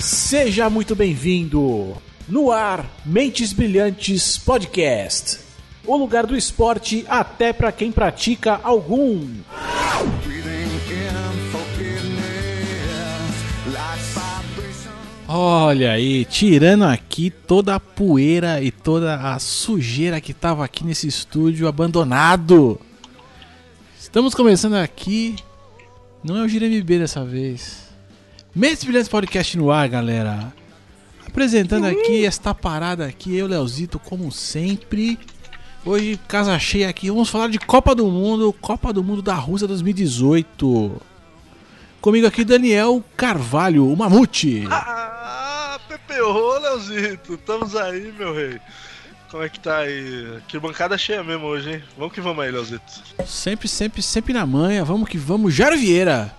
Seja 0.00 0.70
muito 0.70 0.96
bem-vindo 0.96 1.94
no 2.26 2.50
ar 2.50 2.86
Mentes 3.04 3.52
Brilhantes 3.52 4.38
Podcast. 4.38 5.40
O 5.86 5.94
lugar 5.94 6.24
do 6.26 6.34
esporte 6.34 7.04
até 7.06 7.52
para 7.52 7.70
quem 7.70 7.92
pratica 7.92 8.58
algum. 8.62 9.28
Olha 15.34 15.92
aí, 15.92 16.26
tirando 16.26 16.84
aqui 16.84 17.30
toda 17.30 17.74
a 17.74 17.80
poeira 17.80 18.62
e 18.62 18.70
toda 18.70 19.14
a 19.16 19.38
sujeira 19.38 20.20
que 20.20 20.34
tava 20.34 20.62
aqui 20.62 20.84
nesse 20.84 21.08
estúdio 21.08 21.66
abandonado. 21.66 22.78
Estamos 23.98 24.34
começando 24.34 24.74
aqui. 24.74 25.36
Não 26.22 26.36
é 26.36 26.44
o 26.44 26.46
GMB 26.46 26.98
dessa 26.98 27.24
vez. 27.24 27.88
Mentes 28.54 28.84
Brilhantes 28.84 29.08
Podcast 29.08 29.56
no 29.56 29.70
ar, 29.70 29.88
galera. 29.88 30.52
Apresentando 31.26 31.86
aqui 31.86 32.26
esta 32.26 32.54
parada 32.54 33.06
aqui, 33.06 33.34
eu, 33.34 33.46
Leozito, 33.46 33.98
como 33.98 34.30
sempre. 34.30 35.18
Hoje, 35.82 36.20
casa 36.28 36.58
cheia 36.58 36.90
aqui, 36.90 37.08
vamos 37.08 37.30
falar 37.30 37.48
de 37.48 37.58
Copa 37.58 37.94
do 37.94 38.06
Mundo, 38.06 38.54
Copa 38.60 38.92
do 38.92 39.02
Mundo 39.02 39.22
da 39.22 39.34
Rússia 39.36 39.66
2018. 39.66 41.00
Comigo 42.02 42.26
aqui, 42.26 42.44
Daniel 42.44 43.02
Carvalho, 43.16 43.90
o 43.90 43.96
Mamute. 43.96 44.66
Ah, 44.68 45.12
Ô 46.20 46.58
Leozito, 46.58 47.34
estamos 47.34 47.74
aí, 47.74 48.12
meu 48.12 48.34
rei. 48.34 48.60
Como 49.30 49.42
é 49.42 49.48
que 49.48 49.58
tá 49.58 49.78
aí? 49.78 50.40
Que 50.46 50.58
bancada 50.58 50.98
cheia 50.98 51.24
mesmo 51.24 51.46
hoje, 51.46 51.72
hein? 51.72 51.84
Vamos 51.96 52.12
que 52.12 52.20
vamos 52.20 52.44
aí, 52.44 52.50
Leozito. 52.50 52.84
Sempre, 53.26 53.66
sempre, 53.66 54.02
sempre 54.02 54.34
na 54.34 54.44
manha. 54.44 54.84
Vamos 54.84 55.08
que 55.08 55.16
vamos. 55.16 55.54
Jairo 55.54 55.78
Vieira. 55.78 56.34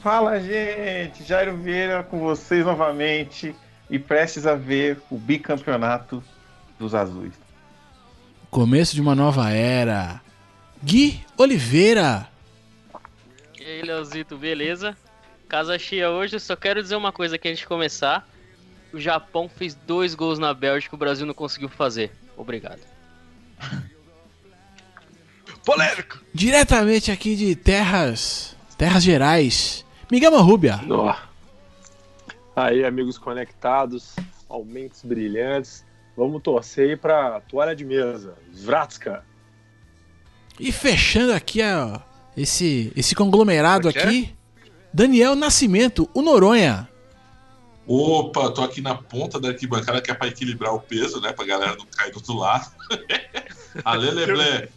Fala, 0.00 0.38
gente! 0.38 1.24
Jairo 1.24 1.56
Vieira 1.56 2.04
com 2.04 2.20
vocês 2.20 2.64
novamente 2.64 3.52
e 3.90 3.98
prestes 3.98 4.46
a 4.46 4.54
ver 4.54 5.02
o 5.10 5.18
bicampeonato 5.18 6.22
dos 6.78 6.94
azuis. 6.94 7.34
Começo 8.50 8.94
de 8.94 9.00
uma 9.00 9.16
nova 9.16 9.50
era. 9.50 10.20
Gui 10.80 11.24
Oliveira. 11.36 12.28
E 13.58 13.64
aí, 13.64 13.82
Leozito, 13.82 14.36
beleza? 14.36 14.96
Casa 15.48 15.76
cheia 15.76 16.10
hoje, 16.10 16.36
eu 16.36 16.40
só 16.40 16.54
quero 16.54 16.80
dizer 16.80 16.94
uma 16.94 17.10
coisa 17.10 17.34
aqui 17.34 17.48
antes 17.48 17.60
de 17.60 17.66
começar. 17.66 18.24
O 18.92 19.00
Japão 19.00 19.48
fez 19.48 19.74
dois 19.74 20.14
gols 20.14 20.38
na 20.38 20.54
Bélgica, 20.54 20.94
o 20.94 20.98
Brasil 20.98 21.26
não 21.26 21.34
conseguiu 21.34 21.68
fazer. 21.68 22.12
Obrigado. 22.36 22.80
Polêmico! 25.64 26.20
Diretamente 26.32 27.10
aqui 27.10 27.34
de 27.34 27.56
Terras. 27.56 28.56
Terras 28.78 29.02
Gerais. 29.02 29.84
Miguel 30.10 30.30
Marrubia. 30.30 30.80
Aí, 32.54 32.84
amigos 32.84 33.18
conectados, 33.18 34.14
aumentos 34.48 35.02
brilhantes. 35.02 35.84
Vamos 36.16 36.40
torcer 36.42 36.90
aí 36.90 36.96
pra 36.96 37.40
toalha 37.40 37.74
de 37.74 37.84
mesa. 37.84 38.34
Zvratska. 38.54 39.24
E 40.58 40.72
fechando 40.72 41.32
aqui 41.32 41.60
ó, 41.62 41.98
esse, 42.36 42.92
esse 42.96 43.14
conglomerado 43.14 43.88
aqui. 43.88 44.34
Daniel 44.92 45.34
Nascimento, 45.34 46.08
o 46.14 46.22
Noronha. 46.22 46.88
Opa, 47.86 48.50
tô 48.50 48.62
aqui 48.62 48.80
na 48.80 48.96
ponta 48.96 49.38
da 49.38 49.48
arquibancada 49.48 50.00
que 50.00 50.10
é 50.10 50.14
pra 50.14 50.26
equilibrar 50.26 50.74
o 50.74 50.80
peso, 50.80 51.20
né? 51.20 51.32
Pra 51.32 51.46
galera 51.46 51.76
não 51.76 51.86
cair 51.86 52.10
do 52.10 52.16
outro 52.16 52.34
lado. 52.34 52.68
Ale 53.84 54.10
Leblé. 54.10 54.68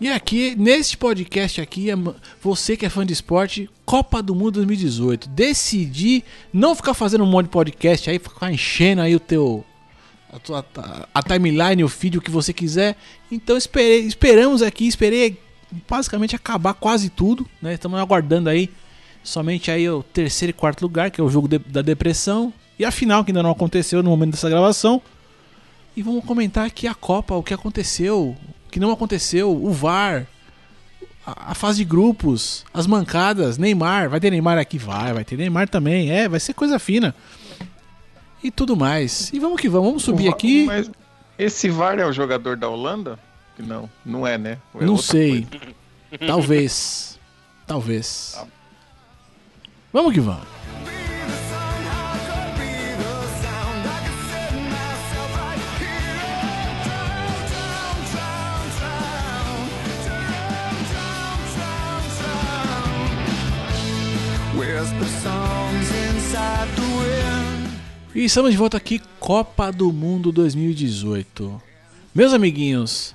E 0.00 0.08
aqui, 0.08 0.56
neste 0.56 0.96
podcast 0.96 1.60
aqui, 1.60 1.90
é 1.90 1.94
você 2.42 2.76
que 2.76 2.84
é 2.84 2.88
fã 2.88 3.06
de 3.06 3.12
esporte, 3.12 3.70
Copa 3.84 4.20
do 4.20 4.34
Mundo 4.34 4.54
2018. 4.54 5.28
Decidi 5.28 6.24
não 6.52 6.74
ficar 6.74 6.94
fazendo 6.94 7.22
um 7.22 7.28
monte 7.28 7.46
de 7.46 7.52
podcast 7.52 8.10
aí, 8.10 8.18
ficar 8.18 8.52
enchendo 8.52 9.02
aí 9.02 9.14
o 9.14 9.20
teu. 9.20 9.64
A, 10.32 10.40
tua, 10.40 10.66
a 11.14 11.22
timeline, 11.22 11.84
o 11.84 11.88
feed, 11.88 12.18
o 12.18 12.20
que 12.20 12.32
você 12.32 12.52
quiser. 12.52 12.96
Então 13.30 13.56
esperei, 13.56 14.00
esperamos 14.00 14.62
aqui, 14.62 14.88
esperei 14.88 15.40
basicamente 15.88 16.34
acabar 16.34 16.74
quase 16.74 17.08
tudo, 17.08 17.48
né? 17.62 17.74
Estamos 17.74 18.00
aguardando 18.00 18.50
aí 18.50 18.68
somente 19.24 19.70
aí 19.70 19.88
o 19.90 20.02
terceiro 20.02 20.50
e 20.50 20.52
quarto 20.52 20.82
lugar, 20.82 21.10
que 21.10 21.20
é 21.20 21.24
o 21.24 21.28
jogo 21.30 21.48
de- 21.48 21.58
da 21.58 21.82
depressão. 21.82 22.52
E 22.78 22.84
a 22.84 22.90
final, 22.92 23.24
que 23.24 23.30
ainda 23.32 23.42
não 23.42 23.50
aconteceu 23.50 24.02
no 24.02 24.10
momento 24.10 24.32
dessa 24.32 24.48
gravação. 24.50 25.00
E 25.96 26.02
vamos 26.02 26.24
comentar 26.24 26.66
aqui 26.66 26.86
a 26.86 26.94
Copa, 26.94 27.34
o 27.34 27.42
que 27.42 27.54
aconteceu, 27.54 28.36
o 28.66 28.70
que 28.70 28.78
não 28.80 28.90
aconteceu, 28.92 29.50
o 29.50 29.72
VAR, 29.72 30.26
a, 31.24 31.52
a 31.52 31.54
fase 31.54 31.78
de 31.78 31.84
grupos, 31.84 32.64
as 32.74 32.86
mancadas, 32.86 33.56
Neymar, 33.58 34.10
vai 34.10 34.20
ter 34.20 34.30
Neymar 34.30 34.58
aqui? 34.58 34.76
Vai, 34.76 35.12
vai 35.12 35.24
ter 35.24 35.36
Neymar 35.36 35.68
também, 35.68 36.10
é, 36.10 36.28
vai 36.28 36.40
ser 36.40 36.52
coisa 36.52 36.78
fina. 36.78 37.14
E 38.42 38.50
tudo 38.50 38.76
mais. 38.76 39.32
E 39.32 39.38
vamos 39.38 39.60
que 39.60 39.68
vamos, 39.68 39.86
vamos 39.88 40.02
subir 40.02 40.28
aqui. 40.28 40.64
Mas 40.66 40.90
esse 41.38 41.70
VAR 41.70 41.98
é 41.98 42.04
o 42.06 42.12
jogador 42.12 42.56
da 42.56 42.68
Holanda? 42.68 43.18
Não, 43.58 43.88
não 44.04 44.26
é, 44.26 44.36
né? 44.36 44.58
É 44.78 44.84
não 44.84 44.96
sei. 44.98 45.46
coisa? 46.10 46.26
Talvez. 46.26 47.18
Talvez. 47.66 48.32
Tá. 48.36 48.46
Vamos 49.94 50.12
que 50.12 50.20
vamos. 50.20 50.48
E 68.14 68.24
estamos 68.24 68.52
de 68.52 68.56
volta 68.56 68.76
aqui, 68.76 69.00
Copa 69.18 69.72
do 69.72 69.92
Mundo 69.92 70.30
2018. 70.30 71.60
Meus 72.14 72.32
amiguinhos, 72.32 73.14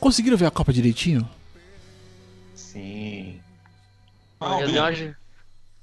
conseguiram 0.00 0.36
ver 0.36 0.46
a 0.46 0.50
Copa 0.50 0.72
direitinho? 0.72 1.28
Sim. 2.56 3.36
Ah, 4.40 4.60
eu 4.60 4.66
dei 4.66 4.78
uma, 4.78 4.88
aju- 4.88 5.14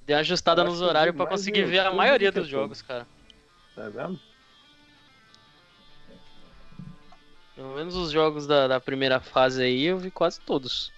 dei 0.06 0.16
uma 0.16 0.22
ajustada 0.22 0.63
nos 0.63 0.79
que 0.79 0.84
horários 0.84 1.16
pra 1.16 1.25
conseguir 1.25 1.63
ver 1.63 1.79
a 1.79 1.91
maioria 1.94 2.31
do 2.31 2.35
que 2.35 2.39
dos 2.41 2.50
jogos, 2.50 2.81
cara. 2.81 3.06
Tá 3.75 3.89
vendo? 3.89 4.19
Pelo 7.56 7.75
menos 7.75 7.95
os 7.95 8.12
jogos 8.12 8.47
da, 8.47 8.67
da 8.67 8.79
primeira 8.79 9.19
fase 9.19 9.62
aí 9.63 9.85
eu 9.85 9.97
vi 9.97 10.09
quase 10.09 10.39
todos. 10.41 10.91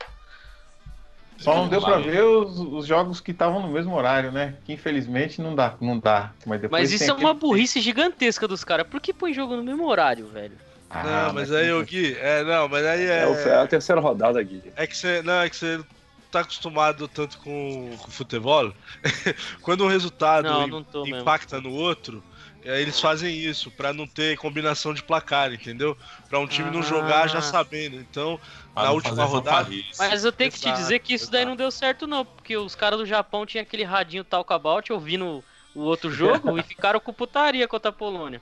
Só 1.38 1.56
não 1.56 1.68
deu 1.68 1.82
pra 1.82 1.98
ver 1.98 2.24
os, 2.24 2.58
os 2.58 2.86
jogos 2.86 3.20
que 3.20 3.32
estavam 3.32 3.62
no 3.62 3.68
mesmo 3.68 3.94
horário, 3.96 4.32
né? 4.32 4.56
Que 4.64 4.72
infelizmente 4.74 5.42
não 5.42 5.54
dá, 5.56 5.76
não 5.82 6.00
dá. 6.00 6.32
Mas, 6.46 6.62
depois 6.62 6.82
Mas 6.84 6.92
isso 6.94 7.04
é 7.04 7.08
aquele- 7.08 7.26
uma 7.26 7.34
burrice 7.34 7.82
gigantesca 7.82 8.48
dos 8.48 8.64
caras. 8.64 8.88
Por 8.88 9.02
que 9.02 9.12
põe 9.14 9.34
jogo 9.34 9.56
no 9.56 9.64
mesmo 9.64 9.86
horário, 9.86 10.28
velho? 10.28 10.58
Ah, 10.90 11.04
não, 11.28 11.34
mas 11.34 11.52
aí, 11.52 11.72
ô 11.74 11.84
Gui, 11.84 12.16
é, 12.20 12.44
não, 12.44 12.70
mas 12.70 12.86
aí 12.86 13.04
é. 13.08 13.24
É, 13.24 13.28
o- 13.28 13.34
é 13.36 13.56
a 13.58 13.68
terceira 13.68 14.00
rodada, 14.00 14.42
Gui. 14.42 14.72
É 14.76 14.86
que 14.88 14.96
você. 14.96 15.22
Não, 15.24 15.42
é 15.42 15.50
que 15.50 15.56
você 15.56 15.84
tá 16.34 16.40
acostumado 16.42 17.08
tanto 17.08 17.38
com, 17.38 17.96
com 17.98 18.12
futebol. 18.12 18.74
Quando 19.62 19.84
um 19.86 19.88
resultado 19.88 20.48
Não, 20.48 20.68
não 20.68 20.84
tô 20.84 21.04
mesmo. 21.06 21.20
impacta 21.22 21.62
no 21.62 21.72
outro, 21.72 22.24
aí 22.66 22.82
eles 22.82 23.00
fazem 23.00 23.38
isso, 23.38 23.70
pra 23.70 23.94
não 23.94 24.08
ter 24.08 24.36
combinação 24.38 24.94
de 24.96 25.04
placar, 25.04 25.54
entendeu? 25.54 25.96
Pra 26.28 26.40
um 26.40 26.48
time 26.48 26.72
não 26.72 26.80
Ah. 26.80 26.84
jogar 26.84 27.28
já 27.30 27.40
sabendo. 27.42 27.98
Então, 27.98 28.40
Pra 28.74 28.84
na 28.84 28.90
não 28.90 28.96
última 28.96 29.24
rodada. 29.26 29.70
Mas 30.00 30.26
eu 30.26 30.32
tenho 30.32 30.52
que 30.52 30.60
te 30.60 30.72
dizer 30.72 31.00
que 31.00 31.14
isso 31.14 31.30
daí 31.30 31.42
exato. 31.42 31.50
não 31.52 31.56
deu 31.56 31.70
certo, 31.70 32.08
não. 32.08 32.26
Porque 32.26 32.58
os 32.58 32.74
caras 32.74 32.98
do 32.98 33.06
Japão 33.06 33.46
tinham 33.46 33.62
aquele 33.62 33.84
radinho 33.84 34.24
talkabout 34.24 34.92
ouvindo 34.92 35.44
o 35.76 35.82
outro 35.82 36.10
jogo 36.12 36.58
e 36.58 36.64
ficaram 36.64 37.00
com 37.00 37.14
putaria 37.14 37.68
contra 37.68 37.90
a 37.90 37.94
Polônia. 37.94 38.42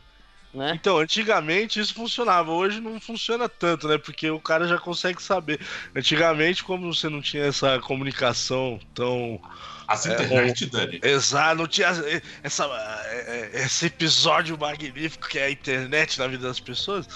Né? 0.53 0.73
Então, 0.75 0.97
antigamente 0.97 1.79
isso 1.79 1.93
funcionava, 1.93 2.51
hoje 2.51 2.81
não 2.81 2.99
funciona 2.99 3.47
tanto, 3.47 3.87
né? 3.87 3.97
Porque 3.97 4.29
o 4.29 4.39
cara 4.39 4.67
já 4.67 4.77
consegue 4.77 5.21
saber. 5.23 5.59
Antigamente, 5.95 6.63
como 6.63 6.93
você 6.93 7.07
não 7.07 7.21
tinha 7.21 7.45
essa 7.45 7.79
comunicação 7.79 8.79
tão. 8.93 9.39
As 9.87 10.05
É, 10.05 10.13
internet, 10.13 10.65
Dani. 10.67 10.99
Exato, 11.03 11.55
não 11.55 11.67
tinha 11.67 11.87
essa, 12.43 12.69
esse 13.53 13.85
episódio 13.87 14.57
magnífico 14.57 15.27
que 15.27 15.39
é 15.39 15.45
a 15.45 15.51
internet 15.51 16.19
na 16.19 16.27
vida 16.27 16.47
das 16.47 16.59
pessoas. 16.59 17.07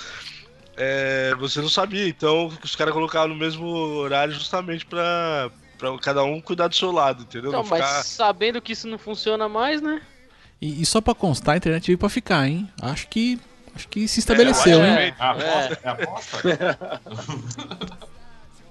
é, 0.78 1.34
você 1.38 1.62
não 1.62 1.70
sabia, 1.70 2.08
então 2.08 2.48
os 2.64 2.76
caras 2.76 2.94
colocavam 2.94 3.30
no 3.30 3.36
mesmo 3.36 3.66
horário 3.66 4.34
justamente 4.34 4.86
pra, 4.86 5.50
pra 5.78 5.98
cada 6.00 6.24
um 6.24 6.42
cuidar 6.42 6.68
do 6.68 6.76
seu 6.76 6.92
lado, 6.92 7.24
entendeu? 7.24 7.52
Então, 7.52 7.64
não 7.64 7.70
mas 7.70 7.86
ficar. 7.86 8.04
sabendo 8.04 8.62
que 8.62 8.74
isso 8.74 8.88
não 8.88 8.98
funciona 8.98 9.48
mais, 9.48 9.82
né? 9.82 10.02
E, 10.62 10.82
e 10.82 10.86
só 10.86 11.02
pra 11.02 11.14
constar, 11.14 11.56
a 11.56 11.58
internet 11.58 11.88
veio 11.88 11.98
pra 11.98 12.10
ficar, 12.10 12.48
hein? 12.48 12.70
Acho 12.82 13.08
que. 13.08 13.40
Acho 13.76 13.88
que 13.90 14.08
se 14.08 14.20
estabeleceu, 14.20 14.82
É, 14.82 15.08
hein? 15.08 15.14
É 15.20 15.24
aposta? 15.24 15.80
É 15.84 15.90
aposta? 15.90 17.02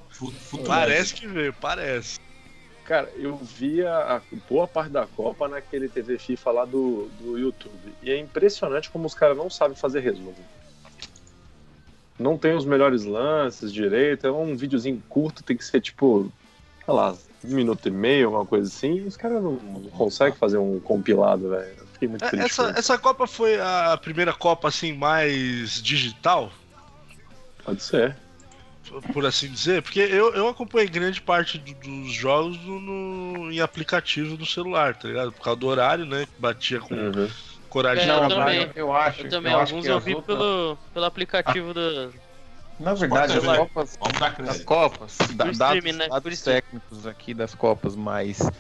Futuro. 0.09 0.63
Parece 0.65 1.15
que 1.15 1.27
veio, 1.27 1.53
parece. 1.53 2.19
Cara, 2.85 3.11
eu 3.17 3.37
via 3.37 3.91
a 3.93 4.21
boa 4.49 4.67
parte 4.69 4.91
da 4.91 5.07
Copa 5.07 5.49
naquele 5.49 5.89
TV 5.89 6.19
FIFA 6.19 6.51
lá 6.51 6.65
do, 6.65 7.11
do 7.21 7.39
YouTube. 7.39 7.93
E 8.03 8.11
é 8.11 8.19
impressionante 8.19 8.91
como 8.91 9.07
os 9.07 9.15
caras 9.15 9.37
não 9.37 9.51
sabem 9.51 9.77
fazer 9.77 10.01
resumo. 10.01 10.35
não 12.19 12.39
tem 12.39 12.55
os 12.55 12.65
melhores 12.65 13.05
lances 13.05 13.73
direito, 13.73 14.27
é 14.27 14.33
um 14.33 14.57
videozinho 14.57 15.03
curto, 15.09 15.43
tem 15.43 15.57
que 15.57 15.65
ser 15.65 15.81
tipo, 15.81 16.31
sei 16.85 16.95
lá, 16.95 17.15
um 17.45 17.55
minuto 17.55 17.87
e 17.89 17.91
meio, 17.91 18.31
uma 18.31 18.47
coisa 18.47 18.69
assim, 18.69 19.05
os 19.07 19.17
caras 19.17 19.43
não, 19.43 19.53
não 19.53 19.83
conseguem 19.91 20.37
fazer 20.39 20.59
um 20.59 20.81
compilado, 20.81 21.51
velho. 21.51 21.77
Fiquei 21.93 22.09
muito 22.09 22.25
É, 22.25 22.29
triste. 22.31 22.47
Essa, 22.47 22.73
essa 22.77 22.99
Copa 22.99 23.27
foi 23.27 23.61
a 23.61 23.99
primeira 24.01 24.33
Copa 24.33 24.69
assim 24.69 24.93
mais 24.93 25.83
digital, 25.83 26.51
Pode 27.65 27.83
ser. 27.83 28.17
por 29.13 29.25
assim 29.25 29.49
dizer, 29.49 29.83
porque 29.83 30.01
eu, 30.01 30.35
eu 30.35 30.49
acompanhei 30.49 30.87
grande 30.89 31.21
parte 31.21 31.59
do- 31.59 31.75
dos 31.75 32.13
jogos 32.13 32.59
no, 32.65 32.79
no- 32.81 33.53
em 33.53 33.61
aplicativo 33.61 34.37
no 34.37 34.45
celular, 34.47 34.95
tá 34.97 35.09
ligado? 35.09 35.33
Por 35.33 35.43
causa 35.43 35.59
do 35.61 35.67
horário, 35.67 36.05
né? 36.05 36.27
que 36.27 36.41
Batia 36.41 36.81
com 36.81 36.95
Uhum. 36.95 37.29
coragem. 37.71 38.09
É, 38.09 38.15
eu 38.15 38.29
também. 38.29 38.71
eu 38.75 38.93
acho. 38.95 39.23
Eu 39.23 39.29
também, 39.31 39.53
eu 39.53 39.59
acho 39.61 39.73
alguns 39.73 39.87
que 39.87 39.91
eu 39.93 40.01
vi 40.01 40.15
outras- 40.15 40.37
pelo, 40.39 40.79
pelo 40.93 41.05
aplicativo 41.07 41.73
da. 41.75 42.11
Na 42.79 42.95
verdade, 42.95 43.33
as. 43.33 43.45
Copas, 43.45 43.97
Vamos 43.99 44.19
dar 44.19 44.41
as. 44.49 44.61
Copas, 44.65 45.19
da, 45.35 45.51
dados, 45.53 45.97
né? 45.97 46.09
dados 46.09 46.41
técnicos 46.41 47.07
aqui 47.07 47.33
das 47.35 47.55
Copas, 47.55 47.95
mas 47.95 48.51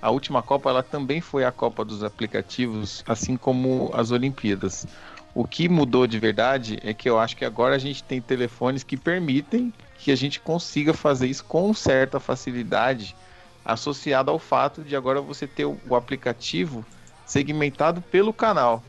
a 0.00 0.10
última 0.10 0.42
Copa 0.42 0.70
ela 0.70 0.82
também 0.82 1.20
foi 1.20 1.44
a 1.44 1.52
Copa 1.52 1.84
dos 1.84 2.02
aplicativos, 2.04 3.02
assim 3.06 3.36
como 3.36 3.90
as 3.94 4.10
Olimpíadas. 4.10 4.86
O 5.34 5.44
que 5.44 5.68
mudou 5.68 6.06
de 6.06 6.18
verdade 6.18 6.78
é 6.84 6.94
que 6.94 7.08
eu 7.10 7.18
acho 7.18 7.36
que 7.36 7.44
agora 7.44 7.74
a 7.74 7.78
gente 7.78 8.04
tem 8.04 8.20
telefones 8.20 8.84
que 8.84 8.96
permitem 8.96 9.72
que 9.98 10.12
a 10.12 10.16
gente 10.16 10.38
consiga 10.38 10.94
fazer 10.94 11.26
isso 11.26 11.44
com 11.44 11.74
certa 11.74 12.20
facilidade, 12.20 13.16
associado 13.64 14.30
ao 14.30 14.38
fato 14.38 14.82
de 14.82 14.94
agora 14.94 15.20
você 15.20 15.46
ter 15.46 15.64
o 15.64 15.76
o 15.88 15.96
aplicativo 15.96 16.84
segmentado 17.26 18.00
pelo 18.02 18.32
canal. 18.32 18.82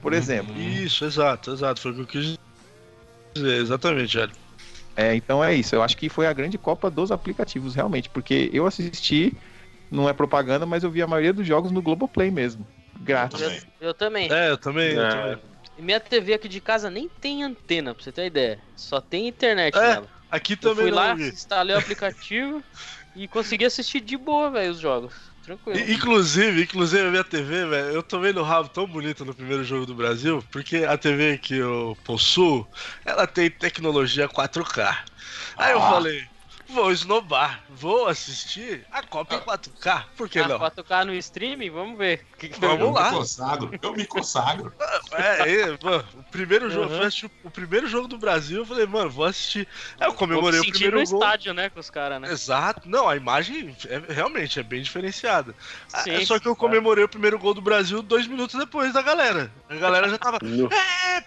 Por 0.00 0.12
Uhum. 0.12 0.18
exemplo, 0.18 0.56
Isso, 0.58 1.04
exato, 1.04 1.52
exato. 1.52 1.80
Foi 1.80 1.90
o 1.92 1.94
que 1.94 2.00
eu 2.00 2.06
quis 2.06 2.38
dizer, 3.36 3.60
exatamente, 3.60 4.18
Hélio. 4.18 4.36
É, 4.94 5.14
então 5.14 5.42
é 5.42 5.54
isso. 5.54 5.74
Eu 5.74 5.82
acho 5.82 5.96
que 5.96 6.08
foi 6.08 6.26
a 6.26 6.32
grande 6.32 6.58
Copa 6.58 6.90
dos 6.90 7.10
aplicativos, 7.10 7.74
realmente. 7.74 8.10
Porque 8.10 8.50
eu 8.52 8.66
assisti, 8.66 9.36
não 9.90 10.08
é 10.08 10.12
propaganda, 10.12 10.66
mas 10.66 10.84
eu 10.84 10.90
vi 10.90 11.02
a 11.02 11.06
maioria 11.06 11.32
dos 11.32 11.46
jogos 11.46 11.72
no 11.72 11.82
Globoplay 11.82 12.30
mesmo. 12.30 12.66
Grátis. 13.00 13.40
Eu, 13.40 13.48
Também. 13.48 13.62
eu 13.80 13.94
também. 13.94 14.32
É, 14.32 14.50
eu 14.50 14.58
também. 14.58 14.94
eu 14.94 15.02
É. 15.02 15.36
também. 15.36 15.52
E 15.76 15.82
minha 15.82 15.98
TV 15.98 16.34
aqui 16.34 16.48
de 16.48 16.60
casa 16.60 16.90
nem 16.90 17.08
tem 17.08 17.42
antena, 17.42 17.94
pra 17.94 18.04
você 18.04 18.12
ter 18.12 18.26
ideia. 18.26 18.62
Só 18.76 19.00
tem 19.00 19.26
internet 19.26 19.76
É, 19.78 19.80
nela. 19.80 20.10
Aqui 20.30 20.52
Eu 20.52 20.58
também 20.58 20.74
fui 20.74 20.90
não, 20.90 20.96
lá, 20.98 21.14
Gui. 21.14 21.28
instalei 21.28 21.74
o 21.74 21.78
aplicativo 21.78 22.62
e 23.16 23.26
consegui 23.26 23.64
assistir 23.64 24.00
de 24.00 24.16
boa, 24.18 24.50
velho, 24.50 24.70
os 24.72 24.78
jogos. 24.78 25.31
Tranquilo. 25.42 25.78
Inclusive, 25.90 26.62
inclusive 26.62 27.06
a 27.06 27.10
minha 27.10 27.24
TV, 27.24 27.66
velho, 27.66 27.90
eu 27.94 28.02
tomei 28.02 28.32
no 28.32 28.42
rabo 28.42 28.68
tão 28.68 28.86
bonito 28.86 29.24
no 29.24 29.34
primeiro 29.34 29.64
jogo 29.64 29.86
do 29.86 29.94
Brasil, 29.94 30.42
porque 30.50 30.78
a 30.84 30.96
TV 30.98 31.38
que 31.38 31.56
eu 31.56 31.96
possuo, 32.04 32.68
ela 33.04 33.26
tem 33.26 33.50
tecnologia 33.50 34.28
4K. 34.28 35.04
Aí 35.56 35.72
eu 35.72 35.78
Ah. 35.80 35.88
falei, 35.88 36.20
vou 36.72 36.90
esnobar, 36.90 37.62
vou 37.68 38.06
assistir 38.08 38.86
a 38.90 39.02
Copa 39.02 39.34
em 39.34 39.40
4K, 39.40 40.04
por 40.16 40.28
que 40.28 40.38
Ah, 40.38 40.48
não? 40.48 40.58
4K 40.58 41.04
no 41.04 41.14
streaming, 41.14 41.70
vamos 41.70 41.98
ver. 41.98 42.26
Que 42.38 42.48
que 42.48 42.60
Vamos 42.60 42.80
eu 42.80 42.90
lá. 42.90 43.10
me 43.10 43.16
consagro, 43.18 43.70
eu 43.80 43.92
me 43.92 44.06
consagro. 44.06 44.72
É, 45.12 45.52
é, 45.60 45.78
mano, 45.82 46.04
o 46.14 46.22
primeiro 46.30 46.70
jogo, 46.70 46.94
Uhum. 46.94 47.02
assistir 47.02 47.30
o 47.44 47.50
primeiro 47.50 47.86
jogo 47.86 48.08
do 48.08 48.16
Brasil, 48.16 48.58
eu 48.60 48.66
falei, 48.66 48.86
mano, 48.86 49.10
vou 49.10 49.26
assistir. 49.26 49.68
Aí 50.00 50.06
eu 50.06 50.10
Vou 50.12 50.18
comemorei 50.18 50.58
o 50.58 50.64
sentir 50.64 50.72
primeiro 50.72 51.00
no 51.00 51.04
gol. 51.06 51.18
estádio, 51.22 51.52
né, 51.52 51.68
com 51.68 51.78
os 51.80 51.90
caras, 51.90 52.20
né? 52.20 52.30
Exato, 52.32 52.88
não, 52.88 53.06
a 53.08 53.14
imagem 53.14 53.76
é, 53.88 54.02
realmente 54.12 54.58
é 54.58 54.62
bem 54.62 54.80
diferenciada. 54.82 55.54
Ah, 55.92 55.98
Sim, 56.00 56.24
Só 56.24 56.38
que 56.38 56.48
eu 56.48 56.56
comemorei 56.56 57.04
o 57.04 57.08
primeiro 57.08 57.38
gol 57.38 57.52
do 57.52 57.60
Brasil 57.60 58.00
dois 58.02 58.26
minutos 58.26 58.58
depois 58.58 58.92
da 58.94 59.02
galera. 59.02 59.52
A 59.68 59.74
galera 59.74 60.08
já 60.08 60.16
tava. 60.16 60.38
É. 60.42 61.22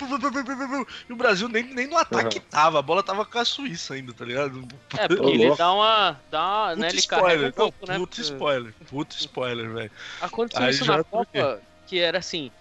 E 1.07 1.13
o 1.13 1.15
Brasil 1.15 1.47
nem, 1.47 1.63
nem 1.63 1.87
no 1.87 1.97
ataque 1.97 2.39
tava, 2.39 2.79
a 2.79 2.81
bola 2.81 3.03
tava 3.03 3.23
com 3.25 3.37
a 3.39 3.45
Suíça 3.45 3.93
ainda, 3.93 4.13
tá 4.13 4.25
ligado? 4.25 4.67
É, 4.97 5.07
porque 5.07 5.34
ele 5.35 5.45
louco. 5.45 5.57
dá 5.57 5.73
uma. 5.73 6.19
Dá 6.31 6.41
uma 6.41 6.69
Puta 6.69 6.81
né, 6.81 6.89
ele 6.89 7.01
carrega 7.03 7.27
um 7.27 7.29
spoiler, 7.29 7.45
não, 7.45 7.51
pouco, 7.51 7.87
né? 7.87 7.97
puta 7.97 8.21
spoiler, 8.21 8.73
puta 8.89 9.15
spoiler, 9.15 9.73
velho. 9.73 9.91
Aconteceu 10.21 10.63
Aí 10.63 10.71
isso 10.71 10.85
na 10.85 11.03
troquei. 11.03 11.41
Copa, 11.41 11.61
que 11.87 11.99
era 11.99 12.17
assim. 12.17 12.51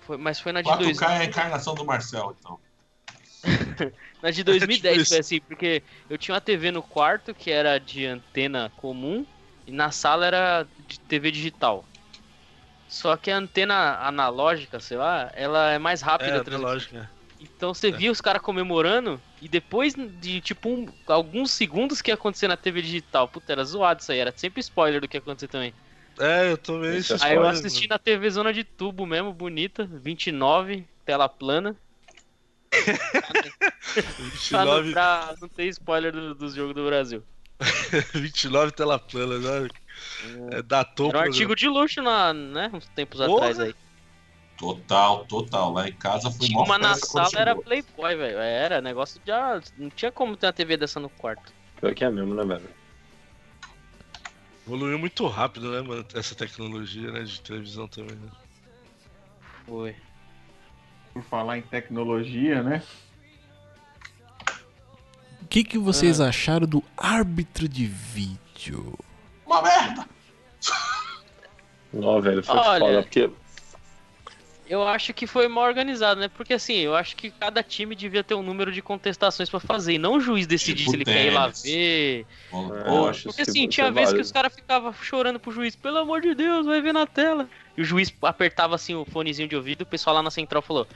Foi, 0.00 0.16
mas 0.16 0.40
foi 0.40 0.52
na 0.52 0.62
de 0.62 0.68
4K 0.68 0.78
2000. 0.78 1.08
é 1.08 1.18
a 1.18 1.24
encarnação 1.24 1.74
do 1.74 1.84
Marcel, 1.84 2.36
então. 2.38 2.58
Na 4.22 4.30
de 4.30 4.44
2010 4.44 4.98
Tipo 4.98 5.08
foi 5.08 5.18
assim, 5.18 5.40
porque 5.40 5.82
eu 6.08 6.16
tinha 6.16 6.34
uma 6.34 6.40
TV 6.40 6.70
no 6.70 6.80
quarto 6.80 7.34
que 7.34 7.50
era 7.50 7.78
de 7.78 8.06
antena 8.06 8.70
comum 8.76 9.26
e 9.66 9.72
na 9.72 9.90
sala 9.90 10.26
era 10.26 10.66
de 10.86 11.00
TV 11.00 11.32
digital. 11.32 11.84
Só 12.88 13.16
que 13.16 13.30
a 13.30 13.36
antena 13.38 13.98
analógica, 14.06 14.78
sei 14.78 14.96
lá, 14.96 15.32
ela 15.34 15.72
é 15.72 15.78
mais 15.78 16.02
rápida. 16.02 16.30
É, 16.30 16.40
a 16.40 17.08
é 17.42 17.46
é. 17.46 17.48
Então 17.56 17.74
você 17.74 17.90
via 17.90 18.10
os 18.10 18.20
caras 18.20 18.42
comemorando 18.42 19.20
e 19.40 19.48
depois 19.48 19.94
de 19.94 20.40
tipo 20.40 20.68
um- 20.68 20.86
alguns 21.06 21.50
segundos 21.50 22.00
que 22.00 22.10
ia 22.10 22.14
acontecer 22.14 22.48
na 22.48 22.56
TV 22.56 22.82
digital. 22.82 23.28
Puta, 23.28 23.52
era 23.52 23.64
zoado 23.64 24.00
isso 24.00 24.12
aí, 24.12 24.18
era 24.18 24.32
sempre 24.36 24.60
spoiler 24.60 25.00
do 25.00 25.08
que 25.08 25.16
ia 25.16 25.20
acontecer 25.20 25.48
também. 25.48 25.74
É, 26.18 26.52
eu 26.52 26.58
tomei 26.58 26.96
Esse 26.98 27.14
esse 27.14 27.24
é 27.24 27.28
Aí 27.28 27.36
eu 27.36 27.46
assisti 27.46 27.88
na 27.88 27.98
TV 27.98 28.28
Zona 28.30 28.52
de 28.52 28.64
Tubo 28.64 29.06
mesmo, 29.06 29.32
bonita, 29.32 29.84
29, 29.90 30.84
tela 31.06 31.28
plana. 31.28 31.74
mano. 32.72 32.92
Pra 34.48 34.64
não, 34.64 34.82
29, 34.82 34.92
pra 34.92 35.34
não 35.40 35.48
ter 35.48 35.66
spoiler 35.68 36.12
do- 36.12 36.34
dos 36.34 36.54
jogos 36.54 36.74
do 36.74 36.84
Brasil. 36.86 37.22
29 38.14 38.72
tela 38.72 38.98
plana, 38.98 39.38
né? 39.38 39.68
É, 40.52 40.62
datou 40.62 41.08
Era 41.10 41.18
um 41.18 41.20
o 41.20 41.24
artigo 41.24 41.54
de 41.54 41.68
luxo, 41.68 42.02
na, 42.02 42.32
né? 42.32 42.70
Uns 42.72 42.86
tempos 42.88 43.18
Porra. 43.20 43.36
atrás 43.50 43.60
aí. 43.60 43.74
Total, 44.62 45.24
total. 45.24 45.72
Lá 45.72 45.88
em 45.88 45.92
casa 45.92 46.30
foi 46.30 46.46
Tinha 46.46 46.56
mó 46.56 46.64
uma 46.64 46.78
na 46.78 46.94
sala, 46.94 47.28
era. 47.36 47.56
Playboy, 47.56 48.14
velho. 48.14 48.38
Era 48.38 48.80
negócio 48.80 49.20
de. 49.24 49.32
ah, 49.32 49.60
Não 49.76 49.90
tinha 49.90 50.12
como 50.12 50.36
ter 50.36 50.46
uma 50.46 50.52
TV 50.52 50.76
dessa 50.76 51.00
no 51.00 51.08
quarto. 51.10 51.52
Pior 51.80 51.92
que 51.92 52.04
é 52.04 52.08
mesmo, 52.10 52.32
né, 52.32 52.44
velho? 52.44 52.68
Evoluiu 54.64 55.00
muito 55.00 55.26
rápido, 55.26 55.72
né, 55.72 55.80
mano? 55.82 56.06
Essa 56.14 56.36
tecnologia, 56.36 57.10
né? 57.10 57.24
De 57.24 57.40
televisão 57.40 57.88
também, 57.88 58.14
né? 58.14 58.28
Foi. 59.66 59.96
Por 61.12 61.24
falar 61.24 61.58
em 61.58 61.62
tecnologia, 61.62 62.62
né? 62.62 62.84
O 65.42 65.46
que, 65.48 65.64
que 65.64 65.76
vocês 65.76 66.20
Ah. 66.20 66.28
acharam 66.28 66.68
do 66.68 66.84
árbitro 66.96 67.68
de 67.68 67.84
vídeo? 67.84 68.96
Uma 69.44 69.60
merda! 69.60 70.06
Não, 71.92 72.22
velho, 72.22 72.44
foi 72.44 72.56
Olha. 72.56 72.78
foda, 72.86 73.02
porque 73.02 73.28
Eu 74.72 74.88
acho 74.88 75.12
que 75.12 75.26
foi 75.26 75.48
mal 75.48 75.64
organizado, 75.64 76.18
né? 76.18 76.28
Porque 76.28 76.54
assim, 76.54 76.78
eu 76.78 76.96
acho 76.96 77.14
que 77.14 77.30
cada 77.30 77.62
time 77.62 77.94
devia 77.94 78.24
ter 78.24 78.34
um 78.34 78.42
número 78.42 78.72
de 78.72 78.80
contestações 78.80 79.50
pra 79.50 79.60
fazer. 79.60 79.92
E 79.92 79.98
não 79.98 80.14
o 80.14 80.20
juiz 80.20 80.46
decidir 80.46 80.78
Tipo 80.78 80.90
se 80.92 80.96
ele 80.96 81.04
quer 81.04 81.26
ir 81.26 81.30
lá 81.30 81.42
tênis. 81.42 81.62
ver. 81.62 82.26
Bom, 82.50 82.74
É, 82.74 82.90
Ou- 82.90 83.08
acho 83.10 83.24
porque 83.24 83.42
assim, 83.42 83.68
tinha 83.68 83.88
é 83.88 83.90
vezes 83.90 84.14
que 84.14 84.22
os 84.22 84.32
caras 84.32 84.54
ficavam 84.54 84.90
chorando 84.94 85.38
pro 85.38 85.52
juiz, 85.52 85.76
pelo 85.76 85.98
amor 85.98 86.22
de 86.22 86.34
Deus, 86.34 86.64
vai 86.64 86.80
ver 86.80 86.94
na 86.94 87.06
tela. 87.06 87.50
E 87.76 87.82
o 87.82 87.84
juiz 87.84 88.10
apertava 88.22 88.74
assim 88.74 88.94
o 88.94 89.04
fonezinho 89.04 89.46
de 89.46 89.54
ouvido, 89.54 89.82
o 89.82 89.86
pessoal 89.86 90.16
lá 90.16 90.22
na 90.22 90.30
central 90.30 90.62
falou: 90.62 90.86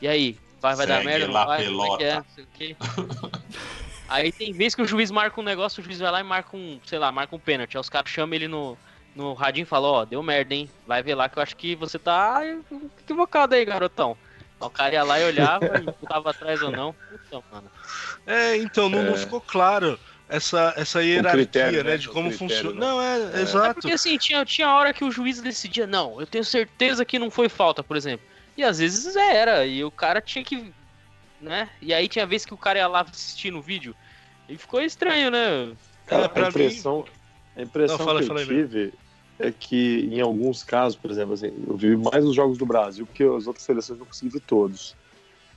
E 0.00 0.06
aí, 0.06 0.38
vai, 0.60 0.76
vai 0.76 0.86
dar 0.86 1.02
merda? 1.02 1.26
Não 1.26 1.32
vai? 1.44 1.64
Como 1.66 1.82
é 1.86 1.96
que 1.96 2.04
é? 2.04 2.12
pelota." 2.12 2.14
Não 2.28 2.34
sei 2.36 2.44
o 2.44 2.48
quê. 2.54 2.76
Aí 4.06 4.30
tem 4.30 4.52
vezes 4.52 4.76
que 4.76 4.82
o 4.82 4.86
juiz 4.86 5.10
marca 5.10 5.40
um 5.40 5.44
negócio, 5.44 5.80
o 5.80 5.84
juiz 5.84 5.98
vai 5.98 6.10
lá 6.12 6.20
e 6.20 6.22
marca 6.22 6.56
um, 6.56 6.78
sei 6.84 7.00
lá, 7.00 7.10
marca 7.10 7.34
um 7.34 7.38
pênalti. 7.40 7.76
Aí 7.76 7.80
os 7.80 7.88
caras 7.88 8.10
chamam 8.10 8.34
ele 8.34 8.46
no, 8.46 8.78
no 9.14 9.32
radinho 9.34 9.62
e 9.62 9.66
falam, 9.66 9.90
ó, 9.92 10.04
deu 10.04 10.22
merda, 10.22 10.54
hein? 10.54 10.68
Vai 10.86 11.02
ver 11.02 11.14
lá 11.14 11.28
que 11.28 11.38
eu 11.38 11.42
acho 11.42 11.56
que 11.56 11.74
você 11.76 11.98
tá 11.98 12.40
equivocado 13.00 13.54
aí, 13.54 13.64
garotão. 13.64 14.16
O 14.60 14.70
cara 14.70 14.94
ia 14.94 15.02
lá 15.04 15.20
e 15.20 15.24
olhava 15.24 15.66
e 15.78 15.86
tava 16.08 16.30
atrás 16.30 16.62
ou 16.62 16.70
não. 16.70 16.94
Puta, 17.30 17.44
mano. 17.52 17.70
É, 18.26 18.56
então 18.56 18.88
não, 18.88 19.02
não 19.02 19.14
É. 19.14 19.18
ficou 19.18 19.40
claro 19.40 19.98
essa, 20.28 20.72
essa 20.76 21.02
hierarquia, 21.02 21.32
critério, 21.44 21.84
né? 21.84 21.90
né? 21.90 21.96
De 21.98 22.08
como 22.08 22.30
critério, 22.30 22.54
funciona. 22.70 22.74
né? 22.74 22.86
Não, 22.86 23.02
é, 23.02 23.36
É. 23.36 23.38
É 23.38 23.42
exato. 23.42 23.74
porque 23.74 23.92
assim, 23.92 24.16
tinha, 24.16 24.44
tinha 24.44 24.74
hora 24.74 24.92
que 24.94 25.04
o 25.04 25.10
juiz 25.10 25.40
decidia, 25.42 25.86
não, 25.86 26.18
eu 26.20 26.26
tenho 26.26 26.44
certeza 26.44 27.04
que 27.04 27.18
não 27.18 27.30
foi 27.30 27.48
falta, 27.48 27.82
por 27.82 27.96
exemplo. 27.96 28.26
E 28.56 28.64
às 28.64 28.78
vezes 28.78 29.14
era, 29.16 29.66
e 29.66 29.84
o 29.84 29.90
cara 29.90 30.20
tinha 30.20 30.44
que. 30.44 30.72
né? 31.40 31.68
E 31.82 31.92
aí 31.92 32.08
tinha 32.08 32.24
vez 32.24 32.46
que 32.46 32.54
o 32.54 32.58
cara 32.58 32.78
ia 32.78 32.86
lá 32.88 33.02
assistir 33.02 33.50
no 33.50 33.60
vídeo. 33.60 33.94
E 34.48 34.56
ficou 34.56 34.80
estranho, 34.80 35.30
né? 35.30 35.72
É, 36.06 36.16
a 36.24 36.28
pra 36.28 36.44
mim. 36.44 36.48
impressão, 36.50 37.04
a 37.56 37.62
impressão 37.62 37.98
Não, 37.98 38.04
fala, 38.04 38.20
que 38.20 38.26
fala 38.28 38.40
eu 38.40 38.46
tive 38.46 38.94
é 39.38 39.50
que 39.50 40.08
em 40.12 40.20
alguns 40.20 40.62
casos, 40.62 40.96
por 40.96 41.10
exemplo, 41.10 41.34
assim, 41.34 41.52
eu 41.66 41.76
vi 41.76 41.96
mais 41.96 42.24
os 42.24 42.34
jogos 42.34 42.58
do 42.58 42.66
Brasil, 42.66 43.06
porque 43.06 43.24
as 43.24 43.46
outras 43.46 43.64
seleções 43.64 43.98
não 43.98 44.06
consegui 44.06 44.32
ver 44.32 44.40
todos. 44.40 44.94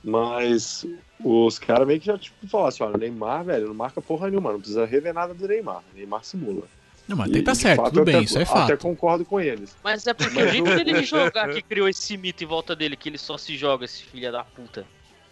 Mas 0.02 0.86
os 1.22 1.58
caras 1.58 1.86
meio 1.86 2.00
que 2.00 2.06
já 2.06 2.16
tipo, 2.16 2.46
falaram 2.48 2.68
assim, 2.68 2.82
olha, 2.82 2.96
o 2.96 2.98
Neymar, 2.98 3.44
velho, 3.44 3.68
não 3.68 3.74
marca 3.74 4.00
porra 4.00 4.28
nenhuma, 4.28 4.52
não 4.52 4.58
precisa 4.58 4.84
rever 4.84 5.12
nada 5.12 5.34
do 5.34 5.48
Neymar. 5.48 5.82
Neymar 5.94 6.24
simula. 6.24 6.64
Não, 7.08 7.16
mas 7.16 7.30
tem 7.30 7.42
tá 7.42 7.54
certo, 7.54 7.78
fato, 7.78 7.94
tudo 7.94 8.04
bem, 8.04 8.16
até, 8.16 8.24
isso 8.24 8.38
é 8.38 8.42
Até 8.42 8.52
fato. 8.52 8.78
concordo 8.82 9.24
com 9.24 9.40
eles. 9.40 9.74
Mas 9.82 10.06
é 10.06 10.12
porque 10.12 10.42
o 10.42 10.48
jeito 10.48 10.84
dele 10.84 11.02
jogar 11.02 11.48
que 11.48 11.62
criou 11.62 11.88
esse 11.88 12.16
mito 12.18 12.44
em 12.44 12.46
volta 12.46 12.76
dele, 12.76 12.96
que 12.96 13.08
ele 13.08 13.16
só 13.16 13.38
se 13.38 13.56
joga, 13.56 13.86
esse 13.86 14.02
filho 14.02 14.30
da 14.30 14.44
puta. 14.44 14.84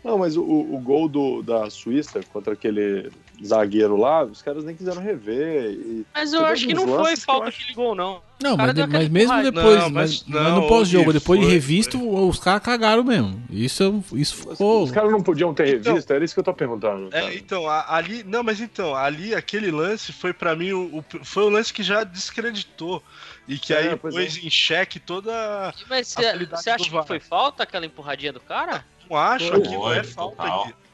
Não, 0.03 0.17
mas 0.17 0.37
o, 0.37 0.43
o 0.43 0.79
gol 0.79 1.07
do, 1.07 1.43
da 1.43 1.69
Suíça 1.69 2.21
contra 2.33 2.55
aquele 2.55 3.11
zagueiro 3.45 3.97
lá, 3.97 4.25
os 4.25 4.41
caras 4.43 4.65
nem 4.65 4.75
quiseram 4.75 5.03
rever. 5.03 5.71
E 5.73 6.07
Mas 6.15 6.33
eu 6.33 6.45
acho 6.45 6.67
que 6.67 6.75
não 6.75 6.87
foi 6.87 7.17
falta 7.17 7.49
acho- 7.49 7.59
aquele 7.61 7.75
gol, 7.75 7.95
não. 7.95 8.23
Não, 8.43 8.55
mas, 8.55 8.75
deu 8.75 8.87
mas 8.87 9.09
mesmo 9.09 9.43
depois, 9.43 9.79
Não, 9.81 9.91
mas, 9.91 10.25
mas 10.27 10.43
mas 10.45 10.53
no 10.55 10.69
pós-jogo, 10.69 11.11
depois 11.11 11.41
de 11.41 11.47
foi- 11.47 11.55
revisto, 11.55 12.27
os 12.29 12.39
caras 12.39 12.63
cagaram 12.63 13.03
mesmo. 13.03 13.43
Isso, 13.49 14.05
isso 14.13 14.35
ficou. 14.37 14.83
Os 14.83 14.91
caras 14.91 15.11
não 15.11 15.23
podiam 15.23 15.55
ter 15.55 15.77
Então- 15.77 15.93
revisto, 15.95 16.13
era 16.13 16.23
isso 16.25 16.35
que 16.35 16.41
eu 16.41 16.45
tô 16.45 16.53
perguntando. 16.53 17.09
É, 17.17 17.35
então, 17.35 17.67
a- 17.67 17.95
ali. 17.97 18.23
Não, 18.25 18.43
mas 18.43 18.61
então, 18.61 18.95
ali 18.95 19.35
aquele 19.35 19.71
lance 19.71 20.13
foi 20.13 20.35
pra 20.35 20.55
mim 20.55 20.73
o, 20.73 20.99
o- 20.99 21.05
foi 21.25 21.45
o 21.45 21.49
lance 21.49 21.73
que 21.73 21.83
já 21.83 22.05
descreditou. 22.05 23.03
E 23.49 23.59
que 23.59 23.73
É, 23.73 23.79
aí 23.91 23.97
pôs 23.97 24.15
em 24.37 24.51
xeque 24.51 24.99
toda. 25.01 25.73
Mas 25.89 26.15
A 26.19 26.21
você 26.57 26.71
acha 26.71 26.85
que 26.91 27.07
foi 27.07 27.21
falta 27.21 27.63
aquela 27.63 27.87
empurradinha 27.87 28.33
do 28.33 28.41
cara? 28.41 28.85
Não 29.09 29.17
acho, 29.17 29.49
Foi, 29.49 29.59
aquilo 29.59 29.93
é 29.93 30.03
falta. 30.03 30.43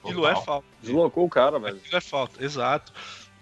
Aquilo 0.05 0.27
é 0.27 0.35
falta. 0.35 0.67
Deslocou 0.83 1.25
o 1.25 1.29
cara, 1.29 1.59
velho. 1.59 1.77
Aquilo 1.77 1.97
é 1.97 2.01
falta, 2.01 2.45
exato. 2.45 2.93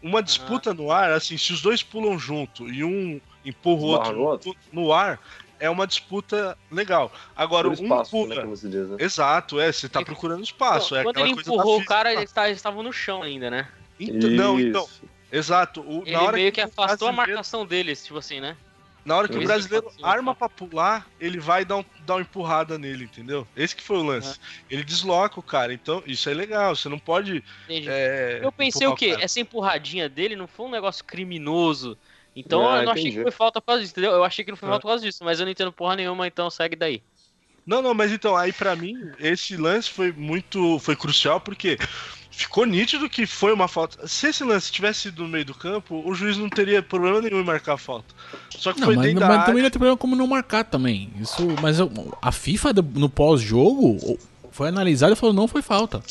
Uma 0.02 0.22
disputa 0.22 0.72
no 0.72 0.90
ar, 0.90 1.10
assim, 1.12 1.36
se 1.36 1.52
os 1.52 1.60
dois 1.60 1.82
pulam 1.82 2.18
junto 2.18 2.68
e 2.68 2.82
um 2.84 3.20
empurra 3.44 4.08
o 4.10 4.12
no 4.12 4.22
outro 4.22 4.56
no 4.72 4.92
ar, 4.92 5.20
é 5.58 5.68
uma 5.68 5.86
disputa 5.86 6.56
legal. 6.70 7.12
Agora, 7.36 7.68
Por 7.68 7.78
um 7.78 7.82
espaço, 7.82 8.10
pula. 8.10 8.34
né, 8.34 8.42
como 8.42 8.56
se 8.56 8.68
diz, 8.68 8.88
né? 8.88 8.96
Exato, 8.98 9.60
é, 9.60 9.70
você 9.70 9.88
tá 9.88 10.02
procurando 10.02 10.42
espaço. 10.42 10.94
é 10.96 11.02
Quando 11.02 11.18
ele 11.18 11.30
empurrou 11.30 11.80
o 11.80 11.84
cara, 11.84 12.12
eles 12.12 12.32
tá- 12.32 12.46
eles 12.46 12.58
estavam 12.58 12.82
no 12.82 12.92
chão 12.92 13.22
ainda, 13.22 13.50
né? 13.50 13.68
Então, 13.98 14.30
não, 14.30 14.58
então, 14.58 14.88
exato. 15.30 15.82
O, 15.82 16.02
Ele 16.02 16.12
na 16.12 16.22
hora 16.22 16.36
meio 16.36 16.50
que 16.50 16.60
o 16.60 16.64
afastou 16.64 17.08
a 17.08 17.12
marcação 17.12 17.66
deles, 17.66 18.02
tipo 18.02 18.18
assim, 18.18 18.40
né? 18.40 18.56
Na 19.04 19.16
hora 19.16 19.28
que 19.28 19.38
o 19.38 19.42
brasileiro 19.42 19.90
arma 20.02 20.34
pra 20.34 20.48
pular, 20.48 21.06
ele 21.18 21.40
vai 21.40 21.64
dar, 21.64 21.76
um, 21.78 21.84
dar 22.04 22.16
uma 22.16 22.20
empurrada 22.20 22.78
nele, 22.78 23.04
entendeu? 23.04 23.46
Esse 23.56 23.74
que 23.74 23.82
foi 23.82 23.96
o 23.98 24.02
lance. 24.02 24.38
Ele 24.68 24.84
desloca 24.84 25.40
o 25.40 25.42
cara, 25.42 25.72
então 25.72 26.02
isso 26.06 26.28
é 26.28 26.34
legal. 26.34 26.76
Você 26.76 26.88
não 26.88 26.98
pode. 26.98 27.42
É, 27.68 28.40
eu 28.42 28.52
pensei 28.52 28.86
o 28.86 28.94
quê? 28.94 29.12
cara. 29.12 29.24
Essa 29.24 29.40
empurradinha 29.40 30.08
dele 30.08 30.36
não 30.36 30.46
foi 30.46 30.66
um 30.66 30.70
negócio 30.70 31.04
criminoso. 31.04 31.96
Então 32.36 32.68
Ah, 32.68 32.78
eu 32.80 32.84
não 32.84 32.92
achei 32.92 33.04
entendi. 33.04 33.16
que 33.16 33.22
foi 33.22 33.32
falta 33.32 33.60
por 33.60 33.68
causa 33.68 33.80
disso, 33.82 33.92
entendeu? 33.92 34.12
Eu 34.12 34.22
achei 34.22 34.44
que 34.44 34.50
não 34.50 34.56
foi 34.56 34.68
Ah. 34.68 34.72
falta 34.72 34.82
por 34.82 34.88
causa 34.88 35.04
disso, 35.04 35.24
mas 35.24 35.40
eu 35.40 35.46
não 35.46 35.50
entendo 35.52 35.72
porra 35.72 35.96
nenhuma, 35.96 36.26
então 36.26 36.48
segue 36.50 36.76
daí. 36.76 37.02
Não, 37.66 37.82
não, 37.82 37.94
mas 37.94 38.10
então, 38.12 38.36
aí 38.36 38.52
pra 38.52 38.74
mim, 38.76 38.94
esse 39.18 39.56
lance 39.56 39.90
foi 39.90 40.12
muito. 40.12 40.78
Foi 40.78 40.94
crucial 40.96 41.40
porque 41.40 41.76
ficou 42.44 42.64
nítido 42.66 43.08
que 43.08 43.26
foi 43.26 43.52
uma 43.52 43.68
falta. 43.68 44.06
Se 44.06 44.28
esse 44.28 44.42
lance 44.44 44.70
tivesse 44.70 45.00
sido 45.02 45.22
no 45.22 45.28
meio 45.28 45.44
do 45.44 45.54
campo, 45.54 46.02
o 46.04 46.14
juiz 46.14 46.36
não 46.36 46.48
teria 46.48 46.82
problema 46.82 47.20
nenhum 47.20 47.40
em 47.40 47.44
marcar 47.44 47.74
a 47.74 47.78
falta. 47.78 48.14
Só 48.50 48.72
que 48.72 48.80
Não, 48.80 48.86
foi 48.86 48.96
mas, 48.96 49.06
dentro 49.06 49.20
mas 49.20 49.28
da 49.28 49.34
também 49.44 49.50
área. 49.52 49.62
não 49.64 49.70
tem 49.70 49.78
problema 49.78 49.96
como 49.96 50.16
não 50.16 50.26
marcar 50.26 50.64
também. 50.64 51.12
Isso, 51.20 51.46
mas 51.62 51.78
eu- 51.78 51.90
a 52.20 52.30
FIFA 52.32 52.72
no 52.94 53.08
pós-jogo 53.08 54.18
foi 54.50 54.68
analisada 54.68 55.12
e 55.12 55.16
falou 55.16 55.34
não 55.34 55.46
foi 55.48 55.62
falta. 55.62 56.02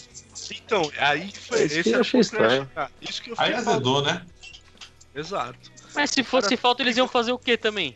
Então, 0.52 0.90
aí 0.98 1.32
foi. 1.48 1.60
É 1.60 1.66
isso 1.66 1.74
que 1.74 1.80
esse 1.82 1.92
eu 1.92 2.00
achei 2.02 2.20
estranho. 2.22 2.70
Isso 3.02 3.22
que 3.22 3.32
eu 3.32 3.36
Aí 3.38 3.54
azedou, 3.54 4.02
né? 4.02 4.22
Exato. 5.16 5.58
Mas 5.96 6.12
se 6.12 6.24
fosse 6.24 6.56
falta, 6.56 6.82
eles 6.82 6.96
iam 6.98 7.08
fazer 7.08 7.32
o 7.32 7.38
quê 7.40 7.58
também? 7.58 7.96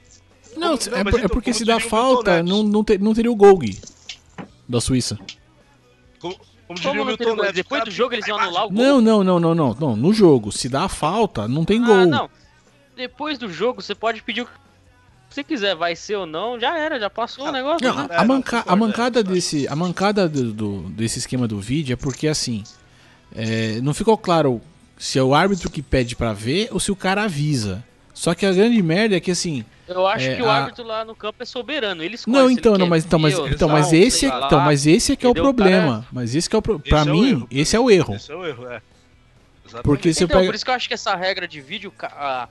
Não, 0.55 0.69
Não, 0.69 0.73
é, 0.73 0.73
é 0.73 1.01
então, 1.01 1.29
porque 1.29 1.51
como 1.51 1.53
se 1.55 1.65
dá 1.65 1.79
falta, 1.79 2.43
não, 2.43 2.61
não, 2.63 2.83
ter- 2.83 2.99
não 2.99 3.13
teria 3.13 3.31
o 3.31 3.35
gol 3.35 3.57
Gui, 3.57 3.79
da 4.67 4.79
Suíça. 4.81 5.17
Como, 6.19 6.35
como 6.81 6.89
diria 6.89 7.01
o 7.01 7.05
Milton? 7.05 7.35
Neves, 7.35 7.53
Depois 7.53 7.83
do 7.83 7.91
jogo 7.91 8.13
eles 8.15 8.27
iam 8.27 8.37
anular 8.37 8.65
o 8.65 8.69
gol? 8.69 8.83
Não, 8.83 9.01
não, 9.01 9.23
não, 9.23 9.39
não, 9.39 9.55
não, 9.55 9.73
não. 9.79 9.95
No 9.95 10.13
jogo, 10.13 10.51
se 10.51 10.67
dá 10.69 10.87
falta, 10.87 11.47
não 11.47 11.63
tem 11.65 11.81
Ah, 11.83 11.85
gol. 11.87 12.05
não. 12.05 12.29
Depois 12.95 13.37
do 13.37 13.51
jogo, 13.51 13.81
você 13.81 13.95
pode 13.95 14.21
pedir 14.21 14.41
o 14.41 14.45
que 14.45 14.51
você 15.29 15.43
quiser, 15.43 15.75
vai 15.75 15.95
ser 15.95 16.15
ou 16.15 16.25
não, 16.27 16.59
já 16.59 16.77
era, 16.77 16.99
já 16.99 17.09
passou 17.09 17.47
o 17.47 17.51
negócio. 17.51 17.87
Não, 17.87 17.95
né? 17.95 18.07
a, 18.11 18.13
É, 18.13 18.17
a 18.19 18.25
manca- 18.25 18.59
a 18.59 18.63
concordo, 18.63 18.85
mancada 18.85 19.19
é, 19.21 19.23
desse, 19.23 19.67
a 19.67 19.75
mancada 19.75 20.29
do, 20.29 20.53
do- 20.53 20.81
desse 20.89 21.17
esquema 21.19 21.47
do 21.47 21.59
vídeo 21.59 21.93
é 21.93 21.95
porque 21.95 22.27
assim, 22.27 22.63
é, 23.35 23.79
não 23.81 23.93
ficou 23.93 24.15
claro 24.17 24.61
se 24.97 25.17
é 25.17 25.23
o 25.23 25.33
árbitro 25.33 25.69
que 25.71 25.81
pede 25.81 26.15
pra 26.15 26.33
ver 26.33 26.67
ou 26.71 26.79
se 26.79 26.91
o 26.91 26.95
cara 26.95 27.23
avisa. 27.23 27.83
Só 28.13 28.35
que 28.35 28.45
a 28.45 28.53
grande 28.53 28.79
merda 28.83 29.15
é 29.15 29.19
que 29.19 29.31
assim, 29.31 29.65
Eu 29.93 30.07
acho 30.07 30.25
É, 30.25 30.35
que 30.35 30.41
o 30.41 30.49
a- 30.49 30.55
árbitro 30.57 30.83
lá 30.83 31.05
no 31.05 31.15
campo 31.15 31.41
é 31.41 31.45
soberano. 31.45 32.03
Ele 32.03 32.15
escolhe 32.15 32.35
não, 32.37 32.49
então, 32.49 32.77
não, 32.77 32.87
mas 32.87 33.05
então, 33.05 33.19
mas, 33.19 33.33
então, 33.37 33.69
mas 33.69 33.93
esse, 33.93 34.25
é, 34.25 34.29
lá. 34.33 34.45
então, 34.47 34.59
mas 34.59 34.85
esse 34.87 35.11
é 35.13 35.15
que 35.15 35.25
é 35.25 35.29
o? 35.29 35.31
O 35.31 35.35
cara 35.35 35.53
problema. 35.53 36.07
Mas 36.11 36.35
esse 36.35 36.49
que 36.49 36.55
é 36.55 36.59
o 36.59 36.61
pro... 36.61 36.79
Para 36.79 37.01
é 37.01 37.05
mim, 37.05 37.29
erro. 37.29 37.47
esse 37.51 37.75
é 37.75 37.79
o 37.79 37.89
erro. 37.91 38.15
Esse 38.15 38.31
é 38.31 38.35
o 38.35 38.45
erro, 38.45 38.63
é. 38.67 38.81
Exatamente. 39.65 39.83
Porque 39.83 40.13
se 40.13 40.23
Então, 40.23 40.37
pega 40.37 40.49
por 40.49 40.55
isso 40.55 40.65
que 40.65 40.71
eu 40.71 40.75
acho 40.75 40.87
que 40.87 40.93
essa 40.93 41.15
regra 41.15 41.47
de 41.47 41.61
vídeo, 41.61 41.91
a- 42.01 42.47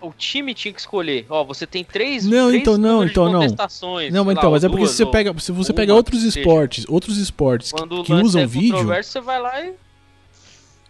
o 0.00 0.12
time 0.16 0.54
tinha 0.54 0.72
que 0.72 0.80
escolher. 0.80 1.26
Ó, 1.28 1.44
você 1.44 1.66
tem 1.66 1.84
três, 1.84 2.24
Não, 2.24 2.48
três 2.48 2.62
então, 2.62 2.78
não, 2.78 3.04
então, 3.04 3.24
não. 3.26 3.40
Não, 4.10 4.24
mas 4.24 4.36
então, 4.38 4.50
mas 4.50 4.64
é 4.64 4.68
porque 4.68 4.80
duas, 4.84 4.90
se 4.92 4.96
você 4.96 5.06
pega, 5.06 5.38
se 5.38 5.52
você 5.52 5.72
uma, 5.72 5.76
pega 5.76 5.94
outros 5.94 6.22
seja. 6.22 6.38
esportes, 6.40 6.86
outros 6.88 7.18
esportes 7.18 7.70
que, 7.70 7.78
Quando 7.78 8.00
o 8.00 8.04
que 8.04 8.12
lance 8.12 8.24
usam 8.26 8.42
é 8.42 8.46
vídeo, 8.46 8.82
você 8.86 9.20
vai 9.20 9.38
lá 9.40 9.60
e 9.62 9.74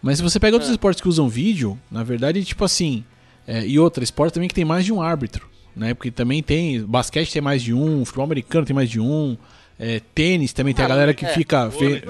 Mas 0.01 0.17
se 0.17 0.23
você 0.23 0.39
pega 0.39 0.55
outros 0.55 0.69
É. 0.69 0.73
esportes 0.73 1.01
que 1.01 1.09
usam 1.09 1.27
vídeo, 1.27 1.77
na 1.91 2.03
verdade, 2.03 2.43
tipo 2.45 2.63
assim. 2.63 3.03
é, 3.47 3.63
e 3.67 3.77
outra, 3.77 4.03
esporte 4.03 4.33
também 4.33 4.47
que 4.49 4.55
tem 4.55 4.65
mais 4.65 4.83
de 4.85 4.91
um 4.93 5.01
árbitro. 5.01 5.47
Né? 5.75 5.93
Porque 5.93 6.09
também 6.11 6.41
tem. 6.41 6.81
Basquete 6.83 7.31
tem 7.33 7.41
mais 7.41 7.61
de 7.61 7.73
um, 7.73 8.05
futebol 8.05 8.25
americano 8.25 8.65
tem 8.65 8.75
mais 8.75 8.89
de 8.89 8.99
um. 8.99 9.37
é, 9.77 9.99
tênis 10.13 10.53
também 10.53 10.73
tem 10.73 10.83
a 10.83 10.85
Ah, 10.85 10.89
galera 10.89 11.13
que 11.13 11.25
é, 11.25 11.29
fica. 11.29 11.67
vôlei. 11.67 11.99
Fe, 11.99 12.05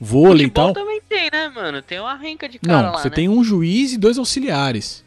vôlei 0.00 0.46
e 0.46 0.48
futebol 0.48 0.72
tal. 0.72 0.74
também 0.74 1.00
tem, 1.08 1.28
né, 1.30 1.48
mano? 1.54 1.82
Tem 1.82 2.00
uma 2.00 2.14
renca 2.14 2.48
de 2.48 2.58
cara 2.58 2.82
Não, 2.86 2.92
lá, 2.92 2.98
você 3.02 3.08
né? 3.10 3.14
tem 3.14 3.28
um 3.28 3.44
juiz 3.44 3.92
e 3.92 3.98
dois 3.98 4.16
auxiliares. 4.18 5.04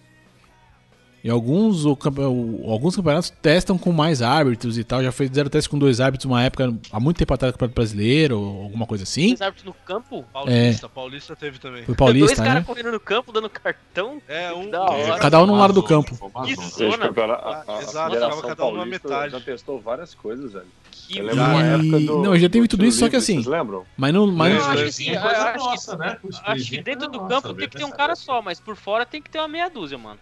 E 1.24 1.30
alguns, 1.30 1.86
o 1.86 1.92
o- 1.94 2.72
alguns 2.72 2.96
campeonatos 2.96 3.30
testam 3.42 3.78
com 3.78 3.92
mais 3.92 4.22
árbitros 4.22 4.78
e 4.78 4.84
tal. 4.84 5.04
Já 5.04 5.12
fizeram 5.12 5.50
teste 5.50 5.70
com 5.70 5.78
dois 5.78 6.00
árbitros 6.00 6.26
uma 6.26 6.42
época, 6.44 6.74
há 6.92 7.00
muito 7.00 7.18
tempo 7.18 7.34
atrás, 7.34 7.52
Campeonato 7.54 7.76
Brasileiro, 7.76 8.40
ou 8.40 8.64
alguma 8.64 8.86
coisa 8.86 9.04
assim. 9.04 9.28
Dois 9.30 9.42
árbitros 9.42 9.66
no 9.66 9.74
campo? 9.86 10.24
Paulista, 10.32 10.88
Paulista 10.88 11.36
teve 11.36 11.60
também. 11.60 11.84
Foi 11.84 11.94
Dois 11.96 11.98
paulista, 11.98 12.36
caras 12.44 12.54
né? 12.56 12.64
correndo 12.66 12.92
no 12.92 13.00
campo, 13.00 13.32
dando 13.34 13.50
cartão. 13.50 14.22
É, 14.28 14.54
um. 14.54 14.70
Da 14.70 14.82
hora. 14.82 15.18
Cada 15.20 15.44
um 15.44 15.46
num 15.46 15.58
lado 15.58 15.74
do 15.74 15.84
campo. 15.84 16.18
Gente, 16.46 16.62
Zona. 16.70 17.06
a, 17.06 17.34
a, 17.34 17.64
Ah, 17.68 17.82
Exato, 17.82 18.14
ficava 18.16 18.42
cada 18.42 18.66
um 18.66 18.72
numa 18.72 18.78
Paulista 18.84 19.08
metade. 19.10 19.32
já 19.34 19.40
testou 19.42 19.80
várias 19.82 20.14
coisas, 20.14 20.54
velho. 20.54 20.66
Que 20.92 21.18
Eu 21.20 21.26
lembro 21.26 21.44
uma 21.44 21.64
época 21.64 22.00
do, 22.00 22.24
não, 22.24 22.36
já 22.38 22.50
teve 22.50 22.68
do 22.68 22.72
tudo 22.72 22.86
isso, 22.86 23.00
só 23.00 23.10
que 23.10 23.16
assim- 23.16 23.36
Vocês 23.36 23.46
lembram? 23.48 23.84
Mas 23.98 24.14
não. 24.14 24.28
Mas, 24.28 24.54
Eu 24.54 24.60
acho 24.60 24.68
que 24.68 24.74
Sprayzinho 24.90 25.10
sim, 25.10 25.16
é 25.16 25.18
acho 25.18 25.52
que- 25.54 25.58
nossa, 25.60 25.98
né? 25.98 26.18
O 26.24 26.30
Acho 26.52 26.70
que 26.70 26.78
é 26.78 26.84
dentro 26.84 27.10
do 27.10 27.20
campo 27.28 27.54
tem 27.54 27.68
que 27.68 27.78
ter 27.78 27.84
um 27.84 27.92
cara 27.92 28.16
só, 28.16 28.42
mas 28.42 28.60
por 28.60 28.76
fora 28.76 29.06
tem 29.06 29.22
que 29.22 29.30
ter 29.30 29.40
uma 29.40 29.48
meia 29.48 29.70
dúzia, 29.70 29.98
mano. 29.98 30.20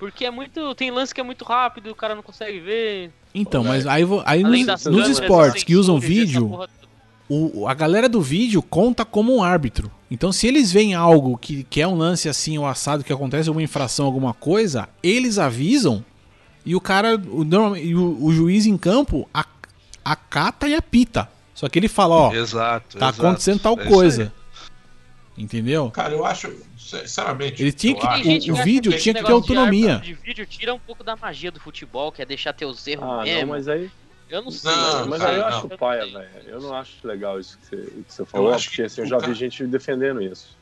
Porque 0.00 0.24
é 0.24 0.30
muito. 0.30 0.74
Tem 0.74 0.90
lance 0.90 1.14
que 1.14 1.20
é 1.20 1.24
muito 1.24 1.44
rápido, 1.44 1.90
o 1.90 1.94
cara 1.94 2.14
não 2.16 2.22
consegue 2.22 2.58
ver. 2.58 3.12
então, 3.34 3.62
mas 3.62 3.86
aí, 3.86 4.02
aí 4.24 4.42
Além 4.42 4.64
nos, 4.64 4.84
nos 4.86 5.08
esportes 5.08 5.62
que 5.62 5.76
usam 5.76 6.00
vídeo, 6.00 6.66
o, 7.28 7.68
a 7.68 7.74
galera 7.74 8.08
do 8.08 8.20
vídeo 8.20 8.62
conta 8.62 9.04
como 9.04 9.36
um 9.36 9.42
árbitro. 9.42 9.90
Então, 10.10 10.32
se 10.32 10.48
eles 10.48 10.72
veem 10.72 10.94
algo 10.94 11.38
que, 11.38 11.62
que 11.64 11.80
é 11.80 11.86
um 11.86 11.94
lance 11.94 12.28
assim, 12.28 12.58
o 12.58 12.66
assado, 12.66 13.04
que 13.04 13.12
acontece 13.12 13.48
alguma 13.48 13.62
infração, 13.62 14.06
alguma 14.06 14.34
coisa, 14.34 14.88
eles 15.02 15.38
avisam 15.38 16.04
e 16.66 16.74
o 16.74 16.80
cara, 16.80 17.16
o, 17.16 17.76
e 17.76 17.94
o, 17.94 18.24
o 18.24 18.32
juiz 18.32 18.66
em 18.66 18.76
campo 18.76 19.28
a- 19.32 19.46
acata 20.04 20.66
e 20.66 20.74
apita. 20.74 21.28
Só 21.54 21.68
que 21.68 21.78
ele 21.78 21.88
fala, 21.88 22.14
ó, 22.16 22.32
Exato. 22.34 22.96
tá 22.98 23.08
exato. 23.10 23.26
acontecendo 23.26 23.60
tal 23.60 23.78
É 23.78 23.84
coisa. 23.84 24.32
Entendeu? 25.36 25.90
Cara, 25.90 26.12
eu 26.14 26.24
acho, 26.24 26.52
sinceramente. 26.98 27.62
Ele 27.62 27.72
tinha 27.72 27.92
eu 27.92 27.96
que- 27.98 28.06
o 28.06 28.54
acha 28.54 28.64
vídeo 28.64 28.92
tinha 28.92 29.14
que 29.14 29.20
ter 29.20 29.26
negócio 29.26 29.42
de 29.46 29.56
autonomia. 29.56 29.92
árbitro 29.94 30.14
De 30.16 30.22
vídeo 30.22 30.46
tira 30.46 30.74
um 30.74 30.78
pouco 30.78 31.02
da 31.04 31.16
magia 31.16 31.50
do 31.50 31.60
futebol, 31.60 32.10
que 32.12 32.20
é 32.22 32.24
deixar 32.26 32.52
teus 32.52 32.86
erros 32.86 33.04
Ah, 33.04 33.16
não, 33.16 33.22
mesmo. 33.22 33.46
mas 33.48 33.68
aí, 33.68 33.90
Eu 34.28 34.42
não 34.42 34.50
sei. 34.52 34.70
Não, 34.70 35.00
eu 35.00 35.06
mas 35.08 35.18
cara, 35.20 35.30
aí 35.32 35.36
eu 35.38 35.42
não. 35.42 35.48
acho 35.48 35.66
Eu 35.70 35.78
paia, 35.78 36.06
velho. 36.06 36.28
Eu 36.46 36.60
não 36.60 36.72
acho 36.74 36.92
legal 37.04 37.40
isso 37.40 37.58
que 37.58 37.66
você, 37.66 37.76
que 37.76 38.04
você 38.14 38.24
falou, 38.24 38.54
acho 38.54 38.66
porque 38.66 38.76
que 38.76 38.82
assim, 38.86 39.00
eu 39.00 39.04
o 39.06 39.08
já 39.08 39.18
vi 39.18 39.34
gente 39.34 39.66
defendendo 39.66 40.22
isso. 40.22 40.56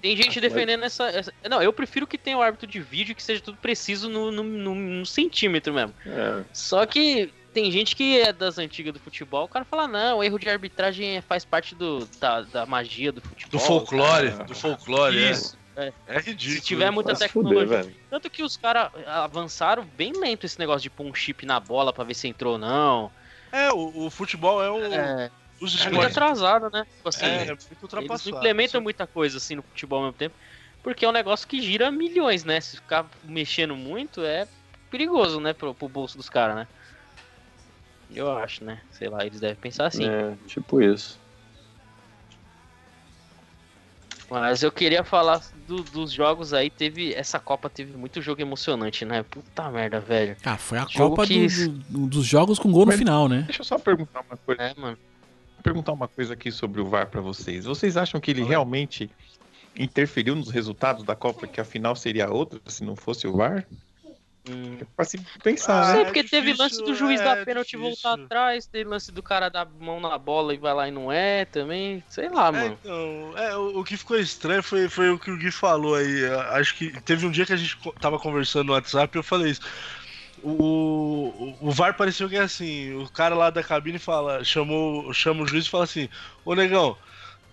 Tem 0.00 0.16
gente 0.16 0.40
Mas- 0.40 0.52
defendendo 0.52 0.82
essa, 0.82 1.04
essa- 1.06 1.32
Não, 1.48 1.62
eu 1.62 1.72
prefiro 1.72 2.04
que 2.04 2.18
tenha 2.18 2.36
o 2.36 2.42
árbitro 2.42 2.66
de 2.66 2.80
vídeo 2.80 3.14
que 3.14 3.22
seja 3.22 3.40
tudo 3.40 3.56
preciso 3.58 4.08
no, 4.08 4.32
no, 4.32 4.42
no- 4.42 4.74
no 4.74 5.06
centímetro 5.06 5.72
mesmo. 5.72 5.94
É, 6.04 6.42
Só 6.52 6.84
que 6.84 7.32
tem 7.54 7.70
gente 7.70 7.94
que 7.94 8.18
é 8.18 8.32
das 8.32 8.58
antigas 8.58 8.92
do 8.92 8.98
futebol, 8.98 9.44
o 9.44 9.48
cara 9.48 9.64
fala, 9.64 9.86
não, 9.86 10.24
erro 10.24 10.40
de 10.40 10.48
arbitragem 10.48 11.20
faz 11.20 11.44
parte 11.44 11.76
do, 11.76 12.04
da, 12.18 12.40
da 12.40 12.66
magia 12.66 13.12
do 13.12 13.20
futebol. 13.20 13.50
Do 13.52 13.58
folclore, 13.60 14.32
cara. 14.32 14.44
do 14.44 14.54
folclore, 14.56 15.22
é. 15.22 15.30
Isso. 15.76 15.92
É 16.06 16.18
ridículo. 16.18 16.56
Se 16.56 16.60
tiver 16.60 16.90
muita 16.90 17.14
fuder, 17.14 17.28
tecnologia. 17.28 17.82
velho. 17.82 17.96
Tanto 18.10 18.28
que 18.30 18.42
os 18.42 18.56
caras 18.56 18.90
avançaram 19.06 19.84
bem 19.84 20.12
lento 20.12 20.44
esse 20.44 20.58
negócio 20.58 20.82
de 20.82 20.90
pôr 20.90 21.04
um 21.06 21.14
chip 21.14 21.46
na 21.46 21.58
bola 21.58 21.92
pra 21.92 22.04
ver 22.04 22.14
se 22.14 22.28
entrou 22.28 22.54
ou 22.54 22.58
não. 22.58 23.10
É, 23.50 23.70
o, 23.72 24.06
o 24.06 24.10
futebol 24.10 24.62
é 24.62 24.70
um 24.70 24.92
É, 24.92 25.30
dos 25.60 25.80
é 25.84 25.90
muito 25.90 26.06
atrasado, 26.06 26.70
né? 26.70 26.84
Tipo 26.96 27.08
assim, 27.08 27.26
É, 27.26 27.42
é 27.42 27.46
muito 27.46 27.62
eles 27.70 27.82
ultrapassado. 27.82 28.30
não 28.30 28.38
implementam 28.38 28.80
muita 28.80 29.06
coisa 29.06 29.38
assim 29.38 29.54
no 29.56 29.62
futebol 29.62 29.98
ao 30.00 30.04
mesmo 30.06 30.18
tempo. 30.18 30.34
Porque 30.82 31.04
é 31.04 31.08
um 31.08 31.12
negócio 31.12 31.46
que 31.46 31.60
gira 31.62 31.90
milhões, 31.90 32.44
né? 32.44 32.60
Se 32.60 32.76
ficar 32.76 33.06
mexendo 33.24 33.76
muito 33.76 34.22
é 34.24 34.48
perigoso, 34.90 35.40
né? 35.40 35.52
Pro, 35.52 35.74
pro 35.74 35.88
bolso 35.88 36.16
dos 36.16 36.28
caras, 36.28 36.56
né? 36.56 36.66
Eu 38.14 38.36
acho, 38.36 38.64
né? 38.64 38.80
Sei 38.90 39.08
lá, 39.08 39.24
eles 39.24 39.40
devem 39.40 39.56
pensar 39.56 39.86
assim. 39.86 40.06
É, 40.08 40.34
tipo 40.46 40.82
isso. 40.82 41.18
Mas 44.40 44.62
eu 44.62 44.72
queria 44.72 45.04
falar 45.04 45.42
do- 45.68 45.82
dos 45.82 46.10
jogos 46.10 46.54
aí. 46.54 46.70
Teve. 46.70 47.12
Essa 47.12 47.38
Copa 47.38 47.68
teve 47.68 47.96
muito 47.96 48.22
jogo 48.22 48.40
emocionante, 48.40 49.04
né? 49.04 49.22
Puta 49.22 49.70
merda, 49.70 50.00
velho. 50.00 50.36
Ah, 50.42 50.56
foi 50.56 50.78
a 50.78 50.86
Jogo 50.88 51.16
Copa 51.16 51.26
que- 51.26 51.46
do- 51.46 51.68
do- 51.68 52.06
dos 52.06 52.24
jogos 52.24 52.58
com 52.58 52.72
gol 52.72 52.82
no 52.82 52.86
Mas- 52.92 52.98
final, 52.98 53.28
né? 53.28 53.42
Deixa 53.46 53.60
eu 53.60 53.64
só 53.66 53.78
perguntar 53.78 54.20
uma 54.28 54.36
coisa. 54.36 54.62
É, 54.62 54.74
mano. 54.74 54.96
perguntar 55.62 55.92
uma 55.92 56.08
coisa 56.08 56.32
aqui 56.34 56.50
sobre 56.50 56.80
o 56.80 56.86
VAR 56.86 57.06
pra 57.06 57.20
vocês. 57.20 57.66
Vocês 57.66 57.96
acham 57.96 58.20
que 58.20 58.30
ele 58.32 58.42
realmente 58.42 59.08
interferiu 59.78 60.34
nos 60.34 60.50
resultados 60.50 61.04
da 61.04 61.14
Copa, 61.14 61.46
que 61.46 61.60
a 61.60 61.64
final 61.64 61.94
seria 61.94 62.28
outra 62.30 62.58
se 62.66 62.82
não 62.82 62.96
fosse 62.96 63.26
o 63.28 63.36
VAR? 63.36 63.64
Hum. 64.48 64.78
É 64.80 64.84
pra 64.96 65.04
se 65.04 65.20
pensar, 65.40 65.84
sei, 65.92 65.98
né? 65.98 66.04
porque 66.04 66.24
teve 66.24 66.52
difícil, 66.52 66.64
lance 66.64 66.82
do 66.82 66.94
juiz 66.96 67.20
é 67.20 67.24
dar 67.24 67.44
pênalti 67.44 67.76
voltar 67.76 68.14
atrás, 68.14 68.66
teve 68.66 68.90
lance 68.90 69.12
do 69.12 69.22
cara 69.22 69.48
dar 69.48 69.64
mão 69.64 70.00
na 70.00 70.18
bola 70.18 70.52
e 70.52 70.58
vai 70.58 70.74
lá 70.74 70.88
e 70.88 70.90
não 70.90 71.12
é 71.12 71.44
também. 71.44 72.02
Sei 72.08 72.28
lá, 72.28 72.48
É, 72.48 72.50
mano. 72.50 72.78
então, 72.80 73.38
é, 73.38 73.56
o, 73.56 73.78
o 73.78 73.84
que 73.84 73.96
ficou 73.96 74.18
estranho 74.18 74.62
foi, 74.62 74.88
foi 74.88 75.10
o 75.10 75.18
que 75.18 75.30
o 75.30 75.38
Gui 75.38 75.52
falou 75.52 75.94
aí. 75.94 76.24
Acho 76.50 76.74
que 76.74 77.00
teve 77.02 77.24
um 77.24 77.30
dia 77.30 77.46
que 77.46 77.52
a 77.52 77.56
gente 77.56 77.78
tava 78.00 78.18
conversando 78.18 78.66
no 78.66 78.72
WhatsApp 78.72 79.16
e 79.16 79.18
eu 79.18 79.22
falei 79.22 79.52
isso. 79.52 79.62
O, 80.42 81.56
o, 81.62 81.68
o 81.68 81.70
VAR 81.70 81.96
pareceu 81.96 82.28
que 82.28 82.34
é 82.34 82.40
assim, 82.40 82.92
o 82.94 83.08
cara 83.08 83.36
lá 83.36 83.48
da 83.48 83.62
cabine 83.62 84.00
fala, 84.00 84.42
chamou, 84.42 85.12
chama 85.12 85.44
o 85.44 85.46
juiz 85.46 85.66
e 85.66 85.70
fala 85.70 85.84
assim, 85.84 86.08
ô 86.44 86.56
negão, 86.56 86.96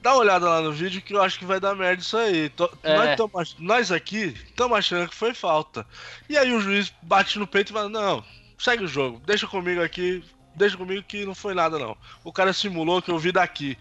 dá 0.02 0.12
uma 0.14 0.22
olhada 0.22 0.48
lá 0.48 0.62
no 0.62 0.72
vídeo 0.72 1.02
que 1.02 1.14
eu 1.14 1.22
acho 1.22 1.38
que 1.40 1.46
vai 1.46 1.60
dar 1.60 1.76
merda 1.76 2.02
isso 2.02 2.18
aí. 2.18 2.50
To- 2.50 2.70
É. 2.84 2.96
Nós, 2.98 3.16
tamo 3.16 3.32
nós 3.60 3.92
aqui 3.92 4.34
estamos 4.48 4.78
achando 4.78 5.10
que 5.10 5.16
foi 5.16 5.34
falta. 5.34 5.86
E 6.30 6.38
aí 6.38 6.52
o 6.54 6.62
juiz 6.62 6.92
bate 7.02 7.38
no 7.40 7.48
peito 7.48 7.72
e 7.72 7.74
fala, 7.74 7.90
não, 7.90 8.24
segue 8.58 8.84
o 8.84 8.88
jogo, 8.88 9.22
deixa 9.26 9.48
comigo 9.48 9.82
aqui, 9.82 10.24
deixa 10.56 10.78
comigo 10.78 11.04
que 11.08 11.26
não 11.26 11.36
foi 11.36 11.54
nada 11.54 11.78
não. 11.80 11.96
O 12.24 12.32
cara 12.32 12.54
simulou 12.54 13.02
que 13.02 13.12
eu 13.12 13.20
vi 13.20 13.32
daqui. 13.32 13.78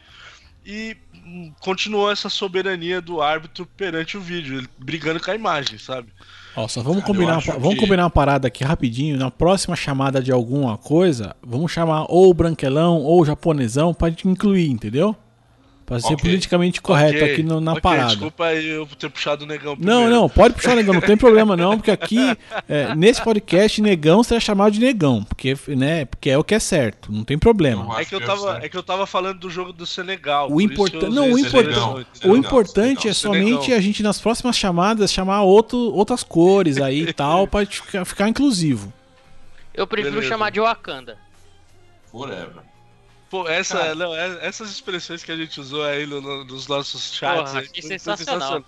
E 0.66 0.96
hum, 1.24 1.50
continuou 1.60 2.10
essa 2.10 2.28
soberania 2.28 3.00
do 3.00 3.22
árbitro 3.22 3.64
perante 3.64 4.18
o 4.18 4.20
vídeo, 4.20 4.58
ele 4.58 4.68
brigando 4.78 5.18
com 5.18 5.30
a 5.30 5.34
imagem, 5.34 5.78
sabe? 5.78 6.08
Ó, 6.54 6.66
só 6.68 6.82
vamos 6.82 7.04
combinar, 7.04 7.40
vamos 7.40 7.74
que- 7.74 7.80
combinar 7.80 8.02
uma 8.04 8.10
parada 8.10 8.48
aqui 8.48 8.64
rapidinho. 8.64 9.16
Na 9.16 9.30
próxima 9.30 9.74
chamada 9.76 10.20
de 10.20 10.30
alguma 10.32 10.76
coisa, 10.76 11.34
vamos 11.42 11.72
chamar 11.72 12.04
ou 12.08 12.28
o 12.28 12.34
branquelão 12.34 12.96
ou 12.98 13.22
o 13.22 13.24
japonesão 13.24 13.94
pra 13.94 14.10
gente 14.10 14.28
incluir, 14.28 14.68
entendeu? 14.68 15.16
Pra 15.88 15.98
ser 16.00 16.12
Ok. 16.12 16.18
politicamente 16.18 16.82
correto 16.82 17.16
Ok, 17.16 17.32
aqui 17.32 17.42
no- 17.42 17.62
na 17.62 17.70
ok, 17.72 17.80
parada. 17.80 18.08
Desculpa 18.10 18.44
aí 18.44 18.68
eu 18.68 18.86
ter 18.98 19.08
puxado 19.08 19.44
o 19.44 19.46
negão 19.46 19.72
Não, 19.72 19.76
primeiro. 20.02 20.10
não, 20.10 20.28
pode 20.28 20.52
puxar 20.54 20.72
o 20.72 20.76
negão, 20.76 20.92
não 20.92 21.00
tem 21.00 21.16
problema 21.16 21.56
não, 21.56 21.78
porque 21.78 21.90
aqui, 21.90 22.36
é, 22.68 22.94
nesse 22.94 23.22
podcast, 23.22 23.80
negão 23.80 24.22
será 24.22 24.38
chamado 24.38 24.70
de 24.74 24.80
negão, 24.80 25.24
porque, 25.24 25.56
né, 25.68 26.04
porque 26.04 26.28
é 26.28 26.36
o 26.36 26.44
que 26.44 26.54
é 26.54 26.58
certo, 26.58 27.10
não 27.10 27.24
tem 27.24 27.38
problema. 27.38 27.98
É 27.98 28.04
que 28.04 28.14
eu 28.14 28.20
é 28.20 28.24
tava, 28.26 28.58
é 28.62 28.68
que 28.68 28.76
eu 28.76 28.82
tava 28.82 29.06
falando 29.06 29.38
do 29.38 29.48
jogo 29.48 29.72
do 29.72 29.86
Senegal. 29.86 30.52
O 30.52 30.60
eu 30.60 30.68
não, 31.10 31.30
o 31.32 31.38
Senegal, 31.38 31.94
o 31.94 32.04
Senegal, 32.18 32.36
importante 32.36 33.08
é 33.08 33.14
Senegal. 33.14 33.48
somente 33.52 33.72
a 33.72 33.80
gente 33.80 34.02
nas 34.02 34.20
próximas 34.20 34.58
chamadas 34.58 35.10
chamar 35.10 35.40
outro, 35.40 35.78
outras 35.78 36.22
cores 36.22 36.78
aí 36.82 37.04
e 37.08 37.12
tal, 37.14 37.46
pra 37.48 37.64
ficar 38.04 38.28
inclusivo. 38.28 38.92
Eu 39.72 39.86
prefiro 39.86 40.16
Beleza. 40.16 40.28
chamar 40.34 40.50
de 40.50 40.60
Wakanda. 40.60 41.16
Forever. 42.12 42.67
Pô, 43.30 43.46
essa, 43.46 43.76
Cara. 43.78 43.94
não, 43.94 44.14
é- 44.14 44.38
essas 44.46 44.70
expressões 44.70 45.22
que 45.22 45.30
a 45.30 45.36
gente 45.36 45.60
usou 45.60 45.84
aí 45.84 46.06
no- 46.06 46.20
no- 46.20 46.44
nos 46.44 46.66
nossos 46.66 47.12
chats. 47.12 47.50
Porra, 47.50 47.60
aí, 47.60 47.66
foi- 47.66 47.82
foi 47.82 47.82
sensacional. 47.98 48.64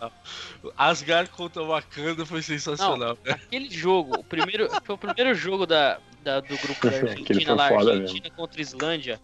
Asgard 0.77 1.31
contra 1.31 1.63
Wakanda 1.63 2.27
foi 2.27 2.43
sensacional. 2.43 3.17
né? 3.25 3.33
Aquele 3.33 3.71
jogo, 3.71 4.21
o 4.21 4.25
primeiro, 4.25 4.69
foi 4.85 4.95
o 4.95 4.99
primeiro 4.99 5.35
jogo 5.35 5.65
da, 5.67 5.99
da- 6.23 6.41
do 6.41 6.57
grupo 6.59 6.91
da 6.91 6.95
Argentina 6.97 7.55
lá, 7.55 7.69
Argentina 7.69 8.31
contra 8.37 8.61
Islândia. 8.61 9.21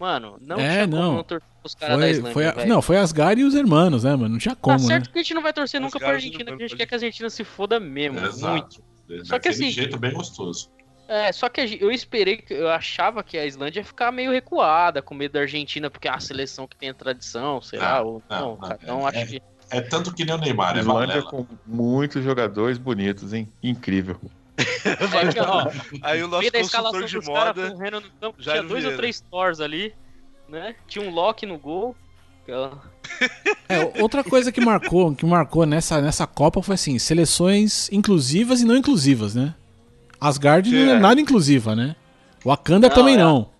Mano, 0.00 0.36
não 0.40 0.58
É, 0.58 0.72
tinha 0.72 0.86
não. 0.88 1.02
como 1.04 1.16
não 1.18 1.24
torcer 1.24 1.48
pros 1.62 1.74
caras 1.76 1.96
da 1.96 2.02
Foi, 2.02 2.10
Islândia, 2.10 2.32
foi 2.32 2.46
a- 2.46 2.66
não, 2.66 2.82
foi 2.82 2.96
Asgard 2.96 3.40
e 3.40 3.44
os 3.44 3.54
hermanos, 3.54 4.02
né, 4.02 4.16
mano? 4.16 4.30
Não 4.30 4.38
tinha 4.38 4.56
Tá 4.56 4.60
como, 4.60 4.80
né? 4.80 4.86
certo 4.86 5.12
que 5.12 5.18
a 5.20 5.22
gente 5.22 5.34
não 5.34 5.42
vai 5.42 5.52
torcer 5.52 5.80
nunca 5.80 6.00
pra 6.00 6.08
Argentina, 6.14 6.38
não 6.44 6.52
porque 6.54 6.64
a 6.64 6.66
gente 6.66 6.76
quer 6.76 6.86
que 6.86 6.94
a 6.94 6.96
Argentina 6.96 7.30
se 7.30 7.44
foda 7.44 7.78
mesmo, 7.78 8.18
Exato. 8.18 8.82
muito. 9.08 9.26
Só 9.28 9.38
que 9.38 9.48
assim- 9.48 9.70
jeito 9.70 9.96
bem 9.96 10.12
gostoso. 10.12 10.72
É, 11.12 11.30
só 11.30 11.46
que 11.50 11.60
a 11.60 11.66
eu 11.66 11.90
esperei, 11.90 12.38
que 12.38 12.54
eu 12.54 12.70
achava 12.70 13.22
que 13.22 13.36
a 13.36 13.44
Islândia 13.44 13.80
ia 13.80 13.84
ficar 13.84 14.10
meio 14.10 14.32
recuada, 14.32 15.02
com 15.02 15.14
medo 15.14 15.32
da 15.32 15.40
Argentina, 15.40 15.90
porque 15.90 16.08
é 16.08 16.10
uma 16.10 16.18
seleção 16.20 16.66
que 16.66 16.74
tem 16.74 16.88
a 16.88 16.94
tradição, 16.94 17.60
sei 17.60 17.78
Não, 17.78 17.84
lá, 17.84 18.00
ou 18.00 18.22
não, 18.30 18.38
não, 18.38 18.48
não, 18.48 18.56
cara, 18.56 18.78
é- 18.82 18.90
acho 18.90 19.18
é- 19.18 19.26
que... 19.26 19.42
É 19.70 19.80
tanto 19.82 20.14
que 20.14 20.24
nem 20.24 20.34
o 20.34 20.38
Neymar, 20.38 20.74
é 20.76 20.80
Islândia 20.80 21.22
com 21.22 21.46
muitos 21.66 22.24
jogadores 22.24 22.78
bonitos, 22.78 23.34
hein? 23.34 23.46
Incrível. 23.62 24.18
É, 24.84 25.32
que, 25.32 25.40
ó, 25.40 25.66
Aí 26.02 26.22
o 26.22 26.28
nosso 26.28 26.42
consultor 26.44 26.60
escalação 26.60 27.04
de 27.04 27.14
dos 27.16 27.26
caras 27.26 27.56
moda. 27.56 27.70
correndo 27.70 28.00
no 28.00 28.10
campo, 28.20 28.42
tinha 28.42 28.62
dois 28.62 28.84
ou 28.84 28.96
três 28.96 29.20
Thors 29.20 29.60
ali, 29.60 29.94
né? 30.48 30.74
Tinha 30.86 31.04
um 31.04 31.10
Loki 31.10 31.44
no 31.46 31.58
gol. 31.58 31.94
É, 33.68 34.02
outra 34.02 34.24
coisa 34.24 34.50
que 34.50 34.60
marcou, 34.60 35.14
que 35.14 35.24
marcou 35.24 35.64
nessa, 35.64 36.00
nessa 36.00 36.26
Copa 36.26 36.60
foi 36.62 36.74
assim, 36.74 36.98
seleções 36.98 37.90
inclusivas 37.92 38.60
e 38.60 38.64
não 38.64 38.76
inclusivas, 38.76 39.34
né? 39.34 39.54
Asgard 40.28 40.70
não 40.70 40.92
é 40.92 40.96
É. 40.96 40.98
nada 40.98 41.20
inclusiva, 41.20 41.74
né? 41.76 41.94
Wakanda 42.44 42.88
Não, 42.88 42.94
também 42.94 43.14
é. 43.14 43.18
não. 43.18 43.50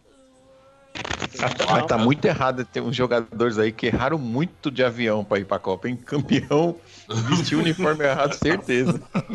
Mas 1.71 1.87
tá 1.87 1.97
muito 1.97 2.25
errado 2.25 2.65
ter 2.65 2.81
uns 2.81 2.95
jogadores 2.95 3.59
aí 3.59 3.73
que 3.73 3.87
erraram 3.87 4.19
muito 4.19 4.71
de 4.71 4.85
avião 4.85 5.25
pra 5.25 5.39
ir 5.39 5.45
pra 5.47 5.59
Copa, 5.59 5.89
hein? 5.89 5.97
Campeão 5.97 6.77
vestiu 7.09 7.59
o 7.59 7.63
uniforme 7.63 8.05
errado, 8.05 8.35
certeza. 8.35 9.01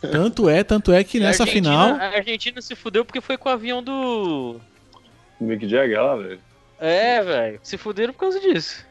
Tanto 0.00 0.48
é, 0.48 0.64
tanto 0.64 0.92
é 0.92 1.02
que 1.04 1.20
nessa 1.20 1.44
a 1.44 1.46
final. 1.46 1.94
A 1.94 2.16
Argentina 2.16 2.60
se 2.60 2.74
fudeu 2.74 3.04
porque 3.04 3.20
foi 3.20 3.36
com 3.36 3.48
o 3.48 3.52
avião 3.52 3.82
do. 3.82 4.60
Mick 5.40 5.68
Jagger 5.68 6.02
lá, 6.02 6.16
velho. 6.16 6.40
É, 6.80 7.22
velho. 7.22 7.60
Se 7.62 7.76
fuderam 7.76 8.12
por 8.12 8.20
causa 8.20 8.40
disso. 8.40 8.84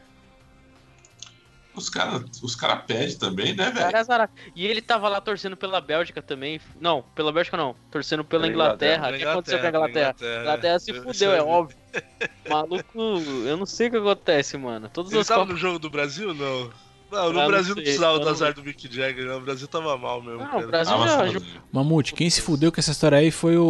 Os 1.78 1.88
caras 1.88 2.22
os 2.42 2.54
cara 2.56 2.76
pedem 2.76 3.16
também, 3.16 3.54
né, 3.54 3.70
velho? 3.70 4.28
E 4.54 4.66
ele 4.66 4.82
tava 4.82 5.08
lá 5.08 5.20
torcendo 5.20 5.56
pela 5.56 5.80
Bélgica 5.80 6.20
também. 6.20 6.60
Não, 6.80 7.02
pela 7.14 7.32
Bélgica 7.32 7.56
não. 7.56 7.74
Torcendo 7.90 8.24
pela 8.24 8.46
Inglaterra. 8.48 9.10
O 9.10 9.16
que 9.16 9.24
aconteceu 9.24 9.58
com 9.60 9.66
a 9.66 9.68
Inglaterra? 9.68 10.16
A 10.20 10.40
Inglaterra 10.40 10.78
se 10.78 10.90
Eu- 10.90 11.02
fudeu, 11.02 11.30
eu- 11.30 11.36
é 11.36 11.42
óbvio. 11.42 11.76
Maluco, 12.48 12.98
eu 13.46 13.56
não 13.56 13.66
sei 13.66 13.88
o 13.88 13.90
que 13.90 13.96
acontece, 13.96 14.56
mano. 14.56 14.88
Todas 14.92 15.12
Ele 15.12 15.20
as 15.20 15.26
tava 15.26 15.40
Copas. 15.40 15.54
no 15.54 15.60
jogo 15.60 15.78
do 15.78 15.90
Brasil? 15.90 16.34
Não. 16.34 16.70
Não, 17.10 17.32
no 17.32 17.40
Ah, 17.40 17.46
Brasil 17.46 17.68
não 17.70 17.76
sei, 17.76 17.84
precisava 17.84 18.18
do 18.18 18.28
azar 18.28 18.52
do 18.52 18.62
Mick 18.62 18.86
Jagger, 18.94 19.24
não. 19.24 19.38
O 19.38 19.40
Brasil 19.40 19.66
tava 19.66 19.96
mal 19.96 20.20
mesmo. 20.22 20.40
Não, 20.40 20.46
cara. 20.46 20.66
o 20.66 20.70
Brasil 20.70 20.94
Ah, 20.94 21.26
já. 21.26 21.40
Mamute, 21.72 22.12
quem 22.12 22.28
se 22.28 22.42
fudeu 22.42 22.70
com 22.70 22.78
essa 22.78 22.90
história 22.90 23.16
aí 23.16 23.30
foi 23.30 23.56
o, 23.56 23.64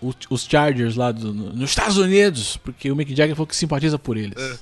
o- 0.00 0.08
o- 0.10 0.14
os 0.30 0.44
Chargers 0.44 0.94
lá 0.94 1.10
do- 1.10 1.34
no- 1.34 1.52
nos 1.52 1.70
Estados 1.70 1.96
Unidos, 1.96 2.56
porque 2.58 2.88
o 2.92 2.94
Mick 2.94 3.16
Jagger 3.16 3.34
falou 3.34 3.48
que 3.48 3.56
simpatiza 3.56 3.98
por 3.98 4.16
eles. 4.16 4.40
É. 4.40 4.58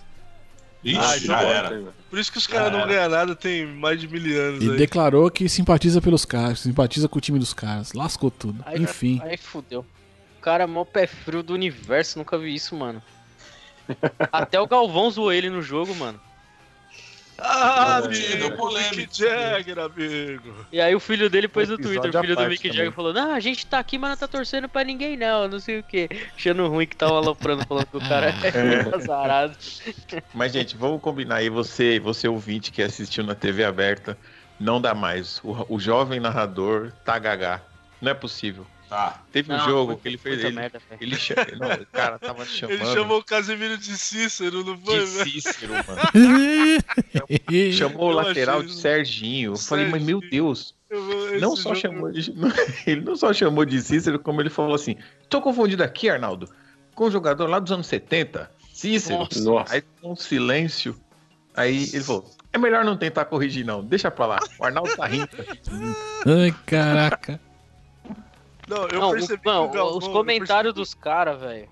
Ixi, 0.87 0.99
Ah, 0.99 1.19
já 1.19 1.43
então 1.43 1.51
era. 1.53 1.95
Por 2.09 2.19
isso 2.19 2.31
que 2.33 2.39
os 2.39 2.47
caras 2.47 2.73
não 2.73 2.87
ganham 2.87 3.09
nada 3.09 3.35
tem 3.35 3.67
mais 3.67 4.01
de 4.01 4.07
mil 4.09 4.41
anos 4.41 4.65
E 4.65 4.71
aí. 4.71 4.77
declarou 4.77 5.31
que 5.31 5.49
simpatiza 5.49 6.01
pelos 6.01 6.25
caras, 6.25 6.61
simpatiza 6.61 7.09
com 7.09 7.19
o 7.19 7.21
time 7.21 7.39
dos 7.39 7.53
caras. 7.53 7.93
Lascou 7.93 8.31
tudo. 8.31 8.63
Aí, 8.65 8.81
Enfim. 8.83 9.21
Aí 9.25 9.37
fudeu. 9.37 9.85
O 10.39 10.41
cara 10.41 10.65
é 10.65 10.67
mó 10.67 10.85
pé 10.85 11.07
frio 11.07 11.43
do 11.43 11.55
universo, 11.55 12.19
nunca 12.19 12.39
vi 12.39 12.55
isso, 12.55 12.77
mano. 12.77 13.03
Até 14.33 14.61
o 14.61 14.67
Galvão 14.67 15.11
zoou 15.11 15.33
ele 15.33 15.51
no 15.51 15.61
jogo, 15.63 15.95
mano. 15.97 16.21
Ah, 17.39 17.99
amigo, 17.99 18.57
polêmica. 18.57 18.97
Mick 18.97 19.19
Jagger, 19.19 19.79
amigo. 19.79 20.67
E 20.73 20.81
aí 20.81 20.95
o 20.95 21.01
filho 21.01 21.29
dele 21.29 21.49
pôs 21.49 21.69
no 21.69 21.77
Twitter, 21.77 22.09
o 22.11 22.21
filho 22.21 22.35
do 22.35 22.43
parte 22.43 22.51
Mick. 22.51 22.69
Jagger 22.69 22.93
falou, 22.93 23.13
não, 23.13 23.33
a 23.33 23.41
gente 23.41 23.67
tá 23.67 23.79
aqui, 23.79 23.99
mas 23.99 24.11
não 24.11 24.17
tá 24.17 24.29
torcendo 24.29 24.69
pra 24.69 24.85
ninguém 24.85 25.17
não, 25.17 25.47
não 25.47 25.61
sei 25.61 25.81
o 25.81 25.83
que. 25.83 26.09
Achando 26.35 26.67
ruim 26.69 26.87
que 26.87 26.97
tava 26.97 27.17
aloprando, 27.17 27.67
falando 27.67 27.87
que 27.87 27.97
o 27.97 28.01
cara 28.01 28.29
é 28.43 28.95
azarado. 28.95 29.57
Mas, 30.35 30.53
gente, 30.53 30.77
vamos 30.77 31.01
combinar 31.03 31.37
aí, 31.37 31.51
você, 31.51 32.01
você 32.01 32.27
ouvinte 32.27 32.73
que 32.73 32.83
assistiu 32.83 33.23
na 33.23 33.35
TV 33.35 33.65
aberta, 33.65 34.17
não 34.59 34.81
dá 34.81 34.95
mais. 34.95 35.41
O, 35.45 35.75
o 35.75 35.79
jovem 35.79 36.21
narrador 36.21 36.93
tá 37.05 37.19
gagá. 37.19 37.61
Não 38.01 38.11
é 38.11 38.15
possível. 38.15 38.67
Tá. 38.89 39.21
Teve 39.33 39.53
um 39.53 39.57
Não, 39.57 39.65
jogo 39.65 39.87
muito- 39.89 40.03
que 40.03 40.09
ele 40.09 40.17
fez. 40.19 40.45
Ele, 40.45 40.55
merda, 40.55 40.81
ele, 41.01 41.17
cha- 41.17 41.35
não, 41.59 41.69
o 41.83 41.87
cara 41.87 42.19
tava 42.21 42.45
chamando 42.45 42.75
Ele 42.81 42.87
chamou 42.93 43.19
o 43.19 43.25
Casemiro 43.25 43.77
de 43.77 43.97
Cícero, 43.99 44.65
não 44.65 44.79
foi, 44.79 45.01
de 45.01 45.07
velho? 45.07 45.31
Cícero, 45.31 45.73
mano. 45.73 46.01
Chamou 47.73 48.11
o 48.11 48.13
lateral 48.13 48.63
de 48.63 48.73
Serginho. 48.75 49.53
Eu 49.53 49.57
falei, 49.59 49.87
mas 49.87 50.03
meu. 50.03 50.21
Deus. 50.21 50.75
Não 51.41 51.57
só 51.57 51.75
jogo- 51.75 51.81
chamou 51.81 52.13
de. 52.13 52.33
Ele 52.87 53.01
não 53.01 53.17
só 53.17 53.33
chamou 53.33 53.65
de 53.65 53.81
Cícero, 53.83 54.19
como 54.21 54.41
ele 54.41 54.51
falou 54.51 54.75
assim: 54.75 54.97
tô 55.29 55.41
confundido 55.43 55.83
aqui, 55.83 56.09
Arnaldo, 56.09 56.49
com 56.95 57.07
um 57.07 57.11
jogador 57.11 57.49
lá 57.49 57.59
dos 57.59 57.73
anos 57.73 57.87
70, 57.89 58.51
Cícero. 58.73 59.19
Nossa. 59.19 59.41
Nossa. 59.43 59.75
Aí 59.75 59.83
um 60.03 60.15
silêncio. 60.15 60.97
Aí 61.57 61.89
ele 61.93 62.05
falou: 62.05 62.31
é 62.53 62.59
melhor 62.59 62.85
não 62.85 62.97
tentar 62.97 63.25
corrigir, 63.25 63.65
não. 63.67 63.85
Deixa 63.85 64.11
pra 64.13 64.27
lá. 64.27 64.39
O 64.61 64.65
Arnaldo 64.65 64.95
tá 64.97 65.07
rindo. 65.07 65.29
Ai, 66.25 66.55
caraca. 66.65 67.41
Não, 68.67 68.89
eu 68.89 69.01
Não, 69.01 69.09
o- 69.11 69.13
percebi 69.13 69.43
não, 69.45 69.69
que 69.69 69.77
o 69.77 69.79
Galvão, 69.79 69.99
os 69.99 70.09
comentários 70.09 70.75
dos 70.75 70.93
caras, 70.95 71.39
velho. 71.41 71.69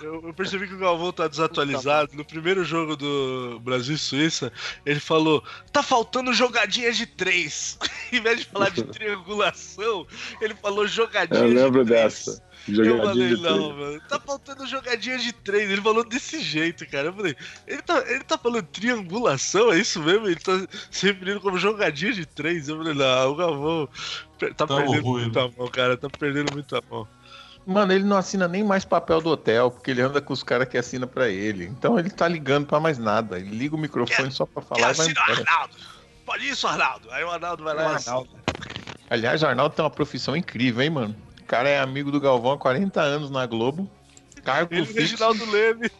Eu, 0.00 0.22
eu 0.28 0.32
percebi 0.32 0.68
que 0.68 0.74
o 0.74 0.78
Galvão 0.78 1.12
tá 1.12 1.26
desatualizado. 1.26 2.12
No 2.14 2.24
primeiro 2.24 2.64
jogo 2.64 2.96
do 2.96 3.58
Brasil 3.60 3.96
e 3.96 3.98
Suíça, 3.98 4.52
ele 4.86 5.00
falou: 5.00 5.42
tá 5.72 5.82
faltando 5.82 6.32
jogadinha 6.32 6.92
de 6.92 7.04
três. 7.04 7.76
em 8.12 8.20
vez 8.20 8.38
de 8.40 8.46
falar 8.46 8.70
de 8.70 8.84
triangulação, 8.86 10.06
ele 10.40 10.54
falou 10.54 10.86
jogadinha 10.86 11.40
Eu 11.40 11.48
lembro 11.48 11.84
de 11.84 11.90
três. 11.90 12.24
dessa. 12.24 12.47
Eu 12.68 12.98
falei, 12.98 13.34
de 13.34 13.42
não, 13.42 13.76
mano, 13.76 14.00
tá 14.08 14.20
faltando 14.20 14.66
jogadinha 14.66 15.18
de 15.18 15.32
três. 15.32 15.70
Ele 15.70 15.80
falou 15.80 16.04
desse 16.04 16.40
jeito, 16.40 16.86
cara. 16.88 17.08
Eu 17.08 17.12
falei, 17.12 17.36
ele 17.66 17.82
tá, 17.82 18.04
ele 18.06 18.24
tá 18.24 18.36
falando 18.36 18.64
triangulação, 18.64 19.72
é 19.72 19.78
isso 19.78 20.02
mesmo? 20.02 20.26
Ele 20.26 20.36
tá 20.36 20.52
se 20.90 21.06
referindo 21.06 21.40
como 21.40 21.58
jogadinha 21.58 22.12
de 22.12 22.26
três. 22.26 22.68
Eu 22.68 22.76
falei, 22.78 22.94
não, 22.94 23.30
o 23.30 23.36
Galvão 23.36 23.88
tá 24.56 24.66
Tamo 24.66 24.80
perdendo 24.80 25.02
ruim, 25.02 25.22
muita 25.22 25.48
mão, 25.56 25.68
cara. 25.68 25.96
Tá 25.96 26.08
perdendo 26.10 26.52
muita 26.52 26.82
mão. 26.90 27.08
Mano, 27.66 27.92
ele 27.92 28.04
não 28.04 28.16
assina 28.16 28.48
nem 28.48 28.64
mais 28.64 28.84
papel 28.84 29.20
do 29.20 29.28
hotel, 29.28 29.70
porque 29.70 29.90
ele 29.90 30.00
anda 30.00 30.22
com 30.22 30.32
os 30.32 30.42
caras 30.42 30.66
que 30.68 30.78
assinam 30.78 31.06
pra 31.06 31.28
ele. 31.28 31.66
Então 31.66 31.98
ele 31.98 32.08
tá 32.08 32.26
ligando 32.26 32.66
pra 32.66 32.80
mais 32.80 32.96
nada. 32.96 33.38
Ele 33.38 33.50
liga 33.50 33.76
o 33.76 33.78
microfone 33.78 34.32
só 34.32 34.46
pra 34.46 34.62
falar 34.62 34.80
e 34.80 34.82
vai 34.82 34.90
assina 34.92 35.10
embora. 35.10 35.40
Arnaldo. 35.40 35.74
Pode 36.24 36.48
isso, 36.48 36.66
Arnaldo. 36.66 37.10
Aí 37.10 37.24
o 37.24 37.30
Arnaldo 37.30 37.62
vai 37.64 37.74
lá 37.74 37.92
e 37.92 37.94
assina. 37.96 38.24
Aliás, 39.10 39.42
o 39.42 39.46
Arnaldo 39.46 39.74
tem 39.74 39.84
uma 39.84 39.90
profissão 39.90 40.34
incrível, 40.34 40.82
hein, 40.82 40.90
mano? 40.90 41.27
O 41.48 41.54
cara 41.56 41.66
é 41.66 41.80
amigo 41.80 42.10
do 42.12 42.20
Galvão 42.20 42.52
há 42.52 42.58
40 42.58 43.00
anos 43.00 43.30
na 43.30 43.46
Globo. 43.46 43.90
Cargo 44.44 44.74
Ele 44.74 44.82
o 44.82 44.84
fixo. 44.84 45.00
Reginaldo 45.00 45.50
Leme. 45.50 45.90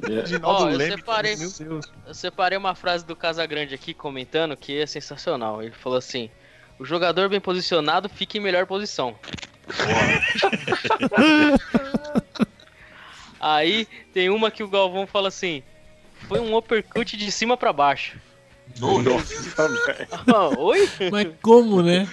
Reginaldo 0.00 0.64
Ó, 0.64 0.70
eu 0.70 0.76
Leme, 0.76 0.96
separei- 0.96 1.36
Meu 1.36 1.50
Deus. 1.50 1.86
Eu 2.06 2.14
separei 2.14 2.56
uma 2.56 2.76
frase 2.76 3.04
do 3.04 3.16
Casagrande 3.16 3.74
aqui 3.74 3.92
comentando 3.92 4.56
que 4.56 4.80
é 4.80 4.86
sensacional. 4.86 5.60
Ele 5.60 5.72
falou 5.72 5.98
assim: 5.98 6.30
O 6.78 6.84
jogador 6.84 7.28
bem 7.28 7.40
posicionado 7.40 8.08
fica 8.08 8.38
em 8.38 8.40
melhor 8.40 8.64
posição. 8.64 9.18
Aí 13.40 13.88
tem 14.14 14.30
uma 14.30 14.52
que 14.52 14.62
o 14.62 14.68
Galvão 14.68 15.04
fala 15.04 15.26
assim: 15.26 15.64
Foi 16.28 16.38
um 16.38 16.56
uppercut 16.56 17.16
de 17.16 17.32
cima 17.32 17.56
pra 17.56 17.72
baixo. 17.72 18.16
Nossa. 18.78 19.66
Ah, 20.32 20.48
Oi? 20.58 20.88
Mas 21.10 21.26
como, 21.42 21.82
né? 21.82 22.08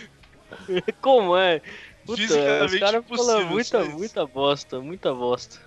Como 1.02 1.38
é? 1.38 1.62
Puta, 2.08 2.22
os 2.24 2.28
Fisicamente 2.28 2.80
caras 2.80 3.06
falam 3.08 3.46
muita, 3.46 3.82
isso. 3.82 3.92
muita 3.92 4.26
bosta, 4.26 4.80
muita 4.80 5.14
bosta. 5.14 5.60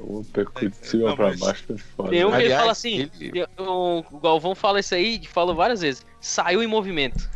O 0.00 0.22
percurso 0.24 0.68
de 0.80 0.86
cima 0.86 1.14
pra 1.16 1.28
mas- 1.28 1.40
baixo 1.40 1.64
foi 1.66 1.78
foda. 1.78 2.10
Tem 2.10 2.24
um 2.24 2.30
que 2.30 2.36
ele 2.42 2.54
fala 2.54 2.72
assim: 2.72 3.10
ele- 3.20 3.46
o, 3.58 4.02
Galvão 4.20 4.54
fala 4.54 4.80
isso 4.80 4.94
aí, 4.94 5.24
falou 5.26 5.54
várias 5.54 5.80
vezes: 5.80 6.04
Saiu 6.20 6.62
em 6.62 6.66
movimento. 6.66 7.28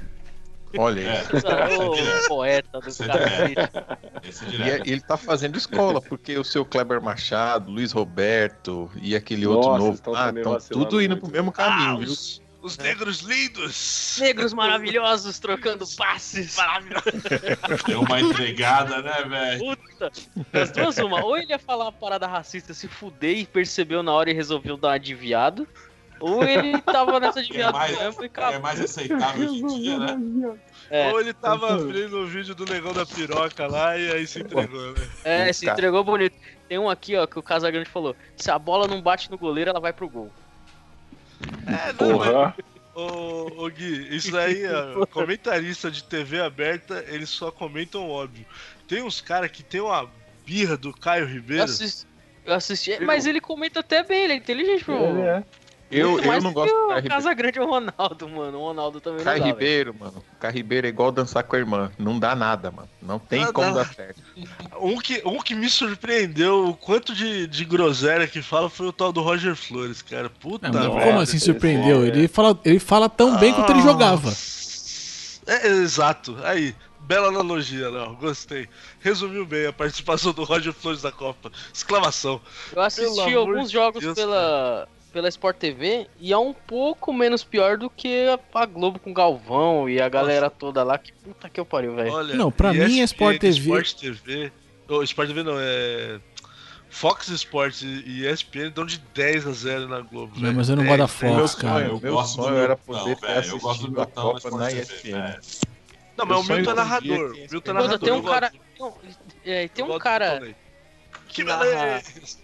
Olha 0.78 1.00
É, 1.02 1.18
aí. 1.18 1.78
Ô, 2.24 2.28
poeta 2.28 2.80
do 2.80 2.88
Isso 2.88 3.02
é 3.04 3.06
é 3.06 4.66
E 4.66 4.70
é- 4.70 4.82
ele 4.86 5.00
tá 5.02 5.16
fazendo 5.18 5.56
escola, 5.58 6.00
porque 6.00 6.38
o 6.38 6.44
seu 6.44 6.64
Kleber 6.64 7.02
Machado, 7.02 7.70
Luiz 7.70 7.92
Roberto 7.92 8.90
e 9.00 9.14
aquele 9.14 9.46
outro 9.46 9.68
Nossa, 9.68 9.78
novo 9.84 9.94
estão 9.94 10.14
ah, 10.14 10.32
estão 10.34 10.58
tudo 10.70 11.02
indo 11.02 11.10
muito. 11.10 11.24
pro 11.24 11.30
mesmo 11.32 11.52
caminho, 11.52 11.90
Ah, 11.90 11.96
viu? 11.98 12.08
os, 12.08 12.40
os 12.62 12.78
negros 12.78 13.20
lindos. 13.20 14.18
Negros 14.20 14.52
maravilhosos 14.54 15.38
trocando 15.38 15.84
passes. 15.96 16.56
Deu 17.86 18.00
uma 18.02 18.20
entregada, 18.20 19.02
né, 19.02 19.22
velho? 19.24 19.76
Puta. 19.76 20.12
Das 20.52 20.70
duas, 20.70 20.96
uma. 20.98 21.24
Ou 21.24 21.36
ele 21.36 21.50
ia 21.50 21.58
falar 21.58 21.84
uma 21.86 21.92
parada 21.92 22.26
racista, 22.26 22.72
se 22.72 22.88
fuder 22.88 23.38
e 23.38 23.46
percebeu 23.46 24.02
na 24.02 24.12
hora 24.12 24.30
e 24.30 24.34
resolveu 24.34 24.76
dar 24.76 24.88
uma 24.88 24.94
adiviado. 24.94 25.66
Ou 26.20 26.44
ele 26.44 26.80
tava 26.82 27.18
nessa 27.18 27.40
É 27.40 27.42
adiviada 27.42 27.72
mais, 27.72 27.98
mesmo 27.98 28.22
e 28.22 28.24
é 28.24 28.26
acabou. 28.28 28.60
mais 28.60 28.80
aceitável 28.80 29.50
hoje 29.50 29.60
em 29.60 29.80
dia, 29.80 29.98
né? 29.98 30.56
É, 30.88 31.10
Ou 31.10 31.20
ele 31.20 31.32
tava 31.32 31.74
abrindo 31.74 32.16
o 32.18 32.26
vídeo 32.26 32.54
do 32.54 32.64
negão 32.64 32.92
da 32.92 33.04
piroca 33.04 33.66
lá 33.66 33.98
e 33.98 34.12
aí 34.12 34.26
se 34.26 34.40
entregou, 34.40 34.92
né? 34.92 35.08
é, 35.24 35.52
se 35.52 35.66
Cara. 35.66 35.76
entregou 35.76 36.04
bonito. 36.04 36.36
Tem 36.68 36.78
um 36.78 36.88
aqui, 36.88 37.16
ó, 37.16 37.26
que 37.26 37.38
o 37.38 37.42
Casagrande 37.42 37.90
falou: 37.90 38.14
se 38.36 38.50
a 38.52 38.58
bola 38.58 38.86
não 38.86 39.02
bate 39.02 39.28
no 39.32 39.36
goleiro, 39.36 39.70
ela 39.70 39.80
vai 39.80 39.92
pro 39.92 40.08
gol. 40.08 40.30
É, 41.66 41.92
não, 41.92 42.18
mas, 42.18 42.28
Porra. 42.28 42.56
ô, 42.94 43.64
ô 43.64 43.68
Gui, 43.70 44.14
isso 44.14 44.36
aí, 44.36 44.62
ó, 44.66 45.06
comentarista 45.08 45.90
de 45.90 46.02
TV 46.04 46.40
aberta, 46.40 47.04
eles 47.08 47.30
só 47.30 47.50
comentam 47.50 48.08
óbvio. 48.08 48.44
Tem 48.86 49.02
uns 49.02 49.20
caras 49.20 49.50
que 49.50 49.62
tem 49.62 49.80
uma 49.80 50.10
birra 50.44 50.76
do 50.76 50.92
Caio 50.92 51.24
Eu 51.24 51.28
Ribeiro. 51.28 51.64
assisti, 51.64 52.06
eu 52.44 52.54
assisti- 52.54 53.00
mas 53.00 53.26
ele 53.26 53.40
comenta 53.40 53.80
até 53.80 54.02
bem, 54.02 54.24
ele 54.24 54.32
é 54.34 54.36
inteligente, 54.36 54.84
pô. 54.84 54.92
Ele 54.92 55.22
é. 55.22 55.44
Eu, 55.92 56.18
eu 56.20 56.40
não 56.42 56.52
gosto 56.52 56.72
do 56.74 56.84
o 56.84 56.88
Caio 56.88 56.96
Ribeiro. 57.02 57.08
Casagrande 57.14 57.58
é 57.58 57.62
o 57.62 57.66
Ronaldo, 57.66 58.28
mano. 58.28 58.58
O 58.58 58.62
Ronaldo 58.62 59.00
também 59.00 59.22
Caio 59.24 59.38
não 59.40 59.46
dá, 59.46 59.54
velho. 59.54 59.58
Ribeiro, 59.60 59.94
mano. 59.98 60.24
Caio 60.40 60.54
Ribeiro 60.54 60.86
é 60.86 60.90
igual 60.90 61.12
dançar 61.12 61.44
com 61.44 61.54
a 61.54 61.58
irmã. 61.58 61.92
Não 61.98 62.18
dá 62.18 62.34
nada, 62.34 62.70
mano. 62.70 62.88
Não 63.00 63.18
tem 63.18 63.44
Não 63.44 63.52
como 63.52 63.72
dá. 63.74 63.82
dar 63.82 63.94
certo. 63.94 64.22
Um 64.80 64.98
que, 64.98 65.22
um 65.24 65.38
que 65.38 65.54
me 65.54 65.68
surpreendeu 65.68 66.68
o 66.70 66.74
quanto 66.74 67.14
de, 67.14 67.46
de 67.46 67.64
groselha 67.64 68.26
que 68.26 68.42
fala 68.42 68.68
foi 68.68 68.86
o 68.86 68.92
tal 68.92 69.12
do 69.12 69.20
Roger 69.20 69.54
Flores, 69.54 70.02
cara. 70.02 70.28
Puta 70.28 70.68
Não, 70.68 70.98
como 70.98 71.20
assim 71.20 71.38
surpreendeu? 71.38 72.02
é- 72.04 72.08
Ele 72.08 72.26
fala, 72.26 72.58
ele 72.64 72.78
fala 72.80 73.08
tão 73.08 73.36
bem 73.38 73.52
quanto 73.54 73.70
ele 73.70 73.82
jogava. 73.82 74.32
É, 75.46 75.66
exato. 75.68 76.36
Aí, 76.42 76.74
bela 77.00 77.28
analogia, 77.28 77.90
Léo. 77.90 78.16
Gostei. 78.16 78.68
Resumiu 79.00 79.44
bem 79.46 79.66
a 79.66 79.72
participação 79.72 80.32
do 80.32 80.44
Roger 80.44 80.72
Flores 80.72 81.02
da 81.02 81.12
Copa. 81.12 81.50
Exclamação. 81.72 82.40
Eu 82.72 82.82
assisti 82.82 83.34
alguns 83.34 83.70
jogos 83.70 84.02
Deus, 84.02 84.14
pela, 84.14 84.88
pela 85.12 85.28
Sport 85.28 85.56
TV 85.58 86.06
e 86.18 86.32
é 86.32 86.38
um 86.38 86.52
pouco 86.52 87.12
menos 87.12 87.44
pior 87.44 87.76
do 87.76 87.90
que 87.90 88.26
a, 88.54 88.66
Globo 88.66 88.98
com 88.98 89.12
Galvão 89.12 89.88
e 89.88 90.00
a 90.00 90.08
galera 90.08 90.48
toda 90.48 90.82
lá. 90.82 90.98
Que 90.98 91.12
puta 91.12 91.48
que 91.48 91.60
eu 91.60 91.66
pariu, 91.66 91.94
velho. 91.94 92.34
Não, 92.34 92.50
pra 92.50 92.72
mim 92.72 93.00
é 93.00 93.04
Sport 93.04 93.38
TV. 93.38 93.58
Sport 93.58 93.92
TV. 93.94 94.52
Oh, 94.88 95.02
Sport 95.02 95.28
TV 95.28 95.42
não, 95.42 95.54
é. 95.58 96.18
Fox 96.90 97.28
Sports 97.28 97.80
e 97.82 98.26
ESPN 98.26 98.68
dão 98.70 98.84
de 98.84 98.98
10 99.14 99.46
a 99.46 99.52
0 99.52 99.88
na 99.88 100.00
Globo. 100.00 100.34
Não, 100.34 100.42
velho. 100.42 100.54
mas 100.56 100.68
eu 100.68 100.76
não 100.76 100.84
gosto 100.84 100.98
da 100.98 101.06
10, 101.06 101.12
Fox, 101.12 101.32
meu 101.32 101.70
cara. 101.70 101.86
sonho, 101.88 102.00
meu 102.02 102.12
gosto 102.12 102.34
sonho 102.34 102.50
meu- 102.54 102.62
era 102.62 102.76
poder 102.76 102.98
não, 102.98 103.16
velho, 103.16 103.46
eu 103.48 103.58
gosto 103.58 103.90
do 103.90 104.00
a 104.02 104.06
Copa 104.06 104.50
na 104.50 104.70
ESPN. 104.70 105.38
Não, 106.18 106.26
mas 106.26 106.38
o 106.46 106.52
Eu 106.52 106.56
Milton 106.56 106.70
é 106.70 106.74
narrador. 106.74 107.34
Milton 107.50 107.70
é 107.70 107.74
narrador. 107.74 107.98
tem 107.98 108.12
um 108.12 108.16
eu 108.16 108.22
cara. 108.22 108.52
é, 109.46 109.68
tem 109.68 109.84
eu 109.86 109.94
um 109.94 109.98
cara 109.98 110.54
que 111.28 111.44
narra, 111.44 111.64
beleza! 111.64 112.38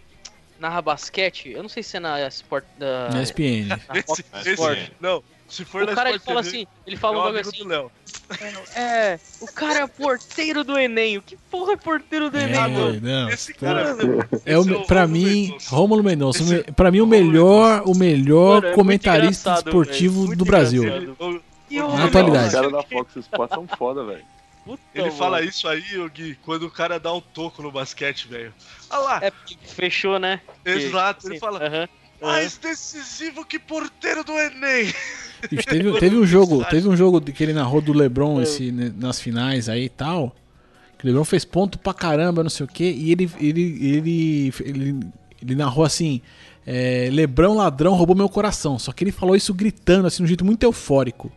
Narra 0.58 0.82
basquete. 0.82 1.50
Eu 1.50 1.62
não 1.62 1.68
sei 1.68 1.82
se 1.82 1.96
é 1.96 2.00
na 2.00 2.26
Sport. 2.28 2.64
Da, 2.78 3.10
Na 3.10 3.22
ESPN. 3.22 3.66
na 3.68 3.78
Fox 4.02 4.22
Esse, 4.40 4.50
Sport. 4.52 4.78
esse, 4.78 4.90
não, 5.00 5.22
se 5.48 5.64
for 5.64 5.82
O 5.82 5.86
na 5.86 5.94
cara 5.94 6.10
ele 6.10 6.18
Sport 6.18 6.34
fala 6.34 6.42
TV, 6.44 6.56
assim, 6.58 6.66
ele 6.86 6.96
é 6.96 6.98
fala 6.98 7.16
um 7.16 7.20
um 7.20 7.24
bagulho 7.24 7.40
assim. 7.40 7.58
do 7.62 7.68
Léo. 7.68 7.92
É, 8.76 9.18
o 9.40 9.46
cara 9.46 9.80
é 9.80 9.86
porteiro 9.86 10.62
do 10.64 10.78
Enem. 10.78 11.16
O 11.18 11.22
que 11.22 11.36
porra 11.50 11.72
é 11.72 11.76
porteiro 11.76 12.30
do 12.30 12.36
Enem, 12.38 12.54
É, 12.56 12.68
mano? 12.68 13.00
não. 13.00 13.30
Esse 13.30 13.54
cara 13.54 13.96
É 14.44 14.58
o, 14.58 14.60
esse 14.62 14.70
me- 14.70 14.86
pra 14.86 15.06
mim. 15.06 15.56
Rômulo 15.68 16.02
Mendonça, 16.02 16.42
o 16.42 16.72
pra 16.74 16.90
mim 16.90 17.00
o 17.00 17.06
melhor, 17.06 17.82
o 17.86 17.94
melhor 17.96 18.56
Mano, 18.62 18.66
é 18.68 18.74
comentarista 18.74 19.54
esportivo 19.54 20.34
do 20.36 20.44
Brasil. 20.44 20.84
Ele, 20.84 21.06
o- 21.18 21.24
o 21.24 21.42
Na 21.70 21.84
Os 21.86 22.00
atualidade. 22.04 22.52
caras 22.52 22.72
da 22.72 22.82
Fox 22.82 23.16
Sports 23.16 23.54
são 23.54 23.66
foda, 23.76 24.04
velho. 24.04 24.24
Puta, 24.68 24.82
ele 24.94 25.10
mano. 25.10 25.16
fala 25.18 25.42
isso 25.42 25.66
aí, 25.66 25.82
Gui, 26.10 26.34
quando 26.42 26.64
o 26.64 26.70
cara 26.70 27.00
dá 27.00 27.10
um 27.12 27.20
toco 27.22 27.62
no 27.62 27.72
basquete, 27.72 28.28
velho. 28.28 28.52
Olha 28.90 29.00
lá, 29.00 29.18
É, 29.22 29.30
porque 29.30 29.56
fechou, 29.64 30.18
né? 30.18 30.42
exato, 30.64 31.26
ele 31.26 31.34
Sim, 31.36 31.40
fala, 31.40 31.58
aham, 31.66 31.88
aham. 32.20 32.32
mais 32.32 32.58
decisivo 32.58 33.44
que 33.46 33.58
porteiro 33.58 34.22
do 34.22 34.32
Enem. 34.32 34.92
Teve, 35.66 35.98
teve 35.98 36.16
um 36.16 36.26
jogo, 36.26 36.62
teve 36.64 36.86
um 36.86 36.96
jogo 36.96 37.20
que 37.20 37.42
ele 37.42 37.54
narrou 37.54 37.80
do 37.80 37.92
LeBron 37.94 38.42
esse, 38.42 38.70
né, 38.70 38.92
nas 38.94 39.18
finais 39.20 39.68
aí 39.70 39.84
e 39.84 39.88
tal. 39.88 40.36
Que 40.98 41.04
o 41.04 41.06
LeBron 41.08 41.24
fez 41.24 41.44
ponto 41.46 41.78
pra 41.78 41.94
caramba, 41.94 42.42
não 42.42 42.50
sei 42.50 42.66
o 42.66 42.68
quê, 42.68 42.90
e 42.90 43.12
ele 43.12 43.30
ele 43.38 43.62
ele 43.88 44.52
ele, 44.64 45.00
ele 45.40 45.54
narrou 45.54 45.84
assim: 45.84 46.20
é, 46.66 47.08
LeBron 47.10 47.56
ladrão 47.56 47.94
roubou 47.94 48.16
meu 48.16 48.28
coração. 48.28 48.78
Só 48.78 48.92
que 48.92 49.04
ele 49.04 49.12
falou 49.12 49.36
isso 49.36 49.54
gritando 49.54 50.06
assim, 50.08 50.18
de 50.18 50.24
um 50.24 50.26
jeito 50.26 50.44
muito 50.44 50.64
eufórico. 50.64 51.32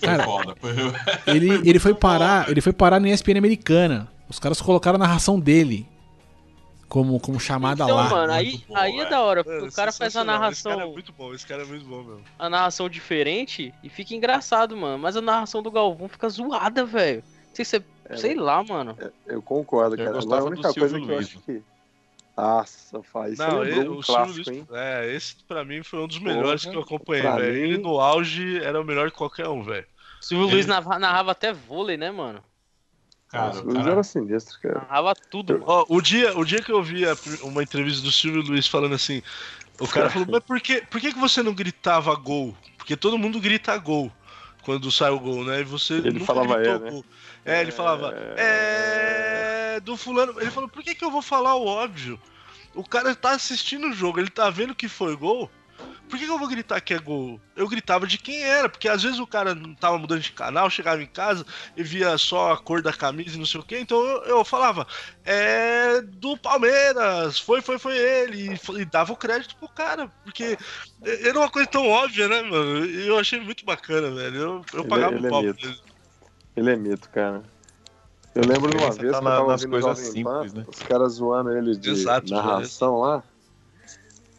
Cara, 0.00 0.26
ele, 1.26 1.48
ele 1.68 1.78
foi 1.78 1.94
parar, 1.94 2.48
ele 2.50 2.60
foi 2.60 2.72
parar 2.72 3.00
na 3.00 3.08
ESPN 3.08 3.38
americana. 3.38 4.08
Os 4.28 4.38
caras 4.38 4.60
colocaram 4.60 4.96
a 4.96 4.98
narração 4.98 5.38
dele 5.40 5.86
como 6.88 7.20
como 7.20 7.38
chamada 7.38 7.84
Então, 7.84 7.96
lá. 7.96 8.08
mano, 8.10 8.32
aí, 8.32 8.62
bom, 8.68 8.76
aí 8.76 8.98
é 8.98 9.08
da 9.08 9.20
hora. 9.22 9.44
Mano, 9.46 9.66
o 9.66 9.72
cara 9.72 9.92
faz 9.92 10.14
a 10.16 10.20
sensacional. 10.20 10.50
Esse 10.50 10.62
cara 10.64 10.76
narração, 10.76 10.90
é 10.90 10.92
muito 10.94 11.12
bom, 11.12 11.34
esse 11.34 11.46
cara 11.46 11.62
é 11.62 11.66
muito 11.66 11.84
bom, 11.84 12.02
meu. 12.02 12.20
a 12.38 12.48
narração 12.50 12.88
diferente 12.88 13.72
e 13.82 13.88
fica 13.88 14.14
engraçado, 14.14 14.76
mano. 14.76 14.98
Mas 14.98 15.16
a 15.16 15.20
narração 15.20 15.62
do 15.62 15.70
Galvão 15.70 16.08
fica 16.08 16.28
zoada, 16.28 16.84
velho. 16.84 17.22
Sei, 17.54 17.64
se 17.64 17.76
é- 17.76 18.16
sei 18.16 18.34
lá, 18.34 18.62
mano. 18.64 18.96
Eu 19.26 19.40
concordo, 19.40 19.94
Eu 19.94 19.98
cara. 20.04 20.12
Gostava 20.16 20.42
a 20.42 20.44
única 20.46 20.74
coisa 20.74 20.98
que 20.98 21.04
eu 21.04 21.14
Luiz. 21.14 21.26
acho 21.28 21.38
que. 21.40 21.62
Nossa, 22.40 23.02
faz. 23.02 23.34
Isso 23.34 23.42
Não, 23.42 23.64
ele, 23.64 23.88
um 23.88 23.98
o 23.98 24.02
Silvio 24.02 24.24
clássico, 24.34 24.50
Luiz, 24.50 24.66
é, 24.72 25.14
esse 25.14 25.36
pra 25.46 25.64
mim 25.64 25.82
foi 25.82 25.98
um 26.00 26.08
dos 26.08 26.18
melhores 26.18 26.62
Porra, 26.62 26.72
que 26.72 26.78
eu 26.78 26.82
acompanhei, 26.82 27.22
velho. 27.22 27.52
mim- 27.54 27.60
Ele 27.60 27.78
no 27.78 28.00
auge 28.00 28.58
era 28.62 28.80
o 28.80 28.84
melhor 28.84 29.10
que 29.10 29.16
qualquer 29.16 29.48
um, 29.48 29.62
velho. 29.62 29.86
Silvio 30.20 30.46
Ele- 30.46 30.54
Luiz 30.54 30.66
narra- 30.66 30.98
narrava 30.98 31.32
até 31.32 31.52
vôlei, 31.52 31.96
né, 31.96 32.10
mano? 32.10 32.42
Cara, 33.28 33.56
o 33.56 33.60
o 33.60 33.64
Luiz 33.64 33.78
cara... 33.78 33.90
era 33.92 34.02
sinistro, 34.02 34.58
cara. 34.60 34.80
Narrava 34.80 35.14
tudo, 35.14 35.52
mano. 35.52 35.64
Ó, 35.66 35.86
o 35.88 36.00
dia, 36.00 36.36
o 36.36 36.44
dia 36.44 36.62
que 36.62 36.72
eu 36.72 36.82
vi 36.82 37.06
a 37.06 37.16
uma 37.42 37.62
entrevista 37.62 38.02
do 38.02 38.10
Silvio 38.10 38.42
Luiz 38.42 38.66
falando 38.66 38.94
assim, 38.94 39.22
o 39.78 39.86
cara 39.86 40.10
falou, 40.10 40.26
mas 40.30 40.42
por 40.42 40.60
que, 40.60 40.80
por 40.82 41.00
que, 41.00 41.12
que 41.12 41.18
você 41.18 41.42
não 41.42 41.54
gritava 41.54 42.14
gol? 42.16 42.56
Porque 42.76 42.96
todo 42.96 43.18
mundo 43.18 43.38
grita 43.38 43.76
gol 43.76 44.10
quando 44.62 44.90
sai 44.90 45.10
o 45.10 45.20
gol, 45.20 45.44
né? 45.44 45.60
E 45.60 45.64
você 45.64 45.94
Ele 45.94 46.12
nunca 46.12 46.26
falava 46.26 46.56
gritou 46.56 46.74
é, 46.74 46.78
né? 46.78 46.90
gol. 46.90 47.04
É, 47.44 47.60
ele 47.60 47.70
falava, 47.72 48.12
é 48.36 49.29
do 49.78 49.96
fulano. 49.96 50.40
Ele 50.40 50.50
falou, 50.50 50.68
por 50.68 50.82
que, 50.82 50.94
que 50.94 51.04
eu 51.04 51.10
vou 51.10 51.22
falar 51.22 51.54
o 51.54 51.66
óbvio? 51.66 52.18
O 52.74 52.82
cara 52.82 53.14
tá 53.14 53.32
assistindo 53.32 53.88
o 53.88 53.92
jogo, 53.92 54.18
ele 54.18 54.30
tá 54.30 54.48
vendo 54.50 54.74
que 54.74 54.88
foi 54.88 55.14
gol. 55.16 55.50
Por 56.08 56.18
que, 56.18 56.24
que 56.26 56.30
eu 56.32 56.38
vou 56.40 56.48
gritar 56.48 56.80
que 56.80 56.92
é 56.92 56.98
gol? 56.98 57.40
Eu 57.54 57.68
gritava 57.68 58.04
de 58.04 58.18
quem 58.18 58.42
era, 58.42 58.68
porque 58.68 58.88
às 58.88 59.00
vezes 59.00 59.20
o 59.20 59.26
cara 59.28 59.54
não 59.54 59.72
tava 59.76 59.96
mudando 59.96 60.20
de 60.20 60.32
canal, 60.32 60.68
chegava 60.68 61.00
em 61.00 61.06
casa 61.06 61.46
e 61.76 61.84
via 61.84 62.18
só 62.18 62.50
a 62.52 62.58
cor 62.58 62.82
da 62.82 62.92
camisa 62.92 63.36
e 63.36 63.38
não 63.38 63.46
sei 63.46 63.60
o 63.60 63.64
que, 63.64 63.78
então 63.78 63.96
eu, 64.04 64.22
eu 64.24 64.44
falava, 64.44 64.88
é 65.24 66.00
do 66.02 66.36
Palmeiras, 66.36 67.38
foi, 67.38 67.62
foi, 67.62 67.78
foi 67.78 67.96
ele, 67.96 68.52
e, 68.54 68.80
e 68.80 68.84
dava 68.84 69.12
o 69.12 69.16
crédito 69.16 69.54
pro 69.54 69.68
cara, 69.68 70.08
porque 70.24 70.58
era 71.04 71.38
uma 71.38 71.48
coisa 71.48 71.68
tão 71.68 71.86
óbvia, 71.86 72.26
né, 72.26 72.42
mano? 72.42 72.84
E 72.86 73.06
eu 73.06 73.16
achei 73.16 73.38
muito 73.38 73.64
bacana, 73.64 74.10
velho. 74.10 74.36
Eu, 74.36 74.64
eu 74.74 74.80
Ele- 74.80 74.88
pagava 74.88 75.14
ele 75.14 75.22
um 75.22 75.26
é 75.26 75.30
pau 75.30 75.42
mito. 75.42 75.60
pra 75.60 75.68
ele. 75.68 75.80
Ele 76.56 76.70
é 76.70 76.76
mito, 76.76 77.08
cara. 77.10 77.42
Eu 78.34 78.42
lembro 78.44 78.70
de 78.70 78.76
uma 78.76 78.90
vez 78.90 78.96
tá 78.96 79.00
que 79.00 79.06
eu 79.06 79.12
tava 79.30 79.46
nas 79.48 79.64
coisas 79.64 79.98
Jovem 79.98 80.24
Pan, 80.24 80.42
simples, 80.42 80.54
né? 80.54 80.64
os 80.68 80.82
caras 80.82 81.12
zoando 81.14 81.50
ele 81.56 81.76
de 81.76 81.90
Exato, 81.90 82.32
narração 82.32 83.00
lá. 83.00 83.22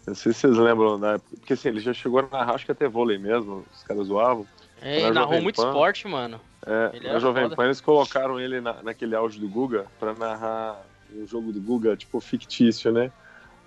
Não 0.07 0.15
sei 0.15 0.33
se 0.33 0.39
vocês 0.39 0.57
lembram 0.57 0.99
da 0.99 1.13
época, 1.13 1.29
porque 1.37 1.53
assim, 1.53 1.69
ele 1.69 1.79
já 1.79 1.93
chegou 1.93 2.19
a 2.19 2.23
narrar, 2.23 2.55
acho 2.55 2.65
que 2.65 2.71
até 2.71 2.87
vôlei 2.87 3.17
mesmo, 3.17 3.65
os 3.73 3.83
caras 3.83 4.07
zoavam. 4.07 4.45
É, 4.81 4.95
ele 4.97 5.07
Na 5.09 5.13
narrou 5.13 5.27
Jovem 5.29 5.43
muito 5.43 5.61
Pan. 5.61 5.67
esporte, 5.67 6.07
mano. 6.07 6.41
É, 6.65 6.91
Ele 6.93 7.11
na 7.11 7.19
Jovem 7.19 7.43
foda. 7.43 7.55
Pan 7.55 7.65
eles 7.65 7.81
colocaram 7.81 8.39
ele 8.39 8.61
na, 8.61 8.81
naquele 8.81 9.15
áudio 9.15 9.39
do 9.41 9.47
Guga 9.49 9.85
pra 9.99 10.13
narrar 10.13 10.81
um 11.13 11.27
jogo 11.27 11.51
do 11.51 11.59
Guga, 11.61 11.95
tipo, 11.95 12.19
fictício, 12.19 12.91
né? 12.91 13.11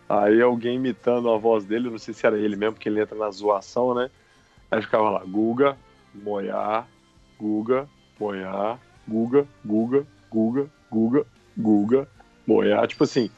Aí 0.08 0.40
alguém 0.42 0.76
imitando 0.76 1.30
a 1.30 1.38
voz 1.38 1.64
dele, 1.64 1.88
não 1.88 1.98
sei 1.98 2.12
se 2.14 2.26
era 2.26 2.36
ele 2.38 2.56
mesmo, 2.56 2.74
porque 2.74 2.88
ele 2.88 3.00
entra 3.00 3.16
na 3.16 3.30
zoação, 3.30 3.94
né? 3.94 4.10
Aí 4.70 4.82
ficava 4.82 5.08
lá, 5.10 5.22
Guga, 5.24 5.76
Moiá, 6.14 6.84
Guga, 7.40 7.88
Moiá, 8.18 8.78
Guga, 9.06 9.46
Guga, 9.64 10.06
Guga, 10.34 10.66
Guga, 10.90 11.24
Guga, 11.56 12.08
Moiá, 12.46 12.84
tipo 12.88 13.04
assim. 13.04 13.30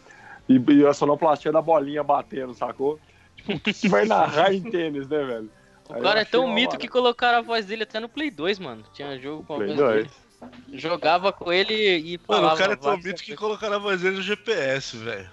E, 0.49 0.57
e 0.73 0.87
a 0.87 0.95
sonoplastia 0.95 1.53
da 1.53 1.61
bolinha 1.61 2.03
batendo, 2.03 2.55
sacou? 2.55 2.99
Tipo, 3.37 3.61
que 3.61 3.89
vai 3.89 4.07
narrar 4.07 4.53
em 4.55 4.63
tênis, 4.63 5.07
né, 5.09 5.23
velho? 5.25 5.51
O 5.89 5.95
Aí 5.95 6.03
cara 6.03 6.21
é 6.21 6.25
tão 6.25 6.53
mito 6.53 6.71
hora. 6.71 6.79
que 6.79 6.89
colocaram 6.89 7.39
a 7.39 7.43
voz 7.43 7.67
dele 7.67 7.83
até 7.83 8.01
no 8.01 8.09
Play 8.09 8.31
2, 8.31 8.59
mano. 8.59 8.83
Tinha 8.95 9.19
jogo 9.21 9.45
com 9.45 9.55
a 9.55 9.57
Play 9.59 9.69
voz 9.69 9.79
2. 9.79 9.95
dele. 9.95 10.11
Jogava 10.73 11.33
com 11.33 11.53
ele 11.53 11.75
e 11.75 12.19
Mano, 12.27 12.41
falava. 12.43 12.55
o 12.55 12.59
cara 12.59 12.73
é 12.73 12.77
tão 12.77 12.97
mito 12.97 13.23
que 13.23 13.37
colocaram 13.37 13.77
a 13.77 13.79
voz 13.79 14.01
dele 14.01 14.17
no 14.17 14.23
GPS, 14.23 14.97
velho. 14.97 15.29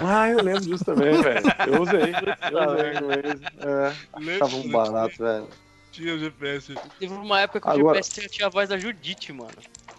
Ah, 0.00 0.28
eu 0.30 0.42
lembro 0.42 0.60
disso 0.62 0.84
também, 0.84 1.20
velho. 1.20 1.42
Eu 1.66 1.82
usei. 1.82 2.12
Eu 2.52 2.72
usei 2.72 2.94
Waze. 3.02 4.30
É, 4.30 4.38
tava 4.38 4.56
um 4.56 4.70
barato, 4.70 5.18
velho. 5.18 5.48
Tinha 5.92 6.14
o 6.14 6.18
GPS. 6.18 6.74
Teve 6.98 7.12
uma 7.14 7.40
época 7.40 7.60
que 7.60 7.68
Agora- 7.68 7.98
o 8.00 8.02
GPS 8.02 8.28
tinha 8.30 8.46
a 8.46 8.50
voz 8.50 8.68
da 8.68 8.78
Judite, 8.78 9.32
mano. 9.32 9.50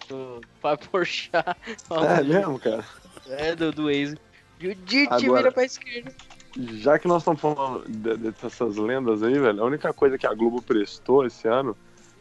Do 0.10 0.41
Fábio 0.62 0.89
Porchat. 0.89 1.56
É 1.91 2.24
mesmo, 2.24 2.60
cara. 2.60 2.84
É, 3.30 3.56
do, 3.56 3.72
do 3.72 3.86
Waze. 3.86 4.18
Judite, 4.60 5.08
Agora- 5.13 5.38
vira 5.41 5.52
pra 5.52 5.63
esquerda. 5.65 6.13
Já 6.58 6.98
que 6.98 7.08
nós 7.08 7.22
estamos 7.22 7.41
falando 7.41 7.84
de- 7.88 8.15
de- 8.18 8.32
dessas 8.32 8.78
lendas 8.78 9.22
aí, 9.22 9.38
velho, 9.38 9.62
a 9.62 9.65
única 9.65 9.91
coisa 9.91 10.18
que 10.18 10.26
a 10.26 10.34
Globo 10.34 10.62
prestou 10.62 11.26
esse 11.26 11.48
ano 11.48 11.76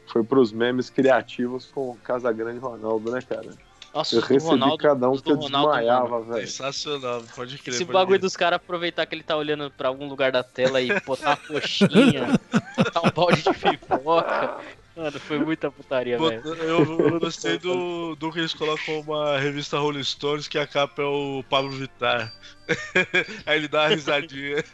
foi 0.09 0.25
pros 0.25 0.51
memes 0.53 0.91
criativos 0.91 1.67
com 1.67 1.91
o 1.91 1.97
Casagrande 2.03 2.59
Ronaldo, 2.59 3.13
né, 3.13 3.21
cara? 3.23 3.51
Nossa, 3.95 4.17
Eu 4.17 4.19
o 4.19 4.23
recebi 4.25 4.51
Ronaldo, 4.51 4.79
cada 4.79 5.09
um 5.09 5.17
que 5.17 5.31
eu 5.31 5.37
do 5.37 5.43
Ronaldo, 5.45 5.73
desmaiava, 5.77 6.21
velho. 6.23 6.49
Sensacional, 6.49 7.23
pode 7.37 7.59
crer. 7.59 7.75
Esse 7.77 7.85
pode 7.85 7.93
bagulho 7.95 8.19
dos 8.19 8.37
caras 8.37 8.57
aproveitar 8.57 9.07
que 9.07 9.15
ele 9.15 9.23
tá 9.23 9.37
olhando 9.37 9.71
pra 9.71 9.87
algum 9.87 10.09
lugar 10.09 10.33
da 10.33 10.43
tela 10.43 10.81
e 10.81 10.89
botar 11.03 11.29
uma 11.31 11.61
coxinha, 11.61 12.27
botar 12.77 13.03
um 13.07 13.11
balde 13.13 13.41
de 13.41 13.55
pipoca. 13.55 14.57
Mano, 14.97 15.19
foi 15.19 15.39
muita 15.39 15.71
putaria, 15.73 16.17
velho. 16.17 16.55
Eu, 16.55 17.09
eu 17.09 17.21
gostei 17.21 17.59
do, 17.59 18.15
do 18.15 18.31
que 18.31 18.39
eles 18.39 18.55
colocam 18.55 19.01
uma 19.01 19.39
revista 19.39 19.79
Rolling 19.79 20.05
Stones 20.05 20.47
que 20.47 20.57
a 20.57 20.67
capa 20.67 21.03
é 21.03 21.05
o 21.05 21.45
Pablo 21.51 21.73
Vittar. 21.73 22.33
Aí 23.45 23.59
ele 23.59 23.69
dá 23.69 23.83
uma 23.83 23.89
risadinha. 23.89 24.65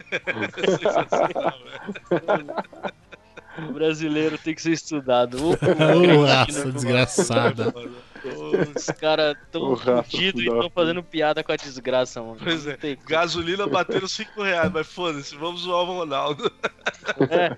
Sensacional, 0.78 1.59
velho. 2.11 2.90
O 3.68 3.72
brasileiro 3.72 4.38
tem 4.38 4.54
que 4.54 4.62
ser 4.62 4.72
estudado. 4.72 5.37
Raça 6.26 6.61
mano. 6.61 6.72
desgraçada. 6.72 7.74
Os 8.76 8.87
caras 8.98 9.37
tão 9.50 9.76
fudidos 9.76 10.42
e 10.42 10.46
tão 10.46 10.70
fazendo 10.70 11.02
piada 11.02 11.42
com 11.42 11.50
a 11.50 11.56
desgraça, 11.56 12.22
mano. 12.22 12.38
Pois 12.42 12.66
é. 12.66 12.78
Gasolina 13.06 13.66
batendo 13.66 14.06
5 14.06 14.42
reais, 14.42 14.70
mas 14.70 14.87
foda-se, 14.87 15.35
vamos 15.35 15.62
zoar 15.62 15.83
o 15.83 15.98
Ronaldo. 15.98 16.52
É. 17.30 17.56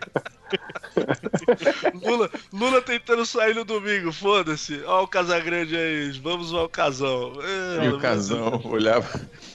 Lula, 2.02 2.30
Lula 2.52 2.82
tentando 2.82 3.24
sair 3.24 3.54
no 3.54 3.64
domingo, 3.64 4.12
foda-se. 4.12 4.82
Ó 4.84 5.04
o 5.04 5.08
Casagrande 5.08 5.76
aí, 5.76 6.10
vamos 6.22 6.48
zoar 6.48 6.64
o 6.64 6.68
casão. 6.68 7.32
É, 7.80 7.86
E 7.86 7.88
o 7.88 7.98
casão 7.98 8.60
olhava, 8.64 9.08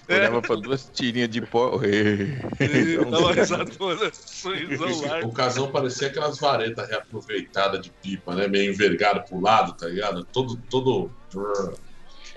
olhava 0.10 0.42
pra 0.42 0.56
duas 0.56 0.90
tirinhas 0.94 1.30
de 1.30 1.42
pó. 1.42 1.80
E 1.84 2.38
Então, 2.60 3.12
Dá 3.12 3.20
uma 3.20 3.34
risadona, 3.34 4.12
sorrisão 4.14 5.20
O 5.24 5.32
casão 5.32 5.72
parecia 5.72 6.08
aquelas 6.08 6.40
varetas 6.40 6.88
reaproveitadas 6.90 7.82
de 7.82 7.90
pipa, 7.90 8.36
né? 8.36 8.48
Meio 8.48 8.72
envergado 8.72 9.24
pro 9.24 9.40
lado, 9.40 9.74
tá 9.74 9.88
ligado? 9.88 10.24
Todo. 10.26 10.58
todo... 10.70 11.12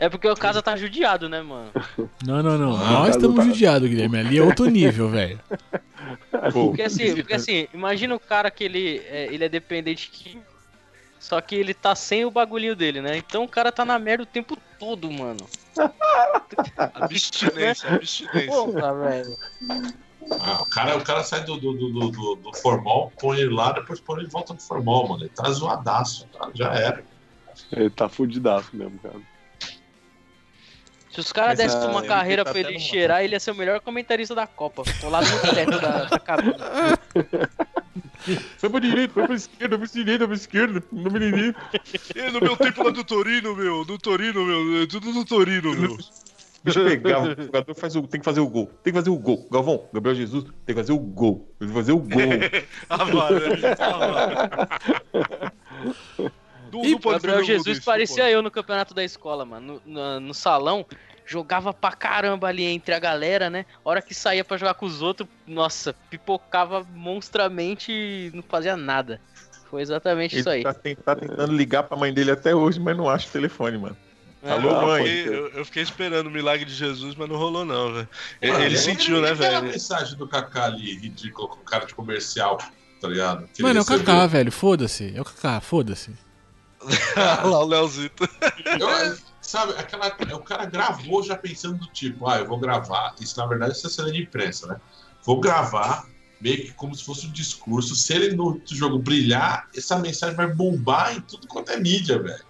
É 0.01 0.09
porque 0.09 0.27
o 0.27 0.35
casa 0.35 0.63
tá 0.63 0.75
judiado, 0.77 1.29
né, 1.29 1.43
mano? 1.43 1.71
Não, 2.27 2.43
não, 2.43 2.57
não. 2.59 2.75
Ah, 2.75 2.91
Nós 2.93 3.11
estamos 3.17 3.37
tá- 3.37 3.43
judiados, 3.45 3.89
Guilherme. 3.89 4.19
Ali 4.19 4.39
é 4.39 4.43
outro 4.43 4.65
nível, 4.67 5.09
velho. 5.11 5.39
Porque 6.53 6.83
assim, 6.83 7.15
porque 7.15 7.35
assim, 7.35 7.69
imagina 7.75 8.15
o 8.15 8.19
cara 8.21 8.51
que 8.51 8.65
ele 8.65 8.99
é, 9.07 9.27
ele 9.33 9.45
é 9.45 9.49
dependente 9.49 10.11
químico, 10.11 10.51
só 11.21 11.41
que 11.41 11.55
ele 11.55 11.73
tá 11.75 11.95
sem 11.95 12.25
o 12.25 12.31
bagulhinho 12.31 12.75
dele, 12.75 13.01
né? 13.01 13.17
Então 13.19 13.45
o 13.45 13.49
cara 13.49 13.71
tá 13.71 13.85
na 13.85 13.99
merda 13.99 14.23
o 14.23 14.27
tempo 14.27 14.57
todo, 14.79 15.11
mano. 15.11 15.47
Abstinência, 16.95 17.91
abstinência. 17.95 18.47
Porra, 18.51 18.95
velho. 18.95 19.37
Ah, 20.41 20.63
o, 20.63 20.67
cara, 20.67 20.97
o 20.97 21.03
cara 21.05 21.23
sai 21.23 21.45
do, 21.45 21.57
do, 21.59 21.73
do, 21.75 22.11
do, 22.11 22.35
do- 22.37 22.57
formol, 22.59 23.13
põe 23.21 23.39
ele 23.39 23.55
lá, 23.55 23.73
depois 23.73 24.01
põe 24.01 24.19
ele 24.19 24.27
de 24.27 24.33
volta 24.33 24.55
do 24.55 24.63
formol, 24.63 25.09
mano. 25.09 25.23
Ele 25.25 25.31
tá 25.31 25.51
zoadaço, 25.51 26.27
tá? 26.33 26.51
Já 26.55 26.73
era. 26.73 27.05
Ele 27.73 27.91
tá 27.91 28.09
fudidaço 28.09 28.71
mesmo, 28.75 28.99
cara. 29.01 29.17
Se 31.13 31.21
os 31.21 31.33
caras 31.33 31.59
dessem 31.59 31.81
uma 31.89 32.03
carreira 32.03 32.45
tá 32.45 32.53
pra 32.53 32.61
ele 32.61 32.79
cheirar, 32.79 33.23
ele 33.23 33.35
ia 33.35 33.41
ser 33.41 33.51
o 33.51 33.55
melhor 33.55 33.81
comentarista 33.81 34.35
da 34.35 34.47
Copa. 34.47 34.85
Tô 35.01 35.09
lá 35.09 35.21
no 35.21 35.55
teto 35.55 35.81
da, 35.81 36.05
da 36.05 36.19
cabine. 36.19 36.55
Foi 38.59 38.69
pra 38.69 38.81
direita, 38.81 39.15
foi 39.15 39.27
pra 39.27 39.35
esquerda, 39.35 39.79
foi 39.79 39.87
pra 39.87 39.95
direita, 39.95 40.19
foi 40.19 40.27
pra 40.29 40.37
esquerda. 40.37 40.83
Não 40.93 41.11
me 41.11 41.19
entendi. 41.19 41.55
E 42.15 42.31
no 42.31 42.41
meu 42.41 42.57
tempo 42.57 42.85
lá 42.85 42.91
do 42.91 43.03
Torino, 43.03 43.57
meu, 43.57 43.85
do 43.85 43.99
Torino, 43.99 44.45
meu, 44.45 44.83
é 44.83 44.87
tudo 44.87 45.13
do 45.13 45.25
Torino, 45.25 45.75
meu. 45.75 45.97
Bicho 46.63 46.85
pegava, 46.85 47.29
o 47.29 47.43
jogador 47.43 47.75
faz 47.75 47.97
o, 47.97 48.03
tem 48.07 48.21
que 48.21 48.25
fazer 48.25 48.41
o 48.41 48.47
gol. 48.47 48.71
Tem 48.85 48.93
que 48.93 48.99
fazer 48.99 49.11
o 49.11 49.17
gol. 49.17 49.49
Galvão, 49.51 49.89
Gabriel 49.93 50.15
Jesus, 50.15 50.45
tem 50.45 50.75
que 50.75 50.81
fazer 50.83 50.93
o 50.93 50.99
gol. 50.99 51.51
Tem 51.59 51.69
que 51.69 51.75
fazer 51.75 51.93
o 51.93 51.99
gol. 51.99 52.21
Ah, 52.89 52.99
mano, 52.99 53.23
ah, 53.79 53.99
mano. 56.19 56.31
E 56.85 56.91
não 56.93 56.99
pode 56.99 57.15
Gabriel 57.23 57.45
Jesus 57.45 57.79
não 57.79 57.85
parecia 57.85 58.31
eu 58.31 58.43
no 58.43 58.51
campeonato 58.51 58.95
da 58.95 59.03
escola, 59.05 59.45
mano. 59.45 59.81
No, 59.85 59.93
no- 59.95 60.21
no 60.21 60.35
salão, 60.35 60.87
jogava 61.27 61.73
pra 61.73 61.93
caramba 61.93 62.49
ali 62.49 62.65
entre 62.65 62.95
a 62.95 62.99
galera, 62.99 63.49
né? 63.51 63.65
Hora 63.85 64.01
que 64.03 64.15
saía 64.15 64.45
pra 64.45 64.57
jogar 64.57 64.75
com 64.75 64.87
os 64.87 65.03
outros, 65.03 65.29
nossa, 65.47 65.95
pipocava 66.11 66.87
monstramente 66.95 67.93
e 67.93 68.31
não 68.35 68.43
fazia 68.43 68.77
nada. 68.77 69.21
Foi 69.71 69.83
exatamente 69.83 70.35
Ele 70.35 70.41
isso 70.41 70.51
aí. 70.51 70.63
tá, 70.65 70.75
tá 70.75 71.15
tentando 71.15 71.53
ligar 71.53 71.85
pra 71.85 71.97
mãe 71.97 72.13
dele 72.13 72.33
até 72.33 72.55
hoje, 72.55 72.81
mas 72.81 72.97
não 72.97 73.09
acha 73.09 73.29
o 73.29 73.31
telefone, 73.31 73.79
mano. 73.79 73.97
É. 74.43 74.51
Alô, 74.53 74.71
Eu 74.71 74.87
mãe? 74.87 75.05
fiquei, 75.07 75.29
eu, 75.29 75.49
eu 75.51 75.65
fiquei 75.67 75.83
esperando 75.83 76.27
o 76.27 76.31
milagre 76.31 76.65
de 76.65 76.75
Jesus, 76.75 77.15
mas 77.15 77.29
não 77.29 77.37
rolou 77.37 77.63
não, 77.65 77.93
velho. 77.93 78.09
Ele, 78.41 78.53
Mano, 78.53 78.65
ele 78.65 78.79
sentiu, 78.79 79.21
né, 79.21 79.35
velho? 79.35 79.63
mensagem 79.63 80.17
do 80.17 80.27
Kaká 80.27 80.65
ali, 80.65 80.95
ridículo, 80.99 81.47
com 81.47 81.57
cara 81.59 81.85
de 81.85 81.95
comercial, 81.95 82.57
tá 83.01 83.07
ligado? 83.07 83.47
Que 83.55 83.63
Mano, 83.63 83.81
é 83.81 83.83
o. 83.83 83.85
Kaká, 83.85 84.27
velho. 84.27 84.51
Foda-se. 84.51 85.13
É 85.15 85.21
o 85.21 85.25
Kaká, 85.27 85.61
foda-se. 85.61 86.11
Olha 87.17 87.45
lá 87.47 87.59
o 87.61 87.67
Leozito. 87.67 88.29
Eu- 88.81 89.19
sabe, 89.41 89.73
aquela, 89.77 90.07
o 90.35 90.41
cara 90.43 90.65
gravou 90.67 91.23
já 91.23 91.37
pensando 91.37 91.79
do 91.79 91.87
tipo, 91.89 92.27
ah, 92.29 92.39
eu 92.39 92.47
vou 92.47 92.59
gravar. 92.59 93.15
Isso 93.21 93.37
na 93.39 93.47
verdade 93.47 93.73
isso 93.73 93.87
é 93.87 93.91
cena 93.91 94.11
de 94.13 94.23
imprensa, 94.23 94.67
né? 94.67 94.81
Vou 95.25 95.41
gravar 95.41 96.07
meio 96.41 96.59
que 96.59 96.73
como 96.73 96.95
se 96.95 97.05
fosse 97.05 97.27
um 97.27 97.33
discurso. 97.33 97.95
Se 97.95 98.15
ele 98.15 98.35
no 98.35 98.61
jogo 98.71 98.99
brilhar, 98.99 99.69
essa 99.77 99.99
mensagem 99.99 100.35
vai 100.37 100.47
bombar 100.47 101.15
em 101.17 101.21
tudo 101.21 101.47
quanto 101.47 101.71
é 101.73 101.77
mídia, 101.79 102.19
velho. 102.23 102.45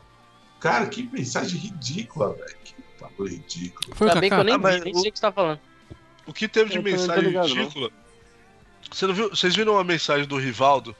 Cara, 0.60 0.86
que 0.86 1.02
mensagem 1.12 1.58
ridícula, 1.58 2.34
velho. 2.34 2.56
Que 2.62 2.74
bagulho 3.00 3.30
ridículo. 3.32 3.96
Foi 3.96 4.08
Ainda 4.08 4.20
bem 4.20 4.30
que 4.30 4.36
eu 4.36 4.44
nem 4.44 4.54
Ah, 4.54 4.58
vi, 4.58 4.80
nem 4.84 4.94
o- 4.94 4.98
sei 5.00 5.08
o 5.08 5.12
que 5.12 5.18
você 5.18 5.22
tá 5.22 5.32
falando. 5.32 5.60
O 6.26 6.32
que 6.32 6.46
teve 6.46 6.70
de 6.70 6.76
Eu 6.76 6.82
não 6.82 6.90
mensagem 6.92 7.24
ligado, 7.24 7.48
não. 7.48 7.56
ridícula? 7.56 7.90
Você 8.92 9.06
não 9.06 9.14
viu, 9.14 9.30
vocês 9.30 9.56
viram 9.56 9.72
uma 9.74 9.84
mensagem 9.84 10.26
do 10.26 10.36
Rivaldo 10.38 10.94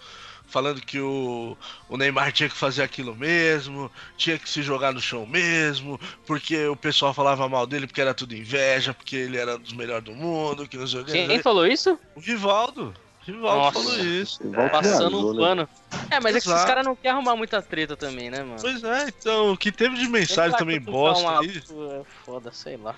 falando 0.51 0.81
que 0.81 1.01
o, 1.01 1.57
o 1.89 1.97
Neymar 1.97 2.33
tinha 2.33 2.49
que 2.49 2.57
fazer 2.57 2.83
aquilo 2.83 3.15
mesmo, 3.15 3.91
tinha 4.17 4.39
que 4.39 4.49
se 4.51 4.63
jogar 4.63 4.93
no 4.93 5.01
chão 5.01 5.25
mesmo, 5.25 5.99
porque 6.27 6.67
o 6.67 6.77
pessoal 6.77 7.15
falava 7.15 7.49
mal 7.49 7.67
dele 7.67 7.87
porque 7.87 8.01
era 8.01 8.13
tudo 8.13 8.35
inveja, 8.37 8.93
porque 8.93 9.17
ele 9.17 9.39
era 9.39 9.57
um 9.57 9.61
dos 9.61 9.73
melhores 9.73 10.05
do 10.05 10.13
mundo, 10.13 10.69
que 10.69 10.77
não 10.77 10.87
sei 10.87 11.01
o 11.01 11.05
que. 11.05 11.13
Quem 11.13 11.43
falou 11.43 11.67
isso? 11.67 11.99
O 12.15 12.21
Rivaldo. 12.21 12.93
O 13.23 13.33
Rivaldo 13.33 13.57
Nossa. 13.59 13.73
falou 13.81 13.99
isso. 14.05 14.43
Igual 14.43 14.71
Passando 14.71 15.11
viajou, 15.11 15.31
um 15.31 15.35
né? 15.35 15.41
pano. 15.41 15.69
É, 16.11 16.21
mas 16.21 16.27
é 16.27 16.33
que 16.33 16.39
esses 16.39 16.51
Exato. 16.51 16.67
caras 16.67 16.85
não 16.87 16.97
querem 16.97 17.13
arrumar 17.13 17.37
muita 17.37 17.63
treta 17.63 17.97
também, 17.97 18.31
né, 18.31 18.43
mano? 18.43 18.59
Pois 18.61 18.83
é, 18.83 19.09
então, 19.09 19.53
o 19.53 19.57
que 19.57 19.71
teve 19.71 19.97
de 19.97 20.09
mensagem 20.09 20.57
também 20.59 20.81
bosta 20.81 21.23
uma- 21.23 21.41
aí. 21.41 21.59
É 21.59 22.03
foda, 22.25 22.51
sei 22.53 22.77
lá. 22.77 22.97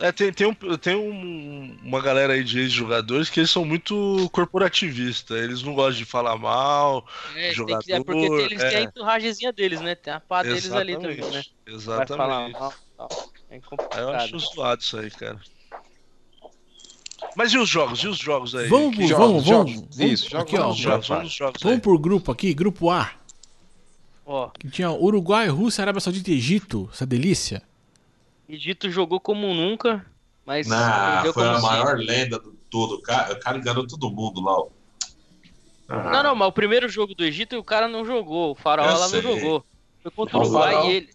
É, 0.00 0.10
tem, 0.10 0.32
tem, 0.32 0.46
um, 0.46 0.54
tem 0.78 0.96
um- 0.96 1.76
uma 1.82 2.00
galera 2.00 2.32
aí 2.32 2.42
de 2.42 2.58
ex-jogadores 2.58 3.28
que 3.28 3.38
eles 3.40 3.50
são 3.50 3.64
muito 3.66 4.30
corporativistas. 4.32 5.36
Eles 5.42 5.62
não 5.62 5.74
gostam 5.74 5.98
de 5.98 6.04
falar 6.06 6.38
mal. 6.38 7.06
É, 7.36 7.48
tem 7.48 7.52
Jogador, 7.54 7.84
que, 7.84 7.92
é 7.92 8.02
porque 8.02 8.26
tem- 8.28 8.40
eles 8.40 8.58
têm 8.58 8.68
a 8.76 8.80
é. 8.80 8.82
enturragezinha 8.84 9.52
deles, 9.52 9.80
né? 9.82 9.94
Tem 9.94 10.12
a 10.14 10.18
pá 10.20 10.42
deles 10.42 10.72
ali 10.72 10.94
também, 10.94 11.18
né? 11.18 11.42
Vai 11.84 12.06
falar 12.06 12.48
Exatamente. 12.48 12.52
mal 12.58 12.74
tal. 12.96 13.08
É 13.50 13.54
Aí 13.54 13.58
eu 13.58 13.62
complicado. 13.62 14.10
acho 14.14 14.38
zoado 14.38 14.80
isso 14.82 14.98
aí, 14.98 15.10
cara. 15.10 15.38
Mas 17.36 17.52
e 17.52 17.58
os 17.58 17.68
jogos? 17.68 17.98
E 18.00 18.08
os 18.08 18.18
jogos 18.18 18.54
aí? 18.54 18.68
Vamos, 18.68 18.96
Que- 18.96 19.06
vamos, 19.12 19.44
Jogos, 19.44 19.46
vamos, 19.46 19.70
jogos. 19.72 19.96
vamos. 19.96 20.12
Isso, 20.12 20.30
jogos, 20.30 20.46
aqui, 20.46 20.56
ó. 20.56 20.72
Jogos, 20.72 21.08
vamos 21.08 21.32
jogos 21.32 21.62
Vamos 21.62 21.80
por 21.80 21.98
grupo 21.98 22.32
aqui, 22.32 22.54
grupo 22.54 22.90
A. 22.90 23.12
Ó, 24.24 24.48
Que 24.48 24.70
tinha 24.70 24.90
Uruguai, 24.90 25.48
Rússia, 25.48 25.82
Arábia 25.82 26.00
Saudita 26.00 26.30
e 26.30 26.34
Egito. 26.34 26.88
Essa 26.92 27.04
delícia. 27.04 27.62
Egito 28.50 28.90
jogou 28.90 29.20
como 29.20 29.52
nunca, 29.54 30.04
mas 30.44 30.66
Não, 30.66 31.22
foi 31.22 31.32
como 31.32 31.46
a 31.46 31.60
sempre. 31.60 31.66
maior 31.76 31.96
lenda 31.98 32.38
do 32.38 32.52
todo. 32.70 32.94
O 32.96 33.02
cara, 33.02 33.32
o 33.34 33.40
cara 33.40 33.58
enganou 33.58 33.86
todo 33.86 34.10
mundo 34.10 34.40
lá. 34.40 34.52
ó. 34.52 34.68
Ah, 35.88 36.10
Não, 36.10 36.22
não, 36.22 36.34
mas 36.36 36.48
o 36.48 36.52
primeiro 36.52 36.88
jogo 36.88 37.14
do 37.14 37.24
Egito 37.24 37.56
o 37.58 37.64
cara 37.64 37.88
não 37.88 38.04
jogou. 38.04 38.52
O 38.52 38.54
faraó 38.54 38.86
Eu 38.90 38.98
lá 38.98 39.08
não 39.08 39.20
jogou. 39.22 39.64
Foi 40.02 40.10
contra 40.12 40.36
o 40.38 40.40
Uruguai 40.40 40.72
Faraó- 40.74 40.88
e 40.88 40.92
ele. 40.92 41.10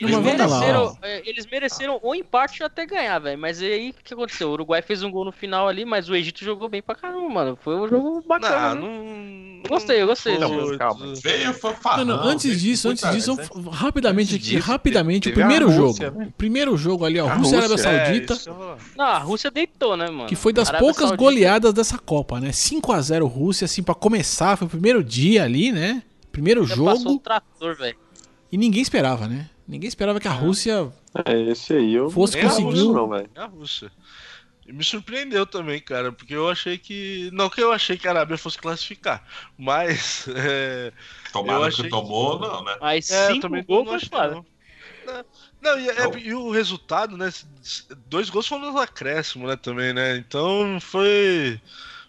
Eles 0.00 0.14
lá, 0.16 0.20
mereceram, 0.22 0.98
é, 1.02 1.28
eles 1.28 1.46
mereceram 1.46 2.00
ou 2.02 2.14
empate 2.14 2.62
ou 2.62 2.66
até 2.66 2.86
ganhar, 2.86 3.18
velho. 3.18 3.38
Mas 3.38 3.60
aí 3.60 3.90
o 3.90 3.94
que 4.02 4.14
aconteceu? 4.14 4.48
O 4.48 4.52
Uruguai 4.52 4.80
fez 4.82 5.02
um 5.02 5.10
gol 5.10 5.24
no 5.26 5.32
final 5.32 5.68
ali, 5.68 5.84
mas 5.84 6.08
o 6.08 6.14
Egito 6.14 6.42
jogou 6.44 6.68
bem 6.68 6.80
pra 6.80 6.94
caramba, 6.94 7.28
mano. 7.28 7.58
Foi 7.62 7.76
um 7.76 7.86
jogo 7.88 8.24
bacana. 8.26 8.74
Não, 8.74 8.80
viu? 8.80 8.90
não. 8.90 9.62
Gostei, 9.68 10.00
eu 10.00 10.06
gostei. 10.06 10.38
não 10.38 10.78
calma. 10.78 11.12
Veio, 11.22 11.52
foi 11.52 11.74
farrão. 11.74 12.04
Não, 12.04 12.16
não, 12.16 12.24
antes 12.24 12.46
veio 12.46 12.56
disso, 12.58 12.88
antes 12.88 13.08
disso, 13.10 13.36
rapidamente 13.70 14.34
aqui, 14.36 14.56
rapidamente, 14.58 15.28
o 15.28 15.32
primeiro 15.34 15.68
a 15.68 15.72
jogo. 15.72 15.88
Rússia, 15.88 16.10
né? 16.10 16.26
O 16.28 16.32
primeiro 16.32 16.76
jogo 16.76 17.04
ali, 17.04 17.20
ó, 17.20 17.28
A 17.28 17.34
Rússia 17.34 17.54
e 17.54 17.58
Arábia 17.58 17.76
Rússia, 17.76 17.88
É, 17.90 18.04
Saudita. 18.06 18.32
isso 18.34 18.54
falar. 18.54 18.78
Não, 18.96 19.04
a 19.04 19.18
Rússia 19.18 19.50
deitou, 19.50 19.96
né, 19.96 20.06
mano? 20.08 20.26
Que 20.26 20.34
foi 20.34 20.52
das 20.52 20.68
Arábia 20.68 20.86
poucas 20.86 21.08
Saudita- 21.08 21.16
goleadas 21.22 21.74
dessa 21.74 21.98
Copa, 21.98 22.40
né? 22.40 22.50
5x0 22.52 23.26
Rússia, 23.28 23.66
assim, 23.66 23.82
pra 23.82 23.94
começar, 23.94 24.56
foi 24.56 24.66
o 24.66 24.70
primeiro 24.70 25.04
dia 25.04 25.44
ali, 25.44 25.70
né? 25.72 26.02
Primeiro 26.32 26.64
Já 26.66 26.76
Passou 26.76 26.92
o 26.94 27.02
jogo. 27.12 27.18
trator, 27.18 27.76
velho. 27.76 27.96
E 28.50 28.56
ninguém 28.56 28.82
esperava, 28.82 29.28
né? 29.28 29.48
Ninguém 29.66 29.88
esperava 29.88 30.18
que 30.18 30.26
a 30.28 30.32
Rússia 30.32 30.92
É, 31.24 31.40
esse 31.42 31.72
aí 31.72 31.94
eu 31.94 32.10
Fosse 32.10 32.36
não, 32.42 33.08
velho. 33.08 33.30
É 33.34 33.40
a 33.40 33.46
Rússia. 33.46 33.90
E 34.66 34.72
me 34.72 34.84
surpreendeu 34.84 35.46
também, 35.46 35.80
cara, 35.80 36.12
porque 36.12 36.34
eu 36.34 36.48
achei 36.48 36.78
que. 36.78 37.28
Não 37.32 37.48
que 37.48 37.60
eu 37.62 37.72
achei 37.72 37.96
que 37.96 38.06
a 38.06 38.10
Arábia 38.10 38.38
fosse 38.38 38.58
classificar, 38.58 39.22
mas. 39.56 40.26
É, 40.36 40.92
Tomada 41.32 41.58
Eu 41.58 41.62
que 41.62 41.68
achei 41.68 41.84
que- 41.84 41.90
tomou, 41.90 42.38
não, 42.38 42.64
né? 42.64 42.76
Mas 42.80 43.10
é, 43.10 43.28
cinco 43.28 43.40
também 43.42 43.64
gols 43.64 43.84
não 43.86 43.98
foi 43.98 44.18
achei, 44.18 44.30
não. 44.30 44.46
Não, 45.06 45.24
Não, 45.62 45.80
e, 45.80 45.88
é- 45.88 46.18
e 46.18 46.34
o 46.34 46.50
resultado, 46.50 47.16
né? 47.16 47.32
Dois 48.06 48.30
gols 48.30 48.46
foram 48.46 48.72
no 48.72 48.78
acréscimo, 48.78 49.46
né, 49.46 49.56
também, 49.56 49.92
né? 49.92 50.16
Então 50.16 50.78
foi. 50.80 51.60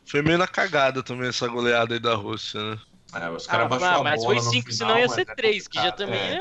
Foi 0.05 0.21
meio 0.21 0.37
na 0.37 0.47
cagada 0.47 1.01
também 1.01 1.29
essa 1.29 1.47
goleada 1.47 1.93
aí 1.93 1.99
da 1.99 2.15
Rússia, 2.15 2.59
né? 2.61 2.79
É, 3.13 3.29
os 3.29 3.47
Ah, 3.47 3.51
caras 3.51 3.67
baixaram 3.69 4.01
a 4.01 4.03
mas 4.03 4.21
bola 4.21 4.25
foi 4.27 4.35
no 4.35 4.41
cinco, 4.51 4.71
final, 4.71 4.77
senão 4.77 4.99
ia 4.99 5.05
mas 5.07 5.11
ser 5.15 5.21
é 5.29 5.35
três, 5.35 5.67
que 5.67 5.75
já 5.81 5.91
também 5.91 6.19
É. 6.19 6.35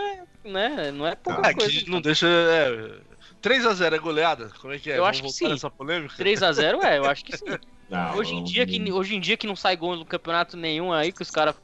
é, 0.44 0.50
né? 0.50 0.90
Não 0.92 1.06
é 1.06 1.14
pouca 1.16 1.40
Ah, 1.48 1.54
coisa. 1.54 1.70
que 1.70 1.90
não 1.90 2.00
deixa. 2.00 2.26
É, 2.26 3.00
3x0 3.42 3.94
é 3.94 3.98
goleada? 3.98 4.50
Como 4.60 4.72
é 4.72 4.78
que 4.78 4.90
é? 4.90 4.98
Eu 4.98 5.02
Vamos 5.02 5.10
acho 5.18 5.22
que 5.22 5.30
sim. 5.32 5.48
nessa 5.48 5.70
polêmica? 5.70 6.14
3x0, 6.16 6.82
é, 6.84 6.98
eu 6.98 7.04
acho 7.06 7.24
que 7.24 7.36
sim. 7.36 7.44
Não, 7.90 8.14
Hoje 8.14 8.34
em, 8.34 8.44
dia 8.44 8.64
que, 8.64 8.92
hoje 8.92 9.16
em 9.16 9.20
dia 9.20 9.36
que 9.36 9.48
não 9.48 9.56
sai 9.56 9.76
gol 9.76 9.96
no 9.96 10.04
campeonato 10.04 10.56
nenhum 10.56 10.92
aí, 10.92 11.10
que 11.10 11.22
os 11.22 11.30
caras 11.30 11.56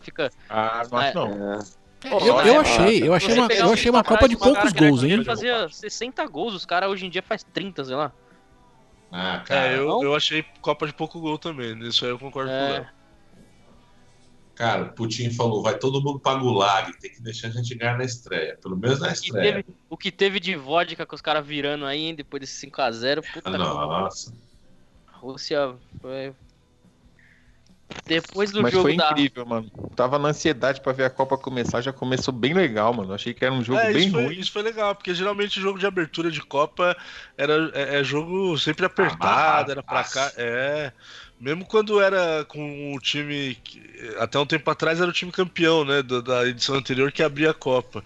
fica. 0.00 0.30
Ah, 0.48 0.84
não 0.88 0.98
acho 0.98 1.14
não. 1.16 1.54
É. 1.54 1.58
Eu, 2.04 2.20
eu 2.20 2.54
é, 2.54 2.56
achei, 2.58 3.08
eu 3.08 3.14
achei 3.14 3.34
uma, 3.34 3.52
eu 3.52 3.72
achei 3.72 3.90
uma 3.90 4.04
Copa 4.04 4.14
atrás, 4.26 4.30
de 4.30 4.36
poucos 4.36 4.72
gols, 4.72 5.02
hein? 5.02 5.24
Fazia 5.24 5.68
60 5.68 6.24
gols, 6.26 6.54
os 6.54 6.64
caras 6.64 6.88
hoje 6.88 7.06
em 7.06 7.10
dia 7.10 7.20
faz 7.22 7.42
30, 7.42 7.84
sei 7.84 7.96
lá. 7.96 8.12
Ah, 9.10 9.42
cara, 9.44 9.68
É, 9.72 9.78
eu, 9.78 10.02
eu 10.04 10.14
achei 10.14 10.44
Copa 10.60 10.86
de 10.86 10.92
pouco 10.92 11.18
gol 11.20 11.36
também. 11.38 11.74
Nisso 11.74 12.04
aí 12.04 12.10
eu 12.12 12.18
concordo 12.18 12.50
com 12.50 12.56
o 12.56 12.60
É, 12.60 12.72
Léo. 12.72 12.86
Cara, 14.54 14.84
o 14.84 14.92
Putin 14.92 15.30
falou, 15.30 15.62
vai 15.62 15.78
todo 15.78 16.00
mundo 16.02 16.18
pra 16.18 16.34
Gulag, 16.34 16.92
tem 16.98 17.12
que 17.12 17.20
deixar 17.22 17.48
a 17.48 17.50
gente 17.50 17.74
ganhar 17.74 17.98
na 17.98 18.04
estreia. 18.04 18.56
Pelo 18.62 18.76
menos 18.76 19.00
na 19.00 19.06
o, 19.06 19.10
que 19.10 19.14
estreia. 19.16 19.52
teve, 19.54 19.64
o 19.90 19.96
que 19.96 20.10
teve 20.12 20.40
de 20.40 20.54
vodka 20.56 21.04
com 21.04 21.14
os 21.14 21.20
caras 21.22 21.46
virando 21.46 21.84
aí, 21.84 22.00
hein, 22.02 22.14
depois 22.14 22.40
desse 22.40 22.66
5x0, 22.66 23.22
puta 23.32 23.50
que 23.50 23.58
Nossa. 23.58 24.32
a 25.12 25.16
Rússia 25.16 25.74
foi. 26.00 26.32
Depois 28.06 28.50
do 28.50 28.62
Mas 28.62 28.72
jogo 28.72 28.84
foi 28.84 28.96
da. 28.96 29.10
incrível, 29.10 29.46
mano. 29.46 29.70
Tava 29.94 30.18
na 30.18 30.28
ansiedade 30.28 30.80
pra 30.80 30.92
ver 30.92 31.04
a 31.04 31.10
Copa 31.10 31.38
começar, 31.38 31.80
já 31.80 31.92
começou 31.92 32.34
bem 32.34 32.52
legal, 32.52 32.92
mano. 32.92 33.12
Achei 33.14 33.32
que 33.32 33.44
era 33.44 33.54
um 33.54 33.62
jogo 33.62 33.78
É, 33.78 33.92
bem 33.92 34.02
isso, 34.04 34.10
foi, 34.12 34.24
ruim. 34.24 34.38
isso 34.38 34.52
foi 34.52 34.62
legal, 34.62 34.94
porque 34.94 35.14
geralmente 35.14 35.60
jogo 35.60 35.78
de 35.78 35.86
abertura 35.86 36.30
de 36.30 36.40
Copa 36.42 36.96
era 37.36 37.70
é, 37.74 38.00
é 38.00 38.04
jogo 38.04 38.58
sempre 38.58 38.84
apertado, 38.84 39.22
Amarrado, 39.24 39.70
era 39.72 39.82
pra 39.82 40.04
cá. 40.04 40.32
É. 40.36 40.92
Mesmo 41.44 41.66
quando 41.66 42.00
era 42.00 42.42
com 42.46 42.94
o 42.94 42.98
time. 42.98 43.58
Até 44.18 44.38
um 44.38 44.46
tempo 44.46 44.70
atrás 44.70 44.98
era 44.98 45.10
o 45.10 45.12
time 45.12 45.30
campeão, 45.30 45.84
né? 45.84 46.02
do- 46.02 46.22
da 46.22 46.46
edição 46.48 46.74
anterior 46.74 47.12
que 47.12 47.22
abria 47.22 47.50
a 47.50 47.54
Copa. 47.54 48.02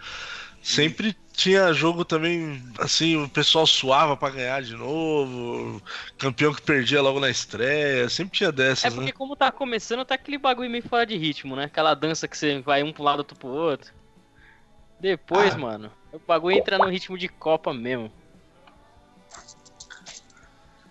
Sempre 0.60 1.16
tinha 1.32 1.72
jogo 1.72 2.04
também, 2.04 2.60
assim, 2.80 3.16
o 3.16 3.28
pessoal 3.28 3.64
suava 3.64 4.16
pra 4.16 4.30
ganhar 4.30 4.60
de 4.60 4.74
novo. 4.74 5.80
Campeão 6.18 6.52
que 6.52 6.60
perdia 6.60 7.00
logo 7.00 7.20
na 7.20 7.30
estreia. 7.30 8.08
Sempre 8.08 8.38
tinha 8.38 8.48
É 8.48 8.52
dessas, 8.52 8.92
porque 8.92 9.06
né? 9.06 9.16
como 9.16 9.36
tá 9.36 9.52
começando, 9.52 10.04
tá 10.04 10.16
aquele 10.16 10.36
bagulho 10.36 10.68
meio 10.68 10.82
fora 10.82 11.06
de 11.06 11.16
ritmo, 11.16 11.54
né? 11.54 11.66
Aquela 11.66 11.94
dança 11.94 12.26
que 12.26 12.36
você 12.36 12.58
vai 12.60 12.82
um 12.82 12.92
pro 12.92 13.04
lado, 13.04 13.20
outro 13.20 13.38
pro 13.38 13.48
outro. 13.50 13.92
Depois, 14.98 15.54
Ah. 15.54 15.58
mano, 15.58 15.92
o 16.12 16.18
bagulho 16.18 16.56
entra 16.58 16.76
no 16.76 16.88
ritmo 16.88 17.16
de 17.16 17.28
Copa 17.28 17.72
mesmo. 17.72 18.10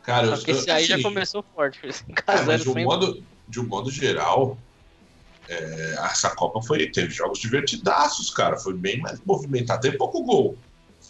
Cara, 0.07 0.27
eu, 0.27 0.37
Só 0.37 0.45
que 0.45 0.51
esse 0.51 0.71
aí 0.71 0.85
já 0.85 1.01
começou 1.01 1.43
forte. 1.53 1.81
É, 1.85 1.91
5x0 1.91 2.45
mas 2.45 2.61
de 2.63 2.69
um, 2.69 2.81
modo, 2.81 3.23
de 3.45 3.59
um 3.59 3.67
modo 3.67 3.91
geral, 3.91 4.57
é, 5.49 5.95
essa 5.99 6.33
Copa 6.33 6.61
foi, 6.61 6.89
teve 6.89 7.09
jogos 7.09 7.39
divertidaços, 7.39 8.29
cara. 8.29 8.57
Foi 8.57 8.73
bem 8.73 9.01
mais 9.01 9.19
movimentado. 9.25 9.81
Teve 9.81 9.97
pouco 9.97 10.23
gol. 10.23 10.57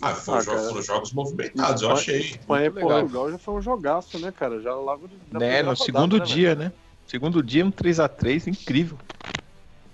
Ah, 0.02 0.16
foi 0.16 0.38
Ah, 0.38 0.42
jogo- 0.42 0.58
cara. 0.58 0.70
foram 0.70 0.82
jogos 0.82 1.12
movimentados, 1.14 1.84
eu 1.84 1.92
achei. 1.92 2.22
Espanha 2.22 2.66
e 2.66 2.70
legal. 2.70 2.90
Portugal 3.02 3.32
já 3.32 3.38
foi 3.38 3.54
um 3.54 3.62
jogaço, 3.62 4.18
né, 4.18 4.32
cara? 4.32 4.60
Já 4.62 4.74
logo 4.74 5.08
Né, 5.32 5.62
no 5.62 5.70
rodada, 5.70 5.76
segundo 5.76 6.18
né, 6.18 6.26
dia, 6.26 6.56
né? 6.56 6.72
Segundo 7.06 7.44
dia, 7.44 7.64
um 7.64 7.72
3x3, 7.72 8.48
incrível. 8.48 8.98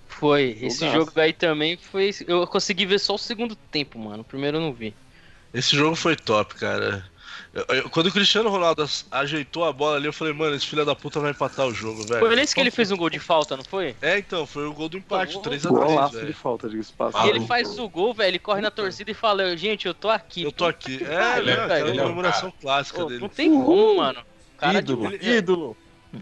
Foi. 0.07 0.57
Esse 0.61 0.79
Jogaço. 0.85 0.93
jogo 1.05 1.11
aí 1.19 1.33
também 1.33 1.75
foi. 1.75 2.11
Eu 2.25 2.47
consegui 2.47 2.85
ver 2.85 2.99
só 2.99 3.15
o 3.15 3.17
segundo 3.17 3.53
tempo, 3.53 3.99
mano. 3.99 4.21
O 4.21 4.25
primeiro 4.25 4.57
eu 4.57 4.61
não 4.61 4.71
vi. 4.71 4.95
Esse 5.53 5.75
jogo 5.75 5.95
foi 5.95 6.15
top, 6.15 6.55
cara. 6.55 7.03
Quando 7.91 8.07
o 8.07 8.11
Cristiano 8.11 8.49
Ronaldo 8.49 8.83
ajeitou 9.11 9.63
a 9.63 9.71
bola 9.71 9.97
ali, 9.97 10.07
eu 10.07 10.13
falei, 10.13 10.33
mano, 10.33 10.55
esse 10.55 10.65
filho 10.65 10.83
da 10.83 10.95
puta 10.95 11.19
vai 11.19 11.29
empatar 11.29 11.67
o 11.67 11.73
jogo, 11.73 12.03
velho. 12.07 12.25
Foi 12.25 12.35
nesse 12.35 12.55
que 12.55 12.59
ele 12.59 12.71
fez 12.71 12.91
um 12.91 12.97
gol 12.97 13.11
de 13.11 13.19
falta, 13.19 13.55
não 13.55 13.63
foi? 13.63 13.95
É, 14.01 14.17
então, 14.17 14.47
foi 14.47 14.65
o 14.65 14.73
gol 14.73 14.89
do 14.89 14.97
empate, 14.97 15.35
Pô, 15.35 15.41
3x3, 15.41 15.69
Golaço 15.69 16.25
de 16.25 16.33
falta, 16.33 16.67
de 16.67 16.79
E 16.79 16.83
passagem. 16.97 17.29
ele 17.29 17.45
faz 17.45 17.77
o 17.77 17.87
gol, 17.87 18.11
velho. 18.11 18.29
Ele 18.31 18.39
corre 18.39 18.59
na 18.59 18.71
torcida 18.71 19.11
e 19.11 19.13
fala: 19.13 19.55
Gente, 19.55 19.85
eu 19.85 19.93
tô 19.93 20.09
aqui. 20.09 20.41
Eu 20.41 20.51
tô 20.51 20.65
aqui. 20.65 21.03
É, 21.03 21.07
né, 21.07 21.41
velho. 21.41 21.61
aquela 21.63 21.89
Ele 21.89 21.99
é 21.99 22.01
um 22.01 22.07
comemoração 22.07 22.51
clássica 22.59 23.05
dele. 23.05 23.19
não 23.21 23.29
tem 23.29 23.51
como, 23.51 23.97
mano. 23.97 24.23
Cara 24.57 24.81
de 24.81 24.91
ídolo, 24.91 25.13
ele- 25.13 25.37
ídolo. 25.37 25.77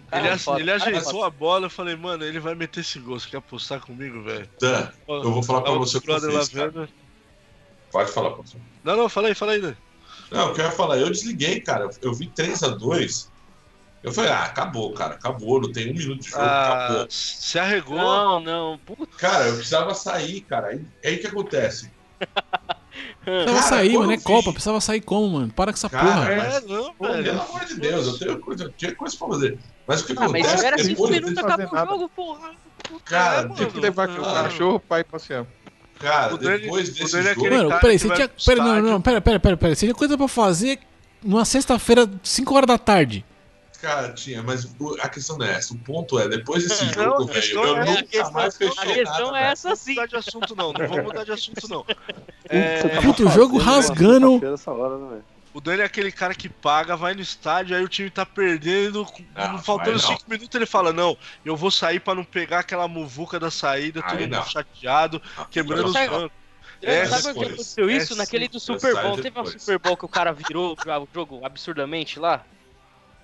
cara 0.10 0.26
Ele, 0.26 0.34
é 0.34 0.38
foda, 0.38 0.60
ele 0.60 0.70
é 0.70 0.74
ajeitou 0.74 1.24
a 1.24 1.30
bola, 1.30 1.67
eu 1.67 1.70
falei, 1.70 1.96
mano, 1.96 2.26
ele 2.26 2.41
vai 2.41 2.56
meter 2.56 2.82
esse 2.82 3.00
gol. 3.00 3.17
Você 3.17 3.30
quer 3.30 3.38
apostar 3.38 3.80
comigo, 3.80 4.22
velho? 4.22 4.50
Dan, 4.60 4.89
eu 5.08 5.32
vou 5.32 5.44
falar 5.44 5.62
pra 5.62 5.72
você 5.74 5.98
o 5.98 6.02
que 6.02 6.12
eu 6.12 6.20
fiz. 6.20 6.52
Pode 7.89 8.12
falar, 8.12 8.32
professor. 8.32 8.60
Não, 8.84 8.98
não, 8.98 9.08
fala 9.08 9.30
aí, 9.30 9.36
fala 9.36 9.54
aí, 9.54 9.62
né? 9.62 9.78
Não, 10.32 10.52
o 10.52 10.54
que 10.54 10.62
eu 10.62 10.65
ia 10.65 10.72
falar, 10.72 10.98
eu 10.98 11.10
desliguei, 11.10 11.60
cara. 11.60 11.89
Eu 12.02 12.13
vi 12.13 12.28
3x2. 12.28 13.28
Eu 14.04 14.12
falei, 14.12 14.32
ah, 14.32 14.46
acabou, 14.46 14.91
cara, 14.94 15.13
acabou, 15.13 15.62
não 15.62 15.72
tem 15.72 15.91
um 15.91 15.96
minuto 15.96 16.22
de 16.24 16.30
jogo, 16.30 16.41
Ah, 16.41 16.86
acabou. 16.86 17.08
se 17.10 17.60
arregou. 17.60 17.98
Não, 17.98 18.39
não. 18.39 18.80
Puta. 18.80 19.15
Cara, 19.17 19.46
eu 19.48 19.56
precisava 19.56 19.94
sair, 19.94 20.41
cara. 20.41 20.70
Aí, 20.70 20.82
aí 21.06 21.17
que 21.17 21.28
acontece? 21.28 21.91
Precisava 23.24 23.58
Cara, 23.60 23.70
sair, 23.70 23.98
mano, 23.98 24.12
é 24.12 24.17
Copa, 24.17 24.52
precisava 24.52 24.82
sair 24.82 25.02
como, 25.02 25.30
mano? 25.30 25.54
Para 25.54 25.72
com 25.72 25.78
essa 25.78 25.89
Cara, 25.89 26.04
porra. 26.04 26.32
é, 26.34 26.56
É, 26.58 26.62
não, 26.62 26.94
Pô, 26.96 27.08
velho. 27.08 27.24
pelo 27.24 27.41
amor 27.41 27.65
de 27.65 27.76
Deus, 27.80 28.08
eu 28.08 28.17
tenho 28.20 28.39
coisa, 28.39 28.63
eu 28.65 28.72
tinha 28.74 28.96
coisa 28.96 29.17
pra 29.17 29.28
fazer. 29.30 29.60
Mas 29.88 30.02
o 30.02 30.06
que 30.06 30.12
Ah, 30.13 30.15
mas 30.15 30.26
acontece? 30.32 30.56
espera 30.56 30.78
cinco 30.80 30.89
depois, 30.89 31.12
minutos 31.12 31.38
acabou 31.38 31.65
o 31.74 31.78
jogo, 31.88 32.10
porra. 32.10 32.52
Cara, 33.06 33.38
É, 33.39 33.44
tem 33.46 33.56
Tinha 33.56 33.72
que 33.72 33.80
levar 33.80 34.04
aqui 34.06 34.20
o 34.20 34.26
Ah. 34.26 34.44
cachorro 34.44 34.80
pra 34.80 35.00
ir 35.00 35.04
passear. 35.06 35.46
Cara, 36.02 36.34
O 36.34 36.38
depois 36.38 36.90
o 36.90 36.94
desse 36.94 37.18
é 37.18 37.22
jogo. 37.24 37.46
aquele 37.46 37.58
Mano, 37.58 37.80
peraí, 37.80 38.00
você 38.00 38.10
tinha. 38.10 38.28
Pera, 38.46 38.64
não, 38.64 38.76
não, 38.76 38.82
não, 38.94 39.02
pera, 39.02 39.22
pera, 39.22 39.40
pera, 39.40 39.56
pera. 39.58 39.76
Você 39.76 39.86
tinha 39.86 39.94
coisa 39.96 40.18
pra 40.18 40.28
fazer 40.28 40.80
numa 41.24 41.46
sexta-feira, 41.46 42.10
5 42.24 42.54
horas 42.56 42.68
da 42.68 42.78
tarde. 42.78 43.24
Cara, 43.82 44.14
tinha, 44.14 44.44
mas 44.44 44.68
a 45.02 45.10
questão 45.10 45.38
não 45.40 45.46
é 45.46 45.54
essa. 45.54 45.74
O 45.74 45.78
ponto 45.78 46.20
é, 46.20 46.28
depois 46.28 46.68
desse 46.68 46.86
Não, 46.86 46.94
jogo, 46.94 47.24
a 47.24 47.34
velho, 47.34 47.54
eu 47.54 47.66
é- 47.66 47.80
a 47.82 47.86
nunca 47.86 48.04
questão- 48.04 48.32
mais 48.32 48.56
fechei 48.58 48.78
A 48.78 48.86
nada. 48.86 48.94
questão 49.00 49.36
é 49.36 49.40
velho. 49.40 49.52
essa 49.52 49.70
Não 49.70 49.76
sim. 49.76 49.96
vamos 49.96 49.96
mudar 49.96 50.08
de 50.08 50.16
assunto, 50.30 50.56
não. 50.56 50.74
Não 50.74 50.88
vamos 50.88 51.04
mudar 51.04 51.24
de 51.24 51.32
assunto, 51.32 51.68
não. 51.70 51.86
É, 52.48 53.02
Puta, 53.02 53.24
o 53.24 53.30
jogo 53.30 53.58
rasgando. 53.58 54.34
hora, 54.68 54.98
né, 54.98 55.10
velho? 55.10 55.24
O 55.54 55.62
Dani 55.62 55.82
é 55.82 55.86
aquele 55.86 56.12
cara 56.12 56.34
que 56.34 56.48
paga, 56.50 56.96
vai 56.96 57.14
no 57.14 57.22
estádio, 57.22 57.76
aí 57.76 57.84
o 57.84 57.88
time 57.90 58.10
tá 58.10 58.26
perdendo, 58.26 59.06
Não, 59.36 59.58
faltando 59.60 60.00
vai 60.00 60.10
não. 60.12 60.18
5 60.18 60.30
minutos, 60.30 60.56
ele 60.56 60.66
fala: 60.66 60.92
Não, 60.94 61.18
eu 61.46 61.56
vou 61.56 61.70
sair 61.72 62.00
pra 62.00 62.16
não 62.16 62.24
pegar 62.24 62.60
aquela 62.60 62.88
muvuca 62.88 63.40
da 63.40 63.52
saída, 63.52 64.02
todo 64.02 64.20
mundo 64.20 64.30
não. 64.32 64.46
chateado, 64.46 65.22
quebrando 65.49 65.86
os 65.88 65.93
bancos. 65.93 66.32
É, 66.84 66.95
É, 67.02 67.06
sabe 67.06 67.22
o 67.22 67.24
que 67.26 67.28
depois. 67.34 67.47
aconteceu 67.49 67.89
isso? 67.91 68.14
É, 68.14 68.18
Naquele 68.18 68.47
do 68.47 68.60
Super 68.60 68.93
Bowl. 68.93 69.16
Teve 69.16 69.30
uma 69.30 69.43
depois. 69.43 69.62
Super 69.62 69.78
Bowl 69.80 69.95
que 69.97 70.06
o 70.06 70.08
cara 70.10 70.34
virou 70.34 70.74
o 70.74 71.08
jogo 71.14 71.39
absurdamente 71.45 72.20
lá? 72.20 72.43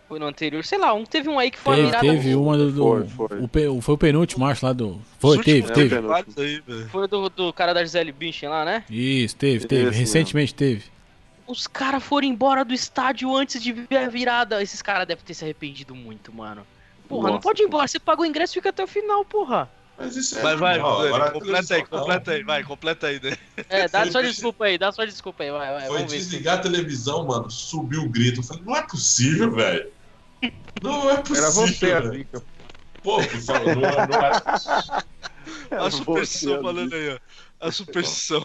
Foi 0.07 0.19
no 0.19 0.28
anterior? 0.28 0.63
Sei 0.63 0.78
lá, 0.78 0.93
um, 0.93 1.03
teve 1.05 1.28
um 1.28 1.38
aí 1.39 1.49
que 1.51 1.57
foi 1.57 1.73
uma 1.73 1.75
Teve, 1.75 1.88
mirada. 1.88 2.07
teve 2.21 2.36
uma 2.36 2.55
do. 2.57 2.71
do- 2.71 2.84
Foi, 3.09 3.28
foi. 3.28 3.67
O, 3.67 3.82
foi 3.82 3.95
o 3.95 3.97
penúltimo, 3.97 4.45
acho, 4.45 4.65
lá 4.65 4.73
do. 4.73 5.01
Foi, 5.19 5.38
Os 5.39 5.43
teve, 5.43 5.69
teve. 5.73 5.95
Foi 6.89 7.07
do, 7.07 7.30
do 7.30 7.51
cara 7.51 7.73
da 7.73 7.84
Gisele 7.84 8.11
Bündchen 8.11 8.47
lá, 8.47 8.63
né? 8.63 8.84
Isso, 8.89 9.36
teve, 9.36 9.65
teve. 9.65 9.89
Esse 9.89 9.99
Recentemente 9.99 10.53
teve. 10.53 10.84
Os 11.47 11.65
caras 11.65 12.03
foram 12.03 12.27
embora 12.27 12.65
do 12.65 12.73
estádio 12.73 13.33
antes 13.35 13.61
de 13.61 13.71
ver 13.71 13.97
a 13.97 14.09
virada. 14.09 14.61
Esses 14.61 14.81
caras 14.81 15.07
devem 15.07 15.23
ter 15.23 15.33
se 15.33 15.43
arrependido 15.43 15.95
muito, 15.95 16.33
mano. 16.33 16.65
Porra, 17.07 17.27
não 17.27 17.35
Nossa, 17.35 17.43
pode 17.47 17.61
ir 17.61 17.65
embora. 17.65 17.87
Você 17.87 17.99
pagou 17.99 18.25
o 18.25 18.27
ingresso 18.27 18.53
e 18.53 18.55
fica 18.55 18.69
até 18.69 18.83
o 18.83 18.87
final, 18.87 19.23
porra. 19.23 19.69
Mas 19.97 20.15
isso 20.15 20.37
é. 20.37 20.41
Vai, 20.41 20.55
vai, 20.57 20.77
normal, 20.77 20.97
Dani, 20.97 21.07
agora 21.07 21.25
a 21.29 21.31
completa 21.31 21.75
aí, 21.75 21.81
não. 21.81 21.87
completa 21.87 22.31
aí, 22.31 22.43
vai, 22.43 22.63
completa 22.63 23.07
aí, 23.07 23.19
Dani. 23.19 23.37
É, 23.69 23.87
dá 23.87 24.05
sua 24.11 24.21
des- 24.21 24.31
desculpa 24.35 24.65
aí, 24.65 24.77
dá 24.77 24.91
sua 24.91 25.07
desculpa 25.07 25.43
aí, 25.43 25.51
vai, 25.51 25.71
vai. 25.71 25.87
Foi 25.87 25.95
Vamos 25.97 26.11
ver. 26.11 26.19
se- 26.19 26.25
desligar 26.29 26.59
a 26.59 26.61
televisão, 26.61 27.25
mano, 27.25 27.49
subiu 27.49 28.03
o 28.03 28.09
grito. 28.09 28.41
Eu 28.41 28.43
falei, 28.43 28.63
não 28.63 28.75
é 28.75 28.81
possível, 28.85 29.51
velho. 29.51 29.91
Não 30.81 31.09
é 31.09 31.17
possível. 31.17 31.43
Era 31.43 31.51
você 31.51 31.91
a. 31.93 32.01
Pô, 33.01 33.17
por 33.17 33.41
favor, 33.41 33.75
não, 33.75 33.85
é- 33.85 34.07
não 34.07 34.15
era. 34.23 35.85
A 35.85 35.89
superstição 35.89 36.61
falando 36.61 36.93
aí, 36.93 37.09
ó. 37.09 37.19
A 37.59 37.71
superstição. 37.71 38.43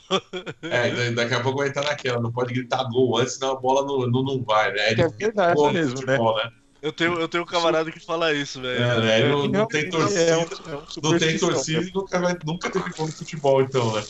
É, 0.62 0.90
da- 0.90 1.10
daqui 1.22 1.34
a 1.34 1.42
pouco 1.42 1.58
vai 1.58 1.68
entrar 1.68 1.84
naquela. 1.84 2.20
Não 2.20 2.32
pode 2.32 2.54
gritar 2.54 2.84
gol 2.84 3.16
antes, 3.18 3.34
senão 3.34 3.52
a 3.52 3.60
bola 3.60 3.86
não, 3.86 4.06
não, 4.10 4.22
não 4.22 4.42
vai, 4.44 4.72
né? 4.72 4.90
É 4.92 5.08
verdade 5.08 5.54
Gol 5.54 5.68
no 5.68 5.74
mesmo, 5.74 5.94
né? 5.96 6.00
futebol, 6.00 6.36
né? 6.36 6.50
Eu 6.80 6.92
tenho, 6.92 7.20
eu 7.20 7.28
tenho 7.28 7.44
um 7.44 7.46
camarada 7.46 7.92
que 7.92 8.00
fala 8.00 8.32
isso, 8.32 8.60
velho. 8.60 8.82
É, 8.82 9.00
né? 9.00 9.28
Não, 9.28 9.46
não 9.46 9.66
tem 9.66 9.88
torcida. 9.88 10.20
é 10.22 10.36
um- 10.36 10.40
é 10.40 10.76
um 10.76 10.84
Não 11.02 11.18
tem 11.18 11.38
torcida 11.38 11.80
né? 11.80 11.86
e 11.88 11.92
nunca, 11.92 12.20
vai, 12.20 12.36
nunca 12.44 12.70
teve 12.70 12.90
gol 12.90 13.06
no 13.06 13.12
futebol, 13.12 13.62
então, 13.62 13.92
né? 13.94 14.02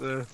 É. 0.00 0.26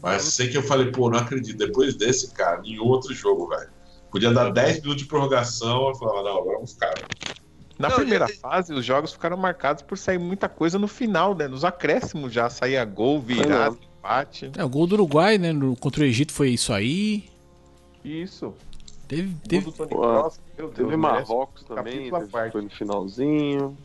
Mas 0.00 0.22
sei 0.22 0.48
que 0.48 0.56
eu 0.56 0.62
falei, 0.62 0.90
pô, 0.92 1.10
não 1.10 1.18
acredito. 1.18 1.56
Depois 1.58 1.96
desse, 1.96 2.32
cara, 2.32 2.60
em 2.64 2.78
outro 2.78 3.12
jogo, 3.14 3.48
velho. 3.48 3.70
Podia 4.10 4.32
dar 4.32 4.50
10 4.50 4.80
minutos 4.80 5.02
de 5.02 5.08
prorrogação. 5.08 5.88
Eu 5.88 5.94
falava, 5.96 6.22
não, 6.22 6.38
agora 6.38 6.56
vamos 6.56 6.72
ficar. 6.72 6.94
velho. 6.96 7.10
Na 7.82 7.88
Não, 7.88 7.96
primeira 7.96 8.28
fase, 8.28 8.72
os 8.72 8.84
jogos 8.84 9.12
ficaram 9.12 9.36
marcados 9.36 9.82
por 9.82 9.98
sair 9.98 10.16
muita 10.18 10.48
coisa 10.48 10.78
no 10.78 10.86
final, 10.86 11.34
né? 11.34 11.48
Nos 11.48 11.64
acréscimos 11.64 12.32
já 12.32 12.48
saía 12.48 12.84
gol, 12.84 13.20
virada, 13.20 13.76
empate. 13.98 14.52
É, 14.56 14.62
o 14.64 14.68
gol 14.68 14.86
do 14.86 14.94
Uruguai, 14.94 15.36
né? 15.36 15.52
no- 15.52 15.74
contra 15.74 16.02
o 16.02 16.04
Egito 16.06 16.32
foi 16.32 16.50
isso 16.50 16.72
aí. 16.72 17.24
Isso. 18.04 18.54
Teve, 19.08 19.34
teve, 19.48 19.72
Tony 19.72 19.90
meu 19.94 20.68
Deus, 20.68 20.74
Teve 20.74 20.96
Marrocos 20.96 21.64
também, 21.64 22.08
teve- 22.08 22.26
parte. 22.28 22.52
foi 22.52 22.62
no 22.62 22.70
finalzinho. 22.70 23.76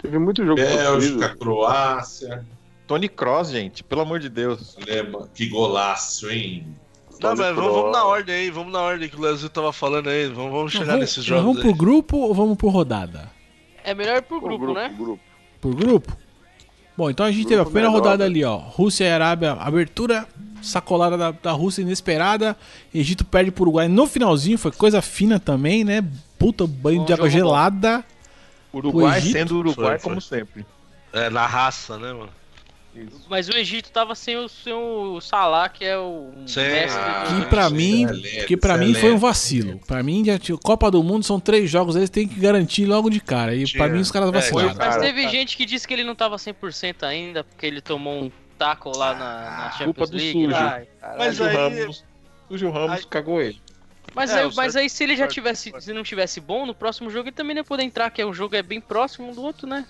Teve 0.00 0.18
muito 0.18 0.42
jogo 0.42 0.56
Bélgica. 0.56 1.36
Croácia, 1.36 2.44
Tony 2.86 3.08
Cross, 3.10 3.50
gente, 3.50 3.84
pelo 3.84 4.00
amor 4.00 4.20
de 4.20 4.30
Deus. 4.30 4.74
Lema. 4.86 5.28
Que 5.34 5.48
golaço, 5.48 6.30
hein? 6.30 6.66
Tony 7.30 7.38
mas 7.40 7.54
vamos, 7.56 7.72
vamos 7.74 7.92
na 7.92 8.04
ordem 8.04 8.34
aí, 8.34 8.50
vamos 8.50 8.72
na 8.72 8.80
ordem 8.80 9.08
que 9.08 9.16
o 9.16 9.20
Leozinho 9.20 9.50
tava 9.50 9.72
falando 9.72 10.08
aí. 10.08 10.28
Vamos, 10.28 10.52
vamos 10.52 10.72
chegar 10.72 10.84
vamos, 10.86 11.00
nesses 11.00 11.24
jogos 11.24 11.44
vamos 11.44 11.56
aí. 11.58 11.62
pro 11.64 11.74
grupo 11.74 12.16
ou 12.18 12.34
vamos 12.34 12.56
por 12.56 12.70
rodada? 12.70 13.30
É 13.82 13.94
melhor 13.94 14.16
ir 14.18 14.22
pro 14.22 14.38
O 14.38 14.40
grupo, 14.40 14.72
né? 14.72 14.94
grupo. 14.96 15.20
Por 15.60 15.74
grupo? 15.74 16.16
Bom, 16.96 17.10
então 17.10 17.26
a 17.26 17.30
gente 17.32 17.42
teve 17.44 17.54
a 17.54 17.56
Grupo 17.58 17.70
primeira 17.72 17.88
melhor, 17.90 18.02
rodada 18.04 18.24
né? 18.24 18.30
ali, 18.30 18.44
ó. 18.44 18.56
Rússia 18.56 19.04
e 19.04 19.10
Arábia, 19.10 19.52
abertura, 19.54 20.26
sacolada 20.62 21.16
da, 21.18 21.30
da 21.32 21.50
Rússia 21.52 21.82
inesperada. 21.82 22.56
Egito 22.94 23.24
perde 23.24 23.50
pro 23.50 23.62
Uruguai 23.64 23.88
no 23.88 24.06
finalzinho, 24.06 24.56
foi 24.56 24.70
coisa 24.70 25.02
fina 25.02 25.40
também, 25.40 25.82
né? 25.84 26.04
Puta 26.38 26.66
banho 26.66 27.00
Bom 27.00 27.04
de 27.06 27.12
água 27.12 27.26
bom. 27.26 27.30
gelada. 27.32 28.04
Uruguai 28.72 29.20
sendo 29.20 29.58
Uruguai 29.58 29.90
Foi, 29.92 29.98
foi. 29.98 30.10
como 30.10 30.20
sempre. 30.20 30.64
É, 31.12 31.28
na 31.30 31.46
raça, 31.46 31.96
né, 31.98 32.12
mano? 32.12 32.30
Mas 33.28 33.48
o 33.48 33.56
Egito 33.56 33.90
tava 33.90 34.14
sem 34.14 34.36
o, 34.36 34.48
sem 34.48 34.72
o 34.72 35.20
Salah, 35.20 35.68
que 35.68 35.84
é 35.84 35.98
o 35.98 36.30
Sim. 36.46 36.60
mestre 36.60 37.00
Ah, 37.00 37.24
do... 37.24 37.40
Que 37.42 37.46
pra 37.50 37.68
mim, 37.70 38.04
excelente, 38.04 38.46
que 38.46 38.56
pra 38.56 38.76
mim 38.76 38.94
foi 38.94 39.12
um 39.12 39.18
vacilo. 39.18 39.78
Pra 39.86 40.02
mim, 40.02 40.24
já 40.24 40.34
Copa 40.62 40.90
do 40.90 41.02
Mundo 41.02 41.24
são 41.24 41.40
três 41.40 41.68
jogos, 41.70 41.96
eles 41.96 42.10
têm 42.10 42.28
que 42.28 42.38
garantir 42.38 42.84
logo 42.86 43.10
de 43.10 43.20
cara. 43.20 43.54
E 43.54 43.60
pra 43.62 43.84
Tinha. 43.86 43.88
mim 43.88 44.00
os 44.00 44.10
caras 44.10 44.28
É, 44.28 44.32
vacilaram. 44.32 44.72
o 44.72 44.76
Mas 44.76 44.96
teve 44.98 45.22
cara. 45.22 45.32
gente 45.34 45.56
que 45.56 45.66
disse 45.66 45.86
que 45.88 45.94
ele 45.94 46.04
não 46.04 46.14
tava 46.14 46.36
100% 46.36 47.02
ainda, 47.02 47.42
porque 47.44 47.66
ele 47.66 47.80
tomou 47.80 48.24
um 48.24 48.30
taco 48.58 48.96
lá 48.96 49.14
na, 49.14 49.18
na 49.18 49.70
culpa 49.70 49.78
Champions 50.06 50.10
do 50.10 50.16
League. 50.16 50.42
sujo. 50.44 50.54
Ai. 50.56 50.86
Mas 51.18 51.40
aí- 51.40 51.56
Ramos, 51.56 52.04
Sujo 52.48 52.70
Ramos 52.70 52.90
Aí- 52.92 53.06
cagou 53.06 53.40
ele. 53.40 53.60
Mas, 54.14 54.30
É, 54.30 54.40
aí, 54.40 54.46
o 54.46 54.54
mas 54.54 54.76
aí 54.76 54.88
se 54.88 55.02
ele 55.02 55.16
já 55.16 55.26
tivesse, 55.26 55.72
se 55.80 55.92
não 55.92 56.04
tivesse 56.04 56.40
bom, 56.40 56.64
no 56.66 56.74
próximo 56.74 57.10
jogo 57.10 57.28
ele 57.30 57.34
também 57.34 57.54
não 57.54 57.60
ia 57.60 57.64
poder 57.64 57.82
entrar, 57.82 58.10
que 58.10 58.22
é, 58.22 58.24
o 58.24 58.32
jogo 58.32 58.54
é 58.54 58.62
bem 58.62 58.80
próximo 58.80 59.28
um 59.30 59.34
do 59.34 59.42
outro, 59.42 59.66
né? 59.66 59.84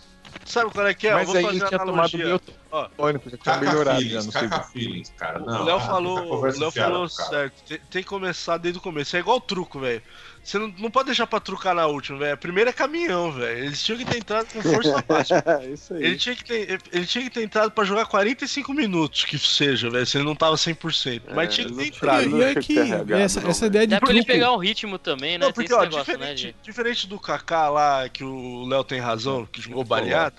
Sabe 0.45 0.71
qual 0.73 0.87
é 0.87 0.95
que 0.95 1.09
é? 1.09 1.13
Eu 1.13 1.15
Mas 1.17 1.27
vou 1.27 1.37
aí 1.37 1.43
fazer 1.43 1.57
ele 1.57 1.67
tinha 1.67 1.79
tomado 1.81 1.95
analogia. 1.95 2.25
meu 2.27 2.41
Ó, 2.71 2.89
tônico, 2.89 3.31
já 3.31 3.37
tinha 3.39 3.55
Caca 3.55 3.67
melhorado 3.67 4.01
já 4.01 4.09
feelings, 4.09 4.27
caca 4.33 4.49
segundo. 4.49 4.65
feelings, 4.73 5.11
cara. 5.11 5.43
O 5.43 5.47
Não, 5.47 5.65
Léo 5.65 5.79
cara, 5.79 5.91
falou, 5.91 6.35
o 6.35 6.45
Léo 6.45 6.71
falou 6.71 7.09
certo. 7.09 7.63
Tem, 7.65 7.79
tem 7.79 8.03
que 8.03 8.09
começar 8.09 8.59
desde 8.59 8.79
o 8.79 8.83
começo. 8.83 9.17
É 9.17 9.21
igual 9.21 9.41
truco, 9.41 9.81
velho. 9.81 10.03
Você 10.45 10.59
não, 10.59 10.69
não 10.79 10.91
pode 10.91 11.07
deixar 11.07 11.27
pra 11.27 11.41
trucar 11.41 11.75
na 11.75 11.87
última, 11.87 12.19
velho. 12.19 12.35
A 12.35 12.37
primeira 12.37 12.69
é 12.69 12.73
caminhão, 12.73 13.33
velho. 13.33 13.65
Eles 13.65 13.83
tinham 13.83 13.97
que 13.99 14.05
ter 14.05 14.19
entrado 14.19 14.47
com 14.53 14.61
força 14.61 15.03
máxima. 15.09 15.43
É 15.63 15.67
isso 15.73 15.95
aí. 15.95 16.05
Ele 16.05 16.17
tinha, 16.17 16.37
que 16.37 16.45
ter, 16.45 16.81
ele 16.93 17.07
tinha 17.07 17.25
que 17.25 17.31
ter 17.31 17.43
entrado 17.43 17.71
pra 17.71 17.83
jogar 17.85 18.05
45 18.05 18.75
minutos, 18.75 19.25
que 19.25 19.39
seja, 19.39 19.89
velho. 19.89 20.05
Se 20.05 20.19
ele 20.19 20.25
não 20.27 20.37
tava 20.37 20.55
100%. 20.57 21.23
Mas 21.35 21.45
É, 21.45 21.47
tinha 21.49 21.67
que 21.69 21.73
ter 21.75 21.83
tinha- 21.85 21.97
entrado. 21.97 22.23
E, 22.25 22.29
não 22.29 22.39
e 22.39 22.43
é 22.45 22.55
que 22.57 22.79
essa, 23.15 23.41
não, 23.41 23.49
essa 23.51 23.67
ideia 23.67 23.87
de 23.87 23.95
Até 23.95 24.05
pra 24.05 24.15
ele 24.15 24.25
pegar 24.25 24.53
o 24.53 24.59
ritmo 24.59 24.99
também, 24.99 25.39
né? 25.39 25.47
Não, 25.47 25.53
Tem 25.53 25.65
porque, 25.65 25.73
esse 25.73 25.81
ó, 25.81 25.83
negócio, 25.83 26.05
diferente, 26.13 26.47
né? 26.49 26.55
diferente 26.63 27.07
do 27.09 27.19
Kaká 27.19 27.71
lá, 27.71 28.09
que 28.11 28.23
o 28.23 28.67
Léo 28.67 28.85
tem 28.85 29.01
razão, 29.01 29.47
que 29.51 29.63
jogou 29.63 29.83
baleado, 29.83 30.37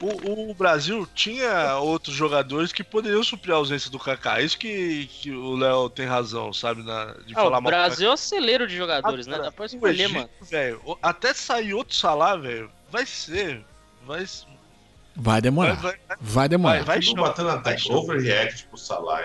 o, 0.00 0.50
o 0.50 0.54
Brasil 0.54 1.06
tinha 1.14 1.76
outros 1.78 2.14
jogadores 2.14 2.72
que 2.72 2.84
poderiam 2.84 3.22
suprir 3.24 3.52
a 3.54 3.56
ausência 3.58 3.90
do 3.90 3.98
Kaká. 3.98 4.40
Isso 4.40 4.58
que, 4.58 5.06
que 5.06 5.30
o 5.30 5.56
Léo 5.56 5.88
tem 5.90 6.06
razão, 6.06 6.52
sabe? 6.52 6.82
Na, 6.82 7.14
de 7.26 7.32
Ah, 7.34 7.42
falar 7.42 7.58
o. 7.58 7.62
Brasil 7.62 8.10
é 8.10 8.12
um 8.14 8.16
celeiro 8.16 8.66
de 8.66 8.76
jogadores, 8.76 9.26
né? 9.26 9.38
Dá 9.38 9.50
pra 9.52 9.62
O 9.64 9.66
escolher, 9.66 10.04
Egito, 10.04 10.14
mano. 10.14 10.80
o- 10.84 10.96
até 11.02 11.34
sair 11.34 11.74
outro 11.74 11.94
Salah, 11.94 12.36
velho, 12.36 12.70
vai 12.90 13.04
ser. 13.04 13.64
Vai, 14.06 14.24
Vai 14.24 15.32
vai, 15.34 15.40
demorar. 15.40 15.74
vai, 15.74 15.98
Vai 16.20 16.48
demorar. 16.48 16.82
vai, 16.84 17.00
vai 17.00 17.14
batendo 17.14 17.62
Vai 17.62 17.78
chão. 17.78 17.96
Overreact 17.96 18.64
pro 18.68 18.78
Salah. 18.78 19.20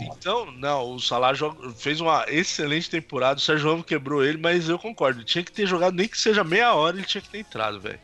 Então, 0.00 0.50
não, 0.52 0.92
o 0.94 1.00
Salah 1.00 1.34
joga- 1.34 1.70
fez 1.72 2.00
uma 2.00 2.24
excelente 2.28 2.88
temporada, 2.88 3.38
o 3.38 3.42
Sérgio 3.42 3.70
Ramos 3.70 3.84
quebrou 3.84 4.24
ele, 4.24 4.38
mas 4.38 4.68
eu 4.68 4.78
concordo, 4.78 5.24
tinha 5.24 5.42
que 5.42 5.50
ter 5.50 5.66
jogado 5.66 5.94
nem 5.94 6.06
que 6.06 6.16
seja 6.16 6.44
meia 6.44 6.72
hora, 6.74 6.96
ele 6.96 7.04
tinha 7.06 7.20
que 7.20 7.28
ter 7.28 7.40
entrado, 7.40 7.80
velho. 7.80 7.98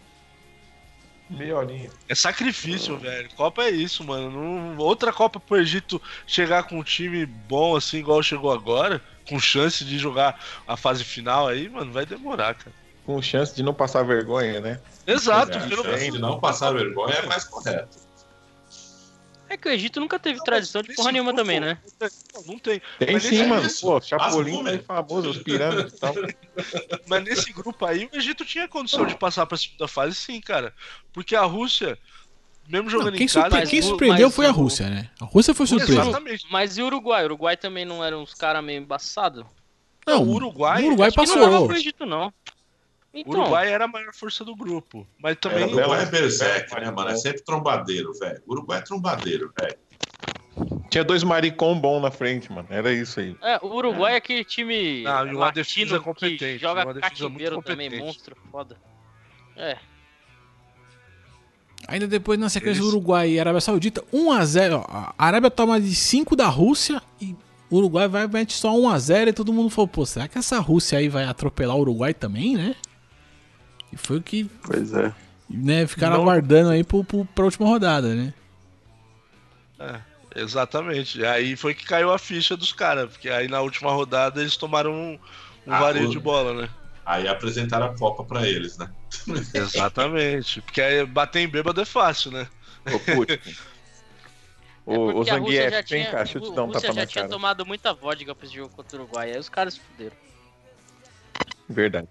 Meia 1.30 1.56
horinha. 1.56 1.90
É 2.08 2.14
sacrifício, 2.14 2.96
velho. 2.98 3.28
Copa 3.36 3.62
é 3.62 3.70
isso, 3.70 4.02
mano. 4.02 4.30
Não- 4.30 4.78
Outra 4.78 5.12
Copa 5.12 5.38
pro 5.38 5.58
Egito 5.58 6.00
chegar 6.26 6.62
com 6.64 6.78
um 6.78 6.82
time 6.82 7.26
bom 7.26 7.76
assim, 7.76 7.98
igual 7.98 8.22
chegou 8.22 8.50
agora, 8.50 9.02
com 9.28 9.38
chance 9.38 9.84
de 9.84 9.98
jogar 9.98 10.40
a 10.66 10.76
fase 10.76 11.04
final 11.04 11.46
aí, 11.46 11.68
mano, 11.68 11.92
vai 11.92 12.06
demorar, 12.06 12.54
cara. 12.54 12.74
Com 13.04 13.20
chance 13.20 13.54
de 13.54 13.62
não 13.62 13.74
passar 13.74 14.02
vergonha, 14.04 14.60
né? 14.60 14.80
Exato, 15.06 15.56
É, 15.58 16.10
de 16.10 16.18
não 16.18 16.40
passar 16.40 16.72
vergonha 16.72 17.14
é 17.14 17.26
mais 17.26 17.44
correto. 17.44 18.07
É 19.48 19.56
que 19.56 19.68
o 19.68 19.72
Egito 19.72 19.98
nunca 20.00 20.18
teve 20.18 20.42
tradição 20.42 20.82
de 20.82 20.94
porra 20.94 21.10
nenhuma 21.10 21.34
também, 21.34 21.58
né? 21.58 21.78
Não, 22.34 22.42
não 22.46 22.58
tem. 22.58 22.82
Tem 22.98 23.12
Mas 23.12 23.22
sim, 23.22 23.46
mano. 23.46 23.68
Pô, 23.80 24.00
Chapolin 24.00 24.66
é 24.68 24.78
famoso, 24.78 25.30
os 25.30 25.38
pirâmides 25.38 25.94
e 25.94 25.96
tal. 25.98 26.14
Mas 27.08 27.24
nesse 27.24 27.52
grupo 27.52 27.86
aí, 27.86 28.08
o 28.12 28.16
Egito 28.16 28.44
tinha 28.44 28.68
condição 28.68 29.06
de 29.06 29.16
passar 29.16 29.46
pra 29.46 29.56
segunda 29.56 29.88
fase, 29.88 30.14
sim, 30.14 30.40
cara. 30.40 30.74
Porque 31.12 31.34
a 31.34 31.42
Rússia, 31.44 31.98
mesmo 32.68 32.90
jogando 32.90 33.16
Quem, 33.16 33.24
em 33.24 33.28
casa. 33.28 33.48
surpre- 33.50 33.66
quem 33.66 33.82
surpreendeu 33.82 34.26
mas 34.28 34.34
foi 34.36 34.46
a 34.46 34.50
Rússia, 34.50 34.88
né? 34.90 35.10
A 35.20 35.24
Rússia 35.24 35.54
foi 35.54 35.66
surpresa. 35.66 36.02
Exatamente. 36.02 36.46
Mas 36.50 36.76
e 36.76 36.82
o 36.82 36.86
Uruguai? 36.86 37.22
O 37.22 37.26
Uruguai 37.26 37.56
também 37.56 37.84
não 37.84 38.04
eram 38.04 38.22
uns 38.22 38.34
caras 38.34 38.62
meio 38.62 38.80
embaçados? 38.82 39.44
Não, 40.06 40.22
o 40.22 40.30
Uruguai, 40.34 40.82
o 40.82 40.86
Uruguai 40.88 41.10
Que 41.10 41.16
não 41.18 41.26
passou. 41.26 41.66
pro 41.66 41.76
Egito, 41.76 42.06
não. 42.06 42.32
O 43.18 43.30
Então, 43.30 43.40
Uruguai 43.40 43.72
era 43.72 43.84
a 43.84 43.88
maior 43.88 44.14
força 44.14 44.44
do 44.44 44.54
grupo. 44.54 45.06
Mas 45.18 45.36
também. 45.40 45.64
O 45.64 45.76
Uruguai 45.76 46.02
é 46.02 46.06
berserk, 46.06 46.74
né, 46.74 46.90
mano? 46.90 47.10
É 47.10 47.16
sempre 47.16 47.42
trombadeiro, 47.42 48.12
velho. 48.18 48.42
O 48.46 48.52
Uruguai 48.52 48.78
é 48.78 48.82
trombadeiro, 48.82 49.52
velho. 49.58 49.76
Tinha 50.90 51.04
dois 51.04 51.22
maricom 51.22 51.78
bom 51.78 52.00
na 52.00 52.10
frente, 52.10 52.50
mano. 52.52 52.66
Era 52.70 52.92
isso 52.92 53.20
aí. 53.20 53.36
é, 53.42 53.58
o 53.62 53.66
Uruguai 53.74 54.14
é 54.14 54.16
aquele 54.16 54.44
time 54.44 55.02
Não, 55.02 55.26
e 55.26 55.30
uma 55.30 55.40
latino 55.46 55.64
defesa 55.64 56.00
competente, 56.00 56.58
joga 56.58 56.84
uma 56.84 56.94
defesa 56.94 57.10
cativeiro 57.10 57.62
também, 57.62 57.98
monstro, 57.98 58.36
foda. 58.50 58.76
É, 59.56 59.76
Ainda 61.86 62.06
depois, 62.06 62.38
na 62.38 62.48
sequência, 62.48 62.80
Eles- 62.80 62.88
Uruguai 62.92 63.30
e 63.30 63.40
Arábia 63.40 63.60
Saudita, 63.60 64.02
1x0. 64.12 64.84
ó, 64.88 65.12
A 65.16 65.26
Arábia 65.26 65.50
toma 65.50 65.80
de 65.80 65.94
5 65.94 66.36
da 66.36 66.46
Rússia 66.46 67.00
e 67.20 67.34
o 67.70 67.76
Uruguai 67.76 68.08
vai 68.08 68.26
mete 68.26 68.52
só 68.52 68.72
1x0 68.76 69.28
e 69.28 69.32
todo 69.32 69.52
mundo 69.52 69.70
falou, 69.70 69.88
pô, 69.88 70.04
será 70.04 70.28
que 70.28 70.36
essa 70.36 70.58
Rússia 70.58 70.98
aí 70.98 71.08
vai 71.08 71.24
atropelar 71.24 71.76
o 71.76 71.80
Uruguai 71.80 72.12
também, 72.12 72.56
né? 72.56 72.74
E 73.92 73.96
foi 73.96 74.18
o 74.18 74.22
que 74.22 74.44
Pois 74.62 74.92
é. 74.92 75.12
né, 75.48 75.86
ficaram 75.86 76.16
Não- 76.16 76.22
aguardando 76.22 76.70
aí 76.70 76.84
pro, 76.84 77.02
pro, 77.04 77.24
pra 77.24 77.44
última 77.44 77.66
rodada, 77.66 78.14
né? 78.14 78.32
É, 79.78 80.00
exatamente. 80.36 81.24
Aí 81.24 81.56
foi 81.56 81.74
que 81.74 81.84
caiu 81.86 82.12
a 82.12 82.18
ficha 82.18 82.56
dos 82.56 82.72
caras, 82.72 83.10
porque 83.10 83.28
aí 83.30 83.48
na 83.48 83.60
última 83.60 83.90
rodada 83.92 84.40
eles 84.40 84.56
tomaram 84.56 84.92
um, 84.92 85.18
um 85.66 85.72
Ah, 85.72 85.80
vareio 85.80 86.08
de 86.10 86.18
bola, 86.18 86.62
né? 86.62 86.68
Aí 87.06 87.26
apresentaram 87.26 87.86
a 87.86 87.96
Copa 87.96 88.22
pra 88.24 88.46
eles, 88.46 88.76
né? 88.76 88.90
Exatamente. 89.54 90.60
Porque 90.60 90.80
aí 90.82 91.06
bater 91.06 91.40
em 91.40 91.48
bêbado 91.48 91.80
é 91.80 91.84
fácil, 91.84 92.30
né? 92.30 92.46
Ô, 92.92 92.98
Putin. 92.98 93.38
É 94.90 94.90
O, 94.90 95.20
o 95.20 95.22
já 95.24 95.34
Zangief, 95.34 95.70
vem 95.70 95.82
tinha, 95.84 96.10
cá, 96.10 96.16
deixa 96.22 96.38
eu 96.38 96.42
te 96.42 96.54
dar 96.54 96.64
um 96.64 96.70
tapa 96.72 96.86
já 96.86 96.94
na 96.94 97.04
tinha 97.04 97.24
cara. 97.24 97.28
tomado 97.28 97.66
muita 97.66 97.92
vodka 97.92 98.34
pra 98.34 98.46
esse 98.46 98.56
jogo 98.56 98.74
contra 98.74 98.96
o 98.96 99.02
Uruguai, 99.02 99.32
aí 99.32 99.38
os 99.38 99.50
caras 99.50 99.74
se 99.74 99.80
fuderam. 99.80 100.16
Verdade. 101.68 102.08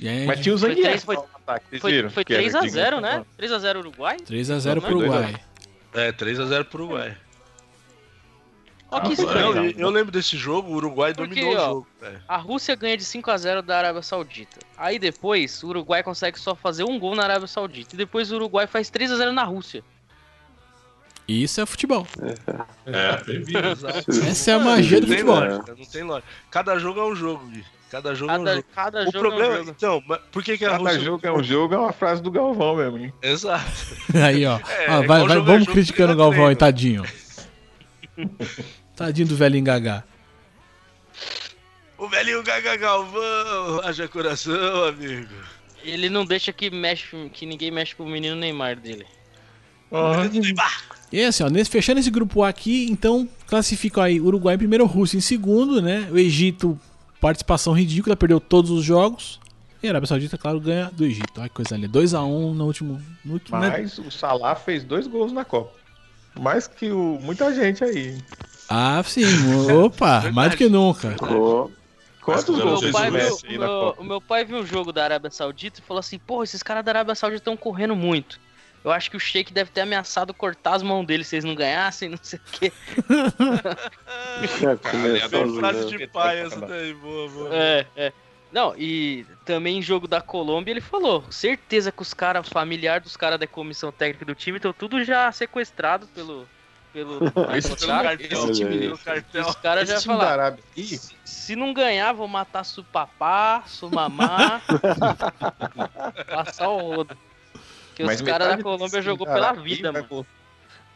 Aí, 0.00 0.26
Mas 0.26 0.40
tinha 0.40 0.54
o 0.54 0.58
Foi 0.58 0.68
Zangief 0.70 0.84
três- 0.86 1.04
foi- 1.04 1.16
ataque, 1.16 1.66
vocês 1.70 1.82
Foi, 1.82 2.08
foi 2.10 2.24
Que 2.24 2.34
era 2.34 2.42
3x0, 2.42 2.84
digno. 2.84 3.00
né? 3.00 3.24
3x0 3.38 3.78
Uruguai? 3.78 4.16
3x0 4.18 4.80
pro 4.80 4.96
Uruguai. 4.96 5.36
É, 5.94 6.12
3x0 6.12 6.64
pro 6.64 6.84
Uruguai. 6.84 7.16
Ó, 8.90 9.00
que 9.00 9.08
Ah, 9.08 9.12
estranho. 9.12 9.56
Eu, 9.56 9.70
eu 9.78 9.90
lembro 9.90 10.12
desse 10.12 10.36
jogo, 10.36 10.70
o 10.70 10.74
Uruguai 10.74 11.14
Porque, 11.14 11.40
dominou 11.40 11.56
ó, 11.58 11.66
o 11.66 11.68
jogo. 11.70 11.86
É. 12.02 12.16
A 12.28 12.36
Rússia 12.36 12.74
ganha 12.76 12.96
de 12.96 13.04
5 13.04 13.30
a 13.30 13.36
0 13.38 13.62
da 13.62 13.78
Arábia 13.78 14.02
Saudita. 14.02 14.58
Aí 14.76 14.98
depois, 14.98 15.62
o 15.62 15.68
Uruguai 15.68 16.02
consegue 16.02 16.38
só 16.38 16.54
fazer 16.54 16.84
um 16.84 16.98
gol 16.98 17.14
na 17.14 17.22
Arábia 17.24 17.46
Saudita. 17.46 17.94
E 17.94 17.96
depois 17.98 18.30
o 18.30 18.36
Uruguai 18.36 18.66
faz 18.66 18.90
3 18.90 19.10
a 19.10 19.16
0 19.16 19.32
na 19.32 19.44
Rússia. 19.44 19.82
Isso 21.28 21.60
é 21.60 21.66
futebol. 21.66 22.06
É. 22.86 23.30
Exato. 23.72 24.10
Essa 24.26 24.50
é 24.50 24.54
a 24.54 24.58
magia 24.58 25.00
do 25.00 25.06
não 25.06 25.14
tem 25.14 25.24
futebol. 25.24 25.40
lógica, 25.40 25.74
não 25.78 25.84
tem 25.86 26.02
lógica. 26.02 26.28
Cada 26.50 26.78
jogo 26.78 27.00
é 27.00 27.04
um 27.04 27.14
jogo, 27.14 27.46
Gui. 27.46 27.64
Cada 27.90 28.14
jogo 28.14 28.32
é 28.32 28.34
um 28.38 28.38
Cada, 28.44 28.54
jogo. 28.56 28.66
cada 28.74 29.00
O 29.00 29.04
jogo 29.04 29.18
problema, 29.18 29.44
é 29.54 29.60
um 29.60 29.64
jogo. 29.64 29.70
então, 29.76 30.02
por 30.32 30.42
que, 30.42 30.56
que 30.58 30.64
a 30.64 30.70
Cada 30.70 30.82
Rússia... 30.82 31.00
jogo 31.00 31.26
é 31.26 31.32
um 31.32 31.42
jogo, 31.42 31.74
é 31.74 31.78
uma 31.78 31.92
frase 31.92 32.22
do 32.22 32.30
Galvão 32.30 32.76
mesmo, 32.76 32.98
hein? 32.98 33.12
Exato. 33.22 33.64
Aí, 34.24 34.44
ó. 34.46 34.58
É, 34.58 34.90
Ó, 34.90 35.02
é 35.02 35.06
vai, 35.06 35.06
vai, 35.06 35.20
jogar 35.20 35.40
vamos 35.40 35.60
jogo 35.64 35.72
criticando 35.72 36.12
o. 36.14 36.16
Galvão 36.16 36.46
aí, 36.46 36.56
tadinho. 36.56 37.04
Tadinho 38.96 39.28
do 39.28 39.36
velhinho 39.36 39.64
Gagá. 39.64 40.04
O 41.98 42.08
velhinho 42.08 42.42
Gaga 42.42 42.76
Galvão, 42.76 43.80
haja 43.84 44.08
coração, 44.08 44.84
amigo. 44.84 45.32
Ele 45.84 46.08
não 46.08 46.24
deixa 46.24 46.52
que, 46.52 46.70
mexe, 46.70 47.30
que 47.32 47.46
ninguém 47.46 47.70
mexe 47.70 47.94
com 47.94 48.04
o 48.04 48.08
menino 48.08 48.36
Neymar 48.36 48.76
dele. 48.76 49.06
E 51.12 51.22
assim, 51.22 51.42
ó, 51.42 51.50
nesse, 51.50 51.70
fechando 51.70 52.00
esse 52.00 52.10
grupo 52.10 52.42
A 52.42 52.48
aqui, 52.48 52.86
então 52.90 53.28
classificam 53.46 54.02
aí 54.02 54.18
Uruguai 54.18 54.54
em 54.54 54.58
primeiro, 54.58 54.86
Rússia 54.86 55.18
em 55.18 55.20
segundo, 55.20 55.82
né? 55.82 56.08
O 56.10 56.18
Egito, 56.18 56.78
participação 57.20 57.74
ridícula, 57.74 58.16
perdeu 58.16 58.40
todos 58.40 58.70
os 58.70 58.82
jogos. 58.82 59.38
E 59.82 59.88
a 59.88 59.90
Arábia 59.90 60.06
Saudita, 60.06 60.38
claro, 60.38 60.60
ganha 60.60 60.90
do 60.92 61.04
Egito. 61.04 61.38
Olha 61.38 61.48
que 61.48 61.54
coisa 61.54 61.74
ali. 61.74 61.88
2x1 61.88 62.54
no 62.54 62.64
último. 62.64 63.02
No 63.24 63.34
último 63.34 63.58
né? 63.58 63.68
Mas 63.68 63.98
o 63.98 64.10
Salah 64.10 64.54
fez 64.54 64.84
dois 64.84 65.06
gols 65.06 65.32
na 65.32 65.44
Copa. 65.44 65.72
Mais 66.38 66.66
que 66.66 66.90
o, 66.90 67.18
muita 67.20 67.52
gente 67.52 67.84
aí. 67.84 68.16
Ah, 68.68 69.02
sim. 69.04 69.24
Opa, 69.84 70.30
mais 70.32 70.52
do 70.52 70.56
que 70.56 70.68
nunca. 70.68 71.14
Quantos 72.22 72.58
gols 72.58 72.80
meu 72.80 72.80
Meu 72.80 72.92
pai 72.92 73.10
viu, 73.10 73.20
aí 73.20 73.56
o, 73.56 73.60
na 73.60 73.66
meu, 73.66 73.80
Copa? 73.80 74.00
o 74.00 74.04
meu 74.04 74.20
pai 74.20 74.44
viu 74.44 74.58
o 74.60 74.66
jogo 74.66 74.92
da 74.92 75.04
Arábia 75.04 75.30
Saudita 75.30 75.80
e 75.80 75.82
falou 75.82 75.98
assim: 75.98 76.18
Porra, 76.18 76.44
esses 76.44 76.62
caras 76.62 76.84
da 76.84 76.92
Arábia 76.92 77.14
Saudita 77.16 77.40
estão 77.40 77.56
correndo 77.56 77.96
muito. 77.96 78.40
Eu 78.84 78.90
acho 78.90 79.10
que 79.10 79.16
o 79.16 79.20
Sheik 79.20 79.52
deve 79.52 79.70
ter 79.70 79.82
ameaçado 79.82 80.34
cortar 80.34 80.74
as 80.74 80.82
mãos 80.82 81.06
deles 81.06 81.28
se 81.28 81.36
eles 81.36 81.44
não 81.44 81.54
ganhassem, 81.54 82.08
não 82.08 82.18
sei 82.20 82.38
o 82.38 82.42
quê. 82.50 82.72
é, 84.42 85.28
frase 85.58 85.84
né? 85.84 85.98
de 85.98 86.06
pai 86.08 86.40
essa 86.40 86.60
daí, 86.60 86.92
boa, 86.94 87.28
boa. 87.28 87.54
É, 87.54 87.86
é. 87.96 88.12
Não, 88.52 88.74
e 88.76 89.24
também 89.46 89.78
em 89.78 89.82
jogo 89.82 90.06
da 90.06 90.20
Colômbia 90.20 90.72
ele 90.72 90.80
falou: 90.80 91.24
certeza 91.30 91.90
que 91.90 92.02
os 92.02 92.12
caras, 92.12 92.48
familiar 92.48 93.00
dos 93.00 93.16
caras 93.16 93.40
da 93.40 93.46
comissão 93.46 93.90
técnica 93.90 94.26
do 94.26 94.34
time, 94.34 94.58
estão 94.58 94.72
tudo 94.72 95.02
já 95.04 95.30
sequestrados 95.32 96.08
pelo. 96.10 96.46
pelo. 96.92 97.20
Esse 97.56 97.68
pelo 97.68 97.80
Pelo 97.80 97.92
cara. 97.92 98.18
cartel, 98.18 98.42
Olha 98.42 98.52
time 98.52 98.74
aí. 98.74 98.88
do 98.88 98.98
cartel. 98.98 99.46
Os 99.46 99.56
caras 99.56 99.88
já 99.88 99.94
Esse 99.94 100.02
time 100.02 100.18
da 100.18 100.26
falaram. 100.26 100.58
Se, 100.74 101.16
se 101.24 101.56
não 101.56 101.72
ganhar, 101.72 102.12
vou 102.12 102.28
matar 102.28 102.62
Supapá, 102.64 103.62
Sumamá. 103.66 104.60
passar 106.28 106.68
o 106.68 106.78
rodo. 106.78 107.16
Porque 107.92 108.04
mas 108.04 108.20
os 108.20 108.26
caras 108.26 108.56
da 108.56 108.62
Colômbia 108.62 109.02
jogou 109.02 109.26
pela 109.26 109.52
vida, 109.52 109.92
mano. 109.92 110.26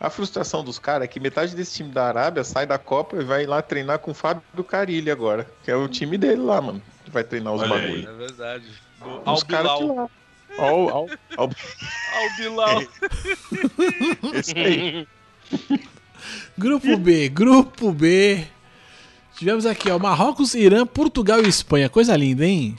A 0.00 0.10
frustração 0.10 0.62
dos 0.64 0.78
caras 0.78 1.04
é 1.04 1.08
que 1.08 1.20
metade 1.20 1.54
desse 1.54 1.74
time 1.74 1.90
da 1.90 2.06
Arábia 2.06 2.44
sai 2.44 2.66
da 2.66 2.78
Copa 2.78 3.16
e 3.16 3.24
vai 3.24 3.46
lá 3.46 3.62
treinar 3.62 3.98
com 3.98 4.10
o 4.10 4.14
Fábio 4.14 4.42
Carilli 4.66 5.10
agora. 5.10 5.46
Que 5.64 5.70
é 5.70 5.76
o 5.76 5.88
time 5.88 6.18
dele 6.18 6.42
lá, 6.42 6.60
mano. 6.60 6.82
Que 7.04 7.10
vai 7.10 7.24
treinar 7.24 7.54
os 7.54 7.62
Olha 7.62 7.74
aí. 7.74 7.82
bagulho. 7.82 8.08
É 8.08 8.12
verdade. 8.12 8.64
Do 9.00 9.20
Os 9.20 9.26
Al 9.26 9.46
caras 9.46 9.72
de 9.72 9.78
Bilal. 9.84 9.96
lá. 9.96 10.10
Ao, 10.58 10.88
ao, 10.90 11.08
Al 11.38 11.50
Bilal. 12.38 12.82
esse 14.34 14.58
aí. 14.58 15.08
Grupo 16.58 16.96
B, 16.96 17.28
grupo 17.28 17.92
B. 17.92 18.46
Tivemos 19.36 19.66
aqui, 19.66 19.90
ó, 19.90 19.98
Marrocos, 19.98 20.54
Irã, 20.54 20.86
Portugal 20.86 21.42
e 21.42 21.48
Espanha. 21.48 21.88
Coisa 21.88 22.16
linda, 22.16 22.44
hein? 22.44 22.76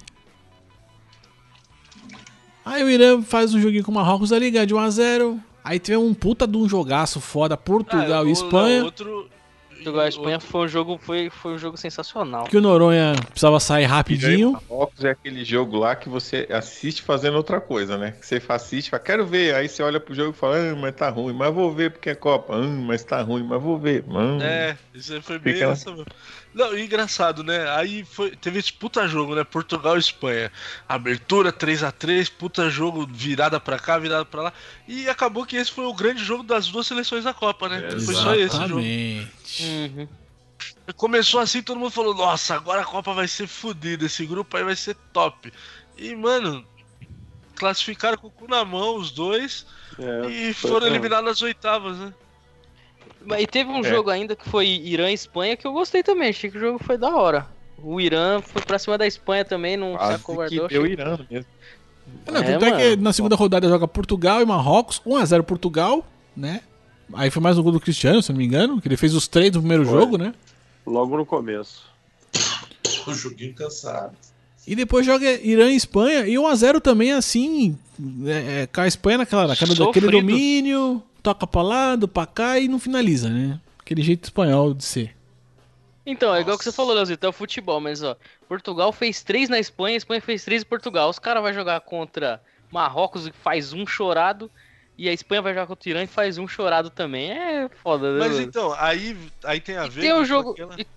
Aí 2.68 2.84
o 2.84 2.90
Irã 2.90 3.22
faz 3.22 3.54
um 3.54 3.60
joguinho 3.62 3.84
com 3.84 3.92
o 3.92 3.96
Marrocos 3.96 4.32
ali, 4.34 4.52
ganha 4.52 4.66
de 4.68 4.74
1x0. 4.76 5.40
Aí 5.64 5.80
teve 5.80 5.98
um 5.98 6.14
puta 6.14 6.48
de 6.48 6.58
um 6.58 6.68
jogaço 6.68 7.20
foda, 7.20 7.56
Portugal 7.58 8.24
Ah, 8.24 8.28
e 8.28 8.32
Espanha. 8.32 8.80
não, 8.80 8.86
outro... 8.86 9.30
Portugal 9.70 10.06
e 10.06 10.10
Espanha 10.10 10.40
foi 10.40 10.62
um 10.66 10.68
jogo, 10.68 11.00
foi, 11.02 11.30
foi 11.30 11.54
um 11.54 11.58
jogo 11.58 11.78
sensacional. 11.78 12.46
Que 12.46 12.58
o 12.58 12.62
Noronha 12.62 13.14
precisava 13.30 13.60
sair 13.60 13.86
rapidinho. 13.86 14.54
Marrocos 14.54 15.06
é 15.06 15.12
aquele 15.12 15.46
jogo 15.46 15.78
lá 15.78 15.96
que 15.96 16.10
você 16.10 16.48
assiste 16.52 17.04
fazendo 17.04 17.36
outra 17.38 17.62
coisa, 17.62 17.96
né? 17.98 18.12
Que 18.20 18.26
você 18.26 18.42
assiste, 18.50 18.90
fala, 18.90 19.04
quero 19.04 19.26
ver. 19.26 19.54
Aí 19.56 19.70
você 19.70 19.84
olha 19.84 20.00
pro 20.00 20.16
jogo 20.16 20.32
e 20.32 20.34
fala, 20.34 20.58
ah, 20.58 20.76
mas 20.76 20.96
tá 20.96 21.10
ruim, 21.10 21.32
mas 21.34 21.54
vou 21.54 21.72
ver 21.72 21.92
porque 21.92 22.10
é 22.10 22.16
Copa. 22.16 22.56
Ah, 22.56 22.62
mas 22.68 23.04
tá 23.04 23.22
ruim, 23.22 23.44
mas 23.44 23.62
vou 23.62 23.78
ver. 23.78 24.04
Hum. 24.10 24.42
É, 24.42 24.76
isso 24.96 25.14
aí 25.14 25.22
foi 25.22 25.38
bem 25.38 25.54
Fica- 25.54 25.68
essa. 25.68 25.94
Não, 26.54 26.78
engraçado, 26.78 27.44
né? 27.44 27.70
Aí 27.72 28.04
foi, 28.04 28.32
teve 28.32 28.60
esse 28.60 28.74
puta 28.74 29.08
jogo, 29.08 29.36
né? 29.36 29.44
Portugal 29.44 29.96
e 29.96 30.00
Espanha. 30.00 30.52
Abertura 30.88 31.52
3 31.52 31.84
a 31.84 31.92
3 31.92 32.30
puta 32.30 32.70
jogo 32.70 33.08
virada 33.10 33.60
pra 33.60 33.78
cá, 33.78 34.00
virada 34.00 34.26
pra 34.26 34.44
lá. 34.44 34.54
E 34.88 35.08
acabou 35.08 35.46
que 35.46 35.56
esse 35.56 35.72
foi 35.72 35.86
o 35.86 35.94
grande 35.94 36.24
jogo 36.24 36.44
das 36.44 36.68
duas 36.68 36.88
seleções 36.88 37.24
da 37.24 37.34
Copa, 37.34 37.70
né? 37.70 37.92
Foi 38.04 38.16
só 38.16 38.34
esse 38.36 38.56
jogo. 38.68 38.80
Exatamente. 38.80 39.64
Uhum. 39.64 40.08
Começou 40.96 41.40
assim, 41.40 41.62
todo 41.62 41.80
mundo 41.80 41.92
falou: 41.92 42.16
Nossa, 42.16 42.56
agora 42.56 42.82
a 42.82 42.86
Copa 42.86 43.14
vai 43.14 43.28
ser 43.28 43.48
fodida, 43.48 44.06
esse 44.06 44.26
grupo 44.26 44.58
aí 44.58 44.64
vai 44.64 44.76
ser 44.76 44.96
top. 45.14 45.54
E, 45.98 46.16
mano, 46.16 46.66
classificaram 47.56 48.18
com 48.18 48.28
o 48.28 48.32
cu 48.32 48.48
na 48.48 48.64
mão 48.64 48.96
os 48.96 49.12
dois 49.12 49.66
É, 50.00 50.30
e 50.30 50.54
foram 50.54 50.88
eliminados 50.88 51.26
nas 51.26 51.42
oitavas, 51.42 51.98
né? 51.98 52.14
Mas 53.28 53.44
E 53.44 53.48
teve 53.48 53.70
um 53.70 53.80
É. 53.80 53.84
jogo 53.84 54.10
ainda 54.10 54.36
que 54.36 54.48
foi 54.50 54.66
Irã 54.68 55.10
e 55.12 55.14
Espanha 55.14 55.58
que 55.58 55.68
eu 55.68 55.74
gostei 55.74 56.02
também. 56.02 56.30
Achei 56.30 56.50
que 56.50 56.58
o 56.58 56.62
jogo 56.62 56.80
foi 56.84 56.98
da 56.98 57.14
hora. 57.16 57.46
O 57.78 58.00
Irã 58.02 58.42
foi 58.42 58.62
pra 58.62 58.80
cima 58.80 58.98
da 58.98 59.06
Espanha 59.06 59.44
também, 59.46 59.76
não 59.78 59.92
se 59.94 59.98
Quase 59.98 60.14
acovardou. 60.16 60.68
que 60.68 60.74
deu 60.74 60.82
achei- 60.84 60.94
Irã 60.94 61.20
mesmo. 61.30 61.46
Não, 62.26 62.38
É, 62.42 62.44
tanto 62.44 62.66
é 62.66 62.72
que 62.72 62.90
mano. 62.92 63.02
na 63.04 63.14
segunda 63.14 63.36
rodada 63.36 63.68
joga 63.68 63.88
Portugal 63.88 64.42
e 64.42 64.46
Marrocos, 64.46 65.02
1x0 65.06 65.44
Portugal, 65.44 66.06
né? 66.36 66.62
Aí 67.14 67.30
foi 67.30 67.42
mais 67.42 67.58
um 67.58 67.64
gol 67.64 67.72
do 67.74 67.80
Cristiano, 67.80 68.22
se 68.22 68.32
eu 68.32 68.34
não 68.34 68.40
me 68.40 68.46
engano, 68.46 68.82
que 68.82 68.88
ele 68.88 68.98
fez 68.98 69.14
os 69.14 69.28
três 69.28 69.52
no 69.52 69.60
primeiro 69.60 69.86
Foi. 69.86 70.00
jogo, 70.00 70.18
né? 70.18 70.34
Logo 70.86 71.18
no 71.18 71.26
começo. 71.26 71.84
Um 73.08 73.14
joguinho 73.14 73.54
cansado. 73.54 74.12
E 74.66 74.76
depois 74.76 75.06
joga 75.06 75.30
Irã 75.42 75.70
e 75.72 75.76
Espanha, 75.78 76.28
e 76.28 76.38
1x0 76.38 76.82
também, 76.82 77.14
assim, 77.14 77.78
é, 78.26 78.64
é, 78.64 78.68
com 78.68 78.82
a 78.82 78.88
Espanha 78.88 79.20
naquela, 79.20 79.48
naquela, 79.48 79.74
daquele 79.74 80.10
domínio, 80.12 81.02
toca 81.28 81.46
pra 81.46 81.62
lá, 81.62 81.96
do 81.98 82.08
pra 82.08 82.26
cá 82.26 82.58
e 82.58 82.70
não 82.70 82.80
finaliza, 82.80 83.30
né? 83.30 83.60
Aquele 83.80 84.02
jeito 84.02 84.24
espanhol 84.24 84.74
de 84.74 84.86
ser. 84.86 85.14
Então, 86.06 86.34
é 86.34 86.40
igual 86.40 86.58
que 86.58 86.64
você 86.64 86.72
falou, 86.72 86.94
Leozito, 86.96 87.26
é 87.26 87.30
o 87.30 87.34
futebol, 87.34 87.82
mas 87.82 88.02
ó, 88.02 88.16
Portugal 88.48 88.94
fez 88.94 89.22
três 89.24 89.50
na 89.50 89.60
Espanha, 89.60 89.96
a 89.96 89.98
Espanha 89.98 90.22
fez 90.22 90.46
três 90.46 90.62
em 90.62 90.66
Portugal. 90.66 91.10
Os 91.10 91.20
caras 91.20 91.44
vão 91.44 91.52
jogar 91.52 91.82
contra 91.82 92.42
Marrocos 92.72 93.28
e 93.28 93.34
faz 93.34 93.74
um 93.74 93.86
chorado, 93.86 94.50
e 94.98 95.10
a 95.10 95.12
Espanha 95.14 95.42
vai 95.42 95.54
jogar 95.54 95.68
contra 95.68 95.90
o 95.90 95.92
Irã 95.92 96.04
e 96.04 96.08
faz 96.08 96.38
um 96.38 96.48
chorado 96.48 96.90
também. 96.90 97.32
É 97.32 97.68
foda, 97.84 98.14
né? 98.14 98.20
Mas 98.20 98.40
então, 98.40 98.74
aí, 98.80 99.18
aí 99.44 99.60
tem 99.60 99.76
a 99.78 99.86
E 99.86 99.90
ver. 99.90 100.02
tem 100.02 100.14
um 100.14 100.20
com 100.20 100.26
jogo. 100.26 100.52
aquela- 100.52 100.80
e- 100.80 100.88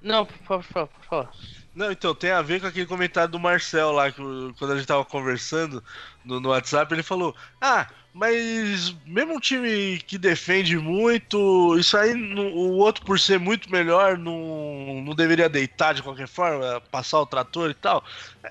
Não, 0.00 0.24
por 0.24 0.62
favor, 0.62 0.88
por 0.88 1.04
favor. 1.04 1.28
Não, 1.74 1.92
então, 1.92 2.14
tem 2.14 2.30
a 2.30 2.40
ver 2.40 2.62
com 2.62 2.66
aquele 2.66 2.86
comentário 2.86 3.30
do 3.30 3.38
Marcel 3.38 3.92
lá, 3.92 4.10
que, 4.10 4.22
quando 4.58 4.72
a 4.72 4.76
gente 4.76 4.86
tava 4.86 5.04
conversando 5.04 5.84
no, 6.24 6.40
no 6.40 6.48
WhatsApp, 6.48 6.92
ele 6.94 7.02
falou: 7.02 7.34
Ah, 7.60 7.86
mas 8.16 8.94
mesmo 9.04 9.34
um 9.34 9.38
time 9.38 9.98
que 9.98 10.16
defende 10.16 10.78
muito, 10.78 11.76
isso 11.78 11.98
aí, 11.98 12.14
o 12.14 12.78
outro 12.78 13.04
por 13.04 13.20
ser 13.20 13.38
muito 13.38 13.70
melhor, 13.70 14.16
não, 14.16 15.02
não 15.04 15.14
deveria 15.14 15.50
deitar 15.50 15.92
de 15.92 16.02
qualquer 16.02 16.26
forma, 16.26 16.80
passar 16.90 17.20
o 17.20 17.26
trator 17.26 17.70
e 17.70 17.74
tal. 17.74 18.02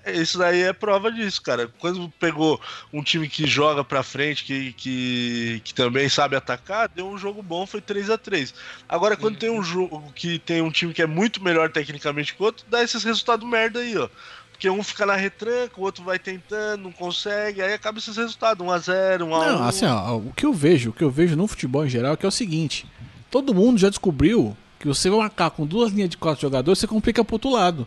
Isso 0.05 0.38
daí 0.38 0.61
é 0.61 0.72
prova 0.72 1.11
disso, 1.11 1.41
cara. 1.41 1.68
Quando 1.80 2.07
pegou 2.20 2.61
um 2.93 3.01
time 3.01 3.28
que 3.28 3.47
joga 3.47 3.84
pra 3.84 4.03
frente, 4.03 4.43
que, 4.43 4.72
que, 4.74 5.61
que 5.63 5.74
também 5.74 6.07
sabe 6.09 6.36
atacar, 6.36 6.88
deu 6.88 7.09
um 7.09 7.18
jogo 7.18 7.41
bom, 7.41 7.66
foi 7.66 7.82
3 7.82 8.11
a 8.11 8.20
3 8.20 8.53
Agora, 8.88 9.18
quando 9.18 9.39
tem 9.39 9.49
um 9.49 9.63
jogo 9.63 10.13
que 10.13 10.38
tem 10.38 10.61
um 10.61 10.70
time 10.70 10.93
que 10.93 11.01
é 11.01 11.07
muito 11.07 11.43
melhor 11.43 11.72
tecnicamente 11.72 12.36
que 12.36 12.41
o 12.41 12.45
outro, 12.45 12.63
dá 12.70 12.84
esses 12.84 13.03
resultados 13.03 13.49
merda 13.49 13.80
aí, 13.80 13.97
ó. 13.97 14.07
Porque 14.56 14.70
um 14.70 14.82
fica 14.82 15.06
na 15.06 15.16
retranca, 15.18 15.74
o 15.78 15.84
outro 15.84 16.01
vai 16.01 16.18
tentando, 16.18 16.84
não 16.84 16.91
consegue, 16.93 17.62
aí 17.62 17.74
acaba 17.74 17.97
esses 17.99 18.16
resultados, 18.16 18.66
1x0, 18.66 19.18
1x1. 19.20 19.28
Não, 19.28 19.64
assim, 19.68 19.86
ó, 19.86 20.16
o 20.16 20.32
que 20.34 20.45
eu 20.45 20.53
vejo, 20.53 20.91
o 20.91 20.93
que 20.93 21.03
eu 21.03 21.12
vejo 21.12 21.36
no 21.36 21.45
futebol 21.45 21.86
em 21.86 21.89
geral 21.89 22.14
é 22.14 22.18
que 22.18 22.26
é 22.26 22.30
o 22.30 22.32
seguinte: 22.32 22.86
todo 23.30 23.53
mundo 23.53 23.78
já 23.78 23.89
descobriu 23.89 24.56
que 24.80 24.88
você 24.88 25.10
vai 25.10 25.20
marcar 25.20 25.49
com 25.51 25.66
duas 25.66 25.91
linhas 25.91 26.10
de 26.10 26.18
quatro 26.18 26.41
jogadores, 26.41 26.80
você 26.80 26.88
complica 26.88 27.24
pro 27.24 27.36
outro 27.36 27.49
lado. 27.51 27.86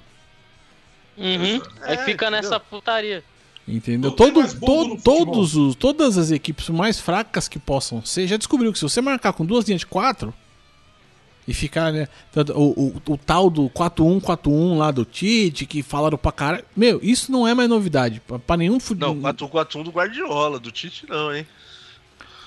Uhum. 1.16 1.60
Aí 1.82 1.94
É, 1.94 1.96
fica 2.04 2.26
entendeu? 2.26 2.30
nessa 2.32 2.60
putaria. 2.60 3.24
Entendeu? 3.66 4.10
Todo, 4.12 4.40
mais 4.40 4.52
bobo 4.54 4.66
to- 4.66 4.88
no 4.88 4.96
futebol. 4.96 5.26
todos 5.26 5.56
os, 5.56 5.74
todas 5.74 6.16
as 6.18 6.30
equipes 6.30 6.68
mais 6.68 7.00
fracas 7.00 7.48
que 7.48 7.58
possam 7.58 8.04
ser, 8.04 8.26
já 8.26 8.36
descobriu 8.36 8.72
que 8.72 8.78
se 8.78 8.84
você 8.84 9.00
marcar 9.00 9.32
com 9.32 9.44
duas 9.44 9.64
linhas 9.66 9.80
de 9.80 9.86
quatro 9.86 10.32
e 11.48 11.54
ficar, 11.54 11.90
né? 11.92 12.06
tanto- 12.30 12.52
O, 12.52 12.88
o, 13.06 13.12
o 13.12 13.16
tal 13.16 13.48
do 13.48 13.68
4-1, 13.70 14.20
4-1 14.20 14.76
lá 14.76 14.90
do 14.90 15.04
Tite, 15.04 15.64
que 15.66 15.82
falaram 15.82 16.18
pra 16.18 16.30
cara. 16.30 16.62
Meu, 16.76 17.00
isso 17.02 17.32
não 17.32 17.48
é 17.48 17.54
mais 17.54 17.68
novidade. 17.70 18.20
Pra, 18.26 18.38
pra 18.38 18.56
nenhum 18.56 18.74
Não, 18.74 18.80
futebol. 18.80 19.16
4x1 19.16 19.82
do 19.82 19.90
Guardiola, 19.90 20.60
do 20.60 20.70
Tite 20.70 21.06
não, 21.08 21.34
hein? 21.34 21.46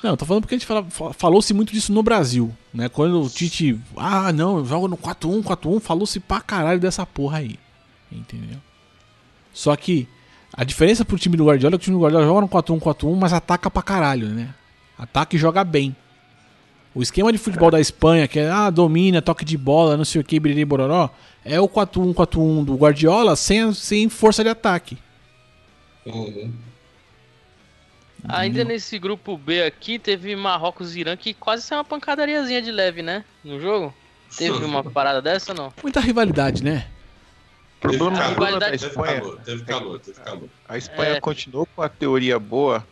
Não, 0.03 0.15
tô 0.17 0.25
falando 0.25 0.43
porque 0.43 0.55
a 0.55 0.57
gente 0.57 0.65
fala- 0.67 0.83
fa- 0.89 1.13
falou-se 1.13 1.53
muito 1.53 1.73
disso 1.73 1.91
no 1.91 2.01
Brasil, 2.01 2.55
né? 2.73 2.87
Quando 2.89 3.21
o 3.23 3.29
Tite, 3.29 3.79
ah, 3.97 4.31
não, 4.31 4.63
joga 4.65 4.87
no 4.87 4.97
4-1, 4.97 5.43
4-1, 5.43 5.79
falou-se 5.79 6.19
pra 6.19 6.39
caralho 6.39 6.79
dessa 6.79 7.05
porra 7.05 7.39
aí. 7.39 7.59
Entendeu? 8.11 8.57
Só 9.53 9.75
que 9.75 10.07
a 10.53 10.63
diferença 10.63 11.03
pro 11.05 11.17
time 11.19 11.37
do 11.37 11.45
Guardiola 11.45 11.75
é 11.75 11.77
que 11.77 11.83
o 11.83 11.85
time 11.85 11.97
do 11.97 12.01
Guardiola 12.01 12.25
joga 12.25 12.41
no 12.41 12.47
4-1, 12.47 12.79
4-1, 12.79 13.15
mas 13.15 13.33
ataca 13.33 13.69
pra 13.69 13.81
caralho, 13.81 14.27
né? 14.29 14.53
Ataca 14.97 15.35
e 15.35 15.39
joga 15.39 15.63
bem. 15.63 15.95
O 16.93 17.01
esquema 17.01 17.31
de 17.31 17.37
futebol 17.37 17.71
da 17.71 17.79
Espanha, 17.79 18.27
que 18.27 18.39
é, 18.39 18.49
ah, 18.49 18.69
domina, 18.69 19.21
toque 19.21 19.45
de 19.45 19.57
bola, 19.57 19.95
não 19.95 20.03
sei 20.03 20.21
o 20.21 20.23
que, 20.23 20.39
biriri, 20.39 20.65
bororó, 20.65 21.09
é 21.45 21.59
o 21.59 21.67
4-1, 21.67 22.13
4-1 22.13 22.65
do 22.65 22.75
Guardiola 22.75 23.35
sem, 23.35 23.73
sem 23.73 24.09
força 24.09 24.43
de 24.43 24.49
ataque. 24.49 24.97
Uhum. 26.05 26.51
Ainda 28.27 28.63
nesse 28.63 28.99
grupo 28.99 29.37
B 29.37 29.63
aqui, 29.63 29.97
teve 29.97 30.35
Marrocos 30.35 30.95
e 30.95 30.99
Irã 30.99 31.15
que 31.17 31.33
quase 31.33 31.63
saiu 31.63 31.79
uma 31.79 31.85
pancadariazinha 31.85 32.61
de 32.61 32.71
leve, 32.71 33.01
né? 33.01 33.23
No 33.43 33.59
jogo. 33.59 33.93
Teve 34.37 34.63
uma 34.63 34.83
parada 34.83 35.21
dessa 35.21 35.51
ou 35.53 35.57
não? 35.57 35.73
Muita 35.81 35.99
rivalidade, 35.99 36.63
né? 36.63 36.87
O 37.77 37.81
problema, 37.81 38.19
Teve 38.21 38.35
problema 38.35 38.59
da 38.59 38.65
calor, 38.67 38.77
Teve 38.77 38.85
Espanha 38.85 39.19
calor, 39.21 39.39
teve 39.43 39.63
calor, 39.63 39.99
teve 39.99 40.19
calor. 40.19 40.49
A 40.69 40.77
Espanha 40.77 41.11
É. 41.15 41.19
continuou 41.19 41.65
com 41.75 41.81
a 41.81 41.89
teoria 41.89 42.37
boa, 42.37 42.85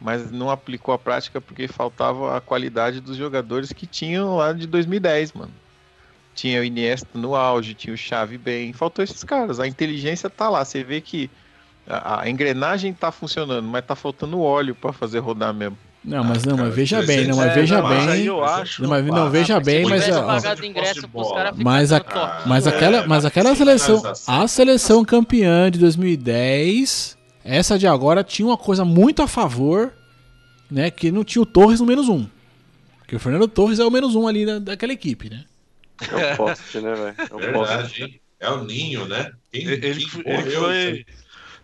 mas 0.00 0.30
não 0.30 0.50
aplicou 0.50 0.94
a 0.94 0.98
prática 0.98 1.40
porque 1.40 1.66
faltava 1.68 2.36
a 2.36 2.40
qualidade 2.40 3.00
dos 3.00 3.16
jogadores 3.16 3.72
que 3.72 3.86
tinham 3.86 4.36
lá 4.36 4.52
de 4.52 4.66
2010, 4.66 5.32
mano. 5.32 5.52
Tinha 6.34 6.60
o 6.60 6.64
Iniesta 6.64 7.08
no 7.14 7.34
auge, 7.34 7.72
tinha 7.74 7.94
o 7.94 7.96
Xavi 7.96 8.36
bem, 8.36 8.72
faltou 8.72 9.02
esses 9.02 9.24
caras. 9.24 9.58
A 9.58 9.66
inteligência 9.66 10.28
tá 10.28 10.48
lá, 10.50 10.64
você 10.64 10.84
vê 10.84 11.00
que 11.00 11.30
a, 11.88 12.22
a 12.22 12.28
engrenagem 12.30 12.92
tá 12.92 13.10
funcionando, 13.10 13.66
mas 13.66 13.84
tá 13.86 13.96
faltando 13.96 14.40
óleo 14.40 14.74
pra 14.74 14.92
fazer 14.92 15.20
rodar 15.20 15.54
mesmo. 15.54 15.78
Não, 16.04 16.22
mas 16.22 16.44
não, 16.44 16.56
cara, 16.56 16.68
mas 16.68 16.76
veja 16.76 17.00
que 17.00 17.06
bem, 17.06 17.26
não, 17.26 17.36
mas 17.36 17.50
É, 17.50 17.54
veja 17.54 17.76
não, 17.76 17.82
mas 17.82 18.08
aí 18.08 18.18
bem. 18.18 18.26
eu 18.26 18.44
acho. 18.44 18.82
Não, 18.82 19.26
Ah, 19.26 19.28
veja 19.28 19.58
bem, 19.58 19.82
mas 19.86 20.04
tivesse 20.04 20.20
ó, 20.20 21.52
Mas 21.56 21.92
a- 21.92 22.42
mas 22.46 22.66
É, 22.66 22.70
aquela, 22.70 23.06
mas 23.06 23.24
aquela 23.24 23.48
mas 23.50 23.58
seleção, 23.58 24.02
a 24.26 24.46
seleção 24.46 25.04
campeã 25.04 25.68
de 25.70 25.78
2010, 25.80 27.15
essa 27.46 27.78
de 27.78 27.86
agora 27.86 28.24
tinha 28.24 28.46
uma 28.46 28.56
coisa 28.56 28.84
muito 28.84 29.22
a 29.22 29.28
favor, 29.28 29.92
né, 30.70 30.90
que 30.90 31.10
não 31.12 31.24
tinha 31.24 31.42
o 31.42 31.46
Torres 31.46 31.80
no 31.80 31.86
menos 31.86 32.08
um. 32.08 32.26
Porque 32.98 33.16
o 33.16 33.20
Fernando 33.20 33.46
Torres 33.46 33.78
é 33.78 33.84
o 33.84 33.90
menos 33.90 34.14
um 34.14 34.26
ali 34.26 34.44
da, 34.44 34.58
daquela 34.58 34.92
equipe, 34.92 35.30
né? 35.30 35.44
É 36.10 36.32
um 36.32 36.36
poste, 36.36 36.80
né, 36.80 36.94
velho? 36.94 37.14
É 37.18 37.52
poste. 37.52 38.02
Hein? 38.02 38.20
É 38.40 38.50
o 38.50 38.64
Ninho, 38.64 39.06
né? 39.06 39.32
Quem, 39.52 39.62
Ele, 39.62 39.78
quem 39.80 39.94
que 39.98 40.10
foi- 40.10 40.22
ele 40.26 40.50
foi. 40.50 41.06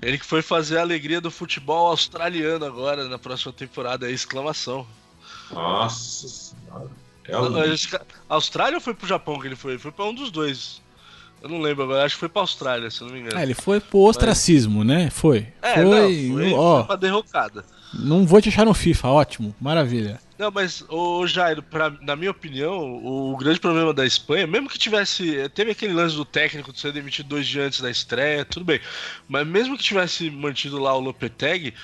Ele 0.01 0.19
que 0.19 0.25
foi 0.27 0.43
fazer 0.43 0.79
a 0.79 0.81
alegria 0.81 1.21
do 1.21 1.31
futebol 1.31 1.87
australiano 1.89 2.65
agora 2.65 3.09
na 3.09 3.19
próxima 3.19 3.53
temporada, 3.53 4.09
é 4.09 4.13
exclamação. 4.13 4.87
Nossa 5.51 6.29
senhora. 6.29 6.91
É 7.29 7.39
o 7.39 7.47
Austrália 8.29 8.77
ou 8.77 8.81
foi 8.81 8.95
pro 8.95 9.07
Japão 9.07 9.39
que 9.39 9.47
ele 9.47 9.55
foi? 9.55 9.73
Ele 9.73 9.79
foi 9.79 9.93
pra 9.93 10.05
um 10.07 10.15
dos 10.15 10.31
dois. 10.31 10.81
Eu 11.43 11.49
não 11.49 11.61
lembro 11.61 11.83
agora, 11.83 12.05
acho 12.05 12.15
que 12.15 12.21
foi 12.21 12.29
pra 12.29 12.43
Austrália, 12.43 12.89
se 12.91 13.01
eu 13.01 13.09
não 13.09 13.15
me 13.15 13.21
engano. 13.21 13.39
É, 13.39 13.43
ele 13.43 13.55
foi 13.55 13.81
pro 13.81 13.99
ostracismo, 13.99 14.85
né? 14.85 15.11
Foi. 15.11 15.49
É, 15.61 15.75
foi, 15.75 15.85
não, 16.29 16.35
foi, 16.35 16.53
ó, 16.53 16.77
foi 16.79 16.87
pra 16.87 16.97
derrocada. 16.97 17.65
não 17.93 18.25
vou 18.25 18.41
te 18.41 18.49
achar 18.49 18.65
no 18.65 18.73
FIFA, 18.73 19.09
ótimo, 19.09 19.55
maravilha. 19.61 20.21
Não, 20.39 20.51
mas, 20.51 20.85
ô 20.89 21.27
Jairo, 21.27 21.63
pra, 21.63 21.91
na 22.01 22.15
minha 22.15 22.31
opinião, 22.31 22.79
o, 23.05 23.37
grande 23.37 23.59
problema 23.59 23.93
da 23.93 24.07
Espanha, 24.07 24.47
mesmo 24.47 24.69
que 24.69 24.79
tivesse. 24.79 25.49
Teve 25.51 25.73
aquele 25.73 25.93
lance 25.93 26.15
do 26.15 26.25
técnico 26.25 26.73
de 26.73 26.81
ser 26.81 26.93
demitido 26.93 27.29
dois 27.29 27.47
dias 27.47 27.67
antes 27.67 27.81
da 27.81 27.91
estreia, 27.91 28.45
tudo 28.45 28.65
bem. 28.65 28.81
Mas 29.29 29.47
mesmo 29.47 29.77
que 29.77 29.85
tivesse 29.85 30.31
mantido 30.31 30.79
lá 30.79 30.95
o 30.95 31.01
Lopetegui, 31.01 31.75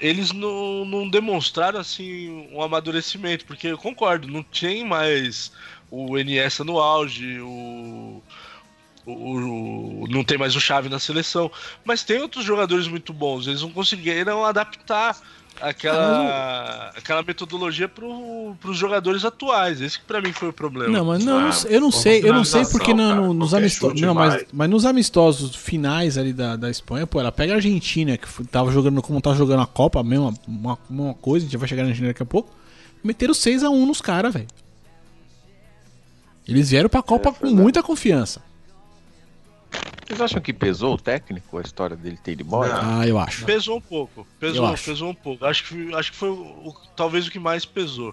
eles 0.00 0.32
não, 0.32 0.84
não 0.84 1.08
demonstraram 1.08 1.78
assim 1.78 2.48
um 2.52 2.62
amadurecimento, 2.62 3.44
porque 3.44 3.68
eu 3.68 3.78
concordo, 3.78 4.26
não 4.26 4.42
tem 4.42 4.84
mais 4.84 5.52
o 5.90 6.16
Iniesta 6.18 6.64
no 6.64 6.78
auge, 6.78 7.40
o. 7.40 8.22
o- 9.12 10.02
o- 10.04 10.06
não 10.08 10.22
tem 10.24 10.36
mais 10.38 10.54
o 10.56 10.60
Chave 10.60 10.88
na 10.88 10.98
seleção, 10.98 11.50
mas 11.84 12.02
tem 12.02 12.20
outros 12.20 12.44
jogadores 12.44 12.86
muito 12.88 13.12
bons. 13.12 13.46
Eles 13.46 13.62
não 13.62 13.70
conseguiram 13.70 14.44
adaptar 14.44 15.16
aquela, 15.60 16.90
aquela 16.96 17.22
metodologia 17.22 17.88
para 17.88 18.04
os 18.06 18.76
jogadores 18.78 19.24
atuais. 19.24 19.80
Esse 19.80 19.98
que 19.98 20.04
para 20.04 20.20
mim 20.20 20.32
foi 20.32 20.48
o 20.48 20.52
problema. 20.52 20.92
Não, 20.92 21.04
mas 21.04 21.24
não, 21.24 21.38
Ah, 21.38 21.50
eu 21.68 21.80
não 21.80 21.90
sei, 21.90 22.20
eu 22.24 22.32
não 22.32 22.44
sei 22.44 22.64
porque 22.66 22.94
no- 22.94 23.34
nos 23.34 23.52
amistosos. 23.54 24.00
Não, 24.00 24.14
mas, 24.14 24.46
mas 24.52 24.70
nos 24.70 24.86
amistosos 24.86 25.54
finais 25.54 26.16
ali 26.16 26.32
da, 26.32 26.56
da 26.56 26.70
Espanha, 26.70 27.06
pô, 27.06 27.20
ela 27.20 27.32
pega 27.32 27.52
a 27.52 27.56
Argentina, 27.56 28.16
que 28.16 28.44
tava 28.44 28.70
jogando 28.72 29.02
como 29.02 29.20
tava 29.20 29.36
jogando 29.36 29.62
a 29.62 29.66
Copa, 29.66 30.00
a 30.00 30.04
mesma 30.04 30.32
uma, 30.46 30.78
uma 30.88 31.14
coisa, 31.14 31.44
a 31.44 31.48
gente 31.48 31.58
vai 31.58 31.68
chegar 31.68 31.82
na 31.82 31.88
Argentina 31.88 32.08
daqui 32.08 32.22
a 32.22 32.26
pouco. 32.26 32.50
Meteram 33.04 33.34
6x1 33.34 33.86
nos 33.86 34.00
caras, 34.00 34.32
velho. 34.32 34.46
Eles 36.46 36.70
vieram 36.70 36.88
pra 36.88 37.02
Copa 37.02 37.28
É, 37.30 37.32
com 37.32 37.50
muita 37.50 37.82
confiança. 37.82 38.42
Vocês 40.10 40.20
acham 40.22 40.40
que 40.40 40.52
pesou 40.52 40.94
o 40.94 40.98
técnico, 40.98 41.56
a 41.56 41.60
história 41.62 41.94
dele 41.96 42.16
ter 42.20 42.32
ido 42.32 42.42
embora? 42.42 42.80
Ah, 42.82 43.06
eu 43.06 43.16
acho. 43.16 43.44
Pesou 43.44 43.76
um 43.76 43.80
pouco. 43.80 44.26
Pesou, 44.40 44.74
pesou 44.76 45.10
um 45.10 45.14
pouco. 45.14 45.44
Acho 45.44 45.62
que, 45.68 45.94
acho 45.94 46.10
que 46.10 46.18
foi 46.18 46.30
o- 46.30 46.74
talvez 46.96 47.28
o 47.28 47.30
que 47.30 47.38
mais 47.38 47.64
pesou. 47.64 48.12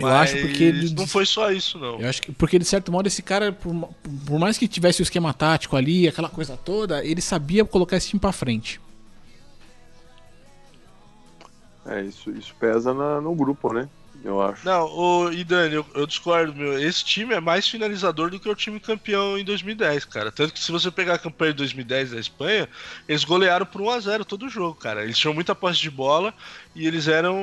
Eu 0.00 0.06
acho 0.08 0.34
porque 0.38 0.64
ele- 0.64 0.94
não 0.94 1.06
foi 1.06 1.26
só 1.26 1.52
isso, 1.52 1.78
não. 1.78 2.00
Eu 2.00 2.08
acho 2.08 2.22
que, 2.22 2.32
porque 2.32 2.58
de 2.58 2.64
certo 2.64 2.90
modo, 2.90 3.06
esse 3.06 3.22
cara, 3.22 3.52
por, 3.52 3.74
por 4.26 4.38
mais 4.38 4.56
que 4.56 4.66
tivesse 4.66 5.02
o 5.02 5.04
esquema 5.04 5.34
tático 5.34 5.76
ali, 5.76 6.08
aquela 6.08 6.30
coisa 6.30 6.56
toda, 6.56 7.04
ele 7.04 7.20
sabia 7.20 7.66
colocar 7.66 7.98
esse 7.98 8.08
time 8.08 8.18
pra 8.20 8.32
frente. 8.32 8.80
É, 11.84 12.00
isso, 12.00 12.30
isso 12.30 12.54
pesa 12.58 12.94
na- 12.94 13.20
no 13.20 13.34
grupo, 13.34 13.74
né? 13.74 13.86
Eu 14.24 14.40
acho. 14.40 14.64
Não, 14.64 14.86
o, 14.86 15.32
e 15.32 15.42
Dani, 15.42 15.74
eu, 15.74 15.86
eu 15.94 16.06
discordo, 16.06 16.54
meu. 16.54 16.80
Esse 16.80 17.04
time 17.04 17.34
é 17.34 17.40
mais 17.40 17.66
finalizador 17.66 18.30
do 18.30 18.38
que 18.38 18.48
o 18.48 18.54
time 18.54 18.78
campeão 18.78 19.36
em 19.36 19.44
2010, 19.44 20.04
cara. 20.04 20.30
Tanto 20.30 20.54
que 20.54 20.60
se 20.60 20.70
você 20.70 20.90
pegar 20.92 21.14
a 21.14 21.18
campanha 21.18 21.52
de 21.52 21.58
2010 21.58 22.12
da 22.12 22.20
Espanha, 22.20 22.68
eles 23.08 23.24
golearam 23.24 23.66
por 23.66 23.82
1x0 23.82 24.24
todo 24.24 24.48
jogo, 24.48 24.76
cara. 24.76 25.02
Eles 25.02 25.18
tinham 25.18 25.34
muita 25.34 25.54
posse 25.56 25.80
de 25.80 25.90
bola 25.90 26.32
e 26.74 26.86
eles 26.86 27.08
eram 27.08 27.36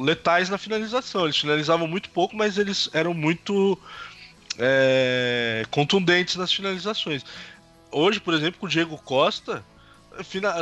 letais 0.00 0.50
na 0.50 0.58
finalização. 0.58 1.24
Eles 1.24 1.38
finalizavam 1.38 1.86
muito 1.86 2.10
pouco, 2.10 2.36
mas 2.36 2.58
eles 2.58 2.90
eram 2.92 3.14
muito 3.14 3.78
é, 4.58 5.64
contundentes 5.70 6.36
nas 6.36 6.52
finalizações. 6.52 7.24
Hoje, 7.90 8.20
por 8.20 8.34
exemplo, 8.34 8.60
com 8.60 8.66
o 8.66 8.68
Diego 8.68 8.98
Costa, 8.98 9.64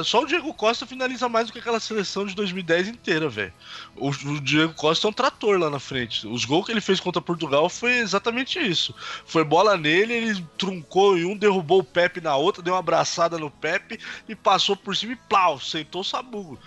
só 0.04 0.22
o 0.22 0.26
Diego 0.26 0.52
Costa 0.54 0.86
finaliza 0.86 1.28
mais 1.28 1.46
do 1.46 1.52
que 1.52 1.58
aquela 1.58 1.80
seleção 1.80 2.24
de 2.26 2.34
2010 2.34 2.88
inteira, 2.88 3.28
velho. 3.28 3.52
O, 3.96 4.08
o 4.10 4.40
Diego 4.40 4.72
Costa 4.74 5.06
é 5.06 5.10
um 5.10 5.12
trator 5.12 5.58
lá 5.58 5.68
na 5.68 5.78
frente. 5.80 6.26
Os 6.26 6.44
gols 6.44 6.66
que 6.66 6.72
ele 6.72 6.80
fez 6.80 7.00
contra 7.00 7.20
Portugal 7.20 7.68
foi 7.68 7.98
exatamente 7.98 8.58
isso. 8.58 8.94
Foi 9.26 9.42
bola 9.44 9.76
nele, 9.76 10.12
ele 10.14 10.46
truncou 10.56 11.16
em 11.18 11.24
um, 11.24 11.36
derrubou 11.36 11.80
o 11.80 11.84
Pepe 11.84 12.20
na 12.20 12.36
outra, 12.36 12.62
deu 12.62 12.74
uma 12.74 12.80
abraçada 12.80 13.38
no 13.38 13.50
Pepe 13.50 13.98
e 14.28 14.34
passou 14.36 14.76
por 14.76 14.96
cima 14.96 15.12
e 15.14 15.16
plau, 15.16 15.58
sentou 15.60 16.02
o 16.02 16.04
sabugo. 16.04 16.58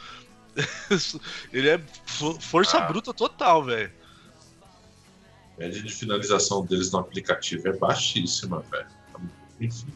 ele 1.51 1.69
é 1.69 1.81
fo- 2.05 2.39
força 2.39 2.77
Ah. 2.77 2.81
bruta 2.81 3.13
total, 3.13 3.63
velho. 3.63 3.91
A 5.57 5.61
média 5.61 5.81
de 5.81 5.93
finalização 5.93 6.65
deles 6.65 6.91
no 6.91 6.99
aplicativo 6.99 7.67
é 7.67 7.73
baixíssima, 7.73 8.59
velho. 8.71 8.88
Enfim, 9.61 9.88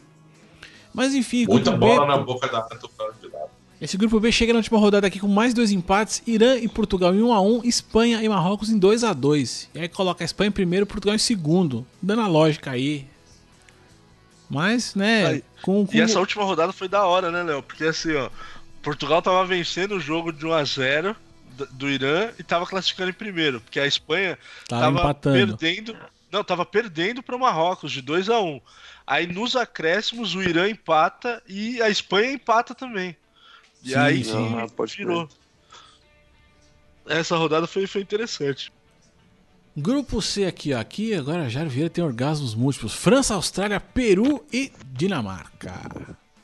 Mas 0.98 1.14
enfim, 1.14 1.46
muita 1.46 1.70
grupo 1.70 1.86
B, 1.86 1.94
bola 1.94 2.06
na 2.06 2.18
boca 2.18 2.46
da 2.48 2.62
área 2.64 2.76
tocando 2.76 3.14
de 3.20 3.28
lado. 3.28 3.48
esse 3.80 3.96
grupo 3.96 4.18
B 4.20 4.30
chega 4.32 4.52
na 4.52 4.58
última 4.58 4.78
rodada 4.78 5.06
aqui 5.06 5.18
com 5.20 5.28
mais 5.28 5.54
dois 5.54 5.70
empates: 5.70 6.22
Irã 6.26 6.56
e 6.56 6.66
Portugal 6.68 7.14
em 7.14 7.20
1x1, 7.20 7.64
Espanha 7.64 8.22
e 8.22 8.28
Marrocos 8.28 8.68
em 8.68 8.78
2x2. 8.78 9.68
E 9.74 9.78
aí 9.80 9.88
coloca 9.88 10.22
a 10.22 10.26
Espanha 10.26 10.48
em 10.48 10.52
primeiro 10.52 10.84
Portugal 10.86 11.14
em 11.14 11.18
segundo. 11.18 11.86
Dando 12.02 12.22
a 12.22 12.26
lógica 12.26 12.70
aí. 12.72 13.06
Mas, 14.50 14.94
né, 14.94 15.26
Aí, 15.26 15.44
com, 15.62 15.86
com 15.86 15.94
E 15.96 16.00
essa 16.00 16.18
última 16.18 16.42
rodada 16.44 16.72
foi 16.72 16.88
da 16.88 17.04
hora, 17.06 17.30
né, 17.30 17.42
Léo? 17.42 17.62
Porque 17.62 17.84
assim, 17.84 18.14
ó, 18.14 18.30
Portugal 18.82 19.20
tava 19.20 19.44
vencendo 19.44 19.96
o 19.96 20.00
jogo 20.00 20.32
de 20.32 20.46
1 20.46 20.52
a 20.54 20.64
0 20.64 21.16
do- 21.56 21.66
do 21.66 21.90
Irã 21.90 22.30
e 22.38 22.42
tava 22.42 22.66
classificando 22.66 23.10
em 23.10 23.14
primeiro, 23.14 23.60
porque 23.60 23.78
a 23.78 23.86
Espanha 23.86 24.38
tava, 24.66 24.96
tava 25.00 25.14
perdendo. 25.14 25.94
Não, 26.32 26.42
tava 26.42 26.64
perdendo 26.64 27.22
para 27.22 27.36
o 27.36 27.38
Marrocos 27.38 27.92
de 27.92 28.00
2 28.02 28.28
a 28.30 28.40
1 28.40 28.60
Aí 29.10 29.26
nos 29.26 29.56
acréscimos 29.56 30.34
o 30.34 30.42
Irã 30.42 30.68
empata 30.68 31.42
e 31.48 31.80
a 31.80 31.88
Espanha 31.88 32.30
empata 32.30 32.74
também. 32.74 33.16
E 33.82 33.88
Sim, 33.92 33.96
aí 33.96 34.22
sim. 34.22 34.54
Ah, 34.54 34.66
pode 34.68 34.94
virou. 34.94 35.26
Essa 37.08 37.34
rodada 37.38 37.66
foi, 37.66 37.86
foi 37.86 38.02
interessante. 38.02 38.70
Grupo 39.74 40.20
C 40.20 40.44
aqui, 40.44 40.74
ó. 40.74 40.78
Aqui 40.78 41.14
agora 41.14 41.48
Jair 41.48 41.70
Vieira 41.70 41.88
tem 41.88 42.04
orgasmos 42.04 42.54
múltiplos. 42.54 42.92
França, 42.92 43.32
Austrália, 43.32 43.80
Peru 43.80 44.44
e 44.52 44.70
Dinamarca. 44.92 45.72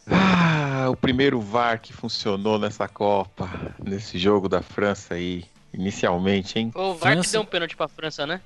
Ah, 0.06 0.86
o 0.88 0.96
primeiro 0.96 1.42
VAR 1.42 1.78
que 1.78 1.92
funcionou 1.92 2.58
nessa 2.58 2.88
Copa, 2.88 3.74
nesse 3.78 4.18
jogo 4.18 4.48
da 4.48 4.62
França 4.62 5.12
aí, 5.12 5.44
inicialmente, 5.70 6.58
hein? 6.58 6.72
O 6.74 6.94
VAR 6.94 7.10
que 7.12 7.16
França- 7.18 7.32
deu 7.32 7.42
um 7.42 7.46
pênalti 7.46 7.76
pra 7.76 7.88
França, 7.88 8.26
né? 8.26 8.40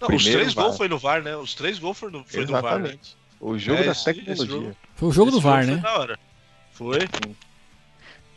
Não, 0.00 0.08
os 0.08 0.24
três 0.24 0.54
gols 0.54 0.76
foi 0.76 0.88
no 0.88 0.98
VAR, 0.98 1.22
né? 1.22 1.36
Os 1.36 1.54
três 1.54 1.78
gols 1.78 1.96
foi 1.96 2.10
no, 2.10 2.24
foi 2.24 2.44
no 2.44 2.60
VAR. 2.60 2.80
Né? 2.80 2.98
O 3.40 3.58
jogo 3.58 3.80
É, 3.80 3.84
da 3.86 3.92
esse- 3.92 4.10
esse 4.10 4.14
tecnologia. 4.20 4.46
jogo- 4.46 4.76
Foi 4.94 5.08
o 5.08 5.12
jogo 5.12 5.28
Esse 5.30 5.36
do 5.38 5.40
VAR, 5.42 5.64
foi 5.64 5.74
né? 5.74 5.80
da 5.80 5.98
hora. 5.98 6.18
Foi. 6.72 6.98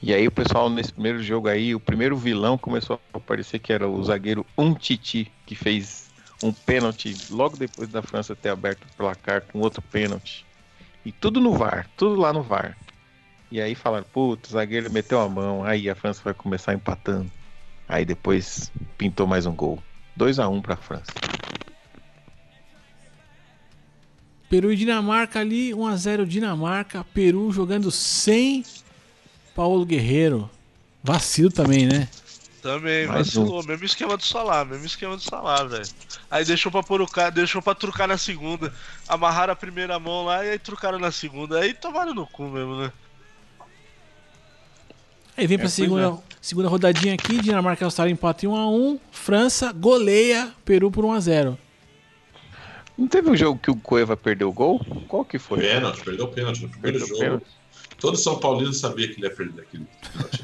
E 0.01 0.13
aí 0.13 0.27
o 0.27 0.31
pessoal 0.31 0.69
nesse 0.69 0.91
primeiro 0.93 1.21
jogo 1.23 1.47
aí, 1.47 1.73
o 1.73 1.79
primeiro 1.79 2.15
vilão 2.17 2.57
começou 2.57 2.99
a 3.13 3.17
aparecer 3.17 3.59
que 3.59 3.73
era 3.73 3.87
o 3.87 4.03
zagueiro 4.03 4.45
Umtiti, 4.57 5.31
que 5.45 5.55
fez 5.55 6.09
um 6.43 6.51
pênalti 6.53 7.15
logo 7.31 7.57
depois 7.57 7.89
da 7.89 8.01
França 8.01 8.35
ter 8.35 8.49
aberto 8.49 8.83
o 8.83 8.95
placar 8.97 9.41
com 9.41 9.59
outro 9.59 9.81
pênalti. 9.81 10.45
E 11.05 11.11
tudo 11.11 11.39
no 11.39 11.53
VAR, 11.53 11.87
tudo 11.97 12.15
lá 12.19 12.31
no 12.31 12.43
VAR. 12.43 12.77
E 13.49 13.59
aí 13.61 13.73
falaram, 13.75 14.05
putz, 14.11 14.49
o 14.49 14.53
zagueiro 14.53 14.91
meteu 14.91 15.19
a 15.21 15.29
mão, 15.29 15.63
aí 15.63 15.89
a 15.89 15.95
França 15.95 16.21
vai 16.23 16.33
começar 16.33 16.73
empatando. 16.73 17.31
Aí 17.87 18.03
depois 18.05 18.71
pintou 18.97 19.25
mais 19.25 19.45
um 19.45 19.55
gol. 19.55 19.81
2 20.15 20.37
a 20.37 20.47
1 20.49 20.61
para 20.61 20.73
a 20.73 20.77
França. 20.77 21.11
Peru 24.49 24.71
e 24.71 24.75
Dinamarca 24.75 25.39
ali, 25.39 25.71
1x0 25.71 26.25
Dinamarca. 26.25 27.05
Peru 27.13 27.51
jogando 27.51 27.91
sem 27.91 28.63
Paulo 29.55 29.85
Guerreiro. 29.85 30.49
Vacilo 31.03 31.51
também, 31.51 31.85
né? 31.85 32.07
Também, 32.61 33.07
Mais 33.07 33.27
vacilou. 33.27 33.63
Mesmo 33.63 33.85
esquema 33.85 34.17
do 34.17 34.23
Salah, 34.23 34.65
mesmo 34.65 34.85
esquema 34.85 35.15
do 35.15 35.21
Salah, 35.21 35.63
velho. 35.63 35.87
Aí 36.29 36.43
deixou 36.43 36.71
pra 36.71 36.83
pôr 36.83 37.01
o 37.01 37.07
cara, 37.07 37.29
deixou 37.29 37.61
pra 37.61 37.75
trucar 37.75 38.07
na 38.07 38.17
segunda. 38.17 38.73
Amarraram 39.07 39.53
a 39.53 39.55
primeira 39.55 39.99
mão 39.99 40.25
lá 40.25 40.45
e 40.45 40.51
aí 40.51 40.59
trucaram 40.59 40.99
na 40.99 41.11
segunda. 41.11 41.59
Aí 41.59 41.73
tomaram 41.73 42.13
no 42.13 42.25
cu 42.27 42.43
mesmo, 42.43 42.77
né? 42.81 42.91
Aí 45.37 45.45
vem 45.45 45.57
pra 45.57 45.65
pois 45.65 45.73
segunda, 45.73 46.17
segunda 46.41 46.67
rodadinha 46.67 47.13
aqui. 47.13 47.39
Dinamarca 47.41 47.83
e 47.83 47.85
Austrália 47.85 48.11
empatam 48.11 48.49
em 48.49 48.53
1x1. 48.53 48.99
França 49.11 49.71
goleia 49.71 50.51
Peru 50.65 50.89
por 50.89 51.05
1x0. 51.05 51.57
Não 52.97 53.07
teve 53.07 53.29
um 53.29 53.37
jogo 53.37 53.59
que 53.59 53.69
o 53.69 53.75
Cueva 53.75 54.17
perdeu 54.17 54.49
o 54.49 54.53
gol? 54.53 54.79
Qual 55.07 55.23
que 55.23 55.37
foi? 55.37 55.59
Pênalti, 55.59 56.03
perdeu 56.03 56.25
o 56.25 56.29
pênalti 56.29 56.63
no 56.63 56.69
primeiro 56.69 56.97
Perdeu 56.99 57.15
o 57.15 57.19
jogo. 57.19 57.39
pênalti. 57.39 57.47
Todo 57.99 58.17
São 58.17 58.39
Paulino 58.39 58.73
sabia 58.73 59.07
que 59.07 59.19
ele 59.19 59.27
ia 59.27 59.35
perder 59.35 59.61
aquele 59.61 59.85
pênalti. 60.13 60.43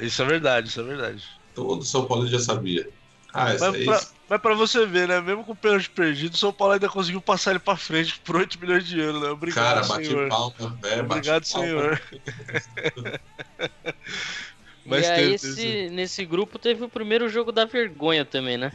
Isso 0.02 0.22
é 0.22 0.24
verdade, 0.24 0.68
isso 0.68 0.80
é 0.80 0.84
verdade. 0.84 1.24
Todo 1.54 1.84
São 1.84 2.06
Paulino 2.06 2.28
já 2.30 2.38
sabia. 2.40 2.88
Ah, 3.34 3.44
Mas 3.46 3.62
aí. 3.62 3.84
pra, 3.86 4.00
mas 4.28 4.40
pra 4.42 4.54
você 4.54 4.84
ver, 4.84 5.08
né? 5.08 5.18
Mesmo 5.20 5.42
com 5.44 5.52
o 5.52 5.56
pênalti 5.56 5.88
perdido, 5.88 6.34
o 6.34 6.36
São 6.36 6.52
Paulo 6.52 6.74
ainda 6.74 6.88
conseguiu 6.88 7.20
passar 7.20 7.52
ele 7.52 7.58
pra 7.60 7.76
frente 7.76 8.18
por 8.20 8.36
8 8.36 8.58
milhões 8.60 8.86
de 8.86 8.98
euros, 9.00 9.22
né? 9.22 9.28
Obrigado, 9.30 9.64
Cara, 9.64 9.86
bati 9.86 10.06
senhor. 10.06 10.28
palma, 10.28 10.54
é, 10.84 11.02
bati 11.02 11.30
Obrigado, 11.30 11.48
palma. 11.50 11.66
senhor. 11.66 12.02
e 14.86 14.94
aí, 14.94 15.34
esse, 15.34 15.88
nesse 15.90 16.24
grupo 16.26 16.58
teve 16.58 16.84
o 16.84 16.88
primeiro 16.88 17.28
jogo 17.28 17.52
da 17.52 17.64
vergonha 17.64 18.24
também, 18.24 18.58
né? 18.58 18.72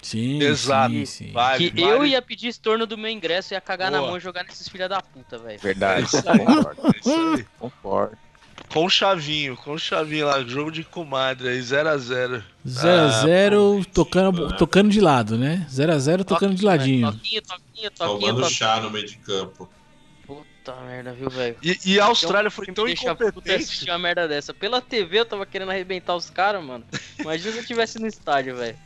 Sim, 0.00 0.40
Exato. 0.42 0.92
sim, 0.94 1.04
sim. 1.04 1.32
Vai, 1.32 1.58
que 1.58 1.70
vai. 1.70 1.82
eu 1.92 2.06
ia 2.06 2.22
pedir 2.22 2.48
estorno 2.48 2.86
do 2.86 2.96
meu 2.96 3.10
ingresso 3.10 3.52
e 3.52 3.56
ia 3.56 3.60
cagar 3.60 3.90
na 3.90 3.98
Boa. 3.98 4.10
mão 4.10 4.16
e 4.18 4.20
jogar 4.20 4.44
nesses 4.44 4.68
filha 4.68 4.88
da 4.88 5.02
puta, 5.02 5.38
velho. 5.38 5.58
Verdade. 5.58 6.06
Isso 6.06 6.16
aí. 6.28 6.38
concordo, 6.38 6.80
É 6.86 6.98
isso 7.00 7.10
aí. 7.36 7.46
concordo. 7.58 8.18
Com 8.72 8.84
o 8.84 8.90
chavinho, 8.90 9.56
com 9.56 9.72
o 9.72 9.78
chavinho 9.78 10.26
lá, 10.26 10.42
jogo 10.42 10.70
de 10.70 10.84
comadre 10.84 11.48
aí, 11.48 11.58
0x0. 11.60 12.42
0x0 12.66 13.84
tocando, 13.86 14.56
tocando 14.56 14.90
de 14.90 15.00
lado, 15.00 15.38
né? 15.38 15.66
0x0 15.70 16.24
tocando 16.24 16.54
de 16.54 16.64
ladinho. 16.64 17.10
Toquinho, 17.12 17.42
toquinho, 17.42 17.90
toquinho, 17.90 17.90
Tomando 18.20 18.40
toquinho. 18.42 18.50
chá 18.50 18.80
no 18.80 18.90
meio 18.90 19.06
de 19.06 19.16
campo. 19.18 19.68
Puta 20.26 20.74
merda, 20.86 21.12
viu, 21.12 21.30
velho? 21.30 21.56
E, 21.62 21.78
e 21.84 22.00
a 22.00 22.04
Austrália 22.06 22.50
foi 22.50 22.66
tão 22.66 22.86
é 22.86 22.92
incompetente. 22.92 23.50
assistir 23.52 23.90
uma 23.90 23.98
merda 23.98 24.28
dessa. 24.28 24.52
Pela 24.52 24.80
TV 24.82 25.20
eu 25.20 25.24
tava 25.26 25.46
querendo 25.46 25.70
arrebentar 25.70 26.14
os 26.14 26.28
caras, 26.28 26.62
mano. 26.62 26.84
Imagina 27.18 27.52
se 27.52 27.58
eu 27.60 27.64
tivesse 27.66 27.98
no 27.98 28.06
estádio, 28.06 28.56
velho. 28.56 28.76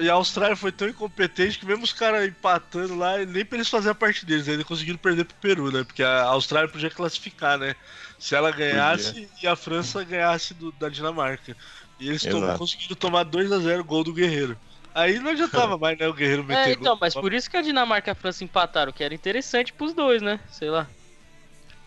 E 0.00 0.08
a 0.08 0.14
Austrália 0.14 0.54
foi 0.54 0.70
tão 0.70 0.88
incompetente 0.88 1.58
que 1.58 1.66
mesmo 1.66 1.82
os 1.82 1.92
caras 1.92 2.26
empatando 2.28 2.94
lá, 2.96 3.18
nem 3.18 3.44
pra 3.44 3.56
eles 3.58 3.68
fazerem 3.68 3.90
a 3.90 3.94
parte 3.94 4.24
deles, 4.24 4.48
ainda 4.48 4.62
conseguiram 4.62 4.96
perder 4.98 5.24
pro 5.24 5.34
Peru, 5.40 5.72
né? 5.72 5.82
Porque 5.82 6.02
a 6.02 6.22
Austrália 6.22 6.68
podia 6.68 6.88
classificar, 6.90 7.58
né? 7.58 7.74
Se 8.18 8.34
ela 8.36 8.52
ganhasse 8.52 9.28
e 9.42 9.46
a 9.48 9.56
França 9.56 10.04
ganhasse 10.04 10.54
do- 10.54 10.70
da 10.72 10.88
Dinamarca. 10.88 11.56
E 11.98 12.08
eles 12.08 12.22
tom- 12.22 12.56
conseguiram 12.56 12.94
tomar 12.94 13.24
2x0 13.24 13.82
gol 13.82 14.04
do 14.04 14.12
Guerreiro. 14.12 14.56
Aí 14.94 15.18
não 15.18 15.30
adiantava 15.32 15.76
mais, 15.78 15.98
né? 15.98 16.06
O 16.06 16.12
Guerreiro 16.14 16.44
meter 16.44 16.68
É, 16.68 16.72
então, 16.72 16.92
gol. 16.92 16.98
mas 17.00 17.14
por 17.14 17.32
isso 17.32 17.50
que 17.50 17.56
a 17.56 17.62
Dinamarca 17.62 18.10
e 18.10 18.12
a 18.12 18.14
França 18.14 18.44
empataram, 18.44 18.92
que 18.92 19.02
era 19.02 19.12
interessante 19.14 19.72
pros 19.72 19.92
dois, 19.92 20.22
né? 20.22 20.38
Sei 20.50 20.70
lá. 20.70 20.86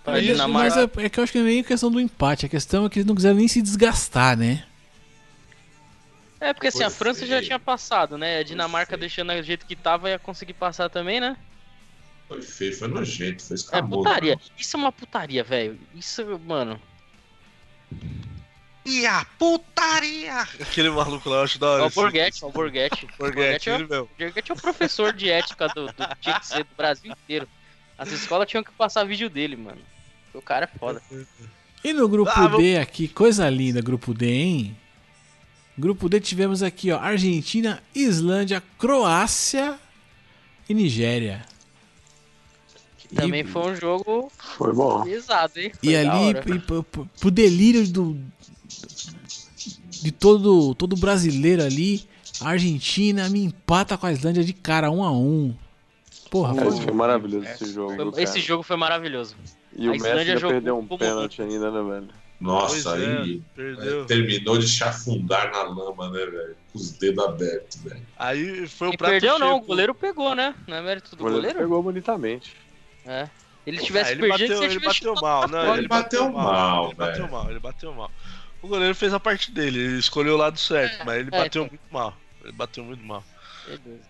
Pra 0.03 0.13
Mas, 0.13 0.23
Dinamarca. 0.23 0.75
mas 0.75 0.77
é, 0.97 1.05
é 1.05 1.09
que 1.09 1.19
eu 1.19 1.23
acho 1.23 1.31
que 1.31 1.39
não 1.39 1.45
é 1.47 1.49
nem 1.51 1.63
questão 1.63 1.89
do 1.89 1.99
empate. 1.99 2.45
A 2.45 2.49
questão 2.49 2.85
é 2.85 2.89
que 2.89 2.99
eles 2.99 3.07
não 3.07 3.15
quiseram 3.15 3.35
nem 3.37 3.47
se 3.47 3.61
desgastar, 3.61 4.37
né? 4.37 4.65
É, 6.45 6.53
porque 6.53 6.67
assim, 6.67 6.83
a 6.83 6.89
França 6.89 7.21
já 7.25 7.35
feio. 7.37 7.45
tinha 7.47 7.59
passado, 7.59 8.17
né? 8.17 8.39
A 8.39 8.43
Dinamarca 8.43 8.89
feio. 8.91 8.99
deixando 8.99 9.33
do 9.33 9.43
jeito 9.43 9.65
que 9.65 9.75
tava 9.75 10.09
ia 10.09 10.19
conseguir 10.19 10.53
passar 10.53 10.89
também, 10.89 11.19
né? 11.19 11.35
Foi 12.27 12.41
feio, 12.41 12.75
foi 12.77 12.87
nojento, 12.87 13.43
foi 13.43 13.55
É 13.55 13.59
escamoso. 13.59 14.03
putaria. 14.03 14.39
Isso 14.57 14.75
é 14.75 14.79
uma 14.79 14.91
putaria, 14.91 15.43
velho. 15.43 15.79
Isso, 15.95 16.23
mano. 16.45 16.79
E 18.85 19.05
a 19.07 19.25
putaria! 19.39 20.41
Aquele 20.61 20.91
maluco 20.91 21.27
lá, 21.27 21.37
eu 21.37 21.43
acho 21.43 21.57
da 21.57 21.67
hora. 21.71 21.83
Ó, 21.83 21.87
o 21.87 21.89
Borghetti, 21.89 22.45
ó, 22.45 22.47
o 22.47 22.51
Borghetti. 22.51 23.07
O 23.17 23.17
Borghetti, 23.17 23.69
é, 23.69 23.75
o 23.77 23.87
Borghetti 24.17 24.51
é 24.51 24.53
o 24.53 24.57
professor 24.57 25.11
de 25.13 25.29
ética 25.29 25.67
do, 25.69 25.87
do 25.87 25.93
do 25.93 26.75
Brasil 26.77 27.11
inteiro. 27.11 27.47
As 27.97 28.11
escolas 28.11 28.47
tinham 28.47 28.63
que 28.63 28.71
passar 28.71 29.03
vídeo 29.03 29.29
dele, 29.29 29.55
mano. 29.55 29.81
O 30.33 30.41
cara 30.41 30.69
é 30.71 30.77
foda. 30.77 31.01
E 31.83 31.93
no 31.93 32.07
grupo 32.07 32.29
Ah, 32.35 32.43
vamos- 32.47 32.57
D 32.59 32.77
aqui, 32.77 33.07
coisa 33.07 33.49
linda, 33.49 33.81
grupo 33.81 34.13
D, 34.13 34.27
hein? 34.27 34.77
Grupo 35.77 36.07
D 36.07 36.19
tivemos 36.19 36.63
aqui, 36.63 36.91
ó, 36.91 36.99
Argentina, 36.99 37.81
Islândia, 37.93 38.63
Croácia 38.77 39.77
e 40.69 40.73
Nigéria. 40.73 41.45
Também 43.13 43.41
e, 43.41 43.43
foi 43.43 43.71
um 43.71 43.75
jogo 43.75 44.31
Foi 44.37 44.73
bom. 44.73 45.03
pesado, 45.03 45.59
hein? 45.59 45.71
E 45.83 45.93
Foi 45.93 46.03
da 46.03 46.11
ali, 46.11 46.29
e, 46.29 46.59
pro, 46.59 46.83
pro- 46.83 47.31
delírio 47.31 47.87
do 47.87 48.17
de 50.01 50.11
todo 50.11 50.75
todo 50.75 50.95
brasileiro 50.95 51.63
ali, 51.63 52.07
a 52.41 52.49
Argentina 52.49 53.29
me 53.29 53.43
empata 53.43 53.97
com 53.97 54.05
a 54.05 54.11
Islândia 54.11 54.43
de 54.43 54.53
cara, 54.53 54.91
um 54.91 55.03
a 55.03 55.11
um. 55.11 55.55
Porra, 56.29 56.55
Cara, 56.55 56.71
foi, 56.71 56.81
foi 56.81 56.93
maravilhoso 56.93 57.47
esse 57.47 57.71
jogo. 57.71 58.11
Foi-. 58.11 58.23
Esse 58.23 58.39
jogo 58.39 58.63
foi 58.63 58.75
maravilhoso. 58.75 59.35
E 59.75 59.87
o 59.87 59.91
a 59.91 59.93
Messi 59.93 60.07
Islândia 60.07 60.33
já 60.33 60.39
jogou 60.39 60.53
perdeu 60.53 60.77
um 60.77 60.85
pênalti 60.85 61.41
ainda, 61.41 61.71
né, 61.71 61.81
velho? 61.81 62.09
Nossa, 62.39 62.91
Pois 62.91 63.01
é, 63.01 63.05
aí 63.07 63.41
Perdeu. 63.55 64.05
terminou 64.05 64.57
de 64.57 64.67
chafundar 64.67 65.51
na 65.51 65.63
lama, 65.63 66.09
né, 66.11 66.25
velho? 66.25 66.57
Com 66.71 66.77
os 66.79 66.91
dedos 66.91 67.23
abertos, 67.23 67.81
velho. 67.81 68.05
Aí 68.17 68.67
foi 68.67 68.87
o 68.87 68.91
Quem 68.91 68.97
prato 68.97 69.11
perdeu 69.11 69.39
não, 69.39 69.47
cheio 69.47 69.57
o 69.63 69.65
goleiro 69.65 69.95
pegou, 69.95 70.35
né? 70.35 70.53
Não 70.67 70.77
é 70.77 70.81
mérito 70.81 71.15
do 71.15 71.21
O 71.21 71.23
goleiro 71.23 71.41
goleiro? 71.41 71.59
pegou 71.59 71.81
bonitamente. 71.83 72.51
É. 73.05 73.29
Ele 73.65 73.79
Ah, 73.79 73.81
tivesse 73.83 74.11
ele 74.11 74.21
perdido, 74.21 74.47
bateu, 74.49 74.57
se 74.57 74.63
ele 74.65 74.73
tivesse 74.79 74.99
bateu 74.99 75.15
mal, 75.21 75.47
não, 75.47 75.65
fora. 75.65 75.77
Ele 75.77 75.87
bateu 75.87 76.31
mal, 76.31 76.85
ele 76.85 76.95
bateu 76.95 77.21
velho. 77.23 77.31
mal, 77.31 77.49
ele 77.51 77.59
bateu 77.59 77.93
mal. 77.93 78.11
O 78.61 78.67
goleiro 78.67 78.93
fez 78.95 79.13
a 79.13 79.19
parte 79.19 79.51
dele, 79.51 79.79
ele 79.79 79.97
escolheu 79.99 80.35
o 80.35 80.37
lado 80.37 80.59
certo, 80.59 81.01
É, 81.01 81.03
mas 81.05 81.19
ele 81.19 81.29
é, 81.31 81.37
bateu 81.43 81.63
então. 81.63 81.67
muito 81.71 81.93
mal. 81.93 82.17
Ele 82.43 82.51
bateu 82.51 82.83
muito 82.83 83.03
mal. 83.03 83.23
Beleza. 83.65 84.03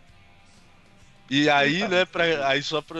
E 1.29 1.49
aí, 1.49 1.87
né, 1.87 2.05
pra, 2.05 2.47
aí 2.47 2.61
só 2.61 2.81
pra. 2.81 2.99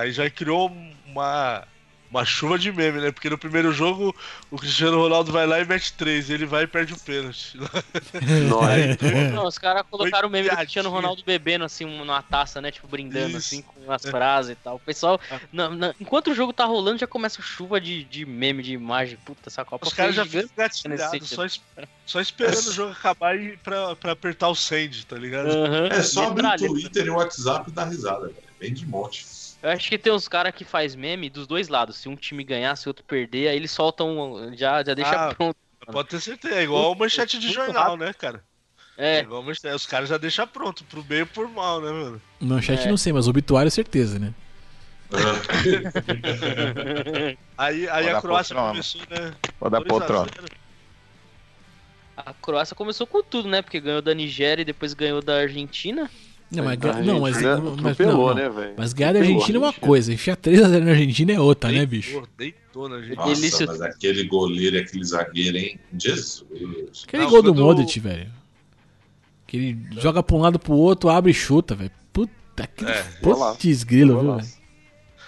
Aí 0.00 0.12
já 0.12 0.30
criou 0.30 0.70
uma, 1.06 1.66
uma 2.10 2.24
chuva 2.24 2.58
de 2.58 2.72
meme, 2.72 3.00
né? 3.00 3.12
Porque 3.12 3.30
no 3.30 3.38
primeiro 3.38 3.72
jogo 3.72 4.14
o 4.50 4.58
Cristiano 4.58 4.98
Ronaldo 4.98 5.30
vai 5.30 5.46
lá 5.46 5.60
e 5.60 5.64
mete 5.64 5.92
três, 5.92 6.28
ele 6.28 6.44
vai 6.44 6.64
e 6.64 6.66
perde 6.66 6.92
o 6.92 6.98
pênalti. 6.98 7.56
Nós. 8.48 8.96
Não, 9.32 9.46
os 9.46 9.58
caras 9.58 9.84
colocaram 9.90 10.28
o 10.28 10.30
meme 10.30 10.48
do. 10.50 10.56
Cristiano 10.56 10.90
Ronaldo 10.90 11.22
bebendo 11.24 11.64
assim 11.64 11.84
numa 11.84 12.20
taça, 12.22 12.60
né? 12.60 12.70
Tipo, 12.70 12.88
brindando 12.88 13.28
Isso. 13.28 13.36
assim 13.38 13.62
com 13.62 13.90
as 13.92 14.02
frases 14.04 14.52
e 14.52 14.54
tal. 14.56 14.76
O 14.76 14.80
pessoal, 14.80 15.20
Ah. 15.30 15.40
na- 15.52 15.70
na- 15.70 15.94
enquanto 16.00 16.30
o 16.30 16.34
jogo 16.34 16.52
tá 16.52 16.64
rolando, 16.64 16.98
já 16.98 17.06
começa 17.06 17.40
chuva 17.40 17.80
de, 17.80 18.04
de 18.04 18.26
meme, 18.26 18.62
de 18.62 18.72
imagem. 18.72 19.16
Puta, 19.24 19.48
essa 19.48 19.64
Copa 19.64 19.86
Os 19.86 19.92
caras 19.92 20.14
já 20.14 20.24
ficam 20.26 20.50
gatilhados, 20.56 21.28
só, 21.30 21.44
es- 21.44 21.60
só 22.04 22.20
esperando 22.20 22.66
o 22.66 22.72
jogo 22.72 22.92
acabar 22.92 23.38
e 23.38 23.56
pra, 23.58 23.94
pra 23.96 24.12
apertar 24.12 24.48
o 24.48 24.54
send, 24.54 25.04
tá 25.06 25.16
ligado? 25.16 25.48
Aham, 25.48 25.86
É 25.90 26.02
só 26.02 26.26
abrir 26.26 26.46
o. 26.46 26.56
Twitter 26.56 27.06
e 27.06 27.10
o 27.10 27.14
WhatsApp 27.16 27.70
e 27.70 27.72
dar 27.72 27.84
risada, 27.84 28.26
velho. 28.26 28.36
Vem 28.58 28.74
de 28.74 28.84
monte. 28.86 29.24
Eu 29.62 29.70
acho 29.70 29.88
que 29.88 29.98
tem 29.98 30.12
uns 30.12 30.26
caras 30.26 30.54
que 30.54 30.64
faz 30.64 30.94
meme 30.94 31.28
dos 31.28 31.46
dois 31.46 31.68
lados. 31.68 31.96
Se 31.96 32.08
um 32.08 32.16
time 32.16 32.42
ganhar, 32.42 32.74
se 32.76 32.88
outro 32.88 33.04
perder, 33.04 33.48
aí 33.48 33.56
eles 33.56 33.70
soltam, 33.70 34.52
já, 34.56 34.82
já 34.82 34.94
deixa 34.94 35.28
Ah, 35.28 35.34
pronto. 35.34 35.56
Pode 35.92 36.08
ter 36.08 36.20
certeza, 36.20 36.54
é 36.54 36.62
igual 36.62 36.94
manchete 36.94 37.38
de 37.38 37.52
jornal, 37.52 37.96
né, 37.96 38.12
cara? 38.12 38.42
É 38.96 39.16
É, 39.16 39.20
igual 39.20 39.42
manchete, 39.42 39.74
os 39.74 39.86
caras 39.86 40.08
já 40.08 40.18
deixam 40.18 40.46
pronto, 40.46 40.84
pro 40.84 41.02
bem 41.02 41.20
e 41.20 41.26
por 41.26 41.48
mal, 41.48 41.80
né, 41.80 41.90
mano? 41.90 42.22
manchete 42.40 42.86
É. 42.86 42.90
não 42.90 42.96
sei, 42.96 43.12
mas 43.12 43.28
obituário 43.28 43.70
certeza, 43.70 44.18
né? 44.18 44.32
Aí, 47.58 47.88
aí 47.88 48.04
Pode 48.04 48.16
a 48.16 48.20
Croácia 48.20 48.54
poltrona. 48.54 48.72
começou, 48.72 49.00
né? 49.10 49.34
Vou 49.60 49.70
dar 49.70 49.78
2 49.78 49.88
a 49.88 49.98
poltrona. 49.98 50.30
0. 50.36 50.44
a 52.16 52.34
Croácia 52.34 52.76
começou 52.76 53.06
com 53.06 53.22
tudo, 53.22 53.48
né? 53.48 53.60
Porque 53.62 53.80
ganhou 53.80 54.00
da 54.00 54.14
Nigéria 54.14 54.62
e 54.62 54.64
depois 54.64 54.94
ganhou 54.94 55.20
da 55.20 55.40
Argentina. 55.40 56.08
Não, 56.52 56.64
mas, 56.64 56.78
A 56.82 57.02
não, 57.02 57.20
mas, 57.20 57.36
Argentina 57.36 57.60
mas, 57.60 57.78
atropelou, 57.78 58.16
não, 58.16 58.26
não. 58.28 58.34
né, 58.34 58.48
velho? 58.48 58.74
mas 58.76 58.92
ganhar 58.92 59.12
da 59.12 59.18
Argentina 59.20 59.56
é 59.56 59.60
uma 59.60 59.66
Argentina. 59.68 59.86
coisa, 59.88 60.12
enfiar 60.12 60.36
3x0 60.36 60.80
na 60.84 60.90
Argentina 60.90 61.32
é 61.32 61.40
outra, 61.40 61.70
né, 61.70 61.86
bicho? 61.86 62.22
Deitou, 62.36 62.88
na 62.88 63.00
gente. 63.00 63.16
Nossa, 63.16 63.34
Delícia. 63.34 63.66
mas 63.66 63.80
aquele 63.80 64.24
goleiro 64.24 64.76
e 64.76 64.80
aquele 64.80 65.04
zagueiro, 65.04 65.56
hein? 65.56 65.78
Jesus. 65.96 66.44
Aquele 67.06 67.22
Não, 67.22 67.30
gol 67.30 67.42
do 67.42 67.54
Modric, 67.54 68.00
velho. 68.00 68.30
Que 69.46 69.56
ele 69.56 69.78
joga 70.00 70.22
pra 70.22 70.36
um 70.36 70.40
lado 70.40 70.58
pro 70.58 70.74
outro, 70.74 71.08
abre 71.08 71.30
e 71.30 71.34
chuta, 71.34 71.74
velho. 71.74 71.90
Puta 72.12 72.66
que 72.66 72.84
É. 72.84 73.02
putz 73.22 73.84
grilo, 73.84 74.18
viu, 74.20 74.36
velho? 74.36 74.48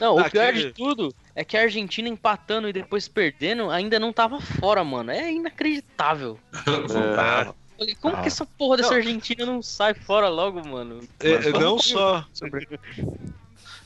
Não, 0.01 0.17
o 0.19 0.29
pior 0.31 0.53
de 0.53 0.73
tudo 0.73 1.15
é 1.37 1.45
que 1.45 1.57
a 1.57 1.63
Argentina 1.63 2.09
empatando 2.09 2.69
e 2.69 2.73
depois 2.73 3.07
perdendo 3.07 3.71
ainda 3.71 4.01
não 4.01 4.13
tava 4.13 4.41
fora, 4.41 4.83
mano. 4.83 5.13
É 5.13 5.33
inacreditável. 5.33 6.37
É, 6.67 7.53
Falei, 7.83 7.97
Como 8.01 8.17
Ah. 8.17 8.21
que 8.23 8.29
essa 8.29 8.47
porra 8.47 8.77
dessa 8.77 8.91
Não. 8.91 8.97
Argentina 8.97 9.45
não 9.47 9.61
sai 9.63 9.93
fora 9.95 10.29
logo, 10.29 10.67
mano? 10.67 11.01
É, 11.21 11.51
não 11.59 11.79
só. 11.79 12.25
Sobre, 12.33 12.69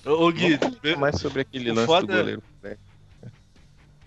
Ô, 0.05 0.31
Gui. 0.31 0.59
mais 0.99 1.19
sobre 1.21 1.41
aquele 1.43 1.73
lance 1.73 1.87
foda 1.87 2.07
do 2.07 2.13
é- 2.13 2.17
goleiro. 2.17 2.43
né? 2.63 2.77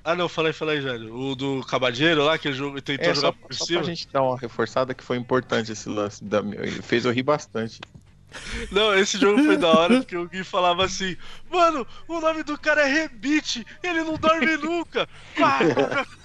Ah, 0.04 0.16
não, 0.16 0.30
fala 0.30 0.50
aí, 0.50 0.54
fala 0.54 0.72
aí, 0.72 0.82
Jário. 0.82 1.14
O 1.14 1.36
do 1.36 1.62
Cabadeiro 1.66 2.24
lá, 2.24 2.38
que 2.38 2.48
ele 2.48 2.56
jogou, 2.56 2.82
tentou 2.82 3.06
É, 3.10 3.14
jogar 3.14 3.28
só, 3.28 3.32
por 3.34 3.54
só 3.54 3.66
cima. 3.66 3.80
pra 3.82 3.90
gente 3.90 4.08
dar 4.08 4.22
uma 4.24 4.38
reforçada 4.38 4.94
que 4.94 5.04
foi 5.04 5.18
importante 5.18 5.72
esse 5.72 5.90
lance. 5.90 6.24
Da, 6.24 6.40
ele 6.40 6.82
fez 6.82 7.04
eu 7.06 7.12
rir 7.12 7.24
bastante. 7.24 7.80
Não, 8.72 8.94
esse 8.96 9.18
jogo 9.18 9.44
foi 9.44 9.58
da 9.58 9.68
hora 9.68 9.98
porque 10.02 10.16
o 10.16 10.28
Gui 10.28 10.44
falava 10.44 10.86
assim: 10.86 11.18
Mano, 11.52 11.86
o 12.08 12.20
nome 12.22 12.44
do 12.44 12.58
cara 12.58 12.88
é 12.88 12.92
Rebite, 13.02 13.66
ele 13.84 14.04
não 14.04 14.16
dorme 14.18 14.56
nunca. 14.58 15.08
Pá, 15.38 15.60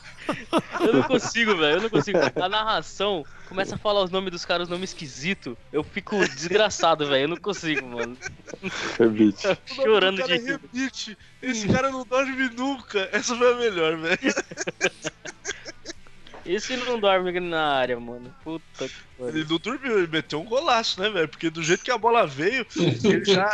Eu 0.80 0.92
não 0.92 1.02
consigo, 1.02 1.56
velho. 1.56 1.76
Eu 1.76 1.82
não 1.82 1.90
consigo. 1.90 2.18
A 2.40 2.48
narração 2.48 3.24
começa 3.48 3.74
a 3.74 3.78
falar 3.78 4.02
os 4.02 4.10
nomes 4.10 4.30
dos 4.30 4.44
caras, 4.44 4.68
nome 4.68 4.84
esquisito. 4.84 5.56
Eu 5.72 5.82
fico 5.82 6.16
desgraçado, 6.28 7.06
velho. 7.06 7.24
Eu 7.24 7.28
não 7.28 7.36
consigo, 7.36 7.86
mano. 7.86 8.16
rebite. 8.98 9.46
o 9.46 9.48
nome 9.48 9.58
Chorando 9.66 10.16
do 10.16 10.22
cara 10.22 10.38
de 10.38 10.50
é 10.50 10.52
Rebite, 10.52 11.18
esse 11.42 11.68
cara 11.68 11.90
não 11.90 12.04
dorme 12.04 12.48
nunca. 12.50 13.08
Essa 13.12 13.36
foi 13.36 13.52
a 13.52 13.56
melhor, 13.56 13.96
velho. 13.96 14.18
Esse 16.46 16.76
não 16.76 17.00
dorme 17.00 17.40
na 17.40 17.74
área, 17.74 17.98
mano. 17.98 18.34
Puta 18.44 18.86
que 18.86 18.94
pariu. 19.18 19.34
Ele 19.34 19.46
não 19.48 19.58
dormiu, 19.58 19.98
ele 19.98 20.06
meteu 20.06 20.40
um 20.40 20.44
golaço, 20.44 21.00
né, 21.00 21.08
velho? 21.08 21.28
Porque 21.28 21.48
do 21.48 21.62
jeito 21.62 21.82
que 21.82 21.90
a 21.90 21.96
bola 21.96 22.26
veio, 22.26 22.66
ele 22.76 23.24
já, 23.24 23.50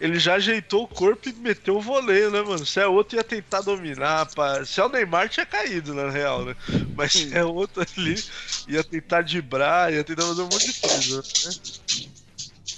ele 0.00 0.18
já 0.18 0.34
ajeitou 0.34 0.84
o 0.84 0.88
corpo 0.88 1.28
e 1.28 1.32
meteu 1.32 1.76
o 1.76 1.80
voleio, 1.80 2.30
né, 2.30 2.42
mano? 2.42 2.66
Se 2.66 2.80
é 2.80 2.86
outro, 2.86 3.16
ia 3.16 3.24
tentar 3.24 3.60
dominar. 3.60 4.28
Se 4.66 4.80
é 4.80 4.84
o 4.84 4.88
Neymar, 4.88 5.28
tinha 5.28 5.46
caído, 5.46 5.94
na 5.94 6.10
real, 6.10 6.44
né? 6.44 6.56
Mas 6.96 7.12
se 7.12 7.34
é 7.34 7.44
outro 7.44 7.82
ali, 7.82 8.22
ia 8.68 8.82
tentar 8.82 9.22
dibrar, 9.22 9.92
ia 9.92 10.04
tentar 10.04 10.24
fazer 10.24 10.42
um 10.42 10.44
monte 10.44 10.72
de 10.72 10.80
coisa, 10.80 11.16
né? 11.16 11.54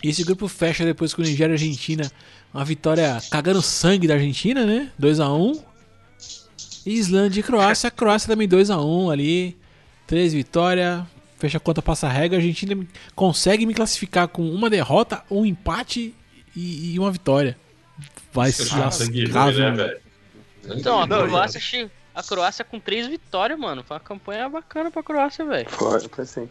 E 0.04 0.08
esse 0.08 0.22
grupo 0.24 0.46
fecha 0.46 0.84
depois 0.84 1.14
com 1.14 1.22
Nigéria 1.22 1.52
e 1.52 1.54
Argentina. 1.54 2.10
Uma 2.52 2.64
vitória 2.64 3.20
cagando 3.30 3.62
sangue 3.62 4.06
da 4.06 4.14
Argentina, 4.14 4.64
né? 4.64 4.92
2x1. 5.00 5.62
E 6.84 6.92
Islândia 6.92 7.40
e 7.40 7.42
Croácia. 7.42 7.90
Croácia 7.90 8.28
também 8.28 8.48
2x1 8.48 9.12
ali. 9.12 9.56
Três 10.06 10.32
vitórias. 10.32 11.02
Fecha 11.38 11.56
a 11.56 11.60
conta, 11.60 11.82
passa 11.82 12.06
a 12.06 12.10
regra. 12.10 12.36
A 12.36 12.40
Argentina 12.40 12.86
consegue 13.14 13.66
me 13.66 13.74
classificar 13.74 14.28
com 14.28 14.48
uma 14.48 14.70
derrota, 14.70 15.24
um 15.30 15.44
empate 15.44 16.14
e, 16.56 16.94
e 16.94 16.98
uma 16.98 17.12
vitória. 17.12 17.56
Vai 18.32 18.50
se 18.50 18.62
Ah, 18.74 18.90
sangue 18.90 19.26
lascar, 19.26 19.72
né? 19.74 19.96
Então, 20.64 21.00
a 21.00 21.06
Croácia, 21.06 21.90
a 22.14 22.22
Croácia 22.22 22.64
com 22.64 22.80
três 22.80 23.06
vitórias, 23.06 23.58
mano. 23.58 23.84
Foi 23.86 23.94
uma 23.96 24.00
campanha 24.02 24.48
bacana 24.48 24.90
pra 24.90 25.02
Croácia, 25.02 25.44
velho. 25.44 25.68
Foi, 25.70 26.00
foi 26.08 26.24
assim. 26.24 26.48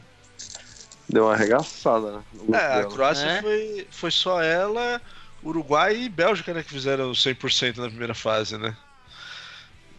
Deu 1.10 1.26
uma 1.26 1.34
arregaçada, 1.34 2.12
né? 2.14 2.24
É, 2.54 2.80
a. 2.82 2.86
Croácia 2.86 3.26
É. 3.28 3.42
foi, 3.42 3.88
foi 3.92 4.10
só 4.12 4.42
ela, 4.42 5.02
Uruguai 5.44 5.96
e 6.04 6.10
Bélgica, 6.10 6.54
né, 6.54 6.64
que 6.64 6.70
fizeram 6.72 7.12
100% 7.12 7.78
na 7.78 7.88
primeira 7.90 8.16
fase, 8.16 8.58
né? 8.58 8.76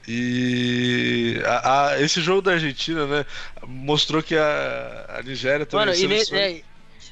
E 0.09 1.41
a- 1.45 1.89
a- 1.91 2.01
esse 2.01 2.21
jogo 2.21 2.41
da 2.41 2.53
Argentina, 2.53 3.07
né, 3.07 3.27
mostrou 3.67 4.23
que 4.23 4.37
a, 4.37 5.17
a 5.19 5.23
Nigéria 5.23 5.67
também... 5.67 5.87
Mano, 5.87 5.99
e 5.99 6.07
ne- 6.07 6.25
seleção- 6.25 6.39
é, 6.39 6.63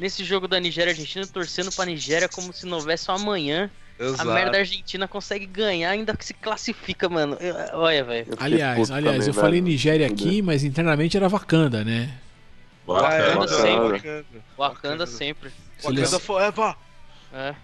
nesse 0.01 0.25
jogo 0.25 0.47
da 0.49 0.59
Nigéria 0.61 0.91
e 0.91 0.93
Argentina, 0.93 1.27
torcendo 1.27 1.71
pra 1.73 1.85
Nigéria 1.87 2.29
como 2.29 2.53
se 2.53 2.67
não 2.67 2.79
houvesse 2.79 3.11
um 3.11 3.15
amanhã. 3.15 3.71
Exato. 3.99 4.29
A 4.29 4.35
merda 4.35 4.51
da 4.53 4.59
Argentina 4.59 5.07
consegue 5.07 5.47
ganhar, 5.47 5.91
ainda 5.91 6.17
que 6.17 6.25
se 6.25 6.35
classifica, 6.35 7.09
mano. 7.09 7.37
Eu- 7.41 7.79
Olha, 7.79 8.03
velho. 8.03 8.27
Aliás, 8.39 8.91
aliás, 8.91 9.17
também, 9.19 9.29
eu 9.29 9.35
falei 9.35 9.61
velho. 9.61 9.73
Nigéria 9.73 10.07
aqui, 10.07 10.43
mas 10.43 10.65
internamente 10.65 11.17
era 11.17 11.29
Wakanda, 11.29 11.85
né? 11.85 12.11
Ah, 12.89 13.15
é, 13.15 13.35
não, 13.35 13.41
Wakanda. 13.43 13.93
Wakanda. 13.93 14.25
Wakanda 14.59 15.07
sempre. 15.07 15.51
Wakanda 15.79 15.97
Seleção- 16.07 16.21
forever. 16.21 16.75
É. 17.33 17.55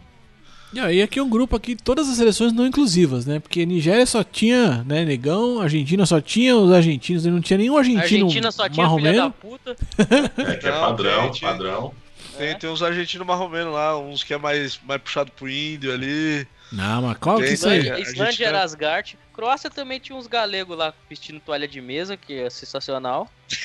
E 0.72 0.78
aí 0.78 1.02
aqui 1.02 1.18
é 1.18 1.22
um 1.22 1.28
grupo 1.28 1.56
aqui, 1.56 1.74
todas 1.74 2.08
as 2.08 2.16
seleções 2.16 2.52
não 2.52 2.64
inclusivas, 2.64 3.26
né? 3.26 3.40
Porque 3.40 3.66
Nigéria 3.66 4.06
só 4.06 4.22
tinha, 4.22 4.84
né, 4.84 5.04
negão, 5.04 5.60
Argentina 5.60 6.06
só 6.06 6.20
tinha 6.20 6.56
os 6.56 6.70
argentinos, 6.70 7.26
e 7.26 7.30
não 7.30 7.40
tinha 7.40 7.58
nenhum 7.58 7.76
argentino 7.76 8.02
Argentina 8.26 8.52
só 8.52 8.68
tinha 8.68 8.88
filha 8.88 9.12
da 9.14 9.30
puta. 9.30 9.76
É 9.98 10.56
que 10.56 10.68
é 10.68 10.70
padrão, 10.70 11.32
padrão. 11.40 11.92
Tem, 12.40 12.48
É. 12.50 12.54
tem 12.54 12.70
uns 12.70 12.82
argentinos 12.82 13.26
marromenos 13.26 13.74
lá, 13.74 13.98
uns 13.98 14.24
que 14.24 14.32
é 14.32 14.38
mais, 14.38 14.80
mais 14.84 15.00
puxado 15.02 15.30
pro 15.32 15.48
índio 15.48 15.92
ali. 15.92 16.46
Não, 16.72 17.02
mas 17.02 17.18
qual 17.18 17.36
que 17.38 17.44
Tem 17.44 17.54
isso 17.54 17.68
aí? 17.68 17.80
isso 17.80 17.92
aí. 17.92 18.02
Islândia, 18.02 18.46
era 18.46 18.62
Asgard. 18.62 19.18
Croácia 19.34 19.68
também 19.68 19.98
tinha 20.00 20.16
uns 20.16 20.26
galegos 20.26 20.76
lá 20.78 20.94
vestindo 21.08 21.40
toalha 21.40 21.68
de 21.68 21.80
mesa, 21.80 22.16
que 22.16 22.34
é 22.40 22.48
sensacional. 22.48 23.28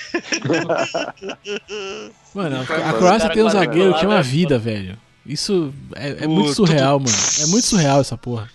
Mano, 2.33 2.57
a, 2.57 2.61
a 2.89 2.93
Croácia 2.93 3.29
tem 3.29 3.43
um 3.43 3.49
zagueiro 3.49 3.93
que 3.97 4.03
é 4.03 4.07
uma 4.07 4.21
vida, 4.21 4.59
velho. 4.59 4.97
Isso 5.25 5.73
é, 5.95 6.23
é 6.23 6.27
muito 6.27 6.53
surreal, 6.53 6.99
mano. 6.99 7.15
É 7.41 7.45
muito 7.47 7.65
surreal 7.65 8.01
essa 8.01 8.17
porra. 8.17 8.49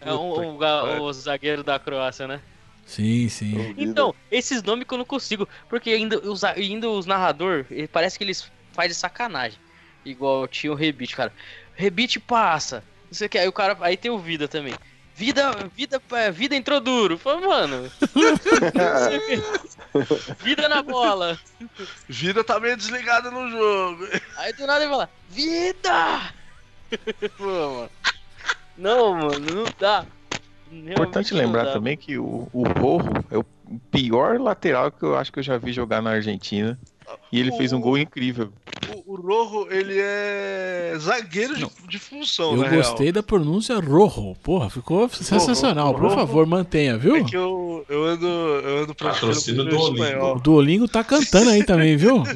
É 0.00 0.12
um, 0.12 0.56
um 0.56 1.00
o 1.02 1.12
zagueiro 1.12 1.62
da 1.64 1.78
Croácia, 1.78 2.26
né? 2.26 2.40
Sim, 2.86 3.28
sim. 3.28 3.74
Então, 3.76 4.14
esses 4.30 4.62
nomes 4.62 4.86
que 4.86 4.94
eu 4.94 4.98
não 4.98 5.04
consigo. 5.04 5.46
Porque 5.68 5.90
ainda 5.90 6.18
os, 6.20 6.42
ainda 6.44 6.88
os 6.88 7.04
narrador, 7.04 7.66
ele- 7.70 7.88
parece 7.88 8.16
que 8.16 8.24
eles 8.24 8.50
fazem 8.78 8.94
sacanagem. 8.94 9.58
Igual 10.04 10.46
tinha 10.46 10.70
o 10.70 10.76
Rebite, 10.76 11.16
cara. 11.16 11.32
Rebite 11.74 12.20
passa. 12.20 12.84
Não 13.06 13.14
sei 13.14 13.26
o 13.26 13.30
que. 13.30 13.36
Aí 13.36 13.48
o 13.48 13.52
cara. 13.52 13.76
Aí 13.80 13.96
tem 13.96 14.08
o 14.08 14.18
Vida 14.18 14.46
também. 14.46 14.74
Vida, 15.16 15.50
vida, 15.74 16.00
é, 16.12 16.30
vida 16.30 16.54
entrou 16.54 16.80
duro. 16.80 17.18
Falei, 17.18 17.44
mano. 17.44 17.90
vida 20.38 20.68
na 20.68 20.80
bola. 20.80 21.36
Vida 22.08 22.44
tá 22.44 22.60
meio 22.60 22.76
desligada 22.76 23.28
no 23.28 23.50
jogo. 23.50 24.06
Aí 24.36 24.52
do 24.52 24.64
nada 24.64 24.84
ele 24.84 24.92
fala, 24.92 25.10
vida! 25.28 26.32
Pô, 27.36 27.44
mano. 27.44 27.90
Não, 28.76 29.14
mano, 29.14 29.40
não 29.40 29.64
dá. 29.76 30.06
Realmente 30.70 30.92
Importante 30.92 31.34
lembrar 31.34 31.64
dá. 31.64 31.72
também 31.72 31.96
que 31.96 32.16
o, 32.16 32.48
o 32.52 32.62
Rojo 32.62 33.10
é 33.28 33.38
o 33.38 33.44
pior 33.90 34.38
lateral 34.38 34.92
que 34.92 35.02
eu 35.02 35.16
acho 35.16 35.32
que 35.32 35.40
eu 35.40 35.42
já 35.42 35.58
vi 35.58 35.72
jogar 35.72 36.00
na 36.00 36.10
Argentina. 36.10 36.78
E 37.30 37.40
ele 37.40 37.52
fez 37.52 37.72
um 37.72 37.80
gol 37.80 37.98
incrível. 37.98 38.52
O, 39.04 39.12
o 39.12 39.16
Rojo, 39.16 39.68
ele 39.70 39.98
é 39.98 40.94
zagueiro 40.98 41.56
de, 41.56 41.66
de 41.88 41.98
função, 41.98 42.52
Eu 42.52 42.62
na 42.62 42.68
gostei 42.68 43.12
da 43.12 43.22
pronúncia 43.22 43.78
Rojo. 43.78 44.34
Porra, 44.42 44.70
ficou 44.70 45.08
sensacional. 45.08 45.94
Por 45.94 46.10
favor, 46.10 46.46
mantenha, 46.46 46.96
real. 46.96 47.00
viu? 47.00 47.16
É 47.16 47.24
que 47.24 47.36
eu, 47.36 47.84
eu 47.88 48.04
ando, 48.04 48.26
eu 48.26 48.78
ando 48.84 48.94
praticando 48.94 49.64
do 49.64 49.78
O 49.78 49.92
espanhol. 49.92 50.40
Duolingo 50.40 50.88
tá 50.88 51.04
cantando 51.04 51.50
aí 51.50 51.64
também, 51.64 51.96
viu? 51.96 52.22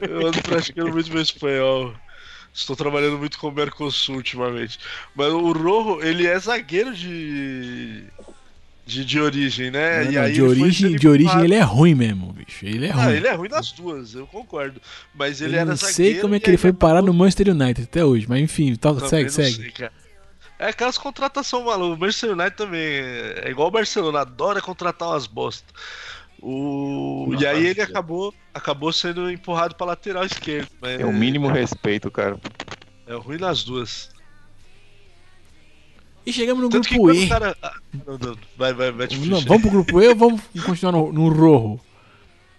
Eu 0.00 0.26
ando 0.26 0.42
praticando 0.42 0.90
muito 0.92 1.10
meu 1.10 1.22
espanhol. 1.22 1.92
Estou 2.52 2.74
trabalhando 2.74 3.16
muito 3.18 3.38
com 3.38 3.48
o 3.48 3.52
Mercosul 3.52 4.16
ultimamente. 4.16 4.78
Mas 5.14 5.32
o 5.32 5.52
Rojo, 5.52 6.02
ele 6.02 6.26
é 6.26 6.38
zagueiro 6.38 6.94
de. 6.94 8.04
De, 8.90 9.04
de 9.04 9.20
origem, 9.20 9.70
né? 9.70 10.04
Não, 10.04 10.10
E 10.10 10.14
não, 10.16 10.22
aí 10.22 10.32
de 10.32 10.42
origem, 10.42 10.96
de 10.96 11.08
origem 11.08 11.40
ele 11.44 11.54
é 11.54 11.60
ruim 11.62 11.94
mesmo, 11.94 12.32
bicho. 12.32 12.64
Ele 12.66 12.86
é 12.86 12.90
Ah, 12.90 13.04
ruim. 13.04 13.12
ele 13.14 13.26
é 13.28 13.32
ruim 13.34 13.48
nas 13.48 13.72
duas, 13.72 14.14
eu 14.14 14.26
concordo. 14.26 14.80
Mas 15.14 15.40
ele 15.40 15.54
Eu 15.56 15.60
era 15.60 15.70
não 15.70 15.76
sei 15.76 16.18
como 16.20 16.34
é 16.34 16.40
que 16.40 16.50
ele 16.50 16.56
foi 16.56 16.72
parar 16.72 17.02
no 17.02 17.14
Manchester 17.14 17.50
United 17.50 17.82
até 17.84 18.04
hoje, 18.04 18.26
mas 18.28 18.40
enfim, 18.40 18.74
toca, 18.74 19.00
Também 19.08 19.28
segue, 19.28 19.30
segue. 19.30 19.72
sei. 19.76 19.88
É 20.58 20.68
aquelas 20.68 20.98
contratações 20.98 21.64
malucas. 21.64 21.96
O 21.96 22.00
Manchester 22.00 22.30
United 22.32 22.56
também 22.56 22.80
é 22.82 23.48
igual 23.50 23.68
o 23.68 23.70
Barcelona, 23.70 24.20
adora 24.20 24.60
contratar 24.60 25.08
umas 25.08 25.26
bosta. 25.26 25.72
O... 26.42 27.26
Não, 27.30 27.40
e 27.40 27.46
aí 27.46 27.66
ele 27.66 27.80
acabou, 27.82 28.34
acabou 28.52 28.92
sendo 28.92 29.30
empurrado 29.30 29.74
pra 29.74 29.86
lateral 29.86 30.24
esquerda. 30.24 30.68
mas 30.80 31.00
É 31.00 31.04
o 31.04 31.12
mínimo 31.12 31.48
respeito, 31.48 32.10
cara. 32.10 32.38
É 33.06 33.14
ruim 33.14 33.38
nas 33.38 33.62
duas. 33.64 34.10
E 36.24 36.32
chegamos 36.32 36.62
no 36.62 36.68
Tanto 36.68 36.88
grupo 36.88 37.12
E. 37.12 37.28
cara. 37.28 37.56
Ah, 37.62 37.74
não, 38.06 38.18
não, 38.18 38.38
vai, 38.56 38.72
vai, 38.72 38.92
vai 38.92 39.06
te 39.06 39.18
Não, 39.18 39.40
vamos 39.40 39.62
pro 39.62 39.70
grupo 39.70 40.00
E 40.02 40.08
ou 40.08 40.16
vamos 40.16 40.40
continuar 40.64 40.92
no, 40.92 41.12
no 41.12 41.28
Rojo? 41.28 41.80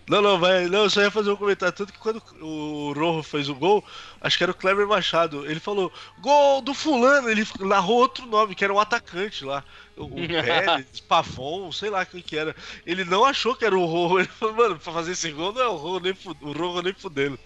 Não, 0.10 0.22
não, 0.22 0.38
vai. 0.40 0.66
Não, 0.68 0.84
eu 0.84 0.90
só 0.90 1.02
ia 1.02 1.12
fazer 1.12 1.32
um 1.32 1.36
comentário. 1.38 1.74
Tanto 1.74 1.94
que 1.94 2.00
quando 2.00 2.22
o 2.42 2.92
Rojo 2.92 3.24
fez 3.24 3.48
o 3.48 3.56
gol, 3.56 3.84
acho 4.20 4.38
que 4.38 4.44
era 4.44 4.52
o 4.52 4.56
Kleber 4.56 4.88
Machado. 4.88 5.46
Ele 5.50 5.60
falou, 5.60 5.92
gol 6.20 6.62
do 6.62 6.74
fulano. 6.74 7.30
Ele 7.30 7.48
narrou 7.62 7.98
outro 7.98 8.26
nome, 8.26 8.56
que 8.56 8.64
era 8.64 8.74
um 8.74 8.80
atacante 8.80 9.46
lá. 9.46 9.64
O, 9.96 10.06
o 10.06 10.10
Pérez, 10.28 11.00
Pavon, 11.08 11.72
sei 11.72 11.90
lá 11.90 12.04
quem 12.06 12.22
que 12.22 12.36
era. 12.36 12.56
Ele 12.86 13.06
não 13.06 13.24
achou 13.24 13.56
que 13.56 13.64
era 13.64 13.78
o 13.78 13.86
Rojo. 13.86 14.20
Ele 14.20 14.28
falou, 14.28 14.56
mano, 14.56 14.80
pra 14.80 14.92
fazer 14.92 15.12
esse 15.14 15.32
gol 15.32 15.54
não 15.54 15.62
é 15.62 15.68
o 15.68 15.78
Rojo 15.78 16.04
nem, 16.04 16.14
o 16.42 16.52
Rojo 16.52 16.82
nem 16.82 16.94
fudendo. 16.94 17.40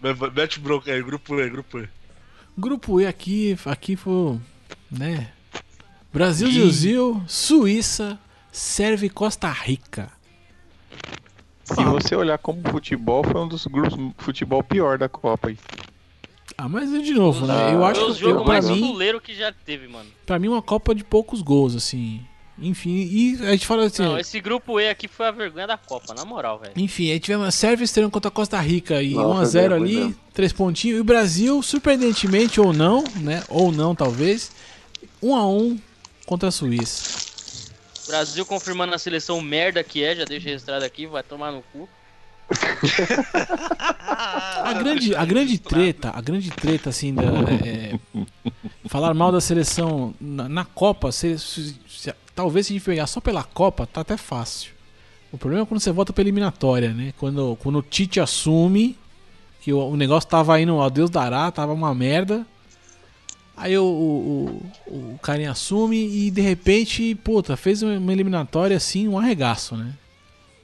Mas 0.00 0.18
Mete 0.32 0.58
bronca 0.58 0.90
aí, 0.90 1.02
grupo 1.02 1.38
E, 1.38 1.48
grupo 1.48 1.78
E. 1.78 1.88
Grupo 2.56 3.00
E 3.00 3.06
aqui, 3.06 3.56
aqui 3.64 3.94
foi, 3.94 4.40
né? 4.90 5.30
Brasil, 6.12 6.48
Ih. 6.48 6.52
Zilzil, 6.52 7.22
Suíça, 7.26 8.18
Sérvia 8.50 9.06
e 9.06 9.10
Costa 9.10 9.50
Rica. 9.50 10.10
Se 11.64 11.84
você 11.84 12.16
olhar 12.16 12.38
como 12.38 12.62
futebol, 12.70 13.22
foi 13.22 13.40
um 13.40 13.46
dos 13.48 13.66
grupos 13.66 13.94
de 13.98 14.14
futebol 14.16 14.62
pior 14.62 14.96
da 14.96 15.08
Copa. 15.08 15.48
aí. 15.48 15.58
Ah, 16.56 16.68
mas 16.68 16.90
de 16.90 17.12
novo, 17.12 17.46
né? 17.46 17.74
Eu 17.74 17.84
acho 17.84 18.00
Foi 18.00 18.10
o 18.10 18.14
que 18.14 18.20
jogo 18.20 18.38
eu, 18.40 18.44
pra, 18.44 18.52
mais 18.54 18.68
mim, 18.70 18.80
fuleiro 18.80 19.20
que 19.20 19.34
já 19.34 19.52
teve, 19.52 19.86
mano. 19.86 20.08
pra 20.24 20.38
mim, 20.38 20.48
uma 20.48 20.62
Copa 20.62 20.94
de 20.94 21.04
poucos 21.04 21.42
gols, 21.42 21.76
assim. 21.76 22.20
Enfim, 22.60 22.90
e 22.90 23.38
a 23.46 23.52
gente 23.52 23.66
fala 23.66 23.84
assim. 23.84 24.02
Não, 24.02 24.18
esse 24.18 24.40
grupo 24.40 24.80
E 24.80 24.88
aqui 24.88 25.06
foi 25.06 25.26
a 25.28 25.30
vergonha 25.30 25.66
da 25.66 25.76
Copa, 25.78 26.14
na 26.14 26.24
moral, 26.24 26.58
velho. 26.58 26.72
Enfim, 26.76 27.12
aí 27.12 27.20
tivemos 27.20 27.46
a 27.46 27.50
Sérvia 27.52 27.84
estreando 27.84 28.10
contra 28.10 28.28
a 28.28 28.32
Costa 28.32 28.58
Rica 28.60 29.00
e 29.00 29.14
Não, 29.14 29.36
foi 29.36 29.44
1x0 29.44 29.52
bem, 29.52 29.68
foi 29.68 29.76
ali, 29.76 30.00
bem. 30.00 30.16
três 30.32 30.52
pontinhos. 30.52 30.98
E 30.98 31.00
o 31.00 31.04
Brasil, 31.04 31.62
surpreendentemente 31.62 32.60
ou 32.60 32.72
não, 32.72 33.04
né? 33.20 33.44
Ou 33.48 33.70
não, 33.70 33.94
talvez, 33.94 34.50
1x1 35.22 35.78
contra 36.28 36.48
a 36.50 36.52
Suíça. 36.52 37.26
Brasil 38.06 38.44
confirmando 38.46 38.94
a 38.94 38.98
seleção 38.98 39.40
merda 39.40 39.82
que 39.82 40.04
é, 40.04 40.14
já 40.14 40.24
deixa 40.24 40.48
registrado 40.48 40.84
aqui, 40.84 41.06
vai 41.06 41.22
tomar 41.22 41.50
no 41.52 41.62
cu. 41.72 41.88
A 44.64 44.72
grande, 44.74 45.14
a 45.14 45.24
grande 45.24 45.58
treta, 45.58 46.10
a 46.14 46.20
grande 46.20 46.50
treta, 46.50 46.90
assim, 46.90 47.12
da, 47.14 47.22
é, 47.22 47.98
falar 48.86 49.12
mal 49.14 49.30
da 49.30 49.40
seleção 49.40 50.14
na, 50.20 50.48
na 50.48 50.64
Copa, 50.64 51.12
se- 51.12 51.38
se- 51.38 51.76
se- 51.88 52.14
talvez 52.34 52.66
se 52.66 52.72
a 52.72 52.76
gente 52.76 52.84
pegar 52.84 53.06
só 53.06 53.20
pela 53.20 53.42
Copa, 53.44 53.86
tá 53.86 54.00
até 54.00 54.16
fácil. 54.16 54.72
O 55.30 55.36
problema 55.36 55.64
é 55.64 55.66
quando 55.66 55.80
você 55.80 55.92
volta 55.92 56.12
pra 56.12 56.22
eliminatória, 56.22 56.92
né? 56.94 57.12
Quando, 57.18 57.56
quando 57.60 57.78
o 57.80 57.82
Tite 57.82 58.18
assume 58.18 58.98
que 59.60 59.72
o, 59.72 59.78
o 59.90 59.96
negócio 59.96 60.28
tava 60.28 60.58
indo 60.60 60.72
ao 60.80 60.88
Deus 60.88 61.10
dará, 61.10 61.50
tava 61.50 61.72
uma 61.74 61.94
merda. 61.94 62.46
Aí 63.60 63.76
o, 63.76 63.82
o, 63.84 64.70
o, 64.86 65.14
o 65.14 65.18
carinha 65.18 65.50
assume 65.50 65.96
e 65.96 66.30
de 66.30 66.40
repente, 66.40 67.14
puta, 67.16 67.56
fez 67.56 67.82
uma 67.82 68.12
eliminatória 68.12 68.76
assim, 68.76 69.08
um 69.08 69.18
arregaço, 69.18 69.76
né? 69.76 69.94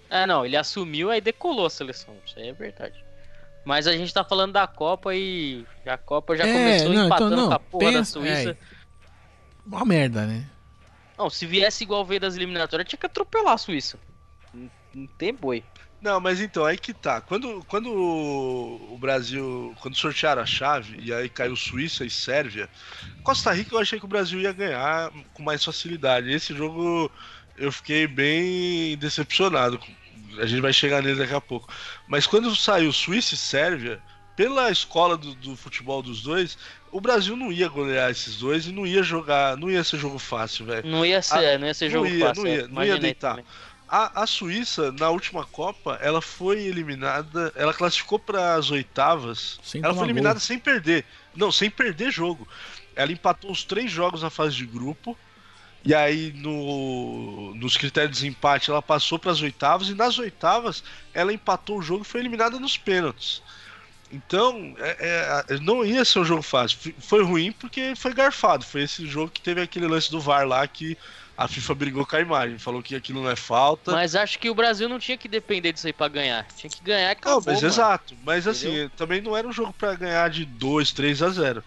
É, 0.08 0.26
não, 0.26 0.46
ele 0.46 0.56
assumiu 0.56 1.10
aí 1.10 1.20
decolou 1.20 1.66
a 1.66 1.70
seleção, 1.70 2.14
isso 2.24 2.38
aí 2.38 2.48
é 2.48 2.52
verdade. 2.52 3.04
Mas 3.64 3.86
a 3.88 3.96
gente 3.96 4.12
tá 4.14 4.22
falando 4.22 4.52
da 4.52 4.66
Copa 4.66 5.14
e 5.14 5.66
a 5.86 5.96
Copa 5.98 6.36
já 6.36 6.46
É, 6.46 6.52
começou 6.52 6.88
não, 6.88 6.94
então 6.94 7.06
empatando 7.06 7.36
não, 7.36 7.48
com 7.48 7.54
a 7.54 7.58
porra 7.58 7.84
da 7.92 7.98
pensa- 7.98 8.12
Suíça. 8.12 8.50
é. 8.50 8.56
Uma 9.66 9.84
merda, 9.84 10.26
né? 10.26 10.46
Não, 11.18 11.30
se 11.30 11.46
viesse 11.46 11.82
igual 11.84 12.04
veio 12.04 12.20
das 12.20 12.36
eliminatórias, 12.36 12.88
tinha 12.88 12.98
que 12.98 13.06
atropelar 13.06 13.54
a 13.54 13.58
Suíça. 13.58 13.98
Não, 14.52 14.70
não 14.94 15.06
tem 15.06 15.32
boi. 15.34 15.64
Não, 16.04 16.20
mas 16.20 16.38
então, 16.38 16.66
aí 16.66 16.76
que 16.76 16.92
tá. 16.92 17.22
Quando, 17.22 17.64
quando 17.66 17.90
o 17.90 18.98
Brasil. 19.00 19.74
Quando 19.80 19.96
sortearam 19.96 20.42
a 20.42 20.46
chave, 20.46 21.00
e 21.02 21.10
aí 21.14 21.30
caiu 21.30 21.56
Suíça 21.56 22.04
e 22.04 22.10
Sérvia, 22.10 22.68
Costa 23.22 23.50
Rica 23.50 23.74
eu 23.74 23.78
achei 23.78 23.98
que 23.98 24.04
o 24.04 24.08
Brasil 24.08 24.38
ia 24.38 24.52
ganhar 24.52 25.10
com 25.32 25.42
mais 25.42 25.64
facilidade. 25.64 26.30
Esse 26.30 26.54
jogo 26.54 27.10
eu 27.56 27.72
fiquei 27.72 28.06
bem 28.06 28.98
decepcionado. 28.98 29.80
A 30.38 30.44
gente 30.44 30.60
vai 30.60 30.74
chegar 30.74 31.02
nele 31.02 31.18
daqui 31.18 31.32
a 31.32 31.40
pouco. 31.40 31.72
Mas 32.06 32.26
quando 32.26 32.54
saiu 32.54 32.92
Suíça 32.92 33.32
e 33.32 33.38
Sérvia, 33.38 33.98
pela 34.36 34.70
escola 34.70 35.16
do, 35.16 35.34
do 35.34 35.56
futebol 35.56 36.02
dos 36.02 36.22
dois, 36.22 36.58
o 36.92 37.00
Brasil 37.00 37.34
não 37.34 37.50
ia 37.50 37.68
golear 37.68 38.10
esses 38.10 38.36
dois 38.36 38.66
e 38.66 38.72
não 38.72 38.86
ia 38.86 39.02
jogar. 39.02 39.56
Não 39.56 39.70
ia 39.70 39.82
ser 39.82 39.96
jogo 39.96 40.18
fácil, 40.18 40.66
velho. 40.66 40.86
Não 40.86 41.06
ia 41.06 41.22
ser, 41.22 41.58
não 41.58 41.66
ia 41.66 41.72
ser 41.72 41.86
não 41.86 41.92
jogo 41.92 42.06
ia, 42.08 42.26
fácil. 42.26 42.42
não 42.42 42.50
é, 42.50 42.56
ia, 42.56 42.68
não 42.68 42.84
ia 42.84 42.98
deitar. 42.98 43.30
também. 43.36 43.46
A, 43.88 44.22
a 44.22 44.26
Suíça, 44.26 44.90
na 44.92 45.10
última 45.10 45.44
Copa, 45.44 45.98
ela 46.00 46.22
foi 46.22 46.62
eliminada. 46.62 47.52
Ela 47.54 47.74
classificou 47.74 48.18
para 48.18 48.54
as 48.54 48.70
oitavas. 48.70 49.58
Sem 49.62 49.82
ela 49.84 49.94
foi 49.94 50.04
eliminada 50.04 50.34
gol. 50.34 50.40
sem 50.40 50.58
perder. 50.58 51.04
Não, 51.34 51.52
sem 51.52 51.70
perder 51.70 52.10
jogo. 52.10 52.48
Ela 52.96 53.12
empatou 53.12 53.50
os 53.50 53.62
três 53.64 53.90
jogos 53.90 54.22
na 54.22 54.30
fase 54.30 54.56
de 54.56 54.66
grupo. 54.66 55.16
E 55.84 55.94
aí, 55.94 56.32
no, 56.32 57.54
nos 57.56 57.76
critérios 57.76 58.16
de 58.16 58.22
desempate, 58.22 58.70
ela 58.70 58.80
passou 58.80 59.18
para 59.18 59.30
as 59.30 59.42
oitavas. 59.42 59.88
E 59.88 59.94
nas 59.94 60.18
oitavas, 60.18 60.82
ela 61.12 61.32
empatou 61.32 61.78
o 61.78 61.82
jogo 61.82 62.02
e 62.02 62.06
foi 62.06 62.20
eliminada 62.20 62.58
nos 62.58 62.78
pênaltis. 62.78 63.42
Então, 64.10 64.74
é- 64.78 65.44
é- 65.48 65.58
não 65.58 65.84
ia 65.84 66.04
ser 66.04 66.20
um 66.20 66.24
jogo 66.24 66.42
fácil. 66.42 66.94
Foi 67.00 67.22
ruim 67.22 67.52
porque 67.52 67.94
foi 67.96 68.14
garfado. 68.14 68.64
Foi 68.64 68.82
esse 68.82 69.06
jogo 69.06 69.30
que 69.30 69.42
teve 69.42 69.60
aquele 69.60 69.86
lance 69.86 70.10
do 70.10 70.20
VAR 70.20 70.46
lá 70.46 70.66
que 70.66 70.96
a 71.36 71.48
FIFA 71.48 71.74
brigou 71.74 72.06
com 72.06 72.16
a 72.16 72.20
imagem. 72.20 72.58
Falou 72.58 72.82
que 72.82 72.94
aquilo 72.94 73.22
não 73.22 73.30
é 73.30 73.36
falta. 73.36 73.92
Mas 73.92 74.14
acho 74.14 74.38
que 74.38 74.48
o 74.50 74.54
Brasil 74.54 74.88
não 74.88 74.98
tinha 74.98 75.18
que 75.18 75.28
depender 75.28 75.72
disso 75.72 75.86
aí 75.86 75.92
pra 75.92 76.08
ganhar. 76.08 76.46
Tinha 76.54 76.70
que 76.70 76.82
ganhar 76.82 77.02
e 77.02 77.04
Não, 77.06 77.12
acabou, 77.12 77.42
mas 77.46 77.56
mano. 77.56 77.66
exato. 77.66 78.16
Mas 78.22 78.46
assim, 78.46 78.68
Entendeu? 78.68 78.90
também 78.90 79.20
não 79.20 79.36
era 79.36 79.46
um 79.46 79.52
jogo 79.52 79.72
pra 79.72 79.94
ganhar 79.94 80.28
de 80.30 80.44
2, 80.44 80.92
3 80.92 81.22
a 81.22 81.28
0. 81.30 81.64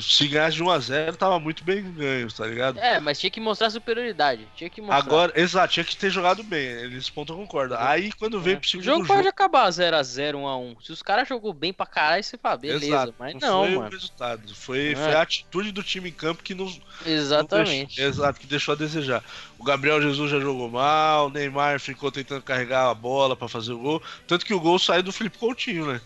Se 0.00 0.28
ganhasse 0.28 0.56
de 0.56 0.62
1 0.62 0.70
a 0.70 0.78
0 0.78 1.16
tava 1.16 1.38
muito 1.40 1.64
bem 1.64 1.82
ganho, 1.92 2.30
tá 2.32 2.46
ligado? 2.46 2.78
É, 2.78 3.00
mas 3.00 3.18
tinha 3.18 3.30
que 3.30 3.40
mostrar 3.40 3.70
superioridade. 3.70 4.46
Tinha 4.54 4.68
que 4.68 4.80
mostrar. 4.80 4.98
Agora, 4.98 5.32
exato, 5.34 5.72
tinha 5.72 5.84
que 5.84 5.96
ter 5.96 6.10
jogado 6.10 6.42
bem. 6.42 6.88
Nesse 6.90 7.10
ponto 7.10 7.32
eu 7.32 7.36
concordo. 7.36 7.74
Aí 7.78 8.12
quando 8.12 8.40
veio 8.40 8.56
É. 8.56 8.58
pro 8.60 8.66
o 8.66 8.70
segundo 8.70 8.84
jogo, 8.84 8.98
jogo. 9.04 9.14
pode 9.14 9.28
acabar 9.28 9.68
0x0, 9.70 10.36
1x1. 10.36 10.76
Se 10.84 10.92
os 10.92 11.02
caras 11.02 11.26
jogou 11.28 11.52
bem 11.52 11.72
pra 11.72 11.86
caralho, 11.86 12.22
você 12.22 12.36
fala, 12.36 12.56
beleza. 12.58 12.84
exato, 12.86 13.14
mas 13.18 13.34
não, 13.34 13.40
não, 13.40 13.64
foi 13.64 13.74
o 13.74 13.78
mano. 13.78 13.90
resultado. 13.90 14.54
Foi, 14.54 14.92
É. 14.92 14.94
foi 14.94 15.14
a 15.14 15.22
atitude 15.22 15.72
do 15.72 15.82
time 15.82 16.10
em 16.10 16.12
campo 16.12 16.42
que 16.42 16.54
nos, 16.54 16.80
Exatamente. 17.06 17.96
Deixou- 17.96 18.04
exato, 18.22 18.40
que 18.40 18.46
deixou 18.46 18.72
a 18.72 18.76
desejar. 18.76 19.24
O 19.58 19.64
Gabriel 19.64 20.00
Jesus 20.00 20.30
já 20.30 20.38
jogou 20.38 20.68
mal, 20.70 21.26
o 21.26 21.30
Neymar 21.30 21.80
ficou 21.80 22.10
tentando 22.12 22.42
carregar 22.42 22.90
a 22.90 22.94
bola 22.94 23.34
pra 23.36 23.48
fazer 23.48 23.72
o 23.72 23.78
gol. 23.78 24.02
Tanto 24.26 24.44
que 24.44 24.54
o 24.54 24.60
gol 24.60 24.78
saiu 24.78 25.02
do 25.02 25.12
Felipe 25.12 25.38
Coutinho, 25.38 25.86
né? 25.92 26.00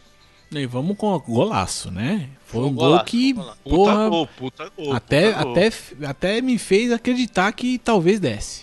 E 0.54 0.66
vamos 0.66 0.96
com 0.96 1.12
o 1.12 1.20
golaço, 1.20 1.90
né? 1.90 2.28
Foi 2.44 2.62
um 2.62 2.66
um 2.66 2.74
gol 2.74 2.88
golaço, 2.88 3.04
que. 3.06 3.34
Puta 3.34 3.56
porra, 3.64 4.08
gol, 4.08 4.26
puta 4.26 4.70
gol. 4.76 4.92
até, 4.92 5.32
puta 5.32 5.44
gol. 5.44 5.52
até, 5.52 5.70
até 6.06 6.40
me 6.42 6.58
fez 6.58 6.92
acreditar 6.92 7.50
que 7.52 7.78
talvez 7.78 8.20
desse. 8.20 8.62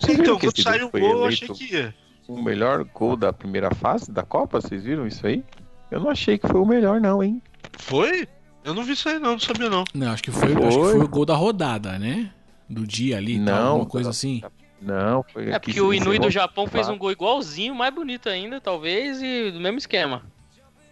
Viram 0.00 0.22
Então, 0.22 0.38
que 0.38 0.46
quando 0.46 0.62
saiu 0.62 0.86
o 0.86 0.90
gol, 0.90 1.00
eu 1.00 1.24
achei 1.24 1.48
que 1.48 1.74
ia. 1.74 1.94
o 2.28 2.40
melhor 2.40 2.84
gol 2.84 3.16
da 3.16 3.32
primeira 3.32 3.74
fase 3.74 4.10
da 4.10 4.22
Copa? 4.22 4.60
Vocês 4.60 4.84
viram 4.84 5.06
isso 5.06 5.26
aí? 5.26 5.44
Eu 5.90 6.00
não 6.00 6.10
achei 6.10 6.38
que 6.38 6.46
foi 6.46 6.60
o 6.60 6.66
melhor, 6.66 7.00
não, 7.00 7.22
hein? 7.22 7.42
Foi? 7.78 8.28
Eu 8.64 8.74
não 8.74 8.84
vi 8.84 8.92
isso 8.92 9.08
aí, 9.08 9.18
não, 9.18 9.32
não 9.32 9.40
sabia 9.40 9.68
não. 9.68 9.84
Não, 9.92 10.12
acho 10.12 10.22
que 10.22 10.30
foi, 10.30 10.52
Foi. 10.52 10.66
Acho 10.66 10.78
que 10.78 10.84
foi 10.84 11.00
o 11.00 11.08
gol 11.08 11.26
da 11.26 11.34
rodada, 11.34 11.98
né? 11.98 12.30
Do 12.68 12.86
dia 12.86 13.16
ali, 13.16 13.36
tal, 13.36 13.44
Não, 13.44 13.66
alguma 13.68 13.86
coisa 13.86 14.10
assim. 14.10 14.40
Não, 14.80 15.24
foi 15.32 15.50
É 15.50 15.58
porque 15.58 15.80
o 15.80 15.92
Inui 15.92 16.18
do 16.18 16.30
Japão 16.30 16.66
fez 16.66 16.88
um 16.88 16.96
gol 16.96 17.12
igualzinho, 17.12 17.74
mais 17.74 17.94
bonito 17.94 18.28
ainda, 18.28 18.60
talvez, 18.60 19.20
e 19.22 19.50
do 19.50 19.60
mesmo 19.60 19.78
esquema. 19.78 20.22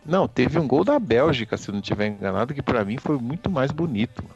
Não, 0.05 0.27
teve 0.27 0.59
um 0.59 0.67
gol 0.67 0.85
da 0.85 0.99
Bélgica, 0.99 1.57
se 1.57 1.69
eu 1.69 1.75
não 1.75 1.81
tiver 1.81 2.09
enganado, 2.09 2.55
que 2.55 2.63
pra 2.63 2.85
mim 2.85 2.97
foi 2.99 3.19
muito 3.19 3.51
mais 3.51 3.71
bonito. 3.71 4.23
mano. 4.23 4.35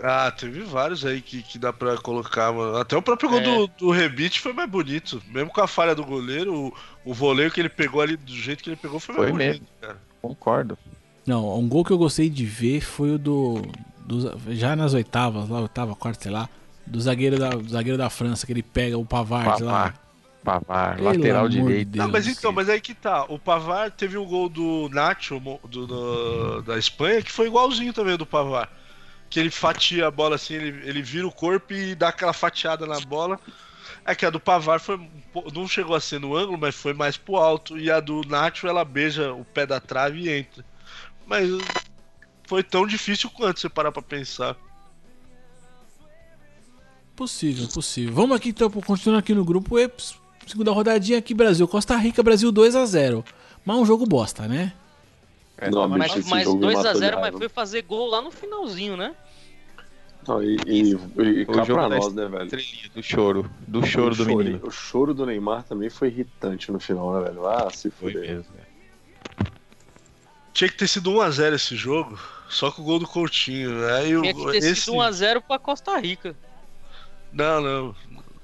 Ah, 0.00 0.30
teve 0.30 0.60
vários 0.62 1.04
aí 1.04 1.20
que, 1.20 1.42
que 1.42 1.58
dá 1.58 1.72
pra 1.72 1.96
colocar, 1.96 2.52
mano. 2.52 2.76
Até 2.76 2.96
o 2.96 3.02
próprio 3.02 3.28
gol 3.30 3.40
É. 3.40 3.42
do, 3.42 3.66
do 3.66 3.90
Rebite 3.90 4.40
foi 4.40 4.52
mais 4.52 4.70
bonito. 4.70 5.20
Mesmo 5.28 5.50
com 5.50 5.60
a 5.60 5.66
falha 5.66 5.94
do 5.94 6.04
goleiro, 6.04 6.54
o, 6.54 6.74
o 7.10 7.12
voleio 7.14 7.50
que 7.50 7.60
ele 7.60 7.68
pegou 7.68 8.00
ali, 8.00 8.16
do 8.16 8.32
jeito 8.32 8.62
que 8.62 8.70
ele 8.70 8.76
pegou, 8.76 9.00
foi 9.00 9.14
mais 9.16 9.28
Foi 9.28 9.32
bonito, 9.38 9.52
mesmo. 9.60 9.66
cara. 9.80 9.96
Concordo. 10.22 10.78
Não, 11.26 11.58
um 11.58 11.68
gol 11.68 11.84
que 11.84 11.90
eu 11.92 11.98
gostei 11.98 12.30
de 12.30 12.44
ver 12.46 12.80
foi 12.80 13.10
o 13.14 13.18
do. 13.18 13.62
do- 14.06 14.40
já 14.54 14.76
nas 14.76 14.94
oitavas, 14.94 15.48
lá, 15.48 15.60
oitava, 15.60 15.94
quarta, 15.96 16.22
sei 16.22 16.32
lá. 16.32 16.48
Do 16.86 17.00
zagueiro 17.00 17.36
da, 17.38 17.50
do 17.50 17.68
zagueiro 17.68 17.98
da 17.98 18.08
França, 18.08 18.46
que 18.46 18.52
ele 18.52 18.62
pega 18.62 18.96
o 18.96 19.04
Pavard 19.04 19.62
lá. 19.62 19.94
Pavar, 20.44 20.96
Pelo 20.96 21.08
lateral 21.08 21.48
direito. 21.48 21.88
Deus. 21.90 22.06
Não, 22.06 22.12
mas 22.12 22.26
então, 22.26 22.52
mas 22.52 22.68
aí 22.68 22.80
que 22.80 22.94
tá. 22.94 23.24
O 23.24 23.38
Pavar 23.38 23.90
teve 23.90 24.16
um 24.16 24.24
gol 24.24 24.48
do 24.48 24.88
Nacho 24.92 25.38
mo- 25.40 25.60
do, 25.64 25.86
do- 25.86 26.62
da 26.62 26.78
Espanha 26.78 27.20
que 27.22 27.30
foi 27.32 27.46
igualzinho 27.48 27.92
também 27.92 28.12
ao 28.12 28.18
do 28.18 28.24
Pavar. 28.26 28.70
Que 29.28 29.38
ele 29.40 29.50
fatia 29.50 30.06
a 30.06 30.10
bola 30.10 30.36
assim, 30.36 30.54
ele, 30.54 30.88
ele 30.88 31.02
vira 31.02 31.26
o 31.26 31.32
corpo 31.32 31.74
e 31.74 31.94
dá 31.94 32.08
aquela 32.08 32.32
fatiada 32.32 32.86
na 32.86 32.98
bola. 33.00 33.38
É 34.04 34.14
que 34.14 34.24
a 34.24 34.30
do 34.30 34.40
Pavar 34.40 34.80
foi, 34.80 34.98
não 35.52 35.68
chegou 35.68 35.94
a 35.94 36.00
ser 36.00 36.18
no 36.18 36.34
ângulo, 36.34 36.56
mas 36.56 36.74
foi 36.74 36.94
mais 36.94 37.16
pro 37.18 37.36
alto. 37.36 37.76
E 37.78 37.90
a 37.90 38.00
do 38.00 38.22
Nacho 38.26 38.66
ela 38.66 38.84
beija 38.84 39.34
o 39.34 39.44
pé 39.44 39.66
da 39.66 39.80
trave 39.80 40.20
e 40.22 40.30
entra. 40.30 40.64
Mas 41.26 41.46
foi 42.46 42.62
tão 42.62 42.86
difícil 42.86 43.28
quanto 43.28 43.60
você 43.60 43.68
parar 43.68 43.92
pra 43.92 44.00
pensar. 44.00 44.56
Possível, 47.14 47.66
possível. 47.68 48.14
Vamos 48.14 48.36
aqui 48.36 48.50
então, 48.50 48.70
continuando 48.70 49.18
aqui 49.18 49.34
no 49.34 49.44
grupo 49.44 49.78
E. 49.78 49.90
Segunda 50.48 50.72
rodadinha 50.72 51.18
aqui, 51.18 51.34
Brasil. 51.34 51.68
Costa 51.68 51.96
Rica, 51.96 52.22
Brasil 52.22 52.50
2x0. 52.52 53.24
Mas 53.64 53.76
um 53.76 53.84
jogo 53.84 54.06
bosta, 54.06 54.48
né? 54.48 54.72
É, 55.58 55.70
Não, 55.70 55.86
Mas, 55.88 56.16
esse 56.16 56.30
mas 56.30 56.44
jogo 56.44 56.66
me 56.66 56.74
matou 56.74 56.92
de 56.92 56.98
2x0, 57.00 57.20
mas 57.20 57.36
foi 57.36 57.48
fazer 57.48 57.82
gol 57.82 58.08
lá 58.08 58.22
no 58.22 58.30
finalzinho, 58.30 58.96
né? 58.96 59.14
Não, 60.26 60.42
e, 60.42 60.56
e, 60.66 60.92
e 60.92 61.46
cá 61.46 61.64
jogo 61.64 61.74
pra 61.74 61.88
nós, 61.88 62.14
né, 62.14 62.28
velho? 62.28 62.50
do 62.94 63.02
choro. 63.02 63.50
Do 63.66 63.84
choro 63.84 64.12
o 64.12 64.16
do 64.16 64.24
choro, 64.24 64.36
menino. 64.36 64.60
O 64.62 64.70
choro 64.70 65.14
do 65.14 65.24
Neymar 65.24 65.64
também 65.64 65.88
foi 65.88 66.08
irritante 66.08 66.70
no 66.70 66.78
final, 66.78 67.14
né, 67.14 67.28
velho? 67.28 67.46
Ah, 67.46 67.68
se 67.70 67.90
Foi 67.90 68.12
fuder. 68.12 68.36
mesmo. 68.36 68.52
Tinha 70.52 70.68
que 70.68 70.76
ter 70.76 70.88
sido 70.88 71.10
1x0 71.12 71.54
esse 71.54 71.76
jogo, 71.76 72.18
só 72.48 72.70
com 72.70 72.82
o 72.82 72.84
gol 72.84 72.98
do 72.98 73.06
Coutinho. 73.06 73.86
Aí 73.94 74.16
o, 74.16 74.22
Tinha 74.22 74.34
que 74.34 74.50
ter 74.52 74.58
esse... 74.58 74.82
sido 74.82 74.96
1x0 74.96 75.42
pra 75.46 75.58
Costa 75.58 75.96
Rica. 75.98 76.36
Não, 77.32 77.60
não. 77.60 77.94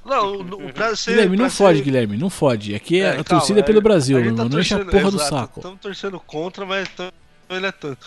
Não, 0.05 0.41
o- 0.41 0.73
pra 0.73 0.95
ser. 0.97 1.13
Guilherme, 1.13 1.37
não 1.37 1.45
pra 1.47 1.51
fode, 1.55 1.79
ser- 1.79 1.85
Guilherme, 1.85 2.17
não 2.17 2.31
fode. 2.31 2.75
Aqui 2.75 3.01
é, 3.01 3.05
É, 3.05 3.09
a 3.09 3.11
calma, 3.13 3.25
torcida 3.25 3.61
é 3.61 3.63
pelo 3.63 3.81
Brasil, 3.81 4.17
meu 4.17 4.25
gente 4.27 4.37
tá 4.37 4.43
irmão. 4.43 4.53
Não 4.55 4.61
enche 4.61 4.75
a 4.75 4.85
porra 4.85 5.11
do 5.11 5.17
exato, 5.17 5.31
saco. 5.31 5.61
Estamos 5.61 5.81
torcendo 5.81 6.21
contra, 6.21 6.67
mas 6.67 6.89
tam- 6.91 7.11
ele 7.49 7.67
é 7.67 7.73
tanto. 7.73 8.07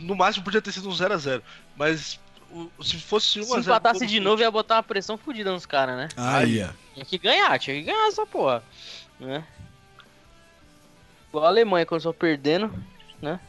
No 0.00 0.14
máximo 0.16 0.44
podia 0.44 0.60
ter 0.62 0.72
sido 0.72 0.88
um 0.88 0.92
0x0. 0.92 1.42
Mas 1.76 2.18
o- 2.50 2.70
se 2.82 2.96
fosse 2.98 3.40
1x0. 3.40 3.54
Se 3.62 3.68
empatasse 3.70 4.06
de 4.06 4.20
novo, 4.20 4.42
ia 4.42 4.50
botar 4.50 4.76
uma 4.76 4.82
pressão 4.82 5.16
fodida 5.18 5.52
nos 5.52 5.66
caras, 5.66 5.96
né? 5.96 6.08
Aí, 6.16 6.62
ó. 6.62 6.68
Tinha 6.94 7.04
que 7.06 7.18
ganhar, 7.18 7.58
tinha 7.58 7.76
que 7.76 7.82
ganhar 7.82 8.08
essa 8.08 8.24
porra. 8.26 8.62
Né? 9.20 9.44
Igual 11.28 11.44
a 11.44 11.48
Alemanha, 11.48 11.86
quando 11.86 12.00
só 12.02 12.12
perdendo, 12.12 12.70
né? 13.20 13.40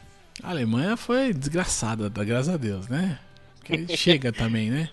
A 0.41 0.49
Alemanha 0.49 0.95
foi 0.97 1.33
desgraçada, 1.33 2.09
graças 2.09 2.49
a 2.53 2.57
Deus, 2.57 2.87
né? 2.87 3.19
Porque 3.59 3.85
chega 3.97 4.31
também, 4.31 4.69
né? 4.71 4.89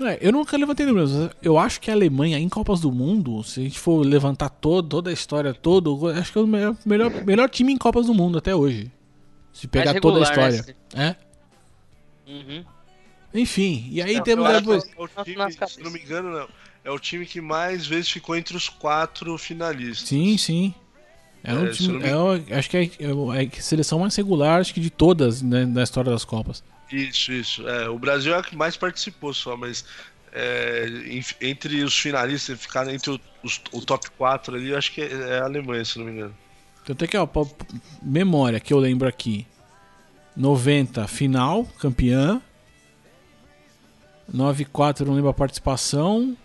É. 0.00 0.04
É, 0.12 0.18
eu 0.20 0.32
nunca 0.32 0.56
levantei 0.56 0.84
números. 0.86 1.10
Eu 1.42 1.58
acho 1.58 1.80
que 1.80 1.90
a 1.90 1.94
Alemanha 1.94 2.38
em 2.38 2.48
Copas 2.48 2.80
do 2.80 2.92
Mundo, 2.92 3.42
se 3.42 3.60
a 3.60 3.62
gente 3.62 3.78
for 3.78 4.04
levantar 4.04 4.48
todo, 4.50 4.88
toda 4.88 5.10
a 5.10 5.12
história 5.12 5.54
toda, 5.54 5.90
acho 6.18 6.32
que 6.32 6.38
é 6.38 6.40
o 6.42 6.46
melhor, 6.46 6.76
melhor, 6.84 7.10
melhor 7.24 7.48
time 7.48 7.72
em 7.72 7.78
Copas 7.78 8.06
do 8.06 8.14
Mundo 8.14 8.36
até 8.38 8.54
hoje. 8.54 8.90
Se 9.52 9.66
pegar 9.66 9.92
Mais 9.92 10.00
toda 10.02 10.22
a 10.22 10.28
regular, 10.28 10.50
né? 10.52 10.56
história. 10.58 10.76
É? 10.94 11.16
Uhum. 12.30 12.64
Enfim, 13.34 13.88
e 13.90 14.02
aí 14.02 14.16
Não, 14.16 14.22
temos 14.22 14.52
depois. 14.52 14.84
é 14.84 15.02
o 15.02 15.24
time, 15.24 15.52
se 15.68 15.82
não 15.82 15.90
me 15.90 15.98
engano, 16.00 16.30
não. 16.30 16.48
É 16.84 16.90
o 16.90 16.98
time 16.98 17.26
que 17.26 17.40
mais 17.40 17.86
vezes 17.86 18.08
ficou 18.08 18.36
entre 18.36 18.56
os 18.56 18.68
quatro 18.68 19.36
finalistas. 19.38 20.08
Sim, 20.08 20.36
sim. 20.38 20.74
É 21.42 21.52
um 21.54 21.66
É, 21.66 21.72
se 21.72 21.78
time, 21.84 21.98
me- 21.98 22.04
é 22.50 22.58
acho 22.58 22.70
que 22.70 22.76
é, 22.76 22.84
é 22.84 23.58
a 23.58 23.60
seleção 23.62 23.98
mais 24.00 24.14
regular 24.16 24.60
acho 24.60 24.72
que 24.74 24.80
de 24.80 24.90
todas 24.90 25.42
né, 25.42 25.64
na 25.64 25.82
história 25.82 26.10
das 26.10 26.24
Copas. 26.24 26.62
Isso, 26.90 27.32
isso. 27.32 27.68
É, 27.68 27.88
o 27.88 27.98
Brasil 27.98 28.34
é 28.34 28.38
a 28.38 28.42
que 28.42 28.54
mais 28.56 28.76
participou 28.76 29.34
só, 29.34 29.56
mas 29.56 29.84
é, 30.32 30.86
entre 31.40 31.82
os 31.82 31.98
finalistas, 31.98 32.60
ficar 32.60 32.86
entre 32.92 33.10
o, 33.10 33.20
os- 33.42 33.60
o 33.72 33.80
top 33.84 34.08
4 34.12 34.54
ali, 34.54 34.70
eu 34.70 34.78
acho 34.78 34.92
que 34.92 35.00
é, 35.00 35.12
é 35.12 35.38
a 35.40 35.44
Alemanha, 35.44 35.84
se 35.84 35.98
não 35.98 36.06
me 36.06 36.12
engano. 36.12 36.36
Então 36.82 36.94
tem 36.94 37.08
que, 37.08 37.16
ó, 37.16 37.26
pô, 37.26 37.48
memória 38.00 38.60
que 38.60 38.72
eu 38.72 38.78
lembro 38.78 39.08
aqui. 39.08 39.46
90, 40.36 41.08
final, 41.08 41.64
campeã. 41.80 42.40
94, 44.32 45.04
eu 45.04 45.08
não 45.08 45.14
lembro 45.14 45.30
a 45.30 45.34
participação. 45.34 46.36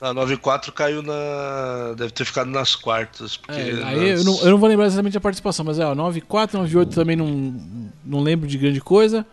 A 0.00 0.12
9-4 0.12 0.72
caiu 0.72 1.02
na. 1.02 1.94
Deve 1.96 2.10
ter 2.12 2.24
ficado 2.26 2.50
nas 2.50 2.76
quartas. 2.76 3.36
Porque 3.36 3.58
É, 3.58 3.72
nas- 3.72 3.84
aí 3.84 4.08
eu 4.10 4.24
não, 4.24 4.38
eu 4.40 4.50
não 4.50 4.58
vou 4.58 4.68
lembrar 4.68 4.86
exatamente 4.86 5.16
a 5.16 5.20
participação, 5.20 5.64
mas 5.64 5.78
é, 5.78 5.86
ó, 5.86 5.94
94, 5.94 6.58
98 6.58 6.94
também 6.94 7.16
não, 7.16 7.88
não 8.04 8.20
lembro 8.20 8.46
de 8.46 8.58
grande 8.58 8.80
coisa. 8.80 9.24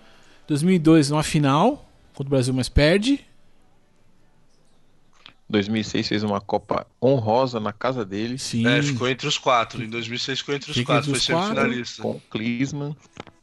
2002, 0.48 1.10
numa 1.10 1.24
final, 1.24 1.90
contra 2.14 2.28
o 2.28 2.30
Brasil, 2.30 2.54
mas 2.54 2.70
perde. 2.70 3.20
2006 5.50 6.08
fez 6.08 6.24
uma 6.24 6.42
Copa 6.42 6.88
honrosa 7.02 7.60
na 7.60 7.72
casa 7.72 8.04
dele 8.04 8.38
Sim. 8.40 8.66
É, 8.66 8.82
ficou 8.82 9.08
entre 9.08 9.28
os 9.28 9.38
quatro. 9.38 9.84
Em 9.84 9.90
2006 9.90 10.40
ficou 10.40 10.56
entre 10.56 10.72
os 10.72 10.76
Fica 10.78 10.94
quatro, 10.94 11.12
entre 11.12 11.22
foi 11.22 11.36
os 11.36 11.40
quatro. 11.42 11.56
semifinalista. 11.56 12.02
com 12.02 12.12
o 12.12 12.22
Klinsmann. 12.32 12.96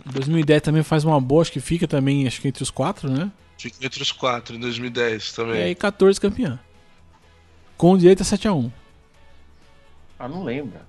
2010 0.07 0.63
também 0.63 0.83
faz 0.83 1.05
uma 1.05 1.21
boa, 1.21 1.43
acho 1.43 1.53
que 1.53 1.61
fica 1.61 1.87
também, 1.87 2.27
acho 2.27 2.41
que 2.41 2.49
entre 2.49 2.63
os 2.63 2.71
quatro, 2.71 3.09
né? 3.11 3.31
Ficou 3.59 3.79
entre 3.87 4.03
os 4.03 4.11
quatro 4.11 4.57
em 4.57 4.59
2010 4.59 5.29
E 5.29 5.35
também. 5.37 5.63
aí 5.63 5.75
14 5.75 6.19
campeã. 6.21 6.59
Com 7.81 7.97
direito 7.97 8.23
a 8.23 8.27
7x1. 8.27 8.71
Ah, 10.19 10.29
não 10.29 10.45
lembra. 10.45 10.83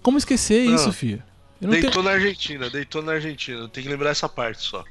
Como 0.00 0.16
esquecer 0.16 0.66
Não. 0.66 0.76
isso, 0.76 0.92
filho? 0.92 1.20
Eu 1.60 1.66
não 1.66 1.70
tenho... 1.72 1.82
Deitou 1.82 2.02
na 2.04 2.12
Argentina, 2.12 2.70
deitou 2.70 3.02
na 3.02 3.12
Argentina. 3.14 3.68
Tem 3.68 3.82
que 3.82 3.88
lembrar 3.90 4.10
essa 4.10 4.28
parte 4.28 4.62
só. 4.62 4.84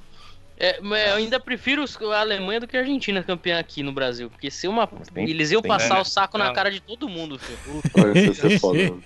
É, 0.58 0.82
mas 0.82 1.08
eu 1.08 1.16
ainda 1.16 1.39
prefiro 1.39 1.86
a 2.14 2.20
Alemanha 2.20 2.60
do 2.60 2.68
que 2.68 2.76
a 2.76 2.82
Argentina 2.82 3.24
campeã 3.24 3.60
aqui 3.60 3.82
no 3.82 3.93
Brasil. 3.93 4.30
Porque 4.30 4.52
se 4.52 4.68
uma. 4.68 4.86
tem- 4.88 5.30
eles 5.30 5.52
iam 5.52 5.62
tem- 5.62 5.70
passar 5.72 6.02
o 6.02 6.04
saco 6.04 6.38
na 6.38 6.52
cara 6.52 6.70
de 6.70 6.82
todo 6.82 7.08
mundo, 7.08 7.39
filho. 7.39 7.82